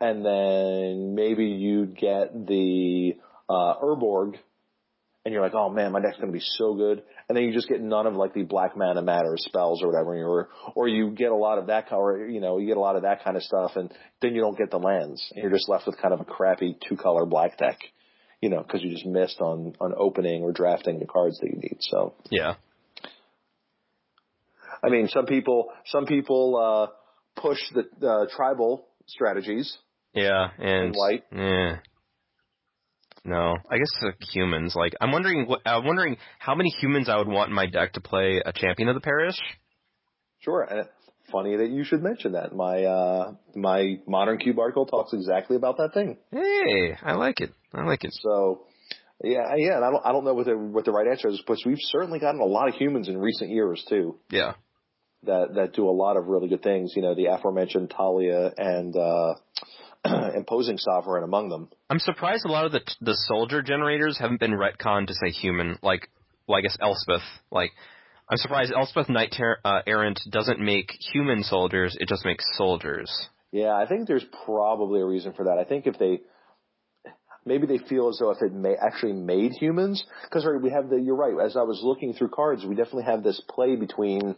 and 0.00 0.24
then 0.24 1.14
maybe 1.14 1.44
you'd 1.46 1.96
get 1.96 2.46
the 2.46 3.14
uh 3.48 3.74
urborg 3.82 4.36
and 5.24 5.32
you're 5.32 5.42
like 5.42 5.54
oh 5.54 5.68
man 5.68 5.92
my 5.92 6.00
deck's 6.00 6.16
going 6.16 6.28
to 6.28 6.32
be 6.32 6.44
so 6.58 6.74
good. 6.74 7.02
And 7.28 7.36
then 7.36 7.44
you 7.44 7.52
just 7.52 7.68
get 7.68 7.80
none 7.80 8.06
of 8.06 8.14
like 8.14 8.34
the 8.34 8.42
black 8.42 8.76
mana 8.76 9.02
matter 9.02 9.34
spells 9.36 9.82
or 9.82 9.88
whatever 9.88 10.14
or 10.14 10.48
or 10.74 10.88
you 10.88 11.10
get 11.10 11.30
a 11.30 11.36
lot 11.36 11.58
of 11.58 11.66
that 11.68 11.88
color 11.88 12.26
you 12.26 12.40
know 12.40 12.58
you 12.58 12.66
get 12.66 12.76
a 12.76 12.80
lot 12.80 12.96
of 12.96 13.02
that 13.02 13.24
kind 13.24 13.36
of 13.36 13.42
stuff 13.42 13.72
and 13.76 13.92
then 14.20 14.34
you 14.34 14.40
don't 14.40 14.58
get 14.58 14.70
the 14.70 14.78
lands. 14.78 15.24
And 15.34 15.42
you're 15.42 15.52
just 15.52 15.68
left 15.68 15.86
with 15.86 15.98
kind 15.98 16.14
of 16.14 16.20
a 16.20 16.24
crappy 16.24 16.76
two 16.88 16.96
color 16.96 17.26
black 17.26 17.58
deck 17.58 17.78
you 18.40 18.48
know 18.48 18.62
because 18.62 18.82
you 18.82 18.90
just 18.90 19.06
missed 19.06 19.40
on 19.40 19.74
on 19.80 19.94
opening 19.96 20.42
or 20.42 20.52
drafting 20.52 20.98
the 20.98 21.06
cards 21.06 21.38
that 21.40 21.48
you 21.48 21.56
need 21.56 21.78
so. 21.80 22.14
Yeah, 22.30 22.54
i 24.82 24.88
mean 24.88 25.08
some 25.08 25.26
people 25.26 25.72
some 25.86 26.06
people 26.06 26.56
uh 26.56 26.94
push 27.36 27.58
the 27.74 28.06
uh, 28.06 28.26
tribal 28.34 28.86
strategies. 29.06 29.76
Yeah, 30.14 30.48
and 30.58 30.86
And 30.86 30.94
white? 30.94 31.24
Yeah. 31.32 31.78
No, 33.24 33.54
I 33.70 33.76
guess 33.76 33.90
the 34.00 34.12
humans. 34.32 34.74
Like, 34.74 34.94
I'm 35.00 35.12
wondering 35.12 35.46
what 35.46 35.60
I'm 35.66 35.84
wondering 35.84 36.16
how 36.38 36.54
many 36.54 36.70
humans 36.70 37.08
I 37.08 37.18
would 37.18 37.28
want 37.28 37.50
in 37.50 37.54
my 37.54 37.66
deck 37.66 37.92
to 37.94 38.00
play 38.00 38.40
a 38.44 38.52
champion 38.52 38.88
of 38.88 38.94
the 38.94 39.00
parish. 39.00 39.36
Sure. 40.40 40.62
And 40.62 40.88
funny 41.30 41.56
that 41.56 41.70
you 41.70 41.84
should 41.84 42.02
mention 42.02 42.32
that. 42.32 42.54
My 42.54 42.84
uh 42.84 43.32
my 43.54 44.00
modern 44.06 44.38
cube 44.38 44.58
article 44.58 44.86
talks 44.86 45.12
exactly 45.12 45.56
about 45.56 45.76
that 45.78 45.94
thing. 45.94 46.16
Hey, 46.30 46.96
I 47.02 47.14
like 47.14 47.40
it. 47.40 47.52
I 47.72 47.84
like 47.84 48.04
it. 48.04 48.12
So 48.22 48.62
yeah, 49.22 49.54
yeah, 49.56 49.76
and 49.76 49.84
I 49.84 49.90
don't 49.90 50.06
I 50.06 50.12
don't 50.12 50.24
know 50.24 50.34
what 50.34 50.46
the 50.46 50.56
what 50.56 50.84
the 50.84 50.92
right 50.92 51.06
answer 51.06 51.28
is, 51.28 51.42
but 51.46 51.58
we've 51.66 51.76
certainly 51.78 52.18
gotten 52.18 52.40
a 52.40 52.44
lot 52.44 52.68
of 52.68 52.74
humans 52.74 53.08
in 53.08 53.18
recent 53.18 53.50
years 53.50 53.84
too 53.88 54.18
Yeah, 54.30 54.54
that 55.24 55.54
that 55.54 55.74
do 55.74 55.88
a 55.88 55.92
lot 55.92 56.16
of 56.16 56.26
really 56.26 56.48
good 56.48 56.62
things. 56.62 56.94
You 56.96 57.02
know, 57.02 57.14
the 57.14 57.26
aforementioned 57.26 57.92
Thalia 57.96 58.52
and 58.56 58.96
uh 58.96 59.34
imposing 60.34 60.78
sovereign 60.78 61.24
among 61.24 61.48
them. 61.48 61.68
I'm 61.88 61.98
surprised 61.98 62.44
a 62.46 62.50
lot 62.50 62.66
of 62.66 62.72
the 62.72 62.80
the 63.00 63.14
soldier 63.14 63.62
generators 63.62 64.18
haven't 64.18 64.40
been 64.40 64.52
retconned 64.52 65.08
to 65.08 65.14
say 65.14 65.30
human. 65.30 65.78
Like, 65.82 66.08
well, 66.46 66.58
I 66.58 66.62
guess 66.62 66.76
Elspeth. 66.80 67.22
Like, 67.50 67.70
I'm 68.28 68.38
surprised 68.38 68.72
Elspeth 68.72 69.08
Knight 69.08 69.34
Ter- 69.36 69.58
uh, 69.64 69.82
Errant 69.86 70.20
doesn't 70.30 70.60
make 70.60 70.92
human 71.12 71.42
soldiers. 71.42 71.96
It 71.98 72.08
just 72.08 72.24
makes 72.24 72.44
soldiers. 72.56 73.10
Yeah, 73.52 73.74
I 73.74 73.86
think 73.86 74.06
there's 74.06 74.24
probably 74.44 75.00
a 75.00 75.04
reason 75.04 75.32
for 75.32 75.44
that. 75.44 75.58
I 75.58 75.64
think 75.64 75.86
if 75.86 75.98
they 75.98 76.20
maybe 77.44 77.66
they 77.66 77.78
feel 77.78 78.08
as 78.08 78.18
though 78.18 78.30
if 78.30 78.40
it 78.42 78.52
may 78.52 78.74
actually 78.74 79.12
made 79.12 79.52
humans, 79.52 80.04
because 80.24 80.46
right, 80.46 80.60
we 80.60 80.70
have 80.70 80.88
the. 80.88 80.96
You're 80.96 81.16
right. 81.16 81.34
As 81.44 81.56
I 81.56 81.62
was 81.62 81.80
looking 81.82 82.14
through 82.14 82.28
cards, 82.28 82.64
we 82.64 82.74
definitely 82.74 83.04
have 83.04 83.22
this 83.22 83.42
play 83.48 83.76
between 83.76 84.36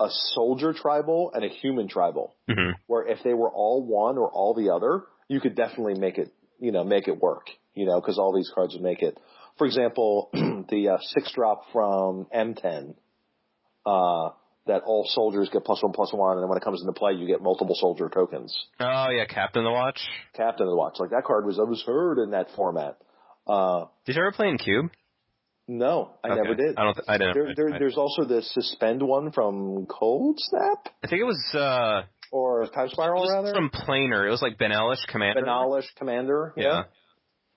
a 0.00 0.08
soldier 0.34 0.72
tribal 0.72 1.30
and 1.34 1.44
a 1.44 1.48
human 1.48 1.88
tribal, 1.88 2.34
hmm 2.48 2.70
where 2.86 3.06
if 3.06 3.18
they 3.24 3.32
were 3.34 3.50
all 3.50 3.82
one 3.86 4.18
or 4.18 4.28
all 4.30 4.54
the 4.54 4.70
other, 4.74 5.04
you 5.28 5.40
could 5.40 5.54
definitely 5.56 5.94
make 5.98 6.18
it. 6.18 6.32
you 6.60 6.72
know, 6.72 6.84
make 6.84 7.08
it 7.08 7.18
work, 7.20 7.46
you 7.74 7.84
know, 7.86 8.00
because 8.00 8.18
all 8.18 8.32
these 8.34 8.50
cards 8.54 8.74
would 8.74 8.82
make 8.82 9.02
it. 9.02 9.18
For 9.58 9.66
example, 9.66 10.30
the 10.68 10.88
uh, 10.94 10.98
six 11.14 11.32
drop 11.32 11.62
from 11.72 12.26
M10, 12.34 12.94
uh, 13.86 14.30
that 14.66 14.82
all 14.86 15.04
soldiers 15.08 15.50
get 15.52 15.64
plus 15.64 15.82
one 15.82 15.92
plus 15.92 16.12
one, 16.12 16.32
and 16.36 16.42
then 16.42 16.48
when 16.48 16.56
it 16.56 16.64
comes 16.64 16.80
into 16.80 16.92
play, 16.92 17.12
you 17.12 17.26
get 17.26 17.42
multiple 17.42 17.74
soldier 17.78 18.08
tokens. 18.08 18.54
Oh 18.80 19.08
yeah, 19.10 19.26
Captain 19.26 19.60
of 19.62 19.66
the 19.70 19.72
Watch. 19.72 20.00
Captain 20.34 20.66
of 20.66 20.70
the 20.70 20.76
Watch, 20.76 20.94
like 20.98 21.10
that 21.10 21.24
card 21.24 21.44
was 21.44 21.58
absurd 21.58 22.18
in 22.22 22.30
that 22.30 22.48
format. 22.56 22.96
Uh, 23.46 23.86
Did 24.06 24.16
you 24.16 24.22
ever 24.22 24.32
play 24.32 24.48
in 24.48 24.56
Cube? 24.58 24.90
No, 25.66 26.10
I 26.22 26.28
Okay. 26.28 26.42
never 26.42 26.54
did. 26.54 26.76
I 26.76 26.84
don't. 26.84 26.94
Th- 26.94 27.04
I 27.08 27.16
didn't. 27.18 27.34
There, 27.34 27.54
there, 27.56 27.74
I, 27.74 27.78
there's 27.78 27.96
also 27.96 28.24
the 28.24 28.42
suspend 28.42 29.02
one 29.02 29.32
from 29.32 29.86
Coldsnap 29.86 30.86
I 31.02 31.06
think 31.08 31.20
it 31.20 31.24
was. 31.24 31.40
uh 31.54 32.02
or 32.32 32.66
Time 32.66 32.86
it 32.86 32.90
Spiral 32.92 33.22
was 33.22 33.30
rather. 33.32 33.54
from 33.54 33.70
Planer. 33.70 34.26
It 34.26 34.30
was 34.30 34.42
like 34.42 34.58
Benalish 34.58 35.06
Commander. 35.08 35.42
Benalish 35.42 35.86
Commander. 35.96 36.52
Yeah. 36.56 36.82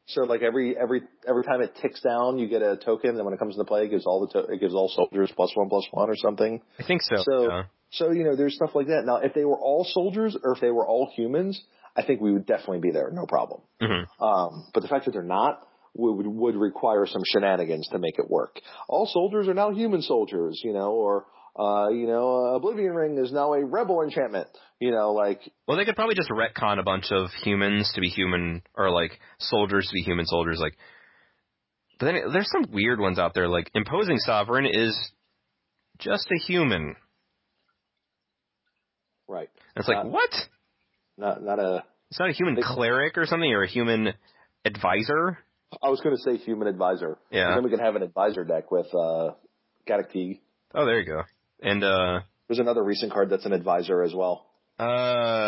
So 0.05 0.21
like 0.23 0.41
every 0.41 0.77
every 0.77 1.01
every 1.27 1.43
time 1.43 1.61
it 1.61 1.73
ticks 1.81 1.99
down, 2.01 2.38
you 2.39 2.47
get 2.47 2.61
a 2.61 2.77
token, 2.77 3.09
and 3.17 3.25
when 3.25 3.34
it 3.34 3.39
comes 3.39 3.55
into 3.55 3.65
play, 3.65 3.85
it 3.85 3.89
gives 3.89 4.05
all 4.05 4.21
the 4.25 4.41
to- 4.41 4.53
it 4.53 4.59
gives 4.61 4.73
all 4.73 4.88
soldiers 4.88 5.31
plus 5.35 5.51
one 5.55 5.67
plus 5.67 5.85
one 5.91 6.09
or 6.09 6.15
something. 6.15 6.61
I 6.79 6.84
think 6.84 7.01
so. 7.01 7.15
So 7.25 7.47
yeah. 7.49 7.63
so 7.89 8.11
you 8.11 8.23
know 8.23 8.35
there's 8.38 8.55
stuff 8.55 8.71
like 8.73 8.88
that. 8.88 9.03
Now 9.05 9.17
if 9.17 9.34
they 9.34 9.43
were 9.43 9.57
all 9.59 9.84
soldiers 9.84 10.38
or 10.41 10.53
if 10.53 10.61
they 10.61 10.71
were 10.71 10.88
all 10.88 11.11
humans, 11.13 11.61
I 11.95 12.03
think 12.03 12.21
we 12.21 12.31
would 12.31 12.45
definitely 12.45 12.79
be 12.79 12.91
there, 12.91 13.09
no 13.11 13.25
problem. 13.25 13.61
hmm 13.81 14.23
Um, 14.23 14.67
but 14.73 14.81
the 14.81 14.88
fact 14.88 15.05
that 15.05 15.11
they're 15.11 15.23
not 15.23 15.66
would 15.98 16.28
would 16.28 16.56
require 16.56 17.06
some 17.06 17.22
shenanigans 17.26 17.88
to 17.91 17.99
make 17.99 18.19
it 18.19 18.30
work. 18.30 18.60
All 18.88 19.06
soldiers 19.07 19.48
are 19.48 19.53
now 19.53 19.72
human 19.72 20.02
soldiers, 20.02 20.61
you 20.64 20.74
know, 20.74 20.91
or 20.91 21.26
uh, 21.60 21.90
you 21.90 22.06
know, 22.06 22.56
Oblivion 22.56 22.94
Ring 22.94 23.18
is 23.18 23.32
now 23.32 23.53
a 23.53 23.65
rebel 23.65 24.03
enchantment. 24.03 24.48
You 24.80 24.91
know, 24.91 25.11
like 25.14 25.41
Well, 25.68 25.76
they 25.78 25.86
could 25.86 25.95
probably 25.95 26.14
just 26.15 26.30
retcon 26.30 26.80
a 26.80 26.84
bunch 26.84 27.11
of 27.11 27.30
humans 27.44 27.91
to 27.95 28.02
be 28.02 28.10
human, 28.10 28.61
or 28.76 28.91
like 28.91 29.19
soldiers 29.40 29.88
to 29.88 29.94
be 29.94 30.02
human 30.03 30.26
soldiers. 30.28 30.60
Like, 30.61 30.78
but 31.99 32.06
then 32.06 32.15
there's 32.32 32.52
some 32.52 32.72
weird 32.72 32.99
ones 32.99 33.18
out 33.18 33.34
there. 33.34 33.48
Like, 33.48 33.72
imposing 33.74 34.18
sovereign 34.19 34.68
is 34.68 34.95
just 35.98 36.28
a 36.32 36.38
human. 36.45 36.95
right, 39.28 39.49
It's 39.76 39.88
like 39.88 40.06
Uh, 40.06 40.10
what? 40.10 40.30
not 41.18 41.41
not 41.44 41.60
a. 41.60 41.84
It's 42.11 42.19
not 42.19 42.30
a 42.30 42.34
human 42.34 42.56
they- 42.56 42.61
cleric 42.61 43.18
or 43.18 43.26
something, 43.26 43.52
or 43.52 43.64
a 43.64 43.68
human 43.68 44.14
advisor. 44.64 45.40
I 45.84 45.89
was 45.89 45.99
going 46.02 46.15
to 46.15 46.22
say 46.22 46.38
human 46.38 46.68
advisor. 46.68 47.18
Yeah. 47.30 47.53
Then 47.56 47.64
we 47.64 47.69
can 47.69 47.80
have 47.80 47.95
an 47.95 48.03
advisor 48.03 48.44
deck 48.44 48.72
with 48.72 48.88
uh, 48.95 49.31
Gaddock 49.85 50.11
Teague. 50.11 50.39
Oh, 50.73 50.85
there 50.85 50.99
you 50.99 51.06
go. 51.06 51.22
And 51.61 51.84
uh, 51.84 52.22
There's 52.48 52.60
another 52.60 52.84
recent 52.84 53.11
card 53.11 53.30
that's 53.30 53.45
an 53.45 53.53
advisor 53.53 54.02
as 54.03 54.14
well. 54.14 54.45
uh, 54.80 54.84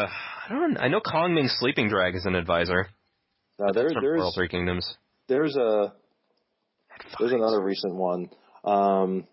I 0.07 0.47
don't. 0.49 0.77
I 0.77 0.87
know 0.87 0.99
Kongming 1.01 1.47
Sleeping 1.59 1.87
Drag 1.89 2.15
is 2.15 2.25
an 2.25 2.35
advisor 2.35 2.87
Now 3.59 3.71
there, 3.71 3.89
from 3.93 4.03
World 4.03 4.19
there's 4.21 4.35
Three 4.35 4.47
Kingdoms. 4.49 4.95
there's 5.27 5.55
a 5.55 5.93
there's 7.19 7.31
another 7.31 7.61
recent 7.61 7.95
one. 7.95 8.29
Um, 8.63 9.25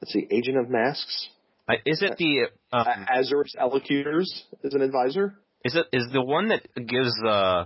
let's 0.00 0.12
see, 0.12 0.26
Agent 0.30 0.56
of 0.58 0.70
Masks. 0.70 1.28
I, 1.68 1.74
is 1.84 2.02
it 2.02 2.16
the 2.18 2.48
um, 2.72 2.86
Azor's 3.12 3.54
Elocutors 3.58 4.44
is 4.62 4.74
an 4.74 4.82
advisor. 4.82 5.34
is 5.64 5.74
it 5.74 5.86
is 5.92 6.06
the 6.12 6.22
one 6.22 6.48
that 6.48 6.62
gives 6.74 7.12
uh 7.26 7.64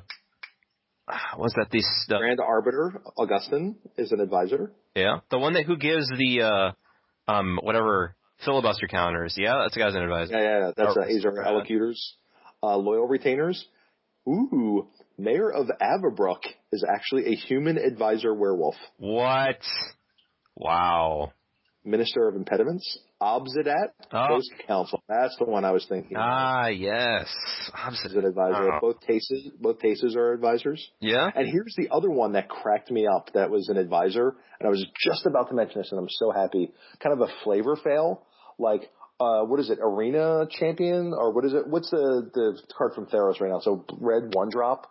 was 1.39 1.53
that 1.57 1.69
the 1.71 1.83
the 2.09 2.19
Grand 2.19 2.39
Arbiter 2.41 3.01
Augustin 3.17 3.77
is 3.97 4.13
an 4.13 4.21
advisor. 4.21 4.73
yeah 4.95 5.21
the 5.31 5.39
one 5.39 5.55
that 5.55 5.65
who 5.65 5.77
gives 5.77 6.09
the 6.09 6.43
uh 6.43 7.31
um 7.31 7.59
whatever 7.63 8.15
filibuster 8.45 8.87
counters 8.87 9.35
yeah 9.37 9.59
that's 9.63 9.75
the 9.75 9.81
guy's 9.81 9.95
an 9.95 10.03
advisor 10.03 10.33
Yeah, 10.35 10.41
yeah, 10.43 10.59
yeah. 10.67 10.71
that's 10.77 10.97
Oh, 10.97 11.03
uh, 11.03 11.05
Azure 11.05 11.33
right. 11.33 11.47
Elocutors. 11.47 12.17
Uh, 12.63 12.77
loyal 12.77 13.07
Retainers. 13.07 13.65
Ooh, 14.29 14.89
Mayor 15.17 15.51
of 15.51 15.69
Avabrook 15.81 16.41
is 16.73 16.85
actually 16.89 17.27
a 17.33 17.37
human 17.37 17.79
advisor 17.79 18.35
werewolf. 18.35 18.75
what 18.99 19.61
wow 20.57 21.33
Minister 21.85 22.29
of 22.29 22.35
Impediments. 22.37 22.99
Obzedat 23.21 23.89
Oh. 24.13 24.29
Ghost 24.29 24.51
Council. 24.67 25.03
That's 25.09 25.37
the 25.39 25.45
one 25.45 25.65
I 25.65 25.73
was 25.73 25.85
thinking. 25.89 26.17
of. 26.17 26.23
ah 26.25 26.69
yes 26.69 27.27
an 28.15 28.25
advisor. 28.25 28.73
Oh. 28.75 28.79
Both 28.81 29.01
cases, 29.07 29.51
both 29.61 29.81
cases 29.81 30.17
are 30.17 30.33
advisors. 30.33 30.91
yeah 31.01 31.31
And 31.35 31.47
here's 31.47 31.75
the 31.77 31.89
other 31.91 32.11
one 32.11 32.33
that 32.33 32.49
cracked 32.49 32.91
me 32.91 33.07
up. 33.07 33.31
That 33.35 33.51
was 33.51 33.69
an 33.69 33.77
advisor, 33.77 34.37
and 34.61 34.67
I 34.67 34.71
was 34.71 34.85
just 35.05 35.27
about 35.27 35.49
to 35.49 35.55
mention 35.55 35.81
this, 35.81 35.91
and 35.93 36.01
I'm 36.01 36.09
so 36.09 36.31
happy. 36.31 36.73
Kind 37.03 37.21
of 37.21 37.29
a 37.29 37.33
flavor 37.45 37.77
fail, 37.77 38.25
like 38.59 38.91
uh, 39.21 39.43
what 39.43 39.59
is 39.61 39.69
it, 39.69 39.79
Arena 39.83 40.47
Champion, 40.51 41.13
or 41.13 41.33
what 41.33 41.45
is 41.45 41.53
it? 41.53 41.67
What's 41.67 41.91
the 41.91 42.31
the 42.33 42.59
card 42.77 42.93
from 42.95 43.07
Theros 43.07 43.41
right 43.41 43.51
now? 43.51 43.61
So 43.61 43.85
red 44.01 44.33
one 44.33 44.49
drop, 44.49 44.87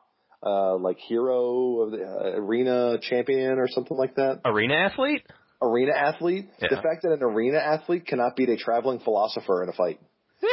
uh, 0.45 0.75
like 0.75 0.97
Hero 1.07 1.81
of 1.81 1.91
the 1.91 2.03
uh, 2.03 2.37
Arena 2.39 2.97
Champion 3.01 3.57
or 3.57 3.67
something 3.69 3.95
like 3.97 4.15
that. 4.15 4.41
arena 4.45 4.75
athlete 4.75 5.23
Arena 5.61 5.93
athlete. 5.95 6.49
Yeah. 6.61 6.67
The 6.69 6.75
fact 6.81 7.01
that 7.03 7.11
an 7.11 7.23
arena 7.23 7.57
athlete 7.57 8.05
cannot 8.05 8.35
beat 8.35 8.49
a 8.49 8.57
traveling 8.57 8.99
philosopher 8.99 9.63
in 9.63 9.69
a 9.69 9.73
fight. 9.73 9.99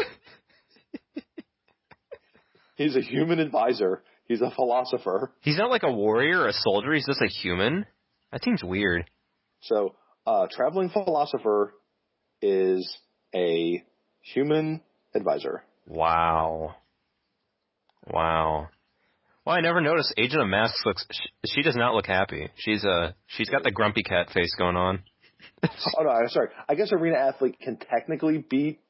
He's 2.77 2.97
a 2.97 3.01
human 3.01 3.39
advisor. 3.39 4.03
He's 4.27 4.41
a 4.41 4.51
philosopher. 4.51 5.33
he's 5.43 5.59
not 5.59 5.71
like 5.71 5.83
a 5.83 5.93
warrior 5.93 6.41
or 6.41 6.49
a 6.49 6.53
soldier 6.53 6.95
he's 6.95 7.07
just 7.07 7.21
a 7.21 7.27
human 7.29 7.85
that 8.33 8.43
seems 8.43 8.65
weird 8.65 9.05
So, 9.61 9.95
uh, 10.27 10.47
traveling 10.51 10.89
philosopher 10.89 11.75
is 12.41 12.91
a 13.35 13.85
human 14.23 14.81
advisor. 15.15 15.63
wow 15.87 16.75
wow 18.11 18.69
well 19.45 19.57
I 19.57 19.61
never 19.61 19.81
noticed 19.81 20.15
Agent 20.17 20.43
of 20.43 20.49
Masks 20.49 20.81
looks 20.85 21.07
she, 21.11 21.55
she 21.55 21.63
does 21.63 21.77
not 21.77 21.95
look 21.95 22.07
happy. 22.07 22.49
She's 22.57 22.85
uh 22.85 23.13
she's 23.27 23.49
got 23.51 23.63
the 23.63 23.71
grumpy 23.71 24.03
cat 24.03 24.31
face 24.33 24.55
going 24.57 24.77
on. 24.77 25.03
Oh 25.99 26.03
no, 26.03 26.11
I'm 26.11 26.29
sorry. 26.29 26.49
I 26.69 26.75
guess 26.75 26.93
arena 26.93 27.17
athlete 27.17 27.59
can 27.61 27.79
technically 27.79 28.39
beat 28.39 28.81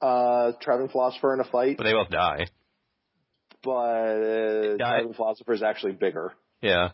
uh, 0.00 0.52
traveling 0.60 0.88
philosopher 0.88 1.34
in 1.34 1.40
a 1.40 1.44
fight, 1.44 1.76
but 1.76 1.84
they 1.84 1.92
both 1.92 2.10
die. 2.10 2.46
But 3.62 3.70
uh, 3.70 4.76
traveling 4.76 5.14
philosopher 5.14 5.52
is 5.52 5.62
actually 5.62 5.92
bigger. 5.92 6.32
Yeah 6.60 6.90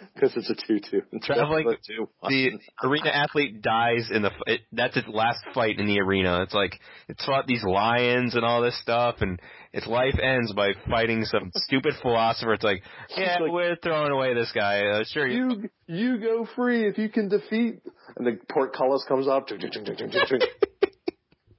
because 0.14 0.36
it's 0.36 0.50
a 0.50 0.54
two-two. 0.66 1.02
Traveling- 1.22 1.68
a 1.68 1.76
two. 1.86 2.08
the 2.28 2.50
arena 2.84 3.10
athlete 3.10 3.62
dies 3.62 4.08
in 4.12 4.22
the 4.22 4.30
it, 4.46 4.60
that's 4.72 4.96
its 4.96 5.08
last 5.08 5.40
fight 5.54 5.78
in 5.78 5.86
the 5.86 6.00
arena. 6.00 6.42
It's 6.42 6.54
like 6.54 6.78
it's 7.08 7.24
fought 7.24 7.46
these 7.46 7.64
lions 7.64 8.34
and 8.34 8.44
all 8.44 8.62
this 8.62 8.78
stuff, 8.80 9.16
and 9.20 9.40
its 9.72 9.86
life 9.86 10.18
ends 10.22 10.52
by 10.52 10.72
fighting 10.88 11.24
some 11.24 11.50
stupid 11.54 11.94
philosopher. 12.02 12.54
It's 12.54 12.64
like, 12.64 12.82
yeah, 13.16 13.38
like- 13.40 13.52
we're 13.52 13.76
throwing 13.76 14.12
away 14.12 14.34
this 14.34 14.52
guy. 14.54 14.86
Uh, 14.86 15.04
sure, 15.06 15.26
you. 15.26 15.48
you 15.50 15.68
you 15.86 16.18
go 16.18 16.46
free 16.56 16.86
if 16.88 16.98
you 16.98 17.08
can 17.08 17.28
defeat. 17.28 17.80
And 18.16 18.26
the 18.26 18.38
portcullis 18.52 19.04
comes 19.08 19.28
up. 19.28 19.48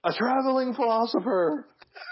a 0.04 0.14
traveling 0.14 0.74
philosopher. 0.74 1.68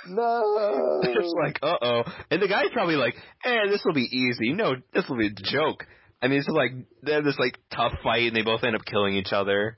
No. 0.07 1.01
It's 1.03 1.33
like, 1.41 1.59
uh 1.61 1.77
oh, 1.81 2.03
and 2.29 2.41
the 2.41 2.47
guy's 2.47 2.69
probably 2.73 2.95
like, 2.95 3.15
eh, 3.43 3.67
this 3.69 3.81
will 3.85 3.93
be 3.93 4.07
easy. 4.11 4.53
No, 4.53 4.75
this 4.93 5.07
will 5.09 5.17
be 5.17 5.27
a 5.27 5.31
joke. 5.31 5.85
And 6.21 6.33
it's 6.33 6.47
like 6.49 6.71
they 7.03 7.13
have 7.13 7.23
this 7.23 7.37
like 7.39 7.57
tough 7.73 7.93
fight, 8.03 8.27
and 8.27 8.35
they 8.35 8.41
both 8.41 8.63
end 8.63 8.75
up 8.75 8.83
killing 8.85 9.15
each 9.15 9.31
other. 9.31 9.77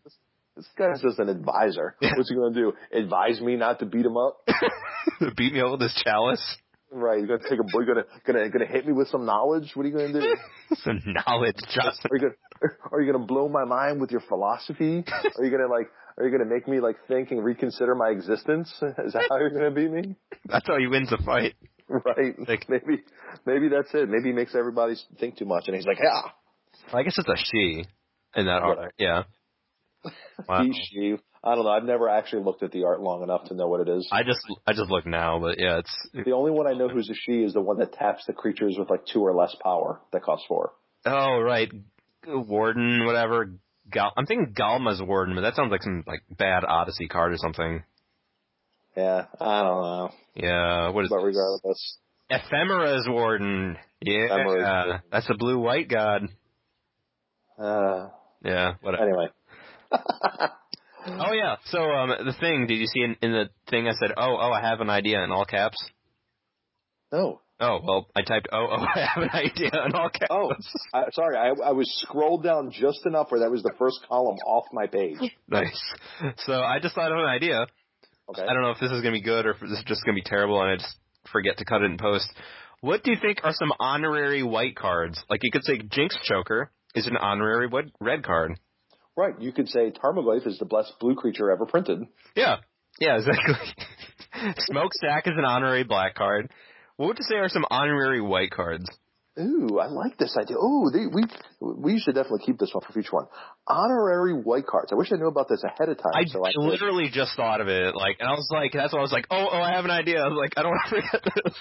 This 0.55 0.67
guy's 0.77 1.01
just 1.01 1.19
an 1.19 1.29
advisor. 1.29 1.95
What's 2.01 2.29
he 2.29 2.35
gonna 2.35 2.53
do? 2.53 2.73
Advise 2.91 3.39
me 3.39 3.55
not 3.55 3.79
to 3.79 3.85
beat 3.85 4.05
him 4.05 4.17
up? 4.17 4.41
Beat 5.37 5.53
me 5.53 5.61
up 5.61 5.71
with 5.71 5.79
this 5.81 6.01
chalice. 6.03 6.57
right? 6.91 7.19
You're 7.19 7.27
gonna 7.37 7.49
take 7.49 7.59
a 7.59 7.63
you're 7.73 7.85
gonna 7.85 8.03
gonna 8.25 8.49
gonna 8.49 8.65
hit 8.65 8.85
me 8.85 8.93
with 8.93 9.07
some 9.07 9.25
knowledge? 9.25 9.71
What 9.75 9.85
are 9.85 9.89
you 9.89 9.95
gonna 9.95 10.13
do? 10.13 10.35
Some 10.83 11.01
knowledge, 11.05 11.55
Justin. 11.67 12.11
Are 12.11 12.15
you 12.15 12.19
gonna 12.21 12.73
are 12.91 13.01
you 13.01 13.11
gonna 13.11 13.25
blow 13.25 13.47
my 13.47 13.65
mind 13.65 14.01
with 14.01 14.11
your 14.11 14.21
philosophy? 14.21 15.03
Are 15.37 15.43
you 15.43 15.51
gonna 15.51 15.67
like 15.71 15.89
are 16.17 16.25
you 16.25 16.31
gonna 16.31 16.49
make 16.49 16.67
me 16.67 16.79
like 16.79 16.97
think 17.07 17.31
and 17.31 17.43
reconsider 17.43 17.95
my 17.95 18.09
existence? 18.09 18.69
Is 18.81 19.13
that 19.13 19.27
how 19.29 19.37
you're 19.37 19.49
gonna 19.49 19.71
beat 19.71 19.91
me? 19.91 20.15
That's 20.45 20.67
how 20.67 20.77
he 20.77 20.87
wins 20.87 21.09
the 21.09 21.17
fight. 21.25 21.55
Right? 22.05 22.35
Like- 22.47 22.65
maybe 22.69 23.03
maybe 23.45 23.67
that's 23.69 23.93
it. 23.93 24.09
Maybe 24.09 24.29
he 24.29 24.33
makes 24.33 24.55
everybody 24.55 24.95
think 25.19 25.37
too 25.37 25.45
much, 25.45 25.63
and 25.67 25.75
he's 25.75 25.85
like, 25.85 25.99
yeah, 26.01 26.21
I 26.97 27.03
guess 27.03 27.17
it's 27.17 27.27
a 27.27 27.35
she 27.51 27.85
in 28.35 28.45
that 28.45 28.61
Right. 28.61 28.77
art. 28.77 28.93
Yeah. 28.97 29.23
Wow. 30.47 30.63
he, 30.63 30.73
she. 30.73 31.15
I 31.43 31.55
don't 31.55 31.63
know. 31.65 31.71
I've 31.71 31.83
never 31.83 32.07
actually 32.09 32.43
looked 32.43 32.61
at 32.63 32.71
the 32.71 32.83
art 32.85 33.01
long 33.01 33.21
enough 33.23 33.45
to 33.49 33.55
know 33.55 33.67
what 33.67 33.81
it 33.81 33.89
is. 33.89 34.07
I 34.11 34.23
just 34.23 34.39
I 34.67 34.73
just 34.73 34.89
look 34.91 35.05
now, 35.07 35.39
but 35.39 35.59
yeah, 35.59 35.79
it's 35.79 36.09
The 36.13 36.31
only 36.31 36.51
one 36.51 36.67
I 36.67 36.73
know 36.73 36.87
who's 36.87 37.09
a 37.09 37.13
she 37.15 37.43
is 37.43 37.53
the 37.53 37.61
one 37.61 37.77
that 37.79 37.93
taps 37.93 38.25
the 38.27 38.33
creatures 38.33 38.75
with 38.77 38.89
like 38.89 39.05
two 39.05 39.21
or 39.21 39.33
less 39.35 39.55
power 39.63 40.01
that 40.13 40.23
costs 40.23 40.45
four. 40.47 40.73
oh 41.05 41.39
right, 41.41 41.71
Warden, 42.27 43.05
whatever. 43.05 43.51
Gal- 43.91 44.13
I'm 44.15 44.25
thinking 44.25 44.53
Galma's 44.53 45.01
Warden, 45.01 45.35
but 45.35 45.41
that 45.41 45.55
sounds 45.55 45.71
like 45.71 45.83
some 45.83 46.03
like 46.07 46.21
bad 46.29 46.63
Odyssey 46.63 47.07
card 47.07 47.33
or 47.33 47.37
something. 47.37 47.83
Yeah, 48.95 49.25
I 49.39 49.63
don't 49.63 49.81
know. 49.81 50.09
Yeah, 50.35 50.89
what 50.89 51.05
is 51.05 51.09
But 51.09 51.23
regardless, 51.23 51.97
Ephara's 52.29 53.07
Warden? 53.09 53.77
Yeah, 54.01 54.25
Ephara's 54.25 54.45
Warden. 54.45 55.01
that's 55.11 55.29
a 55.29 55.33
blue 55.35 55.59
white 55.59 55.87
god. 55.89 56.23
uh, 57.57 58.09
Yeah, 58.43 58.73
whatever. 58.81 59.03
anyway. 59.03 59.27
Oh 61.03 61.33
yeah, 61.33 61.55
so 61.65 61.79
um, 61.81 62.09
the 62.09 62.33
thing, 62.39 62.67
did 62.67 62.75
you 62.77 62.85
see 62.85 63.01
in, 63.01 63.15
in 63.23 63.31
the 63.31 63.49
thing 63.71 63.87
I 63.87 63.93
said, 63.93 64.11
oh 64.17 64.37
oh, 64.39 64.51
I 64.51 64.61
have 64.61 64.81
an 64.81 64.89
idea 64.91 65.23
in 65.23 65.31
all 65.31 65.45
caps? 65.45 65.77
no. 67.11 67.41
Oh 67.59 67.79
well, 67.83 68.07
I 68.15 68.21
typed 68.21 68.47
oh 68.51 68.67
oh 68.71 68.85
I 68.95 68.99
have 69.13 69.23
an 69.23 69.29
idea 69.33 69.71
in 69.85 69.93
all 69.95 70.09
caps. 70.09 70.27
Oh, 70.29 70.51
I, 70.93 71.05
sorry, 71.11 71.37
I, 71.37 71.69
I 71.69 71.71
was 71.71 71.91
scrolled 72.03 72.43
down 72.43 72.71
just 72.71 73.05
enough 73.07 73.31
where 73.31 73.39
that 73.41 73.49
was 73.51 73.63
the 73.63 73.73
first 73.79 73.99
column 74.07 74.37
off 74.45 74.65
my 74.73 74.85
page. 74.87 75.17
nice. 75.47 75.81
So 76.45 76.53
I 76.61 76.77
just 76.79 76.93
thought 76.93 77.11
of 77.11 77.17
an 77.17 77.25
idea. 77.25 77.65
Okay. 78.31 78.47
I 78.47 78.53
don't 78.53 78.63
know 78.63 78.71
if 78.71 78.79
this 78.79 78.91
is 78.91 79.01
gonna 79.01 79.11
be 79.11 79.21
good 79.21 79.45
or 79.45 79.51
if 79.51 79.59
this 79.59 79.71
is 79.71 79.83
just 79.85 80.03
gonna 80.05 80.15
be 80.15 80.23
terrible, 80.23 80.61
and 80.61 80.71
I 80.71 80.75
just 80.77 80.97
forget 81.31 81.57
to 81.57 81.65
cut 81.65 81.81
it 81.81 81.85
in 81.85 81.97
post. 81.97 82.27
What 82.81 83.03
do 83.03 83.11
you 83.11 83.17
think 83.21 83.41
are 83.43 83.53
some 83.53 83.71
honorary 83.79 84.43
white 84.43 84.75
cards? 84.75 85.23
Like 85.29 85.41
you 85.43 85.51
could 85.51 85.63
say 85.63 85.77
Jinxed 85.77 86.23
Choker 86.23 86.71
is 86.95 87.07
an 87.07 87.17
honorary 87.17 87.69
red 87.99 88.23
card. 88.23 88.59
Right. 89.15 89.39
You 89.39 89.51
could 89.51 89.69
say 89.69 89.91
Tarmogoyf 89.91 90.47
is 90.47 90.57
the 90.57 90.65
best 90.65 90.93
blue 90.99 91.15
creature 91.15 91.51
ever 91.51 91.65
printed. 91.65 92.07
Yeah. 92.35 92.57
Yeah, 92.99 93.17
exactly. 93.17 93.55
Smokestack 94.57 95.27
is 95.27 95.33
an 95.37 95.45
honorary 95.45 95.83
black 95.83 96.15
card. 96.15 96.49
What 96.97 97.07
would 97.07 97.17
you 97.19 97.25
say 97.27 97.35
are 97.35 97.49
some 97.49 97.65
honorary 97.69 98.21
white 98.21 98.51
cards? 98.51 98.89
Ooh, 99.39 99.79
I 99.79 99.87
like 99.87 100.17
this 100.17 100.35
idea. 100.37 100.57
Ooh, 100.57 100.89
they, 100.91 101.07
we 101.07 101.23
we 101.61 101.99
should 101.99 102.15
definitely 102.15 102.45
keep 102.45 102.59
this 102.59 102.71
one 102.73 102.83
for 102.85 102.91
future 102.91 103.11
one. 103.15 103.27
Honorary 103.65 104.33
white 104.33 104.67
cards. 104.67 104.91
I 104.91 104.95
wish 104.95 105.09
I 105.13 105.15
knew 105.15 105.27
about 105.27 105.47
this 105.47 105.63
ahead 105.63 105.87
of 105.87 105.97
time. 105.97 106.11
I, 106.13 106.25
so 106.25 106.43
I 106.43 106.51
could- 106.51 106.61
literally 106.63 107.09
just 107.11 107.35
thought 107.37 107.61
of 107.61 107.69
it, 107.69 107.95
like, 107.95 108.17
and 108.19 108.27
I 108.27 108.33
was 108.33 108.47
like, 108.51 108.73
that's 108.73 108.91
why 108.91 108.99
I 108.99 109.01
was 109.01 109.11
like, 109.13 109.27
oh, 109.31 109.47
oh, 109.51 109.61
I 109.61 109.71
have 109.71 109.85
an 109.85 109.91
idea. 109.91 110.19
I 110.21 110.27
was 110.27 110.37
like, 110.37 110.53
I 110.57 110.63
don't 110.63 110.71
want 110.71 110.83
to 110.89 110.95
forget 111.01 111.33
this. 111.45 111.53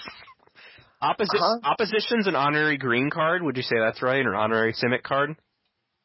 Opposi- 1.01 1.39
Uh-huh. 1.39 1.59
Opposition's 1.63 2.27
an 2.27 2.35
honorary 2.35 2.77
green 2.77 3.09
card. 3.09 3.41
Would 3.41 3.55
you 3.55 3.63
say 3.63 3.75
that's 3.79 4.01
right, 4.01 4.25
or 4.25 4.35
honorary 4.35 4.73
Simic 4.73 5.03
card? 5.03 5.35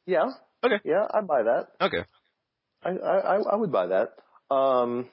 Yeah. 0.06 0.26
Okay. 0.64 0.76
Yeah, 0.84 1.04
I'd 1.12 1.26
buy 1.26 1.42
that. 1.42 1.66
Okay. 1.80 2.04
I, 2.84 2.90
I, 2.90 3.36
I 3.52 3.56
would 3.56 3.72
buy 3.72 3.88
that. 3.88 4.10
Um, 4.54 5.08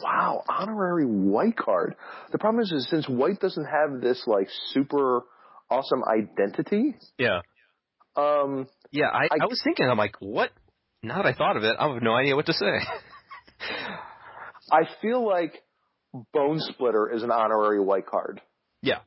wow, 0.00 0.44
honorary 0.48 1.06
white 1.06 1.56
card. 1.56 1.96
The 2.30 2.38
problem 2.38 2.62
is, 2.62 2.70
is 2.70 2.88
since 2.88 3.08
white 3.08 3.40
doesn't 3.40 3.64
have 3.64 4.00
this 4.00 4.22
like 4.28 4.46
super 4.70 5.22
awesome 5.70 6.02
identity, 6.04 6.94
Yeah. 7.18 7.40
um, 8.16 8.66
Yeah, 8.90 9.06
I, 9.12 9.24
I- 9.30 9.38
I 9.42 9.46
was 9.46 9.60
thinking, 9.62 9.88
I'm 9.90 9.98
like, 9.98 10.16
what? 10.20 10.50
Now 11.02 11.16
that 11.22 11.26
I 11.26 11.32
thought 11.34 11.56
of 11.56 11.62
it, 11.64 11.76
I 11.78 11.88
have 11.92 12.02
no 12.02 12.14
idea 12.14 12.34
what 12.36 12.46
to 12.46 12.52
say. 12.52 12.80
I 14.72 14.82
feel 15.00 15.24
like 15.26 15.62
Bonesplitter 16.34 17.14
is 17.14 17.22
an 17.22 17.30
honorary 17.30 17.80
white 17.80 18.06
card. 18.06 18.40
Yeah. 18.82 19.00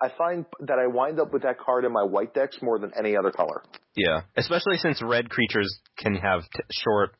I 0.00 0.10
find 0.16 0.44
that 0.60 0.78
I 0.78 0.86
wind 0.88 1.20
up 1.20 1.32
with 1.32 1.42
that 1.42 1.58
card 1.58 1.84
in 1.84 1.92
my 1.92 2.02
white 2.02 2.34
decks 2.34 2.58
more 2.62 2.78
than 2.78 2.92
any 2.98 3.16
other 3.16 3.30
color. 3.30 3.62
yeah. 3.96 4.22
Especially 4.36 4.76
since 4.76 5.00
red 5.02 5.30
creatures 5.30 5.78
can 5.98 6.14
have 6.16 6.42
t- 6.54 6.60
short, 6.70 7.10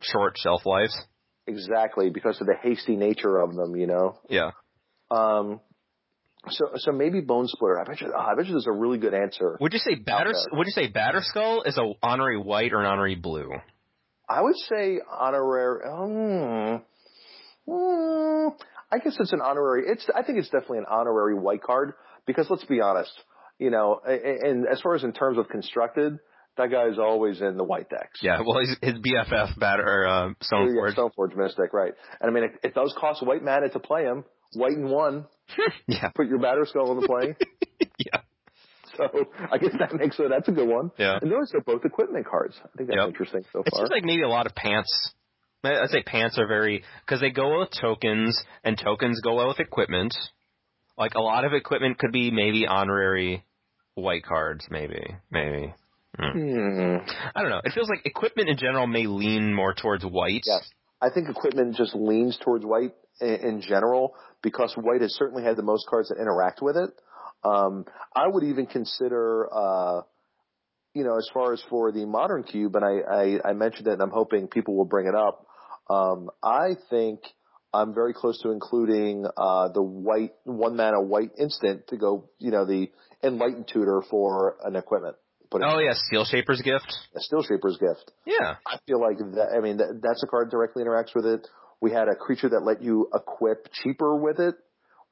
short 0.00 0.36
shelf 0.38 0.66
lives. 0.66 0.96
Exactly, 1.46 2.10
because 2.10 2.40
of 2.40 2.46
the 2.48 2.56
hasty 2.60 2.96
nature 2.96 3.38
of 3.38 3.54
them, 3.54 3.76
you 3.76 3.86
know. 3.86 4.18
Yeah. 4.28 4.50
Um, 5.10 5.60
so 6.50 6.70
so 6.76 6.92
maybe 6.92 7.20
Bonesplitter. 7.20 7.80
I 7.80 7.84
bet 7.84 8.00
you. 8.00 8.12
oh, 8.14 8.18
I 8.18 8.34
bet 8.34 8.46
you 8.46 8.52
there's 8.52 8.66
a 8.66 8.72
really 8.72 8.98
good 8.98 9.14
answer. 9.14 9.56
Would 9.60 9.72
you 9.72 9.78
say 9.78 9.94
batter? 9.94 10.32
Would 10.52 10.66
you 10.66 10.72
say 10.72 10.90
Batterskull 10.90 11.66
is 11.66 11.76
a 11.78 11.92
honorary 12.02 12.38
white 12.38 12.72
or 12.72 12.80
an 12.80 12.86
honorary 12.86 13.16
blue? 13.16 13.50
I 14.28 14.42
would 14.42 14.56
say 14.68 15.00
honorary. 15.10 15.84
Um, 15.88 16.82
mm, 17.68 18.52
I 18.90 18.98
guess 18.98 19.16
it's 19.18 19.32
an 19.32 19.40
honorary. 19.40 19.84
It's. 19.86 20.06
I 20.14 20.22
think 20.22 20.38
it's 20.38 20.48
definitely 20.48 20.78
an 20.78 20.86
honorary 20.90 21.34
white 21.34 21.62
card 21.62 21.94
because 22.26 22.46
let's 22.50 22.64
be 22.64 22.80
honest. 22.80 23.12
You 23.58 23.70
know, 23.70 24.00
and 24.04 24.66
as 24.66 24.80
far 24.82 24.94
as 24.94 25.02
in 25.02 25.12
terms 25.12 25.38
of 25.38 25.48
constructed, 25.48 26.18
that 26.56 26.70
guy's 26.70 26.98
always 26.98 27.40
in 27.40 27.56
the 27.56 27.64
white 27.64 27.88
decks. 27.88 28.20
Yeah. 28.22 28.40
Well, 28.44 28.58
his, 28.58 28.76
his 28.82 28.94
BFF 28.94 29.58
batter 29.58 30.06
uh, 30.06 30.28
Yeah, 30.28 30.32
Stoneforge. 30.42 30.94
Stoneforge 30.94 31.36
Mystic, 31.36 31.72
right? 31.72 31.92
And 32.20 32.30
I 32.30 32.34
mean, 32.34 32.44
it, 32.44 32.52
it 32.62 32.74
does 32.74 32.94
cost 32.98 33.24
white 33.24 33.42
mana 33.42 33.68
to 33.70 33.78
play 33.78 34.04
him. 34.04 34.24
White 34.56 34.76
and 34.76 34.90
one. 34.90 35.26
yeah. 35.86 36.08
Put 36.14 36.26
your 36.28 36.38
Batterskull 36.38 36.88
on 36.90 37.00
the 37.00 37.06
plane. 37.06 37.36
Yeah. 37.98 38.20
So 38.96 39.08
I 39.52 39.58
guess 39.58 39.72
that 39.78 39.94
makes 39.94 40.18
it. 40.18 40.28
That's 40.30 40.48
a 40.48 40.52
good 40.52 40.68
one. 40.68 40.90
Yeah. 40.98 41.18
And 41.20 41.30
those 41.30 41.52
are 41.54 41.60
both 41.60 41.84
equipment 41.84 42.26
cards. 42.26 42.54
I 42.62 42.68
think 42.76 42.88
that's 42.88 42.98
Yep. 42.98 43.08
interesting 43.08 43.44
so 43.52 43.60
It 43.60 43.70
far. 43.70 43.80
seems 43.80 43.90
like 43.90 44.04
maybe 44.04 44.22
a 44.22 44.28
lot 44.28 44.46
of 44.46 44.54
pants. 44.54 45.12
I- 45.64 45.80
I'd 45.80 45.90
say 45.90 46.02
pants 46.02 46.38
are 46.38 46.46
very 46.46 46.82
because 47.04 47.20
they 47.20 47.30
go 47.30 47.60
with 47.60 47.70
tokens, 47.78 48.42
and 48.64 48.78
tokens 48.78 49.20
go 49.22 49.34
well 49.34 49.48
with 49.48 49.60
equipment. 49.60 50.14
Like 50.96 51.14
a 51.14 51.20
lot 51.20 51.44
of 51.44 51.52
equipment 51.52 51.98
could 51.98 52.12
be 52.12 52.30
maybe 52.30 52.66
honorary 52.66 53.44
white 53.94 54.24
cards, 54.24 54.66
maybe, 54.70 55.16
maybe. 55.30 55.74
Hmm. 56.18 56.30
Hmm. 56.32 56.96
I 57.34 57.42
don't 57.42 57.50
know. 57.50 57.60
It 57.64 57.72
feels 57.72 57.88
like 57.90 58.06
equipment 58.06 58.48
in 58.48 58.56
general 58.56 58.86
may 58.86 59.06
lean 59.06 59.52
more 59.54 59.74
towards 59.74 60.04
white. 60.04 60.42
Yes. 60.46 60.70
I 61.02 61.10
think 61.10 61.28
equipment 61.28 61.76
just 61.76 61.94
leans 61.94 62.38
towards 62.42 62.64
white 62.64 62.94
in, 63.20 63.34
in 63.34 63.60
general 63.60 64.14
because 64.42 64.74
white 64.76 65.00
has 65.00 65.14
certainly 65.14 65.42
had 65.42 65.56
the 65.56 65.62
most 65.62 65.86
cards 65.88 66.08
that 66.08 66.18
interact 66.20 66.60
with 66.62 66.76
it. 66.76 66.90
Um, 67.44 67.84
I 68.14 68.26
would 68.26 68.44
even 68.44 68.66
consider, 68.66 69.48
uh, 69.52 70.02
you 70.94 71.04
know, 71.04 71.16
as 71.16 71.28
far 71.32 71.52
as 71.52 71.62
for 71.68 71.92
the 71.92 72.04
modern 72.06 72.42
cube, 72.42 72.74
and 72.74 72.84
I, 72.84 73.40
I, 73.44 73.50
I 73.50 73.52
mentioned 73.52 73.86
it 73.86 73.92
and 73.92 74.02
I'm 74.02 74.10
hoping 74.10 74.48
people 74.48 74.76
will 74.76 74.86
bring 74.86 75.06
it 75.06 75.14
up. 75.14 75.46
Um, 75.88 76.30
I 76.42 76.70
think 76.90 77.20
I'm 77.72 77.94
very 77.94 78.14
close 78.14 78.40
to 78.42 78.50
including, 78.50 79.26
uh, 79.36 79.68
the 79.68 79.82
white, 79.82 80.32
one 80.44 80.76
mana 80.76 81.00
white 81.00 81.30
instant 81.38 81.86
to 81.88 81.96
go, 81.96 82.30
you 82.38 82.50
know, 82.50 82.64
the 82.64 82.90
enlightened 83.22 83.68
tutor 83.72 84.02
for 84.10 84.56
an 84.64 84.76
equipment. 84.76 85.16
Put 85.50 85.62
Oh 85.62 85.78
yeah, 85.78 85.92
Steelshaper's 85.92 86.60
Gift. 86.62 86.92
a 87.14 87.20
Steelshaper's 87.20 87.78
Gift. 87.78 88.10
Yeah. 88.26 88.56
I 88.66 88.78
feel 88.86 89.00
like 89.00 89.18
that. 89.18 89.54
I 89.56 89.60
mean, 89.60 89.76
that, 89.76 90.00
that's 90.02 90.22
a 90.22 90.26
card 90.26 90.50
directly 90.50 90.82
interacts 90.82 91.14
with 91.14 91.26
it. 91.26 91.46
We 91.80 91.90
had 91.92 92.08
a 92.08 92.14
creature 92.14 92.48
that 92.50 92.60
let 92.64 92.82
you 92.82 93.08
equip 93.14 93.68
cheaper 93.72 94.16
with 94.16 94.38
it. 94.40 94.54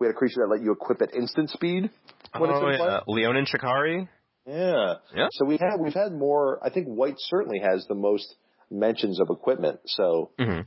We 0.01 0.07
had 0.07 0.15
a 0.15 0.19
creature 0.19 0.41
that 0.41 0.49
let 0.51 0.63
you 0.63 0.73
equip 0.73 1.03
at 1.03 1.15
instant 1.15 1.51
speed 1.51 1.91
when 2.37 2.51
it's 2.51 2.59
oh 2.63 2.69
in 2.69 2.77
play. 2.77 2.87
yeah, 2.89 3.01
Leonin 3.07 3.47
Shikari. 3.47 4.09
Yeah. 4.47 4.95
Yeah. 5.15 5.29
So 5.33 5.45
we 5.47 5.59
have 5.59 5.79
we've 5.81 5.95
had 5.95 6.13
more. 6.13 6.59
I 6.63 6.71
think 6.71 6.87
white 6.87 7.15
certainly 7.19 7.61
has 7.61 7.87
the 7.89 7.95
most 7.95 8.35
mentions 8.71 9.21
of 9.21 9.29
equipment. 9.31 9.81
So, 9.87 10.33
hmm 10.39 10.61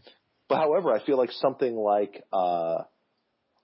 but 0.49 0.57
however, 0.57 0.93
I 0.93 1.03
feel 1.05 1.17
like 1.17 1.31
something 1.31 1.75
like 1.75 2.23
uh, 2.31 2.83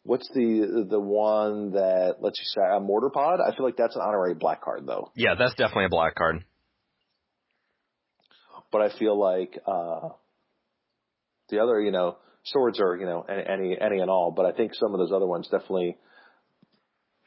what's 0.03 0.27
the 0.33 0.85
the 0.89 0.99
one 0.99 1.71
that 1.71 2.15
lets 2.19 2.39
you 2.39 2.45
say 2.45 2.61
a 2.61 2.79
Mortarpod? 2.81 3.37
I 3.39 3.55
feel 3.55 3.65
like 3.65 3.77
that's 3.77 3.95
an 3.95 4.01
honorary 4.01 4.33
black 4.35 4.61
card 4.61 4.85
though. 4.85 5.11
Yeah, 5.15 5.35
that's 5.37 5.55
definitely 5.55 5.85
a 5.85 5.89
black 5.89 6.15
card. 6.15 6.43
but 8.71 8.81
I 8.81 8.97
feel 8.97 9.17
like 9.17 9.57
uh, 9.67 10.09
the 11.49 11.59
other, 11.59 11.79
you 11.79 11.91
know, 11.91 12.17
swords 12.43 12.79
are, 12.79 12.95
you 12.95 13.05
know, 13.05 13.25
any, 13.27 13.43
any 13.45 13.77
any 13.79 13.99
and 13.99 14.09
all. 14.09 14.31
But 14.31 14.45
I 14.45 14.51
think 14.51 14.73
some 14.75 14.93
of 14.93 14.99
those 14.99 15.11
other 15.11 15.27
ones 15.27 15.47
definitely 15.49 15.97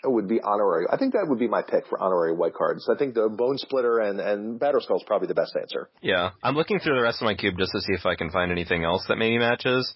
would 0.05 0.29
be 0.29 0.41
honorary. 0.41 0.87
I 0.91 0.97
think 0.97 1.15
that 1.15 1.27
would 1.29 1.39
be 1.39 1.49
my 1.49 1.63
pick 1.63 1.87
for 1.89 2.01
honorary 2.01 2.35
white 2.35 2.55
cards. 2.55 2.89
I 2.93 2.97
think 2.99 3.15
the 3.15 3.29
Bonesplitter 3.29 4.09
and 4.09 4.21
and 4.21 4.61
Batterskull 4.61 4.97
is 4.97 5.05
probably 5.07 5.29
the 5.29 5.35
best 5.35 5.57
answer. 5.61 5.89
Yeah, 6.01 6.31
I'm 6.43 6.55
looking 6.55 6.79
through 6.79 6.97
the 6.97 7.03
rest 7.03 7.21
of 7.21 7.27
my 7.27 7.35
cube 7.35 7.57
just 7.59 7.73
to 7.73 7.81
see 7.81 7.95
if 7.95 8.07
I 8.07 8.15
can 8.15 8.31
find 8.31 8.51
anything 8.51 8.85
else 8.85 9.05
that 9.09 9.17
maybe 9.17 9.39
matches. 9.39 9.93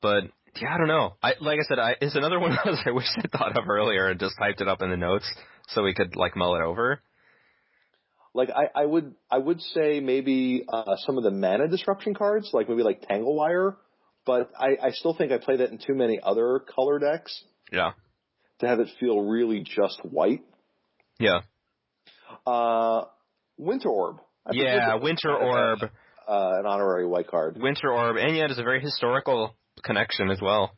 But 0.00 0.24
yeah, 0.60 0.74
I 0.74 0.78
don't 0.78 0.88
know. 0.88 1.16
I 1.22 1.34
like 1.40 1.58
I 1.58 1.62
said, 1.68 1.78
I 1.78 1.96
it's 2.00 2.14
another 2.14 2.38
one 2.40 2.52
of 2.52 2.58
those 2.64 2.78
I 2.84 2.90
wish 2.90 3.06
I 3.16 3.28
thought 3.28 3.56
of 3.56 3.68
earlier 3.68 4.08
and 4.08 4.20
just 4.20 4.36
typed 4.38 4.60
it 4.60 4.68
up 4.68 4.82
in 4.82 4.90
the 4.90 4.96
notes 4.96 5.30
so 5.68 5.82
we 5.82 5.94
could 5.94 6.16
like 6.16 6.36
mull 6.36 6.56
it 6.56 6.62
over. 6.62 7.02
Like 8.34 8.50
I, 8.50 8.82
I 8.82 8.86
would 8.86 9.14
I 9.30 9.38
would 9.38 9.60
say 9.60 10.00
maybe 10.00 10.64
uh, 10.68 10.96
some 11.06 11.18
of 11.18 11.24
the 11.24 11.30
mana 11.30 11.68
disruption 11.68 12.14
cards, 12.14 12.50
like 12.52 12.68
maybe 12.68 12.82
like 12.82 13.02
Tangle 13.02 13.34
Wire. 13.34 13.76
But 14.24 14.50
I, 14.58 14.76
I 14.82 14.90
still 14.92 15.14
think 15.14 15.32
I 15.32 15.38
play 15.38 15.56
that 15.56 15.70
in 15.70 15.78
too 15.78 15.94
many 15.94 16.20
other 16.22 16.60
color 16.60 16.98
decks 16.98 17.42
Yeah, 17.72 17.92
to 18.60 18.66
have 18.68 18.78
it 18.80 18.88
feel 19.00 19.20
really 19.20 19.60
just 19.64 20.00
white. 20.04 20.42
yeah, 21.18 21.40
Uh, 22.46 23.04
Winter 23.58 23.88
Orb. 23.88 24.18
I 24.46 24.50
yeah. 24.54 24.94
Winter 24.96 25.32
Orb, 25.36 25.78
uh, 25.82 26.50
an 26.58 26.66
honorary 26.66 27.06
white 27.06 27.28
card. 27.28 27.56
Winter 27.60 27.90
Orb, 27.92 28.16
and 28.16 28.36
yeah, 28.36 28.46
there's 28.46 28.58
a 28.58 28.62
very 28.64 28.80
historical 28.80 29.54
connection 29.84 30.30
as 30.30 30.40
well. 30.40 30.72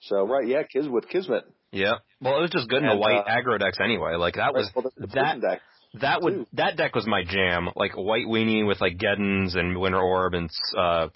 So 0.00 0.26
right, 0.26 0.46
yeah, 0.46 0.62
Kis 0.72 0.86
with 0.88 1.08
Kismet. 1.08 1.44
Yeah. 1.72 1.94
Well, 2.20 2.38
it 2.38 2.42
was 2.42 2.50
just 2.50 2.68
good 2.68 2.82
in 2.82 2.88
the 2.88 2.96
white 2.96 3.24
uh, 3.26 3.30
aggro 3.30 3.58
decks 3.58 3.78
anyway. 3.82 4.14
Like 4.16 4.34
that 4.34 4.54
was 4.54 4.70
well, 4.74 4.84
that 4.98 5.40
deck. 5.40 5.60
that 6.00 6.22
would 6.22 6.34
too. 6.34 6.46
that 6.54 6.76
deck 6.76 6.94
was 6.94 7.06
my 7.06 7.22
jam. 7.24 7.68
Like 7.76 7.96
white 7.96 8.26
weenie 8.26 8.66
with 8.66 8.80
like 8.80 8.98
Geddons 8.98 9.56
and 9.56 9.78
Winter 9.78 10.00
Orb 10.00 10.34
and 10.34 10.48
uh 10.78 11.08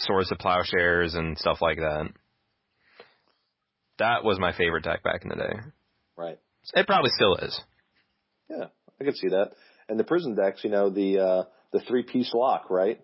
Swords 0.00 0.32
of 0.32 0.38
Plowshares 0.38 1.14
and 1.14 1.38
stuff 1.38 1.58
like 1.60 1.78
that. 1.78 2.08
That 3.98 4.24
was 4.24 4.38
my 4.38 4.52
favorite 4.56 4.84
deck 4.84 5.02
back 5.02 5.22
in 5.22 5.28
the 5.28 5.36
day. 5.36 5.60
Right. 6.16 6.38
It 6.74 6.86
probably 6.86 7.10
still 7.14 7.36
is. 7.36 7.60
Yeah, 8.48 8.66
I 9.00 9.04
could 9.04 9.16
see 9.16 9.28
that. 9.28 9.52
And 9.88 9.98
the 9.98 10.04
prison 10.04 10.34
decks, 10.34 10.62
you 10.64 10.70
know, 10.70 10.90
the 10.90 11.18
uh, 11.18 11.42
the 11.72 11.80
three 11.80 12.02
piece 12.02 12.32
lock, 12.34 12.70
right? 12.70 13.00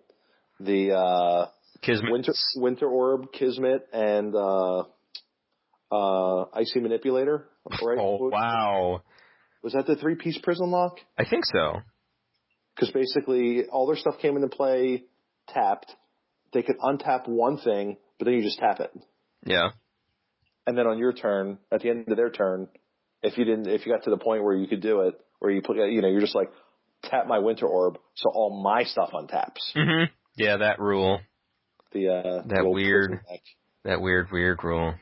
The 0.59 0.93
uh, 0.93 1.45
Kismet. 1.81 2.11
winter 2.11 2.33
winter 2.55 2.87
orb, 2.87 3.31
Kismet, 3.31 3.87
and 3.93 4.33
uh, 4.35 4.83
uh, 5.91 6.45
icy 6.53 6.79
manipulator, 6.79 7.47
right? 7.81 7.97
Oh 7.99 8.29
wow. 8.31 9.01
Was 9.63 9.73
that 9.73 9.85
the 9.85 9.95
three 9.95 10.15
piece 10.15 10.37
prison 10.37 10.71
lock? 10.71 10.97
I 11.17 11.25
think 11.25 11.45
so. 11.45 11.81
Because 12.75 12.91
basically 12.93 13.65
all 13.65 13.87
their 13.87 13.97
stuff 13.97 14.15
came 14.21 14.35
into 14.35 14.49
play 14.49 15.03
tapped. 15.49 15.91
They 16.57 16.63
could 16.63 16.79
untap 16.79 17.27
one 17.27 17.59
thing, 17.59 17.97
but 18.17 18.25
then 18.25 18.33
you 18.33 18.41
just 18.41 18.57
tap 18.57 18.79
it. 18.79 18.89
Yeah. 19.45 19.69
And 20.65 20.75
then 20.75 20.87
on 20.87 20.97
your 20.97 21.13
turn, 21.13 21.59
at 21.71 21.81
the 21.81 21.91
end 21.91 22.07
of 22.09 22.17
their 22.17 22.31
turn, 22.31 22.67
if 23.21 23.37
you 23.37 23.45
didn't, 23.45 23.67
if 23.67 23.85
you 23.85 23.91
got 23.93 24.05
to 24.05 24.09
the 24.09 24.17
point 24.17 24.43
where 24.43 24.55
you 24.55 24.65
could 24.67 24.81
do 24.81 25.01
it, 25.01 25.13
where 25.37 25.51
you 25.51 25.61
put, 25.61 25.77
you 25.77 26.01
know, 26.01 26.07
you're 26.07 26.19
just 26.19 26.33
like 26.33 26.49
tap 27.03 27.27
my 27.27 27.37
winter 27.37 27.67
orb, 27.67 27.99
so 28.15 28.31
all 28.33 28.59
my 28.63 28.85
stuff 28.85 29.11
untaps. 29.13 29.71
hmm 29.75 30.05
Yeah, 30.35 30.57
that 30.57 30.79
rule. 30.79 31.19
The 31.91 32.07
uh, 32.09 32.41
That 32.47 32.63
the 32.63 32.69
weird- 32.69 33.19
That 33.83 34.01
weird, 34.01 34.31
weird 34.31 34.63
rule. 34.63 34.95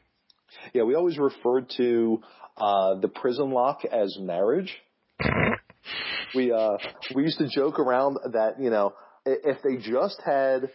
Yeah, 0.74 0.84
we 0.84 0.96
always 0.96 1.18
referred 1.18 1.70
to 1.78 2.20
uh, 2.58 2.96
the 2.96 3.08
prison 3.08 3.52
lock 3.52 3.86
as 3.86 4.18
marriage. 4.20 4.76
we 6.36 6.52
uh, 6.52 6.76
we 7.16 7.24
used 7.24 7.38
to 7.38 7.48
joke 7.48 7.80
around 7.80 8.18
that 8.34 8.60
you 8.60 8.70
know 8.70 8.94
if 9.26 9.62
they 9.64 9.78
just 9.78 10.22
had 10.26 10.70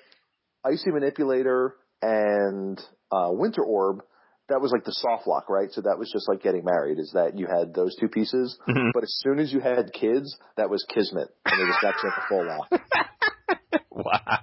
icy 0.65 0.91
manipulator 0.91 1.74
and 2.03 2.81
uh, 3.12 3.28
winter 3.31 3.62
orb, 3.62 4.03
that 4.49 4.61
was 4.61 4.73
like 4.73 4.85
the 4.85 4.93
soft 4.93 5.27
lock, 5.27 5.49
right? 5.49 5.70
So 5.70 5.82
that 5.82 5.99
was 5.99 6.11
just 6.12 6.28
like 6.28 6.43
getting 6.43 6.65
married. 6.65 6.99
Is 6.99 7.12
that 7.15 7.39
you 7.39 7.47
had 7.47 7.73
those 7.74 7.95
two 8.01 8.09
pieces, 8.09 8.59
Mhm. 8.69 8.91
but 8.95 9.03
as 9.05 9.15
soon 9.23 9.39
as 9.39 9.53
you 9.53 9.61
had 9.61 9.93
kids, 9.93 10.37
that 10.57 10.69
was 10.70 10.85
kismet, 10.93 11.28
and 11.47 11.61
it 11.61 11.65
was 11.65 11.77
that's 11.82 12.03
like 12.03 12.12
a 12.16 12.28
full 12.28 12.47
lock 12.47 12.70
Wow. 13.91 14.39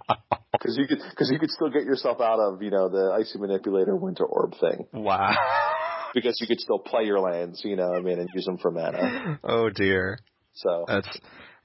because 0.54 0.78
you 0.78 0.88
could 0.88 1.00
because 1.10 1.30
you 1.32 1.40
could 1.40 1.50
still 1.50 1.70
get 1.70 1.84
yourself 1.84 2.22
out 2.22 2.40
of 2.40 2.62
you 2.62 2.70
know 2.70 2.90
the 2.90 3.12
icy 3.18 3.38
manipulator 3.40 3.96
winter 3.96 4.26
orb 4.26 4.54
thing 4.60 4.86
Wow. 4.94 5.36
because 6.14 6.38
you 6.40 6.48
could 6.48 6.60
still 6.60 6.80
play 6.80 7.04
your 7.04 7.20
lands, 7.20 7.62
you 7.66 7.76
know, 7.76 7.88
what 7.90 7.98
I 8.00 8.02
mean, 8.02 8.20
and 8.20 8.30
use 8.34 8.46
them 8.46 8.58
for 8.58 8.72
mana. 8.72 9.40
oh 9.44 9.70
dear. 9.70 10.20
So 10.54 10.86
That's 10.88 11.08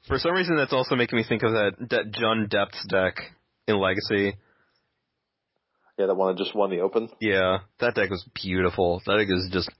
for 0.08 0.18
some 0.18 0.32
reason 0.32 0.56
that's 0.56 0.72
also 0.72 0.96
making 0.96 1.16
me 1.16 1.24
think 1.26 1.42
of 1.42 1.52
that, 1.52 1.72
that 1.90 2.12
John 2.12 2.48
Depth's 2.50 2.84
deck 2.88 3.14
in 3.68 3.78
Legacy. 3.78 4.36
yeah, 5.98 6.06
that 6.06 6.14
one 6.14 6.34
that 6.34 6.42
just 6.42 6.54
won 6.54 6.70
the 6.70 6.80
open. 6.80 7.08
Yeah, 7.20 7.58
that 7.80 7.94
deck 7.94 8.10
was 8.10 8.24
beautiful. 8.34 9.00
That 9.06 9.18
deck 9.18 9.28
is 9.28 9.48
just 9.52 9.70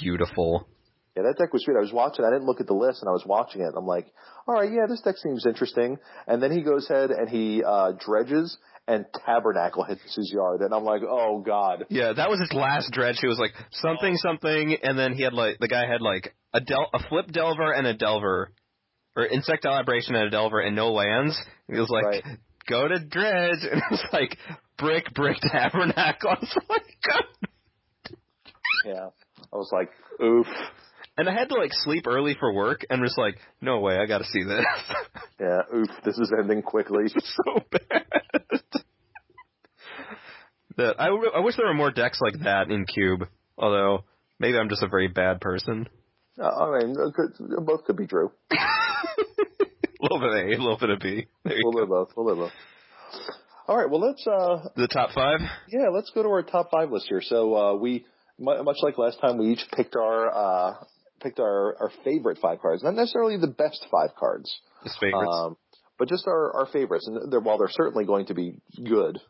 beautiful. 0.00 0.68
Yeah, 1.16 1.24
that 1.24 1.36
deck 1.38 1.52
was 1.52 1.62
sweet. 1.64 1.76
I 1.76 1.80
was 1.80 1.92
watching. 1.92 2.24
I 2.24 2.30
didn't 2.30 2.46
look 2.46 2.60
at 2.60 2.66
the 2.66 2.74
list, 2.74 3.02
and 3.02 3.08
I 3.08 3.12
was 3.12 3.24
watching 3.26 3.60
it. 3.60 3.66
And 3.66 3.76
I'm 3.76 3.86
like, 3.86 4.06
all 4.46 4.54
right, 4.54 4.70
yeah, 4.72 4.86
this 4.88 5.02
deck 5.02 5.16
seems 5.18 5.44
interesting. 5.44 5.98
And 6.26 6.42
then 6.42 6.50
he 6.52 6.62
goes 6.62 6.88
ahead 6.88 7.10
and 7.10 7.28
he 7.28 7.62
uh, 7.62 7.92
dredges, 8.00 8.56
and 8.88 9.04
Tabernacle 9.26 9.84
hits 9.84 10.00
his 10.14 10.32
yard, 10.34 10.60
and 10.62 10.72
I'm 10.72 10.84
like, 10.84 11.02
oh 11.06 11.42
god. 11.44 11.84
Yeah, 11.90 12.12
that 12.14 12.30
was 12.30 12.40
his 12.40 12.52
last 12.52 12.92
dredge. 12.92 13.18
He 13.20 13.28
was 13.28 13.38
like 13.38 13.52
something 13.72 14.16
something, 14.16 14.76
and 14.82 14.98
then 14.98 15.12
he 15.12 15.22
had 15.22 15.34
like 15.34 15.58
the 15.58 15.68
guy 15.68 15.86
had 15.86 16.00
like 16.00 16.34
a 16.54 16.60
del 16.60 16.88
a 16.94 16.98
flip 17.08 17.30
delver 17.30 17.72
and 17.72 17.86
a 17.86 17.94
delver, 17.94 18.50
or 19.14 19.24
insectile 19.24 19.74
aberration 19.74 20.14
and 20.14 20.28
a 20.28 20.30
delver 20.30 20.60
and 20.60 20.74
no 20.74 20.92
lands. 20.92 21.38
He 21.70 21.78
was 21.78 21.90
like, 21.90 22.04
Right. 22.04 22.24
Go 22.68 22.88
to 22.88 22.98
dredge, 22.98 23.58
and 23.70 23.80
it 23.80 23.90
was 23.90 24.04
like 24.12 24.36
brick 24.78 25.12
brick 25.14 25.36
tabernacle. 25.40 26.30
I 26.30 26.38
was 26.40 26.56
like, 26.68 26.86
God. 27.06 27.24
Yeah, 28.84 29.08
I 29.52 29.56
was 29.56 29.70
like, 29.72 29.90
oof. 30.22 30.46
and 31.16 31.28
I 31.28 31.32
had 31.32 31.48
to 31.50 31.54
like 31.54 31.70
sleep 31.72 32.06
early 32.06 32.36
for 32.38 32.52
work, 32.52 32.84
and 32.90 33.00
was 33.00 33.14
like, 33.16 33.36
no 33.60 33.80
way, 33.80 33.96
I 33.98 34.06
got 34.06 34.18
to 34.18 34.24
see 34.24 34.44
this. 34.44 34.64
Yeah, 35.40 35.62
oof. 35.74 35.88
This 36.04 36.16
is 36.18 36.32
ending 36.38 36.62
quickly. 36.62 37.08
so 37.08 37.64
bad. 37.68 38.04
that 40.76 41.00
I, 41.00 41.08
I 41.08 41.40
wish 41.40 41.56
there 41.56 41.66
were 41.66 41.74
more 41.74 41.90
decks 41.90 42.20
like 42.20 42.44
that 42.44 42.70
in 42.70 42.86
Cube. 42.86 43.26
Although 43.58 44.04
maybe 44.38 44.56
I'm 44.56 44.68
just 44.68 44.84
a 44.84 44.88
very 44.88 45.08
bad 45.08 45.40
person. 45.40 45.88
Uh, 46.40 46.46
I 46.48 46.78
mean, 46.78 46.94
could, 47.14 47.66
both 47.66 47.84
could 47.84 47.96
be 47.96 48.06
true. 48.06 48.30
A 50.02 50.04
little 50.12 50.18
bit 50.20 50.28
of 50.30 50.34
A, 50.34 50.48
a 50.48 50.60
little 50.62 50.78
bit 50.78 50.90
of 50.90 50.98
B. 51.00 51.26
There 51.44 51.52
A 51.54 51.56
little 51.56 51.72
bit 51.72 51.82
of 51.84 51.88
both. 51.88 52.16
A 52.16 52.20
little 52.20 52.34
bit 52.36 52.44
of 52.44 52.50
both. 52.50 53.32
All 53.68 53.76
right. 53.76 53.88
Well, 53.88 54.00
let's 54.00 54.26
uh, 54.26 54.68
The 54.76 54.88
top 54.88 55.10
five. 55.14 55.38
yeah, 55.68 55.88
let's 55.92 56.10
go 56.14 56.22
to 56.22 56.28
our 56.28 56.42
top 56.42 56.70
five 56.70 56.90
list 56.90 57.06
here. 57.08 57.20
So 57.22 57.54
uh, 57.54 57.74
we, 57.76 58.04
mu- 58.38 58.62
much 58.64 58.76
like 58.82 58.98
last 58.98 59.20
time, 59.20 59.38
we 59.38 59.52
each 59.52 59.64
picked 59.74 59.94
our 59.96 60.34
uh, 60.34 60.74
picked 61.22 61.38
our, 61.38 61.76
our 61.80 61.90
favorite 62.04 62.38
five 62.42 62.60
cards. 62.60 62.82
Not 62.82 62.94
necessarily 62.94 63.36
the 63.36 63.46
best 63.46 63.86
five 63.90 64.10
cards, 64.18 64.52
His 64.82 64.96
favorites. 65.00 65.30
um, 65.32 65.56
but 65.98 66.08
just 66.08 66.26
our, 66.26 66.52
our 66.56 66.66
favorites. 66.66 67.06
And 67.06 67.30
they're, 67.30 67.38
while 67.40 67.58
they're 67.58 67.68
certainly 67.70 68.04
going 68.04 68.26
to 68.26 68.34
be 68.34 68.60
good, 68.84 69.20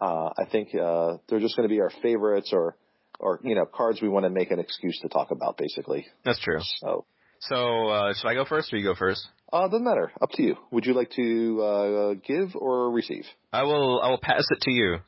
uh, 0.00 0.30
I 0.38 0.44
think 0.50 0.68
uh, 0.74 1.16
they're 1.28 1.40
just 1.40 1.56
going 1.56 1.68
to 1.68 1.72
be 1.74 1.80
our 1.80 1.90
favorites 2.02 2.50
or 2.52 2.76
or 3.18 3.40
you 3.42 3.54
know 3.56 3.66
cards 3.66 4.00
we 4.00 4.08
want 4.08 4.24
to 4.24 4.30
make 4.30 4.50
an 4.52 4.60
excuse 4.60 4.98
to 5.02 5.08
talk 5.08 5.32
about, 5.32 5.56
basically. 5.58 6.06
That's 6.24 6.40
true. 6.40 6.60
So. 6.80 7.04
So 7.48 7.88
uh, 7.88 8.14
should 8.14 8.28
I 8.28 8.34
go 8.34 8.44
first 8.44 8.72
or 8.72 8.76
you 8.76 8.84
go 8.84 8.94
first? 8.94 9.26
Uh, 9.52 9.68
doesn't 9.68 9.84
matter. 9.84 10.12
Up 10.20 10.30
to 10.32 10.42
you. 10.42 10.56
Would 10.70 10.86
you 10.86 10.94
like 10.94 11.10
to 11.16 11.62
uh, 11.62 12.14
give 12.26 12.54
or 12.54 12.90
receive? 12.90 13.24
I 13.52 13.64
will. 13.64 14.00
I 14.00 14.08
will 14.08 14.20
pass 14.20 14.44
it 14.50 14.60
to 14.62 14.70
you. 14.70 14.98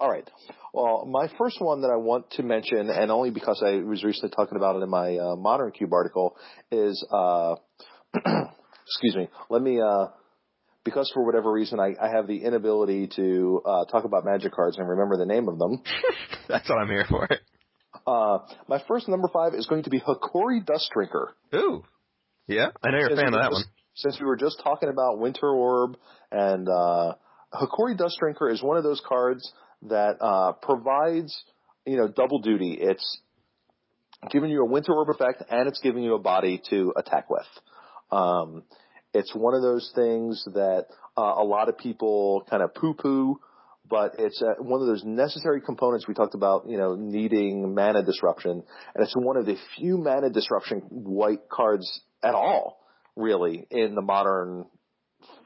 All 0.00 0.10
right. 0.10 0.28
Well, 0.72 1.06
my 1.06 1.28
first 1.38 1.60
one 1.60 1.82
that 1.82 1.90
I 1.90 1.96
want 1.96 2.30
to 2.32 2.42
mention, 2.42 2.90
and 2.90 3.10
only 3.10 3.30
because 3.30 3.62
I 3.64 3.76
was 3.76 4.02
recently 4.02 4.30
talking 4.34 4.56
about 4.56 4.76
it 4.76 4.82
in 4.82 4.90
my 4.90 5.16
uh, 5.16 5.36
Modern 5.36 5.70
Cube 5.70 5.92
article, 5.92 6.36
is 6.72 7.06
uh, 7.12 7.56
excuse 8.14 9.14
me. 9.14 9.28
Let 9.50 9.62
me 9.62 9.80
uh, 9.80 10.06
because 10.84 11.10
for 11.14 11.24
whatever 11.24 11.52
reason 11.52 11.78
I, 11.78 11.94
I 12.00 12.08
have 12.08 12.26
the 12.26 12.38
inability 12.42 13.10
to 13.16 13.62
uh, 13.64 13.84
talk 13.84 14.04
about 14.04 14.24
magic 14.24 14.52
cards 14.52 14.78
and 14.78 14.88
remember 14.88 15.16
the 15.16 15.26
name 15.26 15.48
of 15.48 15.58
them. 15.58 15.82
That's 16.48 16.68
what 16.68 16.78
I'm 16.78 16.88
here 16.88 17.06
for. 17.08 17.28
Uh, 18.06 18.38
my 18.68 18.82
first 18.88 19.08
number 19.08 19.28
five 19.32 19.54
is 19.54 19.66
going 19.66 19.84
to 19.84 19.90
be 19.90 20.00
Hokori 20.00 20.64
Dust 20.64 20.90
Drinker. 20.92 21.34
Ooh. 21.54 21.84
Yeah, 22.46 22.70
I 22.82 22.90
know 22.90 22.98
you're 22.98 23.12
a 23.12 23.16
fan 23.16 23.26
of 23.26 23.32
that 23.34 23.50
just- 23.50 23.52
one. 23.52 23.64
Since 23.94 24.18
we 24.18 24.24
were 24.24 24.36
just 24.38 24.58
talking 24.64 24.88
about 24.88 25.18
Winter 25.18 25.50
Orb 25.50 25.96
and 26.30 26.66
uh, 26.66 27.12
Hokori 27.52 27.96
Dust 27.96 28.16
Drinker 28.18 28.48
is 28.48 28.62
one 28.62 28.78
of 28.78 28.84
those 28.84 29.02
cards 29.06 29.52
that 29.82 30.16
uh, 30.18 30.52
provides, 30.52 31.44
you 31.84 31.98
know, 31.98 32.08
double 32.08 32.40
duty. 32.40 32.72
It's 32.80 33.20
giving 34.30 34.48
you 34.50 34.62
a 34.62 34.64
Winter 34.64 34.94
Orb 34.94 35.10
effect 35.10 35.42
and 35.50 35.68
it's 35.68 35.78
giving 35.80 36.02
you 36.02 36.14
a 36.14 36.18
body 36.18 36.62
to 36.70 36.94
attack 36.96 37.28
with. 37.28 37.46
Um, 38.10 38.62
it's 39.12 39.34
one 39.34 39.54
of 39.54 39.60
those 39.60 39.92
things 39.94 40.42
that 40.54 40.86
uh, 41.18 41.34
a 41.36 41.44
lot 41.44 41.68
of 41.68 41.76
people 41.76 42.46
kind 42.48 42.62
of 42.62 42.74
poo-poo, 42.74 43.40
but 43.88 44.14
it's 44.18 44.40
uh, 44.42 44.54
one 44.62 44.80
of 44.80 44.86
those 44.86 45.04
necessary 45.04 45.60
components 45.60 46.06
we 46.08 46.14
talked 46.14 46.34
about, 46.34 46.68
you 46.68 46.78
know, 46.78 46.94
needing 46.94 47.74
mana 47.74 48.02
disruption, 48.02 48.62
and 48.94 49.04
it's 49.04 49.14
one 49.16 49.36
of 49.36 49.46
the 49.46 49.56
few 49.76 49.98
mana 49.98 50.30
disruption 50.30 50.80
white 50.90 51.48
cards 51.50 52.00
at 52.22 52.34
all, 52.34 52.78
really, 53.16 53.66
in 53.70 53.94
the 53.94 54.02
modern, 54.02 54.64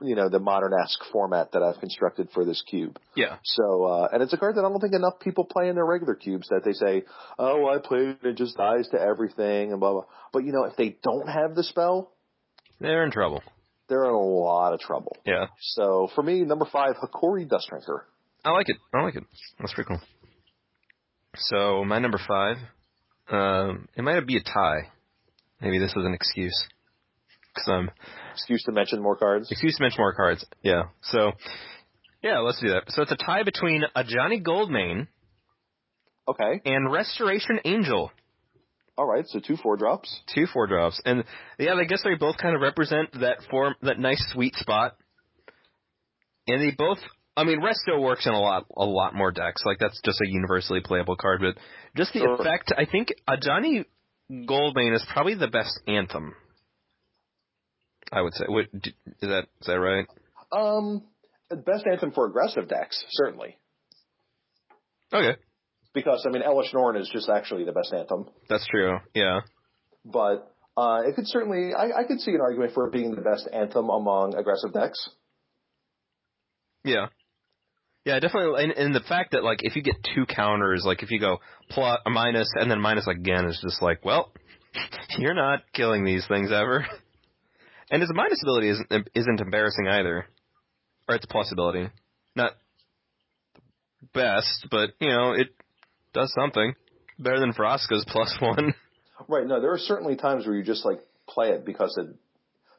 you 0.00 0.14
know, 0.14 0.28
the 0.28 0.38
modern-esque 0.38 1.00
format 1.10 1.52
that 1.52 1.62
I've 1.62 1.80
constructed 1.80 2.28
for 2.32 2.44
this 2.44 2.62
cube. 2.68 2.98
Yeah. 3.14 3.36
So, 3.44 3.84
uh, 3.84 4.08
and 4.12 4.22
it's 4.22 4.32
a 4.32 4.36
card 4.36 4.56
that 4.56 4.64
I 4.64 4.68
don't 4.68 4.80
think 4.80 4.94
enough 4.94 5.18
people 5.20 5.44
play 5.44 5.68
in 5.68 5.74
their 5.74 5.86
regular 5.86 6.14
cubes 6.14 6.48
that 6.48 6.62
they 6.64 6.72
say, 6.72 7.04
oh, 7.38 7.66
I 7.68 7.78
played 7.78 8.08
it, 8.10 8.18
it 8.22 8.36
just 8.36 8.56
dies 8.56 8.86
to 8.92 9.00
everything 9.00 9.72
and 9.72 9.80
blah, 9.80 9.92
blah. 9.92 10.04
But, 10.32 10.44
you 10.44 10.52
know, 10.52 10.64
if 10.64 10.76
they 10.76 10.96
don't 11.02 11.28
have 11.28 11.54
the 11.54 11.62
spell, 11.64 12.12
They're 12.80 13.04
in 13.04 13.10
trouble. 13.10 13.42
they're 13.88 14.04
in 14.04 14.10
a 14.10 14.18
lot 14.18 14.74
of 14.74 14.80
trouble. 14.80 15.16
Yeah. 15.24 15.46
So 15.60 16.08
for 16.14 16.22
me, 16.22 16.42
number 16.42 16.66
five, 16.70 16.96
Hokori 16.96 17.48
Dust 17.48 17.68
Drinker. 17.70 18.04
I 18.46 18.50
like 18.52 18.68
it. 18.68 18.76
I 18.94 19.02
like 19.02 19.16
it. 19.16 19.24
That's 19.58 19.74
pretty 19.74 19.88
cool. 19.88 20.00
So 21.34 21.84
my 21.84 21.98
number 21.98 22.18
five, 22.26 22.56
um, 23.30 23.88
it 23.96 24.02
might 24.02 24.26
be 24.26 24.36
a 24.36 24.42
tie. 24.42 24.88
Maybe 25.60 25.78
this 25.78 25.90
is 25.90 26.04
an 26.04 26.14
excuse. 26.14 26.66
Cause 27.56 27.68
I'm 27.68 27.90
Excuse 28.34 28.62
to 28.64 28.72
mention 28.72 29.02
more 29.02 29.16
cards. 29.16 29.50
excuse 29.50 29.76
to 29.76 29.82
mention 29.82 29.98
more 30.00 30.14
cards. 30.14 30.44
Yeah. 30.62 30.84
So 31.02 31.32
yeah, 32.22 32.38
let's 32.38 32.60
do 32.60 32.68
that. 32.68 32.84
So 32.88 33.02
it's 33.02 33.12
a 33.12 33.16
tie 33.16 33.42
between 33.42 33.82
Ajani 33.96 34.42
Goldmane 34.42 35.08
Okay. 36.28 36.60
and 36.64 36.90
Restoration 36.92 37.60
Angel. 37.64 38.10
All 38.98 39.06
right. 39.06 39.26
So 39.26 39.40
two 39.40 39.56
four 39.56 39.76
drops. 39.76 40.20
Two 40.34 40.46
four 40.52 40.66
drops, 40.66 41.00
and 41.04 41.24
yeah, 41.58 41.74
I 41.74 41.84
guess 41.84 42.02
they 42.04 42.14
both 42.14 42.36
kind 42.38 42.54
of 42.54 42.60
represent 42.62 43.12
that 43.20 43.38
form, 43.50 43.74
that 43.82 43.98
nice 43.98 44.22
sweet 44.32 44.54
spot. 44.56 44.96
And 46.48 46.60
they 46.62 46.70
both, 46.76 46.98
I 47.36 47.44
mean, 47.44 47.60
Resto 47.60 48.00
works 48.00 48.26
in 48.26 48.32
a 48.32 48.40
lot, 48.40 48.64
a 48.76 48.84
lot 48.84 49.14
more 49.14 49.30
decks. 49.30 49.62
Like 49.66 49.78
that's 49.78 50.00
just 50.04 50.20
a 50.20 50.28
universally 50.28 50.80
playable 50.80 51.16
card, 51.16 51.40
but 51.42 51.56
just 51.96 52.12
the 52.14 52.20
Sure. 52.20 52.34
effect. 52.34 52.72
I 52.76 52.86
think 52.86 53.12
Ajani 53.28 53.84
Goldmane 54.30 54.94
is 54.94 55.04
probably 55.12 55.34
the 55.34 55.48
best 55.48 55.78
anthem. 55.86 56.34
I 58.12 58.22
would 58.22 58.34
say. 58.34 58.44
What, 58.48 58.66
is 58.72 58.92
that 59.20 59.46
is 59.60 59.66
that 59.66 59.78
right? 59.80 60.06
Um, 60.52 61.02
best 61.50 61.84
anthem 61.90 62.12
for 62.12 62.26
aggressive 62.26 62.68
decks, 62.68 63.04
certainly. 63.10 63.56
Okay, 65.12 65.36
Because, 65.94 66.24
I 66.26 66.30
mean, 66.32 66.42
Elesh 66.42 66.72
Norn 66.74 66.96
is 66.96 67.08
just 67.12 67.28
actually 67.28 67.64
the 67.64 67.72
best 67.72 67.92
anthem. 67.92 68.26
that's 68.48 68.66
true. 68.66 68.98
Yeah. 69.14 69.40
But 70.04 70.52
uh, 70.76 71.02
it 71.06 71.14
could 71.16 71.26
certainly, 71.28 71.74
I, 71.74 72.00
I 72.00 72.04
could 72.08 72.20
see 72.20 72.32
an 72.32 72.40
argument 72.40 72.72
for 72.74 72.86
it 72.88 72.92
being 72.92 73.14
the 73.14 73.20
best 73.22 73.48
anthem 73.52 73.88
among 73.88 74.34
aggressive 74.36 74.72
decks. 74.72 75.08
Yeah. 76.84 77.06
Yeah, 78.06 78.20
definitely. 78.20 78.62
And, 78.62 78.72
and 78.72 78.94
the 78.94 79.00
fact 79.00 79.32
that 79.32 79.42
like 79.42 79.64
if 79.64 79.74
you 79.74 79.82
get 79.82 79.96
two 80.14 80.26
counters, 80.26 80.84
like 80.86 81.02
if 81.02 81.10
you 81.10 81.18
go 81.18 81.38
plus 81.70 81.98
a 82.06 82.10
minus 82.10 82.48
and 82.54 82.70
then 82.70 82.80
minus 82.80 83.08
again, 83.08 83.46
is 83.46 83.58
just 83.60 83.82
like, 83.82 84.04
well, 84.04 84.30
you're 85.18 85.34
not 85.34 85.62
killing 85.74 86.04
these 86.04 86.24
things 86.26 86.50
ever. 86.52 86.86
And 87.88 88.02
his 88.02 88.10
minus 88.12 88.42
ability 88.42 88.70
isn't 88.70 89.08
isn't 89.14 89.40
embarrassing 89.40 89.86
either, 89.86 90.26
or 91.08 91.14
its 91.14 91.24
plus 91.30 91.52
ability, 91.52 91.88
not 92.34 92.54
best, 94.12 94.66
but 94.72 94.90
you 94.98 95.08
know 95.08 95.34
it 95.34 95.54
does 96.12 96.34
something 96.36 96.74
better 97.16 97.38
than 97.38 97.52
Vraska's 97.52 98.04
plus 98.08 98.36
one. 98.40 98.74
Right. 99.28 99.46
No, 99.46 99.60
there 99.60 99.70
are 99.70 99.78
certainly 99.78 100.16
times 100.16 100.46
where 100.46 100.56
you 100.56 100.64
just 100.64 100.84
like 100.84 100.98
play 101.28 101.50
it 101.50 101.64
because 101.64 101.96
it. 101.96 102.08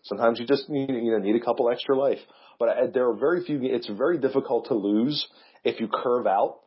Sometimes 0.04 0.42
you 0.42 0.46
just 0.46 0.68
need 0.68 0.90
you 0.90 1.12
know 1.14 1.20
need 1.20 1.38
a 1.38 1.46
couple 1.46 1.70
extra 1.70 1.98
life, 1.98 2.20
but 2.60 2.70
I, 2.70 2.88
there 2.88 3.10
are 3.10 3.16
very 3.16 3.44
few. 3.44 3.60
It's 3.62 3.88
very 3.88 4.18
difficult 4.18 4.68
to 4.68 4.74
lose 4.74 5.28
if 5.64 5.80
you 5.80 5.88
curve 5.88 6.28
out 6.28 6.60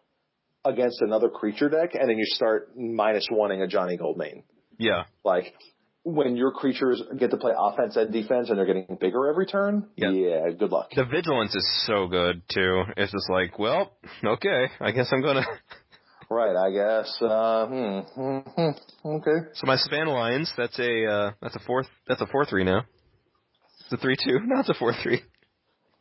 against 0.64 1.00
another 1.00 1.28
creature 1.28 1.68
deck 1.68 1.94
and 1.94 2.08
then 2.08 2.18
you 2.18 2.24
start 2.26 2.76
minus 2.76 3.26
oneing 3.32 3.66
Ajani 3.66 3.98
Goldmane. 3.98 4.42
Yeah. 4.78 5.04
Like 5.24 5.54
when 6.04 6.36
your 6.36 6.52
creatures 6.52 7.02
get 7.18 7.30
to 7.30 7.36
play 7.36 7.52
offense 7.56 7.96
and 7.96 8.12
defense 8.12 8.48
and 8.48 8.58
they're 8.58 8.66
getting 8.66 8.98
bigger 9.00 9.28
every 9.28 9.46
turn. 9.46 9.88
Yeah. 9.96 10.10
Yeah. 10.10 10.50
Good 10.50 10.70
luck. 10.70 10.90
The 10.94 11.04
vigilance 11.04 11.54
is 11.54 11.84
so 11.86 12.06
good 12.08 12.42
too. 12.52 12.82
It's 12.96 13.12
just 13.12 13.30
like, 13.30 13.58
well, 13.58 13.92
okay, 14.24 14.66
I 14.80 14.92
guess 14.92 15.08
I'm 15.12 15.22
gonna. 15.22 15.44
Right. 16.32 16.54
I 16.54 16.70
guess. 16.70 17.20
Uh, 17.20 17.66
hmm, 17.66 17.98
hmm, 18.14 18.38
hmm, 18.54 19.08
okay. 19.16 19.48
So 19.54 19.66
my 19.66 19.74
span 19.74 20.06
lines, 20.06 20.52
that's 20.56 20.78
a 20.78 21.04
uh, 21.04 21.30
that's 21.42 21.56
a 21.56 21.58
four 21.66 21.84
that's 22.06 22.20
a 22.20 22.26
four 22.26 22.46
three 22.46 22.62
now. 22.62 22.84
It's 23.80 23.92
a 23.92 23.96
three 23.96 24.14
two. 24.14 24.38
Now 24.44 24.60
it's 24.60 24.68
a 24.68 24.74
four 24.74 24.94
three. 25.02 25.22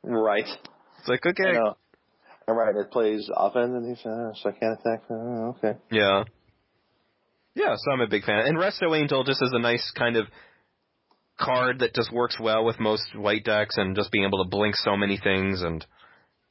Right. 0.03 0.45
It's 0.99 1.07
like 1.07 1.25
okay. 1.25 1.53
Know. 1.53 1.75
All 2.47 2.55
right. 2.55 2.75
It 2.75 2.91
plays 2.91 3.29
offense 3.35 3.71
and 3.73 3.95
defense. 3.95 4.39
So 4.41 4.49
I 4.49 4.51
can't 4.53 4.79
attack. 4.79 5.03
Uh, 5.09 5.49
okay. 5.57 5.73
Yeah. 5.91 6.23
Yeah, 7.55 7.75
so 7.77 7.91
I'm 7.91 8.01
a 8.01 8.07
big 8.07 8.23
fan. 8.23 8.45
And 8.45 8.57
Resto 8.57 8.97
Angel 8.97 9.23
just 9.23 9.41
is 9.41 9.51
a 9.53 9.59
nice 9.59 9.91
kind 9.97 10.15
of 10.15 10.27
card 11.39 11.79
that 11.79 11.93
just 11.93 12.11
works 12.11 12.37
well 12.39 12.63
with 12.63 12.79
most 12.79 13.03
white 13.15 13.43
decks 13.43 13.75
and 13.77 13.95
just 13.95 14.11
being 14.11 14.23
able 14.25 14.43
to 14.43 14.49
blink 14.49 14.75
so 14.75 14.95
many 14.95 15.17
things 15.17 15.61
and 15.61 15.85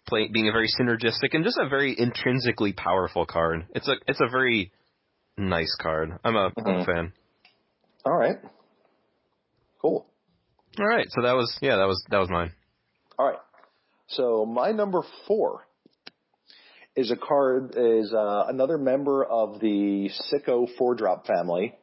play 0.06 0.28
being 0.32 0.48
a 0.48 0.52
very 0.52 0.68
synergistic 0.80 1.32
and 1.32 1.44
just 1.44 1.58
a 1.60 1.68
very 1.68 1.94
intrinsically 1.98 2.72
powerful 2.72 3.24
card. 3.26 3.66
It's 3.74 3.88
a 3.88 3.94
it's 4.06 4.20
a 4.20 4.28
very 4.30 4.72
nice 5.36 5.74
card. 5.80 6.18
I'm 6.24 6.36
a, 6.36 6.50
Mhm. 6.58 6.84
fan. 6.86 7.12
All 8.04 8.16
right. 8.16 8.36
Cool. 9.80 10.06
All 10.78 10.86
right, 10.86 11.06
so 11.10 11.22
that 11.22 11.32
was 11.34 11.56
yeah, 11.62 11.76
that 11.76 11.86
was 11.86 12.04
that 12.10 12.18
was 12.18 12.28
mine. 12.30 12.52
All 13.18 13.26
right. 13.26 13.38
So 14.08 14.46
my 14.46 14.72
number 14.72 15.02
four 15.26 15.66
is 16.96 17.10
a 17.10 17.16
card 17.16 17.74
is 17.76 18.12
uh, 18.12 18.44
another 18.48 18.78
member 18.78 19.24
of 19.24 19.60
the 19.60 20.10
Sicko 20.32 20.66
four 20.78 20.94
drop 20.94 21.26
family. 21.26 21.74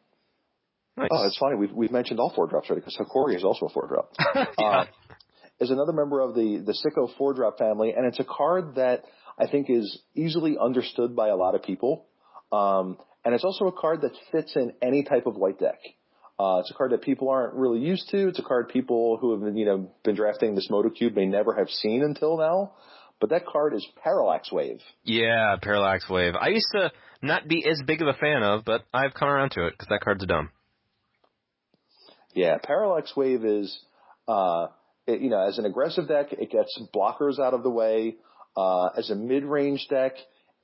Nice. 0.97 1.09
Oh, 1.11 1.27
it's 1.27 1.37
funny. 1.37 1.55
We've 1.57 1.71
we've 1.71 1.91
mentioned 1.91 2.19
all 2.19 2.31
four 2.33 2.47
drops 2.47 2.69
already 2.69 2.85
because 2.85 2.97
Hokori 2.97 3.35
is 3.35 3.43
also 3.43 3.67
a 3.67 3.69
four 3.69 3.87
drop. 3.87 4.13
yeah. 4.57 4.65
Uh, 4.65 4.85
is 5.59 5.71
another 5.71 5.93
member 5.93 6.21
of 6.21 6.35
the 6.35 6.63
the 6.65 6.73
Sicko 6.73 7.09
four 7.17 7.33
drop 7.33 7.57
family, 7.57 7.93
and 7.95 8.05
it's 8.05 8.19
a 8.19 8.25
card 8.25 8.75
that 8.75 9.03
I 9.37 9.47
think 9.47 9.69
is 9.69 9.99
easily 10.15 10.57
understood 10.59 11.15
by 11.15 11.29
a 11.29 11.35
lot 11.35 11.55
of 11.55 11.63
people. 11.63 12.05
Um, 12.51 12.97
and 13.23 13.33
it's 13.33 13.43
also 13.43 13.65
a 13.65 13.71
card 13.71 14.01
that 14.01 14.11
fits 14.31 14.55
in 14.55 14.73
any 14.81 15.03
type 15.03 15.25
of 15.25 15.35
white 15.35 15.59
deck. 15.59 15.79
Uh, 16.37 16.57
it's 16.59 16.69
a 16.69 16.73
card 16.73 16.91
that 16.91 17.01
people 17.01 17.29
aren't 17.29 17.53
really 17.53 17.79
used 17.79 18.09
to. 18.09 18.27
It's 18.27 18.39
a 18.39 18.43
card 18.43 18.67
people 18.69 19.17
who 19.17 19.31
have 19.31 19.41
been, 19.41 19.55
you 19.55 19.65
know, 19.65 19.91
been 20.03 20.15
drafting 20.15 20.53
this 20.53 20.69
Moto 20.69 20.89
Cube 20.89 21.15
may 21.15 21.25
never 21.25 21.55
have 21.55 21.69
seen 21.69 22.03
until 22.03 22.37
now. 22.37 22.73
But 23.21 23.29
that 23.29 23.45
card 23.45 23.73
is 23.73 23.87
Parallax 24.03 24.51
Wave. 24.51 24.81
yeah, 25.05 25.55
Parallax 25.61 26.09
Wave. 26.09 26.33
I 26.35 26.49
used 26.49 26.67
to 26.73 26.91
not 27.21 27.47
be 27.47 27.65
as 27.65 27.81
big 27.87 28.01
of 28.01 28.09
a 28.09 28.13
fan 28.13 28.43
of, 28.43 28.65
but 28.65 28.83
I've 28.93 29.13
come 29.13 29.29
around 29.29 29.51
to 29.51 29.67
it 29.67 29.71
because 29.71 29.87
that 29.89 30.01
card's 30.01 30.25
dumb. 30.25 30.49
Yeah, 32.33 32.57
Parallax 32.61 33.15
Wave 33.15 33.45
is, 33.45 33.79
uh, 34.27 34.67
it, 35.07 35.21
you 35.21 35.29
know, 35.29 35.47
as 35.47 35.57
an 35.57 35.65
aggressive 35.65 36.09
deck, 36.09 36.33
it 36.33 36.51
gets 36.51 36.77
blockers 36.93 37.39
out 37.39 37.53
of 37.53 37.63
the 37.63 37.69
way. 37.69 38.15
Uh, 38.57 38.87
as 38.97 39.09
a 39.09 39.15
mid-range 39.15 39.87
deck, 39.89 40.13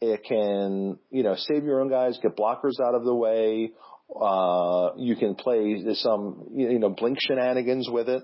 it 0.01 0.23
can, 0.27 0.97
you 1.09 1.23
know, 1.23 1.35
save 1.35 1.63
your 1.63 1.79
own 1.79 1.89
guys, 1.89 2.19
get 2.21 2.35
blockers 2.35 2.79
out 2.83 2.95
of 2.95 3.05
the 3.05 3.15
way. 3.15 3.71
Uh, 4.13 4.91
you 4.97 5.15
can 5.15 5.35
play 5.35 5.83
some, 5.93 6.47
you 6.53 6.79
know, 6.79 6.89
blink 6.89 7.17
shenanigans 7.21 7.89
with 7.89 8.09
it. 8.09 8.23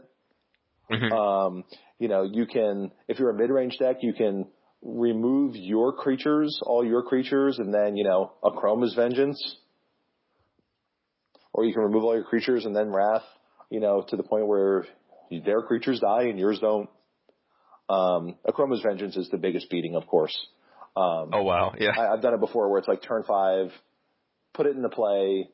Mhm. 0.92 1.12
Um, 1.12 1.64
you 2.00 2.08
know, 2.08 2.24
you 2.24 2.46
can, 2.46 2.92
if 3.08 3.20
you're 3.20 3.30
a 3.30 3.34
mid-range 3.34 3.78
deck, 3.78 3.98
you 4.02 4.14
can 4.14 4.48
remove 4.82 5.56
your 5.56 5.94
creatures, 5.94 6.60
all 6.66 6.86
your 6.86 7.04
creatures, 7.04 7.60
and 7.60 7.74
then, 7.74 7.96
you 7.98 8.04
know, 8.04 8.32
Akroma's 8.44 8.94
Vengeance. 8.96 9.58
Or 11.54 11.66
you 11.66 11.74
can 11.74 11.84
remove 11.84 12.04
all 12.04 12.14
your 12.14 12.24
creatures 12.24 12.66
and 12.66 12.76
then 12.76 12.92
Wrath, 12.92 13.24
you 13.70 13.80
know, 13.80 14.04
to 14.10 14.16
the 14.16 14.24
point 14.24 14.48
where 14.48 14.86
their 15.32 15.62
creatures 15.62 16.00
die 16.00 16.24
and 16.24 16.40
yours 16.40 16.60
don't. 16.60 16.90
Um, 17.90 18.36
Akroma's 18.46 18.82
Vengeance 18.82 19.18
is 19.18 19.30
the 19.30 19.38
biggest 19.38 19.70
beating, 19.70 19.96
of 19.96 20.06
course. 20.08 20.38
Um, 20.96 21.30
oh 21.34 21.44
wow, 21.44 21.74
yeah. 21.78 21.92
I, 21.98 22.14
I've 22.14 22.22
done 22.22 22.34
it 22.34 22.40
before 22.40 22.70
where 22.70 22.80
it's 22.80 22.88
like 22.88 23.02
turn 23.02 23.24
five, 23.24 23.72
put 24.54 24.66
it 24.66 24.76
into 24.76 24.90
play, 24.90 25.50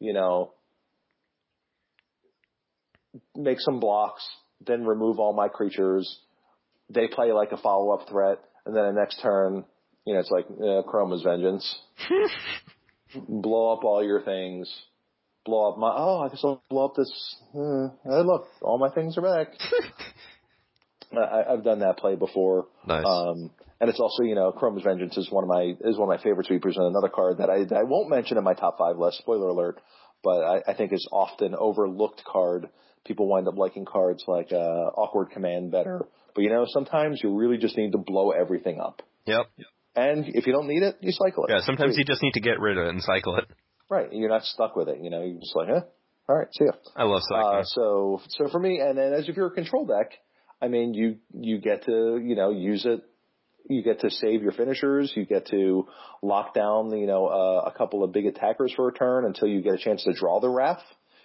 you 0.00 0.12
know, 0.12 0.52
make 3.36 3.60
some 3.60 3.78
blocks, 3.80 4.26
then 4.66 4.84
remove 4.84 5.18
all 5.18 5.32
my 5.32 5.48
creatures. 5.48 6.20
They 6.88 7.06
play 7.06 7.32
like 7.32 7.52
a 7.52 7.56
follow 7.56 7.92
up 7.92 8.08
threat, 8.08 8.38
and 8.66 8.74
then 8.74 8.86
the 8.86 9.00
next 9.00 9.20
turn, 9.22 9.64
you 10.04 10.14
know, 10.14 10.20
it's 10.20 10.30
like 10.30 10.46
uh, 10.50 10.82
Chroma's 10.90 11.22
Vengeance. 11.22 11.78
blow 13.28 13.72
up 13.72 13.84
all 13.84 14.04
your 14.04 14.22
things. 14.22 14.72
Blow 15.44 15.70
up 15.70 15.78
my. 15.78 15.92
Oh, 15.94 16.20
I 16.20 16.28
guess 16.28 16.40
I'll 16.44 16.62
blow 16.68 16.86
up 16.86 16.94
this. 16.96 17.36
Uh, 17.54 17.88
hey, 18.04 18.22
look, 18.24 18.46
all 18.62 18.78
my 18.78 18.90
things 18.90 19.16
are 19.16 19.22
back. 19.22 19.48
I, 21.16 21.52
I've 21.52 21.64
done 21.64 21.80
that 21.80 21.98
play 21.98 22.14
before. 22.14 22.66
Nice. 22.86 23.04
Um, 23.06 23.50
and 23.80 23.88
it's 23.88 24.00
also, 24.00 24.22
you 24.22 24.34
know, 24.34 24.52
Chrome's 24.52 24.82
Vengeance 24.82 25.16
is 25.16 25.30
one 25.30 25.44
of 25.44 25.48
my 25.48 25.74
is 25.88 25.96
one 25.96 26.12
of 26.12 26.18
my 26.18 26.22
favorite 26.22 26.46
sweepers, 26.46 26.76
and 26.76 26.86
another 26.86 27.08
card 27.08 27.38
that 27.38 27.48
I 27.48 27.62
I 27.74 27.84
won't 27.84 28.10
mention 28.10 28.36
in 28.36 28.44
my 28.44 28.54
top 28.54 28.78
five 28.78 28.98
list. 28.98 29.18
Spoiler 29.18 29.48
alert, 29.48 29.80
but 30.22 30.42
I, 30.42 30.62
I 30.68 30.74
think 30.74 30.92
is 30.92 31.08
often 31.10 31.54
overlooked 31.58 32.22
card. 32.24 32.68
People 33.06 33.28
wind 33.28 33.48
up 33.48 33.56
liking 33.56 33.86
cards 33.86 34.22
like 34.28 34.52
uh, 34.52 34.56
Austere 34.56 35.24
Command 35.24 35.72
better, 35.72 36.06
but 36.34 36.42
you 36.42 36.50
know, 36.50 36.66
sometimes 36.68 37.20
you 37.22 37.34
really 37.34 37.56
just 37.56 37.76
need 37.76 37.92
to 37.92 37.98
blow 37.98 38.30
everything 38.30 38.78
up. 38.78 39.02
Yep. 39.24 39.46
And 39.96 40.24
if 40.28 40.46
you 40.46 40.52
don't 40.52 40.68
need 40.68 40.82
it, 40.82 40.98
you 41.00 41.12
cycle 41.12 41.46
it. 41.46 41.50
Yeah, 41.50 41.60
sometimes 41.62 41.94
Free. 41.94 42.00
you 42.02 42.04
just 42.04 42.22
need 42.22 42.32
to 42.32 42.40
get 42.40 42.60
rid 42.60 42.78
of 42.78 42.86
it 42.86 42.90
and 42.90 43.02
cycle 43.02 43.36
it. 43.36 43.46
right. 43.88 44.12
You're 44.12 44.28
not 44.28 44.44
stuck 44.44 44.76
with 44.76 44.88
it. 44.88 44.98
You 45.02 45.10
know, 45.10 45.22
you're 45.22 45.40
just 45.40 45.56
like, 45.56 45.68
huh, 45.68 45.80
all 46.28 46.36
right, 46.36 46.46
see 46.52 46.66
ya. 46.66 46.72
I 46.94 47.04
love 47.04 47.22
cycling. 47.28 47.60
Uh, 47.60 47.64
so, 47.64 48.20
so 48.28 48.48
for 48.50 48.60
me, 48.60 48.78
and 48.78 48.96
then 48.96 49.12
as 49.14 49.28
if 49.28 49.36
you're 49.36 49.48
a 49.48 49.50
control 49.50 49.86
deck, 49.86 50.12
I 50.62 50.68
mean, 50.68 50.94
you 50.94 51.16
you 51.34 51.58
get 51.58 51.86
to 51.86 52.20
you 52.22 52.36
know 52.36 52.50
use 52.50 52.84
it. 52.84 53.00
You 53.70 53.82
get 53.82 54.00
to 54.00 54.10
save 54.10 54.42
your 54.42 54.52
finishers. 54.52 55.12
You 55.14 55.24
get 55.24 55.46
to 55.48 55.86
lock 56.22 56.54
down 56.54 56.90
you 56.96 57.06
know 57.06 57.26
uh, 57.26 57.70
a 57.70 57.72
couple 57.76 58.02
of 58.04 58.12
big 58.12 58.26
attackers 58.26 58.72
for 58.74 58.88
a 58.88 58.92
turn 58.92 59.24
until 59.24 59.48
you 59.48 59.62
get 59.62 59.74
a 59.74 59.78
chance 59.78 60.04
to 60.04 60.12
draw 60.12 60.40
the 60.40 60.48
wrath 60.48 60.82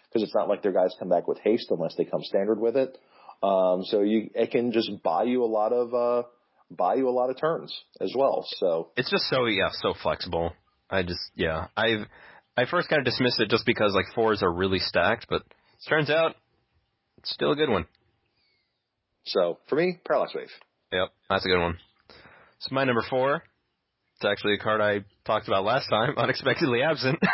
because 0.08 0.24
it's 0.24 0.36
not 0.36 0.48
like 0.48 0.62
their 0.62 0.72
guys 0.72 0.96
come 0.98 1.10
back 1.10 1.28
with 1.28 1.40
haste 1.40 1.68
unless 1.72 1.96
they 1.98 2.06
come 2.06 2.22
standard 2.24 2.60
with 2.60 2.78
it. 2.78 2.98
Um, 3.44 3.84
so 3.84 4.02
you 4.02 4.30
it 4.34 4.52
can 4.52 4.72
just 4.72 4.90
buy 5.04 5.24
you 5.24 5.44
a 5.44 5.46
lot 5.46 5.74
of 5.74 5.94
uh, 5.94 6.28
buy 6.72 6.96
you 6.96 7.10
a 7.10 7.12
lot 7.12 7.30
of 7.30 7.40
turns 7.40 7.74
as 8.00 8.14
well. 8.16 8.46
So 8.58 8.92
it's 8.96 9.12
just 9.12 9.26
so 9.26 9.46
yeah, 9.46 9.70
so 9.74 9.94
flexible. 10.02 10.54
I 10.90 11.04
just 11.04 11.20
yeah, 11.36 11.68
I've 11.76 12.08
I 12.56 12.66
first 12.66 12.90
kind 12.90 13.00
of 13.00 13.06
dismissed 13.06 13.40
it 13.40 13.50
just 13.50 13.66
because 13.66 13.94
like 13.94 14.06
fours 14.14 14.42
are 14.42 14.52
really 14.52 14.80
stacked, 14.80 15.28
but 15.30 15.42
it 15.42 15.90
turns 15.90 16.10
out 16.10 16.36
it's 17.18 17.32
still 17.32 17.52
a 17.52 17.56
good 17.56 17.70
one. 17.70 17.86
so 19.26 19.60
for 19.68 19.76
me, 19.76 20.00
parallax 20.06 20.34
wave. 20.34 20.48
Yep, 20.92 21.10
that's 21.30 21.46
a 21.46 21.50
good 21.50 21.60
one. 21.60 21.78
So 22.60 22.74
my 22.74 22.84
number 22.84 23.04
four, 23.10 23.44
it's 24.16 24.26
actually 24.26 24.56
a 24.56 24.58
card 24.60 24.82
I 24.82 25.04
talked 25.26 25.48
about 25.48 25.64
last 25.66 25.90
time, 25.90 26.14
unexpectedly 26.18 26.82
absent. 26.82 27.20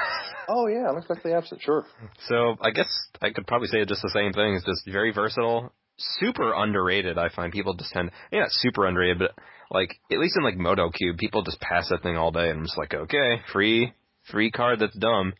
Oh 0.53 0.67
yeah, 0.67 0.89
unexpectedly 0.89 1.31
absent. 1.33 1.61
Sure. 1.61 1.85
so 2.27 2.55
I 2.59 2.71
guess 2.71 2.89
I 3.21 3.29
could 3.29 3.47
probably 3.47 3.69
say 3.69 3.85
just 3.85 4.01
the 4.01 4.09
same 4.09 4.33
thing. 4.33 4.55
It's 4.55 4.65
just 4.65 4.85
very 4.91 5.13
versatile, 5.13 5.71
super 5.97 6.51
underrated. 6.53 7.17
I 7.17 7.29
find 7.29 7.53
people 7.53 7.73
just 7.75 7.91
tend, 7.93 8.11
yeah, 8.33 8.45
super 8.49 8.85
underrated, 8.85 9.19
but 9.19 9.31
like 9.69 9.95
at 10.11 10.17
least 10.17 10.35
in 10.37 10.43
like 10.43 10.57
Moto 10.57 10.89
Cube, 10.89 11.17
people 11.17 11.43
just 11.43 11.61
pass 11.61 11.87
that 11.89 12.01
thing 12.03 12.17
all 12.17 12.31
day, 12.31 12.49
and 12.49 12.59
I'm 12.59 12.65
just 12.65 12.77
like, 12.77 12.93
okay, 12.93 13.41
free, 13.53 13.93
free 14.29 14.51
card 14.51 14.79
that's 14.79 14.97
dumb, 14.97 15.33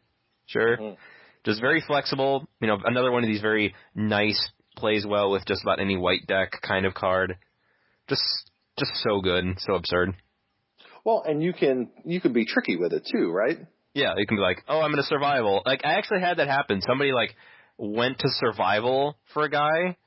sure. 0.46 0.78
Mhm. 0.78 0.98
Just 1.44 1.60
very 1.60 1.82
flexible. 1.86 2.48
You 2.62 2.68
know, 2.68 2.78
another 2.86 3.12
one 3.12 3.24
of 3.24 3.28
these 3.28 3.42
very 3.42 3.76
nice 3.94 4.50
plays 4.78 5.06
well 5.06 5.32
with 5.32 5.46
just 5.46 5.64
about 5.64 5.82
any 5.82 5.98
white 5.98 6.26
deck 6.28 6.52
kind 6.62 6.86
of 6.86 6.94
card. 6.94 7.36
Just, 8.08 8.22
just 8.82 9.02
so 9.04 9.22
good 9.22 9.44
and 9.44 9.58
so 9.60 9.76
absurd. 9.76 10.16
Well, 11.06 11.24
and 11.26 11.42
you 11.42 11.54
can 11.54 11.90
you 12.06 12.20
can 12.20 12.34
be 12.34 12.46
tricky 12.46 12.76
with 12.76 12.94
it 12.94 13.08
too, 13.12 13.32
right? 13.32 13.58
Yeah, 13.94 14.14
you 14.18 14.26
can 14.26 14.38
be 14.38 14.42
like, 14.42 14.64
oh, 14.68 14.80
I'm 14.82 14.94
in 14.94 15.00
a 15.00 15.04
survival. 15.04 15.62
Like, 15.66 15.82
I 15.84 15.94
actually 15.94 16.22
had 16.22 16.38
that 16.38 16.48
happen. 16.48 16.82
Somebody, 16.82 17.12
like, 17.12 17.36
went 17.78 18.20
to 18.20 18.30
survival 18.40 19.18
for 19.34 19.44
a 19.44 19.50
guy, 19.50 19.98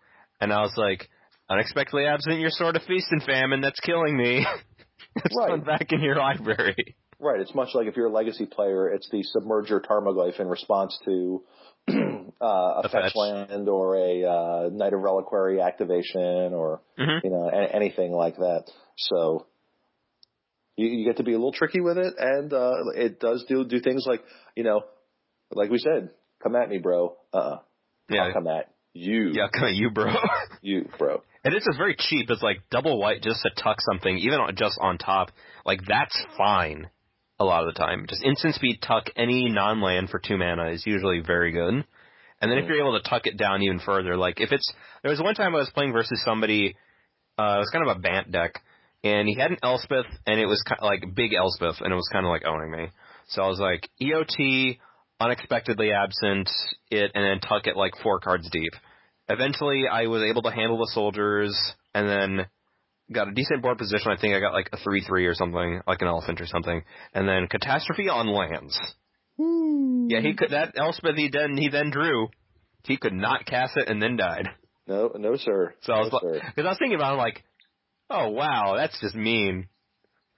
and 0.40 0.52
I 0.52 0.62
was 0.62 0.72
like, 0.76 1.08
unexpectedly 1.50 2.06
absent, 2.06 2.40
you're 2.40 2.50
Sword 2.50 2.76
of 2.76 2.82
Feast 2.84 3.08
and 3.10 3.22
Famine, 3.22 3.60
that's 3.60 3.80
killing 3.80 4.16
me. 4.16 4.46
Let's 5.16 5.36
Right. 5.36 5.64
back 5.64 5.92
in 5.92 6.00
your 6.00 6.16
library. 6.16 6.96
Right. 7.20 7.40
It's 7.40 7.54
much 7.54 7.68
like 7.74 7.86
if 7.86 7.96
you're 7.96 8.06
a 8.06 8.12
legacy 8.12 8.46
player, 8.46 8.88
it's 8.88 9.08
the 9.10 9.24
Submerger 9.34 9.84
Tarmogoyf 9.84 10.40
in 10.40 10.48
response 10.48 10.98
to 11.04 11.42
uh, 12.40 12.46
a, 12.46 12.80
A 12.84 12.88
fetch 12.88 13.02
fetch. 13.04 13.16
land 13.16 13.68
or 13.68 13.96
a 13.96 14.24
uh, 14.24 14.68
Knight 14.72 14.92
of 14.92 15.00
Reliquary 15.00 15.60
activation 15.60 16.52
or 16.54 16.80
Mhm. 16.98 17.22
you 17.24 17.30
know 17.30 17.48
a- 17.52 17.74
anything 17.74 18.12
like 18.12 18.36
that. 18.36 18.64
So 18.96 19.46
you, 20.76 20.88
you 20.88 21.04
get 21.06 21.18
to 21.18 21.22
be 21.24 21.32
a 21.32 21.36
little 21.36 21.52
tricky 21.52 21.80
with 21.80 21.98
it, 21.98 22.14
and 22.18 22.52
uh, 22.52 22.72
it 22.96 23.20
does 23.20 23.44
do 23.48 23.64
do 23.64 23.80
things 23.80 24.04
like 24.06 24.22
you 24.56 24.64
know 24.64 24.82
like 25.52 25.70
we 25.70 25.78
said, 25.78 26.10
come 26.42 26.56
at 26.56 26.68
me, 26.68 26.78
bro. 26.78 27.16
Uh, 27.32 27.36
uh 27.36 27.58
Yeah. 28.10 28.22
I'll 28.24 28.32
come 28.32 28.48
at 28.48 28.70
you. 28.92 29.30
Yeah, 29.32 29.48
come 29.52 29.64
at 29.68 29.74
you, 29.74 29.90
bro. 29.90 30.12
You, 30.62 30.88
bro. 30.98 31.22
and 31.44 31.54
it's 31.54 31.66
just 31.66 31.76
very 31.76 31.94
cheap. 31.98 32.30
It's 32.30 32.42
like 32.42 32.60
double 32.70 32.98
white 32.98 33.20
just 33.22 33.42
to 33.42 33.50
tuck 33.62 33.76
something, 33.82 34.16
even 34.16 34.40
on, 34.40 34.56
just 34.56 34.78
on 34.80 34.96
top. 34.98 35.30
Like 35.66 35.80
that's 35.86 36.16
fine. 36.38 36.88
A 37.38 37.44
lot 37.44 37.66
of 37.66 37.74
the 37.74 37.78
time, 37.78 38.06
just 38.08 38.22
instant 38.24 38.54
speed 38.54 38.78
tuck 38.80 39.10
any 39.16 39.48
non-land 39.50 40.08
for 40.08 40.18
two 40.20 40.38
mana 40.38 40.70
is 40.70 40.86
usually 40.86 41.20
very 41.20 41.50
good. 41.52 41.84
And 42.44 42.52
then 42.52 42.58
if 42.58 42.66
Mhm. 42.66 42.68
you're 42.68 42.80
able 42.80 43.00
to 43.00 43.08
tuck 43.08 43.26
it 43.26 43.38
down 43.38 43.62
even 43.62 43.78
further, 43.78 44.18
like 44.18 44.38
if 44.38 44.52
it's 44.52 44.70
there 45.02 45.10
was 45.10 45.20
one 45.20 45.34
time 45.34 45.54
I 45.54 45.58
was 45.58 45.70
playing 45.70 45.94
versus 45.94 46.22
somebody, 46.24 46.76
uh, 47.38 47.54
it 47.56 47.58
was 47.58 47.70
kind 47.70 47.88
of 47.88 47.96
a 47.96 48.00
Bant 48.00 48.30
deck, 48.30 48.62
and 49.02 49.26
he 49.26 49.34
had 49.34 49.50
an 49.50 49.56
Elspeth, 49.62 50.04
and 50.26 50.38
it 50.38 50.44
was 50.44 50.62
kind 50.62 50.78
of 50.78 50.84
like 50.84 51.14
big 51.14 51.32
Elspeth, 51.32 51.80
and 51.80 51.90
it 51.90 51.96
was 51.96 52.08
kind 52.12 52.26
of 52.26 52.28
like 52.28 52.44
owning 52.44 52.70
me. 52.70 52.90
So 53.28 53.42
I 53.42 53.48
was 53.48 53.58
like 53.58 53.88
EOT, 53.98 54.78
unexpectedly 55.20 55.92
absent 55.92 56.50
it, 56.90 57.12
and 57.14 57.24
then 57.24 57.40
tuck 57.40 57.66
it 57.66 57.78
like 57.78 57.96
four 58.02 58.20
cards 58.20 58.46
deep. 58.50 58.74
Eventually, 59.30 59.88
I 59.90 60.06
was 60.08 60.22
able 60.22 60.42
to 60.42 60.50
handle 60.50 60.76
the 60.76 60.90
soldiers, 60.92 61.58
and 61.94 62.06
then 62.06 62.46
got 63.10 63.28
a 63.28 63.32
decent 63.32 63.62
board 63.62 63.78
position. 63.78 64.12
I 64.12 64.20
think 64.20 64.34
I 64.34 64.40
got 64.40 64.52
like 64.52 64.68
a 64.70 64.76
three 64.76 65.00
three 65.00 65.24
or 65.24 65.34
something, 65.34 65.80
like 65.86 66.02
an 66.02 66.08
elephant 66.08 66.42
or 66.42 66.46
something, 66.46 66.84
and 67.14 67.26
then 67.26 67.46
catastrophe 67.48 68.10
on 68.10 68.26
lands. 68.26 68.78
Hmm. 69.36 70.06
Yeah, 70.10 70.20
he 70.20 70.34
could 70.34 70.50
that 70.50 70.74
Elspeth 70.76 71.16
he 71.16 71.28
then 71.32 71.56
he 71.56 71.68
then 71.68 71.90
drew. 71.90 72.28
He 72.84 72.96
could 72.96 73.12
not 73.14 73.46
cast 73.46 73.76
it 73.76 73.88
and 73.88 74.00
then 74.00 74.16
died. 74.16 74.48
No, 74.86 75.10
no, 75.16 75.36
sir. 75.36 75.74
So 75.82 75.92
I 75.94 76.00
was 76.00 76.12
no, 76.12 76.28
like, 76.28 76.42
because 76.54 76.66
I 76.66 76.70
was 76.70 76.78
thinking 76.78 76.96
about 76.96 77.10
it, 77.10 77.12
I'm 77.14 77.18
like, 77.18 77.42
oh 78.10 78.28
wow, 78.30 78.74
that's 78.76 79.00
just 79.00 79.14
mean. 79.14 79.68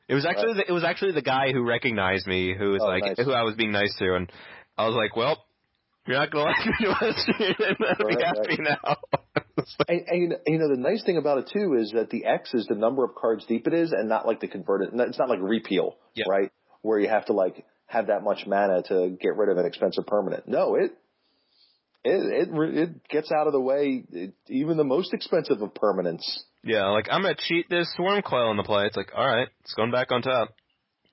It 0.09 0.15
was 0.15 0.25
actually 0.25 0.55
the, 0.55 0.65
it 0.69 0.73
was 0.73 0.85
actually 0.85 1.13
the 1.13 1.23
guy 1.23 1.51
who 1.53 1.67
recognized 1.67 2.27
me 2.29 2.55
who 2.57 2.71
was 2.71 2.81
Oh, 2.83 2.87
like 2.87 3.03
nice. 3.05 3.17
who 3.19 3.33
I 3.33 3.43
was 3.43 3.57
being 3.57 3.73
nice 3.73 3.95
to, 3.99 4.15
and 4.15 4.31
I 4.79 4.87
was 4.87 4.95
like, 4.95 5.17
well, 5.17 5.45
you're 6.07 6.17
not 6.17 6.31
gonna 6.31 6.45
like 6.45 6.65
me 6.81 6.87
much. 6.87 7.17
You're 7.59 7.77
not 7.81 7.99
Right, 8.05 8.17
be 8.19 8.25
happy 8.25 8.63
now. 8.63 8.97
And, 9.89 10.03
and, 10.07 10.21
you 10.23 10.29
know- 10.29 10.37
you 10.47 10.59
know 10.59 10.69
the 10.69 10.77
nice 10.81 11.03
thing 11.05 11.17
about 11.17 11.39
it 11.39 11.51
too 11.53 11.75
is 11.81 11.91
that 11.93 12.11
the 12.11 12.27
X 12.27 12.53
is 12.55 12.67
the 12.67 12.75
number 12.75 13.03
of 13.05 13.15
cards 13.15 13.45
deep 13.47 13.67
it 13.67 13.73
is, 13.75 13.91
and 13.93 14.09
not 14.09 14.27
like 14.27 14.41
the 14.41 14.49
converted. 14.49 14.91
It's 14.93 15.19
not 15.19 15.29
like 15.31 15.39
repeal, 15.41 15.97
Yeah. 16.15 16.27
right? 16.29 16.53
Where 16.83 17.01
you 17.01 17.09
have 17.09 17.25
to 17.27 17.33
like 17.33 17.65
have 17.87 18.09
that 18.09 18.23
much 18.23 18.47
mana 18.47 18.83
to 18.89 19.17
get 19.21 19.37
rid 19.37 19.49
of 19.49 19.59
an 19.59 19.67
expensive 19.67 20.07
permanent. 20.07 20.47
No, 20.49 20.75
it 20.75 20.93
it 22.05 22.49
it, 22.49 22.79
it 22.79 23.09
gets 23.09 23.31
out 23.33 23.47
of 23.47 23.53
the 23.53 23.61
way. 23.61 24.05
It, 24.11 24.35
even 24.49 24.77
the 24.77 24.85
most 24.85 25.13
expensive 25.13 25.61
of 25.63 25.75
permanents, 25.75 26.25
yeah, 26.63 26.87
like 26.89 27.09
I'm 27.11 27.23
gonna 27.23 27.35
cheat 27.37 27.69
this 27.69 27.89
Wurmcoil 27.99 28.51
in 28.51 28.57
the 28.57 28.63
play. 28.63 28.85
It's 28.87 28.97
like, 28.97 29.11
all 29.17 29.27
right, 29.27 29.49
it's 29.63 29.75
going 29.75 29.91
back 29.91 30.13
on 30.13 30.23
top. 30.23 30.51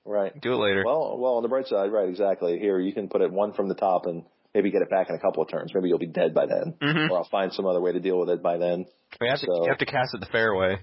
right? 0.04 0.32
Do 0.40 0.52
it 0.52 0.56
later. 0.56 0.82
Well, 0.84 1.16
well, 1.18 1.34
on 1.34 1.42
the 1.42 1.48
bright 1.48 1.66
side, 1.66 1.90
right? 1.92 2.08
Exactly. 2.08 2.58
Here, 2.58 2.78
you 2.78 2.92
can 2.92 3.08
put 3.08 3.22
it 3.22 3.32
one 3.32 3.52
from 3.54 3.68
the 3.68 3.74
top 3.74 4.06
and 4.06 4.24
maybe 4.54 4.70
get 4.70 4.82
it 4.82 4.90
back 4.90 5.08
in 5.08 5.14
a 5.16 5.18
couple 5.20 5.42
of 5.42 5.48
turns. 5.50 5.72
Maybe 5.74 5.88
you'll 5.88 5.98
be 5.98 6.06
dead 6.06 6.32
by 6.34 6.46
then, 6.46 6.74
Mhm. 6.80 7.10
or 7.10 7.18
I'll 7.18 7.28
find 7.30 7.52
some 7.52 7.66
other 7.66 7.80
way 7.80 7.92
to 7.92 8.00
deal 8.00 8.18
with 8.20 8.28
it 8.30 8.42
by 8.42 8.58
then. 8.58 8.86
you 9.20 9.28
have 9.30 9.40
to 9.40 9.46
you 9.46 9.68
have 9.68 9.78
to 9.78 9.86
cast 9.86 10.14
it 10.14 10.20
the 10.20 10.26
fair 10.26 10.54
way. 10.54 10.78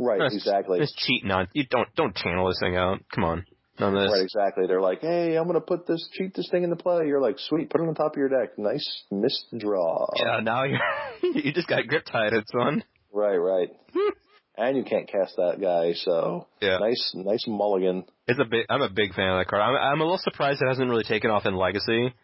Right? 0.00 0.20
Just- 0.22 0.34
Exactly. 0.36 0.78
Just 0.80 0.96
cheating 0.96 1.30
on 1.30 1.46
you. 1.52 1.64
Don't 1.70 1.88
don't 1.94 2.16
channel 2.16 2.48
this 2.48 2.58
thing 2.60 2.76
out. 2.76 2.98
Come 3.14 3.22
on, 3.24 3.44
of 3.80 3.92
this. 3.94 4.10
Right, 4.12 4.22
exactly. 4.22 4.66
They're 4.66 4.80
like, 4.80 5.00
"Hey, 5.00 5.36
I'm 5.36 5.44
going 5.46 5.54
to 5.60 5.60
put 5.66 5.86
this 5.86 6.06
cheat 6.12 6.34
this 6.34 6.48
thing 6.50 6.64
into 6.64 6.76
play." 6.76 7.06
You're 7.06 7.20
like, 7.20 7.36
"Sweet, 7.38 7.70
put 7.70 7.80
it 7.80 7.88
on 7.88 7.94
top 7.94 8.12
of 8.12 8.18
your 8.18 8.28
deck. 8.28 8.58
Nice 8.58 8.86
missed 9.10 9.46
draw." 9.58 10.06
Yeah, 10.16 10.40
now 10.40 10.64
you're, 10.64 10.78
you 11.22 11.52
just 11.52 11.68
got 11.68 11.84
Griptide, 11.84 12.42
son. 12.52 12.84
Right, 13.12 13.36
right. 13.36 13.68
and 14.58 14.76
you 14.76 14.84
can't 14.84 15.08
cast 15.08 15.36
that 15.36 15.58
guy, 15.60 15.92
so 15.94 16.46
Yeah. 16.60 16.78
nice, 16.78 17.12
nice 17.14 17.44
mulligan. 17.46 18.04
It's 18.26 18.40
a 18.40 18.44
big. 18.44 18.66
I'm 18.70 18.82
a 18.82 18.90
big 18.90 19.14
fan 19.14 19.30
of 19.30 19.38
that 19.38 19.48
card. 19.48 19.62
I'm, 19.62 19.74
I'm 19.76 20.00
a 20.00 20.04
little 20.04 20.18
surprised 20.22 20.60
it 20.62 20.68
hasn't 20.68 20.88
really 20.90 21.04
taken 21.04 21.30
off 21.30 21.46
in 21.46 21.54
Legacy, 21.56 22.14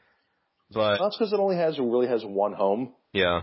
but 0.73 0.99
That's 0.99 1.17
because 1.17 1.33
it 1.33 1.39
only 1.41 1.57
has 1.57 1.79
really 1.79 2.09
has 2.09 2.25
one 2.25 2.53
home. 2.55 2.95
yeah, 3.13 3.43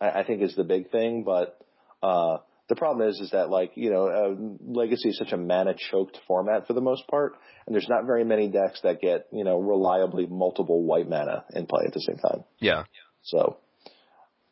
I, 0.00 0.20
I 0.20 0.24
think 0.24 0.42
is 0.42 0.54
the 0.56 0.64
big 0.64 0.90
thing, 0.90 1.22
but 1.24 1.58
uh 2.02 2.38
the 2.68 2.76
problem 2.76 3.08
is, 3.08 3.20
is 3.20 3.30
that 3.30 3.50
like 3.50 3.72
you 3.74 3.90
know, 3.90 4.08
uh, 4.08 4.34
Legacy 4.66 5.10
is 5.10 5.18
such 5.18 5.32
a 5.32 5.36
mana 5.36 5.74
choked 5.90 6.18
format 6.26 6.66
for 6.66 6.72
the 6.72 6.80
most 6.80 7.06
part, 7.08 7.34
and 7.66 7.74
there's 7.74 7.88
not 7.88 8.06
very 8.06 8.24
many 8.24 8.48
decks 8.48 8.80
that 8.82 9.00
get 9.00 9.26
you 9.32 9.44
know 9.44 9.58
reliably 9.58 10.26
multiple 10.26 10.82
white 10.82 11.08
mana 11.08 11.44
in 11.54 11.66
play 11.66 11.84
at 11.86 11.92
the 11.92 12.00
same 12.00 12.16
time. 12.16 12.44
yeah, 12.60 12.84
So 13.22 13.58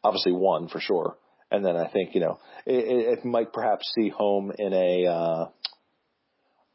obviously 0.05 0.32
one 0.32 0.68
for 0.68 0.81
sure. 0.81 1.16
And 1.50 1.65
then 1.65 1.76
I 1.76 1.89
think, 1.89 2.15
you 2.15 2.20
know, 2.20 2.39
it, 2.65 2.74
it, 2.74 3.18
it 3.18 3.24
might 3.24 3.52
perhaps 3.52 3.92
see 3.94 4.08
home 4.08 4.52
in 4.58 4.73
a, 4.73 5.07
uh, 5.07 5.49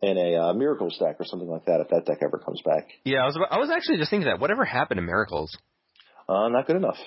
in 0.02 0.18
a, 0.18 0.36
uh, 0.36 0.54
miracle 0.54 0.90
stack 0.92 1.16
or 1.20 1.26
something 1.26 1.50
like 1.50 1.66
that 1.66 1.82
if 1.82 1.90
that 1.90 2.06
deck 2.06 2.20
ever 2.22 2.38
comes 2.38 2.62
back. 2.64 2.88
yeah. 3.04 3.24
I 3.24 3.26
was 3.26 3.36
about, 3.36 3.52
I 3.52 3.58
was 3.58 3.72
actually 3.72 3.98
just 3.98 4.12
thinking 4.12 4.30
that 4.30 4.40
whatever 4.40 4.66
happened 4.66 5.00
to 5.00 5.02
Miracles? 5.02 5.58
Uh, 6.30 6.50
not 6.50 6.68
good 6.68 6.76
enough. 6.76 6.98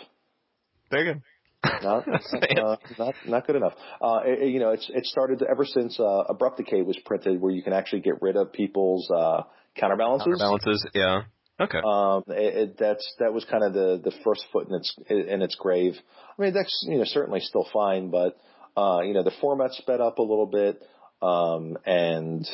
Very 0.90 1.04
good. 1.04 1.22
Not, 1.64 2.08
uh, 2.58 2.76
not, 2.98 3.14
not 3.26 3.46
good 3.46 3.56
enough. 3.56 3.74
Uh, 4.00 4.20
it, 4.24 4.48
you 4.48 4.60
know, 4.60 4.70
it's, 4.70 4.90
it 4.92 5.04
started 5.06 5.42
ever 5.42 5.64
since, 5.64 5.98
uh, 6.00 6.24
Abrupt 6.28 6.58
Decay 6.58 6.82
was 6.82 6.98
printed 7.04 7.40
where 7.40 7.52
you 7.52 7.62
can 7.62 7.72
actually 7.72 8.00
get 8.00 8.22
rid 8.22 8.36
of 8.36 8.52
people's, 8.52 9.10
uh, 9.10 9.42
counterbalances. 9.76 10.38
Balances. 10.38 10.86
Yeah. 10.94 11.22
Okay. 11.60 11.78
Um, 11.84 12.24
it, 12.28 12.54
it, 12.56 12.78
that's 12.78 13.14
that 13.18 13.34
was 13.34 13.44
kind 13.44 13.62
of 13.62 13.74
the 13.74 14.00
the 14.02 14.12
first 14.24 14.46
foot 14.50 14.68
in 14.68 14.74
its 14.74 14.96
in 15.10 15.42
its 15.42 15.54
grave. 15.56 15.94
I 16.38 16.42
mean, 16.42 16.54
that's 16.54 16.86
you 16.88 16.96
know 16.96 17.04
certainly 17.04 17.40
still 17.40 17.66
fine, 17.70 18.10
but 18.10 18.38
uh, 18.76 19.00
you 19.02 19.12
know 19.12 19.22
the 19.22 19.32
format 19.42 19.72
sped 19.72 20.00
up 20.00 20.18
a 20.18 20.22
little 20.22 20.46
bit, 20.46 20.82
um, 21.20 21.76
and 21.84 22.48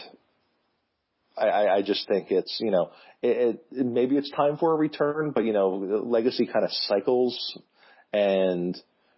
I, 1.38 1.46
I, 1.46 1.76
I 1.76 1.82
just 1.82 2.08
think 2.08 2.32
it's 2.32 2.58
you 2.60 2.72
know 2.72 2.90
it, 3.22 3.60
it 3.70 3.86
maybe 3.86 4.16
it's 4.16 4.30
time 4.30 4.56
for 4.56 4.72
a 4.72 4.76
return, 4.76 5.30
but 5.32 5.44
you 5.44 5.52
know 5.52 6.02
legacy 6.04 6.46
kind 6.52 6.64
of 6.64 6.72
cycles, 6.72 7.56
and 8.12 8.76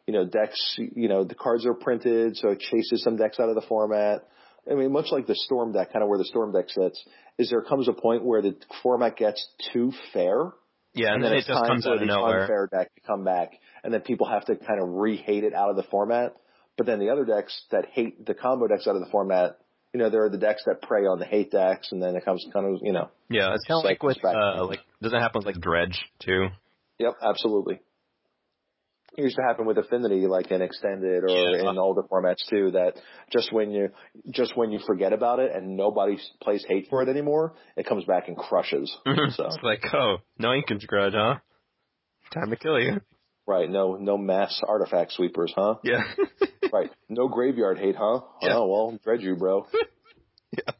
you 0.08 0.14
know 0.14 0.24
decks 0.24 0.76
you 0.78 1.06
know 1.06 1.22
the 1.22 1.34
cards 1.34 1.66
are 1.66 1.74
printed, 1.74 2.36
so 2.38 2.48
it 2.48 2.60
chases 2.60 3.02
some 3.04 3.16
decks 3.16 3.38
out 3.38 3.50
of 3.50 3.54
the 3.54 3.66
format. 3.68 4.26
I 4.68 4.74
mean, 4.74 4.90
much 4.90 5.06
like 5.12 5.26
the 5.26 5.34
Storm 5.34 5.72
deck, 5.72 5.92
kind 5.92 6.02
of 6.02 6.08
where 6.08 6.18
the 6.18 6.24
Storm 6.24 6.52
deck 6.52 6.68
sits, 6.68 7.02
is 7.38 7.50
there 7.50 7.62
comes 7.62 7.88
a 7.88 7.92
point 7.92 8.24
where 8.24 8.40
the 8.42 8.56
format 8.82 9.16
gets 9.16 9.46
too 9.72 9.92
fair, 10.14 10.52
yeah, 10.94 11.12
and, 11.12 11.22
then, 11.22 11.34
it 11.34 11.44
just 11.46 11.64
comes 11.64 11.86
out 11.86 11.94
of 11.94 12.00
the 12.00 12.06
nowhere. 12.06 12.40
unfair 12.40 12.68
deck 12.72 12.94
to 12.94 13.00
come 13.02 13.22
back, 13.22 13.52
and 13.84 13.92
then 13.92 14.00
people 14.00 14.26
have 14.26 14.46
to 14.46 14.56
kind 14.56 14.80
of 14.82 14.88
re-hate 14.88 15.44
it 15.44 15.52
out 15.54 15.68
of 15.68 15.76
the 15.76 15.84
format. 15.84 16.34
But 16.78 16.86
then 16.86 17.00
the 17.00 17.10
other 17.10 17.26
decks 17.26 17.60
that 17.70 17.86
hate 17.92 18.24
the 18.24 18.34
combo 18.34 18.66
decks 18.66 18.86
out 18.86 18.96
of 18.96 19.02
the 19.02 19.10
format, 19.10 19.58
you 19.92 20.00
know, 20.00 20.08
there 20.08 20.24
are 20.24 20.30
the 20.30 20.38
decks 20.38 20.62
that 20.64 20.80
prey 20.80 21.02
on 21.02 21.18
the 21.18 21.26
hate 21.26 21.50
decks, 21.50 21.92
and 21.92 22.02
then 22.02 22.16
it 22.16 22.24
comes 22.24 22.46
kind 22.52 22.66
of, 22.66 22.80
you 22.82 22.92
know, 22.92 23.10
Yeah, 23.28 23.52
it's 23.52 23.66
kind 23.66 23.78
of 23.78 23.84
like 23.84 24.02
with 24.02 24.24
uh, 24.24 24.64
like 24.64 24.80
doesn't 25.02 25.20
happen 25.20 25.40
with 25.40 25.46
like 25.46 25.60
Dredge 25.60 26.00
too. 26.18 26.48
yep, 26.98 27.14
absolutely. 27.22 27.80
Used 29.20 29.34
to 29.36 29.42
happen 29.42 29.66
with 29.66 29.76
Affinity, 29.78 30.28
like 30.28 30.50
in 30.52 30.62
extended 30.62 31.24
or 31.24 31.28
Yeah. 31.28 31.68
in 31.70 31.76
older 31.76 32.02
formats 32.04 32.46
too. 32.48 32.70
That 32.70 32.94
just 33.32 33.52
when 33.52 33.72
you 33.72 33.88
just 34.30 34.56
when 34.56 34.70
you 34.70 34.78
forget 34.86 35.12
about 35.12 35.40
it 35.40 35.50
and 35.52 35.76
nobody 35.76 36.18
plays 36.40 36.64
hate 36.68 36.86
for 36.88 37.02
it 37.02 37.08
anymore, 37.08 37.54
it 37.76 37.84
comes 37.84 38.04
back 38.04 38.28
and 38.28 38.36
crushes. 38.36 38.96
So 39.06 39.46
it's 39.46 39.58
like, 39.62 39.82
oh, 39.92 40.18
no 40.38 40.52
Ancient 40.52 40.86
Grudge, 40.86 41.14
huh? 41.16 41.34
Time 42.32 42.50
to 42.50 42.56
kill 42.56 42.78
you. 42.78 43.00
right, 43.46 43.68
no 43.68 43.96
no 43.96 44.16
mass 44.16 44.60
artifact 44.66 45.12
sweepers, 45.12 45.52
huh? 45.56 45.74
Yeah. 45.82 46.02
right, 46.72 46.90
no 47.08 47.26
graveyard 47.26 47.78
hate, 47.78 47.96
huh? 47.98 48.20
Yeah. 48.40 48.54
Oh 48.54 48.66
well, 48.68 48.98
dread 49.02 49.20
you, 49.20 49.34
bro. 49.36 49.66
yeah. 50.56 50.72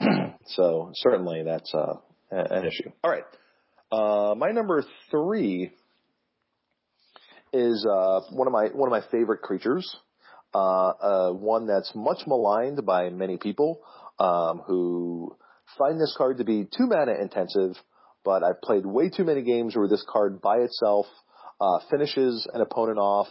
So 0.46 0.92
certainly 0.94 1.42
that's 1.44 1.72
uh, 1.74 1.94
a- 2.32 2.36
an 2.54 2.66
issue. 2.66 2.90
All 3.04 3.10
right, 3.10 3.24
uh, 3.92 4.34
my 4.34 4.50
number 4.50 4.82
three 5.10 5.72
is 7.52 7.86
uh, 7.90 8.20
one 8.30 8.46
of 8.46 8.52
my 8.52 8.66
one 8.68 8.92
of 8.92 8.92
my 8.92 9.08
favorite 9.10 9.42
creatures. 9.42 9.96
Uh, 10.54 10.88
uh, 10.88 11.32
one 11.32 11.66
that's 11.66 11.92
much 11.94 12.26
maligned 12.26 12.84
by 12.86 13.10
many 13.10 13.36
people 13.36 13.82
um, 14.18 14.62
who 14.66 15.36
find 15.76 16.00
this 16.00 16.14
card 16.16 16.38
to 16.38 16.44
be 16.44 16.64
too 16.64 16.86
mana 16.86 17.12
intensive. 17.20 17.76
But 18.24 18.42
I've 18.42 18.60
played 18.62 18.84
way 18.86 19.10
too 19.10 19.24
many 19.24 19.42
games 19.42 19.76
where 19.76 19.88
this 19.88 20.04
card 20.08 20.40
by 20.40 20.58
itself 20.58 21.06
uh, 21.60 21.80
finishes 21.90 22.48
an 22.52 22.60
opponent 22.60 22.98
off 22.98 23.28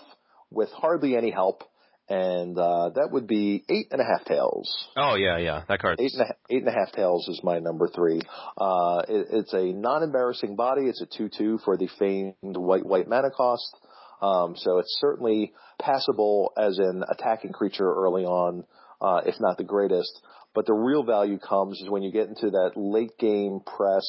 with 0.49 0.69
hardly 0.71 1.15
any 1.17 1.31
help, 1.31 1.63
and 2.09 2.57
uh, 2.57 2.89
that 2.95 3.09
would 3.11 3.27
be 3.27 3.63
eight 3.69 3.87
and 3.91 3.99
a 3.99 4.03
half 4.03 4.23
tails. 4.25 4.87
Oh 4.95 5.15
yeah, 5.15 5.37
yeah. 5.37 5.63
That 5.67 5.79
card. 5.79 5.99
Eight 5.99 6.13
and, 6.13 6.21
a, 6.21 6.33
eight 6.49 6.63
and 6.63 6.67
a 6.67 6.71
half 6.71 6.93
tails 6.93 7.27
is 7.27 7.41
my 7.43 7.59
number 7.59 7.87
three. 7.87 8.21
Uh, 8.57 9.01
it, 9.07 9.27
it's 9.31 9.53
a 9.53 9.73
non-embarrassing 9.73 10.55
body. 10.55 10.83
It's 10.83 11.01
a 11.01 11.05
two-two 11.05 11.59
for 11.65 11.77
the 11.77 11.89
famed 11.99 12.35
white 12.43 12.85
white 12.85 13.07
mana 13.07 13.29
cost. 13.29 13.75
Um, 14.21 14.55
so 14.55 14.79
it's 14.79 14.97
certainly 14.99 15.53
passable 15.79 16.53
as 16.57 16.79
an 16.79 17.03
attacking 17.07 17.51
creature 17.51 17.91
early 17.91 18.25
on, 18.25 18.65
uh, 19.01 19.21
if 19.25 19.35
not 19.39 19.57
the 19.57 19.63
greatest. 19.63 20.21
But 20.55 20.65
the 20.65 20.73
real 20.73 21.03
value 21.03 21.37
comes 21.37 21.79
is 21.81 21.89
when 21.89 22.01
you 22.01 22.11
get 22.11 22.29
into 22.29 22.49
that 22.51 22.71
late 22.75 23.17
game 23.19 23.59
press, 23.65 24.05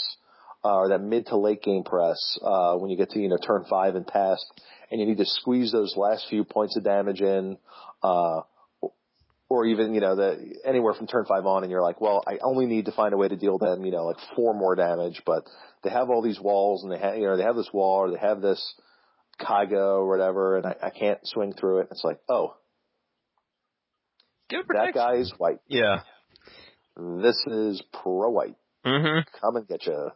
uh, 0.65 0.75
or 0.75 0.89
that 0.89 1.01
mid 1.01 1.27
to 1.27 1.37
late 1.37 1.63
game 1.63 1.85
press, 1.85 2.39
uh, 2.43 2.75
when 2.77 2.91
you 2.91 2.97
get 2.97 3.11
to, 3.11 3.21
you 3.21 3.29
know, 3.29 3.37
turn 3.37 3.65
five 3.69 3.95
and 3.95 4.07
past, 4.07 4.45
and 4.91 5.01
you 5.01 5.07
need 5.07 5.19
to 5.19 5.27
squeeze 5.27 5.73
those 5.73 5.95
last 5.97 6.27
few 6.31 6.45
points 6.45 6.77
of 6.77 6.85
damage 6.85 7.21
in, 7.21 7.59
uh, 8.03 8.41
or 9.51 9.65
even 9.65 9.95
you 9.95 10.01
know 10.01 10.15
the 10.15 10.57
anywhere 10.65 10.95
from 10.95 11.07
turn 11.07 11.25
five 11.27 11.47
on, 11.47 11.63
and 11.63 11.71
you're 11.71 11.83
like, 11.83 12.01
well, 12.01 12.23
I 12.27 12.39
only 12.43 12.67
need 12.67 12.87
to 12.87 12.93
find 12.93 13.15
a 13.15 13.17
way 13.17 13.29
to 13.29 13.37
deal 13.37 13.59
them, 13.59 13.85
you 13.85 13.93
know, 13.93 14.05
like 14.05 14.19
four 14.37 14.55
more 14.55 14.75
damage, 14.75 15.23
but 15.25 15.45
they 15.83 15.91
have 15.91 16.11
all 16.11 16.23
these 16.23 16.41
walls, 16.41 16.83
and 16.83 16.93
they 16.93 16.99
have 16.99 17.17
you 17.17 17.27
know 17.27 17.37
they 17.37 17.45
have 17.45 17.57
this 17.57 17.71
wall, 17.73 18.05
or 18.05 18.11
they 18.11 18.19
have 18.19 18.41
this 18.41 18.75
Kaiga 19.41 19.73
or 19.99 20.09
whatever, 20.09 20.57
and 20.57 20.67
I, 20.67 20.75
I 20.85 20.91
can't 20.91 21.19
swing 21.25 21.53
through 21.53 21.81
it. 21.81 21.89
It's 21.91 22.05
like, 22.05 22.19
oh, 22.29 22.55
Good 24.51 24.61
that 24.61 24.67
protection. 24.67 24.95
guy 24.95 25.15
is 25.17 25.33
white. 25.37 25.61
Yeah. 25.69 26.01
This 26.97 27.37
is 27.47 27.83
pro 27.93 28.31
white. 28.31 28.57
Mhm. 28.85 29.25
Come 29.41 29.57
and 29.57 29.69
get 29.69 29.87
you. 29.87 30.11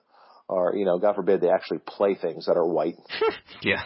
Or 0.48 0.74
you 0.74 0.84
know, 0.84 0.98
God 0.98 1.14
forbid 1.16 1.40
they 1.40 1.50
actually 1.50 1.80
play 1.86 2.14
things 2.14 2.46
that 2.46 2.56
are 2.56 2.66
white. 2.66 2.96
Yeah. 3.62 3.82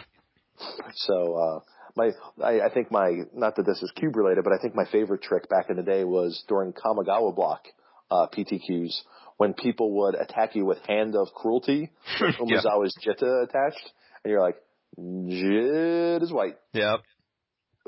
So 0.95 1.35
uh, 1.35 1.59
my, 1.95 2.09
I, 2.43 2.61
I 2.61 2.73
think 2.73 2.89
my, 2.91 3.11
not 3.31 3.57
that 3.57 3.65
this 3.67 3.79
is 3.83 3.91
cube 3.95 4.15
related, 4.15 4.43
but 4.43 4.53
I 4.53 4.57
think 4.59 4.73
my 4.73 4.85
favorite 4.91 5.21
trick 5.21 5.47
back 5.49 5.69
in 5.69 5.75
the 5.75 5.83
day 5.83 6.03
was 6.03 6.43
during 6.47 6.73
Kamigawa 6.73 7.35
block 7.35 7.65
uh, 8.09 8.25
PTQs 8.35 9.01
when 9.37 9.53
people 9.53 9.91
would 9.99 10.15
attack 10.15 10.55
you 10.55 10.65
with 10.65 10.79
Hand 10.87 11.15
of 11.15 11.27
Cruelty, 11.35 11.91
with 12.21 12.35
Yeah. 12.47 12.57
Umezawa's 12.61 12.97
Jitte 13.05 13.43
attached, 13.43 13.91
and 14.23 14.31
you're 14.31 14.41
like, 14.41 14.55
Jit 14.97 16.23
is 16.23 16.31
white. 16.31 16.57
Yep. 16.73 16.99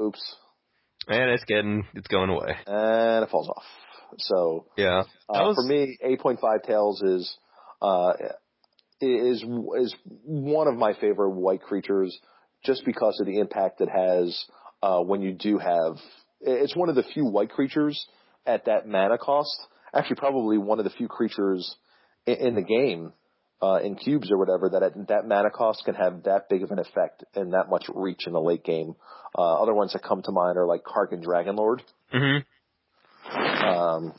Oops, 0.01 0.35
And 1.07 1.31
it's 1.31 1.43
getting 1.45 1.85
it's 1.93 2.07
going 2.07 2.29
away. 2.29 2.55
and 2.67 3.23
it 3.23 3.29
falls 3.29 3.49
off. 3.49 3.63
So 4.17 4.67
Yeah. 4.77 5.01
Uh, 5.27 5.43
was- 5.47 5.55
for 5.55 5.63
me, 5.63 5.97
8.5 6.03 6.63
tails 6.63 7.01
is 7.01 7.37
uh, 7.81 8.13
is 9.01 9.43
is 9.77 9.95
one 10.23 10.67
of 10.67 10.75
my 10.75 10.93
favorite 10.93 11.31
white 11.31 11.61
creatures, 11.61 12.17
just 12.63 12.83
because 12.85 13.17
of 13.19 13.25
the 13.25 13.39
impact 13.39 13.81
it 13.81 13.89
has 13.89 14.45
uh, 14.83 14.99
when 15.01 15.21
you 15.21 15.33
do 15.33 15.57
have. 15.57 15.95
It's 16.41 16.75
one 16.75 16.89
of 16.89 16.95
the 16.95 17.03
few 17.03 17.25
white 17.25 17.49
creatures 17.49 18.05
at 18.45 18.65
that 18.65 18.87
mana 18.87 19.17
cost. 19.17 19.55
Actually, 19.93 20.17
probably 20.17 20.57
one 20.57 20.79
of 20.79 20.83
the 20.85 20.91
few 20.91 21.07
creatures 21.07 21.75
in, 22.25 22.35
in 22.35 22.55
the 22.55 22.61
game. 22.61 23.13
Uh, 23.61 23.79
in 23.83 23.95
cubes 23.95 24.31
or 24.31 24.37
whatever, 24.37 24.69
that 24.69 24.83
at 24.83 25.07
that 25.09 25.27
mana 25.27 25.49
cost 25.49 25.83
can 25.83 25.93
have 25.93 26.23
that 26.23 26.47
big 26.49 26.63
of 26.63 26.71
an 26.71 26.79
effect 26.79 27.25
and 27.35 27.51
that 27.53 27.69
much 27.69 27.85
reach 27.93 28.25
in 28.25 28.31
the 28.31 28.39
late 28.39 28.63
game. 28.63 28.95
Uh, 29.37 29.61
other 29.61 29.73
ones 29.73 29.91
that 29.91 30.01
come 30.01 30.21
to 30.21 30.31
mind 30.31 30.57
are 30.57 30.65
like 30.65 30.81
Kargan 30.83 31.21
Dragonlord, 31.21 31.81
Mhm. 32.13 32.45
um, 33.63 34.13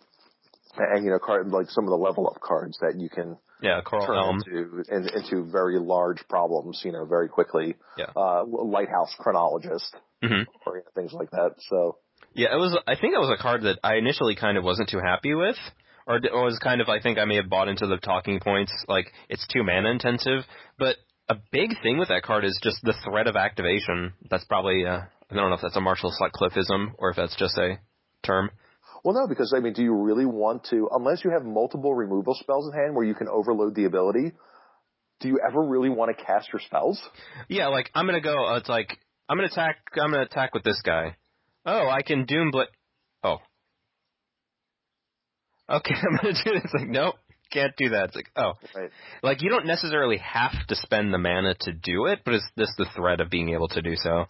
and 0.76 1.04
you 1.04 1.10
know, 1.10 1.18
card 1.18 1.48
like 1.48 1.68
some 1.70 1.84
of 1.84 1.90
the 1.90 1.96
level 1.96 2.28
up 2.28 2.40
cards 2.40 2.78
that 2.80 2.94
you 2.98 3.08
can 3.08 3.38
Yeah, 3.62 3.80
Coral 3.82 4.06
turn 4.06 4.16
Elm. 4.16 4.36
into 4.46 4.82
in, 4.88 5.08
into 5.08 5.50
very 5.50 5.78
large 5.78 6.26
problems, 6.28 6.80
you 6.84 6.92
know, 6.92 7.04
very 7.04 7.28
quickly. 7.28 7.76
Yeah. 7.96 8.06
Uh, 8.16 8.44
lighthouse 8.46 9.14
chronologist 9.18 9.94
Mhm. 10.22 10.46
or 10.66 10.76
you 10.76 10.82
know, 10.82 10.90
things 10.94 11.12
like 11.12 11.30
that. 11.30 11.54
So 11.68 11.96
Yeah, 12.34 12.54
it 12.54 12.58
was. 12.58 12.78
I 12.86 12.94
think 12.94 13.14
it 13.14 13.18
was 13.20 13.30
a 13.30 13.42
card 13.42 13.62
that 13.62 13.78
I 13.82 13.96
initially 13.96 14.34
kind 14.36 14.56
of 14.58 14.64
wasn't 14.64 14.88
too 14.90 15.00
happy 15.00 15.34
with, 15.34 15.56
or 16.06 16.16
it 16.16 16.32
was 16.32 16.58
kind 16.62 16.80
of. 16.80 16.88
I 16.88 17.00
think 17.00 17.18
I 17.18 17.24
may 17.24 17.36
have 17.36 17.48
bought 17.48 17.68
into 17.68 17.86
the 17.86 17.98
talking 17.98 18.40
points, 18.40 18.72
like 18.88 19.06
it's 19.28 19.46
too 19.48 19.62
mana 19.62 19.90
intensive. 19.90 20.44
But 20.78 20.96
a 21.28 21.36
big 21.52 21.70
thing 21.82 21.98
with 21.98 22.08
that 22.08 22.22
card 22.22 22.44
is 22.44 22.58
just 22.62 22.78
the 22.82 22.94
threat 23.04 23.26
of 23.26 23.36
activation. 23.36 24.12
That's 24.30 24.44
probably. 24.44 24.84
Uh, 24.86 25.00
I 25.30 25.34
don't 25.34 25.48
know 25.48 25.54
if 25.54 25.62
that's 25.62 25.76
a 25.76 25.80
Marshall 25.80 26.12
Sutcliffeism 26.20 26.92
or 26.98 27.10
if 27.10 27.16
that's 27.16 27.36
just 27.36 27.56
a 27.56 27.78
term. 28.24 28.50
well, 29.04 29.14
no, 29.14 29.28
because 29.28 29.54
I 29.56 29.60
mean, 29.60 29.72
do 29.72 29.82
you 29.82 29.94
really 29.94 30.26
want 30.26 30.64
to? 30.70 30.88
Unless 30.90 31.24
you 31.24 31.30
have 31.30 31.44
multiple 31.44 31.94
removal 31.94 32.34
spells 32.34 32.66
in 32.66 32.78
hand 32.78 32.94
where 32.94 33.04
you 33.04 33.14
can 33.14 33.28
overload 33.28 33.74
the 33.74 33.84
ability, 33.84 34.32
do 35.20 35.28
you 35.28 35.38
ever 35.46 35.62
really 35.62 35.88
want 35.88 36.16
to 36.16 36.24
cast 36.24 36.48
your 36.52 36.60
spells? 36.60 37.00
Yeah, 37.48 37.68
like 37.68 37.90
I'm 37.94 38.06
gonna 38.06 38.20
go. 38.20 38.46
Uh, 38.46 38.56
it's 38.56 38.68
like 38.68 38.98
I'm 39.28 39.36
gonna 39.36 39.48
attack. 39.48 39.76
I'm 39.94 40.10
gonna 40.10 40.24
attack 40.24 40.54
with 40.54 40.64
this 40.64 40.80
guy. 40.84 41.16
Oh, 41.64 41.88
I 41.88 42.02
can 42.02 42.24
doom 42.24 42.50
bl. 42.50 42.62
Oh. 43.22 43.36
Okay, 45.70 45.94
I'm 46.10 46.16
gonna 46.16 46.34
do 46.44 46.52
this. 46.60 46.72
Like, 46.74 46.88
nope, 46.88 47.14
can't 47.52 47.74
do 47.76 47.90
that. 47.90 48.06
It's 48.06 48.16
like, 48.16 48.30
oh, 48.36 48.52
Right. 48.74 48.90
like 49.22 49.42
you 49.42 49.50
don't 49.50 49.66
necessarily 49.66 50.18
have 50.18 50.54
to 50.68 50.74
spend 50.76 51.12
the 51.12 51.18
mana 51.18 51.54
to 51.60 51.72
do 51.72 52.06
it, 52.06 52.20
but 52.24 52.34
it's 52.34 52.48
this 52.56 52.72
the 52.78 52.86
threat 52.96 53.20
of 53.20 53.30
being 53.30 53.50
able 53.50 53.68
to 53.68 53.82
do 53.82 53.94
so. 53.96 54.26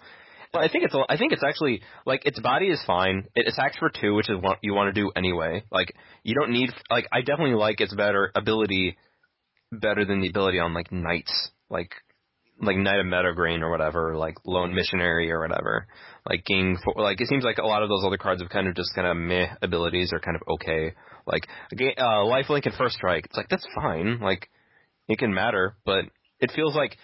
But 0.52 0.62
I 0.62 0.68
think 0.68 0.84
it's 0.84 0.94
I 1.08 1.16
think 1.16 1.32
it's 1.32 1.44
actually 1.46 1.82
like 2.04 2.26
its 2.26 2.40
body 2.40 2.66
is 2.68 2.80
fine. 2.86 3.28
It 3.36 3.46
attacks 3.46 3.76
for 3.78 3.88
two, 3.88 4.14
which 4.14 4.28
is 4.28 4.36
what 4.40 4.58
you 4.62 4.74
want 4.74 4.92
to 4.92 5.00
do 5.00 5.12
anyway. 5.14 5.62
Like 5.70 5.94
you 6.24 6.34
don't 6.34 6.50
need 6.50 6.70
like 6.90 7.06
I 7.12 7.20
definitely 7.20 7.54
like 7.54 7.80
its 7.80 7.94
better 7.94 8.32
ability 8.34 8.96
better 9.70 10.04
than 10.04 10.20
the 10.20 10.28
ability 10.28 10.58
on 10.58 10.74
like 10.74 10.90
knights, 10.90 11.50
like 11.68 11.92
like 12.60 12.76
Knight 12.76 12.98
of 13.00 13.06
Meadowgrain 13.06 13.62
or 13.62 13.70
whatever, 13.70 14.16
like 14.16 14.34
Lone 14.44 14.74
Missionary 14.74 15.30
or 15.30 15.40
whatever. 15.40 15.86
Like 16.28 16.44
gain 16.44 16.76
for 16.84 16.94
like 16.97 17.20
it 17.20 17.28
seems 17.28 17.44
like 17.44 17.58
a 17.58 17.66
lot 17.66 17.82
of 17.82 17.89
those 17.89 18.05
other 18.05 18.18
cards 18.18 18.42
have 18.42 18.50
kind 18.50 18.68
of 18.68 18.74
just 18.74 18.94
kind 18.94 19.07
of 19.07 19.16
meh 19.16 19.47
abilities 19.62 20.12
are 20.12 20.20
kind 20.20 20.36
of 20.36 20.42
okay. 20.55 20.94
Like 21.26 21.47
ga- 21.76 21.97
uh, 21.97 22.24
Lifelink 22.24 22.66
and 22.66 22.74
First 22.74 22.97
Strike, 22.97 23.26
it's 23.26 23.36
like 23.36 23.49
that's 23.49 23.66
fine. 23.74 24.20
Like 24.20 24.49
it 25.08 25.18
can 25.18 25.32
matter, 25.32 25.76
but 25.84 26.05
it 26.39 26.52
feels 26.55 26.74
like 26.74 26.97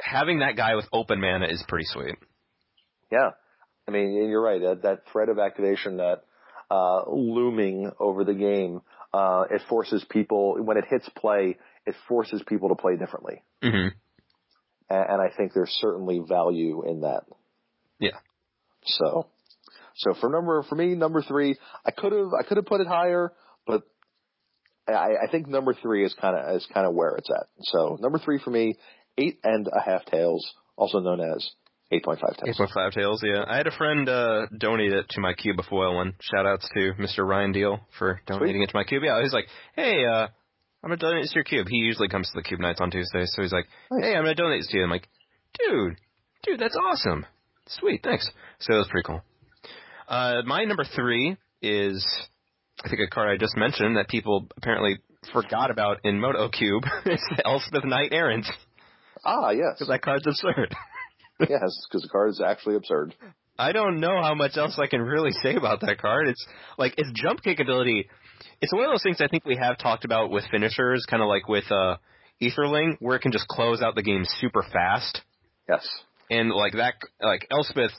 having 0.00 0.40
that 0.40 0.56
guy 0.56 0.74
with 0.74 0.86
open 0.92 1.20
mana 1.20 1.46
is 1.46 1.62
pretty 1.68 1.86
sweet. 1.86 2.16
Yeah. 3.10 3.30
I 3.86 3.90
mean, 3.90 4.12
you're 4.28 4.42
right. 4.42 4.60
That, 4.60 4.82
that 4.82 5.02
threat 5.12 5.28
of 5.28 5.38
activation, 5.38 5.98
that 5.98 6.24
uh, 6.70 7.02
looming 7.08 7.90
over 8.00 8.24
the 8.24 8.34
game, 8.34 8.80
uh, 9.12 9.44
it 9.50 9.62
forces 9.68 10.04
people, 10.08 10.56
when 10.62 10.76
it 10.76 10.84
hits 10.88 11.08
play, 11.16 11.58
it 11.86 11.94
forces 12.08 12.42
people 12.46 12.70
to 12.70 12.74
play 12.74 12.96
differently. 12.96 13.42
hmm 13.62 13.88
And, 14.88 15.10
and 15.10 15.22
I 15.22 15.34
think 15.36 15.52
there's 15.54 15.76
certainly 15.80 16.22
value 16.26 16.88
in 16.88 17.00
that. 17.02 17.24
Yeah. 17.98 18.18
So, 18.84 19.26
so 19.96 20.14
for 20.20 20.28
number, 20.28 20.62
for 20.62 20.74
me, 20.74 20.94
number 20.94 21.22
three, 21.22 21.56
I 21.86 21.90
could 21.90 22.12
have, 22.12 22.30
I 22.38 22.42
could 22.42 22.56
have 22.56 22.66
put 22.66 22.80
it 22.80 22.86
higher, 22.86 23.32
but 23.66 23.82
I, 24.86 25.14
I 25.26 25.30
think 25.30 25.48
number 25.48 25.74
three 25.74 26.04
is 26.04 26.14
kind 26.20 26.36
of, 26.36 26.56
is 26.56 26.66
kind 26.72 26.86
of 26.86 26.94
where 26.94 27.16
it's 27.16 27.30
at. 27.30 27.46
So 27.62 27.96
number 28.00 28.18
three 28.18 28.38
for 28.38 28.50
me, 28.50 28.76
eight 29.16 29.38
and 29.44 29.68
a 29.68 29.80
half 29.80 30.04
tails, 30.06 30.44
also 30.76 31.00
known 31.00 31.20
as 31.20 31.50
8.5 31.92 32.18
tails. 32.18 32.36
Eight 32.46 32.56
point 32.56 32.70
five 32.74 32.92
tails, 32.92 33.22
yeah. 33.24 33.44
I 33.46 33.56
had 33.56 33.66
a 33.66 33.76
friend 33.76 34.08
uh 34.08 34.46
donate 34.58 34.92
it 34.92 35.06
to 35.10 35.20
my 35.20 35.34
cube 35.34 35.58
of 35.58 35.66
foil 35.66 35.94
one. 35.94 36.14
Shout 36.20 36.46
outs 36.46 36.68
to 36.74 36.92
Mr. 36.98 37.26
Ryan 37.28 37.52
Deal 37.52 37.80
for 37.98 38.20
donating 38.26 38.62
it 38.62 38.68
to 38.68 38.74
my 38.76 38.84
cube. 38.84 39.02
Yeah, 39.04 39.20
he's 39.22 39.32
like, 39.32 39.46
Hey, 39.76 40.04
uh 40.04 40.28
I'm 40.84 40.90
gonna 40.90 40.98
donate 40.98 41.22
this 41.22 41.30
to 41.30 41.36
your 41.36 41.44
cube. 41.44 41.66
He 41.68 41.78
usually 41.78 42.08
comes 42.08 42.28
to 42.28 42.36
the 42.36 42.42
cube 42.42 42.60
nights 42.60 42.80
on 42.80 42.90
Tuesdays, 42.90 43.32
so 43.34 43.40
he's 43.40 43.52
like, 43.52 43.64
Hey, 43.90 44.14
I'm 44.14 44.22
gonna 44.22 44.34
donate 44.34 44.60
this 44.60 44.68
to 44.68 44.76
you. 44.76 44.84
I'm 44.84 44.90
like, 44.90 45.08
Dude, 45.58 45.96
dude, 46.42 46.60
that's 46.60 46.76
awesome. 46.76 47.24
Sweet, 47.66 48.02
thanks. 48.04 48.30
So 48.60 48.74
it 48.74 48.76
was 48.76 48.88
pretty 48.90 49.06
cool. 49.06 49.22
Uh 50.06 50.42
my 50.44 50.64
number 50.64 50.84
three 50.84 51.38
is 51.62 52.06
I 52.84 52.90
think 52.90 53.00
a 53.00 53.08
card 53.08 53.30
I 53.30 53.38
just 53.38 53.56
mentioned 53.56 53.96
that 53.96 54.08
people 54.08 54.46
apparently 54.58 54.98
forgot 55.32 55.70
about 55.70 56.00
in 56.04 56.20
Moto 56.20 56.50
Cube. 56.50 56.84
it's 57.06 57.26
the 57.34 57.46
Elspeth 57.46 57.84
Knight 57.84 58.12
Errant. 58.12 58.46
Ah, 59.24 59.50
yes. 59.50 59.76
Because 59.78 59.88
that 59.88 60.02
card's 60.02 60.26
absurd. 60.26 60.74
yes, 61.40 61.86
because 61.88 62.02
the 62.02 62.08
card 62.10 62.30
is 62.30 62.40
actually 62.44 62.76
absurd. 62.76 63.14
I 63.58 63.72
don't 63.72 64.00
know 64.00 64.20
how 64.22 64.34
much 64.34 64.56
else 64.56 64.78
I 64.78 64.86
can 64.86 65.00
really 65.00 65.32
say 65.42 65.54
about 65.56 65.80
that 65.80 65.98
card. 66.00 66.28
It's 66.28 66.44
like 66.78 66.94
its 66.98 67.10
jump 67.14 67.42
kick 67.42 67.58
ability. 67.60 68.08
It's 68.60 68.72
one 68.72 68.84
of 68.84 68.90
those 68.90 69.02
things 69.02 69.20
I 69.20 69.28
think 69.28 69.44
we 69.44 69.56
have 69.56 69.78
talked 69.78 70.04
about 70.04 70.30
with 70.30 70.44
finishers, 70.50 71.04
kind 71.08 71.22
of 71.22 71.28
like 71.28 71.48
with 71.48 71.70
uh, 71.70 71.96
Etherling, 72.42 72.96
where 73.00 73.16
it 73.16 73.20
can 73.20 73.32
just 73.32 73.48
close 73.48 73.82
out 73.82 73.94
the 73.94 74.02
game 74.02 74.24
super 74.40 74.62
fast, 74.72 75.22
Yes. 75.68 75.86
and 76.30 76.50
like 76.50 76.72
that, 76.74 76.94
like 77.20 77.46
Elspeth 77.50 77.92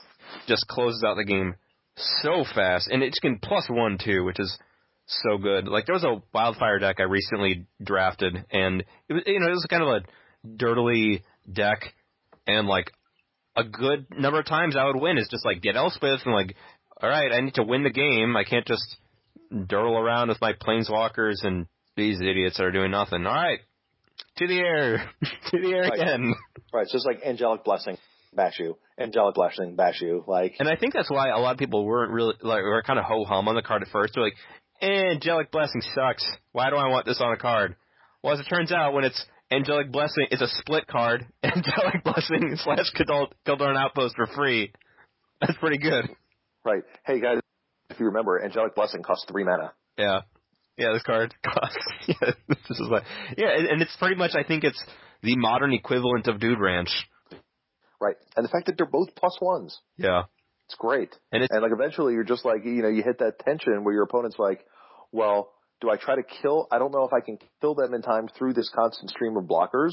just 0.46 0.66
closes 0.68 1.02
out 1.04 1.16
the 1.16 1.24
game 1.24 1.54
so 1.96 2.44
fast, 2.54 2.88
and 2.88 3.02
it 3.02 3.14
can 3.20 3.38
plus 3.38 3.68
one 3.70 3.98
too, 4.02 4.24
which 4.24 4.38
is 4.38 4.56
so 5.06 5.38
good. 5.38 5.68
Like 5.68 5.86
there 5.86 5.94
was 5.94 6.04
a 6.04 6.22
wildfire 6.34 6.78
deck 6.78 6.96
I 6.98 7.04
recently 7.04 7.66
drafted, 7.82 8.44
and 8.50 8.84
it 9.08 9.12
was 9.14 9.22
you 9.26 9.40
know 9.40 9.46
it 9.46 9.50
was 9.52 9.66
kind 9.70 9.82
of 9.82 9.88
a 9.88 10.48
dirtily 10.56 11.22
deck, 11.50 11.94
and 12.46 12.66
like 12.68 12.92
a 13.56 13.64
good 13.64 14.06
number 14.18 14.38
of 14.40 14.46
times 14.46 14.76
I 14.76 14.84
would 14.84 14.96
win 14.96 15.16
is 15.18 15.28
just 15.30 15.44
like 15.46 15.62
get 15.62 15.76
Elspeth 15.76 16.20
and 16.26 16.34
like, 16.34 16.54
all 17.00 17.08
right, 17.08 17.32
I 17.32 17.40
need 17.40 17.54
to 17.54 17.62
win 17.62 17.82
the 17.84 17.90
game. 17.90 18.36
I 18.36 18.44
can't 18.44 18.66
just 18.66 18.96
dirtle 19.52 19.98
around 19.98 20.28
with 20.28 20.40
my 20.40 20.52
planeswalkers 20.52 21.44
and 21.44 21.66
these 21.96 22.20
idiots 22.20 22.56
that 22.58 22.64
are 22.64 22.72
doing 22.72 22.90
nothing. 22.90 23.26
All 23.26 23.32
right, 23.34 23.60
to 24.38 24.46
the 24.46 24.58
air, 24.58 25.10
to 25.50 25.60
the 25.60 25.72
air 25.74 25.82
Right. 25.82 26.00
again. 26.00 26.34
Right. 26.72 26.82
It's 26.82 26.92
just 26.92 27.06
like 27.06 27.22
angelic 27.24 27.64
blessing, 27.64 27.96
bash 28.34 28.58
you. 28.58 28.76
Angelic 28.98 29.34
blessing, 29.34 29.76
bash 29.76 30.00
you. 30.00 30.24
Like, 30.26 30.54
And 30.58 30.68
I 30.68 30.76
think 30.76 30.92
that's 30.94 31.10
why 31.10 31.28
a 31.28 31.38
lot 31.38 31.52
of 31.52 31.58
people 31.58 31.84
weren't 31.84 32.12
really 32.12 32.34
like 32.42 32.62
were 32.62 32.82
kind 32.82 32.98
of 32.98 33.04
ho 33.04 33.24
hum 33.24 33.48
on 33.48 33.54
the 33.54 33.62
card 33.62 33.82
at 33.82 33.88
first. 33.88 34.14
They're 34.14 34.24
like, 34.24 34.36
Angelic 34.82 35.50
Blessing 35.50 35.80
sucks. 35.94 36.26
Why 36.52 36.68
do 36.70 36.76
I 36.76 36.88
want 36.88 37.06
this 37.06 37.20
on 37.20 37.32
a 37.32 37.36
card? 37.38 37.76
Well, 38.22 38.34
as 38.34 38.40
it 38.40 38.44
turns 38.48 38.72
out, 38.72 38.92
when 38.92 39.04
it's 39.04 39.24
Angelic 39.50 39.90
Blessing, 39.92 40.26
it's 40.30 40.42
a 40.42 40.48
split 40.48 40.86
card. 40.86 41.24
Angelic 41.42 42.04
Blessing 42.04 42.56
slash 42.56 42.92
Kildar 42.94 43.28
Kjeldoran 43.46 43.76
Outpost 43.76 44.16
for 44.16 44.26
free. 44.26 44.72
That's 45.40 45.56
pretty 45.58 45.78
good. 45.78 46.08
right. 46.64 46.82
Hey 47.06 47.20
guys, 47.20 47.38
if 47.90 47.98
you 48.00 48.06
remember, 48.06 48.42
angelic 48.42 48.74
blessing 48.74 49.02
costs 49.02 49.24
three 49.30 49.44
mana. 49.44 49.72
Yeah. 49.98 50.20
Yeah, 50.76 50.92
this 50.92 51.02
card 51.02 51.34
costs. 51.44 51.78
yeah, 52.06 52.32
this 52.48 52.58
is 52.78 52.88
like 52.90 53.04
yeah, 53.38 53.48
and, 53.56 53.66
and 53.66 53.82
it's 53.82 53.96
pretty 53.96 54.14
much. 54.16 54.32
I 54.34 54.42
think 54.46 54.62
it's 54.64 54.82
the 55.22 55.34
modern 55.36 55.72
equivalent 55.72 56.26
of 56.26 56.38
Dude 56.38 56.60
Ranch. 56.60 56.90
Right. 58.00 58.16
And 58.36 58.44
the 58.44 58.50
fact 58.50 58.66
that 58.66 58.76
they're 58.76 58.84
both 58.86 59.14
plus 59.16 59.38
ones. 59.40 59.78
Yeah. 59.96 60.24
It's 60.66 60.74
great. 60.78 61.16
And 61.32 61.42
it's- 61.42 61.48
and 61.50 61.62
like 61.62 61.72
eventually 61.72 62.12
you're 62.14 62.24
just 62.24 62.44
like, 62.44 62.64
you 62.64 62.82
know, 62.82 62.88
you 62.88 63.02
hit 63.02 63.18
that 63.20 63.38
tension 63.38 63.84
where 63.84 63.94
your 63.94 64.02
opponent's 64.02 64.38
like, 64.38 64.66
well, 65.12 65.52
do 65.80 65.88
I 65.90 65.96
try 65.96 66.16
to 66.16 66.22
kill, 66.22 66.68
I 66.70 66.78
don't 66.78 66.92
know 66.92 67.04
if 67.04 67.12
I 67.12 67.20
can 67.20 67.38
kill 67.60 67.74
them 67.74 67.94
in 67.94 68.02
time 68.02 68.28
through 68.36 68.52
this 68.54 68.68
constant 68.74 69.10
stream 69.10 69.36
of 69.36 69.44
blockers, 69.44 69.92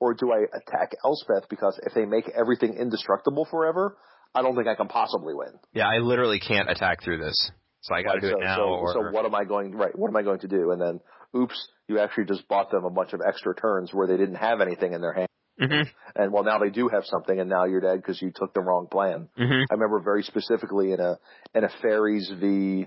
or 0.00 0.12
do 0.14 0.32
I 0.32 0.40
attack 0.54 0.92
Elspeth 1.04 1.48
because 1.48 1.78
if 1.86 1.94
they 1.94 2.04
make 2.04 2.28
everything 2.30 2.74
indestructible 2.74 3.46
forever, 3.50 3.96
I 4.34 4.42
don't 4.42 4.54
think 4.54 4.68
I 4.68 4.74
can 4.74 4.88
possibly 4.88 5.34
win. 5.34 5.58
Yeah, 5.72 5.88
I 5.88 5.98
literally 5.98 6.38
can't 6.38 6.70
attack 6.70 7.02
through 7.02 7.18
this, 7.18 7.50
so 7.80 7.94
I 7.94 8.02
got 8.02 8.14
to 8.14 8.20
do 8.20 8.28
so, 8.28 8.38
it 8.38 8.44
now. 8.44 8.56
so, 8.56 8.62
or 8.62 8.92
so 8.92 9.10
what 9.10 9.24
am 9.24 9.34
I 9.34 9.44
going, 9.44 9.72
right, 9.72 9.96
what 9.96 10.08
am 10.08 10.16
I 10.16 10.22
going 10.22 10.40
to 10.40 10.48
do? 10.48 10.70
And 10.70 10.80
then, 10.80 11.00
oops, 11.36 11.68
you 11.88 11.98
actually 11.98 12.26
just 12.26 12.46
bought 12.48 12.70
them 12.70 12.84
a 12.84 12.90
bunch 12.90 13.12
of 13.12 13.20
extra 13.26 13.54
turns 13.54 13.92
where 13.92 14.06
they 14.06 14.16
didn't 14.16 14.36
have 14.36 14.60
anything 14.60 14.92
in 14.92 15.00
their 15.00 15.12
hand. 15.12 15.28
hmm 15.58 15.82
And 16.14 16.32
well, 16.32 16.44
now 16.44 16.58
they 16.58 16.70
do 16.70 16.88
have 16.88 17.04
something, 17.04 17.38
and 17.38 17.48
now 17.48 17.64
you're 17.64 17.80
dead 17.80 17.96
because 17.96 18.20
you 18.20 18.30
took 18.34 18.54
the 18.54 18.60
wrong 18.60 18.86
plan. 18.90 19.28
hmm 19.36 19.62
I 19.70 19.74
remember 19.74 20.00
very 20.00 20.22
specifically 20.22 20.92
in 20.92 21.00
a 21.00 21.18
in 21.54 21.64
a 21.64 21.70
Fairies 21.82 22.30
v 22.38 22.86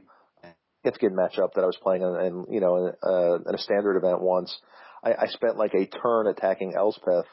Kithkin 0.86 1.12
matchup 1.12 1.54
that 1.56 1.64
I 1.64 1.68
was 1.68 1.78
playing 1.82 2.02
in, 2.02 2.16
in 2.26 2.46
you 2.50 2.60
know 2.60 2.78
in, 2.78 2.94
uh, 3.04 3.36
in 3.50 3.56
a 3.56 3.60
standard 3.60 3.98
event 3.98 4.22
once. 4.22 4.56
I, 5.04 5.14
I 5.14 5.28
spent 5.28 5.58
like 5.58 5.74
a 5.74 5.86
turn 5.86 6.28
attacking 6.28 6.74
Elspeth, 6.76 7.26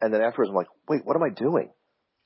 and 0.00 0.12
then 0.12 0.22
afterwards 0.22 0.50
I'm 0.50 0.56
like, 0.56 0.68
wait, 0.88 1.04
what 1.04 1.16
am 1.16 1.22
I 1.22 1.30
doing? 1.30 1.70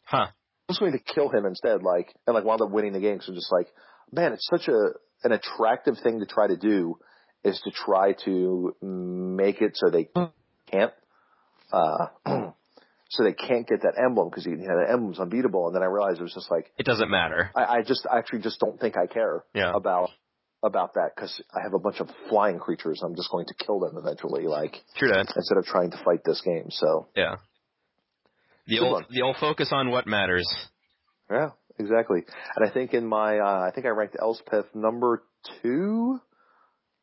Huh. 0.04 0.28
I 0.68 0.72
was 0.72 0.78
going 0.78 0.92
to 0.92 0.98
kill 0.98 1.28
him 1.28 1.46
instead, 1.46 1.82
like, 1.84 2.12
and 2.26 2.34
like 2.34 2.44
wound 2.44 2.60
up 2.60 2.70
winning 2.70 2.92
the 2.92 2.98
game. 3.00 3.20
So 3.20 3.32
just 3.32 3.52
like, 3.52 3.68
man, 4.10 4.32
it's 4.32 4.46
such 4.50 4.66
a 4.68 4.90
an 5.22 5.32
attractive 5.32 5.94
thing 6.02 6.20
to 6.20 6.26
try 6.26 6.48
to 6.48 6.56
do 6.56 6.98
is 7.44 7.60
to 7.64 7.70
try 7.70 8.12
to 8.24 8.74
make 8.82 9.62
it 9.62 9.72
so 9.76 9.88
they 9.90 10.08
can't, 10.70 10.92
uh, 11.72 12.06
so 13.08 13.22
they 13.22 13.32
can't 13.32 13.66
get 13.66 13.82
that 13.82 13.94
emblem 13.96 14.28
because 14.28 14.44
you 14.44 14.56
know 14.56 14.76
the 14.84 14.90
emblem's 14.92 15.20
unbeatable. 15.20 15.66
And 15.68 15.74
then 15.76 15.82
I 15.82 15.86
realized 15.86 16.18
it 16.18 16.24
was 16.24 16.34
just 16.34 16.50
like, 16.50 16.72
It 16.78 16.84
doesn't 16.84 17.10
matter. 17.10 17.50
I, 17.54 17.64
I 17.78 17.82
just 17.82 18.04
I 18.10 18.18
actually 18.18 18.40
just 18.40 18.58
don't 18.58 18.80
think 18.80 18.96
I 18.96 19.06
care 19.06 19.44
Yeah. 19.54 19.72
about 19.74 20.10
about 20.64 20.94
that 20.94 21.10
because 21.14 21.40
I 21.54 21.62
have 21.62 21.74
a 21.74 21.78
bunch 21.78 22.00
of 22.00 22.08
flying 22.28 22.58
creatures. 22.58 23.00
I'm 23.04 23.14
just 23.14 23.30
going 23.30 23.46
to 23.46 23.54
kill 23.54 23.78
them 23.78 23.96
eventually, 23.96 24.48
like 24.48 24.82
True 24.96 25.08
that. 25.10 25.32
instead 25.36 25.58
of 25.58 25.64
trying 25.64 25.92
to 25.92 25.98
fight 26.04 26.24
this 26.24 26.40
game. 26.44 26.66
So 26.70 27.06
Yeah. 27.14 27.36
The 28.66 28.76
Good 28.78 28.84
old 28.84 28.92
one. 28.94 29.04
the 29.10 29.22
old 29.22 29.36
focus 29.38 29.68
on 29.72 29.90
what 29.90 30.06
matters. 30.06 30.46
yeah, 31.30 31.50
exactly. 31.78 32.22
And 32.56 32.68
I 32.68 32.72
think 32.72 32.94
in 32.94 33.06
my 33.06 33.38
uh, 33.38 33.60
I 33.68 33.70
think 33.74 33.86
I 33.86 33.90
ranked 33.90 34.16
Elspeth 34.20 34.66
number 34.74 35.22
two 35.62 36.20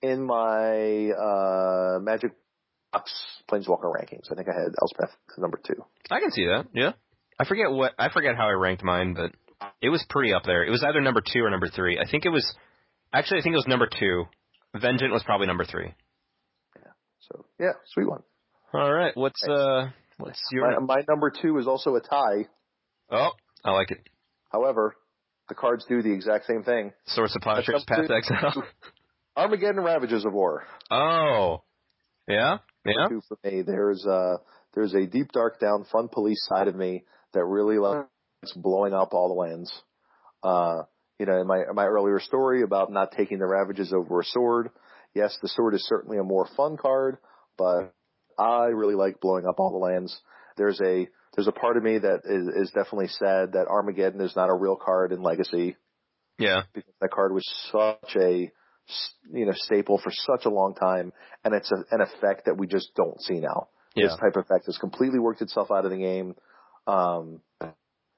in 0.01 0.22
my 0.25 1.11
uh, 1.11 2.00
Magic 2.01 2.33
Box 2.92 3.11
Planeswalker 3.50 3.85
rankings. 3.85 4.32
I 4.32 4.35
think 4.35 4.50
I 4.50 4.53
had 4.53 4.74
Elspeth 4.82 5.16
number 5.38 5.59
two. 5.66 5.83
I 6.11 6.19
can 6.19 6.32
see 6.32 6.45
that. 6.48 6.67
Yeah. 6.74 6.92
I 7.40 7.45
forget 7.45 7.72
what 7.72 7.93
I 7.98 8.09
forget 8.09 8.35
how 8.35 8.48
I 8.48 8.51
ranked 8.51 8.83
mine, 8.83 9.14
but 9.16 9.32
it 9.82 9.90
was 9.90 10.06
pretty 10.09 10.33
up 10.33 10.43
there. 10.43 10.64
It 10.66 10.69
was 10.69 10.83
either 10.83 11.01
number 11.01 11.22
two 11.22 11.40
or 11.43 11.50
number 11.50 11.69
three. 11.69 11.98
I 11.98 12.09
think 12.09 12.25
it 12.25 12.30
was 12.30 12.53
actually 13.14 13.40
I 13.40 13.43
think 13.43 13.53
it 13.53 13.58
was 13.58 13.67
number 13.67 13.88
two. 13.88 14.25
Vengeant 14.75 15.11
was 15.14 15.24
probably 15.24 15.48
number 15.48 15.66
three. 15.66 15.93
Yeah. 16.75 16.92
So 17.22 17.45
yeah, 17.59 17.72
sweet 17.93 18.08
one. 18.09 18.22
All 18.74 18.92
right. 18.92 19.16
What's 19.16 19.42
uh 19.48 19.90
what's 20.23 20.41
your 20.51 20.79
My, 20.81 20.97
my 20.97 21.03
number 21.07 21.31
two 21.31 21.57
is 21.57 21.67
also 21.67 21.95
a 21.95 22.01
tie. 22.01 22.47
Oh, 23.11 23.31
I 23.63 23.71
like 23.71 23.91
it. 23.91 23.99
However, 24.51 24.95
the 25.49 25.55
cards 25.55 25.85
do 25.87 26.01
the 26.01 26.11
exact 26.11 26.45
same 26.45 26.63
thing. 26.63 26.93
Swords 27.07 27.35
of 27.35 27.41
Plowshares 27.41 27.67
That's 27.67 27.85
Path 27.85 28.07
to 28.07 28.15
Exile. 28.15 28.63
Armageddon 29.37 29.81
Ravages 29.81 30.25
of 30.25 30.33
War. 30.33 30.63
oh. 30.91 31.63
Yeah? 32.27 32.59
Yeah? 32.85 33.07
two 33.09 33.21
for 33.27 33.37
me. 33.43 33.63
There's 33.63 34.05
uh 34.05 34.37
there's 34.73 34.93
a 34.93 35.05
deep 35.05 35.31
dark 35.33 35.59
down 35.59 35.85
fun 35.91 36.07
police 36.07 36.45
side 36.47 36.67
of 36.67 36.75
me 36.75 37.03
that 37.33 37.43
really 37.43 37.77
likes 37.77 38.07
blowing 38.55 38.93
up 38.93 39.13
all 39.13 39.27
the 39.27 39.33
lands. 39.33 39.71
Uh 40.41 40.83
you 41.19 41.25
know, 41.25 41.41
in 41.41 41.47
my 41.47 41.63
in 41.69 41.75
my 41.75 41.85
earlier 41.85 42.19
story 42.19 42.63
about 42.63 42.91
not 42.91 43.11
taking 43.11 43.39
the 43.39 43.45
ravages 43.45 43.93
over 43.93 44.21
a 44.21 44.23
sword, 44.23 44.69
yes, 45.13 45.37
the 45.41 45.49
sword 45.49 45.73
is 45.73 45.85
certainly 45.87 46.17
a 46.17 46.23
more 46.23 46.47
fun 46.55 46.77
card, 46.77 47.17
but 47.57 47.93
I 48.37 48.65
really 48.67 48.95
like 48.95 49.19
blowing 49.19 49.45
up 49.47 49.59
all 49.59 49.71
the 49.71 49.77
lands. 49.77 50.19
There's 50.57 50.79
a 50.81 51.07
there's 51.35 51.47
a 51.47 51.51
part 51.51 51.77
of 51.77 51.83
me 51.83 51.97
that 51.97 52.21
is, 52.25 52.67
is 52.67 52.71
definitely 52.75 53.07
sad 53.07 53.53
that 53.53 53.67
Armageddon 53.67 54.21
is 54.21 54.35
not 54.35 54.49
a 54.49 54.55
real 54.55 54.75
card 54.75 55.11
in 55.11 55.21
Legacy 55.23 55.75
Yeah. 56.37 56.63
because 56.73 56.93
that 57.01 57.09
card 57.11 57.33
was 57.33 57.43
such 57.71 58.15
a 58.21 58.51
you 59.31 59.45
know 59.45 59.53
staple 59.55 59.97
for 59.97 60.11
such 60.11 60.45
a 60.45 60.49
long 60.49 60.75
time, 60.75 61.11
and 61.43 61.53
it's 61.55 61.71
a, 61.71 61.75
an 61.91 62.01
effect 62.01 62.45
that 62.45 62.57
we 62.57 62.67
just 62.67 62.93
don't 62.95 63.19
see 63.21 63.39
now. 63.39 63.67
Yeah. 63.95 64.07
This 64.07 64.17
type 64.17 64.35
of 64.35 64.45
effect 64.45 64.65
has 64.67 64.77
completely 64.77 65.19
worked 65.19 65.41
itself 65.41 65.69
out 65.71 65.85
of 65.85 65.91
the 65.91 65.97
game. 65.97 66.35
Um, 66.87 67.41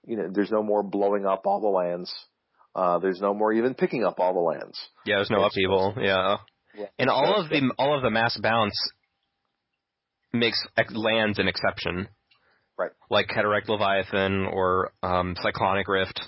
you 0.08 0.18
know, 0.18 0.30
there's 0.32 0.52
no 0.52 0.64
more 0.64 0.84
blowing 0.84 1.26
up 1.26 1.44
all 1.46 1.62
the 1.62 1.68
lands. 1.68 2.14
Uh, 2.76 3.00
there's 3.00 3.22
no 3.22 3.34
more 3.34 3.54
even 3.54 3.74
picking 3.74 4.04
up 4.04 4.20
all 4.20 4.34
the 4.34 4.40
lands. 4.40 4.78
Yeah, 5.06 5.16
there's 5.18 5.30
no 5.30 5.38
It's- 5.38 5.52
upheaval. 5.54 5.94
Yeah. 5.98 6.38
And 7.00 7.10
all 7.10 7.40
of 7.40 7.50
the 7.50 7.72
all 7.78 7.96
of 7.96 8.02
the 8.04 8.10
mass 8.10 8.38
bounce 8.42 8.76
makes 10.36 10.60
ex- 10.78 10.94
lands 10.96 11.40
an 11.40 11.48
exception. 11.48 12.08
Right. 12.78 12.92
Like 13.10 13.28
Cataract 13.30 13.70
Leviathan 13.70 14.48
or 14.52 14.92
um, 15.02 15.36
Cyclonic 15.42 15.88
Rift. 15.88 16.22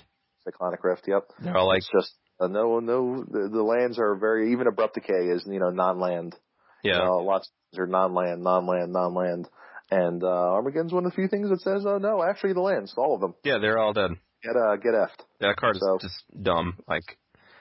Cyclonic 0.44 0.82
Rift. 0.82 1.04
Yep. 1.06 1.24
They're 1.42 1.56
all 1.56 1.68
like 1.68 1.78
it's 1.78 1.90
just 1.92 2.12
uh, 2.40 2.46
no, 2.46 2.80
no. 2.80 3.24
The, 3.28 3.48
the 3.52 3.62
lands 3.62 3.98
are 3.98 4.14
very 4.16 4.52
even 4.52 4.66
abrupt 4.66 4.94
decay 4.94 5.26
is 5.28 5.44
you 5.46 5.60
know 5.60 5.70
non-land. 5.70 6.34
yeah. 6.82 6.94
You 6.98 7.04
know, 7.04 7.16
lots 7.18 7.50
are 7.76 7.86
non-land, 7.86 8.42
non-land, 8.42 8.92
non-land. 8.92 9.48
And 9.90 10.22
uh, 10.22 10.26
Armageddon's 10.26 10.92
one 10.92 11.04
of 11.06 11.10
the 11.12 11.14
few 11.16 11.28
things 11.28 11.48
that 11.50 11.60
says, 11.60 11.84
uh, 11.86 11.98
no, 11.98 12.22
actually 12.22 12.52
the 12.52 12.60
lands, 12.60 12.92
all 12.96 13.14
of 13.14 13.20
them. 13.22 13.34
Yeah, 13.42 13.56
they're 13.58 13.78
all 13.78 13.92
dead. 13.94 14.10
Get 14.42 14.54
uh, 14.56 14.76
get 14.76 14.92
effed. 14.94 15.20
That 15.40 15.56
card 15.56 15.76
is 15.76 15.82
So- 15.82 15.98
just 16.00 16.22
dumb. 16.42 16.78
Like 16.88 17.02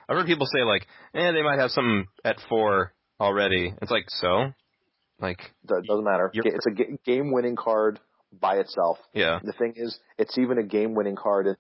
I've 0.08 0.16
heard 0.16 0.26
people 0.28 0.46
say 0.46 0.64
like, 0.64 0.88
eh, 1.14 1.32
they 1.32 1.44
might 1.44 1.60
have 1.60 1.72
something 1.72 2.06
at 2.24 2.38
four 2.48 2.94
already. 3.20 3.74
It's 3.82 3.92
like 3.92 4.06
so? 4.08 4.54
Like 5.20 5.40
That 5.66 5.84
doesn't 5.88 6.04
matter. 6.06 6.32
It's 6.34 6.66
a 6.66 6.98
game-winning 7.06 7.56
card 7.56 8.00
by 8.40 8.58
itself. 8.58 8.98
yeah. 9.14 9.40
The 9.44 9.54
thing 9.54 9.74
is, 9.76 9.98
it's 10.18 10.38
even 10.38 10.58
a 10.58 10.64
game-winning 10.64 11.16
card 11.16 11.48
in 11.48 11.56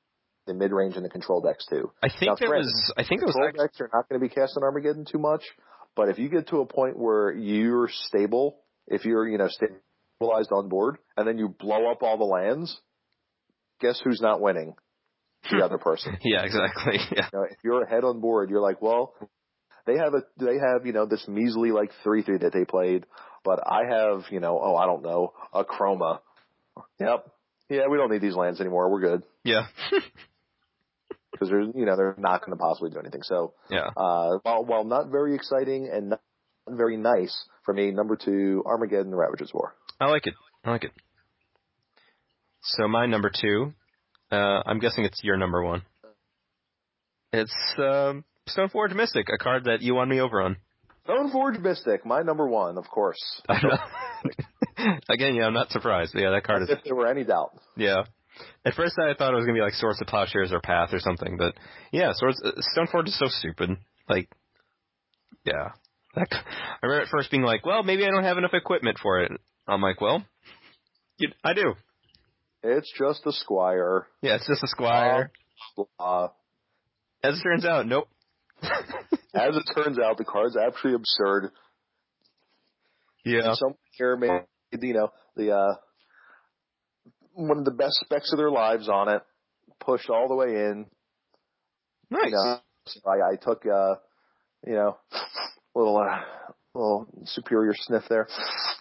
the 0.45 0.53
mid-range 0.53 0.95
and 0.95 1.03
the 1.05 1.09
control 1.09 1.41
decks 1.41 1.65
too. 1.69 1.91
I 2.03 2.09
think 2.09 2.23
Now, 2.29 2.35
there 2.39 2.49
Fred, 2.49 2.59
was 2.59 2.93
I 2.97 3.03
think 3.03 3.21
it 3.21 3.25
was 3.25 3.33
Control 3.33 3.49
actually, 3.49 3.65
decks 3.65 3.81
are 3.81 3.89
not 3.93 4.09
going 4.09 4.21
to 4.21 4.27
be 4.27 4.33
casting 4.33 4.63
Armageddon 4.63 5.05
too 5.05 5.19
much, 5.19 5.43
but 5.95 6.09
if 6.09 6.19
you 6.19 6.29
get 6.29 6.47
to 6.49 6.57
a 6.61 6.65
point 6.65 6.97
where 6.97 7.31
you're 7.33 7.89
stable, 8.07 8.59
if 8.87 9.05
you're 9.05 9.27
you 9.27 9.37
know 9.37 9.49
stabilized 9.49 10.51
on 10.51 10.69
board, 10.69 10.97
and 11.15 11.27
then 11.27 11.37
you 11.37 11.49
blow 11.49 11.91
up 11.91 12.03
all 12.03 12.17
the 12.17 12.23
lands, 12.23 12.79
guess 13.81 13.99
who's 14.03 14.21
not 14.21 14.39
winning? 14.41 14.73
The 15.51 15.57
other 15.65 15.77
person. 15.77 16.17
Yeah, 16.23 16.43
exactly. 16.43 16.99
Yeah. 17.15 17.29
You 17.33 17.39
know, 17.39 17.45
if 17.49 17.57
you're 17.63 17.83
ahead 17.83 18.03
on 18.03 18.19
board, 18.19 18.49
you're 18.49 18.61
like, 18.61 18.81
well, 18.81 19.13
they 19.85 19.97
have 19.97 20.13
a 20.13 20.21
they 20.37 20.55
have 20.59 20.85
you 20.85 20.93
know 20.93 21.05
this 21.05 21.27
measly 21.27 21.71
like 21.71 21.91
three 22.03 22.21
three 22.21 22.37
that 22.39 22.53
they 22.53 22.65
played, 22.65 23.05
but 23.47 23.65
I 23.65 23.85
have 23.85 24.25
you 24.29 24.41
know 24.41 24.59
oh 24.61 24.75
I 24.75 24.85
don't 24.85 25.01
know 25.01 25.33
Akroma. 25.53 26.19
Yep. 26.99 27.31
Yeah, 27.69 27.87
we 27.87 27.97
don't 27.97 28.11
need 28.11 28.21
these 28.21 28.35
lands 28.35 28.61
anymore. 28.61 28.89
We're 28.89 29.01
good 29.01 29.23
Yeah. 29.43 29.67
because 31.31 31.49
they're 31.49 31.61
you 31.61 31.85
know 31.85 31.95
they're 31.95 32.15
not 32.17 32.41
going 32.41 32.51
to 32.51 32.61
possibly 32.61 32.89
do 32.89 32.99
anything. 32.99 33.23
So 33.23 33.53
yeah. 33.69 33.87
uh, 33.95 34.39
while 34.43 34.65
while 34.65 34.83
not 34.83 35.09
very 35.09 35.33
exciting 35.35 35.89
and 35.91 36.09
not 36.09 36.21
very 36.67 36.97
nice 36.97 37.45
for 37.63 37.73
me, 37.73 37.91
number 37.91 38.17
two 38.17 38.63
Armageddon: 38.65 39.11
The 39.11 39.17
Ravages 39.17 39.53
War. 39.53 39.73
I 39.99 40.07
like 40.07 40.27
it. 40.27 40.33
I 40.63 40.71
like 40.71 40.83
it. 40.83 40.91
So 42.61 42.87
my 42.87 43.05
number 43.05 43.31
two, 43.33 43.73
uh, 44.31 44.61
I'm 44.65 44.79
guessing 44.79 45.05
it's 45.05 45.23
your 45.23 45.37
number 45.37 45.63
one. 45.63 45.83
It's 47.31 47.55
um, 47.77 48.25
Stoneforge 48.49 48.95
Mystic, 48.95 49.27
a 49.33 49.37
card 49.37 49.65
that 49.65 49.81
you 49.81 49.95
won 49.95 50.09
me 50.09 50.19
over 50.19 50.41
on. 50.41 50.57
Stoneforge 51.07 51.59
Mystic, 51.61 52.05
my 52.05 52.21
number 52.21 52.47
one, 52.47 52.77
of 52.77 52.87
course. 52.89 53.19
Again, 55.09 55.35
yeah, 55.35 55.45
I'm 55.45 55.53
not 55.53 55.71
surprised. 55.71 56.13
Yeah, 56.15 56.31
that 56.31 56.43
card 56.43 56.63
As 56.63 56.69
is 56.69 56.77
if 56.77 56.83
there 56.83 56.95
were 56.95 57.07
any 57.07 57.23
doubt. 57.23 57.51
yeah. 57.75 58.03
At 58.65 58.75
first, 58.75 58.93
I 58.99 59.13
thought 59.15 59.33
it 59.33 59.35
was 59.35 59.45
gonna 59.45 59.57
be 59.57 59.61
like 59.63 59.73
Swords 59.73 59.99
of 59.99 60.07
Plowshares 60.07 60.51
or 60.51 60.59
Path 60.59 60.89
or 60.93 60.99
something, 60.99 61.37
but 61.37 61.55
yeah, 61.91 62.11
Swords 62.13 62.39
uh, 62.43 62.51
Stoneforge 62.75 63.07
is 63.07 63.17
so 63.17 63.25
stupid. 63.29 63.71
Like, 64.07 64.29
yeah, 65.43 65.69
that, 66.13 66.27
I 66.31 66.85
remember 66.85 67.01
at 67.03 67.09
first 67.09 67.31
being 67.31 67.41
like, 67.43 67.65
well, 67.65 67.81
maybe 67.81 68.05
I 68.05 68.11
don't 68.11 68.23
have 68.23 68.37
enough 68.37 68.53
equipment 68.53 68.99
for 69.01 69.21
it. 69.21 69.31
I'm 69.67 69.81
like, 69.81 70.01
well, 70.01 70.23
you, 71.17 71.29
I 71.43 71.53
do. 71.53 71.73
It's 72.61 72.91
just 72.97 73.25
a 73.25 73.31
squire. 73.31 74.05
Yeah, 74.21 74.35
it's 74.35 74.47
just 74.47 74.63
a 74.63 74.67
squire. 74.67 75.31
Uh, 75.99 76.27
As 77.23 77.39
it 77.39 77.43
turns 77.43 77.65
out, 77.65 77.87
nope. 77.87 78.07
as 79.37 79.55
it 79.55 79.63
turns 79.75 79.99
out, 79.99 80.17
the 80.17 80.25
card's 80.25 80.57
actually 80.57 80.93
absurd. 80.93 81.51
yeah. 83.25 83.53
Someone 83.53 83.77
here 83.91 84.15
made, 84.17 84.41
you 84.81 84.93
know, 84.93 85.09
the 85.35 85.51
uh, 85.51 85.75
one 87.33 87.57
of 87.59 87.65
the 87.65 87.71
best 87.71 87.95
specs 88.03 88.31
of 88.33 88.37
their 88.37 88.51
lives 88.51 88.89
on 88.89 89.09
it, 89.09 89.21
pushed 89.79 90.09
all 90.09 90.27
the 90.27 90.35
way 90.35 90.47
in. 90.47 90.85
Nice. 92.09 92.25
You 92.25 92.31
know, 92.31 92.59
so 92.85 92.99
I, 93.05 93.33
I 93.33 93.35
took, 93.35 93.65
uh, 93.65 93.95
you 94.65 94.73
know, 94.73 94.97
a 95.75 95.77
little, 95.77 95.97
uh, 95.97 96.19
little 96.73 97.07
superior 97.25 97.73
sniff 97.75 98.03
there. 98.09 98.27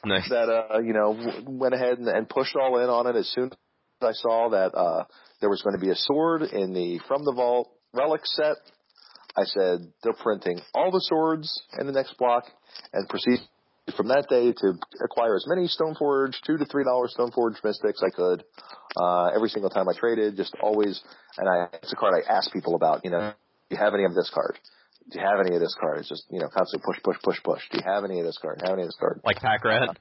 Nice. 0.05 0.29
That, 0.31 0.49
uh, 0.49 0.79
you 0.79 0.93
know, 0.93 1.15
w- 1.15 1.45
went 1.59 1.75
ahead 1.75 1.99
and, 1.99 2.09
and 2.09 2.29
pushed 2.29 2.57
all 2.57 2.79
in 2.79 2.89
on 2.89 3.07
it 3.07 3.17
as 3.17 3.29
soon 3.35 3.47
as 3.47 3.53
I 4.01 4.13
saw 4.13 4.51
that, 4.51 4.75
uh, 4.75 5.05
there 5.41 5.51
was 5.51 5.63
going 5.63 5.77
to 5.79 5.85
be 5.85 5.91
a 5.91 5.97
sword 5.97 6.43
in 6.43 6.73
the 6.73 7.01
From 7.09 7.25
the 7.25 7.33
Vault 7.33 7.71
relic 7.93 8.23
set. 8.25 8.57
I 9.37 9.45
said 9.45 9.93
they're 10.03 10.15
printing 10.15 10.61
all 10.75 10.91
the 10.91 11.01
swords 11.01 11.63
in 11.79 11.87
the 11.87 11.93
next 11.93 12.17
block 12.19 12.45
and 12.93 13.09
proceed 13.09 13.41
from 13.95 14.09
that 14.09 14.27
day 14.29 14.53
to 14.53 14.73
acquire 15.05 15.37
as 15.37 15.45
many 15.47 15.69
Stoneforge, 15.69 16.35
two 16.45 16.57
to 16.57 16.65
three 16.65 16.85
dollar 16.85 17.09
Stoneforge 17.09 17.63
Mystics 17.63 18.03
I 18.03 18.11
could. 18.11 18.45
Uh, 18.97 19.27
every 19.35 19.49
single 19.49 19.71
time 19.71 19.89
I 19.89 19.93
traded, 19.97 20.37
just 20.37 20.55
always, 20.61 21.01
and 21.37 21.49
I, 21.49 21.69
it's 21.75 21.93
a 21.93 21.97
card 21.97 22.15
I 22.15 22.33
ask 22.33 22.53
people 22.53 22.75
about, 22.75 23.05
you 23.05 23.11
know, 23.11 23.33
do 23.69 23.77
you 23.77 23.83
have 23.83 23.95
any 23.95 24.05
of 24.05 24.15
this 24.15 24.31
card? 24.33 24.59
Do 25.11 25.21
you 25.21 25.25
have 25.25 25.45
any 25.45 25.55
of 25.55 25.61
this 25.61 25.77
card? 25.79 25.99
It's 25.99 26.09
just, 26.09 26.25
you 26.31 26.41
know, 26.41 26.49
constantly 26.49 26.85
push, 26.85 27.03
push, 27.03 27.17
push, 27.23 27.43
push. 27.45 27.63
Do 27.71 27.79
you 27.79 27.85
have 27.85 28.05
any 28.05 28.19
of 28.19 28.27
this 28.27 28.39
card? 28.39 28.59
Do 28.59 28.65
you 28.65 28.71
have 28.71 28.79
any 28.79 28.83
of 28.83 28.89
this 28.89 28.97
card? 28.99 29.21
Like 29.25 29.37
pack 29.37 29.65
rat. 29.65 29.99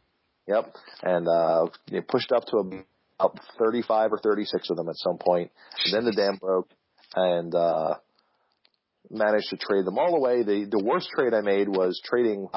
Yep. 0.48 0.76
And, 1.04 1.28
uh, 1.28 1.68
you 1.92 2.02
pushed 2.02 2.32
up 2.32 2.46
to 2.46 2.84
about 3.20 3.40
35 3.60 4.14
or 4.14 4.20
36 4.20 4.70
of 4.70 4.78
them 4.78 4.90
at 4.90 4.96
some 4.96 5.18
point. 5.18 5.52
And 5.86 5.94
then 5.94 6.06
the 6.06 6.12
dam 6.12 6.38
broke 6.38 6.70
and, 7.16 7.54
uh, 7.54 7.96
managed 9.10 9.50
to 9.50 9.58
trade 9.58 9.86
them 9.86 9.98
all 9.98 10.16
away. 10.16 10.44
The, 10.44 10.68
the 10.70 10.84
worst 10.84 11.10
trade 11.16 11.34
I 11.34 11.42
made 11.42 11.68
was 11.68 12.00
trading, 12.04 12.48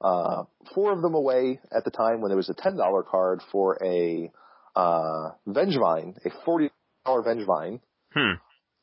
uh, 0.00 0.44
four 0.74 0.92
of 0.92 1.02
them 1.02 1.14
away 1.14 1.60
at 1.76 1.84
the 1.84 1.90
time 1.90 2.20
when 2.20 2.30
there 2.30 2.36
was 2.36 2.50
a 2.50 2.54
$10 2.54 3.06
card 3.06 3.40
for 3.50 3.78
a, 3.84 4.30
uh, 4.74 5.30
Vengevine, 5.46 6.16
a 6.24 6.30
$40 6.48 6.70
Vengevine. 7.06 7.80
Hmm. 8.14 8.32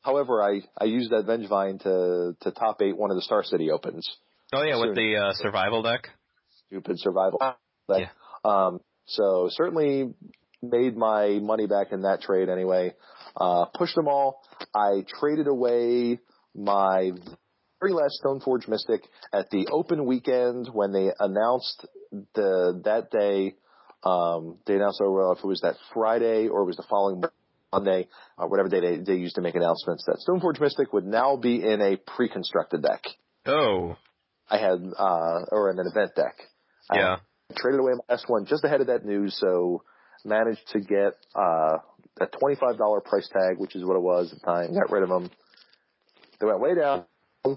However, 0.02 0.42
I, 0.42 0.60
I 0.78 0.84
used 0.84 1.10
that 1.10 1.26
Vengevine 1.26 1.82
to, 1.82 2.36
to 2.40 2.50
top 2.52 2.80
eight 2.82 2.96
one 2.96 3.10
of 3.10 3.16
the 3.16 3.22
Star 3.22 3.44
City 3.44 3.70
Opens. 3.70 4.08
Oh 4.52 4.62
yeah, 4.62 4.76
with 4.76 4.96
the 4.96 5.16
uh, 5.16 5.32
survival 5.34 5.82
deck. 5.82 6.08
Stupid 6.66 6.98
survival. 6.98 7.38
deck. 7.40 7.56
Yeah. 7.88 8.06
Um, 8.44 8.80
so 9.06 9.48
certainly 9.50 10.14
made 10.62 10.96
my 10.96 11.38
money 11.40 11.66
back 11.66 11.92
in 11.92 12.02
that 12.02 12.22
trade 12.22 12.48
anyway. 12.48 12.94
Uh, 13.36 13.66
pushed 13.66 13.94
them 13.94 14.08
all. 14.08 14.42
I 14.74 15.04
traded 15.20 15.46
away 15.46 16.18
my 16.54 17.12
very 17.80 17.92
last 17.92 18.20
Stoneforge 18.22 18.68
Mystic 18.68 19.02
at 19.32 19.50
the 19.50 19.68
open 19.72 20.04
weekend 20.04 20.68
when 20.72 20.92
they 20.92 21.10
announced 21.18 21.86
the, 22.34 22.80
that 22.84 23.10
day, 23.10 23.54
um, 24.04 24.58
they 24.66 24.74
announced, 24.74 25.00
oh, 25.02 25.32
if 25.32 25.38
it 25.38 25.46
was 25.46 25.60
that 25.62 25.76
Friday 25.94 26.48
or 26.48 26.62
it 26.62 26.66
was 26.66 26.76
the 26.76 26.84
following 26.90 27.22
Monday, 27.72 28.08
uh, 28.36 28.46
whatever 28.46 28.68
day 28.68 28.80
they, 28.80 28.96
they 28.98 29.14
used 29.14 29.36
to 29.36 29.40
make 29.40 29.54
announcements, 29.54 30.04
that 30.06 30.18
Stoneforge 30.26 30.60
Mystic 30.60 30.92
would 30.92 31.06
now 31.06 31.36
be 31.36 31.62
in 31.62 31.80
a 31.80 31.96
pre-constructed 31.96 32.82
deck. 32.82 33.04
Oh. 33.46 33.96
I 34.50 34.58
had, 34.58 34.80
uh, 34.98 35.44
or 35.52 35.70
in 35.70 35.78
an 35.78 35.86
event 35.86 36.14
deck. 36.16 36.36
I 36.90 36.98
Yeah. 36.98 37.16
traded 37.56 37.80
away 37.80 37.92
my 37.92 38.14
last 38.14 38.28
one 38.28 38.46
just 38.46 38.64
ahead 38.64 38.80
of 38.80 38.88
that 38.88 39.04
news, 39.04 39.38
so 39.38 39.84
managed 40.24 40.66
to 40.72 40.80
get 40.80 41.14
uh, 41.34 41.78
a 42.20 42.26
twenty-five 42.26 42.76
dollar 42.76 43.00
price 43.00 43.28
tag, 43.32 43.58
which 43.58 43.74
is 43.76 43.84
what 43.84 43.96
it 43.96 44.02
was 44.02 44.32
at 44.32 44.40
the 44.40 44.44
time. 44.44 44.74
Got 44.74 44.90
rid 44.90 45.04
of 45.04 45.08
them. 45.08 45.30
They 46.40 46.46
went 46.46 46.60
way 46.60 46.74
down, 46.74 47.04
and 47.44 47.56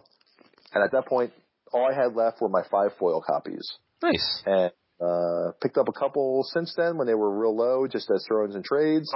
at 0.84 0.92
that 0.92 1.06
point, 1.08 1.32
all 1.72 1.90
I 1.90 1.96
had 1.96 2.16
left 2.16 2.42
were 2.42 2.50
my 2.50 2.64
five 2.70 2.92
foil 3.00 3.22
copies, 3.26 3.72
Nice. 4.02 4.44
and 4.46 4.72
uh, 5.02 5.52
picked 5.62 5.78
up 5.78 5.88
a 5.88 5.94
couple 5.94 6.44
since 6.54 6.74
then 6.78 6.98
when 6.98 7.08
they 7.08 7.14
were 7.16 7.32
real 7.38 7.56
low, 7.56 7.88
just 7.88 8.10
as 8.14 8.26
throw-ins 8.28 8.56
and 8.56 8.64
trades, 8.66 9.12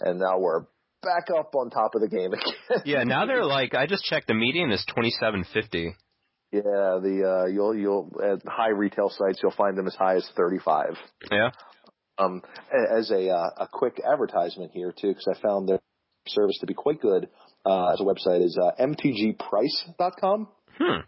and 0.00 0.18
now 0.18 0.38
we're 0.38 0.62
back 1.02 1.28
up 1.36 1.54
on 1.54 1.70
top 1.70 1.94
of 1.94 2.00
the 2.00 2.08
game 2.08 2.32
again. 2.70 2.82
Yeah, 2.84 3.04
now 3.04 3.26
they're 3.26 3.44
like 3.44 3.74
I 3.74 3.86
just 3.86 4.04
checked 4.04 4.26
the 4.28 4.34
median 4.34 4.70
is 4.72 4.84
twenty 4.92 5.10
seven 5.10 5.44
fifty. 5.52 5.94
yeah, 6.52 6.60
the 6.62 7.42
uh, 7.44 7.46
you'll 7.46 7.76
you'll 7.76 8.10
at 8.22 8.42
high 8.46 8.70
retail 8.70 9.08
sites 9.10 9.40
you'll 9.42 9.52
find 9.52 9.76
them 9.78 9.86
as 9.86 9.94
high 9.94 10.16
as 10.16 10.28
thirty-five. 10.36 10.96
Yeah. 11.30 11.50
Um, 12.18 12.42
as 12.96 13.10
a 13.10 13.30
uh, 13.30 13.50
a 13.64 13.68
quick 13.72 14.00
advertisement 14.04 14.70
here 14.72 14.92
too, 14.92 15.08
because 15.08 15.26
I 15.34 15.40
found 15.40 15.68
their 15.68 15.80
service 16.28 16.58
to 16.60 16.66
be 16.66 16.74
quite 16.74 17.00
good. 17.00 17.28
Uh, 17.64 17.92
as 17.92 18.00
a 18.00 18.04
website 18.04 18.44
is 18.44 18.58
uh, 18.60 18.72
mtgprice.com. 18.80 20.48
Hmm. 20.78 21.00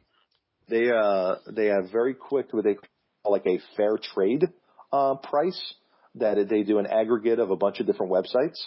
They 0.69 0.91
uh 0.91 1.37
they 1.51 1.67
have 1.67 1.91
very 1.91 2.15
quick 2.15 2.53
what 2.53 2.65
they 2.65 2.75
call 2.75 3.33
like 3.33 3.47
a 3.47 3.59
fair 3.77 3.99
trade 3.99 4.45
uh, 4.93 5.17
price 5.17 5.75
that 6.15 6.37
they 6.49 6.63
do 6.63 6.79
an 6.79 6.87
aggregate 6.87 7.39
of 7.39 7.51
a 7.51 7.57
bunch 7.57 7.81
of 7.81 7.87
different 7.87 8.13
websites 8.13 8.59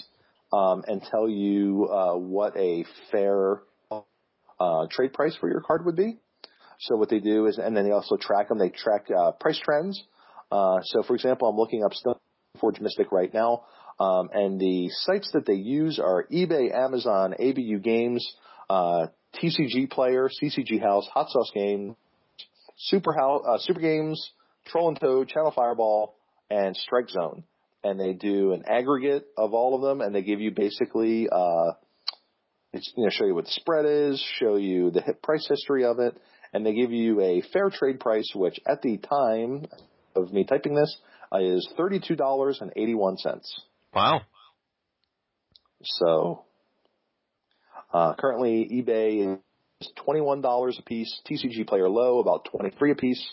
um, 0.52 0.84
and 0.88 1.02
tell 1.02 1.30
you 1.30 1.88
uh, 1.92 2.16
what 2.18 2.56
a 2.58 2.86
fair 3.12 3.62
uh, 4.60 4.88
trade 4.92 5.14
price 5.14 5.36
for 5.40 5.50
your 5.50 5.62
card 5.62 5.86
would 5.86 5.96
be. 5.96 6.18
So 6.80 6.96
what 6.96 7.10
they 7.10 7.20
do 7.20 7.48
is, 7.48 7.58
and 7.58 7.76
then 7.76 7.86
they 7.86 7.92
also 7.92 8.18
track 8.18 8.50
them. 8.50 8.60
They 8.60 8.70
track 8.70 9.08
uh, 9.16 9.32
price 9.32 9.60
trends. 9.64 10.02
Uh, 10.52 10.80
so 10.84 11.04
for 11.04 11.16
example, 11.16 11.48
I'm 11.48 11.58
looking 11.58 11.84
up 11.84 11.92
Stoneforge 11.94 12.80
Mystic 12.82 13.12
right 13.12 13.34
now, 13.34 13.66
um, 14.00 14.30
and 14.34 14.60
the 14.60 14.90
sites 14.92 15.32
that 15.34 15.46
they 15.46 15.54
use 15.54 16.00
are 16.00 16.28
eBay, 16.32 16.74
Amazon, 16.74 17.34
ABU 17.34 17.80
Games, 17.80 18.28
uh, 18.70 19.08
TCG 19.42 19.90
Player, 19.90 20.30
CCG 20.30 20.82
House, 20.82 21.08
Hot 21.14 21.30
Sauce 21.30 21.52
Game, 21.54 21.96
Super 22.78 23.14
House, 23.14 23.44
uh, 23.48 23.58
Super 23.60 23.80
Games, 23.80 24.32
Troll 24.66 24.90
and 24.90 25.00
Toad, 25.00 25.30
Channel 25.30 25.52
Fireball, 25.52 26.16
and 26.50 26.76
Strike 26.76 27.10
Zone. 27.10 27.44
And 27.84 28.00
they 28.00 28.14
do 28.14 28.54
an 28.54 28.64
aggregate 28.68 29.26
of 29.38 29.54
all 29.54 29.76
of 29.76 29.82
them, 29.82 30.02
and 30.02 30.14
they 30.14 30.22
give 30.22 30.42
you 30.42 30.52
basically, 30.52 31.28
uh, 31.32 31.72
it's, 32.74 32.92
you 32.96 33.04
know, 33.04 33.10
show 33.10 33.26
you 33.26 33.34
what 33.34 33.46
the 33.46 33.52
spread 33.52 33.86
is, 33.86 34.24
show 34.40 34.58
you 34.58 34.92
the 34.92 35.02
hit 35.02 35.22
price 35.24 35.48
history 35.48 35.86
of 35.86 36.00
it, 36.00 36.20
and 36.54 36.66
they 36.66 36.74
give 36.74 36.92
you 36.92 37.22
a 37.22 37.42
fair 37.54 37.70
trade 37.70 38.00
price, 38.00 38.32
which 38.36 38.60
at 38.68 38.82
the 38.82 38.98
time 38.98 39.66
of 40.16 40.32
me 40.34 40.44
typing 40.44 40.76
this 40.76 40.98
uh, 41.32 41.40
is 41.40 41.68
thirty-two 41.78 42.16
dollars 42.16 42.60
and 42.62 42.72
eighty-one 42.76 43.18
cents. 43.18 43.62
Wow. 43.94 44.22
So 45.84 46.46
uh, 47.94 48.14
currently 48.16 48.70
eBay 48.72 49.38
is 49.82 49.92
twenty-one 50.04 50.42
dollars 50.42 50.78
a 50.80 50.84
piece. 50.84 51.22
TCG 51.30 51.68
Player 51.68 51.90
Low 51.90 52.20
about 52.20 52.46
twenty-three 52.52 52.92
a 52.92 52.96
piece. 52.96 53.24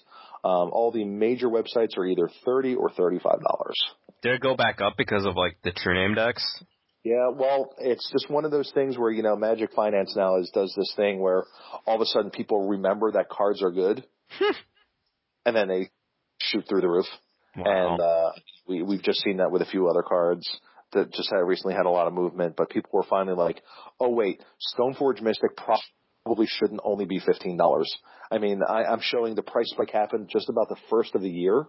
Um, 0.44 0.70
all 0.72 0.92
the 0.92 1.04
major 1.04 1.48
websites 1.48 1.96
are 1.96 2.04
either 2.04 2.28
thirty 2.44 2.74
or 2.74 2.90
thirty-five 2.90 3.40
dollars. 3.40 3.76
Did 4.22 4.34
it 4.34 4.40
go 4.40 4.56
back 4.56 4.80
up 4.80 4.94
because 4.96 5.24
of 5.26 5.36
like 5.36 5.56
the 5.64 5.72
true 5.72 5.94
name 5.94 6.14
decks? 6.14 6.62
Yeah, 7.02 7.28
well, 7.36 7.74
it's 7.78 8.10
just 8.12 8.30
one 8.30 8.46
of 8.46 8.50
those 8.50 8.70
things 8.72 8.96
where 8.96 9.10
you 9.10 9.22
know 9.22 9.36
Magic 9.36 9.72
Finance 9.74 10.14
now 10.16 10.38
is 10.38 10.50
does 10.54 10.74
this 10.76 10.92
thing 10.96 11.20
where 11.20 11.44
all 11.86 11.96
of 11.96 12.00
a 12.00 12.06
sudden 12.06 12.30
people 12.30 12.68
remember 12.68 13.12
that 13.12 13.28
cards 13.28 13.62
are 13.62 13.70
good, 13.70 14.04
and 15.44 15.54
then 15.54 15.68
they 15.68 15.90
shoot 16.40 16.64
through 16.68 16.80
the 16.80 16.88
roof. 16.88 17.06
Wow. 17.56 17.92
And 17.92 18.00
uh, 18.00 18.32
we 18.66 18.82
we've 18.82 19.02
just 19.02 19.22
seen 19.22 19.38
that 19.38 19.50
with 19.50 19.62
a 19.62 19.66
few 19.66 19.88
other 19.88 20.02
cards 20.02 20.48
that 20.92 21.12
just 21.12 21.30
had 21.30 21.38
recently 21.38 21.74
had 21.74 21.86
a 21.86 21.90
lot 21.90 22.06
of 22.06 22.12
movement. 22.12 22.56
But 22.56 22.70
people 22.70 22.90
were 22.92 23.04
finally 23.04 23.36
like, 23.36 23.62
"Oh 24.00 24.10
wait, 24.10 24.42
Stoneforge 24.76 25.20
Mystic 25.20 25.56
probably 25.56 26.46
shouldn't 26.46 26.80
only 26.84 27.04
be 27.04 27.20
fifteen 27.20 27.56
dollars." 27.56 27.94
I 28.30 28.38
mean, 28.38 28.62
I, 28.66 28.84
I'm 28.84 29.00
showing 29.00 29.34
the 29.34 29.42
price 29.42 29.70
spike 29.70 29.90
happened 29.90 30.28
just 30.32 30.48
about 30.48 30.68
the 30.68 30.76
first 30.90 31.14
of 31.14 31.22
the 31.22 31.30
year. 31.30 31.66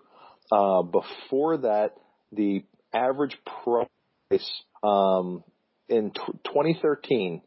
Uh, 0.51 0.83
before 0.83 1.57
that, 1.57 1.95
the 2.31 2.63
average 2.93 3.37
price 3.63 4.51
um, 4.83 5.43
in 5.89 6.11
t- 6.11 6.39
2013, 6.45 7.41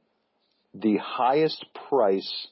the 0.75 0.97
highest 0.99 1.65
price 1.89 2.49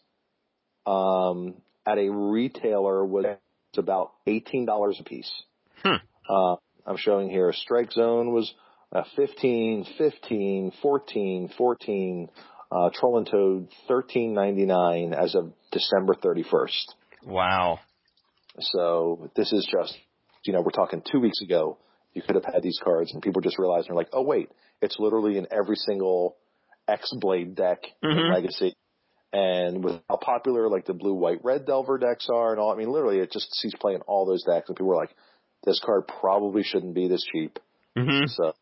um, 0.86 1.54
at 1.86 1.98
a 1.98 2.10
retailer 2.10 3.04
was 3.04 3.24
about 3.76 4.12
eighteen 4.26 4.64
dollars 4.64 4.98
a 5.00 5.04
piece. 5.04 5.30
Hmm. 5.82 5.96
Uh, 6.28 6.56
I'm 6.86 6.96
showing 6.96 7.30
here 7.30 7.52
Strike 7.52 7.92
Zone 7.92 8.32
was 8.32 8.52
uh, 8.92 9.02
15, 9.16 9.86
15, 9.98 10.72
14, 10.80 11.50
14, 11.56 12.28
uh, 12.70 12.90
Troll 12.94 13.18
and 13.18 13.26
Toad 13.26 13.68
13.99 13.88 15.12
as 15.12 15.34
of 15.34 15.52
December 15.72 16.14
31st. 16.14 16.86
Wow. 17.24 17.80
So 18.60 19.30
this 19.36 19.52
is 19.52 19.68
just, 19.70 19.96
you 20.44 20.52
know, 20.52 20.60
we're 20.62 20.70
talking 20.70 21.02
two 21.10 21.20
weeks 21.20 21.40
ago. 21.42 21.78
You 22.14 22.22
could 22.22 22.36
have 22.36 22.44
had 22.44 22.62
these 22.62 22.80
cards, 22.82 23.12
and 23.12 23.22
people 23.22 23.42
just 23.42 23.58
realized 23.58 23.88
they're 23.88 23.96
like, 23.96 24.08
oh 24.12 24.22
wait, 24.22 24.50
it's 24.80 24.96
literally 24.98 25.36
in 25.36 25.46
every 25.50 25.76
single 25.76 26.36
X 26.88 27.12
Blade 27.20 27.54
deck 27.54 27.78
in 28.02 28.10
Mhm. 28.10 28.32
Legacy. 28.32 28.74
And 29.32 29.84
with 29.84 30.00
how 30.08 30.16
popular 30.16 30.68
like 30.70 30.86
the 30.86 30.94
blue, 30.94 31.12
white, 31.12 31.44
red 31.44 31.66
Delver 31.66 31.98
decks 31.98 32.28
are, 32.32 32.52
and 32.52 32.60
all, 32.60 32.72
I 32.72 32.76
mean, 32.76 32.90
literally, 32.90 33.18
it 33.18 33.32
just 33.32 33.52
sees 33.56 33.74
play 33.78 33.94
in 33.94 34.00
all 34.02 34.24
those 34.24 34.44
decks, 34.44 34.68
and 34.68 34.76
people 34.76 34.88
were 34.88 34.96
like, 34.96 35.14
this 35.66 35.80
card 35.84 36.04
probably 36.08 36.62
shouldn't 36.62 36.94
be 36.94 37.08
this 37.08 37.24
cheap. 37.32 37.58
hmm 37.96 38.26
So, 38.26 38.52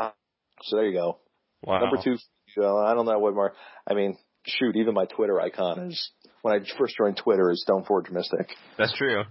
so 0.00 0.76
there 0.76 0.86
you 0.86 0.94
go. 0.94 1.18
Wow. 1.62 1.80
Number 1.80 1.98
two, 2.02 2.16
uh, 2.58 2.76
I 2.84 2.94
don't 2.94 3.06
know 3.06 3.18
what 3.18 3.34
more. 3.34 3.52
I 3.86 3.94
mean, 3.94 4.16
shoot, 4.46 4.76
even 4.76 4.94
my 4.94 5.06
Twitter 5.06 5.40
icon 5.40 5.90
is 5.90 6.10
when 6.42 6.54
I 6.54 6.64
first 6.78 6.96
joined 6.96 7.16
Twitter 7.16 7.50
is 7.50 7.64
Stoneforge 7.68 8.10
Mystic. 8.10 8.48
That's 8.78 8.96
true. 8.96 9.24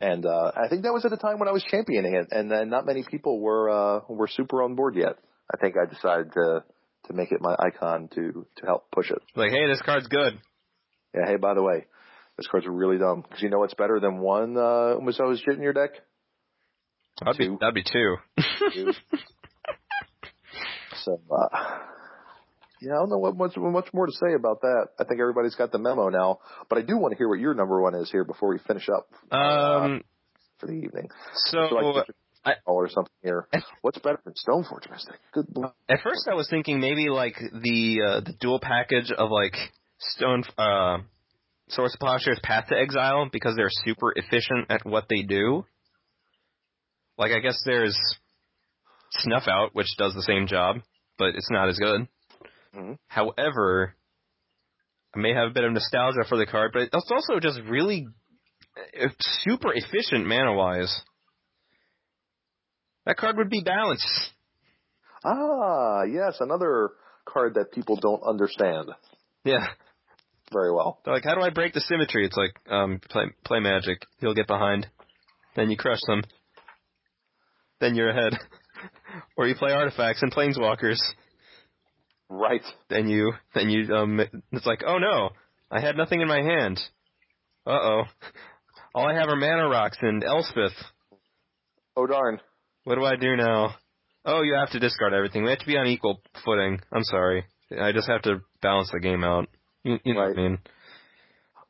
And 0.00 0.26
uh, 0.26 0.52
I 0.54 0.68
think 0.68 0.82
that 0.82 0.92
was 0.92 1.04
at 1.04 1.12
a 1.12 1.16
time 1.16 1.38
when 1.38 1.48
I 1.48 1.52
was 1.52 1.64
championing 1.70 2.14
it, 2.14 2.28
and 2.30 2.50
then 2.50 2.68
not 2.68 2.84
many 2.86 3.02
people 3.10 3.40
were 3.40 3.70
uh, 3.70 4.00
were 4.08 4.28
super 4.28 4.62
on 4.62 4.74
board 4.74 4.94
yet. 4.94 5.16
I 5.52 5.56
think 5.58 5.74
I 5.76 5.86
decided 5.92 6.32
to 6.32 6.64
to 7.06 7.12
make 7.14 7.32
it 7.32 7.40
my 7.40 7.56
icon 7.58 8.08
to 8.14 8.46
to 8.56 8.66
help 8.66 8.90
push 8.90 9.10
it. 9.10 9.22
Like, 9.34 9.50
hey, 9.52 9.66
this 9.68 9.80
card's 9.80 10.06
good. 10.06 10.38
Yeah. 11.14 11.26
Hey, 11.26 11.36
by 11.36 11.54
the 11.54 11.62
way, 11.62 11.86
this 12.36 12.46
card's 12.48 12.66
really 12.68 12.98
dumb 12.98 13.22
because 13.22 13.42
you 13.42 13.48
know 13.50 13.58
what's 13.58 13.74
better 13.74 13.98
than 14.00 14.18
one 14.18 14.56
uh, 14.56 14.96
Umezawa's 15.00 15.42
Jitte 15.46 15.56
in 15.56 15.62
your 15.62 15.72
deck? 15.72 15.90
That'd 17.24 17.38
be 17.38 17.46
Two. 17.46 17.58
that'd 17.60 17.74
be 17.74 17.82
two. 17.84 18.16
Two. 18.74 18.92
So, 21.04 21.20
uh, 21.30 21.58
yeah, 22.80 22.92
I 22.92 22.96
don't 22.96 23.10
know 23.10 23.18
what 23.18 23.36
much 23.36 23.56
much 23.56 23.86
more 23.92 24.06
to 24.06 24.12
say 24.12 24.34
about 24.34 24.60
that. 24.62 24.88
I 24.98 25.04
think 25.04 25.20
everybody's 25.20 25.54
got 25.54 25.70
the 25.70 25.78
memo 25.78 26.08
now, 26.08 26.38
but 26.68 26.78
I 26.78 26.82
do 26.82 26.96
want 26.98 27.12
to 27.12 27.16
hear 27.18 27.28
what 27.28 27.38
your 27.38 27.54
number 27.54 27.80
one 27.80 27.94
is 27.94 28.10
here 28.10 28.24
before 28.24 28.48
we 28.48 28.58
finish 28.66 28.88
up 28.88 29.06
uh, 29.30 29.36
Um, 29.36 30.02
for 30.58 30.66
the 30.66 30.72
evening. 30.72 31.08
so 31.34 31.60
you 31.80 32.02
I- 32.44 32.54
or 32.64 32.88
something 32.88 33.12
here. 33.22 33.46
What's 33.82 33.98
better 33.98 34.20
than 34.24 34.34
Stoneforge 34.34 34.90
Mystic? 34.90 35.16
Good 35.32 35.46
lord. 35.54 35.70
At 35.88 36.00
first, 36.02 36.28
I 36.30 36.34
was 36.34 36.48
thinking 36.50 36.80
maybe 36.80 37.08
like 37.08 37.36
the 37.38 38.00
uh, 38.04 38.20
the 38.20 38.34
dual 38.40 38.58
package 38.60 39.12
of 39.16 39.30
like 39.30 39.54
Stone 39.98 40.42
uh, 40.58 40.98
Swords 41.68 41.94
of 41.94 42.00
Plowshares 42.00 42.40
Path 42.42 42.68
to 42.68 42.76
Exile 42.78 43.28
because 43.32 43.56
they're 43.56 43.70
super 43.84 44.12
efficient 44.14 44.70
at 44.70 44.84
what 44.84 45.06
they 45.08 45.22
do. 45.22 45.64
Like 47.18 47.32
I 47.32 47.40
guess 47.40 47.60
there's 47.64 47.98
Snuff 49.10 49.48
Out, 49.48 49.74
which 49.74 49.88
does 49.98 50.14
the 50.14 50.22
same 50.22 50.46
job, 50.46 50.76
but 51.18 51.34
it's 51.34 51.50
not 51.50 51.68
as 51.68 51.78
good. 51.78 52.08
Mhm. 52.74 52.98
However, 53.08 53.96
I 55.14 55.18
may 55.18 55.32
have 55.32 55.48
a 55.50 55.54
bit 55.54 55.64
of 55.64 55.72
nostalgia 55.72 56.24
for 56.28 56.36
the 56.36 56.46
card, 56.46 56.72
but 56.72 56.82
it's 56.92 57.10
also 57.10 57.40
just 57.40 57.60
really 57.62 58.06
uh, 58.76 59.08
super 59.42 59.72
efficient 59.72 60.26
mana 60.26 60.52
wise. 60.52 61.02
That 63.06 63.16
card 63.16 63.36
would 63.38 63.48
be 63.48 63.62
balanced. 63.62 64.32
Ah, 65.24 66.02
yes, 66.02 66.36
another 66.40 66.90
card 67.24 67.54
that 67.54 67.72
people 67.72 67.96
don't 67.96 68.22
understand 68.22 68.90
Yeah. 69.44 69.66
Very 70.52 70.72
well. 70.72 71.00
They're 71.04 71.14
like, 71.14 71.24
how 71.24 71.34
do 71.34 71.42
I 71.42 71.50
break 71.50 71.72
the 71.72 71.80
symmetry? 71.80 72.24
It's 72.24 72.36
like, 72.36 72.54
um, 72.70 73.00
play, 73.10 73.24
play 73.44 73.60
magic. 73.60 73.98
He'll 74.18 74.34
get 74.34 74.46
behind. 74.46 74.86
Then 75.54 75.70
you 75.70 75.76
crush 75.76 76.00
them. 76.06 76.22
Then 77.80 77.94
you're 77.94 78.10
ahead. 78.10 78.38
or 79.36 79.46
you 79.46 79.54
play 79.54 79.72
artifacts 79.72 80.22
and 80.22 80.32
planeswalkers. 80.32 80.98
Right. 82.28 82.62
Then 82.88 83.08
you, 83.08 83.32
then 83.54 83.70
you, 83.70 83.94
um, 83.94 84.20
it's 84.52 84.66
like, 84.66 84.82
oh 84.86 84.98
no, 84.98 85.30
I 85.70 85.80
had 85.80 85.96
nothing 85.96 86.20
in 86.20 86.28
my 86.28 86.42
hand. 86.42 86.80
Uh 87.66 87.70
oh. 87.70 88.02
All 88.94 89.06
I 89.06 89.14
have 89.14 89.28
are 89.28 89.36
mana 89.36 89.68
rocks 89.68 89.98
and 90.00 90.24
Elspeth. 90.24 90.72
Oh 91.96 92.06
darn. 92.06 92.40
What 92.84 92.94
do 92.96 93.04
I 93.04 93.16
do 93.16 93.36
now? 93.36 93.74
Oh, 94.24 94.42
you 94.42 94.54
have 94.54 94.70
to 94.70 94.80
discard 94.80 95.12
everything. 95.12 95.44
We 95.44 95.50
have 95.50 95.58
to 95.60 95.66
be 95.66 95.76
on 95.76 95.86
equal 95.86 96.20
footing. 96.44 96.80
I'm 96.92 97.04
sorry. 97.04 97.44
I 97.80 97.92
just 97.92 98.08
have 98.08 98.22
to 98.22 98.40
balance 98.62 98.90
the 98.92 99.00
game 99.00 99.22
out. 99.22 99.48
You, 99.86 99.98
you 100.04 100.14
know 100.14 100.20
what 100.20 100.24
I 100.24 100.28
Right. 100.28 100.36
mean? 100.36 100.58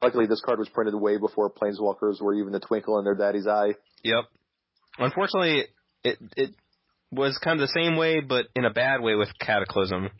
Luckily, 0.02 0.26
this 0.26 0.40
card 0.40 0.58
was 0.58 0.68
printed 0.70 0.94
way 0.94 1.18
before 1.18 1.50
Planeswalkers 1.50 2.20
were 2.20 2.34
even 2.34 2.54
a 2.54 2.60
twinkle 2.60 2.98
in 2.98 3.04
their 3.04 3.14
daddy's 3.14 3.46
eye. 3.46 3.74
Yep. 4.02 4.24
Unfortunately, 4.98 5.64
it 6.02 6.18
it 6.36 6.50
was 7.10 7.38
kind 7.38 7.60
of 7.60 7.68
the 7.68 7.72
same 7.78 7.96
way, 7.96 8.20
but 8.20 8.46
in 8.54 8.64
a 8.64 8.70
bad 8.72 9.00
way 9.02 9.14
with 9.16 9.28
Cataclysm, 9.38 10.10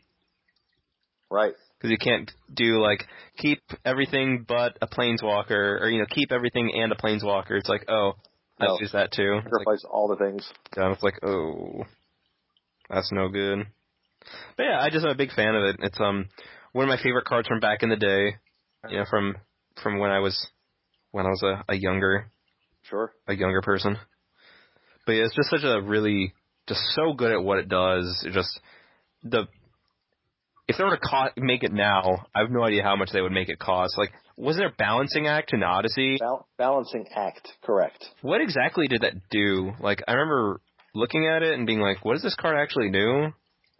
Right. 1.30 1.54
because 1.78 1.90
you 1.90 1.98
can't 1.98 2.30
do 2.52 2.80
like 2.80 3.06
keep 3.38 3.60
everything 3.84 4.44
but 4.46 4.76
a 4.82 4.86
Planeswalker, 4.86 5.80
or 5.80 5.88
you 5.88 5.98
know 6.00 6.06
keep 6.10 6.32
everything 6.32 6.72
and 6.74 6.92
a 6.92 6.96
Planeswalker. 6.96 7.52
It's 7.58 7.68
like 7.68 7.84
oh, 7.88 8.12
I 8.60 8.66
No. 8.66 8.78
use 8.80 8.92
that 8.92 9.12
too. 9.12 9.40
It's 9.44 9.52
like, 9.52 9.60
Sacrifice 9.60 9.84
all 9.90 10.08
the 10.08 10.16
things. 10.16 10.50
yeah, 10.76 10.92
it's 10.92 11.02
like 11.02 11.18
oh, 11.22 11.84
that's 12.90 13.10
no 13.12 13.28
good. 13.28 13.66
But 14.56 14.64
yeah, 14.64 14.80
I 14.80 14.90
just 14.90 15.04
am 15.04 15.12
a 15.12 15.16
big 15.16 15.32
fan 15.32 15.54
of 15.54 15.64
it. 15.64 15.76
It's 15.80 16.00
um 16.00 16.28
one 16.76 16.84
of 16.84 16.88
my 16.90 17.02
favorite 17.02 17.24
cards 17.24 17.48
from 17.48 17.58
back 17.58 17.82
in 17.82 17.88
the 17.88 17.96
day. 17.96 18.36
You 18.90 18.98
know, 18.98 19.04
from 19.08 19.34
from 19.82 19.98
when 19.98 20.10
I 20.10 20.20
was 20.20 20.46
when 21.10 21.26
I 21.26 21.30
was 21.30 21.42
a, 21.42 21.64
a 21.72 21.74
younger 21.74 22.30
Sure. 22.82 23.12
a 23.26 23.34
younger 23.34 23.62
person. 23.62 23.96
But 25.06 25.12
yeah, 25.12 25.24
it's 25.24 25.34
just 25.34 25.50
such 25.50 25.64
a 25.64 25.80
really 25.80 26.34
just 26.68 26.80
so 26.94 27.14
good 27.14 27.32
at 27.32 27.42
what 27.42 27.58
it 27.58 27.68
does. 27.68 28.22
It 28.24 28.32
just 28.32 28.60
the 29.24 29.48
if 30.68 30.76
they 30.76 30.84
were 30.84 30.96
to 30.96 31.00
co- 31.02 31.30
make 31.36 31.62
it 31.64 31.72
now, 31.72 32.26
I 32.34 32.40
have 32.40 32.50
no 32.50 32.62
idea 32.62 32.82
how 32.82 32.94
much 32.94 33.10
they 33.12 33.22
would 33.22 33.32
make 33.32 33.48
it 33.48 33.58
cost. 33.58 33.96
Like, 33.96 34.12
was 34.36 34.56
there 34.56 34.66
a 34.68 34.74
balancing 34.76 35.26
act 35.26 35.52
in 35.54 35.62
Odyssey? 35.62 36.18
Bal- 36.20 36.46
balancing 36.58 37.06
act. 37.14 37.48
Correct. 37.64 38.04
What 38.20 38.40
exactly 38.40 38.86
did 38.86 39.00
that 39.00 39.14
do? 39.30 39.72
Like, 39.80 40.02
I 40.06 40.12
remember 40.12 40.60
looking 40.94 41.26
at 41.26 41.42
it 41.42 41.54
and 41.54 41.66
being 41.66 41.80
like, 41.80 42.04
what 42.04 42.14
does 42.14 42.22
this 42.22 42.34
card 42.34 42.56
actually 42.58 42.90
do? 42.90 43.28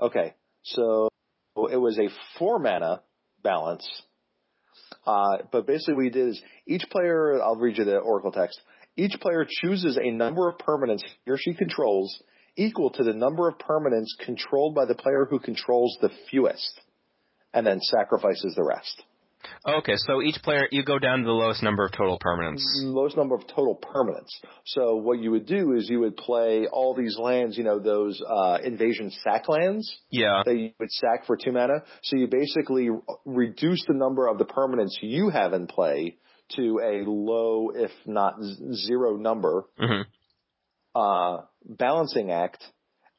Okay. 0.01 0.35
So 0.63 1.09
it 1.57 1.77
was 1.77 1.99
a 1.99 2.09
four 2.39 2.59
mana 2.59 3.03
balance. 3.43 3.89
Uh, 5.07 5.39
but 5.51 5.67
basically 5.67 5.95
what 5.95 6.05
he 6.05 6.11
did 6.11 6.29
is 6.29 6.43
each 6.67 6.85
player, 6.91 7.41
I'll 7.43 7.57
read 7.57 7.79
you 7.79 7.85
the 7.85 7.99
Oracle 7.99 8.33
text. 8.33 8.61
Each 8.97 9.19
player 9.21 9.47
chooses 9.49 9.99
a 10.01 10.11
number 10.11 10.49
of 10.49 10.59
permanents 10.59 11.03
he 11.25 11.31
or 11.31 11.39
she 11.39 11.55
controls 11.55 12.23
equal 12.57 12.91
to 12.91 13.05
the 13.05 13.13
number 13.13 13.49
of 13.49 13.59
permanents 13.59 14.17
controlled 14.25 14.75
by 14.75 14.87
the 14.87 14.95
player 14.95 15.27
who 15.29 15.39
controls 15.39 15.97
the 16.01 16.11
fewest 16.31 16.81
and 17.53 17.67
then 17.67 17.81
sacrifices 17.81 18.55
the 18.55 18.65
rest. 18.65 19.03
Okay, 19.67 19.95
so 19.97 20.23
each 20.23 20.37
player, 20.43 20.67
you 20.71 20.85
go 20.85 20.99
down 20.99 21.21
to 21.21 21.25
the 21.25 21.33
lowest 21.33 21.63
number 21.63 21.85
of 21.85 21.93
total 21.93 22.19
permanents. 22.19 22.63
lowest 22.83 23.17
number 23.17 23.35
of 23.35 23.47
total 23.47 23.77
permanents. 23.77 24.31
So 24.65 24.97
what 24.97 25.19
you 25.21 25.31
would 25.33 25.47
do 25.47 25.73
is 25.77 25.89
you 25.91 26.01
would 26.01 26.17
play 26.17 26.67
all 26.67 26.95
these 26.95 27.17
lands, 27.19 27.57
you 27.59 27.65
know, 27.65 27.79
those 27.79 28.21
uh, 28.27 28.59
invasion 28.65 29.11
sack 29.23 29.49
lands 29.49 29.91
Yeah. 30.11 30.43
that 30.45 30.55
you 30.57 30.71
would 30.79 30.91
sack 30.91 31.27
for 31.27 31.37
two 31.37 31.53
mana. 31.53 31.83
So 32.03 32.17
you 32.17 32.27
basically 32.29 32.89
reduce 33.25 33.85
the 33.87 33.95
number 33.95 34.27
of 34.29 34.39
the 34.39 34.45
permanents 34.45 34.97
you 35.01 35.31
have 35.31 35.53
in 35.53 35.67
play 35.67 36.17
to 36.57 36.81
a 36.83 37.03
low, 37.09 37.71
if 37.75 37.91
not 38.07 38.41
z- 38.43 38.73
zero 38.87 39.17
number, 39.17 39.65
hmm 39.79 40.03
uh, 40.95 41.43
balancing 41.65 42.31
act, 42.31 42.65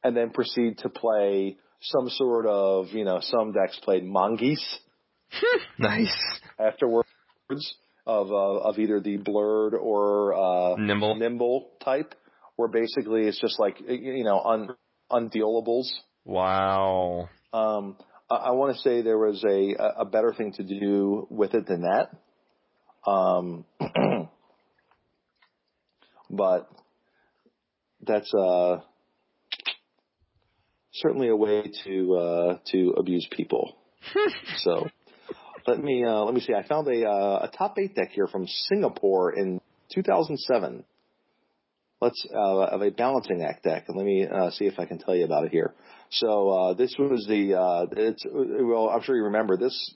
and 0.02 0.16
then 0.16 0.30
proceed 0.30 0.78
to 0.78 0.88
play 0.88 1.56
some 1.80 2.08
sort 2.08 2.46
of, 2.46 2.88
you 2.92 3.04
know, 3.04 3.20
some 3.20 3.52
decks 3.52 3.78
played 3.84 4.04
mongoose 4.04 4.80
Nice. 5.78 6.16
afterwards 6.58 7.08
of 8.06 8.30
uh, 8.30 8.58
of 8.68 8.78
either 8.78 9.00
the 9.00 9.16
blurred 9.18 9.74
or 9.74 10.34
uh, 10.34 10.76
Nimble. 10.76 11.16
nimble 11.16 11.70
type, 11.84 12.14
where 12.56 12.68
basically 12.68 13.22
it's 13.22 13.40
just 13.40 13.60
like 13.60 13.76
you 13.86 14.24
know 14.24 14.40
un 14.40 14.68
undealables. 15.10 15.88
Wow. 16.24 17.28
Um, 17.52 17.96
I, 18.30 18.34
I 18.34 18.50
want 18.52 18.74
to 18.74 18.82
say 18.82 19.02
there 19.02 19.18
was 19.18 19.44
a 19.44 19.74
a 19.98 20.04
better 20.04 20.32
thing 20.32 20.52
to 20.54 20.62
do 20.62 21.26
with 21.30 21.54
it 21.54 21.66
than 21.66 21.82
that. 21.82 22.10
Um, 23.08 23.64
but 26.30 26.68
that's 28.06 28.32
uh 28.34 28.80
certainly 30.92 31.28
a 31.28 31.36
way 31.36 31.70
to 31.84 32.14
uh 32.16 32.58
to 32.72 32.94
abuse 32.96 33.26
people. 33.30 33.76
so 34.58 34.88
let 35.68 35.82
me 35.82 36.04
uh 36.04 36.24
let 36.24 36.34
me 36.34 36.40
see. 36.40 36.54
I 36.54 36.66
found 36.66 36.86
a 36.88 37.06
uh, 37.08 37.48
a 37.48 37.50
top 37.56 37.76
eight 37.78 37.94
deck 37.94 38.10
here 38.10 38.26
from 38.26 38.46
Singapore 38.46 39.32
in 39.36 39.60
2007. 39.94 40.84
Let's 42.00 42.24
uh, 42.32 42.64
of 42.66 42.82
a 42.82 42.90
balancing 42.90 43.42
act 43.42 43.64
deck, 43.64 43.86
and 43.88 43.96
let 43.96 44.06
me 44.06 44.24
uh, 44.26 44.50
see 44.50 44.66
if 44.66 44.78
I 44.78 44.84
can 44.86 44.98
tell 44.98 45.16
you 45.16 45.24
about 45.24 45.44
it 45.46 45.50
here. 45.52 45.74
So 46.10 46.48
uh, 46.50 46.74
this 46.74 46.94
was 46.98 47.26
the 47.28 47.54
uh, 47.58 47.86
it's 47.96 48.24
well, 48.30 48.88
I'm 48.88 49.02
sure 49.02 49.16
you 49.16 49.24
remember 49.24 49.56
this. 49.56 49.94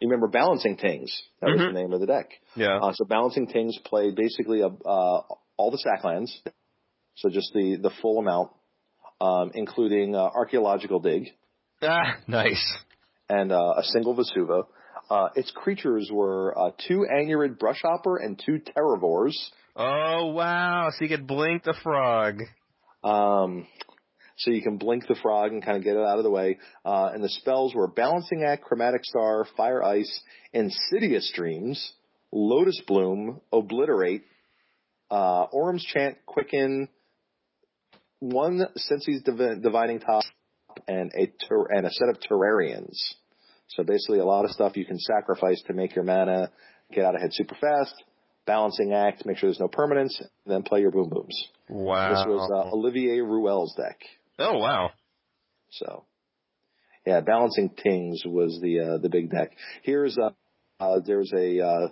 You 0.00 0.08
remember 0.08 0.28
Balancing 0.28 0.76
things? 0.78 1.12
That 1.40 1.50
was 1.50 1.60
Mhm. 1.60 1.66
the 1.74 1.80
name 1.80 1.92
of 1.92 2.00
the 2.00 2.06
deck. 2.06 2.28
Yeah. 2.56 2.78
Uh, 2.82 2.92
so 2.94 3.04
Balancing 3.04 3.46
things 3.46 3.78
played 3.84 4.16
basically 4.16 4.62
a, 4.62 4.66
uh, 4.66 5.22
all 5.58 5.70
the 5.70 5.78
sack 5.78 6.02
lands, 6.04 6.42
so 7.16 7.28
just 7.28 7.52
the 7.54 7.76
the 7.76 7.90
full 8.00 8.18
amount, 8.18 8.50
um, 9.20 9.50
including 9.54 10.16
uh, 10.16 10.20
archaeological 10.34 11.00
dig 11.00 11.28
Ah, 11.82 12.16
nice. 12.26 12.64
and 13.28 13.52
uh, 13.52 13.74
a 13.76 13.82
single 13.84 14.16
Vesuva. 14.16 14.64
Uh, 15.10 15.28
its 15.36 15.50
creatures 15.50 16.10
were 16.12 16.56
uh, 16.58 16.70
two 16.88 17.06
Anurid 17.12 17.58
Brushhopper 17.58 18.22
and 18.22 18.40
two 18.44 18.60
Terravores. 18.60 19.36
Oh 19.76 20.32
wow! 20.32 20.90
So 20.90 21.04
you 21.04 21.08
could 21.08 21.26
blink 21.26 21.64
the 21.64 21.74
frog. 21.82 22.40
Um, 23.04 23.66
so 24.38 24.50
you 24.50 24.62
can 24.62 24.76
blink 24.76 25.06
the 25.06 25.16
frog 25.22 25.52
and 25.52 25.64
kind 25.64 25.76
of 25.76 25.84
get 25.84 25.96
it 25.96 26.02
out 26.02 26.18
of 26.18 26.24
the 26.24 26.30
way. 26.30 26.58
Uh, 26.84 27.10
and 27.14 27.22
the 27.22 27.28
spells 27.28 27.74
were 27.74 27.88
Balancing 27.88 28.44
Act, 28.44 28.64
Chromatic 28.64 29.04
Star, 29.04 29.46
Fire 29.56 29.82
Ice, 29.82 30.20
Insidious 30.52 31.30
Dreams, 31.34 31.92
Lotus 32.32 32.80
Bloom, 32.86 33.40
Obliterate, 33.52 34.22
uh, 35.10 35.44
Orim's 35.52 35.84
Chant, 35.84 36.16
Quicken, 36.26 36.88
one 38.20 38.66
Sensei's 38.76 39.22
Divi- 39.22 39.60
Divining 39.60 40.00
Top, 40.00 40.24
and 40.88 41.10
a 41.18 41.26
ter- 41.48 41.66
and 41.70 41.86
a 41.86 41.90
set 41.90 42.08
of 42.08 42.16
Terrarions. 42.20 42.96
So 43.76 43.84
basically, 43.84 44.18
a 44.18 44.24
lot 44.24 44.44
of 44.44 44.50
stuff 44.50 44.76
you 44.76 44.84
can 44.84 44.98
sacrifice 44.98 45.62
to 45.66 45.72
make 45.72 45.94
your 45.94 46.04
mana 46.04 46.50
get 46.92 47.04
out 47.04 47.16
ahead 47.16 47.30
super 47.32 47.56
fast. 47.60 47.94
Balancing 48.44 48.92
Act, 48.92 49.24
make 49.24 49.38
sure 49.38 49.48
there's 49.48 49.60
no 49.60 49.68
permanence, 49.68 50.20
then 50.46 50.62
play 50.62 50.80
your 50.80 50.90
Boom 50.90 51.08
Booms. 51.08 51.48
Wow. 51.68 52.10
This 52.10 52.26
was 52.26 52.50
uh, 52.52 52.74
Olivier 52.74 53.20
Ruel's 53.20 53.74
deck. 53.76 53.98
oh 54.38 54.58
wow. 54.58 54.90
So, 55.70 56.04
yeah, 57.06 57.20
balancing 57.20 57.70
tings 57.70 58.22
was 58.26 58.58
the 58.60 58.80
uh, 58.80 58.98
the 58.98 59.08
big 59.08 59.30
deck. 59.30 59.52
Here's 59.82 60.18
uh, 60.18 60.30
uh 60.80 61.00
there's 61.06 61.32
a 61.32 61.60
uh, 61.60 61.88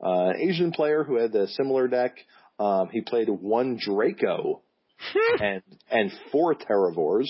uh, 0.00 0.32
Asian 0.38 0.70
player 0.70 1.04
who 1.04 1.16
had 1.16 1.34
a 1.34 1.48
similar 1.48 1.88
deck. 1.88 2.14
Um, 2.58 2.88
he 2.90 3.00
played 3.02 3.28
one 3.28 3.78
Draco 3.80 4.62
and 5.40 5.62
and 5.90 6.12
four 6.32 6.54
Terravores. 6.54 7.26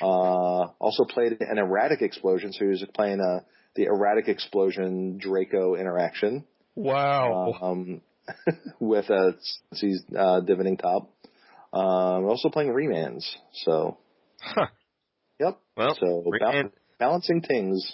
Uh, 0.00 0.68
also 0.78 1.04
played 1.04 1.36
an 1.40 1.58
erratic 1.58 2.02
explosion, 2.02 2.52
so 2.52 2.64
he 2.64 2.70
was 2.70 2.84
playing 2.94 3.20
uh, 3.20 3.40
the 3.74 3.84
erratic 3.84 4.28
explosion 4.28 5.18
Draco 5.18 5.74
interaction. 5.74 6.44
Wow. 6.74 7.52
Um, 7.62 8.02
with 8.80 9.08
a 9.10 9.34
he's 9.72 10.02
uh, 10.16 10.40
divoting 10.40 10.76
top. 10.76 11.10
Um, 11.72 12.24
also 12.24 12.48
playing 12.48 12.70
remans. 12.70 13.24
So, 13.52 13.98
Huh. 14.40 14.66
yep. 15.40 15.58
Well, 15.76 15.96
so 15.98 16.30
bal- 16.38 16.70
balancing 16.98 17.42
things, 17.42 17.90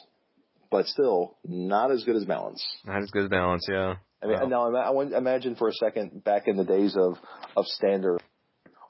but 0.70 0.86
still 0.86 1.36
not 1.44 1.90
as 1.90 2.04
good 2.04 2.16
as 2.16 2.24
balance. 2.24 2.64
Not 2.84 3.02
as 3.02 3.10
good 3.10 3.24
as 3.24 3.28
balance, 3.28 3.66
yeah. 3.70 3.96
I 4.22 4.26
mean, 4.26 4.38
Wow. 4.40 4.68
now 4.70 4.76
I 4.76 4.90
want 4.90 5.12
imagine 5.12 5.56
for 5.56 5.68
a 5.68 5.72
second 5.72 6.22
back 6.24 6.46
in 6.46 6.56
the 6.56 6.64
days 6.64 6.96
of 6.96 7.16
of 7.56 7.66
standard 7.66 8.22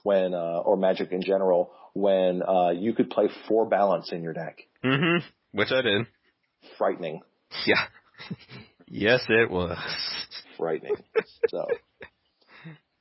when 0.02 0.34
uh, 0.34 0.60
or 0.64 0.76
magic 0.76 1.12
in 1.12 1.22
general 1.22 1.70
when 1.94 2.42
uh, 2.42 2.70
you 2.70 2.94
could 2.94 3.10
play 3.10 3.28
four 3.48 3.66
balance 3.68 4.10
in 4.12 4.22
your 4.22 4.32
deck. 4.32 4.58
Mm-hmm. 4.84 5.26
Which 5.52 5.70
I 5.70 5.82
did. 5.82 6.06
Frightening, 6.78 7.20
Yeah. 7.66 7.84
yes, 8.86 9.20
it 9.28 9.50
was. 9.50 9.76
frightening. 10.56 10.94
so 11.48 11.66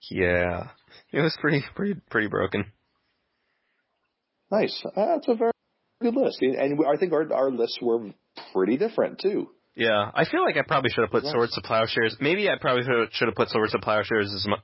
Yeah. 0.10 0.68
It 1.12 1.22
was 1.22 1.38
pretty, 1.40 1.64
pretty, 1.76 2.00
pretty 2.10 2.28
broken. 2.28 2.66
nice. 4.52 4.84
Uh, 4.86 5.06
that's 5.16 5.28
a 5.28 5.36
very 5.36 5.52
good 6.02 6.16
list, 6.16 6.42
and 6.42 6.80
I 6.86 6.98
think 6.98 7.14
our 7.14 7.32
our 7.34 7.52
lists 7.52 7.80
were 7.82 8.10
pretty 8.54 8.78
different 8.78 9.20
too. 9.20 9.50
Yeah, 9.76 10.12
I 10.14 10.26
feel 10.26 10.44
like 10.44 10.58
I 10.58 10.64
probably 10.68 10.90
should 10.90 11.04
have 11.04 11.12
put 11.12 11.24
Nice. 11.24 11.32
Swords 11.32 11.54
to 11.56 11.62
Plowshares. 11.62 12.18
Maybe 12.20 12.50
I 12.50 12.56
probably 12.60 12.84
should 12.84 13.28
have 13.28 13.36
put 13.36 13.50
Swords 13.50 13.72
to 13.72 13.80
Plowshares 13.80 14.34
as 14.34 14.46
my, 14.48 14.58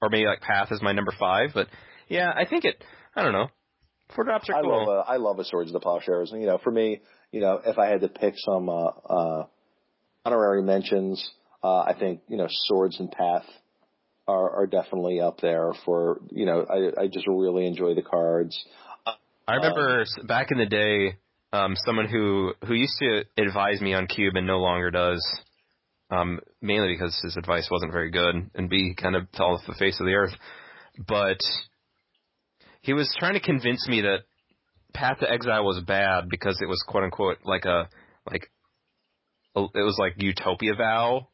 or 0.00 0.08
maybe 0.10 0.26
like 0.26 0.40
Path 0.40 0.72
as 0.72 0.82
my 0.82 0.92
number 0.92 1.12
five. 1.18 1.50
But 1.54 1.68
yeah, 2.08 2.32
I 2.34 2.44
think 2.44 2.64
it. 2.64 2.82
I 3.14 3.22
don't 3.22 3.32
know. 3.32 3.48
Four 4.14 4.24
drops 4.24 4.48
are 4.48 4.56
I 4.56 4.62
cool. 4.62 4.86
love 4.86 4.88
uh, 4.88 5.10
I 5.10 5.16
love 5.16 5.38
a 5.38 5.44
swords 5.44 5.70
of 5.70 5.74
the 5.74 5.80
plowshares, 5.80 6.32
and 6.32 6.40
you 6.40 6.46
know, 6.46 6.58
for 6.58 6.70
me, 6.70 7.00
you 7.30 7.40
know, 7.40 7.60
if 7.64 7.78
I 7.78 7.86
had 7.86 8.02
to 8.02 8.08
pick 8.08 8.34
some 8.36 8.68
uh, 8.68 8.88
uh, 9.08 9.46
honorary 10.24 10.62
mentions, 10.62 11.30
uh, 11.62 11.80
I 11.80 11.94
think 11.98 12.20
you 12.28 12.36
know, 12.36 12.46
swords 12.48 13.00
and 13.00 13.10
path 13.10 13.46
are, 14.28 14.62
are 14.62 14.66
definitely 14.66 15.20
up 15.20 15.40
there 15.40 15.72
for 15.84 16.20
you 16.30 16.46
know. 16.46 16.66
I 16.68 17.02
I 17.02 17.06
just 17.08 17.26
really 17.26 17.66
enjoy 17.66 17.94
the 17.94 18.02
cards. 18.02 18.58
I 19.48 19.54
remember 19.54 20.02
s 20.02 20.14
back 20.24 20.50
in 20.50 20.58
the 20.58 20.66
day, 20.66 21.16
um, 21.52 21.74
someone 21.84 22.08
who 22.08 22.52
who 22.66 22.74
used 22.74 22.98
to 23.00 23.24
advise 23.38 23.80
me 23.80 23.94
on 23.94 24.06
Cube 24.06 24.36
and 24.36 24.46
no 24.46 24.58
longer 24.58 24.90
does. 24.90 25.24
Um, 26.10 26.40
mainly 26.60 26.92
because 26.92 27.18
his 27.24 27.38
advice 27.38 27.68
wasn't 27.70 27.90
very 27.90 28.10
good, 28.10 28.50
and 28.54 28.68
B 28.68 28.94
kind 28.94 29.16
of 29.16 29.28
fell 29.34 29.54
off 29.54 29.62
the 29.66 29.72
face 29.72 29.98
of 29.98 30.04
the 30.04 30.12
earth. 30.12 30.34
But 31.08 31.38
he 32.82 32.92
was 32.92 33.14
trying 33.18 33.34
to 33.34 33.40
convince 33.40 33.88
me 33.88 34.02
that 34.02 34.20
Path 34.92 35.20
to 35.20 35.30
Exile 35.30 35.64
was 35.64 35.80
bad 35.86 36.28
because 36.28 36.60
it 36.60 36.68
was 36.68 36.84
quote 36.86 37.04
unquote 37.04 37.38
like 37.44 37.64
a 37.64 37.88
like 38.30 38.50
a, 39.56 39.60
it 39.60 39.82
was 39.82 39.96
like 39.98 40.14
Utopia 40.18 40.74
Vow. 40.74 41.28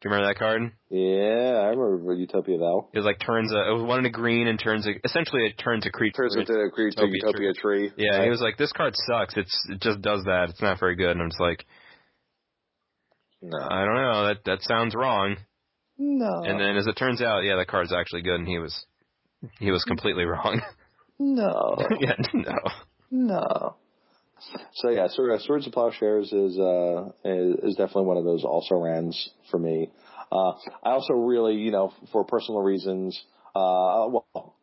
Do 0.00 0.08
you 0.08 0.14
remember 0.14 0.32
that 0.32 0.38
card? 0.38 0.72
Yeah, 0.90 1.60
I 1.60 1.68
remember 1.68 2.14
Utopia 2.14 2.58
Vow. 2.58 2.88
It 2.92 2.98
was 2.98 3.06
like 3.06 3.20
turns 3.20 3.52
a 3.52 3.70
it 3.70 3.74
was 3.74 3.82
one 3.82 3.98
in 3.98 4.06
a 4.06 4.10
green 4.10 4.46
and 4.46 4.58
turns 4.58 4.86
a 4.86 4.92
essentially 5.04 5.46
it 5.46 5.58
turns 5.58 5.86
a 5.86 5.90
creature. 5.90 6.22
Turns 6.22 6.36
into 6.36 6.52
a 6.52 6.70
creature 6.70 7.04
Utopia 7.04 7.20
Utopia 7.26 7.52
tree. 7.54 7.92
Yeah, 7.96 8.18
right? 8.18 8.24
he 8.24 8.30
was 8.30 8.40
like, 8.40 8.56
"This 8.56 8.72
card 8.72 8.94
sucks. 8.96 9.36
It's 9.36 9.66
it 9.70 9.80
just 9.80 10.00
does 10.00 10.24
that. 10.24 10.48
It's 10.50 10.62
not 10.62 10.78
very 10.80 10.96
good." 10.96 11.10
And 11.10 11.22
I'm 11.22 11.30
just 11.30 11.40
like, 11.40 11.64
no, 13.42 13.58
"I 13.58 13.84
don't 13.84 13.96
know. 13.96 14.26
That 14.28 14.44
that 14.44 14.62
sounds 14.62 14.94
wrong." 14.94 15.36
no, 15.96 16.42
And 16.42 16.60
then 16.60 16.76
as 16.76 16.86
it 16.86 16.96
turns 16.96 17.22
out, 17.22 17.44
yeah, 17.44 17.56
that 17.56 17.68
card's 17.68 17.92
actually 17.92 18.22
good, 18.22 18.36
and 18.36 18.48
he 18.48 18.58
was 18.58 18.84
he 19.58 19.70
was 19.70 19.84
completely 19.84 20.24
wrong. 20.24 20.60
no, 21.18 21.76
yeah, 22.00 22.16
no. 22.32 22.54
no. 23.10 23.76
So 24.74 24.90
yeah, 24.90 25.06
so, 25.08 25.32
uh, 25.32 25.38
Swords 25.38 25.66
of 25.66 25.72
Plowshares 25.72 26.32
is 26.32 26.58
uh 26.58 27.10
is, 27.24 27.56
is 27.62 27.76
definitely 27.76 28.04
one 28.04 28.16
of 28.16 28.24
those 28.24 28.44
also 28.44 28.76
rans 28.76 29.30
for 29.50 29.58
me. 29.58 29.90
Uh, 30.30 30.52
I 30.82 30.90
also 30.90 31.14
really, 31.14 31.54
you 31.54 31.70
know, 31.70 31.92
for 32.12 32.24
personal 32.24 32.60
reasons, 32.60 33.18
uh, 33.54 34.08
well, 34.10 34.56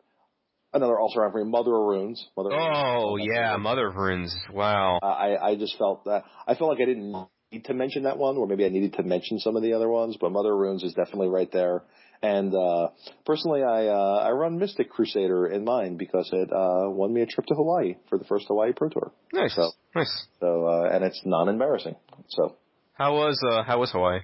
another 0.72 0.98
also 0.98 1.20
ran 1.20 1.32
for 1.32 1.44
me, 1.44 1.50
Mother 1.50 1.74
of 1.74 1.82
Runes. 1.86 2.26
Mother 2.36 2.50
of 2.52 2.58
Runes. 2.58 2.76
Oh 2.76 3.16
yeah, 3.16 3.56
Mother 3.56 3.88
of 3.88 3.96
Runes. 3.96 4.36
Wow. 4.52 4.98
Uh, 5.02 5.06
I 5.06 5.50
I 5.50 5.56
just 5.56 5.76
felt 5.78 6.04
that 6.04 6.24
I 6.46 6.54
felt 6.54 6.70
like 6.70 6.80
I 6.80 6.86
didn't 6.86 7.26
need 7.50 7.64
to 7.66 7.74
mention 7.74 8.04
that 8.04 8.18
one, 8.18 8.36
or 8.36 8.46
maybe 8.46 8.64
I 8.64 8.68
needed 8.68 8.94
to 8.94 9.02
mention 9.02 9.38
some 9.38 9.56
of 9.56 9.62
the 9.62 9.72
other 9.74 9.88
ones, 9.88 10.16
but 10.20 10.32
Mother 10.32 10.52
of 10.52 10.58
Runes 10.58 10.82
is 10.82 10.94
definitely 10.94 11.28
right 11.28 11.50
there. 11.52 11.82
And 12.22 12.54
uh, 12.54 12.88
personally, 13.26 13.62
I 13.64 13.86
uh, 13.88 14.22
I 14.28 14.30
run 14.30 14.58
Mystic 14.58 14.90
Crusader 14.90 15.46
in 15.48 15.64
mine 15.64 15.96
because 15.96 16.28
it 16.32 16.50
uh, 16.52 16.88
won 16.90 17.12
me 17.12 17.22
a 17.22 17.26
trip 17.26 17.46
to 17.46 17.54
Hawaii 17.54 17.96
for 18.08 18.16
the 18.18 18.24
first 18.24 18.46
Hawaii 18.46 18.72
Pro 18.72 18.88
Tour. 18.90 19.12
Nice. 19.32 19.54
So- 19.56 19.72
Nice. 19.94 20.26
So 20.40 20.66
uh, 20.66 20.88
and 20.94 21.04
it's 21.04 21.20
non-embarrassing. 21.24 21.96
So 22.28 22.56
How 22.94 23.14
was 23.14 23.38
uh 23.50 23.62
how 23.64 23.80
was 23.80 23.90
Hawaii? 23.92 24.20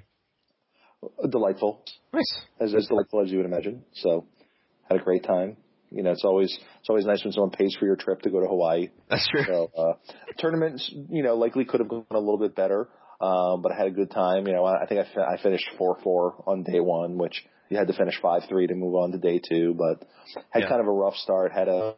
delightful, 1.31 1.83
Nice. 2.13 2.41
as 2.61 2.75
as 2.75 2.87
delightful 2.87 3.23
as 3.23 3.31
you 3.31 3.37
would 3.39 3.47
imagine. 3.47 3.85
So 3.95 4.27
had 4.89 5.01
a 5.01 5.05
great 5.05 5.25
time. 5.25 5.57
You 5.91 6.03
know, 6.03 6.11
it's 6.11 6.25
always 6.25 6.57
it's 6.81 6.89
always 6.89 7.07
nice 7.07 7.25
when 7.25 7.33
someone 7.33 7.51
pays 7.51 7.75
for 7.79 7.87
your 7.87 7.97
trip 7.97 8.21
to 8.23 8.31
go 8.31 8.41
to 8.41 8.47
Hawaii. 8.47 8.89
That's 9.09 9.27
true. 9.29 9.45
So 9.47 9.71
uh, 9.77 9.93
tournaments, 10.41 10.93
you 11.11 11.23
know, 11.23 11.35
likely 11.37 11.65
could 11.65 11.81
have 11.81 11.89
gone 11.89 12.05
a 12.11 12.19
little 12.19 12.39
bit 12.39 12.55
better, 12.55 12.89
um, 13.21 13.63
but 13.63 13.73
I 13.73 13.77
had 13.77 13.87
a 13.87 13.91
good 13.91 14.11
time. 14.11 14.47
You 14.47 14.55
know, 14.55 14.65
I 14.65 14.83
I 14.83 14.87
think 14.87 15.01
I, 15.01 15.15
fi- 15.15 15.35
I 15.35 15.43
finished 15.43 15.69
four 15.79 15.99
four 16.03 16.43
on 16.47 16.63
day 16.63 16.81
one, 16.81 17.17
which 17.17 17.45
you 17.69 17.77
had 17.77 17.89
to 17.89 17.93
finish 17.95 18.19
five 18.21 18.43
three 18.49 18.67
to 18.67 18.75
move 18.75 18.95
on 18.95 19.13
to 19.13 19.19
day 19.19 19.39
two, 19.41 19.75
but 19.75 20.07
had 20.51 20.63
Yeah. 20.63 20.69
kind 20.69 20.81
of 20.81 20.87
a 20.87 20.93
rough 20.93 21.17
start. 21.17 21.53
Had 21.53 21.69
a 21.69 21.95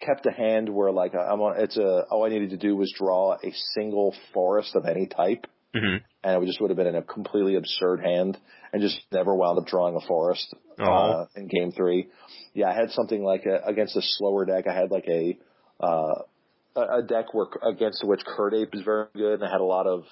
kept 0.00 0.26
a 0.26 0.30
hand 0.30 0.68
where 0.68 0.92
like 0.92 1.14
I'm 1.14 1.40
on, 1.40 1.60
it's 1.60 1.76
a 1.76 2.04
all 2.10 2.24
I 2.24 2.28
needed 2.28 2.50
to 2.50 2.56
do 2.56 2.76
was 2.76 2.92
draw 2.96 3.32
a 3.34 3.52
single 3.74 4.14
forest 4.32 4.74
of 4.76 4.86
any 4.86 5.06
type, 5.06 5.46
hmm 5.74 5.96
and 6.24 6.42
it 6.42 6.46
just 6.46 6.60
would 6.60 6.70
have 6.70 6.76
been 6.76 6.86
in 6.86 6.94
a 6.94 7.02
completely 7.02 7.56
absurd 7.56 8.00
hand, 8.00 8.38
and 8.72 8.80
just 8.82 9.00
never 9.10 9.34
wound 9.34 9.58
up 9.58 9.66
drawing 9.66 9.96
a 9.96 10.00
forest 10.06 10.54
uh, 10.78 10.84
Oh. 10.84 11.26
in 11.34 11.48
game 11.48 11.72
three. 11.72 12.08
Yeah, 12.54 12.70
I 12.70 12.74
had 12.74 12.90
something 12.90 13.22
like 13.24 13.44
a, 13.46 13.60
against 13.66 13.96
a 13.96 14.02
slower 14.02 14.44
deck. 14.44 14.66
I 14.68 14.74
had 14.74 14.90
like 14.90 15.06
a 15.08 15.38
uh, 15.80 16.22
a 16.76 17.02
deck 17.02 17.34
where 17.34 17.46
against 17.62 18.06
which 18.06 18.24
Kird 18.24 18.54
Ape 18.54 18.74
is 18.74 18.82
very 18.82 19.06
good, 19.14 19.34
and 19.40 19.44
I 19.44 19.50
had 19.50 19.60
a 19.60 19.64
lot 19.64 19.86
of 19.86 20.04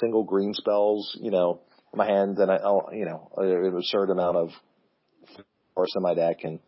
single 0.00 0.22
green 0.24 0.54
spells, 0.54 1.16
you 1.20 1.30
know, 1.30 1.60
my 1.94 2.06
hand, 2.06 2.38
and 2.38 2.50
I, 2.50 2.58
you 2.92 3.04
know, 3.06 3.30
an 3.36 3.74
absurd 3.76 4.10
amount 4.10 4.36
of 4.36 4.50
force 5.74 5.92
in 5.96 6.02
my 6.02 6.14
deck, 6.14 6.38
and 6.44 6.58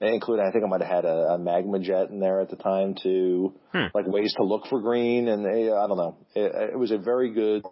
including 0.00 0.44
I 0.44 0.50
think 0.50 0.64
I 0.64 0.68
might 0.68 0.80
have 0.82 0.90
had 0.90 1.04
a, 1.04 1.34
a 1.34 1.38
magma 1.38 1.78
jet 1.78 2.10
in 2.10 2.18
there 2.20 2.40
at 2.40 2.50
the 2.50 2.56
time 2.56 2.96
to 3.02 3.54
Hmm. 3.72 3.86
like 3.94 4.06
ways 4.06 4.34
to 4.36 4.44
look 4.44 4.66
for 4.68 4.80
green, 4.80 5.28
and 5.28 5.46
uh, 5.46 5.76
I 5.76 5.86
don't 5.86 5.96
know, 5.96 6.16
it, 6.34 6.70
it 6.72 6.78
was 6.78 6.90
a 6.90 6.98
very 6.98 7.32
good, 7.32 7.64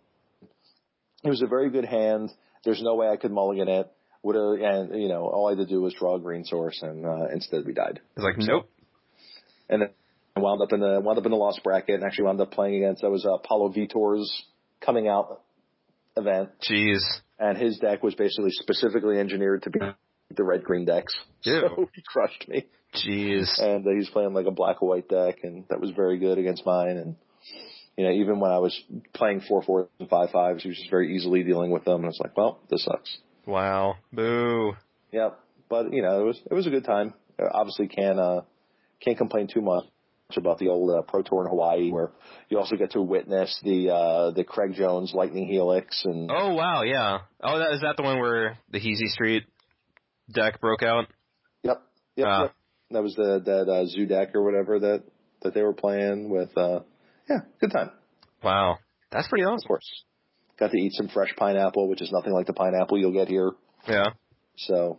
it 1.25 1.29
was 1.29 1.43
a 1.43 1.47
very 1.47 1.71
good 1.71 1.85
hand. 1.85 2.31
There's 2.65 2.83
no 2.83 2.95
way 2.95 3.09
I 3.09 3.17
could 3.17 3.33
mulligan 3.33 3.69
it. 3.69 3.91
Would 4.23 4.37
have, 4.37 4.91
and 4.91 5.01
you 5.03 5.09
know, 5.09 5.23
all 5.23 5.47
I 5.49 5.53
had 5.53 5.59
to 5.59 5.67
do 5.67 5.81
was 5.81 5.95
draw 5.95 6.17
a 6.17 6.21
green 6.21 6.45
source, 6.45 6.79
and 6.83 7.07
uh, 7.07 7.29
instead 7.33 7.65
we 7.65 7.73
died 7.73 8.01
It's 8.17 8.23
like 8.25 8.37
nope. 8.39 8.69
and 9.71 9.81
then 9.83 9.89
I 10.37 10.41
wound 10.41 10.61
up 10.63 10.73
in 10.75 10.81
the 10.81 11.01
wound 11.01 11.19
up 11.19 11.25
in 11.25 11.31
the 11.31 11.39
lost 11.39 11.63
bracket 11.65 11.95
and 11.97 12.05
actually 12.05 12.25
wound 12.25 12.41
up 12.41 12.51
playing 12.53 12.77
against 12.85 13.01
that 13.03 13.11
was 13.11 13.25
uh, 13.25 13.39
Paulo 13.39 13.71
Vitor's 13.71 14.31
coming 14.85 15.09
out 15.09 15.41
event, 16.17 16.51
Jeez. 16.69 17.01
and 17.39 17.57
his 17.57 17.79
deck 17.79 18.03
was 18.03 18.15
basically 18.15 18.51
specifically 18.53 19.19
engineered 19.19 19.63
to 19.65 19.71
be 19.71 19.81
the 20.35 20.45
red 20.45 20.63
green 20.65 20.85
decks. 20.85 21.15
Ew. 21.43 21.61
So 21.61 21.89
he 21.95 22.03
crushed 22.07 22.49
me, 22.49 22.67
Jeez. 22.95 23.59
and 23.61 23.87
uh, 23.87 23.91
he's 23.97 24.11
playing 24.11 24.33
like 24.35 24.47
a 24.47 24.51
black 24.51 24.81
white 24.83 25.09
deck, 25.09 25.39
and 25.43 25.65
that 25.71 25.81
was 25.81 25.91
very 25.91 26.19
good 26.19 26.39
against 26.39 26.65
mine. 26.67 26.97
And 26.97 27.17
you 27.97 28.05
know, 28.05 28.13
even 28.13 28.41
when 28.41 28.51
I 28.51 28.59
was 28.59 28.79
playing 29.15 29.43
four 29.43 29.63
fours 29.63 29.89
and 29.99 30.09
five 30.09 30.31
fives, 30.31 30.63
he 30.63 30.69
was 30.69 30.79
just 30.79 30.91
very 30.91 31.15
easily 31.17 31.43
dealing 31.43 31.71
with 31.71 31.85
them. 31.85 31.97
And 31.97 32.05
I 32.07 32.09
was 32.09 32.21
like, 32.23 32.37
well, 32.37 32.61
this 32.71 32.85
sucks. 32.85 33.19
Wow. 33.47 33.97
Boo. 34.13 34.73
Yep. 35.13 35.39
But 35.69 35.93
you 35.93 36.03
know, 36.03 36.21
it 36.21 36.25
was 36.25 36.41
it 36.51 36.55
was 36.55 36.67
a 36.67 36.71
good 36.71 36.85
time. 36.85 37.15
Uh, 37.41 37.47
Obviously, 37.53 37.89
can't 37.89 38.19
uh, 38.19 38.41
can't 39.05 39.19
complain 39.19 39.49
too 39.53 39.61
much 39.61 39.85
about 40.36 40.59
the 40.59 40.68
old 40.68 40.91
uh, 40.91 41.02
Pro 41.02 41.23
Tour 41.23 41.42
in 41.44 41.49
Hawaii, 41.50 41.91
where 41.91 42.10
you 42.49 42.59
also 42.59 42.76
get 42.76 42.92
to 42.92 43.02
witness 43.02 43.59
the 43.65 43.91
uh, 43.91 44.31
the 44.33 44.44
Craig 44.44 44.75
Jones 44.75 45.12
Lightning 45.15 45.47
Helix 45.47 46.02
and 46.05 46.31
Oh 46.31 46.55
wow, 46.55 46.83
yeah. 46.83 47.18
Oh, 47.42 47.59
that 47.59 47.73
is 47.73 47.81
that 47.83 47.97
the 47.97 48.02
one 48.02 48.18
where 48.20 48.59
the 48.70 48.78
Heezy 48.78 49.09
Street 49.09 49.44
deck 50.33 50.60
broke 50.60 50.83
out? 50.83 51.07
yep, 51.62 51.83
yep, 52.17 52.26
Ah. 52.28 52.42
yep. 52.42 52.55
that 52.91 53.02
was 53.02 53.15
the 53.15 53.41
that 53.44 53.70
uh, 53.70 53.86
zoo 53.86 54.07
deck 54.07 54.34
or 54.34 54.42
whatever 54.42 54.78
that 54.81 55.02
that 55.42 55.55
they 55.55 55.62
were 55.62 55.75
playing 55.75 56.31
with. 56.31 56.57
Uh, 56.57 56.81
yeah, 57.28 57.41
good 57.60 57.70
time, 57.73 57.91
Wow, 58.42 58.78
that's 59.10 59.28
pretty 59.28 59.44
awesome. 59.44 59.65
of 59.65 59.68
course. 59.68 60.05
Got 60.59 60.73
to 60.73 60.76
eat 60.78 60.92
some 60.92 61.09
fresh 61.09 61.34
pineapple, 61.36 61.89
which 61.89 62.02
is 62.02 62.10
nothing 62.12 62.33
like 62.34 62.47
the 62.47 62.52
pineapple 62.52 62.99
you'll 62.99 63.12
get 63.12 63.28
here. 63.28 63.52
Yeah. 63.89 64.09
So 64.57 64.99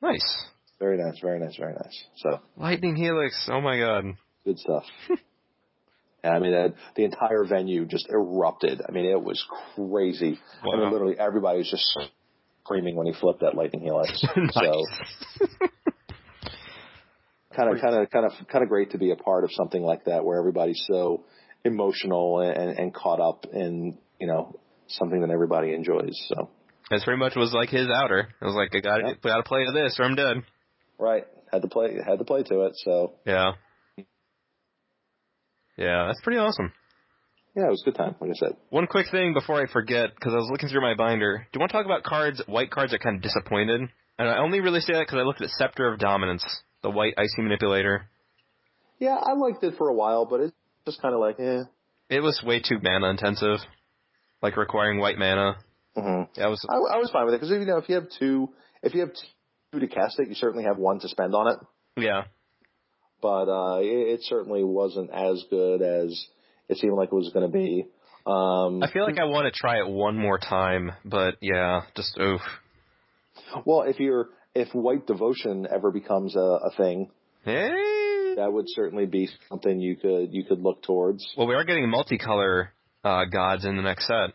Nice. 0.00 0.44
Very 0.78 0.96
nice, 0.98 1.18
very 1.20 1.38
nice, 1.40 1.56
very 1.56 1.72
nice. 1.74 2.04
So 2.16 2.40
Lightning 2.56 2.96
Helix. 2.96 3.48
Oh 3.50 3.60
my 3.60 3.78
god. 3.78 4.04
Good 4.44 4.58
stuff. 4.58 4.84
Yeah, 6.24 6.30
I 6.30 6.38
mean, 6.40 6.52
uh, 6.52 6.68
the 6.96 7.04
entire 7.04 7.44
venue 7.44 7.86
just 7.86 8.08
erupted. 8.10 8.82
I 8.86 8.90
mean, 8.90 9.04
it 9.04 9.22
was 9.22 9.40
crazy. 9.76 10.40
I 10.64 10.76
mean, 10.76 10.90
literally 10.90 11.16
everybody 11.16 11.58
was 11.58 11.70
just 11.70 11.96
screaming 12.64 12.96
when 12.96 13.06
he 13.06 13.12
flipped 13.12 13.40
that 13.42 13.54
lightning 13.54 13.82
helix. 13.82 14.20
So, 14.52 14.82
kind 17.54 17.74
of 17.74 17.80
kind 17.80 17.94
of 18.02 18.10
kind 18.10 18.26
of 18.26 18.32
kind 18.48 18.62
of 18.64 18.68
great 18.68 18.90
to 18.90 18.98
be 18.98 19.10
a 19.12 19.16
part 19.16 19.44
of 19.44 19.50
something 19.52 19.82
like 19.82 20.04
that 20.06 20.24
where 20.24 20.38
everybody's 20.38 20.82
so 20.90 21.24
emotional 21.64 22.40
and, 22.40 22.78
and 22.78 22.92
caught 22.94 23.20
up 23.20 23.46
in 23.52 23.96
you 24.20 24.26
know 24.26 24.58
something 24.88 25.20
that 25.20 25.30
everybody 25.30 25.72
enjoys. 25.72 26.18
So 26.28 26.50
That's 26.90 27.04
pretty 27.04 27.18
much 27.18 27.36
was 27.36 27.52
like 27.52 27.68
his 27.68 27.88
outer. 27.94 28.28
I 28.40 28.44
was 28.44 28.54
like, 28.54 28.74
I 28.74 28.80
got 28.80 28.96
to 28.98 29.06
Yep. 29.08 29.22
got 29.22 29.36
to 29.36 29.42
play 29.44 29.64
to 29.64 29.72
this 29.72 29.96
or 30.00 30.04
I'm 30.04 30.16
dead. 30.16 30.38
Right, 30.98 31.24
had 31.52 31.62
to 31.62 31.68
play 31.68 31.96
had 32.06 32.18
to 32.18 32.24
play 32.24 32.42
to 32.44 32.62
it. 32.66 32.72
So 32.76 33.14
Yeah. 33.26 33.52
Yeah, 35.76 36.06
that's 36.06 36.20
pretty 36.22 36.38
awesome. 36.38 36.72
yeah, 37.54 37.66
it 37.66 37.70
was 37.70 37.82
a 37.86 37.90
good 37.90 37.96
time. 37.96 38.16
Like 38.20 38.30
I 38.30 38.34
said, 38.34 38.56
One 38.70 38.86
quick 38.86 39.06
thing 39.10 39.32
before 39.32 39.62
I 39.62 39.66
forget, 39.72 40.14
because 40.14 40.32
I 40.32 40.36
was 40.36 40.48
looking 40.50 40.68
through 40.68 40.80
my 40.82 40.94
binder. 40.94 41.38
Do 41.52 41.56
you 41.56 41.60
want 41.60 41.70
to 41.70 41.76
talk 41.76 41.86
about 41.86 42.02
cards, 42.02 42.42
white 42.46 42.70
cards 42.70 42.92
that 42.92 43.00
kind 43.00 43.16
of 43.16 43.22
disappointed? 43.22 43.82
And 44.18 44.28
I 44.28 44.38
only 44.38 44.60
really 44.60 44.80
say 44.80 44.94
that 44.94 45.06
because 45.06 45.18
I 45.18 45.22
looked 45.22 45.40
at 45.40 45.50
Scepter 45.50 45.86
of 45.92 46.00
Dominance, 46.00 46.44
the 46.82 46.90
white 46.90 47.14
icy 47.16 47.42
manipulator. 47.42 48.06
yeah, 48.98 49.14
I 49.14 49.34
liked 49.34 49.62
it 49.62 49.74
for 49.78 49.88
a 49.88 49.94
while, 49.94 50.24
but 50.26 50.40
it's 50.40 50.52
just 50.84 51.00
kind 51.00 51.14
of 51.14 51.20
like 51.20 51.38
eh. 51.38 51.62
It 52.10 52.20
was 52.20 52.42
way 52.44 52.58
too 52.60 52.78
mana 52.82 53.10
intensive, 53.10 53.58
like 54.42 54.56
requiring 54.56 54.98
white 54.98 55.18
mana. 55.18 55.58
hmm 55.94 56.22
That 56.36 56.48
was 56.48 56.64
I, 56.68 56.74
I 56.74 56.98
was 56.98 57.10
fine 57.12 57.24
with 57.26 57.34
it 57.34 57.40
because 57.40 57.50
you 57.50 57.64
know 57.64 57.76
if 57.78 57.88
you 57.88 57.94
have 57.96 58.06
two 58.18 58.48
if 58.82 58.94
you 58.94 59.00
have 59.02 59.10
two 59.72 59.80
to 59.80 59.86
cast 59.88 60.18
it, 60.18 60.28
you 60.28 60.34
certainly 60.34 60.64
have 60.64 60.78
one 60.78 61.00
to 61.00 61.08
spend 61.08 61.34
on 61.34 61.48
it. 61.48 61.58
yeah, 62.02 62.22
but 63.20 63.48
uh, 63.48 63.78
it, 63.80 63.86
it 64.14 64.20
certainly 64.24 64.64
wasn't 64.64 65.10
as 65.10 65.44
good 65.50 65.82
as 65.82 66.26
it 66.68 66.78
seemed 66.78 66.94
like 66.94 67.08
it 67.12 67.14
was 67.14 67.30
going 67.32 67.46
to 67.50 67.52
be. 67.52 67.86
Um, 68.26 68.82
I 68.82 68.90
feel 68.92 69.04
like 69.04 69.18
I 69.18 69.24
want 69.24 69.52
to 69.52 69.58
try 69.58 69.78
it 69.78 69.88
one 69.88 70.16
more 70.16 70.38
time, 70.38 70.92
but 71.04 71.36
yeah, 71.40 71.82
just 71.96 72.18
oof. 72.20 72.40
well, 73.64 73.82
if 73.82 73.98
you're 73.98 74.28
if 74.54 74.68
White 74.74 75.06
Devotion 75.06 75.66
ever 75.72 75.90
becomes 75.90 76.34
a, 76.36 76.40
a 76.40 76.70
thing, 76.76 77.10
Hey. 77.44 78.34
that 78.36 78.52
would 78.52 78.66
certainly 78.68 79.06
be 79.06 79.28
something 79.48 79.80
you 79.80 79.96
could 79.96 80.32
you 80.32 80.44
could 80.44 80.60
look 80.60 80.82
towards, 80.82 81.26
Well, 81.36 81.46
we 81.46 81.54
are 81.54 81.64
getting 81.64 81.86
multicolor 81.90 82.68
uh, 83.04 83.24
gods 83.26 83.64
in 83.64 83.76
the 83.76 83.82
next 83.82 84.06
set. 84.06 84.30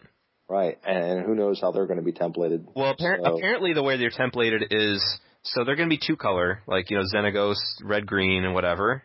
Right? 0.54 0.78
And 0.86 1.26
who 1.26 1.34
knows 1.36 1.60
how 1.60 1.72
they're 1.72 1.88
going 1.88 1.98
to 2.00 2.06
be 2.06 2.14
templated? 2.14 2.66
Well, 2.76 2.94
appar- 2.96 3.24
So- 3.26 3.38
apparently 3.38 3.74
the 3.74 3.84
way 3.84 3.98
they're 3.98 4.12
templated 4.12 4.68
is 4.72 5.04
so 5.42 5.64
they're 5.66 5.76
going 5.76 5.90
to 5.90 5.96
be 5.96 6.02
two 6.06 6.16
color, 6.16 6.62
like 6.68 6.90
you 6.90 6.98
know 6.98 7.04
Xenagos, 7.14 7.56
red, 7.84 8.06
green, 8.06 8.46
and 8.46 8.54
whatever. 8.54 9.04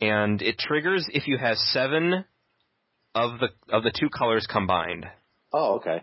And 0.00 0.42
it 0.42 0.58
triggers 0.58 1.06
if 1.12 1.26
you 1.28 1.38
have 1.38 1.56
seven 1.58 2.24
of 3.14 3.38
the 3.40 3.48
of 3.72 3.82
the 3.82 3.92
two 3.98 4.08
colors 4.08 4.46
combined. 4.50 5.06
Oh, 5.52 5.76
okay, 5.76 6.02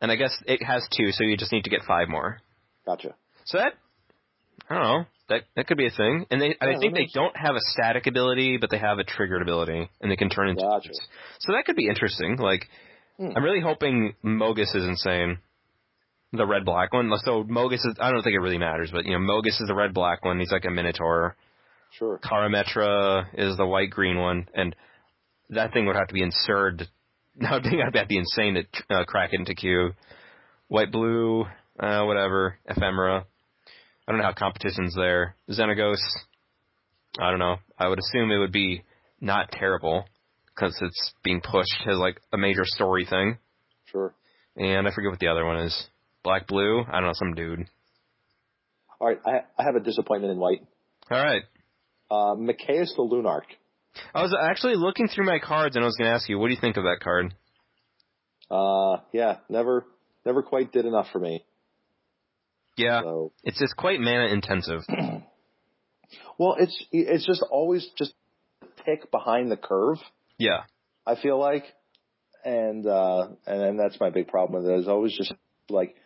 And 0.00 0.10
I 0.10 0.16
guess 0.16 0.32
it 0.46 0.62
has 0.64 0.86
two, 0.96 1.12
so 1.12 1.22
you 1.24 1.36
just 1.36 1.52
need 1.52 1.64
to 1.64 1.70
get 1.70 1.82
five 1.86 2.08
more. 2.08 2.38
gotcha. 2.86 3.14
So 3.44 3.58
that 3.58 3.74
I 4.68 4.74
don't 4.74 4.82
know. 4.82 5.04
That 5.28 5.42
that 5.56 5.66
could 5.66 5.76
be 5.76 5.86
a 5.86 5.90
thing. 5.90 6.26
And 6.30 6.40
they 6.40 6.48
Yeah, 6.48 6.54
I 6.76 6.78
think 6.78 6.94
they 6.94 7.08
don't 7.12 7.36
have 7.36 7.54
a 7.54 7.60
static 7.60 8.06
ability, 8.06 8.56
but 8.56 8.70
they 8.70 8.78
have 8.78 8.98
a 8.98 9.04
triggered 9.04 9.42
ability, 9.42 9.88
and 10.00 10.10
they 10.10 10.16
can 10.16 10.30
turn 10.30 10.48
into. 10.48 10.62
Gotcha. 10.62 10.90
So 11.40 11.52
that 11.52 11.64
could 11.66 11.76
be 11.76 11.86
interesting. 11.88 12.36
Like 12.38 12.66
Hmm. 13.18 13.30
I'm 13.34 13.42
really 13.44 13.60
hoping 13.60 14.14
Mogis 14.24 14.74
is 14.74 14.84
insane. 14.84 15.38
The 16.32 16.46
red 16.46 16.64
black 16.64 16.92
one. 16.92 17.10
So 17.24 17.42
Mogis 17.44 17.84
is 17.86 17.96
I 18.00 18.10
don't 18.10 18.22
think 18.22 18.34
it 18.34 18.40
really 18.40 18.58
matters, 18.58 18.90
but 18.92 19.04
you 19.06 19.12
know 19.12 19.18
Mogis 19.18 19.60
is 19.60 19.64
the 19.66 19.74
red 19.74 19.94
black 19.94 20.24
one. 20.24 20.38
He's 20.38 20.52
like 20.52 20.66
a 20.66 20.70
minotaur. 20.70 21.36
Sure. 21.92 22.20
Karametra 22.22 23.26
is 23.34 23.56
the 23.56 23.66
white 23.66 23.90
green 23.90 24.18
one, 24.18 24.46
and 24.54 24.76
that 25.50 25.72
thing 25.72 25.86
would 25.86 25.96
have 25.96 26.08
to 26.08 26.14
be 26.14 26.22
inserted. 26.22 26.88
That 27.40 27.62
thing 27.62 27.76
would 27.76 27.84
have 27.84 27.92
to 27.92 28.06
be 28.08 28.18
insane 28.18 28.54
to 28.54 28.64
uh, 28.92 29.04
crack 29.04 29.32
it 29.32 29.38
into 29.38 29.54
Q. 29.54 29.92
White 30.66 30.90
blue, 30.90 31.44
uh, 31.78 32.02
whatever, 32.02 32.58
Ephara. 32.68 33.20
I 33.20 34.10
don't 34.10 34.18
know 34.18 34.24
how 34.24 34.32
competition's 34.32 34.96
there. 34.96 35.36
Xenagos, 35.48 36.00
I 37.20 37.30
don't 37.30 37.38
know. 37.38 37.58
I 37.78 37.86
would 37.86 38.00
assume 38.00 38.32
it 38.32 38.38
would 38.38 38.50
be 38.50 38.82
not 39.20 39.52
terrible 39.52 40.06
because 40.58 40.76
it's 40.80 41.12
being 41.22 41.40
pushed 41.40 41.86
as 41.86 41.96
like 41.98 42.20
a 42.32 42.38
major 42.38 42.62
story 42.64 43.06
thing. 43.08 43.38
Sure. 43.86 44.14
And 44.56 44.88
I 44.88 44.90
forget 44.92 45.10
what 45.10 45.20
the 45.20 45.28
other 45.28 45.44
one 45.44 45.58
is. 45.60 45.88
Black 46.24 46.46
blue, 46.46 46.82
I 46.88 46.92
don't 46.98 47.04
know, 47.04 47.12
some 47.14 47.34
dude. 47.34 47.68
All 49.00 49.08
right, 49.08 49.20
I, 49.24 49.40
I 49.56 49.64
have 49.64 49.76
a 49.76 49.80
disappointment 49.80 50.32
in 50.32 50.38
White. 50.38 50.62
All 51.10 51.22
right. 51.22 51.42
Uh, 52.10 52.34
Mikaeus 52.34 52.94
the 52.96 53.02
Lunarch. 53.02 53.46
I 54.14 54.22
was 54.22 54.36
actually 54.38 54.76
looking 54.76 55.08
through 55.08 55.26
my 55.26 55.38
cards 55.38 55.76
and 55.76 55.84
I 55.84 55.86
was 55.86 55.96
going 55.96 56.08
to 56.08 56.14
ask 56.14 56.28
you, 56.28 56.38
what 56.38 56.48
do 56.48 56.54
you 56.54 56.60
think 56.60 56.76
of 56.76 56.84
that 56.84 56.98
card? 57.02 57.34
Uh, 58.50 59.02
yeah, 59.12 59.36
never 59.48 59.84
never 60.24 60.42
quite 60.42 60.72
did 60.72 60.86
enough 60.86 61.06
for 61.12 61.18
me. 61.18 61.44
Yeah, 62.76 63.02
So 63.02 63.32
it's 63.42 63.58
just 63.58 63.76
quite 63.76 64.00
mana 64.00 64.26
intensive. 64.32 64.80
Well, 66.38 66.56
it's 66.58 66.84
it's 66.92 67.26
just 67.26 67.42
always 67.50 67.86
just 67.98 68.14
pick 68.84 69.10
behind 69.10 69.50
the 69.50 69.56
curve. 69.56 69.98
Yeah, 70.38 70.62
I 71.06 71.16
feel 71.20 71.38
like, 71.38 71.64
and 72.44 72.86
uh, 72.86 73.28
and 73.46 73.60
then 73.60 73.76
that's 73.76 73.98
my 74.00 74.10
big 74.10 74.28
problem 74.28 74.62
with 74.62 74.70
it. 74.70 74.78
Is 74.80 74.88
always 74.88 75.16
just 75.16 75.32
like 75.68 75.96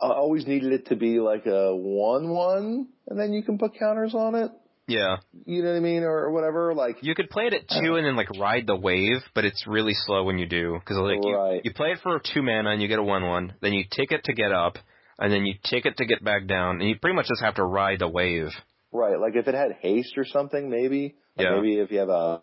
I 0.00 0.08
always 0.08 0.46
needed 0.46 0.72
it 0.72 0.86
to 0.86 0.96
be 0.96 1.18
like 1.20 1.46
a 1.46 1.74
one 1.74 2.30
one, 2.30 2.88
and 3.08 3.18
then 3.18 3.32
you 3.32 3.42
can 3.42 3.58
put 3.58 3.78
counters 3.78 4.14
on 4.14 4.34
it. 4.36 4.50
yeah. 4.86 5.16
You 5.44 5.62
know 5.62 5.70
what 5.70 5.76
I 5.76 5.80
mean, 5.80 6.02
or, 6.02 6.30
whatever. 6.30 6.72
Like 6.74 6.98
You 7.02 7.14
could 7.14 7.30
play 7.30 7.46
it 7.46 7.54
at 7.54 7.68
two 7.68 7.96
and 7.96 8.06
then 8.06 8.16
like 8.16 8.30
ride 8.38 8.66
the 8.66 8.76
wave, 8.76 9.22
but 9.34 9.44
it's 9.44 9.66
really 9.66 9.94
slow 9.94 10.24
when 10.24 10.38
you 10.38 10.46
do 10.46 10.78
because 10.78 10.96
like 10.98 11.18
you, 11.22 11.60
you 11.64 11.74
play 11.74 11.88
it 11.88 11.98
for 12.02 12.20
two 12.20 12.42
mana 12.42 12.70
and 12.70 12.80
you 12.80 12.88
get 12.88 12.98
a 12.98 13.02
one 13.02 13.26
one, 13.26 13.54
then 13.60 13.72
you 13.72 13.84
take 13.90 14.12
it 14.12 14.24
to 14.24 14.32
get 14.32 14.52
up, 14.52 14.78
and 15.18 15.32
then 15.32 15.44
you 15.44 15.54
take 15.64 15.84
it 15.84 15.96
to 15.96 16.06
get 16.06 16.22
back 16.22 16.46
down, 16.46 16.80
and 16.80 16.88
you 16.88 16.96
pretty 16.98 17.16
much 17.16 17.26
just 17.26 17.42
have 17.42 17.56
to 17.56 17.64
ride 17.64 17.98
the 17.98 18.08
wave. 18.08 18.50
right, 18.92 19.18
like 19.18 19.34
if 19.34 19.48
it 19.48 19.54
had 19.54 19.72
haste 19.80 20.16
or 20.16 20.24
something, 20.24 20.70
maybe. 20.70 21.16
Like 21.36 21.46
Yeah. 21.46 21.56
Maybe 21.56 21.78
if 21.78 21.90
you 21.90 21.98
have 21.98 22.08
a 22.08 22.40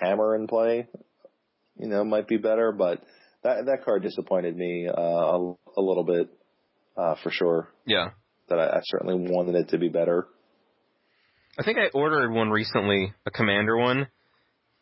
hammer 0.00 0.34
in 0.34 0.46
play, 0.46 0.88
you 1.78 1.88
know, 1.88 2.04
might 2.04 2.28
be 2.28 2.36
better. 2.36 2.72
But 2.72 3.02
that 3.42 3.66
that 3.66 3.84
card 3.84 4.02
disappointed 4.02 4.56
me 4.56 4.88
uh, 4.88 5.00
a, 5.00 5.54
a 5.76 5.82
little 5.82 6.04
bit, 6.04 6.28
uh, 6.96 7.14
for 7.22 7.30
sure. 7.30 7.68
Yeah. 7.86 8.10
That 8.48 8.58
I, 8.58 8.78
I 8.78 8.80
certainly 8.84 9.30
wanted 9.30 9.54
it 9.54 9.68
to 9.70 9.78
be 9.78 9.88
better. 9.88 10.26
I 11.58 11.64
think 11.64 11.78
I 11.78 11.88
ordered 11.92 12.30
one 12.30 12.50
recently, 12.50 13.12
a 13.26 13.30
commander 13.30 13.76
one, 13.76 14.06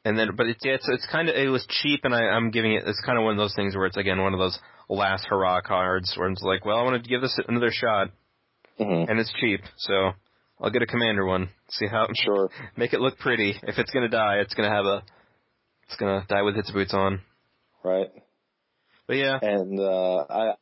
and 0.05 0.19
then 0.19 0.31
but 0.37 0.47
it's 0.47 0.65
yeah, 0.65 0.75
it's 0.75 0.89
it's 0.89 1.07
kind 1.11 1.29
of 1.29 1.35
it 1.35 1.49
was 1.49 1.67
cheap, 1.83 2.01
and 2.05 2.15
I, 2.15 2.25
I'm 2.25 2.51
giving 2.51 2.75
it. 2.75 2.85
It's 2.87 3.01
kind 3.05 3.19
of 3.19 3.25
one 3.25 3.33
of 3.33 3.39
those 3.39 3.55
things 3.57 3.75
where 3.75 3.87
it's 3.87 3.97
again 3.97 4.21
one 4.21 4.35
of 4.35 4.39
those 4.39 4.59
last 4.89 5.27
hurrah 5.29 5.63
cards 5.63 6.15
where 6.17 6.31
it's 6.31 6.43
like, 6.43 6.65
well, 6.65 6.77
I 6.79 6.83
want 6.83 7.03
to 7.03 7.09
give 7.09 7.21
this 7.21 7.39
another 7.49 7.71
shot, 7.73 8.11
Mm-hmm. 8.79 9.11
and 9.11 9.19
it's 9.19 9.33
cheap, 9.41 9.61
so 9.79 10.11
I'll 10.61 10.71
get 10.71 10.83
a 10.83 10.87
commander 10.87 11.27
one. 11.27 11.51
See 11.71 11.87
how 11.87 12.07
Sure. 12.15 12.51
make 12.77 12.93
it 12.93 13.01
look 13.01 13.19
pretty. 13.19 13.55
If 13.63 13.79
it's 13.79 13.91
gonna 13.91 14.09
die, 14.09 14.37
it's 14.39 14.55
gonna 14.55 14.71
have 14.75 14.87
a 14.87 15.03
it's 15.87 15.97
gonna 15.97 16.25
die 16.29 16.43
with 16.43 16.57
its 16.57 16.71
boots 16.71 16.95
on. 16.95 17.21
Right. 17.85 18.09
But 19.07 19.17
yeah, 19.17 19.39
And 19.41 19.79
uh, 19.79 20.25
I 20.29 20.55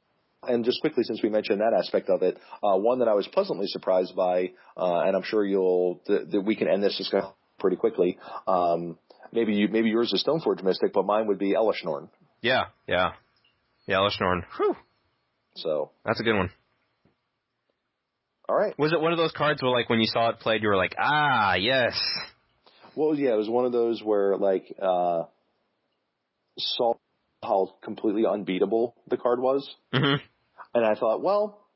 and 0.46 0.64
just 0.64 0.80
quickly, 0.82 1.04
since 1.04 1.22
we 1.22 1.30
mentioned 1.30 1.60
that 1.60 1.72
aspect 1.72 2.10
of 2.10 2.22
it, 2.22 2.36
uh, 2.62 2.76
one 2.76 2.98
that 2.98 3.08
I 3.08 3.14
was 3.14 3.26
pleasantly 3.28 3.66
surprised 3.68 4.14
by, 4.14 4.50
uh, 4.76 5.00
and 5.06 5.16
I'm 5.16 5.22
sure 5.22 5.42
you'll 5.44 6.02
that, 6.06 6.30
that 6.32 6.40
we 6.42 6.54
can 6.54 6.68
end 6.68 6.82
this 6.82 6.98
discussion 6.98 7.30
pretty 7.58 7.76
quickly. 7.76 8.18
Um, 8.46 8.98
maybe 9.32 9.54
you, 9.54 9.68
maybe 9.68 9.88
yours 9.88 10.12
is 10.12 10.22
Stoneforge 10.22 10.62
Mystic, 10.62 10.92
but 10.92 11.06
mine 11.06 11.28
would 11.28 11.38
be 11.38 11.54
Elesh 11.54 11.82
Norn. 11.82 12.10
yeah, 12.42 12.64
yeah, 12.86 13.12
yeah. 13.86 13.96
Lishnorn. 13.96 14.42
Whew, 14.58 14.76
So, 15.54 15.92
that's 16.04 16.20
a 16.20 16.24
good 16.24 16.36
one. 16.36 16.50
All 18.48 18.56
right. 18.56 18.78
Was 18.78 18.92
it 18.92 19.00
one 19.00 19.12
of 19.12 19.18
those 19.18 19.32
cards 19.32 19.62
where 19.62 19.70
like 19.70 19.88
when 19.88 20.00
you 20.00 20.06
saw 20.06 20.28
it 20.30 20.40
played, 20.40 20.62
you 20.62 20.68
were 20.68 20.76
like, 20.76 20.94
ah, 20.98 21.54
yes. 21.54 21.98
Well, 22.94 23.14
yeah, 23.14 23.32
it 23.32 23.36
was 23.36 23.48
one 23.48 23.64
of 23.64 23.72
those 23.72 24.02
where 24.02 24.36
like 24.36 24.74
uh, 24.80 25.24
saw 26.58 26.94
how 27.42 27.74
completely 27.82 28.24
unbeatable 28.26 28.94
the 29.08 29.16
card 29.16 29.40
was, 29.40 29.68
hmm 29.92 30.14
and 30.74 30.84
I 30.84 30.94
thought, 30.94 31.22
well, 31.22 31.68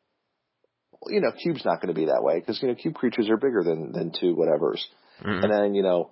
you 1.06 1.20
know, 1.20 1.30
Cube's 1.40 1.64
not 1.64 1.80
going 1.80 1.94
to 1.94 1.98
be 1.98 2.06
that 2.06 2.22
way 2.22 2.40
because 2.40 2.60
you 2.60 2.68
know 2.68 2.74
Cube 2.74 2.94
creatures 2.94 3.28
are 3.30 3.36
bigger 3.36 3.62
than 3.62 3.92
than 3.92 4.12
two 4.18 4.34
whatevers. 4.36 4.80
mm 5.24 5.42
and 5.42 5.52
then 5.52 5.74
you 5.74 5.82
know 5.82 6.10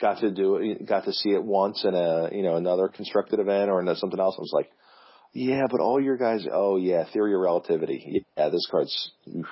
got 0.00 0.20
to 0.20 0.30
do 0.30 0.56
it, 0.56 0.86
got 0.86 1.04
to 1.04 1.12
see 1.12 1.30
it 1.30 1.42
once 1.42 1.84
in 1.84 1.94
a 1.94 2.30
you 2.32 2.42
know 2.42 2.56
another 2.56 2.88
constructed 2.88 3.40
event 3.40 3.70
or 3.70 3.80
in 3.80 3.96
something 3.96 4.20
else. 4.20 4.36
I 4.38 4.40
was 4.40 4.52
like, 4.52 4.70
yeah, 5.32 5.62
but 5.70 5.80
all 5.80 6.00
your 6.00 6.16
guys, 6.16 6.46
oh 6.52 6.76
yeah, 6.76 7.04
theory 7.12 7.34
of 7.34 7.40
relativity. 7.40 8.24
Yeah, 8.36 8.48
this 8.48 8.66
card's 8.70 9.12
oof, 9.28 9.46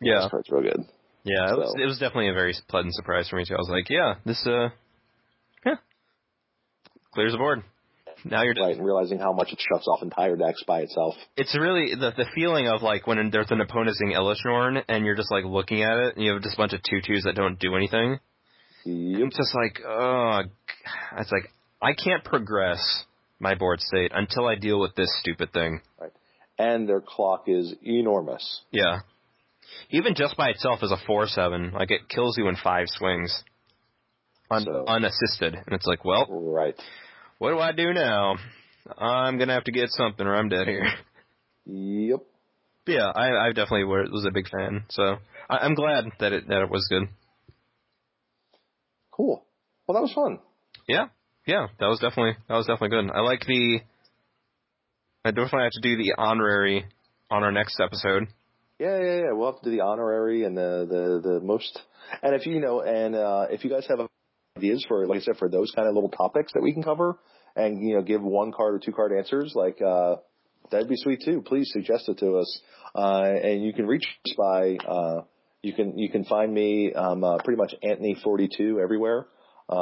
Yeah. 0.00 0.22
this 0.22 0.30
card's 0.30 0.50
real 0.50 0.62
good. 0.62 0.84
Yeah, 1.24 1.52
it 1.52 1.58
was, 1.58 1.74
it 1.76 1.84
was 1.84 1.98
definitely 1.98 2.28
a 2.28 2.34
very 2.34 2.54
pleasant 2.68 2.94
surprise 2.94 3.28
for 3.28 3.36
me 3.36 3.44
too. 3.44 3.54
I 3.54 3.58
was 3.58 3.68
like, 3.68 3.90
yeah, 3.90 4.14
this 4.24 4.46
uh, 4.46 4.68
yeah, 5.66 5.74
clears 7.12 7.32
the 7.32 7.38
board. 7.38 7.62
Now 8.24 8.42
you're 8.42 8.54
Right, 8.54 8.74
and 8.76 8.84
realizing 8.84 9.18
how 9.18 9.32
much 9.32 9.52
it 9.52 9.60
shuts 9.60 9.86
off 9.86 10.02
entire 10.02 10.36
decks 10.36 10.62
by 10.66 10.80
itself. 10.80 11.14
It's 11.36 11.56
really 11.58 11.94
the 11.94 12.12
the 12.16 12.26
feeling 12.34 12.66
of 12.66 12.82
like 12.82 13.06
when 13.06 13.30
there's 13.30 13.50
an 13.50 13.60
opponent 13.60 13.96
saying 13.96 14.12
Elesh 14.12 14.44
Norn 14.44 14.78
and 14.88 15.04
you're 15.04 15.14
just 15.14 15.30
like 15.30 15.44
looking 15.44 15.82
at 15.82 15.96
it 15.98 16.16
and 16.16 16.24
you 16.24 16.32
have 16.32 16.42
just 16.42 16.54
a 16.54 16.58
bunch 16.58 16.72
of 16.72 16.80
tutus 16.82 17.24
that 17.24 17.36
don't 17.36 17.58
do 17.58 17.76
anything. 17.76 18.18
Yep. 18.84 19.26
It's 19.26 19.36
just 19.36 19.54
like, 19.54 19.80
oh, 19.86 20.40
it's 21.18 21.30
like 21.30 21.52
I 21.80 21.92
can't 21.92 22.24
progress 22.24 23.04
my 23.38 23.54
board 23.54 23.80
state 23.80 24.10
until 24.14 24.46
I 24.46 24.56
deal 24.56 24.80
with 24.80 24.94
this 24.94 25.10
stupid 25.20 25.52
thing. 25.52 25.80
Right, 26.00 26.12
And 26.58 26.88
their 26.88 27.00
clock 27.00 27.44
is 27.46 27.74
enormous. 27.82 28.62
Yeah. 28.72 29.00
Even 29.90 30.14
just 30.14 30.36
by 30.36 30.48
itself 30.50 30.82
is 30.82 30.92
a 30.92 30.96
four 31.06 31.26
seven, 31.26 31.72
like 31.72 31.90
it 31.90 32.08
kills 32.08 32.36
you 32.38 32.48
in 32.48 32.56
five 32.56 32.86
swings, 32.88 33.42
un- 34.50 34.64
So- 34.64 34.84
unassisted, 34.86 35.54
and 35.54 35.72
it's 35.74 35.86
like, 35.86 36.04
well, 36.04 36.26
Right. 36.28 36.74
what 37.38 37.50
do 37.50 37.58
I 37.58 37.72
do 37.72 37.92
now? 37.92 38.36
I'm 38.96 39.38
gonna 39.38 39.52
have 39.54 39.64
to 39.64 39.72
get 39.72 39.90
something, 39.90 40.26
or 40.26 40.34
I'm 40.34 40.48
dead 40.48 40.66
here. 40.68 40.86
Yep. 41.66 42.20
But 42.86 42.92
yeah, 42.94 43.12
I, 43.14 43.48
I 43.48 43.52
definitely 43.52 43.84
was 43.84 44.24
a 44.26 44.30
big 44.32 44.48
fan, 44.48 44.84
so 44.88 45.16
I, 45.50 45.58
I'm 45.58 45.74
glad 45.74 46.06
that 46.20 46.32
it 46.32 46.48
that 46.48 46.62
it 46.62 46.70
was 46.70 46.86
good. 46.88 47.08
Cool. 49.10 49.44
Well, 49.86 49.94
that 49.96 50.02
was 50.02 50.12
fun. 50.12 50.38
Yeah, 50.86 51.08
yeah, 51.46 51.66
that 51.80 51.86
was 51.86 51.98
definitely 52.00 52.36
that 52.48 52.54
was 52.54 52.66
definitely 52.66 52.90
good. 53.02 53.10
I 53.14 53.20
like 53.20 53.44
the. 53.46 53.80
I 55.24 55.30
definitely 55.30 55.64
have 55.64 55.72
to 55.72 55.80
do 55.82 55.96
the 55.96 56.14
honorary 56.16 56.86
on 57.30 57.42
our 57.42 57.52
next 57.52 57.78
episode. 57.80 58.28
Yeah, 58.78 58.98
yeah, 58.98 59.16
yeah. 59.16 59.32
We'll 59.32 59.52
have 59.52 59.60
to 59.62 59.70
do 59.70 59.76
the 59.76 59.82
honorary 59.82 60.44
and 60.44 60.56
the 60.56 60.86
the 60.88 61.28
the 61.28 61.40
most. 61.40 61.80
And 62.22 62.34
if 62.34 62.46
you 62.46 62.60
know, 62.60 62.80
and 62.80 63.14
uh, 63.14 63.46
if 63.50 63.64
you 63.64 63.70
guys 63.70 63.86
have 63.88 63.98
ideas 64.56 64.84
for, 64.86 65.06
like 65.06 65.18
I 65.18 65.22
said, 65.22 65.36
for 65.36 65.48
those 65.48 65.72
kind 65.74 65.88
of 65.88 65.94
little 65.94 66.10
topics 66.10 66.52
that 66.54 66.62
we 66.62 66.72
can 66.72 66.82
cover, 66.82 67.18
and 67.56 67.82
you 67.82 67.96
know, 67.96 68.02
give 68.02 68.22
one 68.22 68.52
card 68.52 68.74
or 68.74 68.78
two 68.78 68.92
card 68.92 69.12
answers, 69.12 69.52
like 69.56 69.82
uh, 69.82 70.16
that'd 70.70 70.88
be 70.88 70.96
sweet 70.96 71.22
too. 71.24 71.42
Please 71.42 71.68
suggest 71.72 72.08
it 72.08 72.18
to 72.18 72.36
us, 72.38 72.60
uh, 72.94 73.22
and 73.22 73.64
you 73.64 73.72
can 73.72 73.86
reach 73.86 74.06
us 74.26 74.34
by. 74.36 74.76
Uh, 74.76 75.22
you 75.62 75.72
can 75.72 75.98
you 75.98 76.08
can 76.08 76.24
find 76.24 76.54
me 76.54 76.92
um, 76.92 77.24
uh, 77.24 77.38
pretty 77.38 77.58
much 77.58 77.74
Anthony 77.82 78.16
forty 78.22 78.48
two 78.48 78.78
everywhere, 78.80 79.26
uh, 79.68 79.74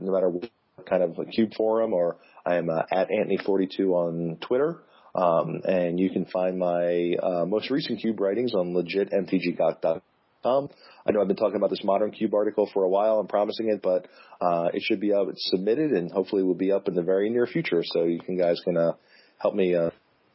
no 0.00 0.12
matter 0.12 0.28
what 0.28 0.50
kind 0.88 1.04
of 1.04 1.16
cube 1.32 1.50
forum, 1.56 1.92
or 1.92 2.16
I 2.44 2.56
am 2.56 2.68
uh, 2.70 2.82
at 2.90 3.08
Anthony 3.12 3.38
forty 3.44 3.68
two 3.68 3.94
on 3.94 4.38
Twitter. 4.40 4.82
Um, 5.16 5.62
and 5.64 5.98
you 5.98 6.10
can 6.10 6.26
find 6.26 6.58
my 6.58 7.14
uh, 7.22 7.46
most 7.46 7.70
recent 7.70 8.00
cube 8.00 8.20
writings 8.20 8.54
on 8.54 8.74
legitmtgcock.com. 8.74 10.68
I 11.06 11.12
know 11.12 11.20
I've 11.20 11.28
been 11.28 11.36
talking 11.36 11.56
about 11.56 11.70
this 11.70 11.82
modern 11.82 12.10
cube 12.10 12.34
article 12.34 12.68
for 12.72 12.84
a 12.84 12.88
while. 12.88 13.18
I'm 13.18 13.26
promising 13.26 13.70
it, 13.70 13.80
but 13.82 14.06
uh, 14.40 14.68
it 14.74 14.82
should 14.82 15.00
be 15.00 15.12
up, 15.12 15.26
submitted, 15.36 15.92
and 15.92 16.12
hopefully 16.12 16.42
will 16.42 16.54
be 16.54 16.70
up 16.70 16.86
in 16.86 16.94
the 16.94 17.02
very 17.02 17.30
near 17.30 17.46
future. 17.46 17.82
So 17.84 18.04
you 18.04 18.20
can 18.20 18.36
guys 18.36 18.60
can 18.62 18.76
uh, 18.76 18.92
help 19.38 19.54
me 19.54 19.74
uh, 19.74 19.90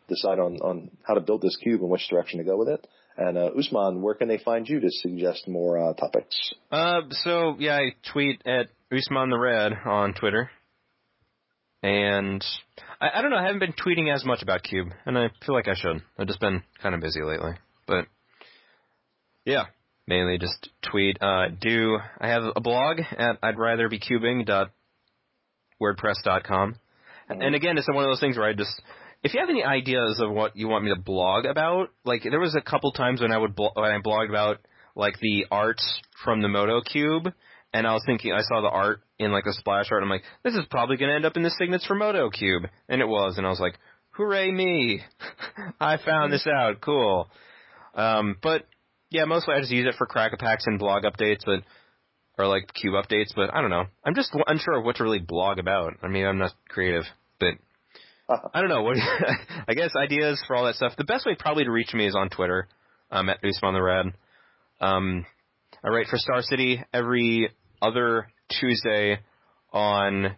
decide 0.09 0.39
on 0.39 0.57
on 0.57 0.91
how 1.03 1.13
to 1.13 1.21
build 1.21 1.41
this 1.41 1.55
cube 1.57 1.81
and 1.81 1.89
which 1.89 2.07
direction 2.09 2.39
to 2.39 2.45
go 2.45 2.57
with 2.57 2.69
it. 2.69 2.87
And 3.17 3.37
uh, 3.37 3.51
Usman, 3.57 4.01
where 4.01 4.15
can 4.15 4.27
they 4.27 4.37
find 4.37 4.67
you 4.67 4.79
to 4.79 4.89
suggest 4.89 5.47
more 5.47 5.77
uh, 5.77 5.93
topics? 5.93 6.53
Uh, 6.71 7.01
so 7.11 7.55
yeah, 7.59 7.77
I 7.77 7.95
tweet 8.11 8.41
at 8.45 8.69
Usman 8.91 9.29
the 9.29 9.37
Red 9.37 9.73
on 9.85 10.13
Twitter, 10.13 10.49
and 11.83 12.43
I, 12.99 13.09
I 13.15 13.21
don't 13.21 13.31
know. 13.31 13.37
I 13.37 13.45
haven't 13.45 13.59
been 13.59 13.73
tweeting 13.73 14.13
as 14.13 14.25
much 14.25 14.41
about 14.41 14.63
Cube, 14.63 14.89
and 15.05 15.17
I 15.17 15.29
feel 15.45 15.55
like 15.55 15.67
I 15.67 15.75
should. 15.75 16.01
I've 16.17 16.27
just 16.27 16.39
been 16.39 16.63
kind 16.81 16.95
of 16.95 17.01
busy 17.01 17.21
lately, 17.21 17.53
but 17.87 18.05
yeah, 19.45 19.65
mainly 20.07 20.37
just 20.37 20.69
tweet. 20.89 21.17
Uh, 21.21 21.47
do 21.59 21.97
I 22.19 22.27
have 22.27 22.43
a 22.55 22.61
blog 22.61 22.99
at 23.17 23.37
I'd 23.41 23.57
rather 23.57 23.89
be 23.89 23.99
cubing 23.99 24.45
dot 24.45 24.71
wordpress.com. 25.81 26.75
And 27.29 27.55
again, 27.55 27.77
it's 27.77 27.87
one 27.87 28.03
of 28.03 28.09
those 28.09 28.19
things 28.19 28.37
where 28.37 28.47
I 28.47 28.53
just, 28.53 28.81
if 29.23 29.33
you 29.33 29.39
have 29.39 29.49
any 29.49 29.63
ideas 29.63 30.19
of 30.21 30.31
what 30.31 30.57
you 30.57 30.67
want 30.67 30.83
me 30.83 30.93
to 30.93 30.99
blog 30.99 31.45
about, 31.45 31.89
like 32.03 32.23
there 32.23 32.39
was 32.39 32.55
a 32.55 32.61
couple 32.61 32.91
times 32.91 33.21
when 33.21 33.31
I 33.31 33.37
would 33.37 33.55
blo- 33.55 33.71
when 33.73 33.91
I 33.91 33.99
blogged 33.99 34.29
about 34.29 34.57
like 34.95 35.17
the 35.19 35.45
arts 35.49 36.01
from 36.23 36.41
the 36.41 36.49
Moto 36.49 36.81
Cube, 36.81 37.33
and 37.73 37.87
I 37.87 37.93
was 37.93 38.03
thinking 38.05 38.33
I 38.33 38.41
saw 38.41 38.61
the 38.61 38.69
art 38.69 39.01
in 39.19 39.31
like 39.31 39.45
a 39.45 39.53
splash 39.53 39.87
art. 39.91 40.03
And 40.03 40.11
I'm 40.11 40.15
like, 40.15 40.23
this 40.43 40.53
is 40.55 40.65
probably 40.69 40.97
going 40.97 41.09
to 41.09 41.15
end 41.15 41.25
up 41.25 41.37
in 41.37 41.43
the 41.43 41.55
signets 41.57 41.85
for 41.85 41.95
Moto 41.95 42.29
Cube, 42.29 42.63
and 42.89 43.01
it 43.01 43.07
was, 43.07 43.37
and 43.37 43.45
I 43.45 43.49
was 43.49 43.59
like, 43.59 43.77
hooray 44.11 44.51
me, 44.51 45.01
I 45.79 45.97
found 45.97 46.33
this 46.33 46.47
out, 46.47 46.81
cool. 46.81 47.29
Um, 47.95 48.37
but 48.41 48.67
yeah, 49.09 49.25
mostly 49.25 49.55
I 49.55 49.59
just 49.59 49.71
use 49.71 49.87
it 49.87 49.95
for 49.97 50.07
crack 50.07 50.37
packs 50.39 50.65
and 50.65 50.79
blog 50.79 51.03
updates, 51.03 51.41
but 51.45 51.63
or 52.37 52.47
like 52.47 52.73
cube 52.73 52.93
updates. 52.93 53.33
But 53.35 53.53
I 53.53 53.61
don't 53.61 53.69
know. 53.69 53.85
I'm 54.05 54.15
just 54.15 54.35
unsure 54.47 54.79
of 54.79 54.85
what 54.85 54.97
to 54.97 55.03
really 55.03 55.19
blog 55.19 55.59
about. 55.59 55.93
I 56.01 56.07
mean, 56.07 56.25
I'm 56.25 56.37
not 56.37 56.53
creative, 56.69 57.03
but 57.39 57.55
I 58.53 58.61
don't 58.61 58.69
know. 58.69 58.83
What 58.83 58.97
I 59.67 59.73
guess 59.73 59.91
ideas 60.01 60.41
for 60.47 60.55
all 60.55 60.65
that 60.65 60.75
stuff. 60.75 60.93
The 60.97 61.03
best 61.03 61.25
way 61.25 61.35
probably 61.37 61.65
to 61.65 61.71
reach 61.71 61.93
me 61.93 62.07
is 62.07 62.15
on 62.15 62.29
Twitter. 62.29 62.67
Um, 63.13 63.27
at 63.27 63.43
Usman 63.43 63.73
the 63.73 63.81
Red. 63.81 64.05
Um, 64.79 65.25
I 65.83 65.89
write 65.89 66.07
for 66.07 66.17
Star 66.17 66.41
City 66.41 66.81
every 66.93 67.49
other 67.81 68.27
Tuesday 68.59 69.19
on. 69.73 70.35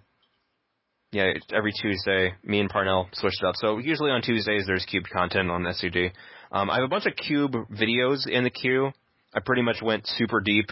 Yeah, 1.11 1.33
every 1.53 1.71
Tuesday. 1.73 2.33
Me 2.43 2.59
and 2.59 2.69
Parnell 2.69 3.07
switched 3.13 3.43
it 3.43 3.45
up. 3.45 3.55
So 3.57 3.77
usually 3.77 4.09
on 4.09 4.23
Tuesdays 4.23 4.65
there's 4.65 4.85
cube 4.85 5.03
content 5.13 5.51
on 5.51 5.63
SUD. 5.71 6.11
Um, 6.51 6.71
I 6.71 6.75
have 6.75 6.83
a 6.83 6.87
bunch 6.87 7.05
of 7.05 7.15
cube 7.15 7.53
videos 7.71 8.27
in 8.27 8.43
the 8.43 8.49
queue. 8.49 8.91
I 9.33 9.39
pretty 9.39 9.61
much 9.61 9.77
went 9.81 10.07
super 10.07 10.39
deep. 10.39 10.71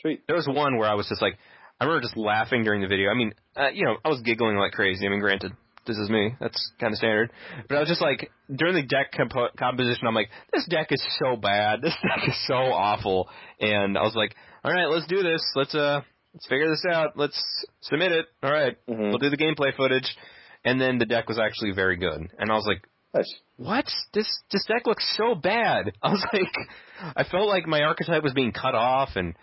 Sweet. 0.00 0.22
There 0.26 0.36
was 0.36 0.48
one 0.48 0.78
where 0.78 0.88
I 0.88 0.94
was 0.94 1.08
just 1.08 1.20
like, 1.20 1.38
I 1.78 1.84
remember 1.84 2.02
just 2.02 2.16
laughing 2.16 2.64
during 2.64 2.80
the 2.80 2.88
video. 2.88 3.10
I 3.10 3.14
mean, 3.14 3.34
uh, 3.56 3.68
you 3.72 3.84
know, 3.84 3.96
I 4.04 4.08
was 4.08 4.20
giggling 4.20 4.56
like 4.56 4.72
crazy. 4.72 5.06
I 5.06 5.10
mean, 5.10 5.20
granted, 5.20 5.52
this 5.86 5.96
is 5.96 6.08
me. 6.10 6.34
That's 6.40 6.72
kind 6.80 6.92
of 6.92 6.98
standard. 6.98 7.30
But 7.68 7.76
I 7.76 7.80
was 7.80 7.88
just 7.88 8.00
like, 8.02 8.30
during 8.54 8.74
the 8.74 8.82
deck 8.82 9.12
compo- 9.12 9.48
composition, 9.58 10.06
I'm 10.06 10.14
like, 10.14 10.28
this 10.52 10.66
deck 10.66 10.88
is 10.90 11.02
so 11.18 11.36
bad. 11.36 11.80
This 11.82 11.94
deck 12.02 12.28
is 12.28 12.46
so 12.46 12.54
awful. 12.54 13.28
And 13.60 13.96
I 13.98 14.02
was 14.02 14.14
like, 14.14 14.34
all 14.64 14.72
right, 14.72 14.86
let's 14.86 15.06
do 15.06 15.22
this. 15.22 15.42
Let's 15.56 15.74
uh, 15.74 16.00
let's 16.34 16.46
figure 16.48 16.68
this 16.68 16.84
out. 16.90 17.16
Let's 17.16 17.40
submit 17.82 18.12
it. 18.12 18.26
All 18.42 18.52
right, 18.52 18.76
Mhm. 18.88 19.08
we'll 19.10 19.18
do 19.18 19.30
the 19.30 19.36
gameplay 19.38 19.74
footage. 19.76 20.16
And 20.64 20.78
then 20.80 20.98
the 20.98 21.06
deck 21.06 21.26
was 21.28 21.38
actually 21.38 21.70
very 21.72 21.96
good. 21.96 22.28
And 22.38 22.50
I 22.50 22.54
was 22.54 22.66
like, 22.66 22.82
Nice. 23.14 23.34
what? 23.56 23.86
This 24.12 24.28
this 24.52 24.64
deck 24.66 24.86
looks 24.86 25.04
so 25.16 25.34
bad. 25.34 25.92
I 26.02 26.10
was 26.10 26.24
like, 26.32 27.14
I 27.16 27.24
felt 27.24 27.48
like 27.48 27.66
my 27.66 27.80
archetype 27.82 28.22
was 28.22 28.34
being 28.34 28.52
cut 28.52 28.74
off, 28.74 29.10
and 29.16 29.34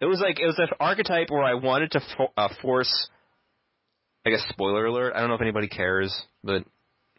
it 0.00 0.04
was 0.06 0.20
like 0.20 0.38
it 0.38 0.46
was 0.46 0.58
an 0.58 0.68
archetype 0.78 1.30
where 1.30 1.42
I 1.42 1.54
wanted 1.54 1.92
to 1.92 2.00
fo- 2.16 2.32
uh, 2.36 2.48
force. 2.60 3.08
I 4.24 4.30
guess 4.30 4.44
spoiler 4.48 4.86
alert. 4.86 5.14
I 5.14 5.20
don't 5.20 5.28
know 5.28 5.34
if 5.34 5.40
anybody 5.40 5.68
cares, 5.68 6.14
but 6.44 6.64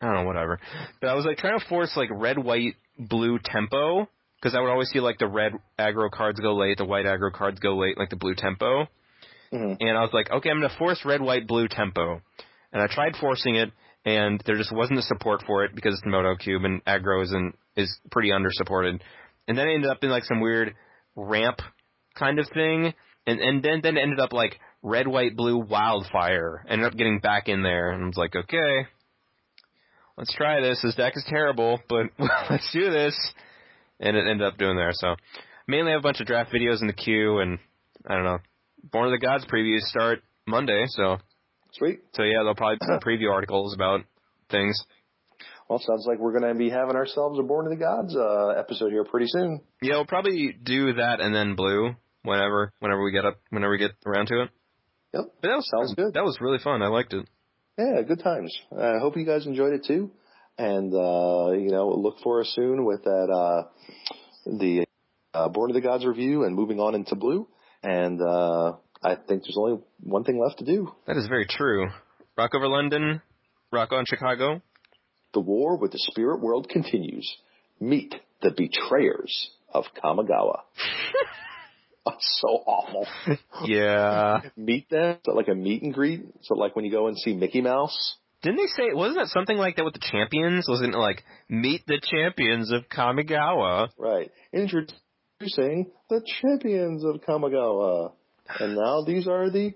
I 0.01 0.05
don't 0.05 0.15
know, 0.15 0.23
whatever. 0.23 0.59
But 1.01 1.09
I 1.09 1.13
was 1.15 1.25
like 1.25 1.37
trying 1.37 1.59
to 1.59 1.65
force 1.67 1.95
like 1.95 2.09
red, 2.11 2.37
white, 2.37 2.75
blue 2.97 3.39
tempo 3.43 4.07
because 4.37 4.55
I 4.55 4.61
would 4.61 4.69
always 4.69 4.89
see 4.89 4.99
like 4.99 5.19
the 5.19 5.27
red 5.27 5.53
aggro 5.79 6.11
cards 6.11 6.39
go 6.39 6.55
late, 6.55 6.77
the 6.77 6.85
white 6.85 7.05
aggro 7.05 7.31
cards 7.31 7.59
go 7.59 7.77
late, 7.77 7.97
like 7.97 8.09
the 8.09 8.17
blue 8.17 8.35
tempo. 8.35 8.87
Mhm. 9.53 9.77
And 9.79 9.97
I 9.97 10.01
was 10.01 10.11
like, 10.13 10.29
okay, 10.29 10.49
I'm 10.49 10.61
gonna 10.61 10.75
force 10.77 11.03
red, 11.05 11.21
white, 11.21 11.47
blue 11.47 11.67
tempo. 11.67 12.21
And 12.71 12.81
I 12.81 12.87
tried 12.87 13.15
forcing 13.15 13.55
it, 13.55 13.71
and 14.03 14.41
there 14.45 14.57
just 14.57 14.71
wasn't 14.73 14.97
the 14.97 15.03
support 15.03 15.43
for 15.45 15.63
it 15.63 15.73
because 15.75 15.93
it's 15.93 16.03
the 16.03 16.09
Moto 16.09 16.35
Cube 16.35 16.65
and 16.65 16.83
aggro 16.85 17.23
isn't 17.23 17.57
is 17.75 17.97
pretty 18.11 18.31
under 18.31 18.49
supported. 18.51 19.01
And 19.47 19.57
then 19.57 19.67
it 19.67 19.75
ended 19.75 19.89
up 19.91 20.03
in 20.03 20.09
like 20.09 20.25
some 20.25 20.41
weird 20.41 20.75
ramp 21.15 21.61
kind 22.15 22.39
of 22.39 22.47
thing, 22.53 22.93
and 23.25 23.39
and 23.39 23.63
then 23.63 23.81
then 23.81 23.97
it 23.97 24.01
ended 24.01 24.19
up 24.19 24.33
like 24.33 24.59
red, 24.83 25.07
white, 25.07 25.35
blue, 25.35 25.57
wildfire. 25.57 26.63
Ended 26.67 26.85
up 26.85 26.95
getting 26.97 27.19
back 27.19 27.47
in 27.47 27.63
there, 27.63 27.91
and 27.91 28.03
I 28.03 28.07
was 28.07 28.17
like, 28.17 28.35
okay, 28.35 28.87
let's 30.17 30.35
try 30.35 30.61
this. 30.61 30.81
This 30.83 30.95
deck 30.95 31.13
is 31.15 31.25
terrible, 31.27 31.79
but 31.89 32.07
let's 32.49 32.69
do 32.71 32.91
this. 32.91 33.17
And 33.99 34.15
it 34.17 34.27
ended 34.27 34.45
up 34.45 34.57
doing 34.57 34.75
there. 34.75 34.91
So 34.91 35.15
mainly 35.67 35.91
I 35.91 35.95
have 35.95 36.01
a 36.01 36.03
bunch 36.03 36.19
of 36.19 36.27
draft 36.27 36.51
videos 36.51 36.81
in 36.81 36.87
the 36.87 36.93
queue, 36.93 37.39
and 37.39 37.57
I 38.07 38.15
don't 38.15 38.25
know. 38.25 38.39
Born 38.91 39.05
of 39.05 39.11
the 39.11 39.25
Gods 39.25 39.45
previews 39.45 39.81
start 39.83 40.19
Monday, 40.45 40.83
so 40.89 41.17
Sweet. 41.71 42.01
so 42.13 42.23
yeah, 42.23 42.39
there'll 42.39 42.55
probably 42.55 42.77
be 42.81 42.85
some 42.85 42.99
preview 43.05 43.31
articles 43.31 43.73
about 43.73 44.01
things. 44.51 44.77
Well, 45.69 45.79
sounds 45.79 46.05
like 46.05 46.19
we're 46.19 46.37
going 46.37 46.53
to 46.53 46.59
be 46.59 46.69
having 46.69 46.97
ourselves 46.97 47.39
a 47.39 47.43
Born 47.43 47.65
of 47.65 47.71
the 47.71 47.77
Gods 47.77 48.15
uh, 48.15 48.49
episode 48.59 48.91
here 48.91 49.05
pretty 49.05 49.27
soon. 49.29 49.61
Yeah, 49.81 49.95
we'll 49.95 50.05
probably 50.05 50.53
do 50.61 50.93
that 50.95 51.21
and 51.21 51.33
then 51.33 51.55
blue 51.55 51.95
whenever 52.23 52.73
whenever 52.79 53.03
we 53.03 53.11
get 53.11 53.25
up 53.25 53.39
whenever 53.49 53.71
we 53.71 53.77
get 53.77 53.91
around 54.05 54.27
to 54.27 54.43
it. 54.43 54.49
Yep. 55.13 55.25
But 55.41 55.47
that 55.47 55.55
was 55.55 55.69
Sounds 55.69 55.93
good. 55.95 56.13
That 56.13 56.23
was 56.23 56.37
really 56.41 56.59
fun. 56.59 56.81
I 56.81 56.87
liked 56.87 57.13
it. 57.13 57.27
Yeah, 57.77 58.01
good 58.01 58.19
times. 58.19 58.55
I 58.71 58.99
hope 58.99 59.17
you 59.17 59.25
guys 59.25 59.45
enjoyed 59.45 59.73
it 59.73 59.85
too. 59.85 60.11
And, 60.57 60.93
uh, 60.93 61.51
you 61.53 61.69
know, 61.69 61.89
look 61.89 62.17
for 62.23 62.41
us 62.41 62.51
soon 62.55 62.85
with 62.85 63.03
that, 63.03 63.29
uh, 63.31 63.63
the, 64.45 64.85
uh, 65.33 65.49
Born 65.49 65.71
of 65.71 65.73
the 65.73 65.81
Gods 65.81 66.05
review 66.05 66.43
and 66.43 66.55
moving 66.55 66.79
on 66.79 66.93
into 66.93 67.15
blue. 67.15 67.47
And, 67.81 68.21
uh, 68.21 68.73
I 69.03 69.15
think 69.15 69.43
there's 69.43 69.57
only 69.57 69.81
one 70.01 70.23
thing 70.23 70.39
left 70.39 70.59
to 70.59 70.65
do. 70.65 70.91
That 71.07 71.17
is 71.17 71.27
very 71.27 71.45
true. 71.47 71.89
Rock 72.37 72.51
over 72.55 72.67
London, 72.67 73.21
rock 73.71 73.91
on 73.91 74.05
Chicago. 74.05 74.61
The 75.33 75.41
war 75.41 75.77
with 75.77 75.91
the 75.91 75.99
spirit 75.99 76.41
world 76.41 76.69
continues. 76.69 77.35
Meet 77.79 78.15
the 78.41 78.51
betrayers 78.51 79.49
of 79.73 79.85
Kamigawa. 80.01 80.59
That's 82.05 82.41
so 82.41 82.47
awful. 82.65 83.07
Yeah. 83.65 84.41
Meet 84.57 84.89
them? 84.89 85.11
Is 85.11 85.17
that 85.25 85.35
like 85.35 85.47
a 85.47 85.55
meet 85.55 85.83
and 85.83 85.93
greet? 85.93 86.25
So 86.41 86.55
like 86.55 86.75
when 86.75 86.83
you 86.83 86.91
go 86.91 87.07
and 87.07 87.17
see 87.17 87.33
Mickey 87.33 87.61
Mouse? 87.61 88.15
Didn't 88.41 88.57
they 88.57 88.67
say 88.75 88.93
wasn't 88.93 89.21
it 89.21 89.27
something 89.29 89.57
like 89.57 89.77
that 89.77 89.85
with 89.85 89.93
the 89.93 90.05
champions? 90.11 90.65
Wasn't 90.67 90.93
it 90.93 90.97
like 90.97 91.23
meet 91.47 91.85
the 91.87 92.01
champions 92.03 92.73
of 92.73 92.89
Kamigawa? 92.89 93.89
Right. 93.97 94.31
Introducing 94.51 95.91
the 96.09 96.21
champions 96.41 97.05
of 97.05 97.21
Kamigawa. 97.21 98.11
And 98.59 98.75
now 98.75 99.03
these 99.05 99.27
are 99.27 99.49
the 99.49 99.73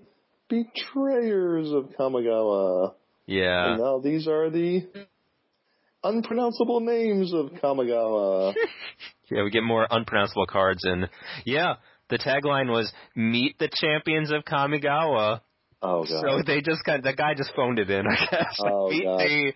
betrayers 0.50 1.72
of 1.72 1.92
Kamigawa. 1.98 2.94
Yeah. 3.26 3.72
And 3.72 3.82
now 3.82 4.00
these 4.00 4.28
are 4.28 4.50
the 4.50 4.88
unpronounceable 6.04 6.82
names 6.82 7.34
of 7.34 7.52
Kamigawa. 7.62 8.54
Yeah, 9.30 9.44
we 9.44 9.50
get 9.50 9.64
more 9.64 9.86
unpronounceable 9.90 10.46
cards, 10.48 10.86
and 10.86 11.10
yeah, 11.44 11.76
the 12.10 12.18
tagline 12.18 12.70
was 12.70 12.92
"Meet 13.16 13.58
the 13.60 13.70
champions 13.74 14.32
of 14.32 14.44
Kamigawa." 14.46 15.42
Oh 15.82 16.04
god. 16.04 16.08
So 16.10 16.42
they 16.46 16.62
just 16.62 16.84
got 16.86 17.04
the 17.04 17.14
guy 17.14 17.34
just 17.36 17.52
phoned 17.56 17.80
it 17.80 17.90
in. 17.90 18.06
I 18.08 18.16
guess. 18.32 18.56
Like, 18.60 18.72
Oh, 18.74 18.90
Meet 18.92 19.04
God. 19.04 19.20
the 19.20 19.54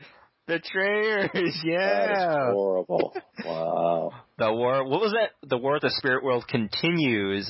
the 0.47 0.59
traitors. 0.59 1.29
That 1.33 1.43
is 1.43 1.61
Yeah. 1.63 2.51
horrible. 2.51 3.15
Wow. 3.45 4.11
The 4.37 4.51
war. 4.53 4.83
What 4.87 5.01
was 5.01 5.11
that? 5.13 5.31
The 5.47 5.57
war 5.57 5.75
of 5.75 5.81
the 5.81 5.91
spirit 5.97 6.23
world 6.23 6.47
continues. 6.47 7.49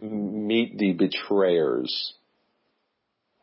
Meet 0.00 0.78
the 0.78 0.92
betrayers. 0.92 2.14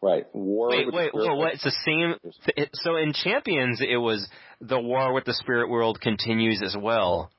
Right. 0.01 0.25
War 0.33 0.69
Wait, 0.69 0.93
wait, 0.93 1.11
whoa, 1.13 1.35
what? 1.35 1.53
It's 1.53 1.63
the 1.63 1.71
same. 1.85 2.15
It, 2.55 2.69
so 2.73 2.95
in 2.97 3.13
Champions, 3.13 3.81
it 3.81 3.97
was 3.97 4.27
the 4.61 4.79
war 4.79 5.13
with 5.13 5.25
the 5.25 5.33
spirit 5.33 5.69
world 5.69 5.99
continues 5.99 6.61
as 6.63 6.75
well. 6.79 7.31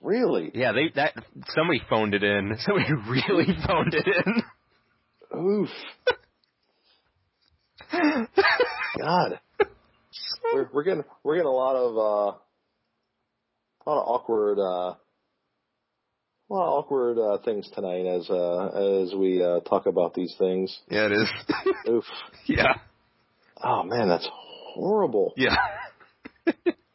Really? 0.00 0.50
Yeah, 0.54 0.72
they 0.72 0.90
that 0.96 1.14
somebody 1.54 1.82
phoned 1.88 2.14
it 2.14 2.22
in. 2.22 2.56
Somebody 2.66 2.92
really 3.08 3.46
phoned 3.66 3.94
it 3.94 4.06
in. 4.06 4.42
Oof. 5.38 5.68
God. 8.98 9.40
We're, 10.52 10.68
we're 10.72 10.82
getting 10.82 11.04
we're 11.22 11.36
getting 11.36 11.46
a 11.48 11.52
lot 11.52 11.76
of 11.76 11.96
uh, 11.96 12.36
a 13.86 13.90
lot 13.90 14.00
of 14.02 14.08
awkward 14.08 14.58
uh, 14.58 14.94
a 16.50 16.52
lot 16.52 16.66
of 16.66 16.84
awkward 16.84 17.18
uh, 17.18 17.38
things 17.44 17.68
tonight 17.74 18.06
as 18.06 18.28
uh, 18.30 19.02
as 19.04 19.14
we 19.14 19.42
uh, 19.42 19.60
talk 19.60 19.86
about 19.86 20.14
these 20.14 20.34
things. 20.38 20.76
Yeah, 20.88 21.06
it 21.06 21.12
is. 21.12 21.28
Oof. 21.88 22.04
yeah, 22.46 22.74
Oh 23.62 23.82
man, 23.82 24.08
that's 24.08 24.28
horrible. 24.74 25.34
yeah. 25.36 25.56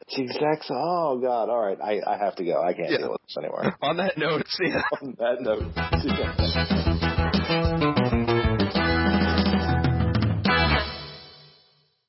It's 0.08 0.16
the 0.18 0.24
exact. 0.24 0.66
Oh 0.70 1.18
God. 1.20 1.50
All 1.50 1.62
right. 1.62 1.80
I 1.82 2.02
I 2.06 2.18
have 2.18 2.36
to 2.36 2.46
go. 2.46 2.62
I 2.62 2.74
can't 2.74 2.92
Yeah. 2.92 2.98
deal 3.00 3.12
with 3.12 3.22
this 3.24 3.38
anymore. 3.38 3.76
On 3.82 3.98
that 3.98 4.18
note, 4.18 4.48
see 4.48 4.70
ya. 4.70 4.82
On 5.02 5.16
that 5.20 5.42
note. 5.42 7.05